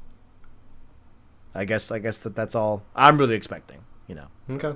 I 1.53 1.65
guess 1.65 1.91
I 1.91 1.99
guess 1.99 2.17
that 2.19 2.35
that's 2.35 2.55
all 2.55 2.83
I'm 2.95 3.17
really 3.17 3.35
expecting. 3.35 3.79
You 4.07 4.15
know, 4.15 4.27
Okay. 4.49 4.73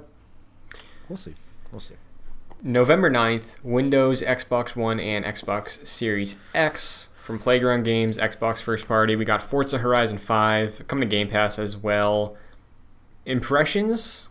we'll 1.07 1.17
see. 1.17 1.35
We'll 1.71 1.79
see. 1.79 1.95
November 2.61 3.09
9th, 3.09 3.63
Windows, 3.63 4.21
Xbox 4.21 4.75
One, 4.75 4.99
and 4.99 5.23
Xbox 5.23 5.85
Series 5.87 6.37
X 6.53 7.09
from 7.23 7.39
Playground 7.39 7.83
Games, 7.83 8.17
Xbox 8.17 8.61
First 8.61 8.87
Party. 8.87 9.15
We 9.15 9.23
got 9.23 9.41
Forza 9.41 9.77
Horizon 9.77 10.17
5 10.17 10.87
coming 10.87 11.07
to 11.07 11.15
Game 11.15 11.29
Pass 11.29 11.57
as 11.57 11.77
well. 11.77 12.35
Impressions, 13.25 14.29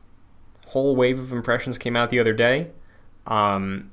whole 0.68 0.94
wave 0.94 1.18
of 1.18 1.32
impressions 1.32 1.78
came 1.78 1.96
out 1.96 2.10
the 2.10 2.20
other 2.20 2.34
day. 2.34 2.68
Um, 3.26 3.90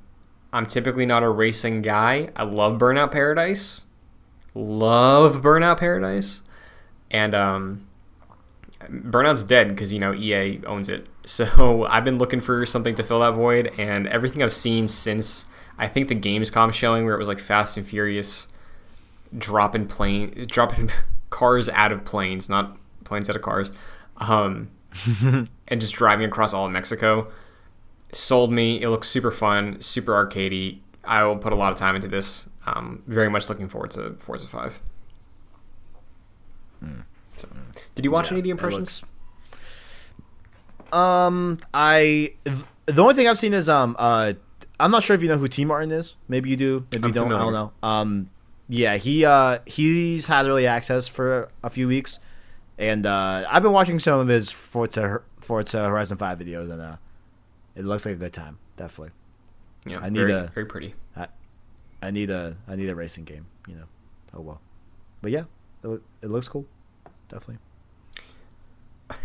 I'm 0.51 0.65
typically 0.65 1.05
not 1.05 1.23
a 1.23 1.29
racing 1.29 1.81
guy. 1.81 2.29
I 2.35 2.43
love 2.43 2.79
Burnout 2.79 3.11
Paradise. 3.11 3.85
Love 4.53 5.41
Burnout 5.41 5.79
Paradise. 5.79 6.41
And 7.11 7.35
um, 7.35 7.87
Burnout's 8.89 9.43
dead 9.43 9.69
because 9.69 9.91
you 9.91 9.99
know 9.99 10.13
EA 10.13 10.61
owns 10.65 10.89
it. 10.89 11.07
So 11.27 11.87
I've 11.87 12.03
been 12.03 12.19
looking 12.19 12.39
for 12.39 12.67
something 12.67 12.93
to 12.93 13.03
fill 13.03 13.21
that 13.21 13.31
void, 13.31 13.71
and 13.79 14.05
everything 14.05 14.43
I've 14.43 14.53
seen 14.53 14.87
since 14.87 15.47
I 15.75 15.87
think 15.87 16.07
the 16.07 16.15
Gamescom 16.15 16.71
showing 16.71 17.03
where 17.03 17.15
it 17.15 17.17
was 17.17 17.27
like 17.27 17.39
Fast 17.39 17.77
and 17.77 17.87
Furious 17.87 18.47
dropping 19.35 19.87
plane, 19.87 20.45
dropping 20.47 20.91
cars 21.31 21.67
out 21.69 21.91
of 21.91 22.05
planes, 22.05 22.47
not 22.47 22.77
planes 23.05 23.27
out 23.27 23.35
of 23.35 23.41
cars, 23.41 23.71
um, 24.17 24.69
and 25.67 25.81
just 25.81 25.95
driving 25.95 26.27
across 26.27 26.53
all 26.53 26.67
of 26.67 26.71
Mexico, 26.71 27.31
sold 28.11 28.51
me. 28.51 28.79
It 28.81 28.89
looks 28.89 29.07
super 29.07 29.31
fun, 29.31 29.81
super 29.81 30.13
arcadey. 30.13 30.79
I 31.03 31.23
will 31.23 31.39
put 31.39 31.53
a 31.53 31.55
lot 31.55 31.71
of 31.71 31.77
time 31.79 31.95
into 31.95 32.07
this. 32.07 32.49
Um, 32.67 33.01
very 33.07 33.31
much 33.31 33.49
looking 33.49 33.67
forward 33.67 33.91
to 33.91 34.13
Forza 34.19 34.45
Five. 34.47 34.79
So, 37.37 37.47
did 37.95 38.05
you 38.05 38.11
watch 38.11 38.27
Yeah, 38.27 38.31
any 38.31 38.39
of 38.39 38.43
the 38.45 38.49
impressions? 38.51 39.01
looks- 39.01 40.93
Um, 40.93 41.59
I 41.73 42.33
th- 42.45 42.57
the 42.85 43.01
only 43.01 43.15
thing 43.15 43.27
I've 43.27 43.39
seen 43.39 43.53
is 43.53 43.67
um 43.67 43.95
uh 43.99 44.33
I'm 44.79 44.91
not 44.91 45.03
sure 45.03 45.15
if 45.15 45.21
you 45.23 45.27
know 45.29 45.37
who 45.37 45.47
TMartn 45.47 45.91
is. 45.91 46.15
Maybe 46.27 46.49
you 46.49 46.55
do. 46.57 46.85
Maybe 46.91 47.03
I'm 47.03 47.09
you 47.09 47.13
don't. 47.13 47.33
I 47.33 47.39
don't 47.39 47.53
know. 47.53 47.71
Um, 47.81 48.29
yeah, 48.69 48.95
he 48.97 49.25
uh 49.25 49.59
he's 49.65 50.27
had 50.27 50.45
early 50.45 50.67
access 50.67 51.07
for 51.07 51.49
a 51.63 51.69
few 51.69 51.87
weeks, 51.87 52.19
and 52.77 53.05
uh 53.05 53.45
I've 53.49 53.63
been 53.63 53.71
watching 53.71 53.99
some 53.99 54.19
of 54.19 54.27
his 54.27 54.51
Forza 54.51 55.21
Forza 55.41 55.87
Horizon 55.87 56.17
Five 56.17 56.39
videos, 56.39 56.71
and 56.71 56.81
uh 56.81 56.97
it 57.75 57.83
looks 57.85 58.05
like 58.05 58.15
a 58.15 58.17
good 58.17 58.33
time. 58.33 58.59
Definitely. 58.77 59.11
Yeah, 59.85 59.99
I 59.99 60.09
need 60.09 60.19
very, 60.19 60.31
a- 60.33 60.51
very 60.53 60.65
pretty. 60.65 60.93
I 62.01 62.11
need 62.11 62.29
a 62.29 62.55
I 62.67 62.75
need 62.75 62.89
a 62.89 62.95
racing 62.95 63.23
game. 63.23 63.47
You 63.67 63.75
know. 63.75 63.85
Oh 64.35 64.41
well. 64.41 64.61
But 65.21 65.31
yeah, 65.31 65.45
it, 65.83 66.01
it 66.21 66.29
looks 66.29 66.47
cool. 66.47 66.67
Definitely. 67.35 67.57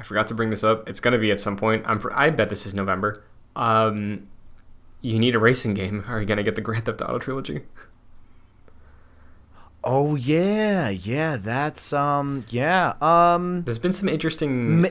I 0.00 0.02
forgot 0.04 0.26
to 0.28 0.34
bring 0.34 0.48
this 0.48 0.64
up. 0.64 0.88
It's 0.88 1.00
gonna 1.00 1.18
be 1.18 1.30
at 1.30 1.38
some 1.38 1.54
point. 1.54 1.84
I'm. 1.86 2.02
I 2.14 2.30
bet 2.30 2.48
this 2.48 2.64
is 2.64 2.72
November. 2.72 3.22
Um, 3.54 4.26
you 5.02 5.18
need 5.18 5.34
a 5.34 5.38
racing 5.38 5.74
game. 5.74 6.02
Are 6.08 6.18
you 6.18 6.26
gonna 6.26 6.42
get 6.42 6.54
the 6.54 6.62
Grand 6.62 6.86
Theft 6.86 7.02
Auto 7.02 7.18
trilogy? 7.18 7.60
Oh 9.84 10.14
yeah, 10.14 10.88
yeah. 10.88 11.36
That's 11.36 11.92
um 11.92 12.46
yeah 12.48 12.94
um. 13.02 13.64
There's 13.64 13.78
been 13.78 13.92
some 13.92 14.08
interesting 14.08 14.80
Ma- 14.80 14.88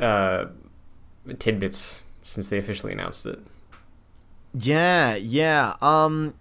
uh, 0.00 0.46
tidbits 1.40 2.06
since 2.20 2.46
they 2.46 2.58
officially 2.58 2.92
announced 2.92 3.26
it. 3.26 3.40
Yeah, 4.54 5.16
yeah. 5.16 5.74
Um 5.82 6.34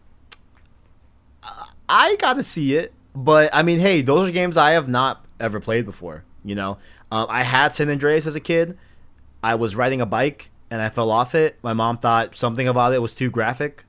I 1.90 2.15
got 2.18 2.36
to 2.36 2.44
see 2.44 2.76
it, 2.76 2.94
but 3.16 3.50
I 3.54 3.64
mean, 3.64 3.80
hey, 3.80 4.02
those 4.02 4.30
are 4.30 4.32
games 4.32 4.58
I 4.58 4.72
have 4.72 4.88
not 4.88 5.26
ever 5.40 5.60
played 5.60 5.86
before, 5.86 6.24
you 6.44 6.56
know. 6.56 6.78
Um 7.12 7.28
I 7.30 7.44
had 7.44 7.74
San 7.74 7.90
Andreas 7.90 8.26
as 8.26 8.36
a 8.36 8.40
kid. 8.40 8.78
I 9.44 9.56
was 9.56 9.76
riding 9.76 10.02
a 10.02 10.06
bike 10.06 10.52
and 10.72 10.82
I 10.82 10.90
fell 10.90 11.12
off 11.12 11.36
it. 11.36 11.58
My 11.62 11.74
mom 11.74 11.98
thought 11.98 12.36
something 12.36 12.68
about 12.68 12.94
it 12.94 13.00
was 13.02 13.14
too 13.14 13.30
graphic, 13.30 13.84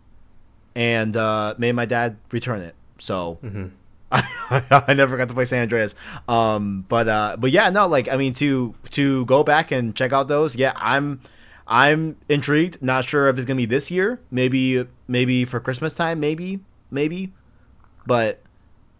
and 0.74 1.16
uh, 1.16 1.55
made 1.57 1.73
my 1.73 1.86
dad 1.86 2.16
return 2.32 2.61
it. 2.61 2.74
So 2.99 3.39
I, 4.11 4.23
I 4.89 4.94
never 4.94 5.16
got 5.16 5.28
to 5.28 5.35
play 5.35 5.44
San 5.44 5.62
Andreas. 5.62 5.94
Um, 6.28 6.85
but 6.89 7.09
uh, 7.09 7.36
but 7.39 7.53
yeah, 7.53 7.70
no, 7.70 7.86
like 7.86 8.09
I 8.09 8.16
mean 8.16 8.32
to 8.35 8.74
to 8.90 9.24
go 9.27 9.44
back 9.44 9.70
and 9.70 9.94
check 9.94 10.12
out 10.12 10.27
those. 10.28 10.57
Yeah, 10.57 10.73
I'm 10.77 11.20
I'm 11.69 12.16
intrigued. 12.28 12.82
Not 12.82 13.05
sure 13.05 13.28
if 13.28 13.36
it's 13.36 13.44
gonna 13.44 13.59
be 13.59 13.66
this 13.66 13.90
year. 13.90 14.20
Maybe 14.31 14.86
maybe 15.07 15.44
for 15.44 15.61
Christmas 15.61 15.94
time. 15.94 16.19
Maybe 16.19 16.61
maybe, 16.90 17.32
but 18.07 18.40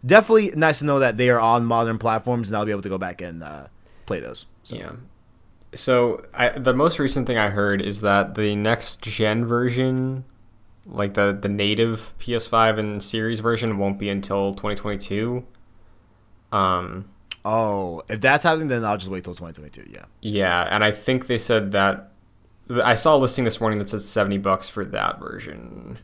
definitely 0.04 0.52
nice 0.56 0.80
to 0.80 0.84
know 0.84 0.98
that 0.98 1.16
they 1.16 1.30
are 1.30 1.40
on 1.40 1.64
modern 1.64 1.98
platforms 1.98 2.48
and 2.48 2.56
I'll 2.56 2.64
be 2.64 2.70
able 2.70 2.82
to 2.82 2.88
go 2.88 2.98
back 2.98 3.20
and 3.20 3.42
uh, 3.42 3.66
play 4.06 4.20
those. 4.20 4.46
So. 4.64 4.76
Yeah. 4.76 4.92
So 5.74 6.24
I, 6.34 6.50
the 6.50 6.74
most 6.74 6.98
recent 6.98 7.26
thing 7.26 7.38
I 7.38 7.48
heard 7.48 7.80
is 7.80 8.02
that 8.02 8.34
the 8.34 8.54
next 8.54 9.00
gen 9.02 9.46
version, 9.46 10.24
like 10.86 11.14
the 11.14 11.32
the 11.32 11.48
native 11.48 12.12
PS5 12.18 12.78
and 12.78 13.02
Series 13.02 13.40
version, 13.40 13.78
won't 13.78 13.98
be 13.98 14.08
until 14.10 14.52
2022. 14.52 15.44
Um, 16.52 17.08
Oh, 17.44 18.02
if 18.08 18.20
that's 18.20 18.44
happening, 18.44 18.68
then 18.68 18.84
I'll 18.84 18.96
just 18.98 19.10
wait 19.10 19.24
till 19.24 19.34
2022. 19.34 19.90
Yeah. 19.92 20.04
yeah, 20.20 20.68
and 20.70 20.84
I 20.84 20.92
think 20.92 21.26
they 21.26 21.38
said 21.38 21.72
that 21.72 22.12
I 22.84 22.94
saw 22.94 23.16
a 23.16 23.18
listing 23.18 23.44
this 23.44 23.60
morning 23.60 23.78
that 23.80 23.88
said 23.88 24.02
70 24.02 24.38
bucks 24.38 24.68
for 24.68 24.84
that 24.84 25.18
version. 25.18 25.98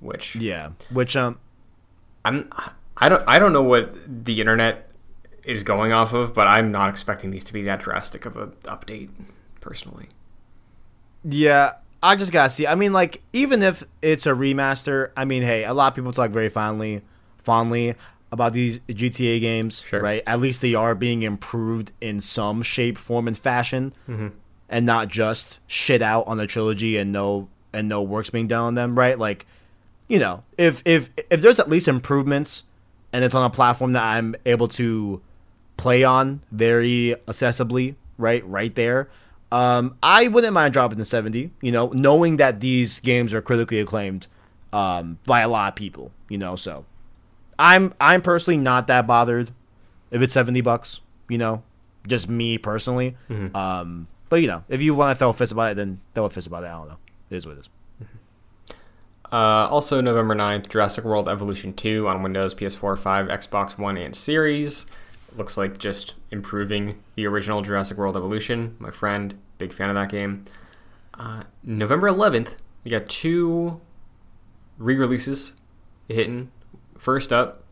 Which 0.00 0.36
Yeah. 0.36 0.70
Which 0.90 1.16
um 1.16 1.38
I'm 2.24 2.50
I 2.96 3.08
don't 3.08 3.22
I 3.26 3.38
don't 3.38 3.52
know 3.52 3.62
what 3.62 3.94
the 4.24 4.40
internet 4.40 4.90
is 5.44 5.62
going 5.62 5.92
off 5.92 6.12
of, 6.12 6.34
but 6.34 6.46
I'm 6.46 6.70
not 6.70 6.90
expecting 6.90 7.30
these 7.30 7.44
to 7.44 7.52
be 7.52 7.62
that 7.62 7.80
drastic 7.80 8.26
of 8.26 8.36
a 8.36 8.48
update 8.64 9.08
personally. 9.60 10.08
Yeah, 11.24 11.74
I 12.02 12.16
just 12.16 12.32
gotta 12.32 12.50
see. 12.50 12.66
I 12.66 12.74
mean, 12.74 12.92
like, 12.92 13.22
even 13.32 13.62
if 13.62 13.84
it's 14.02 14.26
a 14.26 14.30
remaster, 14.30 15.10
I 15.16 15.24
mean, 15.24 15.42
hey, 15.42 15.64
a 15.64 15.74
lot 15.74 15.88
of 15.88 15.94
people 15.94 16.12
talk 16.12 16.30
very 16.30 16.48
fondly, 16.48 17.02
fondly 17.38 17.94
about 18.32 18.52
these 18.52 18.80
GTA 18.80 19.40
games, 19.40 19.82
Sure. 19.86 20.00
right? 20.00 20.22
At 20.26 20.40
least 20.40 20.60
they 20.60 20.74
are 20.74 20.94
being 20.94 21.22
improved 21.22 21.92
in 22.00 22.20
some 22.20 22.62
shape, 22.62 22.96
form, 22.96 23.26
and 23.26 23.36
fashion, 23.36 23.92
mm-hmm. 24.08 24.28
and 24.68 24.86
not 24.86 25.08
just 25.08 25.58
shit 25.66 26.00
out 26.00 26.26
on 26.26 26.36
the 26.38 26.46
trilogy 26.46 26.96
and 26.96 27.12
no 27.12 27.48
and 27.72 27.88
no 27.88 28.02
works 28.02 28.30
being 28.30 28.48
done 28.48 28.62
on 28.64 28.74
them, 28.74 28.98
right? 28.98 29.18
Like, 29.18 29.46
you 30.10 30.18
know, 30.18 30.42
if 30.58 30.82
if 30.84 31.08
if 31.30 31.40
there's 31.40 31.60
at 31.60 31.70
least 31.70 31.86
improvements, 31.86 32.64
and 33.12 33.24
it's 33.24 33.34
on 33.34 33.44
a 33.44 33.50
platform 33.50 33.92
that 33.92 34.02
I'm 34.02 34.34
able 34.44 34.66
to 34.68 35.22
play 35.76 36.02
on 36.02 36.42
very 36.50 37.14
accessibly, 37.26 37.94
right, 38.18 38.46
right 38.46 38.74
there. 38.74 39.08
Um, 39.52 39.96
I 40.02 40.28
wouldn't 40.28 40.52
mind 40.52 40.72
dropping 40.74 40.98
to 40.98 41.04
70, 41.04 41.50
you 41.62 41.72
know, 41.72 41.88
knowing 41.88 42.36
that 42.36 42.60
these 42.60 43.00
games 43.00 43.32
are 43.32 43.40
critically 43.40 43.80
acclaimed 43.80 44.26
um, 44.72 45.18
by 45.26 45.40
a 45.40 45.48
lot 45.48 45.72
of 45.72 45.76
people, 45.76 46.10
you 46.28 46.38
know, 46.38 46.56
so 46.56 46.84
I'm 47.58 47.94
I'm 48.00 48.20
personally 48.20 48.58
not 48.58 48.88
that 48.88 49.06
bothered 49.06 49.52
if 50.10 50.20
it's 50.22 50.32
70 50.32 50.60
bucks, 50.60 51.00
you 51.28 51.38
know, 51.38 51.62
just 52.06 52.28
me 52.28 52.58
personally. 52.58 53.16
Um, 53.56 54.08
but 54.28 54.40
you 54.42 54.48
know, 54.48 54.64
if 54.68 54.82
you 54.82 54.94
want 54.94 55.16
to 55.16 55.18
throw 55.18 55.30
a 55.30 55.32
fist 55.32 55.52
about 55.52 55.72
it, 55.72 55.74
then 55.76 56.00
throw 56.14 56.24
a 56.24 56.30
fist 56.30 56.48
about 56.48 56.64
it. 56.64 56.66
I 56.66 56.72
don't 56.72 56.88
know. 56.88 56.98
It 57.30 57.36
is 57.36 57.46
what 57.46 57.56
it 57.56 57.60
is. 57.60 57.68
Uh, 59.32 59.68
also, 59.70 60.00
November 60.00 60.34
9th, 60.34 60.68
Jurassic 60.68 61.04
World 61.04 61.28
Evolution 61.28 61.72
2 61.72 62.08
on 62.08 62.22
Windows, 62.22 62.54
PS4, 62.54 62.98
5, 62.98 63.28
Xbox 63.28 63.78
One, 63.78 63.96
and 63.96 64.14
Series. 64.14 64.86
Looks 65.36 65.56
like 65.56 65.78
just 65.78 66.14
improving 66.32 67.00
the 67.14 67.26
original 67.26 67.62
Jurassic 67.62 67.96
World 67.96 68.16
Evolution. 68.16 68.76
My 68.80 68.90
friend, 68.90 69.38
big 69.58 69.72
fan 69.72 69.88
of 69.88 69.94
that 69.94 70.08
game. 70.08 70.44
Uh, 71.14 71.44
November 71.62 72.08
11th, 72.08 72.56
we 72.82 72.90
got 72.90 73.08
two 73.08 73.80
re 74.78 74.96
releases 74.96 75.54
hitting. 76.08 76.50
First 76.98 77.32
up, 77.32 77.62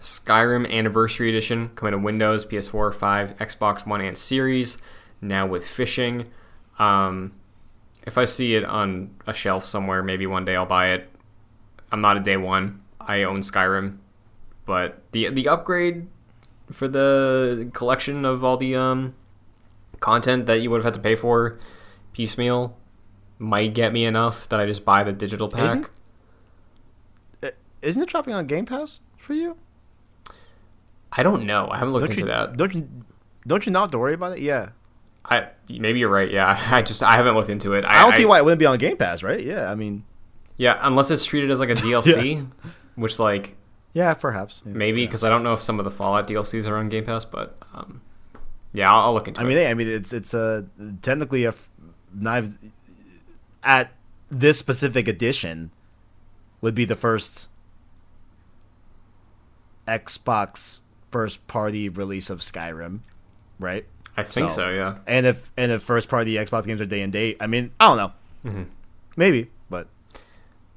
Skyrim 0.00 0.70
Anniversary 0.70 1.30
Edition 1.30 1.70
coming 1.74 1.92
to 1.92 1.98
Windows, 1.98 2.44
PS4, 2.44 2.94
5, 2.94 3.38
Xbox 3.38 3.86
One, 3.86 4.00
and 4.00 4.18
Series. 4.18 4.78
Now 5.20 5.46
with 5.46 5.66
fishing. 5.66 6.26
Um, 6.78 7.32
if 8.06 8.16
I 8.18 8.24
see 8.24 8.54
it 8.54 8.64
on 8.64 9.10
a 9.26 9.34
shelf 9.34 9.64
somewhere, 9.66 10.02
maybe 10.02 10.26
one 10.26 10.44
day 10.44 10.56
I'll 10.56 10.66
buy 10.66 10.88
it. 10.90 11.08
I'm 11.92 12.00
not 12.00 12.16
a 12.16 12.20
day 12.20 12.36
one. 12.36 12.82
I 13.00 13.22
own 13.22 13.38
Skyrim, 13.38 13.98
but 14.66 15.02
the 15.12 15.30
the 15.30 15.48
upgrade 15.48 16.06
for 16.70 16.86
the 16.88 17.70
collection 17.72 18.24
of 18.24 18.44
all 18.44 18.56
the 18.58 18.76
um 18.76 19.14
content 20.00 20.46
that 20.46 20.60
you 20.60 20.70
would 20.70 20.78
have 20.78 20.84
had 20.84 20.94
to 20.94 21.00
pay 21.00 21.14
for 21.14 21.58
piecemeal 22.12 22.76
might 23.38 23.72
get 23.74 23.92
me 23.92 24.04
enough 24.04 24.48
that 24.50 24.60
I 24.60 24.66
just 24.66 24.84
buy 24.84 25.02
the 25.04 25.12
digital 25.12 25.48
pack. 25.48 25.64
Isn't- 25.64 25.90
Isn't 27.80 28.02
it 28.02 28.08
dropping 28.08 28.34
on 28.34 28.46
Game 28.46 28.66
Pass 28.66 29.00
for 29.16 29.34
you? 29.34 29.56
I 31.12 31.22
don't 31.22 31.46
know. 31.46 31.68
I 31.70 31.78
haven't 31.78 31.94
looked 31.94 32.06
Don't 32.08 32.18
into 32.18 32.22
you, 32.24 32.28
that. 32.28 32.56
don't 32.56 32.74
you 32.74 32.88
don't 33.46 33.64
you 33.64 33.72
not 33.72 33.82
have 33.82 33.90
to 33.92 33.98
worry 33.98 34.14
about 34.14 34.32
it? 34.36 34.40
Yeah. 34.42 34.70
I 35.24 35.48
maybe 35.68 35.98
you're 35.98 36.08
right. 36.08 36.30
Yeah, 36.30 36.58
I 36.70 36.82
just 36.82 37.02
I 37.02 37.16
haven't 37.16 37.34
looked 37.34 37.50
into 37.50 37.74
it. 37.74 37.84
I 37.84 38.00
don't 38.02 38.14
see 38.14 38.24
why 38.24 38.38
it 38.38 38.44
wouldn't 38.44 38.58
be 38.60 38.66
on 38.66 38.78
Game 38.78 38.96
Pass, 38.96 39.22
right? 39.22 39.42
Yeah, 39.42 39.70
I 39.70 39.74
mean, 39.74 40.04
Yeah, 40.56 40.78
unless 40.80 41.10
it's 41.10 41.24
treated 41.24 41.50
as 41.50 41.60
like 41.60 41.68
a 41.70 41.72
DLC, 41.74 42.48
which 42.94 43.18
like 43.18 43.56
yeah, 43.92 44.14
perhaps. 44.14 44.62
Yeah. 44.66 44.72
maybe 44.74 45.04
because 45.06 45.24
I 45.24 45.28
don't 45.28 45.42
know 45.42 45.52
if 45.54 45.62
some 45.62 45.78
of 45.78 45.84
the 45.84 45.90
Fallout 45.90 46.28
DLCs 46.28 46.68
are 46.68 46.76
on 46.76 46.88
Game 46.88 47.04
Pass, 47.04 47.24
but 47.24 47.56
um, 47.74 48.00
yeah, 48.72 48.92
I'll, 48.92 49.06
I'll 49.06 49.14
look 49.14 49.28
into 49.28 49.40
I 49.40 49.44
it. 49.44 49.46
mean, 49.46 49.56
hey, 49.58 49.70
I 49.70 49.74
mean, 49.74 49.88
it's 49.88 50.12
it's 50.12 50.34
a 50.34 50.66
technically 51.02 51.44
a 51.44 51.48
f- 51.50 51.70
knives 52.14 52.54
at 53.62 53.92
this 54.30 54.58
specific 54.58 55.08
edition 55.08 55.70
would 56.60 56.74
be 56.74 56.84
the 56.84 56.96
first 56.96 57.48
Xbox 59.86 60.82
first 61.10 61.46
party 61.46 61.88
release 61.88 62.28
of 62.30 62.40
Skyrim, 62.40 63.00
right? 63.58 63.86
I 64.18 64.22
think 64.24 64.50
so- 64.50 64.56
so. 64.56 64.70
Yeah. 64.70 64.98
And 65.06 65.26
if 65.26 65.50
and 65.56 65.70
if 65.72 65.82
first 65.82 66.08
party 66.08 66.34
Xbox 66.34 66.66
games 66.66 66.80
are 66.80 66.86
day 66.86 67.02
and 67.02 67.12
date, 67.12 67.36
I 67.40 67.46
mean, 67.46 67.70
I 67.80 67.86
don't 67.86 67.96
know, 67.96 68.12
Mm-hmm. 68.50 68.62
maybe, 69.16 69.50
but 69.70 69.86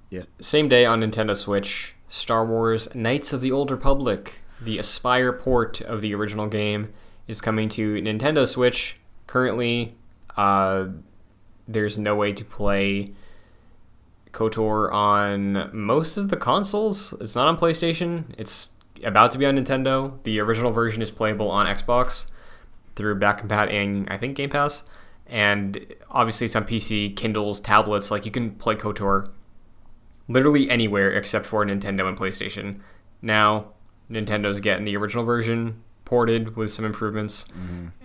yeah. 0.10 0.24
Same 0.40 0.68
day 0.70 0.86
on 0.86 1.02
Nintendo 1.02 1.36
Switch, 1.36 1.96
Star 2.08 2.46
Wars 2.46 2.94
Knights 2.96 3.34
of 3.34 3.42
the 3.42 3.52
Old 3.52 3.72
Republic, 3.72 4.40
the 4.62 4.78
Aspyr 4.78 5.38
port 5.40 5.82
of 5.82 6.02
the 6.02 6.14
original 6.16 6.48
game, 6.48 6.94
is 7.28 7.40
coming 7.42 7.70
to 7.70 7.96
Nintendo 7.96 8.48
Switch. 8.48 8.98
Currently, 9.28 9.96
uh, 10.38 10.88
there's 11.68 11.98
no 11.98 12.16
way 12.16 12.34
to 12.34 12.44
play 12.44 13.14
KOTOR 14.34 14.92
on 14.94 15.70
most 15.74 16.18
of 16.18 16.30
the 16.30 16.38
consoles. 16.38 17.14
It's 17.22 17.36
not 17.36 17.48
on 17.48 17.58
PlayStation. 17.58 18.26
It's 18.38 18.68
about 19.04 19.32
to 19.32 19.38
be 19.38 19.46
on 19.46 19.56
Nintendo. 19.58 20.22
The 20.24 20.40
original 20.40 20.72
version 20.72 21.02
is 21.02 21.12
playable 21.12 21.50
on 21.50 21.66
Xbox 21.68 22.28
through 22.96 23.16
back 23.16 23.42
compat 23.42 23.72
and 23.72 24.08
I 24.10 24.18
think 24.18 24.38
Game 24.38 24.50
Pass. 24.50 24.84
And 25.28 25.86
obviously 26.10 26.46
it's 26.46 26.56
on 26.56 26.66
PC, 26.66 27.16
Kindles, 27.16 27.60
tablets. 27.60 28.10
Like 28.12 28.26
you 28.26 28.32
can 28.32 28.52
play 28.52 28.76
KOTOR 28.76 29.30
literally 30.28 30.70
anywhere 30.70 31.12
except 31.12 31.46
for 31.46 31.66
Nintendo 31.66 32.08
and 32.08 32.18
PlayStation. 32.18 32.80
Now, 33.22 33.72
Nintendo's 34.10 34.60
getting 34.60 34.86
the 34.86 34.98
original 34.98 35.24
version 35.24 35.84
ported 36.06 36.56
with 36.58 36.72
some 36.72 36.84
improvements, 36.84 37.46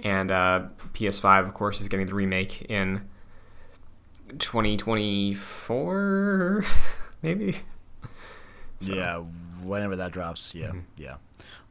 and 0.04 0.30
uh, 0.30 0.66
PS5, 0.94 1.48
of 1.48 1.54
course, 1.54 1.80
is 1.80 1.88
getting 1.88 2.06
the 2.06 2.14
remake 2.14 2.62
in 2.70 3.08
2024, 4.38 6.64
maybe. 7.22 7.56
Yeah, 8.80 9.22
whenever 9.62 9.96
that 9.96 10.12
drops. 10.12 10.54
Yeah, 10.54 10.72
yeah. 10.96 11.16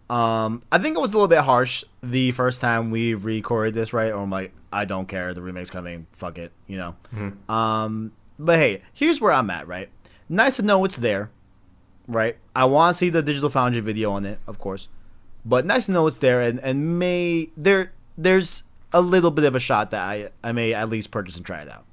Um, 0.10 0.62
I 0.72 0.78
think 0.78 0.98
it 0.98 1.02
was 1.02 1.14
a 1.14 1.18
little 1.18 1.28
bit 1.28 1.40
harsh 1.40 1.84
the 2.04 2.32
first 2.32 2.62
time 2.62 2.92
we 2.92 3.14
recorded 3.16 3.74
this, 3.74 3.92
right? 3.94 4.12
Or 4.12 4.22
I'm 4.22 4.30
like, 4.30 4.54
I 4.72 4.86
don't 4.86 5.08
care, 5.08 5.34
the 5.34 5.42
remake's 5.42 5.70
coming, 5.72 6.06
fuck 6.12 6.38
it, 6.38 6.52
you 6.68 6.78
know. 6.78 6.96
Um, 7.50 8.12
but 8.38 8.60
hey, 8.60 8.82
here's 8.94 9.20
where 9.20 9.32
I'm 9.32 9.50
at, 9.50 9.68
right? 9.68 9.90
Nice 10.30 10.58
to 10.58 10.62
know 10.62 10.84
it's 10.86 10.98
there, 10.98 11.32
right? 12.08 12.38
I 12.56 12.66
want 12.66 12.94
to 12.94 12.98
see 12.98 13.10
the 13.10 13.22
Digital 13.24 13.50
Foundry 13.50 13.82
video 13.82 14.12
on 14.12 14.26
it, 14.26 14.40
of 14.48 14.60
course, 14.60 14.90
but 15.44 15.66
nice 15.66 15.88
to 15.88 15.92
know 15.92 16.06
it's 16.08 16.18
there, 16.18 16.42
and 16.42 16.60
and 16.60 17.00
may 17.00 17.50
there 17.58 17.94
there's 18.18 18.64
a 18.94 19.02
little 19.02 19.32
bit 19.32 19.46
of 19.46 19.56
a 19.56 19.60
shot 19.60 19.92
that 19.92 20.02
I 20.02 20.30
I 20.44 20.52
may 20.52 20.74
at 20.74 20.90
least 20.90 21.10
purchase 21.12 21.38
and 21.38 21.46
try 21.46 21.62
it 21.62 21.70
out 21.70 21.86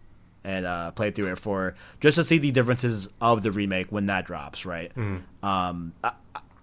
and 0.44 0.66
uh, 0.66 0.90
play 0.90 1.10
through 1.12 1.30
it 1.32 1.38
for 1.38 1.74
just 2.00 2.16
to 2.16 2.24
see 2.24 2.36
the 2.38 2.50
differences 2.50 3.08
of 3.20 3.42
the 3.42 3.50
remake 3.52 3.92
when 3.92 4.06
that 4.06 4.26
drops, 4.26 4.66
right? 4.66 4.90
Um, 5.42 5.92
I, 6.02 6.12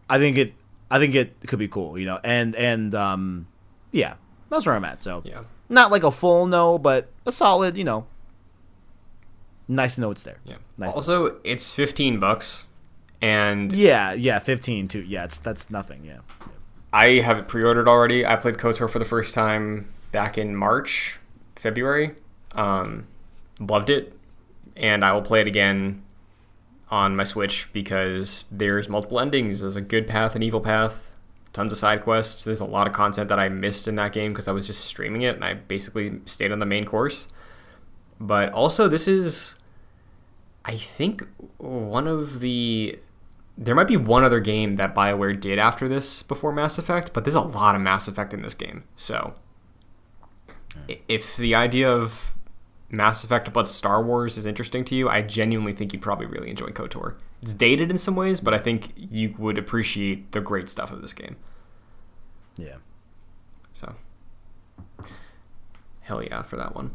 I 0.09 0.17
think 0.17 0.38
it, 0.38 0.53
I 0.91 0.98
think 0.99 1.14
it 1.16 1.36
could 1.48 1.60
be 1.60 1.68
cool, 1.68 1.98
you 1.98 2.06
know, 2.06 2.20
and 2.24 2.56
and 2.56 2.94
um, 2.95 3.48
yeah, 3.91 4.16
that's 4.49 4.66
where 4.66 4.76
I'm 4.76 4.86
at. 4.86 5.03
So 5.03 5.22
Yeah. 5.26 5.44
not 5.70 5.91
like 5.91 6.03
a 6.03 6.11
full 6.11 6.45
no, 6.48 6.78
but 6.80 7.10
a 7.26 7.32
solid, 7.32 7.78
you 7.78 7.84
know. 7.84 8.07
Nice 9.68 9.95
to 9.95 10.02
know 10.02 10.11
it's 10.11 10.24
there. 10.24 10.38
Yeah. 10.45 10.56
Nice. 10.78 10.94
Also, 10.94 11.38
it's 11.44 11.74
15 11.74 12.20
bucks, 12.20 12.68
and 13.22 13.72
Yeah, 13.72 14.14
yeah, 14.14 14.40
fifteen 14.40 14.88
too. 14.88 15.03
Yeah, 15.03 15.26
it's 15.26 15.38
that's 15.38 15.70
nothing. 15.70 16.03
Yeah, 16.06 16.20
I 16.91 17.20
have 17.20 17.38
it 17.38 17.48
pre-ordered 17.48 17.88
already. 17.88 18.26
I 18.26 18.36
played 18.36 18.56
KOTOR 18.57 18.90
for 18.90 18.98
the 18.98 19.06
first 19.06 19.36
time 19.36 19.94
back 20.11 20.38
in 20.40 20.56
March, 20.56 21.20
February, 21.56 22.16
Um, 22.56 23.06
loved 23.60 23.91
it, 23.91 24.18
and 24.76 25.06
I 25.06 25.11
will 25.11 25.22
play 25.22 25.41
it 25.41 25.48
again 25.48 26.02
on 26.91 27.16
my 27.16 27.24
Switch 27.24 27.72
because 27.72 28.45
there's 28.52 28.90
multiple 28.90 29.20
endings. 29.20 29.61
There's 29.61 29.76
a 29.76 29.82
good 29.82 30.07
path 30.07 30.36
and 30.36 30.44
evil 30.44 30.61
path, 30.61 31.16
tons 31.53 31.72
of 31.72 31.78
side 31.78 32.02
quests. 32.02 32.44
There's 32.44 32.60
a 32.60 32.66
lot 32.66 32.88
of 32.88 32.94
content 32.94 33.30
that 33.30 33.40
I 33.40 33.49
missed 33.49 33.88
in 33.88 33.95
that 33.95 34.11
game 34.11 34.32
because 34.32 34.48
I 34.48 34.52
was 34.52 34.68
just 34.68 34.84
streaming 34.84 35.22
it 35.22 35.36
and 35.36 35.44
I 35.44 35.53
basically 35.53 36.20
stayed 36.26 36.52
on 36.52 36.60
the 36.60 36.66
main 36.66 36.86
course. 36.86 37.28
But 38.20 38.52
also, 38.52 38.88
this 38.88 39.07
is, 39.07 39.56
I 40.66 40.76
think, 40.76 41.26
one 41.57 42.07
of 42.07 42.40
the. 42.41 42.99
There 43.57 43.76
might 43.76 43.88
be 43.88 43.98
one 43.98 44.24
other 44.24 44.40
game 44.40 44.76
that 44.76 44.95
BioWare 44.95 45.40
did 45.40 45.60
after 45.60 45.90
this 45.90 46.24
before 46.24 46.53
Mass 46.53 46.78
Effect, 46.78 47.11
but 47.14 47.26
there's 47.26 47.36
a 47.36 47.41
lot 47.41 47.76
of 47.76 47.82
Mass 47.82 48.07
Effect 48.07 48.34
in 48.34 48.41
this 48.41 48.53
game. 48.53 48.86
So, 48.95 49.36
if 51.07 51.36
the 51.36 51.56
idea 51.56 51.91
of 51.91 52.34
Mass 52.91 53.24
Effect 53.24 53.52
but 53.53 53.68
Star 53.68 54.03
Wars 54.03 54.38
is 54.38 54.45
interesting 54.45 54.84
to 54.86 54.95
you, 54.95 55.10
I 55.10 55.22
genuinely 55.22 55.74
think 55.74 55.94
you'd 55.94 56.02
probably 56.02 56.26
really 56.26 56.49
enjoy 56.49 56.68
KOTOR. 56.68 57.16
It's 57.41 57.53
dated 57.53 57.91
in 57.91 57.98
some 57.98 58.16
ways, 58.16 58.40
but 58.40 58.53
I 58.53 58.57
think 58.57 58.91
you 58.95 59.36
would 59.38 59.57
appreciate 59.57 60.32
the 60.32 60.41
great 60.41 60.70
stuff 60.70 60.91
of 60.91 61.02
this 61.02 61.14
game. 61.14 61.38
Yeah. 62.57 62.78
So, 63.74 63.95
hell 66.02 66.24
yeah 66.24 66.41
for 66.41 66.57
that 66.57 66.76
one. 66.76 66.91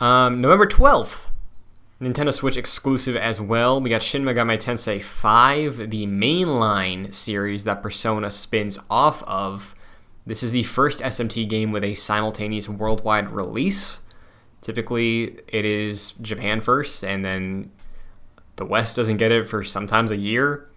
Um, 0.00 0.40
November 0.40 0.66
12th, 0.66 1.28
Nintendo 2.00 2.32
Switch 2.32 2.56
exclusive 2.56 3.14
as 3.14 3.40
well. 3.40 3.80
We 3.80 3.90
got 3.90 4.02
Shin 4.02 4.24
Megami 4.24 4.58
Tensei 4.58 5.00
5, 5.00 5.90
the 5.90 6.06
mainline 6.06 7.14
series 7.14 7.64
that 7.64 7.82
Persona 7.82 8.30
spins 8.30 8.78
off 8.90 9.22
of. 9.24 9.76
This 10.26 10.42
is 10.42 10.52
the 10.52 10.64
first 10.64 11.00
SMT 11.00 11.48
game 11.48 11.70
with 11.70 11.84
a 11.84 11.94
simultaneous 11.94 12.68
worldwide 12.68 13.30
release. 13.30 14.00
Typically, 14.64 15.24
it 15.46 15.66
is 15.66 16.12
Japan 16.22 16.62
first, 16.62 17.04
and 17.04 17.22
then 17.22 17.70
the 18.56 18.64
West 18.64 18.96
doesn't 18.96 19.18
get 19.18 19.30
it 19.30 19.46
for 19.46 19.62
sometimes 19.62 20.10
a 20.10 20.16
year. 20.16 20.70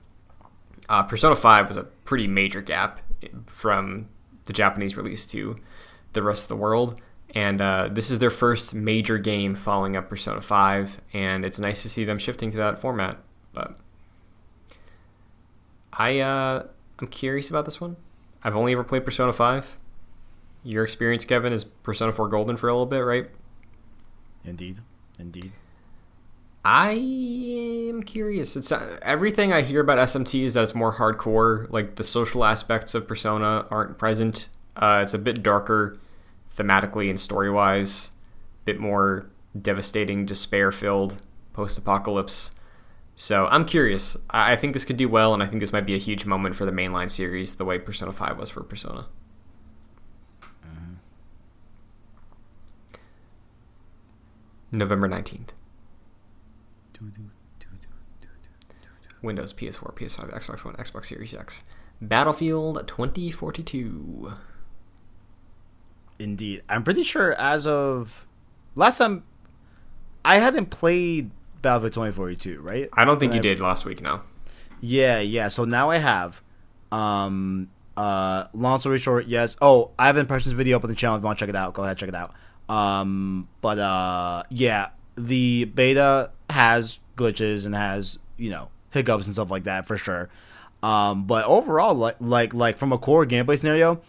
Uh, 0.89 1.03
Persona 1.03 1.37
5 1.37 1.69
was 1.69 1.77
a 1.77 1.83
pretty 1.83 2.27
major 2.27 2.59
gap 2.61 2.99
from 3.45 4.09
the 4.43 4.51
Japanese 4.51 4.97
release 4.97 5.25
to 5.27 5.55
the 6.11 6.21
rest 6.21 6.43
of 6.43 6.49
the 6.49 6.57
world. 6.57 6.99
And 7.33 7.61
uh, 7.61 7.87
this 7.89 8.11
is 8.11 8.19
their 8.19 8.29
first 8.29 8.75
major 8.75 9.17
game 9.17 9.55
following 9.55 9.95
up 9.95 10.09
Persona 10.09 10.41
5, 10.41 10.99
and 11.13 11.45
it's 11.45 11.57
nice 11.57 11.81
to 11.83 11.87
see 11.87 12.03
them 12.03 12.17
shifting 12.17 12.51
to 12.51 12.57
that 12.57 12.79
format. 12.79 13.17
But 13.53 13.77
I, 15.93 16.19
uh, 16.19 16.63
I'm 16.99 17.07
curious 17.07 17.49
about 17.49 17.63
this 17.63 17.79
one. 17.79 17.95
I've 18.43 18.57
only 18.57 18.73
ever 18.73 18.83
played 18.83 19.05
Persona 19.05 19.31
5. 19.31 19.77
Your 20.65 20.83
experience, 20.83 21.23
Kevin, 21.23 21.53
is 21.53 21.63
Persona 21.63 22.11
4 22.11 22.27
Golden 22.27 22.57
for 22.57 22.67
a 22.67 22.73
little 22.73 22.85
bit, 22.85 22.99
right? 22.99 23.29
Indeed. 24.47 24.79
Indeed. 25.19 25.51
I 26.63 26.91
am 26.91 28.03
curious. 28.03 28.55
It's 28.55 28.71
uh, 28.71 28.99
everything 29.01 29.53
I 29.53 29.61
hear 29.61 29.81
about 29.81 29.99
SMT 29.99 30.43
is 30.43 30.53
that 30.55 30.63
it's 30.63 30.75
more 30.75 30.95
hardcore. 30.95 31.69
Like 31.71 31.95
the 31.95 32.03
social 32.03 32.43
aspects 32.43 32.93
of 32.95 33.07
Persona 33.07 33.65
aren't 33.69 33.97
present. 33.97 34.49
Uh, 34.75 34.99
it's 35.03 35.13
a 35.13 35.19
bit 35.19 35.41
darker, 35.43 35.97
thematically 36.55 37.09
and 37.09 37.19
story 37.19 37.49
wise. 37.49 38.11
A 38.63 38.65
bit 38.65 38.79
more 38.79 39.29
devastating, 39.59 40.25
despair 40.25 40.71
filled, 40.71 41.21
post 41.53 41.77
apocalypse. 41.77 42.51
So 43.15 43.47
I'm 43.47 43.65
curious. 43.65 44.17
I 44.29 44.53
I 44.53 44.55
think 44.55 44.73
this 44.73 44.85
could 44.85 44.97
do 44.97 45.09
well, 45.09 45.33
and 45.33 45.41
I 45.41 45.47
think 45.47 45.61
this 45.61 45.73
might 45.73 45.85
be 45.85 45.95
a 45.95 45.99
huge 45.99 46.25
moment 46.25 46.55
for 46.55 46.65
the 46.65 46.71
mainline 46.71 47.09
series, 47.09 47.55
the 47.55 47.65
way 47.65 47.79
Persona 47.79 48.11
5 48.11 48.37
was 48.37 48.49
for 48.49 48.61
Persona. 48.61 49.07
November 54.71 55.07
19th. 55.07 55.49
Windows, 59.21 59.51
PS4, 59.53 59.93
PS5, 59.95 60.33
Xbox 60.33 60.63
One, 60.63 60.75
Xbox 60.75 61.05
Series 61.05 61.33
X. 61.33 61.63
Battlefield 62.01 62.87
2042. 62.87 64.31
Indeed. 66.19 66.63
I'm 66.69 66.83
pretty 66.83 67.03
sure 67.03 67.33
as 67.33 67.65
of 67.65 68.27
last 68.75 68.99
time 68.99 69.23
I 70.23 70.37
hadn't 70.39 70.67
played 70.69 71.31
Battlefield 71.61 71.93
2042, 71.93 72.61
right? 72.61 72.89
I 72.93 73.05
don't 73.05 73.19
think 73.19 73.33
And 73.33 73.43
you 73.43 73.49
I- 73.51 73.53
did 73.55 73.59
last 73.61 73.85
week, 73.85 74.01
no. 74.01 74.21
Yeah, 74.79 75.19
yeah. 75.19 75.47
So 75.47 75.65
now 75.65 75.89
I 75.89 75.97
have. 75.97 76.41
Um 76.91 77.69
uh 77.97 78.45
long 78.53 78.79
story 78.79 78.99
short, 78.99 79.25
yes. 79.25 79.57
Oh, 79.61 79.91
I 79.97 80.05
have 80.05 80.15
an 80.15 80.21
impressions 80.21 80.53
video 80.53 80.77
up 80.77 80.83
on 80.83 80.89
the 80.91 80.95
channel 80.95 81.17
if 81.17 81.21
you 81.21 81.25
want 81.25 81.39
to 81.39 81.43
check 81.45 81.49
it 81.49 81.55
out. 81.55 81.73
Go 81.73 81.83
ahead, 81.83 81.97
check 81.97 82.09
it 82.09 82.15
out. 82.15 82.33
Um 82.69 83.47
but 83.61 83.79
uh 83.79 84.43
yeah, 84.49 84.89
the 85.17 85.65
beta 85.65 86.31
has 86.49 86.99
glitches 87.15 87.65
and 87.65 87.75
has, 87.75 88.19
you 88.37 88.49
know, 88.49 88.69
hiccups 88.91 89.25
and 89.25 89.35
stuff 89.35 89.51
like 89.51 89.63
that 89.63 89.87
for 89.87 89.97
sure. 89.97 90.29
Um 90.83 91.25
but 91.25 91.45
overall 91.45 91.95
like 91.95 92.17
like 92.19 92.53
like 92.53 92.77
from 92.77 92.91
a 92.91 92.97
core 92.97 93.25
gameplay 93.25 93.57
scenario, 93.57 94.01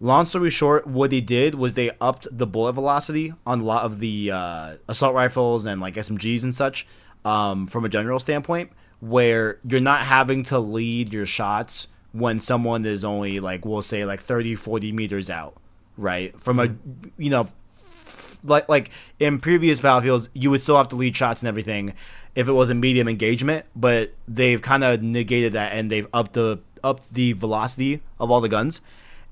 long 0.00 0.26
story 0.26 0.50
short, 0.50 0.86
what 0.86 1.10
they 1.10 1.20
did 1.20 1.54
was 1.54 1.74
they 1.74 1.90
upped 2.00 2.26
the 2.30 2.46
bullet 2.46 2.72
velocity 2.72 3.32
on 3.46 3.60
a 3.60 3.64
lot 3.64 3.84
of 3.84 3.98
the 3.98 4.30
uh, 4.30 4.76
assault 4.88 5.14
rifles 5.14 5.66
and 5.66 5.80
like 5.80 5.94
SMGs 5.94 6.44
and 6.44 6.54
such 6.54 6.86
um, 7.24 7.66
from 7.66 7.84
a 7.84 7.88
general 7.88 8.20
standpoint, 8.20 8.70
where 9.00 9.58
you're 9.68 9.80
not 9.80 10.02
having 10.02 10.42
to 10.44 10.58
lead 10.58 11.12
your 11.12 11.26
shots 11.26 11.88
when 12.12 12.40
someone 12.40 12.86
is 12.86 13.04
only 13.04 13.40
like 13.40 13.64
we'll 13.64 13.82
say 13.82 14.04
like 14.04 14.20
30 14.20 14.54
40 14.54 14.90
meters 14.92 15.28
out 15.28 15.54
right 15.98 16.38
from 16.40 16.58
a 16.58 16.74
you 17.18 17.28
know 17.28 17.46
like 18.46 18.68
like 18.68 18.90
in 19.20 19.38
previous 19.38 19.80
battlefields 19.80 20.28
you 20.32 20.50
would 20.50 20.60
still 20.60 20.76
have 20.76 20.88
to 20.88 20.96
lead 20.96 21.16
shots 21.16 21.42
and 21.42 21.48
everything 21.48 21.92
if 22.34 22.48
it 22.48 22.52
was 22.52 22.70
a 22.70 22.74
medium 22.74 23.08
engagement 23.08 23.64
but 23.74 24.12
they've 24.28 24.62
kind 24.62 24.84
of 24.84 25.02
negated 25.02 25.52
that 25.52 25.72
and 25.72 25.90
they've 25.90 26.06
upped 26.12 26.34
the 26.34 26.58
upped 26.84 27.12
the 27.12 27.32
velocity 27.32 28.00
of 28.20 28.30
all 28.30 28.40
the 28.40 28.48
guns. 28.48 28.80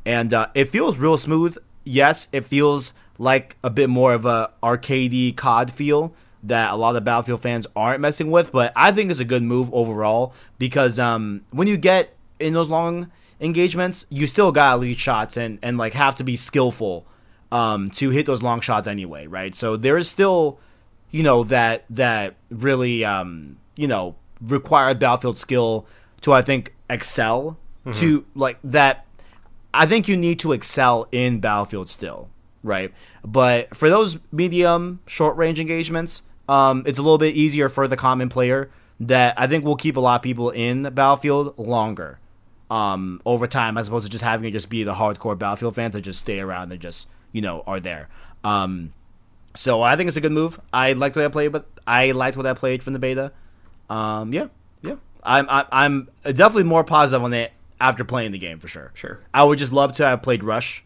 And 0.05 0.35
uh, 0.35 0.49
it 0.55 0.69
feels 0.69 0.99
real 0.99 1.17
smooth. 1.17 1.57
Yes 1.85 2.29
it 2.33 2.45
feels 2.45 2.93
like 3.19 3.57
a 3.63 3.71
bit 3.71 3.89
more 3.89 4.13
of 4.13 4.27
a 4.27 4.51
arcadey 4.63 5.37
cod 5.37 5.71
feel 5.71 6.15
that 6.43 6.73
a 6.73 6.77
lot 6.77 6.97
of 6.97 7.05
battlefield 7.05 7.41
fans 7.41 7.67
aren't 7.75 8.01
messing 8.01 8.31
with 8.31 8.53
but 8.53 8.73
i 8.75 8.91
think 8.91 9.11
it's 9.11 9.21
a 9.21 9.25
good 9.25 9.43
move 9.43 9.73
overall 9.73 10.35
because 10.59 10.99
um, 10.99 11.43
when 11.51 11.69
you 11.69 11.77
get 11.77 12.17
in 12.41 12.53
those 12.53 12.69
long 12.69 13.11
engagements 13.41 14.05
you 14.11 14.27
still 14.27 14.53
gotta 14.53 14.77
lead 14.77 14.99
shots 14.99 15.37
and 15.37 15.59
and 15.63 15.79
like 15.79 15.93
have 15.95 16.15
to 16.15 16.25
be 16.25 16.37
skillful 16.37 17.07
um, 17.55 17.89
to 17.93 18.11
hit 18.11 18.27
those 18.27 18.43
long 18.43 18.61
shots 18.61 18.89
anyway, 18.89 19.29
right? 19.29 19.55
So 19.55 19.77
there 19.77 19.97
is 19.97 20.09
still, 20.09 20.59
you 21.13 21.23
know, 21.23 21.45
that 21.45 21.85
that 21.89 22.35
really, 22.51 23.05
um, 23.05 23.59
you 23.77 23.87
know, 23.87 24.17
required 24.41 24.99
battlefield 24.99 25.39
skill 25.39 25.87
to 26.23 26.33
I 26.33 26.43
think 26.43 26.75
excel 26.91 27.57
to 27.95 28.25
like 28.35 28.59
that. 28.65 29.07
I 29.73 29.87
think 29.87 30.09
you 30.09 30.17
need 30.17 30.39
to 30.41 30.53
excel 30.53 31.07
in 31.13 31.39
battlefield 31.41 31.89
still, 31.89 32.29
right? 32.63 32.93
But 33.25 33.77
for 33.77 33.89
those 33.89 34.19
medium 34.33 35.01
short 35.07 35.37
range 35.37 35.61
engagements, 35.61 36.23
um, 36.49 36.83
it's 36.87 36.99
a 36.99 37.03
little 37.03 37.19
bit 37.19 37.37
easier 37.37 37.69
for 37.69 37.87
the 37.87 37.97
common 37.97 38.29
player 38.29 38.71
that 39.01 39.39
I 39.39 39.47
think 39.47 39.65
will 39.65 39.77
keep 39.77 39.97
a 39.97 40.01
lot 40.01 40.17
of 40.17 40.23
people 40.23 40.51
in 40.51 40.83
battlefield 40.83 41.59
longer 41.59 42.19
um, 42.71 43.21
over 43.27 43.47
time, 43.47 43.77
as 43.77 43.89
opposed 43.89 44.07
to 44.07 44.11
just 44.11 44.25
having 44.25 44.49
it 44.49 44.53
just 44.53 44.69
be 44.69 44.83
the 44.83 44.95
hardcore 44.95 45.39
Battlefield 45.39 45.75
fans 45.75 45.93
that 45.95 46.01
just 46.03 46.21
stay 46.21 46.41
around 46.41 46.73
and 46.73 46.81
just 46.81 47.09
you 47.35 47.43
know 47.43 47.63
are 47.67 47.81
there. 47.81 48.09
Um, 48.43 48.95
so 49.55 49.83
I 49.83 49.97
think 49.97 50.09
it's 50.09 50.17
a 50.17 50.23
good 50.23 50.33
move. 50.33 50.59
I 50.73 50.95
liked 50.95 51.17
what 51.17 51.25
I 51.27 51.29
played, 51.29 51.53
but 51.53 51.67
I 51.87 52.13
liked 52.13 52.39
what 52.39 52.47
I 52.47 52.55
played 52.55 52.83
from 52.83 52.95
the 52.95 52.99
beta. 52.99 53.33
Um, 53.91 54.33
yeah, 54.33 54.47
yeah. 54.81 54.97
I'm 55.23 55.47
I, 55.51 55.67
I'm 55.71 56.09
definitely 56.25 56.65
more 56.65 56.85
positive 56.85 57.23
on 57.23 57.35
it 57.35 57.53
after 57.81 58.05
playing 58.05 58.33
the 58.33 58.39
game 58.39 58.59
for 58.59 58.69
sure. 58.69 58.93
Sure. 58.95 59.21
I 59.35 59.45
would 59.45 59.59
just 59.59 59.73
love 59.73 59.93
to 59.95 60.07
have 60.07 60.23
played 60.23 60.43
Rush. 60.43 60.85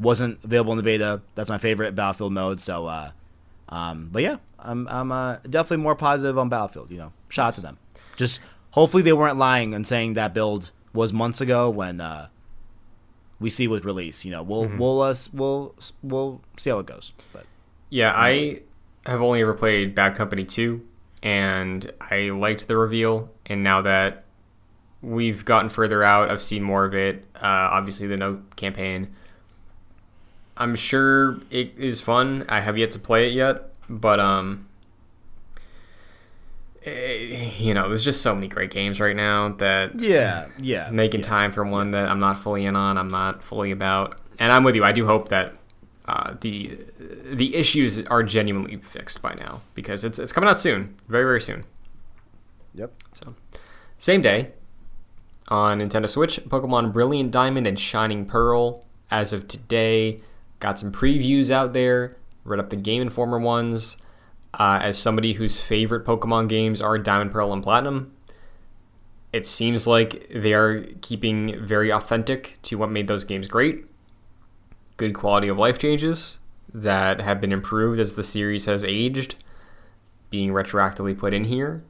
Wasn't 0.00 0.42
available 0.42 0.72
in 0.72 0.78
the 0.78 0.82
beta. 0.82 1.20
That's 1.34 1.50
my 1.50 1.58
favorite 1.58 1.94
Battlefield 1.94 2.32
mode. 2.32 2.60
So, 2.60 2.86
uh, 2.86 3.10
um, 3.68 4.08
but 4.10 4.22
yeah, 4.22 4.36
I'm 4.58 4.88
I'm 4.88 5.12
uh, 5.12 5.36
definitely 5.48 5.82
more 5.82 5.94
positive 5.94 6.38
on 6.38 6.48
Battlefield. 6.48 6.90
You 6.90 6.98
know, 6.98 7.12
shout 7.28 7.48
out 7.48 7.54
to 7.54 7.60
them. 7.60 7.78
Just 8.16 8.40
hopefully 8.70 9.02
they 9.02 9.12
weren't 9.12 9.38
lying 9.38 9.74
and 9.74 9.86
saying 9.86 10.14
that 10.14 10.32
build 10.34 10.70
was 10.92 11.12
months 11.12 11.40
ago 11.40 11.70
when 11.70 12.00
uh, 12.00 12.28
we 13.42 13.50
see 13.50 13.68
with 13.68 13.84
release. 13.84 14.24
You 14.24 14.30
know, 14.30 14.42
we'll 14.42 14.66
we'll 14.78 15.02
uh, 15.02 15.14
we'll 15.32 15.74
we'll 16.02 16.40
see 16.56 16.70
how 16.70 16.78
it 16.78 16.86
goes. 16.86 17.12
But 17.32 17.44
Yeah, 17.90 18.12
I 18.14 18.62
have 19.06 19.20
only 19.20 19.42
ever 19.42 19.52
played 19.52 19.94
Bad 19.94 20.14
Company 20.14 20.44
2, 20.44 20.80
and 21.22 21.92
I 22.00 22.30
liked 22.30 22.68
the 22.68 22.76
reveal. 22.76 23.30
And 23.46 23.62
now 23.62 23.82
that 23.82 24.24
we've 25.02 25.44
gotten 25.44 25.68
further 25.68 26.02
out, 26.02 26.30
I've 26.30 26.40
seen 26.42 26.62
more 26.62 26.84
of 26.84 26.94
it. 26.94 27.24
Uh, 27.34 27.68
obviously, 27.72 28.06
the 28.06 28.16
no 28.16 28.42
campaign. 28.56 29.14
I'm 30.56 30.76
sure 30.76 31.40
it 31.50 31.74
is 31.76 32.00
fun. 32.00 32.44
I 32.48 32.60
have 32.60 32.78
yet 32.78 32.92
to 32.92 32.98
play 32.98 33.28
it 33.28 33.32
yet, 33.32 33.74
but 33.88 34.20
um, 34.20 34.68
you 36.84 37.74
know, 37.74 37.88
there's 37.88 38.04
just 38.04 38.22
so 38.22 38.34
many 38.34 38.48
great 38.48 38.70
games 38.70 39.00
right 39.00 39.14
now 39.14 39.50
that 39.54 40.00
yeah, 40.00 40.48
yeah, 40.58 40.90
making 40.90 41.20
yeah. 41.20 41.26
time 41.26 41.52
for 41.52 41.64
one 41.64 41.92
that 41.92 42.08
I'm 42.08 42.20
not 42.20 42.38
fully 42.38 42.64
in 42.66 42.76
on, 42.76 42.98
I'm 42.98 43.08
not 43.08 43.44
fully 43.44 43.70
about. 43.70 44.16
And 44.38 44.52
I'm 44.52 44.64
with 44.64 44.74
you. 44.74 44.82
I 44.82 44.92
do 44.92 45.06
hope 45.06 45.28
that 45.28 45.56
uh, 46.06 46.34
the 46.40 46.78
the 47.32 47.54
issues 47.54 48.00
are 48.06 48.22
genuinely 48.22 48.76
fixed 48.78 49.22
by 49.22 49.34
now 49.34 49.60
because 49.74 50.02
it's 50.02 50.18
it's 50.18 50.32
coming 50.32 50.50
out 50.50 50.58
soon, 50.58 50.96
very 51.08 51.24
very 51.24 51.40
soon. 51.40 51.64
Yep. 52.74 52.92
So, 53.12 53.34
same 53.98 54.22
day 54.22 54.50
on 55.48 55.80
Nintendo 55.80 56.08
Switch, 56.08 56.40
Pokemon 56.48 56.92
Brilliant 56.92 57.30
Diamond 57.30 57.66
and 57.66 57.78
Shining 57.78 58.26
Pearl. 58.26 58.84
As 59.10 59.32
of 59.32 59.46
today, 59.46 60.18
got 60.58 60.78
some 60.78 60.90
previews 60.90 61.50
out 61.50 61.74
there. 61.74 62.16
Read 62.44 62.58
up 62.58 62.70
the 62.70 62.76
Game 62.76 63.02
Informer 63.02 63.38
ones. 63.38 63.98
Uh, 64.54 64.80
as 64.82 64.98
somebody 64.98 65.32
whose 65.32 65.58
favorite 65.58 66.04
Pokemon 66.04 66.48
games 66.48 66.82
are 66.82 66.98
Diamond, 66.98 67.32
Pearl, 67.32 67.52
and 67.52 67.62
Platinum, 67.62 68.12
it 69.32 69.46
seems 69.46 69.86
like 69.86 70.28
they 70.34 70.52
are 70.52 70.84
keeping 71.00 71.64
very 71.64 71.90
authentic 71.90 72.58
to 72.62 72.76
what 72.76 72.90
made 72.90 73.08
those 73.08 73.24
games 73.24 73.46
great. 73.46 73.86
Good 74.98 75.14
quality 75.14 75.48
of 75.48 75.56
life 75.56 75.78
changes 75.78 76.38
that 76.74 77.20
have 77.22 77.40
been 77.40 77.52
improved 77.52 77.98
as 77.98 78.14
the 78.14 78.22
series 78.22 78.66
has 78.66 78.84
aged, 78.84 79.42
being 80.28 80.50
retroactively 80.50 81.16
put 81.16 81.32
in 81.32 81.44
here. 81.44 81.82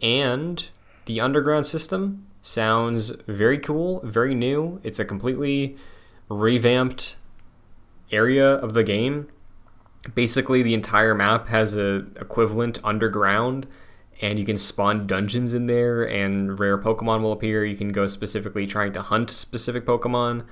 And 0.00 0.68
the 1.06 1.20
underground 1.20 1.66
system 1.66 2.26
sounds 2.40 3.10
very 3.26 3.58
cool, 3.58 4.00
very 4.04 4.34
new. 4.34 4.80
It's 4.84 5.00
a 5.00 5.04
completely 5.04 5.76
revamped 6.28 7.16
area 8.12 8.46
of 8.46 8.74
the 8.74 8.84
game. 8.84 9.28
Basically, 10.14 10.62
the 10.62 10.74
entire 10.74 11.14
map 11.14 11.48
has 11.48 11.76
a 11.76 12.06
equivalent 12.20 12.78
underground, 12.84 13.66
and 14.20 14.38
you 14.38 14.46
can 14.46 14.56
spawn 14.56 15.06
dungeons 15.06 15.52
in 15.52 15.66
there, 15.66 16.04
and 16.04 16.58
rare 16.58 16.78
Pokemon 16.78 17.22
will 17.22 17.32
appear. 17.32 17.64
You 17.64 17.76
can 17.76 17.90
go 17.90 18.06
specifically 18.06 18.66
trying 18.66 18.92
to 18.92 19.02
hunt 19.02 19.30
specific 19.30 19.84
Pokemon. 19.84 20.46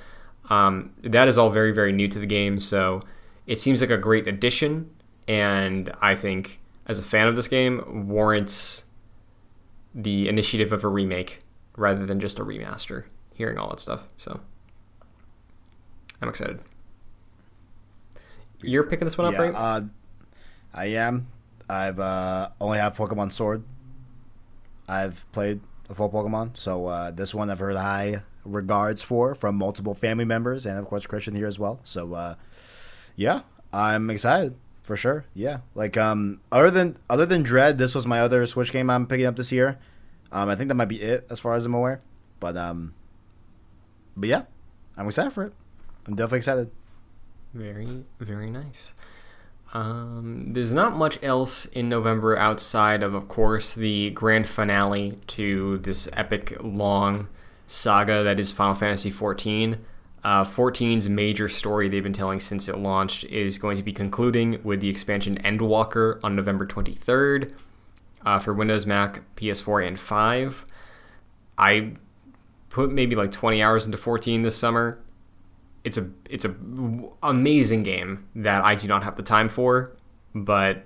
Um, 0.50 0.92
that 1.02 1.28
is 1.28 1.38
all 1.38 1.50
very, 1.50 1.72
very 1.72 1.92
new 1.92 2.08
to 2.08 2.18
the 2.18 2.26
game, 2.26 2.58
so 2.58 3.00
it 3.46 3.58
seems 3.58 3.80
like 3.80 3.90
a 3.90 3.96
great 3.96 4.26
addition, 4.26 4.90
and 5.28 5.92
I 6.00 6.14
think 6.14 6.60
as 6.86 6.98
a 6.98 7.02
fan 7.02 7.28
of 7.28 7.36
this 7.36 7.48
game 7.48 8.08
warrants 8.08 8.84
the 9.94 10.28
initiative 10.28 10.72
of 10.72 10.84
a 10.84 10.88
remake 10.88 11.40
rather 11.76 12.04
than 12.04 12.20
just 12.20 12.38
a 12.38 12.44
remaster. 12.44 13.04
Hearing 13.34 13.58
all 13.58 13.70
that 13.70 13.80
stuff, 13.80 14.06
so 14.16 14.40
I'm 16.20 16.28
excited. 16.28 16.60
You're 18.66 18.84
picking 18.84 19.06
this 19.06 19.16
one 19.16 19.32
yeah, 19.32 19.38
up, 19.38 19.54
right? 19.54 19.54
Uh, 19.56 19.80
I 20.72 20.86
am. 20.86 21.28
I've 21.68 21.98
uh, 21.98 22.50
only 22.60 22.78
have 22.78 22.96
Pokemon 22.96 23.32
Sword. 23.32 23.64
I've 24.88 25.30
played 25.32 25.60
a 25.88 25.94
full 25.94 26.10
Pokemon, 26.10 26.56
so 26.56 26.86
uh, 26.86 27.10
this 27.10 27.34
one 27.34 27.50
I've 27.50 27.58
heard 27.58 27.76
high 27.76 28.22
regards 28.44 29.02
for 29.02 29.34
from 29.34 29.56
multiple 29.56 29.94
family 29.94 30.24
members, 30.24 30.66
and 30.66 30.78
of 30.78 30.86
course 30.86 31.06
Christian 31.06 31.34
here 31.34 31.46
as 31.46 31.58
well. 31.58 31.80
So, 31.84 32.14
uh, 32.14 32.34
yeah, 33.16 33.42
I'm 33.72 34.10
excited 34.10 34.56
for 34.82 34.96
sure. 34.96 35.24
Yeah, 35.34 35.58
like 35.74 35.96
um, 35.96 36.40
other 36.52 36.70
than 36.70 36.98
other 37.08 37.26
than 37.26 37.42
Dread, 37.42 37.78
this 37.78 37.94
was 37.94 38.06
my 38.06 38.20
other 38.20 38.44
Switch 38.46 38.70
game 38.70 38.90
I'm 38.90 39.06
picking 39.06 39.26
up 39.26 39.36
this 39.36 39.50
year. 39.52 39.78
Um, 40.30 40.48
I 40.48 40.56
think 40.56 40.68
that 40.68 40.74
might 40.74 40.88
be 40.88 41.00
it 41.00 41.26
as 41.30 41.40
far 41.40 41.54
as 41.54 41.64
I'm 41.64 41.74
aware. 41.74 42.02
But 42.40 42.56
um, 42.56 42.94
but 44.16 44.28
yeah, 44.28 44.42
I'm 44.96 45.06
excited 45.06 45.32
for 45.32 45.44
it. 45.44 45.52
I'm 46.06 46.14
definitely 46.14 46.38
excited. 46.38 46.70
Very, 47.54 48.04
very 48.18 48.50
nice. 48.50 48.92
Um, 49.72 50.52
there's 50.52 50.72
not 50.72 50.96
much 50.96 51.20
else 51.22 51.66
in 51.66 51.88
November 51.88 52.36
outside 52.36 53.02
of, 53.02 53.14
of 53.14 53.28
course, 53.28 53.74
the 53.74 54.10
grand 54.10 54.48
finale 54.48 55.18
to 55.28 55.78
this 55.78 56.08
epic 56.12 56.56
long 56.62 57.28
saga 57.66 58.22
that 58.24 58.40
is 58.40 58.52
Final 58.52 58.74
Fantasy 58.74 59.10
XIV. 59.10 59.78
Uh, 60.22 60.44
14's 60.44 61.08
major 61.08 61.48
story 61.48 61.88
they've 61.88 62.02
been 62.02 62.12
telling 62.12 62.40
since 62.40 62.68
it 62.68 62.78
launched 62.78 63.24
is 63.24 63.58
going 63.58 63.76
to 63.76 63.82
be 63.82 63.92
concluding 63.92 64.60
with 64.64 64.80
the 64.80 64.88
expansion 64.88 65.36
Endwalker 65.42 66.18
on 66.24 66.34
November 66.34 66.66
23rd 66.66 67.52
uh, 68.24 68.38
for 68.38 68.52
Windows, 68.52 68.86
Mac, 68.86 69.22
PS4, 69.36 69.86
and 69.86 70.00
5. 70.00 70.66
I 71.58 71.92
put 72.70 72.90
maybe 72.90 73.14
like 73.14 73.30
20 73.32 73.62
hours 73.62 73.86
into 73.86 73.98
14 73.98 74.42
this 74.42 74.56
summer 74.56 74.98
it's 75.84 75.98
a 75.98 76.10
it's 76.28 76.44
a 76.44 76.54
amazing 77.22 77.82
game 77.82 78.26
that 78.34 78.64
I 78.64 78.74
do 78.74 78.88
not 78.88 79.04
have 79.04 79.16
the 79.16 79.22
time 79.22 79.48
for, 79.48 79.94
but 80.34 80.84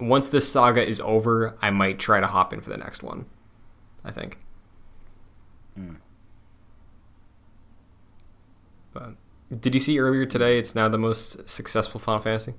once 0.00 0.28
this 0.28 0.50
saga 0.50 0.86
is 0.86 1.00
over, 1.00 1.56
I 1.62 1.70
might 1.70 1.98
try 1.98 2.20
to 2.20 2.26
hop 2.26 2.52
in 2.52 2.60
for 2.60 2.70
the 2.70 2.76
next 2.76 3.02
one. 3.02 3.26
I 4.04 4.10
think. 4.10 4.38
Mm. 5.78 5.96
But 8.92 9.14
did 9.60 9.74
you 9.74 9.80
see 9.80 9.98
earlier 9.98 10.26
today? 10.26 10.58
It's 10.58 10.74
now 10.74 10.88
the 10.88 10.98
most 10.98 11.48
successful 11.48 12.00
Final 12.00 12.20
Fantasy. 12.20 12.54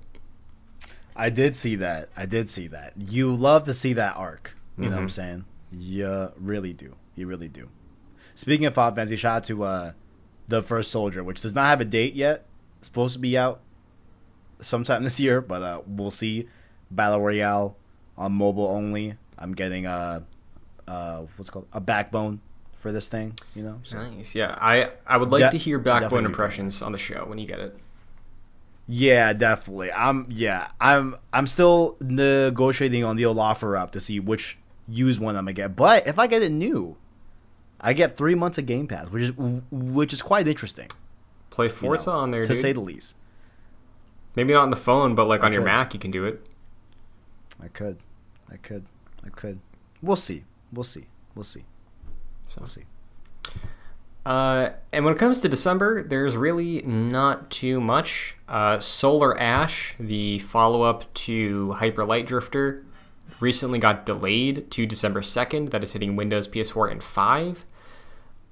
I 1.15 1.29
did 1.29 1.55
see 1.55 1.75
that. 1.77 2.09
I 2.17 2.25
did 2.25 2.49
see 2.49 2.67
that. 2.67 2.93
You 2.97 3.33
love 3.33 3.65
to 3.65 3.73
see 3.73 3.93
that 3.93 4.17
arc. 4.17 4.53
You 4.77 4.83
mm-hmm. 4.83 4.83
know 4.83 4.89
what 4.89 5.01
I'm 5.01 5.07
mm-hmm. 5.07 5.09
saying? 5.09 5.45
You 5.71 6.31
really 6.37 6.73
do. 6.73 6.95
You 7.15 7.27
really 7.27 7.47
do. 7.47 7.69
Speaking 8.33 8.65
of 8.65 8.73
Final 8.73 8.95
Fantasy, 8.95 9.15
shout 9.15 9.37
out 9.37 9.43
to 9.45 9.63
uh, 9.63 9.91
the 10.47 10.61
First 10.61 10.91
Soldier, 10.91 11.23
which 11.23 11.41
does 11.41 11.55
not 11.55 11.67
have 11.67 11.81
a 11.81 11.85
date 11.85 12.13
yet. 12.13 12.45
It's 12.79 12.87
supposed 12.87 13.13
to 13.13 13.19
be 13.19 13.37
out 13.37 13.61
sometime 14.61 15.03
this 15.03 15.19
year, 15.19 15.41
but 15.41 15.61
uh, 15.61 15.81
we'll 15.85 16.11
see. 16.11 16.47
Battle 16.91 17.19
Royale 17.19 17.75
on 18.17 18.33
mobile 18.33 18.67
only. 18.67 19.15
I'm 19.37 19.53
getting 19.53 19.85
a, 19.85 20.23
uh, 20.87 21.21
what's 21.35 21.49
called 21.49 21.67
a 21.73 21.81
backbone 21.81 22.41
for 22.77 22.91
this 22.91 23.09
thing. 23.09 23.33
You 23.55 23.63
know, 23.63 23.79
so. 23.83 23.97
nice. 23.97 24.35
Yeah, 24.35 24.55
I 24.59 24.91
I 25.07 25.17
would 25.17 25.31
like 25.31 25.41
De- 25.41 25.51
to 25.51 25.57
hear 25.57 25.79
backbone 25.79 26.25
impressions 26.25 26.81
on 26.81 26.91
the 26.91 26.97
show 26.97 27.25
when 27.25 27.39
you 27.39 27.47
get 27.47 27.59
it. 27.59 27.75
Yeah, 28.87 29.33
definitely. 29.33 29.91
I'm 29.91 30.27
yeah. 30.29 30.69
I'm 30.79 31.15
I'm 31.33 31.47
still 31.47 31.97
negotiating 31.99 33.03
on 33.03 33.15
the 33.15 33.23
OfferUp 33.23 33.81
app 33.81 33.91
to 33.91 33.99
see 33.99 34.19
which 34.19 34.59
used 34.87 35.19
one 35.19 35.35
I'm 35.35 35.45
gonna 35.45 35.53
get. 35.53 35.75
But 35.75 36.05
if 36.07 36.19
I 36.19 36.27
get 36.27 36.43
it 36.43 36.51
new, 36.51 36.95
I 37.81 37.93
get 37.93 38.17
three 38.17 38.35
months 38.35 38.57
of 38.57 38.65
Game 38.65 38.87
Pass, 38.87 39.09
which 39.09 39.23
is 39.23 39.31
which 39.71 40.13
is 40.13 40.21
quite 40.21 40.47
interesting. 40.47 40.87
Play 41.49 41.69
Forza 41.69 42.09
you 42.09 42.13
know, 42.15 42.19
on 42.21 42.31
there, 42.31 42.45
to 42.45 42.53
dude. 42.53 42.61
say 42.61 42.73
the 42.73 42.79
least. 42.81 43.15
Maybe 44.35 44.53
not 44.53 44.63
on 44.63 44.69
the 44.69 44.75
phone, 44.75 45.15
but 45.15 45.27
like 45.27 45.41
I 45.41 45.45
on 45.45 45.51
could. 45.51 45.55
your 45.55 45.63
Mac, 45.63 45.93
you 45.93 45.99
can 45.99 46.11
do 46.11 46.25
it. 46.25 46.49
I 47.61 47.67
could, 47.67 47.97
I 48.51 48.57
could, 48.57 48.85
I 49.25 49.29
could. 49.29 49.59
We'll 50.01 50.17
see. 50.17 50.43
We'll 50.73 50.83
see. 50.83 51.05
We'll 51.33 51.43
see. 51.43 51.63
So. 52.47 52.59
We'll 52.61 52.67
see. 52.67 52.83
Uh, 54.25 54.71
and 54.91 55.05
when 55.05 55.13
it 55.13 55.17
comes 55.19 55.39
to 55.41 55.49
December, 55.49 56.01
there's 56.01 56.35
really 56.35 56.81
not 56.81 57.51
too 57.51 57.79
much. 57.79 58.35
Uh, 58.49 58.79
Solar 58.79 59.39
Ash, 59.39 59.93
the 59.99 60.39
follow 60.39 60.81
up 60.81 61.13
to 61.13 61.73
Hyper 61.73 62.03
Light 62.03 62.25
Drifter, 62.25 62.83
recently 63.39 63.79
got 63.79 64.05
delayed 64.05 64.69
to 64.71 64.85
December 64.85 65.21
2nd. 65.21 65.71
That 65.71 65.83
is 65.83 65.93
hitting 65.93 66.15
Windows, 66.15 66.47
PS4, 66.47 66.91
and 66.91 67.03
5. 67.03 67.65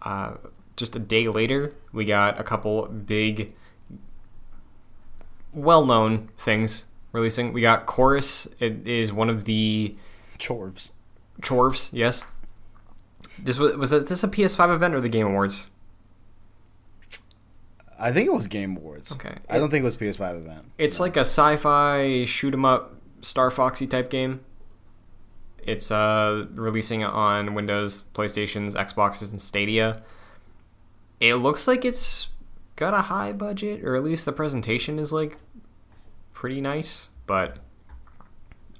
Uh, 0.01 0.33
just 0.75 0.95
a 0.95 0.99
day 0.99 1.27
later, 1.27 1.71
we 1.91 2.05
got 2.05 2.39
a 2.39 2.43
couple 2.43 2.87
big, 2.87 3.53
well 5.53 5.85
known 5.85 6.29
things 6.37 6.85
releasing. 7.11 7.53
We 7.53 7.61
got 7.61 7.85
Chorus. 7.85 8.47
It 8.59 8.87
is 8.87 9.13
one 9.13 9.29
of 9.29 9.45
the. 9.45 9.95
Chorves. 10.39 10.91
Chorves, 11.41 11.89
yes. 11.93 12.23
This 13.39 13.57
was 13.57 13.75
was 13.77 13.91
this 13.91 14.23
a 14.23 14.27
PS5 14.27 14.75
event 14.75 14.93
or 14.93 15.01
the 15.01 15.09
Game 15.09 15.27
Awards? 15.27 15.71
I 17.99 18.11
think 18.11 18.27
it 18.27 18.33
was 18.33 18.47
Game 18.47 18.75
Awards. 18.75 19.11
Okay. 19.13 19.35
I 19.49 19.57
don't 19.57 19.69
think 19.69 19.83
it 19.83 19.85
was 19.85 19.95
PS5 19.95 20.37
event. 20.37 20.65
It's 20.77 20.99
no. 20.99 21.05
like 21.05 21.15
a 21.15 21.21
sci-fi 21.21 22.25
shoot 22.25 22.53
'em 22.53 22.65
up 22.65 22.95
Star 23.21 23.49
Foxy 23.49 23.87
type 23.87 24.09
game. 24.09 24.41
It's 25.67 25.91
uh, 25.91 26.45
releasing 26.53 27.03
on 27.03 27.53
Windows, 27.53 28.03
PlayStations, 28.13 28.75
Xboxes, 28.75 29.31
and 29.31 29.41
Stadia. 29.41 30.01
It 31.19 31.35
looks 31.35 31.67
like 31.67 31.85
it's 31.85 32.27
got 32.75 32.93
a 32.93 33.01
high 33.01 33.31
budget, 33.31 33.83
or 33.83 33.95
at 33.95 34.03
least 34.03 34.25
the 34.25 34.31
presentation 34.31 34.99
is 34.99 35.11
like 35.11 35.37
pretty 36.33 36.61
nice. 36.61 37.09
But 37.25 37.59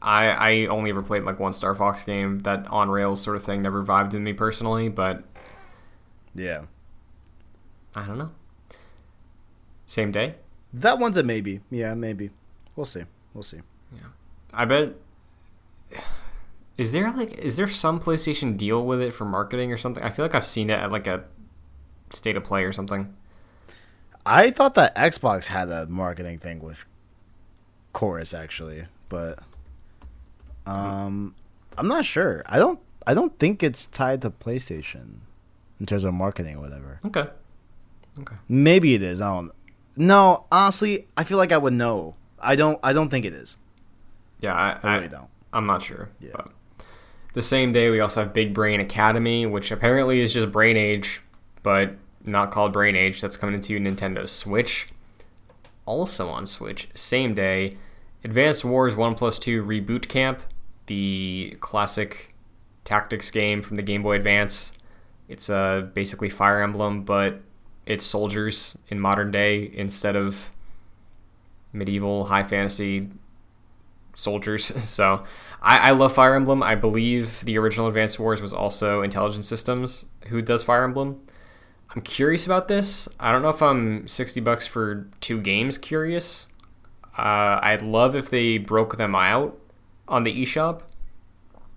I 0.02 0.28
I 0.28 0.66
only 0.68 0.90
ever 0.90 1.02
played 1.02 1.24
like 1.24 1.40
one 1.40 1.53
Star 1.53 1.74
Fox 1.76 2.03
game. 2.03 2.40
That 2.40 2.68
on 2.68 2.90
rails 2.90 3.22
sort 3.22 3.38
of 3.38 3.44
thing 3.44 3.62
never 3.62 3.84
vibed 3.84 4.14
in 4.14 4.24
me 4.24 4.34
personally. 4.34 4.90
But 4.90 5.24
yeah, 6.36 6.64
I 7.95 8.06
don't 8.06 8.18
know. 8.18 8.32
Same 9.86 10.12
day. 10.12 10.36
That 10.74 11.00
one's 11.00 11.18
a 11.18 11.24
maybe. 11.24 11.62
Yeah, 11.70 11.94
maybe. 11.94 12.32
We'll 12.76 12.86
see. 12.86 13.03
We'll 13.34 13.44
see. 13.44 13.62
Yeah, 13.92 14.08
I 14.53 14.66
bet 14.66 14.94
is 16.77 16.92
there 16.92 17.11
like 17.11 17.34
is 17.34 17.58
there 17.58 17.68
some 17.68 18.00
PlayStation 18.00 18.58
deal 18.58 18.85
with 18.85 19.02
it 19.02 19.14
for 19.14 19.26
marketing 19.26 19.72
or 19.72 19.77
something? 19.77 20.03
I 20.03 20.10
feel 20.10 20.26
like 20.26 20.35
I've 20.35 20.45
seen 20.45 20.69
it 20.69 20.74
at 20.80 20.92
like 20.92 21.08
a 21.08 21.24
state 22.10 22.35
of 22.35 22.43
play 22.43 22.64
or 22.64 22.72
something. 22.72 23.14
I 24.26 24.52
thought 24.52 24.76
that 24.76 24.95
Xbox 24.95 25.48
had 25.48 25.69
a 25.69 25.85
marketing 25.88 26.40
thing 26.40 26.60
with 26.61 26.85
Chorus 27.92 28.34
actually, 28.34 28.85
but 29.10 29.40
um 30.66 31.35
I'm 31.77 31.88
not 31.88 32.06
sure. 32.06 32.43
I 32.45 32.58
don't 32.60 32.80
I 33.06 33.14
don't 33.14 33.38
think 33.38 33.64
it's 33.64 33.85
tied 33.85 34.22
to 34.22 34.30
PlayStation 34.30 35.16
in 35.80 35.85
terms 35.85 36.03
of 36.06 36.14
marketing 36.14 36.56
or 36.56 36.61
whatever. 36.61 37.00
Okay. 37.06 37.26
Okay. 38.19 38.35
Maybe 38.48 38.93
it 38.93 39.02
is. 39.03 39.22
I 39.22 39.34
don't 39.34 39.52
No, 39.95 40.45
honestly, 40.52 41.08
I 41.18 41.24
feel 41.24 41.38
like 41.38 41.52
I 41.52 41.58
would 41.58 41.74
know. 41.74 42.16
I 42.40 42.56
don't. 42.56 42.80
I 42.84 42.93
don't 42.93 43.10
think 43.10 43.26
it 43.26 43.34
is. 43.34 43.58
Yeah, 44.40 44.53
I, 44.53 44.72
I 44.72 44.93
I 44.93 44.95
really 44.95 45.08
don't. 45.08 45.30
I'm 45.53 45.66
not 45.66 45.82
sure. 45.82 46.10
Yeah. 46.19 46.32
But 46.35 46.52
the 47.34 47.42
same 47.42 47.72
day, 47.72 47.90
we 47.90 48.00
also 48.00 48.22
have 48.22 48.34
Big 48.34 48.53
Brain 48.53 48.80
Academy, 48.80 49.45
which 49.45 49.72
apparently 49.72 50.22
is 50.22 50.34
just 50.34 50.52
Brain 50.52 50.78
Age, 50.78 51.22
but 51.62 51.95
not 52.24 52.52
called 52.52 52.74
Brain 52.74 52.95
Age. 52.95 53.22
That's 53.22 53.38
coming 53.38 53.60
to 53.60 53.80
Nintendo 53.80 54.28
Switch. 54.28 54.88
Also 55.86 56.30
on 56.30 56.45
Switch, 56.45 56.88
same 56.94 57.34
day, 57.34 57.74
Advance 58.24 58.64
Wars 58.64 58.95
1 58.95 59.16
Plus 59.16 59.38
2 59.38 59.64
Reboot 59.66 60.08
Camp, 60.08 60.42
the 60.86 61.58
classic 61.60 62.34
tactics 62.86 63.32
game 63.32 63.62
from 63.62 63.76
the 63.76 63.82
Game 63.82 64.02
Boy 64.02 64.16
Advance. 64.16 64.72
It's 65.28 65.50
uh, 65.50 65.88
basically 65.94 66.30
Fire 66.30 66.62
Emblem, 66.62 67.03
but 67.03 67.42
it's 67.86 68.06
soldiers 68.06 68.78
in 68.88 69.00
modern 69.00 69.32
day 69.32 69.70
instead 69.74 70.16
of 70.16 70.50
medieval 71.74 72.26
high 72.26 72.44
fantasy 72.44 73.10
soldiers. 74.16 74.72
So 74.93 75.24
I, 75.61 75.90
I 75.90 75.92
love 75.92 76.14
Fire 76.14 76.35
Emblem. 76.35 76.61
I 76.61 76.75
believe 76.75 77.43
the 77.45 77.58
original 77.58 77.88
Advance 77.88 78.19
Wars 78.19 78.42
was 78.42 78.53
also 78.53 79.01
Intelligent 79.01 79.45
Systems 79.45 80.06
who 80.27 80.42
does 80.42 80.64
Fire 80.64 80.83
Emblem. 80.83 81.22
I'm 81.95 82.01
curious 82.01 82.45
about 82.45 82.67
this. 82.67 83.08
I 83.19 83.32
don't 83.32 83.42
know 83.42 83.50
if 83.50 83.61
I'm 83.61 84.08
60 84.08 84.40
bucks 84.42 84.66
for 84.67 85.08
two 85.22 85.40
games 85.40 85.77
curious. 85.77 86.48
Uh, 87.17 87.59
I'd 87.61 87.82
love 87.82 88.16
if 88.16 88.30
they 88.30 88.58
broke 88.58 88.98
them 88.98 89.16
out 89.16 89.58
on 90.08 90.24
the 90.24 90.43
eShop 90.43 90.82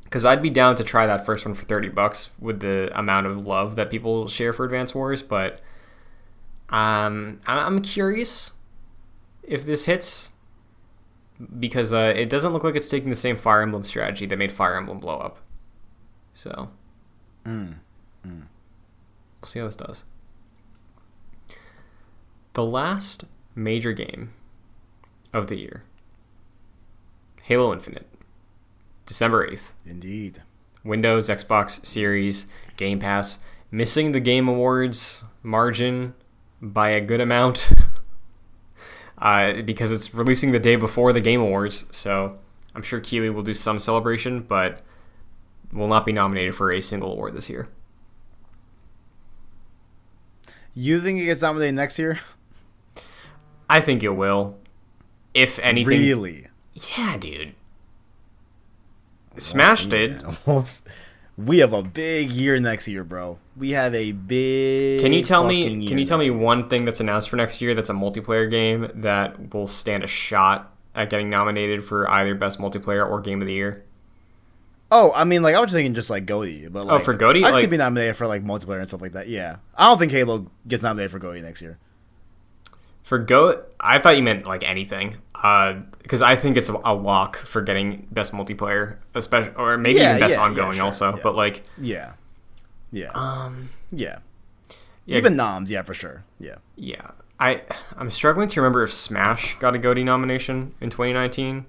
because 0.05 0.25
I'd 0.25 0.43
be 0.43 0.51
down 0.51 0.77
to 0.77 0.85
try 0.85 1.05
that 1.07 1.27
first 1.27 1.45
one 1.45 1.55
for 1.55 1.65
30 1.65 1.91
bucks 1.91 2.31
with 2.39 2.61
the 2.61 2.91
amount 2.97 3.27
of 3.27 3.47
love 3.47 3.77
that 3.77 3.91
people 3.91 4.29
share 4.29 4.53
for 4.53 4.65
Advance 4.65 4.95
Wars, 4.95 5.21
but 5.21 5.61
um, 6.71 7.41
I'm 7.47 7.83
curious 7.83 8.53
if 9.43 9.67
this 9.67 9.85
hits 9.85 10.33
because 11.59 11.93
uh, 11.93 12.13
it 12.17 12.29
doesn't 12.29 12.53
look 12.53 12.65
like 12.65 12.77
it's 12.77 12.89
taking 12.89 13.11
the 13.11 13.17
same 13.17 13.37
Fire 13.37 13.63
Emblem 13.63 13.85
strategy 13.85 14.27
that 14.27 14.37
made 14.37 14.53
Fire 14.53 14.77
Emblem 14.77 14.99
blow 15.01 15.19
up. 15.19 15.39
So 16.35 16.71
Mm. 17.45 17.77
we'll 18.25 18.43
see 19.45 19.59
how 19.61 19.67
this 19.67 19.77
does. 19.77 20.03
The 22.55 22.65
last 22.65 23.25
major 23.55 23.93
game 23.93 24.33
of 25.33 25.47
the 25.49 25.57
year 25.57 25.85
Halo 27.43 27.73
Infinite, 27.73 28.07
December 29.05 29.47
8th. 29.47 29.73
Indeed. 29.87 30.43
Windows, 30.83 31.29
Xbox 31.29 31.85
Series, 31.87 32.47
Game 32.77 32.99
Pass, 32.99 33.39
missing 33.71 34.13
the 34.13 34.21
Game 34.21 34.49
Awards 34.49 35.25
margin 35.43 36.15
by 36.61 36.89
a 36.91 37.01
good 37.01 37.21
amount 37.21 37.71
uh, 39.19 39.63
because 39.63 39.93
it's 39.93 40.15
releasing 40.15 40.53
the 40.53 40.59
day 40.59 40.77
before 40.77 41.13
the 41.13 41.21
Game 41.21 41.41
Awards. 41.41 41.87
So 41.91 42.39
I'm 42.75 42.83
sure 42.83 43.01
Keighley 43.01 43.31
will 43.31 43.43
do 43.43 43.55
some 43.55 43.81
celebration, 43.81 44.41
but 44.43 44.83
will 45.73 45.89
not 45.89 46.07
be 46.07 46.13
nominated 46.13 46.55
for 46.55 46.71
a 46.73 46.81
single 46.81 47.13
award 47.13 47.35
this 47.35 47.49
year. 47.49 47.69
You 50.75 51.01
think 51.01 51.21
it 51.21 51.25
gets 51.25 51.41
nominated 51.41 51.75
next 51.75 51.99
year? 51.99 52.21
I 53.69 53.81
think 53.81 54.03
it 54.03 54.11
will. 54.11 54.59
If 55.33 55.59
anything. 55.61 55.89
Really? 55.89 56.47
Yeah, 56.75 57.17
dude. 57.17 57.55
Smash 59.39 59.87
did. 59.87 60.23
We 61.39 61.59
have 61.59 61.73
a 61.75 61.83
big 61.83 62.31
year 62.31 62.59
next 62.59 62.89
year, 62.89 63.05
bro. 63.05 63.39
We 63.57 63.71
have 63.73 63.95
a 63.95 64.13
big. 64.13 65.01
Can 65.03 65.13
you 65.13 65.23
tell 65.23 65.45
me? 65.47 65.87
Can 65.87 65.99
you 65.99 66.07
tell 66.07 66.17
me 66.19 66.31
one 66.31 66.69
thing 66.71 66.85
that's 66.87 67.01
announced 67.01 67.29
for 67.29 67.37
next 67.37 67.61
year 67.61 67.75
that's 67.75 67.91
a 67.91 67.95
multiplayer 67.95 68.51
game 68.51 68.91
that 68.95 69.53
will 69.53 69.67
stand 69.67 70.03
a 70.03 70.07
shot 70.07 70.73
at 70.95 71.11
getting 71.11 71.29
nominated 71.29 71.85
for 71.85 72.11
either 72.11 72.35
best 72.35 72.59
multiplayer 72.59 73.07
or 73.09 73.21
game 73.21 73.43
of 73.43 73.47
the 73.47 73.53
year? 73.53 73.85
Oh, 74.91 75.13
I 75.15 75.25
mean, 75.25 75.43
like 75.43 75.55
I 75.57 75.61
was 75.61 75.73
thinking 75.73 75.93
just 75.95 76.09
like 76.09 76.25
GOTY, 76.27 76.69
but 76.69 76.87
like, 76.87 77.01
Oh, 77.01 77.05
for 77.05 77.13
GOTY? 77.13 77.41
I'd 77.45 77.51
Like- 77.51 77.63
like, 77.63 77.71
be 77.71 77.77
nominated 77.77 78.17
for 78.17 78.27
like 78.27 78.43
multiplayer 78.45 78.79
and 78.79 78.89
stuff 78.89 79.03
like 79.03 79.13
that. 79.13 79.29
Yeah, 79.29 79.57
I 79.77 79.89
don't 79.89 79.99
think 79.99 80.13
Halo 80.13 80.47
gets 80.67 80.83
nominated 80.83 81.11
for 81.11 81.19
GOTY 81.19 81.43
next 81.43 81.61
year. 81.61 81.77
For 83.03 83.19
Go, 83.19 83.63
I 83.79 83.99
thought 83.99 84.17
you 84.17 84.23
meant 84.23 84.47
like 84.47 84.69
anything, 84.69 85.17
uh, 85.35 85.75
because 86.07 86.23
I 86.23 86.37
think 86.37 86.57
it's 86.57 86.69
a, 86.69 86.93
lock 86.95 87.37
for 87.37 87.61
getting 87.61 88.07
best 88.13 88.33
multiplayer, 88.33 88.99
especially 89.13 89.53
or 89.57 89.77
maybe 89.77 89.99
Yeah, 89.99 90.11
even 90.11 90.21
best 90.21 90.37
yeah, 90.37 90.39
yeah, 90.41 90.45
ongoing 90.47 90.77
sure, 90.77 90.85
also. 90.85 91.17
yeah. 91.17 91.21
But 91.21 91.35
like, 91.35 91.65
Yeah, 91.79 92.13
yeah, 92.93 93.11
um, 93.13 93.71
yeah. 93.91 94.19
yeah, 95.05 95.19
Even 95.19 95.35
noms, 95.35 95.69
yeah, 95.69 95.83
for 95.83 95.95
sure. 95.95 96.23
Yeah. 96.39 96.57
yeah, 96.77 97.11
I 97.41 97.63
I'm 97.97 98.09
struggling 98.09 98.47
to 98.51 98.61
remember 98.61 98.85
if 98.85 98.93
Smash 98.93 99.59
got 99.59 99.75
a 99.75 99.79
GOTY 99.79 100.05
nomination 100.05 100.75
in 100.81 100.91
2019. 100.91 101.67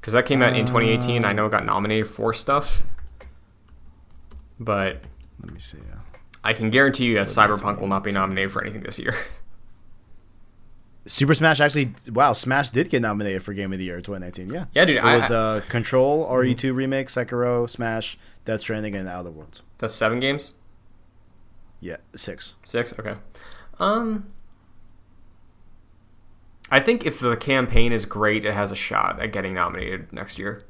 Because 0.00 0.12
that 0.14 0.26
came 0.26 0.42
out 0.42 0.56
in 0.56 0.66
2018. 0.66 1.24
I 1.24 1.32
know 1.32 1.46
it 1.46 1.50
got 1.50 1.64
nominated 1.64 2.08
for 2.08 2.34
stuff, 2.34 2.82
but 4.58 5.04
Let 5.40 5.52
me 5.54 5.60
see. 5.60 5.78
Yeah. 5.86 5.98
I 6.42 6.54
can 6.54 6.70
guarantee 6.70 7.04
you 7.04 7.14
that 7.14 7.28
Cyberpunk 7.28 7.78
will 7.80 7.86
not 7.86 8.02
be 8.02 8.10
nominated 8.10 8.50
for 8.50 8.62
anything 8.64 8.82
this 8.82 8.98
year. 8.98 9.14
Super 11.06 11.34
Smash 11.34 11.60
actually, 11.60 11.94
wow, 12.12 12.32
Smash 12.32 12.70
did 12.70 12.90
get 12.90 13.02
nominated 13.02 13.42
for 13.42 13.54
Game 13.54 13.72
of 13.72 13.78
the 13.78 13.84
Year 13.84 14.00
2019. 14.00 14.50
Yeah. 14.50 14.66
yeah, 14.74 14.84
dude. 14.84 14.98
It 14.98 15.04
I, 15.04 15.16
was 15.16 15.30
uh, 15.30 15.62
Control, 15.68 16.26
RE2 16.28 16.74
remake, 16.74 17.08
Sekiro, 17.08 17.68
Smash, 17.68 18.18
Death 18.44 18.60
Stranding, 18.60 18.94
and 18.94 19.08
Outer 19.08 19.30
Worlds. 19.30 19.62
that's 19.78 19.94
seven 19.94 20.20
games. 20.20 20.52
Yeah, 21.80 21.96
six. 22.14 22.54
Six. 22.64 22.92
Okay. 22.98 23.14
Um. 23.78 24.30
I 26.70 26.78
think 26.78 27.04
if 27.04 27.18
the 27.18 27.36
campaign 27.36 27.92
is 27.92 28.04
great, 28.04 28.44
it 28.44 28.52
has 28.52 28.70
a 28.70 28.76
shot 28.76 29.20
at 29.20 29.32
getting 29.32 29.54
nominated 29.54 30.12
next 30.12 30.38
year. 30.38 30.64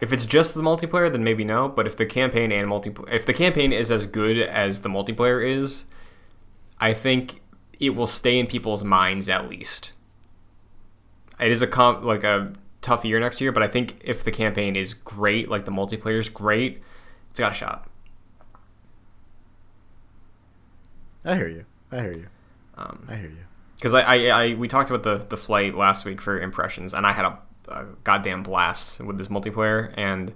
If 0.00 0.12
it's 0.12 0.24
just 0.24 0.54
the 0.54 0.62
multiplayer, 0.62 1.10
then 1.10 1.24
maybe 1.24 1.44
no. 1.44 1.68
But 1.68 1.86
if 1.86 1.96
the 1.96 2.06
campaign 2.06 2.52
and 2.52 2.68
multiplayer, 2.68 3.12
if 3.12 3.26
the 3.26 3.32
campaign 3.32 3.72
is 3.72 3.90
as 3.90 4.06
good 4.06 4.38
as 4.38 4.82
the 4.82 4.88
multiplayer 4.88 5.44
is, 5.44 5.86
I 6.78 6.94
think 6.94 7.40
it 7.80 7.90
will 7.90 8.06
stay 8.06 8.38
in 8.38 8.46
people's 8.46 8.84
minds 8.84 9.28
at 9.28 9.48
least. 9.48 9.92
It 11.40 11.50
is 11.50 11.62
a 11.62 11.66
comp 11.66 12.02
like 12.04 12.24
a 12.24 12.52
tough 12.82 13.04
year 13.04 13.20
next 13.20 13.40
year, 13.40 13.52
but 13.52 13.62
I 13.62 13.68
think 13.68 13.96
if 14.02 14.24
the 14.24 14.32
campaign 14.32 14.76
is 14.76 14.94
great, 14.94 15.48
like 15.48 15.64
the 15.64 15.70
multiplayer 15.70 16.18
is 16.18 16.28
great, 16.28 16.80
it's 17.30 17.40
got 17.40 17.52
a 17.52 17.54
shot. 17.54 17.88
I 21.24 21.36
hear 21.36 21.48
you. 21.48 21.64
I 21.92 22.00
hear 22.00 22.12
you. 22.12 22.26
Um, 22.76 23.06
I 23.08 23.16
hear 23.16 23.28
you. 23.28 23.44
because 23.76 23.94
I, 23.94 24.00
I, 24.02 24.14
I 24.26 24.54
we 24.54 24.68
talked 24.68 24.90
about 24.90 25.02
the 25.02 25.24
the 25.24 25.36
flight 25.36 25.74
last 25.74 26.04
week 26.04 26.20
for 26.20 26.40
impressions, 26.40 26.94
and 26.94 27.06
I 27.06 27.12
had 27.12 27.24
a, 27.24 27.38
a 27.68 27.84
goddamn 28.04 28.42
blast 28.42 29.00
with 29.00 29.18
this 29.18 29.28
multiplayer. 29.28 29.92
And 29.96 30.32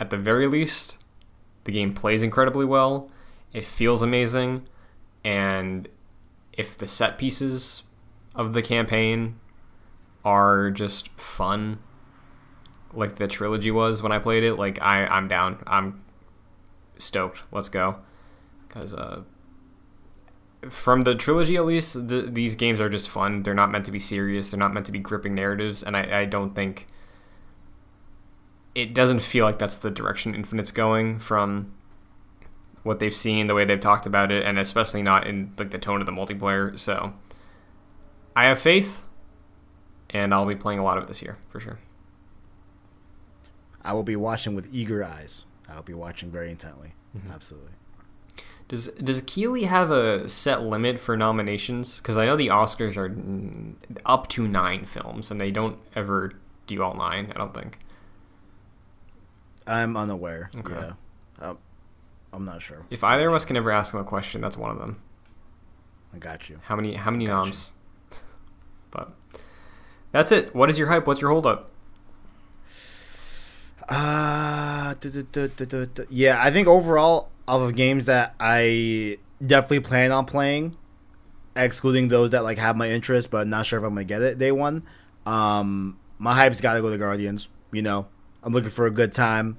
at 0.00 0.10
the 0.10 0.16
very 0.16 0.46
least, 0.46 0.98
the 1.64 1.72
game 1.72 1.92
plays 1.94 2.22
incredibly 2.22 2.64
well. 2.64 3.10
It 3.52 3.66
feels 3.66 4.02
amazing, 4.02 4.66
and 5.24 5.88
if 6.56 6.76
the 6.76 6.86
set 6.86 7.18
pieces 7.18 7.82
of 8.34 8.52
the 8.52 8.62
campaign 8.62 9.38
are 10.24 10.70
just 10.70 11.08
fun, 11.20 11.78
like 12.92 13.16
the 13.16 13.28
trilogy 13.28 13.70
was 13.70 14.02
when 14.02 14.12
I 14.12 14.18
played 14.18 14.44
it, 14.44 14.54
like 14.54 14.80
I 14.80 15.06
I'm 15.06 15.28
down. 15.28 15.62
I'm 15.66 16.02
stoked. 16.98 17.42
Let's 17.52 17.68
go, 17.68 17.98
because 18.66 18.94
uh 18.94 19.22
from 20.70 21.02
the 21.02 21.14
trilogy 21.14 21.56
at 21.56 21.64
least 21.64 22.08
the, 22.08 22.22
these 22.22 22.54
games 22.54 22.80
are 22.80 22.88
just 22.88 23.08
fun 23.08 23.42
they're 23.42 23.54
not 23.54 23.70
meant 23.70 23.84
to 23.84 23.92
be 23.92 23.98
serious 23.98 24.50
they're 24.50 24.58
not 24.58 24.72
meant 24.72 24.86
to 24.86 24.92
be 24.92 24.98
gripping 24.98 25.34
narratives 25.34 25.82
and 25.82 25.96
I, 25.96 26.20
I 26.20 26.24
don't 26.24 26.54
think 26.54 26.86
it 28.74 28.94
doesn't 28.94 29.20
feel 29.20 29.44
like 29.44 29.58
that's 29.58 29.76
the 29.76 29.90
direction 29.90 30.34
infinite's 30.34 30.72
going 30.72 31.18
from 31.18 31.74
what 32.84 33.00
they've 33.00 33.16
seen 33.16 33.48
the 33.48 33.54
way 33.54 33.64
they've 33.64 33.80
talked 33.80 34.06
about 34.06 34.30
it 34.30 34.44
and 34.44 34.58
especially 34.58 35.02
not 35.02 35.26
in 35.26 35.52
like 35.58 35.70
the 35.70 35.78
tone 35.78 36.00
of 36.00 36.06
the 36.06 36.12
multiplayer 36.12 36.78
so 36.78 37.12
i 38.36 38.44
have 38.44 38.58
faith 38.58 39.02
and 40.10 40.32
i'll 40.32 40.46
be 40.46 40.54
playing 40.54 40.78
a 40.78 40.84
lot 40.84 40.96
of 40.96 41.04
it 41.04 41.06
this 41.08 41.20
year 41.20 41.36
for 41.50 41.58
sure 41.58 41.78
I 43.84 43.92
will 43.92 44.02
be 44.02 44.16
watching 44.16 44.54
with 44.54 44.68
eager 44.72 45.04
eyes. 45.04 45.44
I 45.68 45.76
will 45.76 45.82
be 45.82 45.92
watching 45.92 46.30
very 46.30 46.50
intently. 46.50 46.94
Mm-hmm. 47.16 47.30
Absolutely. 47.30 47.72
Does 48.66 48.88
does 48.88 49.20
Keighley 49.20 49.64
have 49.64 49.90
a 49.90 50.26
set 50.28 50.62
limit 50.62 50.98
for 50.98 51.16
nominations? 51.18 51.98
Because 51.98 52.16
I 52.16 52.24
know 52.24 52.34
the 52.34 52.48
Oscars 52.48 52.96
are 52.96 53.14
up 54.06 54.28
to 54.30 54.48
nine 54.48 54.86
films, 54.86 55.30
and 55.30 55.38
they 55.38 55.50
don't 55.50 55.78
ever 55.94 56.32
do 56.66 56.82
all 56.82 56.94
nine. 56.94 57.30
I 57.34 57.38
don't 57.38 57.52
think. 57.52 57.78
I'm 59.66 59.96
unaware. 59.96 60.50
Okay. 60.56 60.72
Yeah. 60.72 60.92
I'm 62.34 62.44
not 62.44 62.62
sure. 62.62 62.84
If 62.90 63.04
either 63.04 63.28
of 63.28 63.34
us 63.34 63.44
can 63.44 63.56
ever 63.56 63.70
ask 63.70 63.94
him 63.94 64.00
a 64.00 64.04
question, 64.04 64.40
that's 64.40 64.56
one 64.56 64.70
of 64.70 64.78
them. 64.78 65.00
I 66.12 66.18
got 66.18 66.48
you. 66.48 66.60
How 66.64 66.76
many 66.76 66.94
how 66.94 67.10
many 67.10 67.26
noms? 67.26 67.72
But 68.90 69.12
that's 70.12 70.30
it. 70.30 70.54
What 70.54 70.70
is 70.70 70.78
your 70.78 70.86
hype? 70.86 71.04
What's 71.04 71.20
your 71.20 71.30
holdup? 71.30 71.68
Uh, 73.88 74.94
duh, 75.00 75.22
duh, 75.32 75.48
duh, 75.48 76.04
yeah, 76.08 76.40
I 76.40 76.52
think 76.52 76.68
overall 76.68 77.30
of 77.48 77.74
games 77.74 78.04
that 78.04 78.34
I 78.38 79.18
definitely 79.44 79.80
plan 79.80 80.12
on 80.12 80.26
playing, 80.26 80.76
excluding 81.56 82.06
those 82.08 82.30
that 82.30 82.44
like 82.44 82.58
have 82.58 82.76
my 82.76 82.88
interest, 82.88 83.32
but 83.32 83.48
not 83.48 83.66
sure 83.66 83.80
if 83.80 83.84
I'm 83.84 83.94
gonna 83.94 84.04
get 84.04 84.22
it 84.22 84.38
day 84.38 84.52
one. 84.52 84.84
Um, 85.26 85.98
my 86.18 86.34
hype's 86.34 86.60
got 86.60 86.74
to 86.74 86.80
go 86.80 86.90
to 86.90 86.98
Guardians. 86.98 87.48
You 87.72 87.82
know, 87.82 88.06
I'm 88.42 88.52
looking 88.52 88.70
for 88.70 88.86
a 88.86 88.90
good 88.90 89.12
time. 89.12 89.58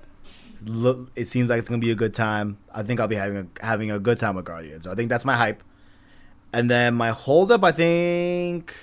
Look, 0.66 1.11
it 1.16 1.27
seems 1.27 1.50
like 1.50 1.60
it's 1.60 1.69
gonna 1.69 1.80
be 1.80 1.92
a 1.92 1.95
good 1.95 2.14
time. 2.14 2.58
I 2.74 2.84
think 2.84 3.00
I'll 3.00 3.08
be 3.08 3.16
having 3.16 3.38
a 3.38 3.66
having 3.66 3.92
a 3.92 4.00
good 4.00 4.18
time 4.18 4.35
with 4.35 4.45
Guardians. 4.45 4.85
So 4.85 4.92
I 4.92 4.95
think 4.95 5.10
that's 5.10 5.26
my 5.26 5.35
hype. 5.35 5.64
And 6.52 6.69
then 6.69 6.95
my 6.95 7.10
holdup, 7.10 7.64
I 7.64 7.72
think, 7.72 8.74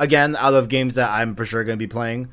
again, 0.00 0.34
out 0.36 0.54
of 0.54 0.68
games 0.68 0.94
that 0.96 1.10
I'm 1.10 1.34
for 1.34 1.44
sure 1.44 1.62
gonna 1.64 1.76
be 1.76 1.86
playing, 1.86 2.28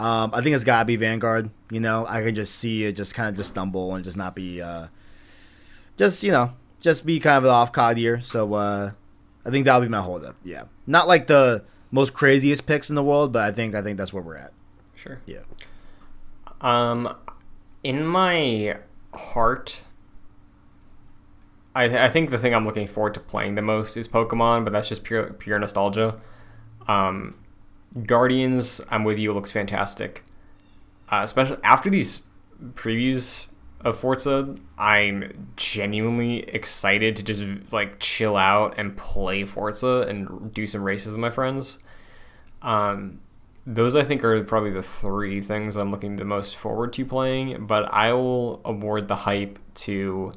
um, 0.00 0.30
I 0.32 0.40
think 0.40 0.54
it's 0.54 0.64
gotta 0.64 0.84
be 0.84 0.96
Vanguard. 0.96 1.50
You 1.70 1.80
know, 1.80 2.06
I 2.08 2.22
can 2.22 2.34
just 2.34 2.54
see 2.54 2.84
it 2.84 2.92
just 2.92 3.14
kind 3.14 3.28
of 3.28 3.36
just 3.36 3.50
stumble 3.50 3.94
and 3.94 4.04
just 4.04 4.16
not 4.16 4.34
be, 4.34 4.62
uh, 4.62 4.86
just 5.96 6.22
you 6.22 6.32
know, 6.32 6.52
just 6.80 7.04
be 7.04 7.20
kind 7.20 7.38
of 7.38 7.44
an 7.44 7.50
off 7.50 7.72
card 7.72 7.98
year. 7.98 8.20
So 8.20 8.54
uh, 8.54 8.92
I 9.44 9.50
think 9.50 9.66
that'll 9.66 9.80
be 9.82 9.88
my 9.88 10.00
holdup. 10.00 10.36
Yeah, 10.44 10.64
not 10.86 11.08
like 11.08 11.26
the 11.26 11.64
most 11.90 12.14
craziest 12.14 12.66
picks 12.66 12.88
in 12.88 12.96
the 12.96 13.02
world, 13.02 13.32
but 13.32 13.42
I 13.42 13.52
think 13.52 13.74
I 13.74 13.82
think 13.82 13.98
that's 13.98 14.12
where 14.12 14.22
we're 14.22 14.36
at. 14.36 14.52
Sure. 14.94 15.20
Yeah. 15.26 15.40
Um, 16.60 17.14
in 17.86 18.04
my 18.04 18.78
heart, 19.14 19.84
I 21.72 21.84
I 22.06 22.08
think 22.08 22.30
the 22.30 22.38
thing 22.38 22.52
I'm 22.52 22.64
looking 22.64 22.88
forward 22.88 23.14
to 23.14 23.20
playing 23.20 23.54
the 23.54 23.62
most 23.62 23.96
is 23.96 24.08
Pokemon, 24.08 24.64
but 24.64 24.72
that's 24.72 24.88
just 24.88 25.04
pure 25.04 25.32
pure 25.34 25.60
nostalgia. 25.60 26.20
Um, 26.88 27.36
Guardians, 28.04 28.80
I'm 28.90 29.04
with 29.04 29.20
you. 29.20 29.32
Looks 29.32 29.52
fantastic, 29.52 30.24
uh, 31.12 31.20
especially 31.22 31.58
after 31.62 31.88
these 31.88 32.22
previews 32.74 33.46
of 33.82 33.96
Forza. 33.96 34.56
I'm 34.76 35.52
genuinely 35.54 36.40
excited 36.40 37.14
to 37.14 37.22
just 37.22 37.44
like 37.70 38.00
chill 38.00 38.36
out 38.36 38.74
and 38.76 38.96
play 38.96 39.44
Forza 39.44 40.06
and 40.08 40.52
do 40.52 40.66
some 40.66 40.82
races 40.82 41.12
with 41.12 41.20
my 41.20 41.30
friends. 41.30 41.84
Um, 42.62 43.20
those 43.66 43.96
I 43.96 44.04
think 44.04 44.22
are 44.22 44.42
probably 44.44 44.70
the 44.70 44.82
three 44.82 45.40
things 45.40 45.76
I'm 45.76 45.90
looking 45.90 46.16
the 46.16 46.24
most 46.24 46.56
forward 46.56 46.92
to 46.94 47.04
playing. 47.04 47.66
But 47.66 47.92
I 47.92 48.12
will 48.12 48.60
award 48.64 49.08
the 49.08 49.16
hype 49.16 49.58
to 49.74 50.30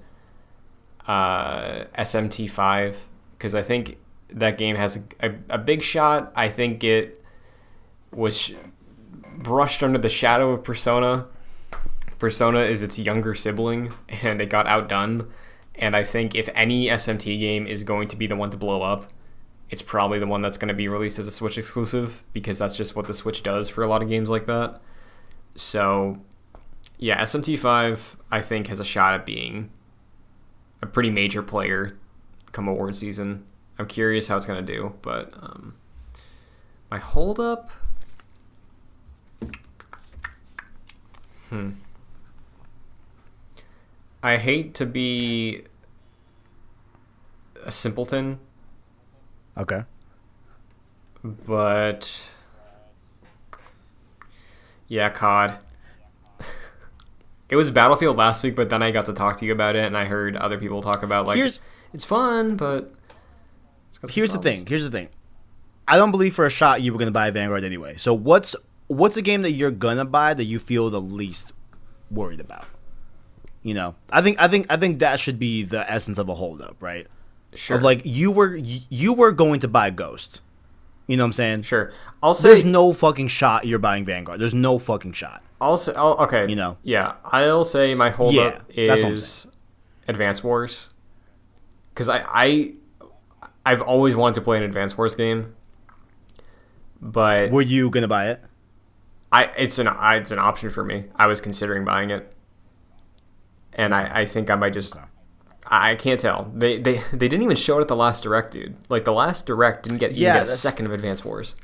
uh, 1.07 1.85
SMT5 1.97 2.95
because 3.33 3.53
I 3.53 3.61
think 3.61 3.97
that 4.31 4.57
game 4.57 4.75
has 4.75 4.97
a, 4.97 5.27
a, 5.27 5.35
a, 5.51 5.57
big 5.57 5.83
shot. 5.83 6.31
I 6.35 6.49
think 6.49 6.83
it 6.83 7.23
was 8.11 8.53
brushed 9.37 9.81
under 9.81 9.99
the 9.99 10.09
shadow 10.09 10.51
of 10.51 10.63
Persona. 10.63 11.25
Persona 12.17 12.59
is 12.59 12.81
its 12.81 12.99
younger 12.99 13.33
sibling, 13.33 13.93
and 14.23 14.41
it 14.41 14.49
got 14.49 14.67
outdone. 14.67 15.31
And 15.75 15.95
I 15.95 16.03
think 16.03 16.35
if 16.35 16.49
any 16.53 16.87
SMT 16.87 17.39
game 17.39 17.65
is 17.65 17.83
going 17.83 18.07
to 18.09 18.15
be 18.15 18.27
the 18.27 18.35
one 18.35 18.49
to 18.49 18.57
blow 18.57 18.81
up, 18.81 19.05
it's 19.69 19.81
probably 19.81 20.19
the 20.19 20.27
one 20.27 20.41
that's 20.41 20.57
going 20.57 20.69
to 20.69 20.73
be 20.73 20.87
released 20.87 21.19
as 21.19 21.27
a 21.27 21.31
Switch 21.31 21.57
exclusive 21.57 22.23
because 22.33 22.57
that's 22.57 22.75
just 22.75 22.95
what 22.95 23.05
the 23.05 23.13
Switch 23.13 23.43
does 23.43 23.69
for 23.69 23.83
a 23.83 23.87
lot 23.87 24.01
of 24.01 24.09
games 24.09 24.29
like 24.29 24.47
that. 24.47 24.81
So, 25.55 26.21
yeah, 26.97 27.21
SMT5 27.21 28.15
I 28.31 28.41
think 28.41 28.67
has 28.67 28.79
a 28.79 28.85
shot 28.85 29.13
at 29.13 29.25
being 29.25 29.69
a 30.81 30.87
pretty 30.87 31.09
major 31.09 31.43
player 31.43 31.97
come 32.51 32.67
award 32.67 32.95
season. 32.95 33.45
I'm 33.77 33.87
curious 33.87 34.27
how 34.27 34.37
it's 34.37 34.45
going 34.45 34.65
to 34.65 34.73
do, 34.73 34.95
but 35.01 35.33
um, 35.35 35.75
my 36.89 36.97
holdup. 36.97 37.69
Hmm. 41.49 41.71
I 44.21 44.37
hate 44.37 44.73
to 44.75 44.85
be 44.85 45.63
a 47.63 47.71
simpleton 47.71 48.39
Okay. 49.57 49.83
But 51.23 52.35
yeah, 54.87 55.09
COD. 55.09 55.57
it 57.49 57.55
was 57.55 57.71
Battlefield 57.71 58.17
last 58.17 58.43
week, 58.43 58.55
but 58.55 58.69
then 58.69 58.81
I 58.81 58.91
got 58.91 59.05
to 59.05 59.13
talk 59.13 59.37
to 59.37 59.45
you 59.45 59.51
about 59.51 59.75
it, 59.75 59.85
and 59.85 59.97
I 59.97 60.05
heard 60.05 60.35
other 60.35 60.57
people 60.57 60.81
talk 60.81 61.03
about 61.03 61.27
like 61.27 61.37
here's, 61.37 61.59
it's 61.93 62.05
fun, 62.05 62.55
but 62.55 62.93
it's 63.89 64.13
here's 64.13 64.33
the 64.33 64.39
thing. 64.39 64.65
Here's 64.65 64.83
the 64.83 64.91
thing. 64.91 65.09
I 65.87 65.97
don't 65.97 66.11
believe 66.11 66.35
for 66.35 66.45
a 66.45 66.49
shot 66.49 66.81
you 66.81 66.93
were 66.93 66.99
gonna 66.99 67.11
buy 67.11 67.31
Vanguard 67.31 67.63
anyway. 67.63 67.95
So 67.97 68.13
what's 68.13 68.55
what's 68.87 69.17
a 69.17 69.21
game 69.21 69.41
that 69.41 69.51
you're 69.51 69.71
gonna 69.71 70.05
buy 70.05 70.33
that 70.33 70.45
you 70.45 70.59
feel 70.59 70.89
the 70.89 71.01
least 71.01 71.53
worried 72.09 72.39
about? 72.39 72.65
You 73.61 73.73
know, 73.73 73.95
I 74.11 74.21
think 74.21 74.39
I 74.39 74.47
think 74.47 74.67
I 74.69 74.77
think 74.77 74.99
that 74.99 75.19
should 75.19 75.37
be 75.37 75.63
the 75.63 75.89
essence 75.91 76.17
of 76.17 76.29
a 76.29 76.35
holdup, 76.35 76.77
right? 76.79 77.07
Sure. 77.53 77.77
Of 77.77 77.83
like 77.83 78.01
you 78.05 78.31
were 78.31 78.55
you 78.55 79.13
were 79.13 79.31
going 79.31 79.59
to 79.61 79.67
buy 79.67 79.89
Ghost. 79.89 80.41
You 81.07 81.17
know 81.17 81.23
what 81.23 81.29
I'm 81.29 81.33
saying? 81.33 81.61
Sure. 81.63 81.91
I'll 82.21 82.35
say 82.35 82.49
there's 82.49 82.65
no 82.65 82.93
fucking 82.93 83.29
shot 83.29 83.65
you're 83.65 83.79
buying 83.79 84.05
Vanguard. 84.05 84.39
There's 84.39 84.53
no 84.53 84.77
fucking 84.77 85.13
shot. 85.13 85.43
I'll 85.59 85.77
say 85.77 85.91
okay. 85.93 86.47
You 86.47 86.55
know. 86.55 86.77
Yeah, 86.83 87.15
I'll 87.25 87.65
say 87.65 87.95
my 87.95 88.11
holdup 88.11 88.63
yeah, 88.71 88.93
is 88.93 89.47
Advance 90.07 90.43
Wars 90.43 90.91
because 91.89 92.07
I 92.07 92.23
I 92.27 92.73
I've 93.65 93.81
always 93.81 94.15
wanted 94.15 94.35
to 94.35 94.41
play 94.41 94.57
an 94.57 94.63
Advance 94.63 94.97
Wars 94.97 95.15
game, 95.15 95.55
but 97.01 97.49
were 97.49 97.63
you 97.63 97.89
gonna 97.89 98.07
buy 98.07 98.29
it? 98.29 98.41
I 99.31 99.45
it's 99.57 99.79
an 99.79 99.89
it's 99.99 100.31
an 100.31 100.39
option 100.39 100.69
for 100.69 100.83
me. 100.83 101.05
I 101.15 101.25
was 101.25 101.41
considering 101.41 101.83
buying 101.83 102.11
it, 102.11 102.31
and 103.73 103.95
I 103.95 104.21
I 104.21 104.25
think 104.27 104.51
I 104.51 104.55
might 104.55 104.73
just. 104.73 104.95
Okay 104.95 105.05
I 105.67 105.95
can't 105.95 106.19
tell. 106.19 106.51
They 106.55 106.79
they 106.79 107.01
they 107.11 107.27
didn't 107.27 107.43
even 107.43 107.55
show 107.55 107.77
it 107.77 107.81
at 107.81 107.87
the 107.87 107.95
last 107.95 108.23
direct, 108.23 108.53
dude. 108.53 108.75
Like 108.89 109.05
the 109.05 109.13
last 109.13 109.45
direct 109.45 109.83
didn't 109.83 109.99
get 109.99 110.13
yeah, 110.13 110.35
get 110.35 110.43
a 110.43 110.47
second 110.47 110.85
of 110.85 110.93
Advance 110.93 111.23
Wars. 111.23 111.55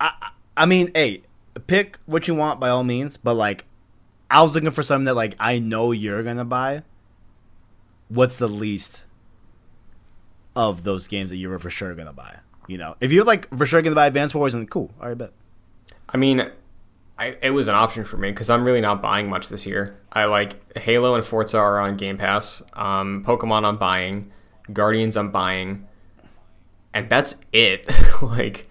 I 0.00 0.30
I 0.56 0.66
mean, 0.66 0.90
hey, 0.94 1.22
pick 1.66 1.98
what 2.06 2.28
you 2.28 2.34
want 2.34 2.60
by 2.60 2.68
all 2.68 2.84
means, 2.84 3.16
but 3.16 3.34
like, 3.34 3.64
I 4.30 4.42
was 4.42 4.54
looking 4.54 4.70
for 4.70 4.82
something 4.82 5.04
that 5.04 5.14
like 5.14 5.36
I 5.38 5.58
know 5.58 5.92
you're 5.92 6.22
gonna 6.22 6.44
buy. 6.44 6.82
What's 8.08 8.38
the 8.38 8.48
least 8.48 9.04
of 10.54 10.84
those 10.84 11.08
games 11.08 11.30
that 11.30 11.36
you 11.36 11.48
were 11.48 11.58
for 11.58 11.70
sure 11.70 11.94
gonna 11.94 12.12
buy? 12.12 12.38
You 12.66 12.78
know, 12.78 12.96
if 13.00 13.12
you're 13.12 13.24
like 13.24 13.48
for 13.56 13.66
sure 13.66 13.82
gonna 13.82 13.94
buy 13.94 14.06
Advance 14.06 14.34
Wars, 14.34 14.54
and 14.54 14.70
cool, 14.70 14.92
all 15.00 15.08
right, 15.08 15.18
bet. 15.18 15.32
I 16.08 16.16
mean, 16.16 16.50
I, 17.18 17.36
it 17.42 17.50
was 17.50 17.68
an 17.68 17.74
option 17.74 18.04
for 18.04 18.16
me 18.16 18.30
because 18.30 18.50
I'm 18.50 18.64
really 18.64 18.80
not 18.80 19.00
buying 19.00 19.30
much 19.30 19.48
this 19.48 19.66
year. 19.66 20.00
I 20.12 20.24
like 20.24 20.76
Halo 20.76 21.14
and 21.14 21.24
Forza 21.24 21.58
are 21.58 21.78
on 21.78 21.96
Game 21.96 22.18
Pass. 22.18 22.62
Um, 22.72 23.24
Pokemon 23.24 23.64
I'm 23.64 23.76
buying, 23.76 24.32
Guardians 24.72 25.16
I'm 25.16 25.30
buying, 25.30 25.86
and 26.92 27.08
that's 27.08 27.36
it. 27.52 27.88
like, 28.22 28.68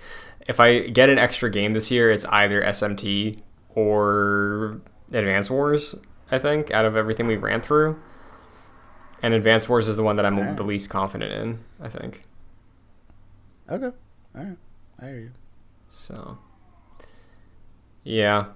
if 0.47 0.59
I 0.59 0.87
get 0.87 1.09
an 1.09 1.17
extra 1.17 1.49
game 1.49 1.71
this 1.71 1.89
year, 1.89 2.11
it's 2.11 2.25
either 2.25 2.61
SMT 2.61 3.39
or 3.75 4.81
Advance 5.13 5.49
Wars. 5.49 5.95
I 6.29 6.37
think 6.37 6.71
out 6.71 6.85
of 6.85 6.97
everything 6.97 7.27
we 7.27 7.37
ran 7.37 7.61
through, 7.61 7.97
and 9.21 9.33
Advance 9.33 9.69
Wars 9.69 9.87
is 9.87 9.95
the 9.95 10.03
one 10.03 10.17
that 10.17 10.25
I'm 10.25 10.37
right. 10.37 10.57
the 10.57 10.63
least 10.63 10.89
confident 10.89 11.31
in. 11.31 11.59
I 11.79 11.87
think. 11.87 12.25
Okay. 13.69 13.95
All 14.35 14.43
right. 14.43 14.57
I 14.99 15.05
hear 15.05 15.19
you. 15.19 15.31
So. 15.89 16.39
Yeah, 18.03 18.47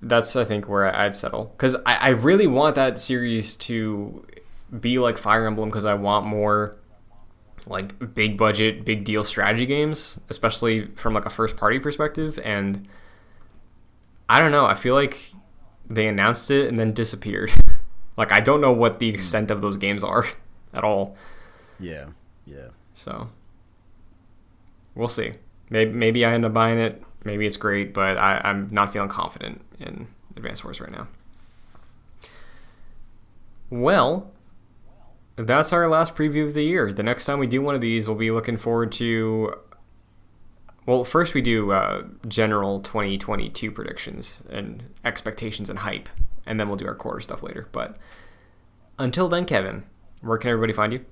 that's 0.00 0.34
I 0.36 0.44
think 0.44 0.68
where 0.68 0.94
I'd 0.94 1.14
settle 1.14 1.46
because 1.56 1.76
I, 1.86 1.96
I 1.96 2.08
really 2.08 2.46
want 2.46 2.74
that 2.76 2.98
series 2.98 3.56
to 3.56 4.26
be 4.80 4.98
like 4.98 5.18
Fire 5.18 5.46
Emblem 5.46 5.68
because 5.68 5.84
I 5.84 5.94
want 5.94 6.26
more 6.26 6.76
like 7.66 8.14
big 8.14 8.36
budget, 8.36 8.84
big 8.84 9.04
deal 9.04 9.24
strategy 9.24 9.66
games, 9.66 10.18
especially 10.28 10.86
from 10.96 11.14
like 11.14 11.26
a 11.26 11.30
first 11.30 11.56
party 11.56 11.78
perspective. 11.78 12.38
And 12.44 12.86
I 14.28 14.38
don't 14.38 14.52
know, 14.52 14.66
I 14.66 14.74
feel 14.74 14.94
like 14.94 15.32
they 15.88 16.06
announced 16.06 16.50
it 16.50 16.68
and 16.68 16.78
then 16.78 16.92
disappeared. 16.92 17.52
like 18.16 18.32
I 18.32 18.40
don't 18.40 18.60
know 18.60 18.72
what 18.72 18.98
the 18.98 19.08
extent 19.08 19.50
of 19.50 19.60
those 19.60 19.76
games 19.76 20.02
are 20.02 20.26
at 20.74 20.84
all. 20.84 21.16
Yeah, 21.78 22.06
yeah. 22.46 22.68
So 22.94 23.30
we'll 24.94 25.08
see. 25.08 25.34
Maybe 25.70 25.92
maybe 25.92 26.24
I 26.24 26.32
end 26.32 26.44
up 26.44 26.52
buying 26.52 26.78
it 26.78 27.02
maybe 27.24 27.46
it's 27.46 27.56
great, 27.56 27.94
but 27.94 28.16
I, 28.16 28.40
I'm 28.44 28.68
not 28.70 28.92
feeling 28.92 29.08
confident 29.08 29.62
in 29.80 30.08
Advance 30.36 30.62
Wars 30.62 30.80
right 30.80 30.90
now. 30.90 31.08
Well, 33.70 34.30
that's 35.36 35.72
our 35.72 35.88
last 35.88 36.14
preview 36.14 36.46
of 36.46 36.54
the 36.54 36.62
year. 36.62 36.92
The 36.92 37.02
next 37.02 37.24
time 37.24 37.38
we 37.38 37.46
do 37.46 37.60
one 37.60 37.74
of 37.74 37.80
these, 37.80 38.06
we'll 38.06 38.16
be 38.16 38.30
looking 38.30 38.56
forward 38.56 38.92
to. 38.92 39.54
Well, 40.86 41.02
first 41.02 41.32
we 41.32 41.40
do 41.40 41.72
uh, 41.72 42.02
general 42.28 42.80
2022 42.80 43.72
predictions 43.72 44.42
and 44.50 44.82
expectations 45.04 45.70
and 45.70 45.78
hype, 45.80 46.08
and 46.44 46.60
then 46.60 46.68
we'll 46.68 46.76
do 46.76 46.86
our 46.86 46.94
quarter 46.94 47.20
stuff 47.20 47.42
later. 47.42 47.68
But 47.72 47.96
until 48.98 49.28
then, 49.28 49.46
Kevin, 49.46 49.84
where 50.20 50.36
can 50.38 50.50
everybody 50.50 50.74
find 50.74 50.92
you? 50.92 51.04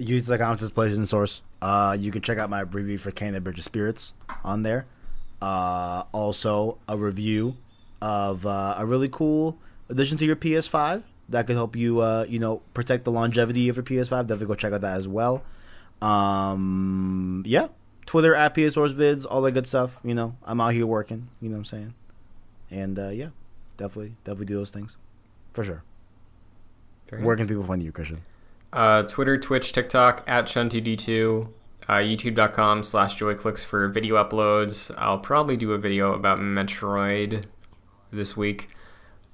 Use 0.00 0.26
the 0.26 0.38
comments 0.38 0.62
as 0.62 0.70
places 0.70 0.96
and 0.98 1.08
source. 1.08 1.42
Uh, 1.60 1.96
you 1.98 2.10
can 2.10 2.22
check 2.22 2.38
out 2.38 2.48
my 2.48 2.60
review 2.60 2.96
for 2.98 3.10
Kena 3.10 3.42
Bridge 3.42 3.58
of 3.58 3.64
Spirits 3.64 4.14
on 4.42 4.62
there. 4.62 4.86
Uh, 5.42 6.04
also, 6.12 6.78
a 6.88 6.96
review 6.96 7.56
of 8.00 8.46
uh, 8.46 8.74
a 8.78 8.86
really 8.86 9.08
cool 9.08 9.58
addition 9.88 10.16
to 10.18 10.24
your 10.24 10.36
PS5 10.36 11.02
that 11.28 11.46
could 11.46 11.56
help 11.56 11.76
you, 11.76 12.00
uh, 12.00 12.24
you 12.28 12.38
know, 12.38 12.62
protect 12.74 13.04
the 13.04 13.12
longevity 13.12 13.68
of 13.68 13.76
your 13.76 13.84
PS5. 13.84 14.08
Definitely 14.22 14.46
go 14.46 14.54
check 14.54 14.72
out 14.72 14.80
that 14.80 14.96
as 14.96 15.06
well. 15.06 15.42
Um, 16.00 17.42
yeah, 17.46 17.68
Twitter 18.06 18.34
at 18.34 18.54
PS 18.54 18.74
Source 18.74 18.92
Vids, 18.92 19.26
all 19.28 19.42
that 19.42 19.52
good 19.52 19.66
stuff. 19.66 20.00
You 20.02 20.14
know, 20.14 20.36
I'm 20.44 20.60
out 20.60 20.72
here 20.72 20.86
working. 20.86 21.28
You 21.40 21.50
know 21.50 21.54
what 21.54 21.58
I'm 21.58 21.64
saying? 21.66 21.94
And 22.70 22.98
uh, 22.98 23.08
yeah, 23.10 23.28
definitely, 23.76 24.14
definitely 24.24 24.46
do 24.46 24.54
those 24.54 24.70
things 24.70 24.96
for 25.52 25.62
sure. 25.62 25.82
Very 27.08 27.22
Where 27.22 27.36
nice. 27.36 27.42
can 27.42 27.48
people 27.48 27.64
find 27.64 27.82
you, 27.82 27.92
Christian? 27.92 28.20
Uh, 28.72 29.02
Twitter, 29.02 29.36
Twitch, 29.36 29.72
TikTok 29.72 30.22
at 30.26 30.46
Shun2D2, 30.46 31.50
uh, 31.88 31.92
YouTube.com 31.94 32.84
slash 32.84 33.18
JoyClicks 33.18 33.64
for 33.64 33.88
video 33.88 34.22
uploads. 34.22 34.94
I'll 34.96 35.18
probably 35.18 35.56
do 35.56 35.72
a 35.72 35.78
video 35.78 36.12
about 36.12 36.38
Metroid 36.38 37.44
this 38.12 38.36
week. 38.36 38.68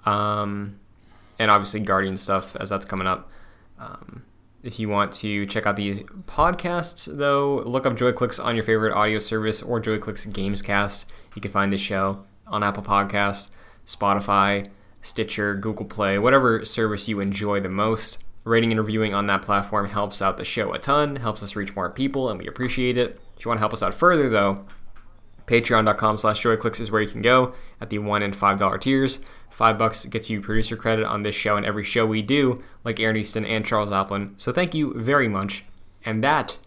Um, 0.06 0.78
and 1.39 1.50
obviously 1.50 1.81
Guardian 1.81 2.16
stuff 2.16 2.56
as 2.56 2.70
that's 2.70 2.86
coming 2.86 3.06
up. 3.06 3.31
Um, 3.78 4.24
if 4.62 4.78
you 4.78 4.89
want 4.89 5.12
to 5.12 5.47
check 5.47 5.66
out 5.66 5.76
these 5.76 6.00
podcasts, 6.26 7.06
though, 7.15 7.62
look 7.66 7.86
up 7.86 7.97
JoyClicks 7.97 8.42
on 8.42 8.56
your 8.56 8.65
favorite 8.65 8.94
audio 8.94 9.18
service 9.18 9.62
or 9.62 9.81
JoyClicks 9.81 10.28
Gamescast. 10.32 11.05
You 11.34 11.42
can 11.42 11.50
find 11.50 11.73
this 11.73 11.81
show 11.81 12.24
on 12.47 12.62
Apple 12.62 12.82
Podcasts, 12.82 13.50
Spotify, 13.86 14.66
Stitcher, 15.02 15.55
Google 15.55 15.86
Play, 15.86 16.18
whatever 16.18 16.65
service 16.65 17.06
you 17.06 17.20
enjoy 17.20 17.60
the 17.60 17.68
most. 17.68 18.18
Rating 18.47 18.70
and 18.70 18.81
reviewing 18.81 19.12
on 19.12 19.26
that 19.26 19.42
platform 19.42 19.89
helps 19.89 20.23
out 20.23 20.36
the 20.36 20.44
show 20.44 20.73
a 20.73 20.78
ton, 20.78 21.16
helps 21.16 21.42
us 21.42 21.57
reach 21.57 21.75
more 21.75 21.91
people, 21.91 22.31
and 22.31 22.39
we 22.39 22.47
appreciate 22.47 22.97
it. 22.97 23.20
If 23.36 23.44
you 23.44 23.49
want 23.49 23.58
to 23.58 23.60
help 23.60 23.73
us 23.73 23.83
out 23.83 23.92
further, 23.92 24.28
though, 24.28 24.65
patreon.com 25.47 26.16
slash 26.16 26.44
joyclicks 26.44 26.78
is 26.78 26.89
where 26.92 27.02
you 27.02 27.08
can 27.08 27.23
go 27.23 27.55
at 27.81 27.91
the 27.91 27.99
one 27.99 28.23
and 28.23 28.36
five 28.36 28.60
dollar 28.60 28.78
tiers. 28.78 29.18
Five 29.50 29.78
bucks 29.78 30.05
gets 30.05 30.31
you 30.31 30.41
producer 30.41 30.76
credit 30.76 31.07
on 31.07 31.23
this 31.23 31.34
show 31.34 31.57
and 31.57 31.66
every 31.66 31.83
show 31.83 32.07
we 32.07 32.23
do 32.23 32.57
like 32.84 33.00
aaron 33.00 33.16
easton 33.16 33.44
and 33.44 33.66
charles 33.66 33.91
Applin. 33.91 34.39
so 34.39 34.52
thank 34.52 34.75
you 34.75 34.94
very 34.94 35.26
much. 35.26 35.65
And 36.05 36.23
that 36.23 36.58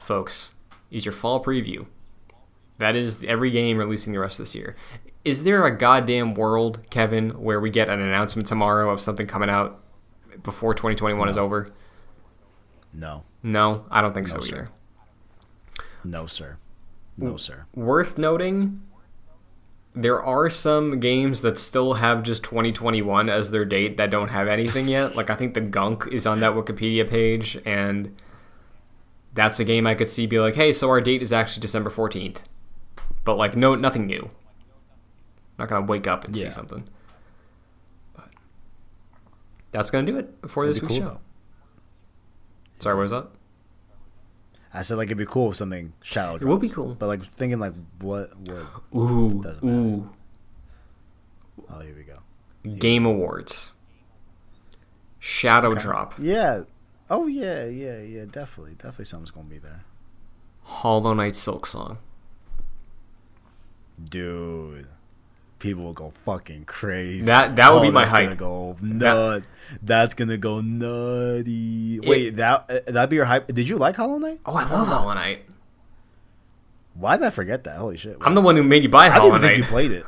folks 0.00 0.54
is 0.90 1.04
your 1.04 1.12
fall 1.12 1.44
preview. 1.44 1.86
That 2.78 2.96
is 2.96 3.22
every 3.22 3.52
game 3.52 3.78
releasing 3.78 4.12
the 4.12 4.18
rest 4.18 4.40
of 4.40 4.46
this 4.46 4.56
year. 4.56 4.74
Is 5.24 5.44
there 5.44 5.64
a 5.64 5.76
goddamn 5.76 6.34
world 6.34 6.80
kevin 6.90 7.30
where 7.30 7.60
we 7.60 7.70
get 7.70 7.88
an 7.88 8.00
announcement 8.00 8.48
tomorrow 8.48 8.90
of 8.90 9.00
something 9.00 9.28
coming 9.28 9.50
out 9.50 9.80
before 10.42 10.74
2021 10.74 11.28
is 11.28 11.38
over? 11.38 11.68
No, 12.92 13.24
no? 13.42 13.84
I 13.90 14.00
don't 14.00 14.14
think 14.14 14.28
so 14.28 14.40
sir. 14.40 14.54
either. 14.54 14.68
No, 16.04 16.26
sir, 16.26 16.58
no, 17.16 17.36
sir. 17.36 17.66
worth 17.74 18.16
noting 18.16 18.82
there 19.92 20.22
are 20.22 20.50
some 20.50 21.00
games 21.00 21.40
that 21.42 21.56
still 21.56 21.94
have 21.94 22.22
just 22.22 22.44
2021 22.44 23.30
as 23.30 23.50
their 23.50 23.64
date 23.64 23.96
that 23.96 24.10
don't 24.10 24.28
have 24.28 24.46
anything 24.46 24.88
yet. 24.88 25.16
Like 25.16 25.30
i 25.30 25.34
think 25.34 25.54
the 25.54 25.60
gunk 25.62 26.06
is 26.12 26.26
on 26.26 26.40
that 26.40 26.52
wikipedia 26.52 27.08
page 27.08 27.58
and 27.64 28.14
that's 29.32 29.58
a 29.58 29.64
game 29.64 29.86
i 29.86 29.94
could 29.94 30.08
see 30.08 30.26
be 30.26 30.38
like 30.38 30.54
hey 30.54 30.72
so 30.72 30.88
our 30.88 31.00
date 31.00 31.22
is 31.22 31.32
actually 31.32 31.60
december 31.60 31.90
14th 31.90 32.38
but 33.24 33.36
like 33.36 33.56
no 33.56 33.74
nothing 33.74 34.06
new. 34.06 34.28
Not 35.58 35.68
gonna 35.68 35.84
wake 35.86 36.06
up 36.06 36.24
and 36.24 36.36
see 36.36 36.50
something 36.50 36.88
that's 39.72 39.90
gonna 39.90 40.06
do 40.06 40.16
it 40.18 40.32
for 40.48 40.64
That'd 40.66 40.74
this 40.76 40.82
week's 40.82 40.94
cool, 40.94 41.00
show 41.00 41.14
though. 41.14 41.20
sorry 42.80 42.96
what 42.96 43.02
was 43.02 43.10
that 43.12 43.26
I 44.74 44.82
said 44.82 44.96
like 44.98 45.06
it'd 45.06 45.16
be 45.18 45.24
cool 45.26 45.50
if 45.50 45.56
something 45.56 45.92
shadow. 46.02 46.34
It 46.36 46.44
would 46.44 46.60
be 46.60 46.68
cool. 46.68 46.94
but 46.98 47.06
like 47.06 47.24
thinking 47.34 47.58
like 47.58 47.72
what 48.00 48.36
what? 48.38 48.66
ooh 48.94 49.42
Doesn't 49.42 49.64
ooh 49.68 50.10
Oh, 51.70 51.80
here 51.80 51.94
we 51.96 52.02
go. 52.02 52.18
game 52.78 53.06
awards 53.06 53.74
shadow 55.18 55.70
Okay. 55.72 55.80
drop 55.80 56.14
Yeah. 56.18 56.62
Oh 57.08 57.26
yeah, 57.26 57.64
yeah, 57.66 58.00
yeah. 58.00 58.24
Definitely, 58.30 58.74
definitely 58.74 59.04
something's 59.06 59.30
gonna 59.30 59.46
be 59.48 59.58
there, 59.58 59.84
hollow 60.62 61.14
knight 61.14 61.32
Silksong 61.34 61.98
dude. 64.02 64.86
People 65.58 65.84
will 65.84 65.92
go 65.94 66.12
fucking 66.24 66.64
crazy. 66.66 67.22
Oh, 67.22 67.26
That- 67.26 67.56
that 67.56 67.72
would 67.72 67.80
be 67.82 67.88
oh, 67.88 67.92
my 67.92 68.04
hype. 68.06 68.36
Go 68.36 68.76
nut. 68.82 69.44
That's 69.82 70.14
gonna 70.14 70.36
go 70.36 70.60
nutty. 70.60 72.00
Wait, 72.00 72.36
that 72.36 72.70
uh, 72.70 72.90
that'd 72.90 73.10
be 73.10 73.16
your 73.16 73.24
hype. 73.24 73.46
Did 73.48 73.68
you 73.68 73.76
like 73.76 73.96
Hollow 73.96 74.18
Knight? 74.18 74.40
Oh, 74.46 74.54
I 74.54 74.68
love 74.68 74.86
Hollow 74.88 75.14
Knight. 75.14 75.44
Why 76.94 77.16
did 77.16 77.26
I 77.26 77.30
forget 77.30 77.64
that? 77.64 77.76
Holy 77.76 77.96
shit! 77.96 78.16
I'm 78.20 78.34
the 78.34 78.40
one 78.40 78.56
who 78.56 78.62
made 78.62 78.82
you 78.82 78.88
buy 78.88 79.06
I 79.06 79.10
Hollow 79.10 79.32
didn't 79.32 79.42
Knight. 79.42 79.48
think 79.54 79.64
you 79.66 79.70
played 79.70 79.90
it. 79.90 80.06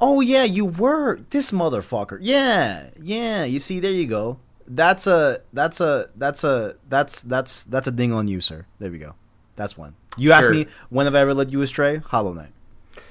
Oh 0.00 0.20
yeah, 0.20 0.44
you 0.44 0.64
were 0.66 1.16
this 1.30 1.52
motherfucker. 1.52 2.18
Yeah, 2.20 2.90
yeah. 3.00 3.44
You 3.44 3.58
see, 3.58 3.80
there 3.80 3.92
you 3.92 4.06
go. 4.06 4.38
That's 4.66 5.06
a 5.06 5.40
that's 5.52 5.80
a 5.80 6.10
that's 6.16 6.44
a 6.44 6.76
that's 6.88 7.22
that's 7.22 7.64
that's 7.64 7.86
a 7.86 7.92
ding 7.92 8.12
on 8.12 8.26
you, 8.28 8.40
sir. 8.40 8.66
There 8.78 8.90
we 8.90 8.98
go. 8.98 9.14
That's 9.54 9.78
one. 9.78 9.94
You 10.18 10.32
asked 10.32 10.50
me 10.50 10.66
when 10.90 11.06
have 11.06 11.14
I 11.14 11.20
ever 11.20 11.32
led 11.34 11.52
you 11.52 11.62
astray? 11.62 11.96
Hollow 11.98 12.32
Knight. 12.34 12.50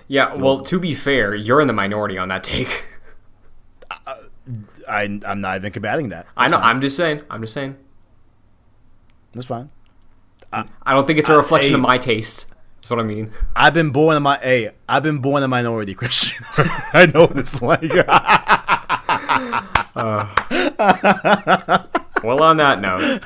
yeah, 0.07 0.33
well, 0.33 0.61
to 0.61 0.79
be 0.79 0.93
fair, 0.93 1.33
you're 1.33 1.61
in 1.61 1.67
the 1.67 1.73
minority 1.73 2.17
on 2.17 2.27
that 2.29 2.43
take. 2.43 2.83
I 4.87 5.19
I'm 5.25 5.41
not 5.41 5.57
even 5.57 5.71
combating 5.71 6.09
that. 6.09 6.27
I 6.35 6.47
know. 6.47 6.57
fine. 6.57 6.67
I'm 6.67 6.81
just 6.81 6.97
saying. 6.97 7.21
I'm 7.29 7.41
just 7.41 7.53
saying. 7.53 7.75
That's 9.33 9.45
fine. 9.45 9.69
I 10.53 10.93
don't 10.93 11.05
think 11.05 11.19
it's 11.19 11.27
a 11.27 11.35
reflection 11.35 11.75
of 11.75 11.81
my 11.81 11.97
taste. 11.97 12.47
That's 12.77 12.89
what 12.89 12.99
I 12.99 13.03
mean. 13.03 13.31
I've 13.55 13.73
been 13.73 13.89
born 13.91 14.15
in 14.15 14.23
my 14.23 14.37
hey, 14.37 14.71
I've 14.87 15.03
been 15.03 15.19
born 15.19 15.43
a 15.43 15.47
minority 15.47 15.93
Christian. 15.93 16.45
I 16.93 17.07
know 17.07 17.21
what 17.25 17.37
it's 17.37 17.61
like. 17.61 17.83
Uh. 19.95 20.27
Well, 22.21 22.43
on 22.43 22.57
that 22.57 22.81
note, 22.81 23.21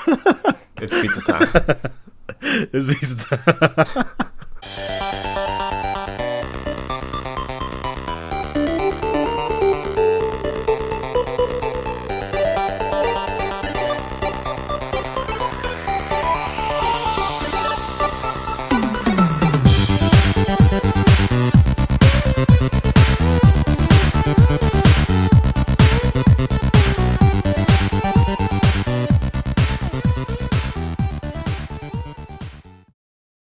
it's 0.77 0.93
pizza 0.93 1.21
time. 1.21 1.49
it's 2.71 2.85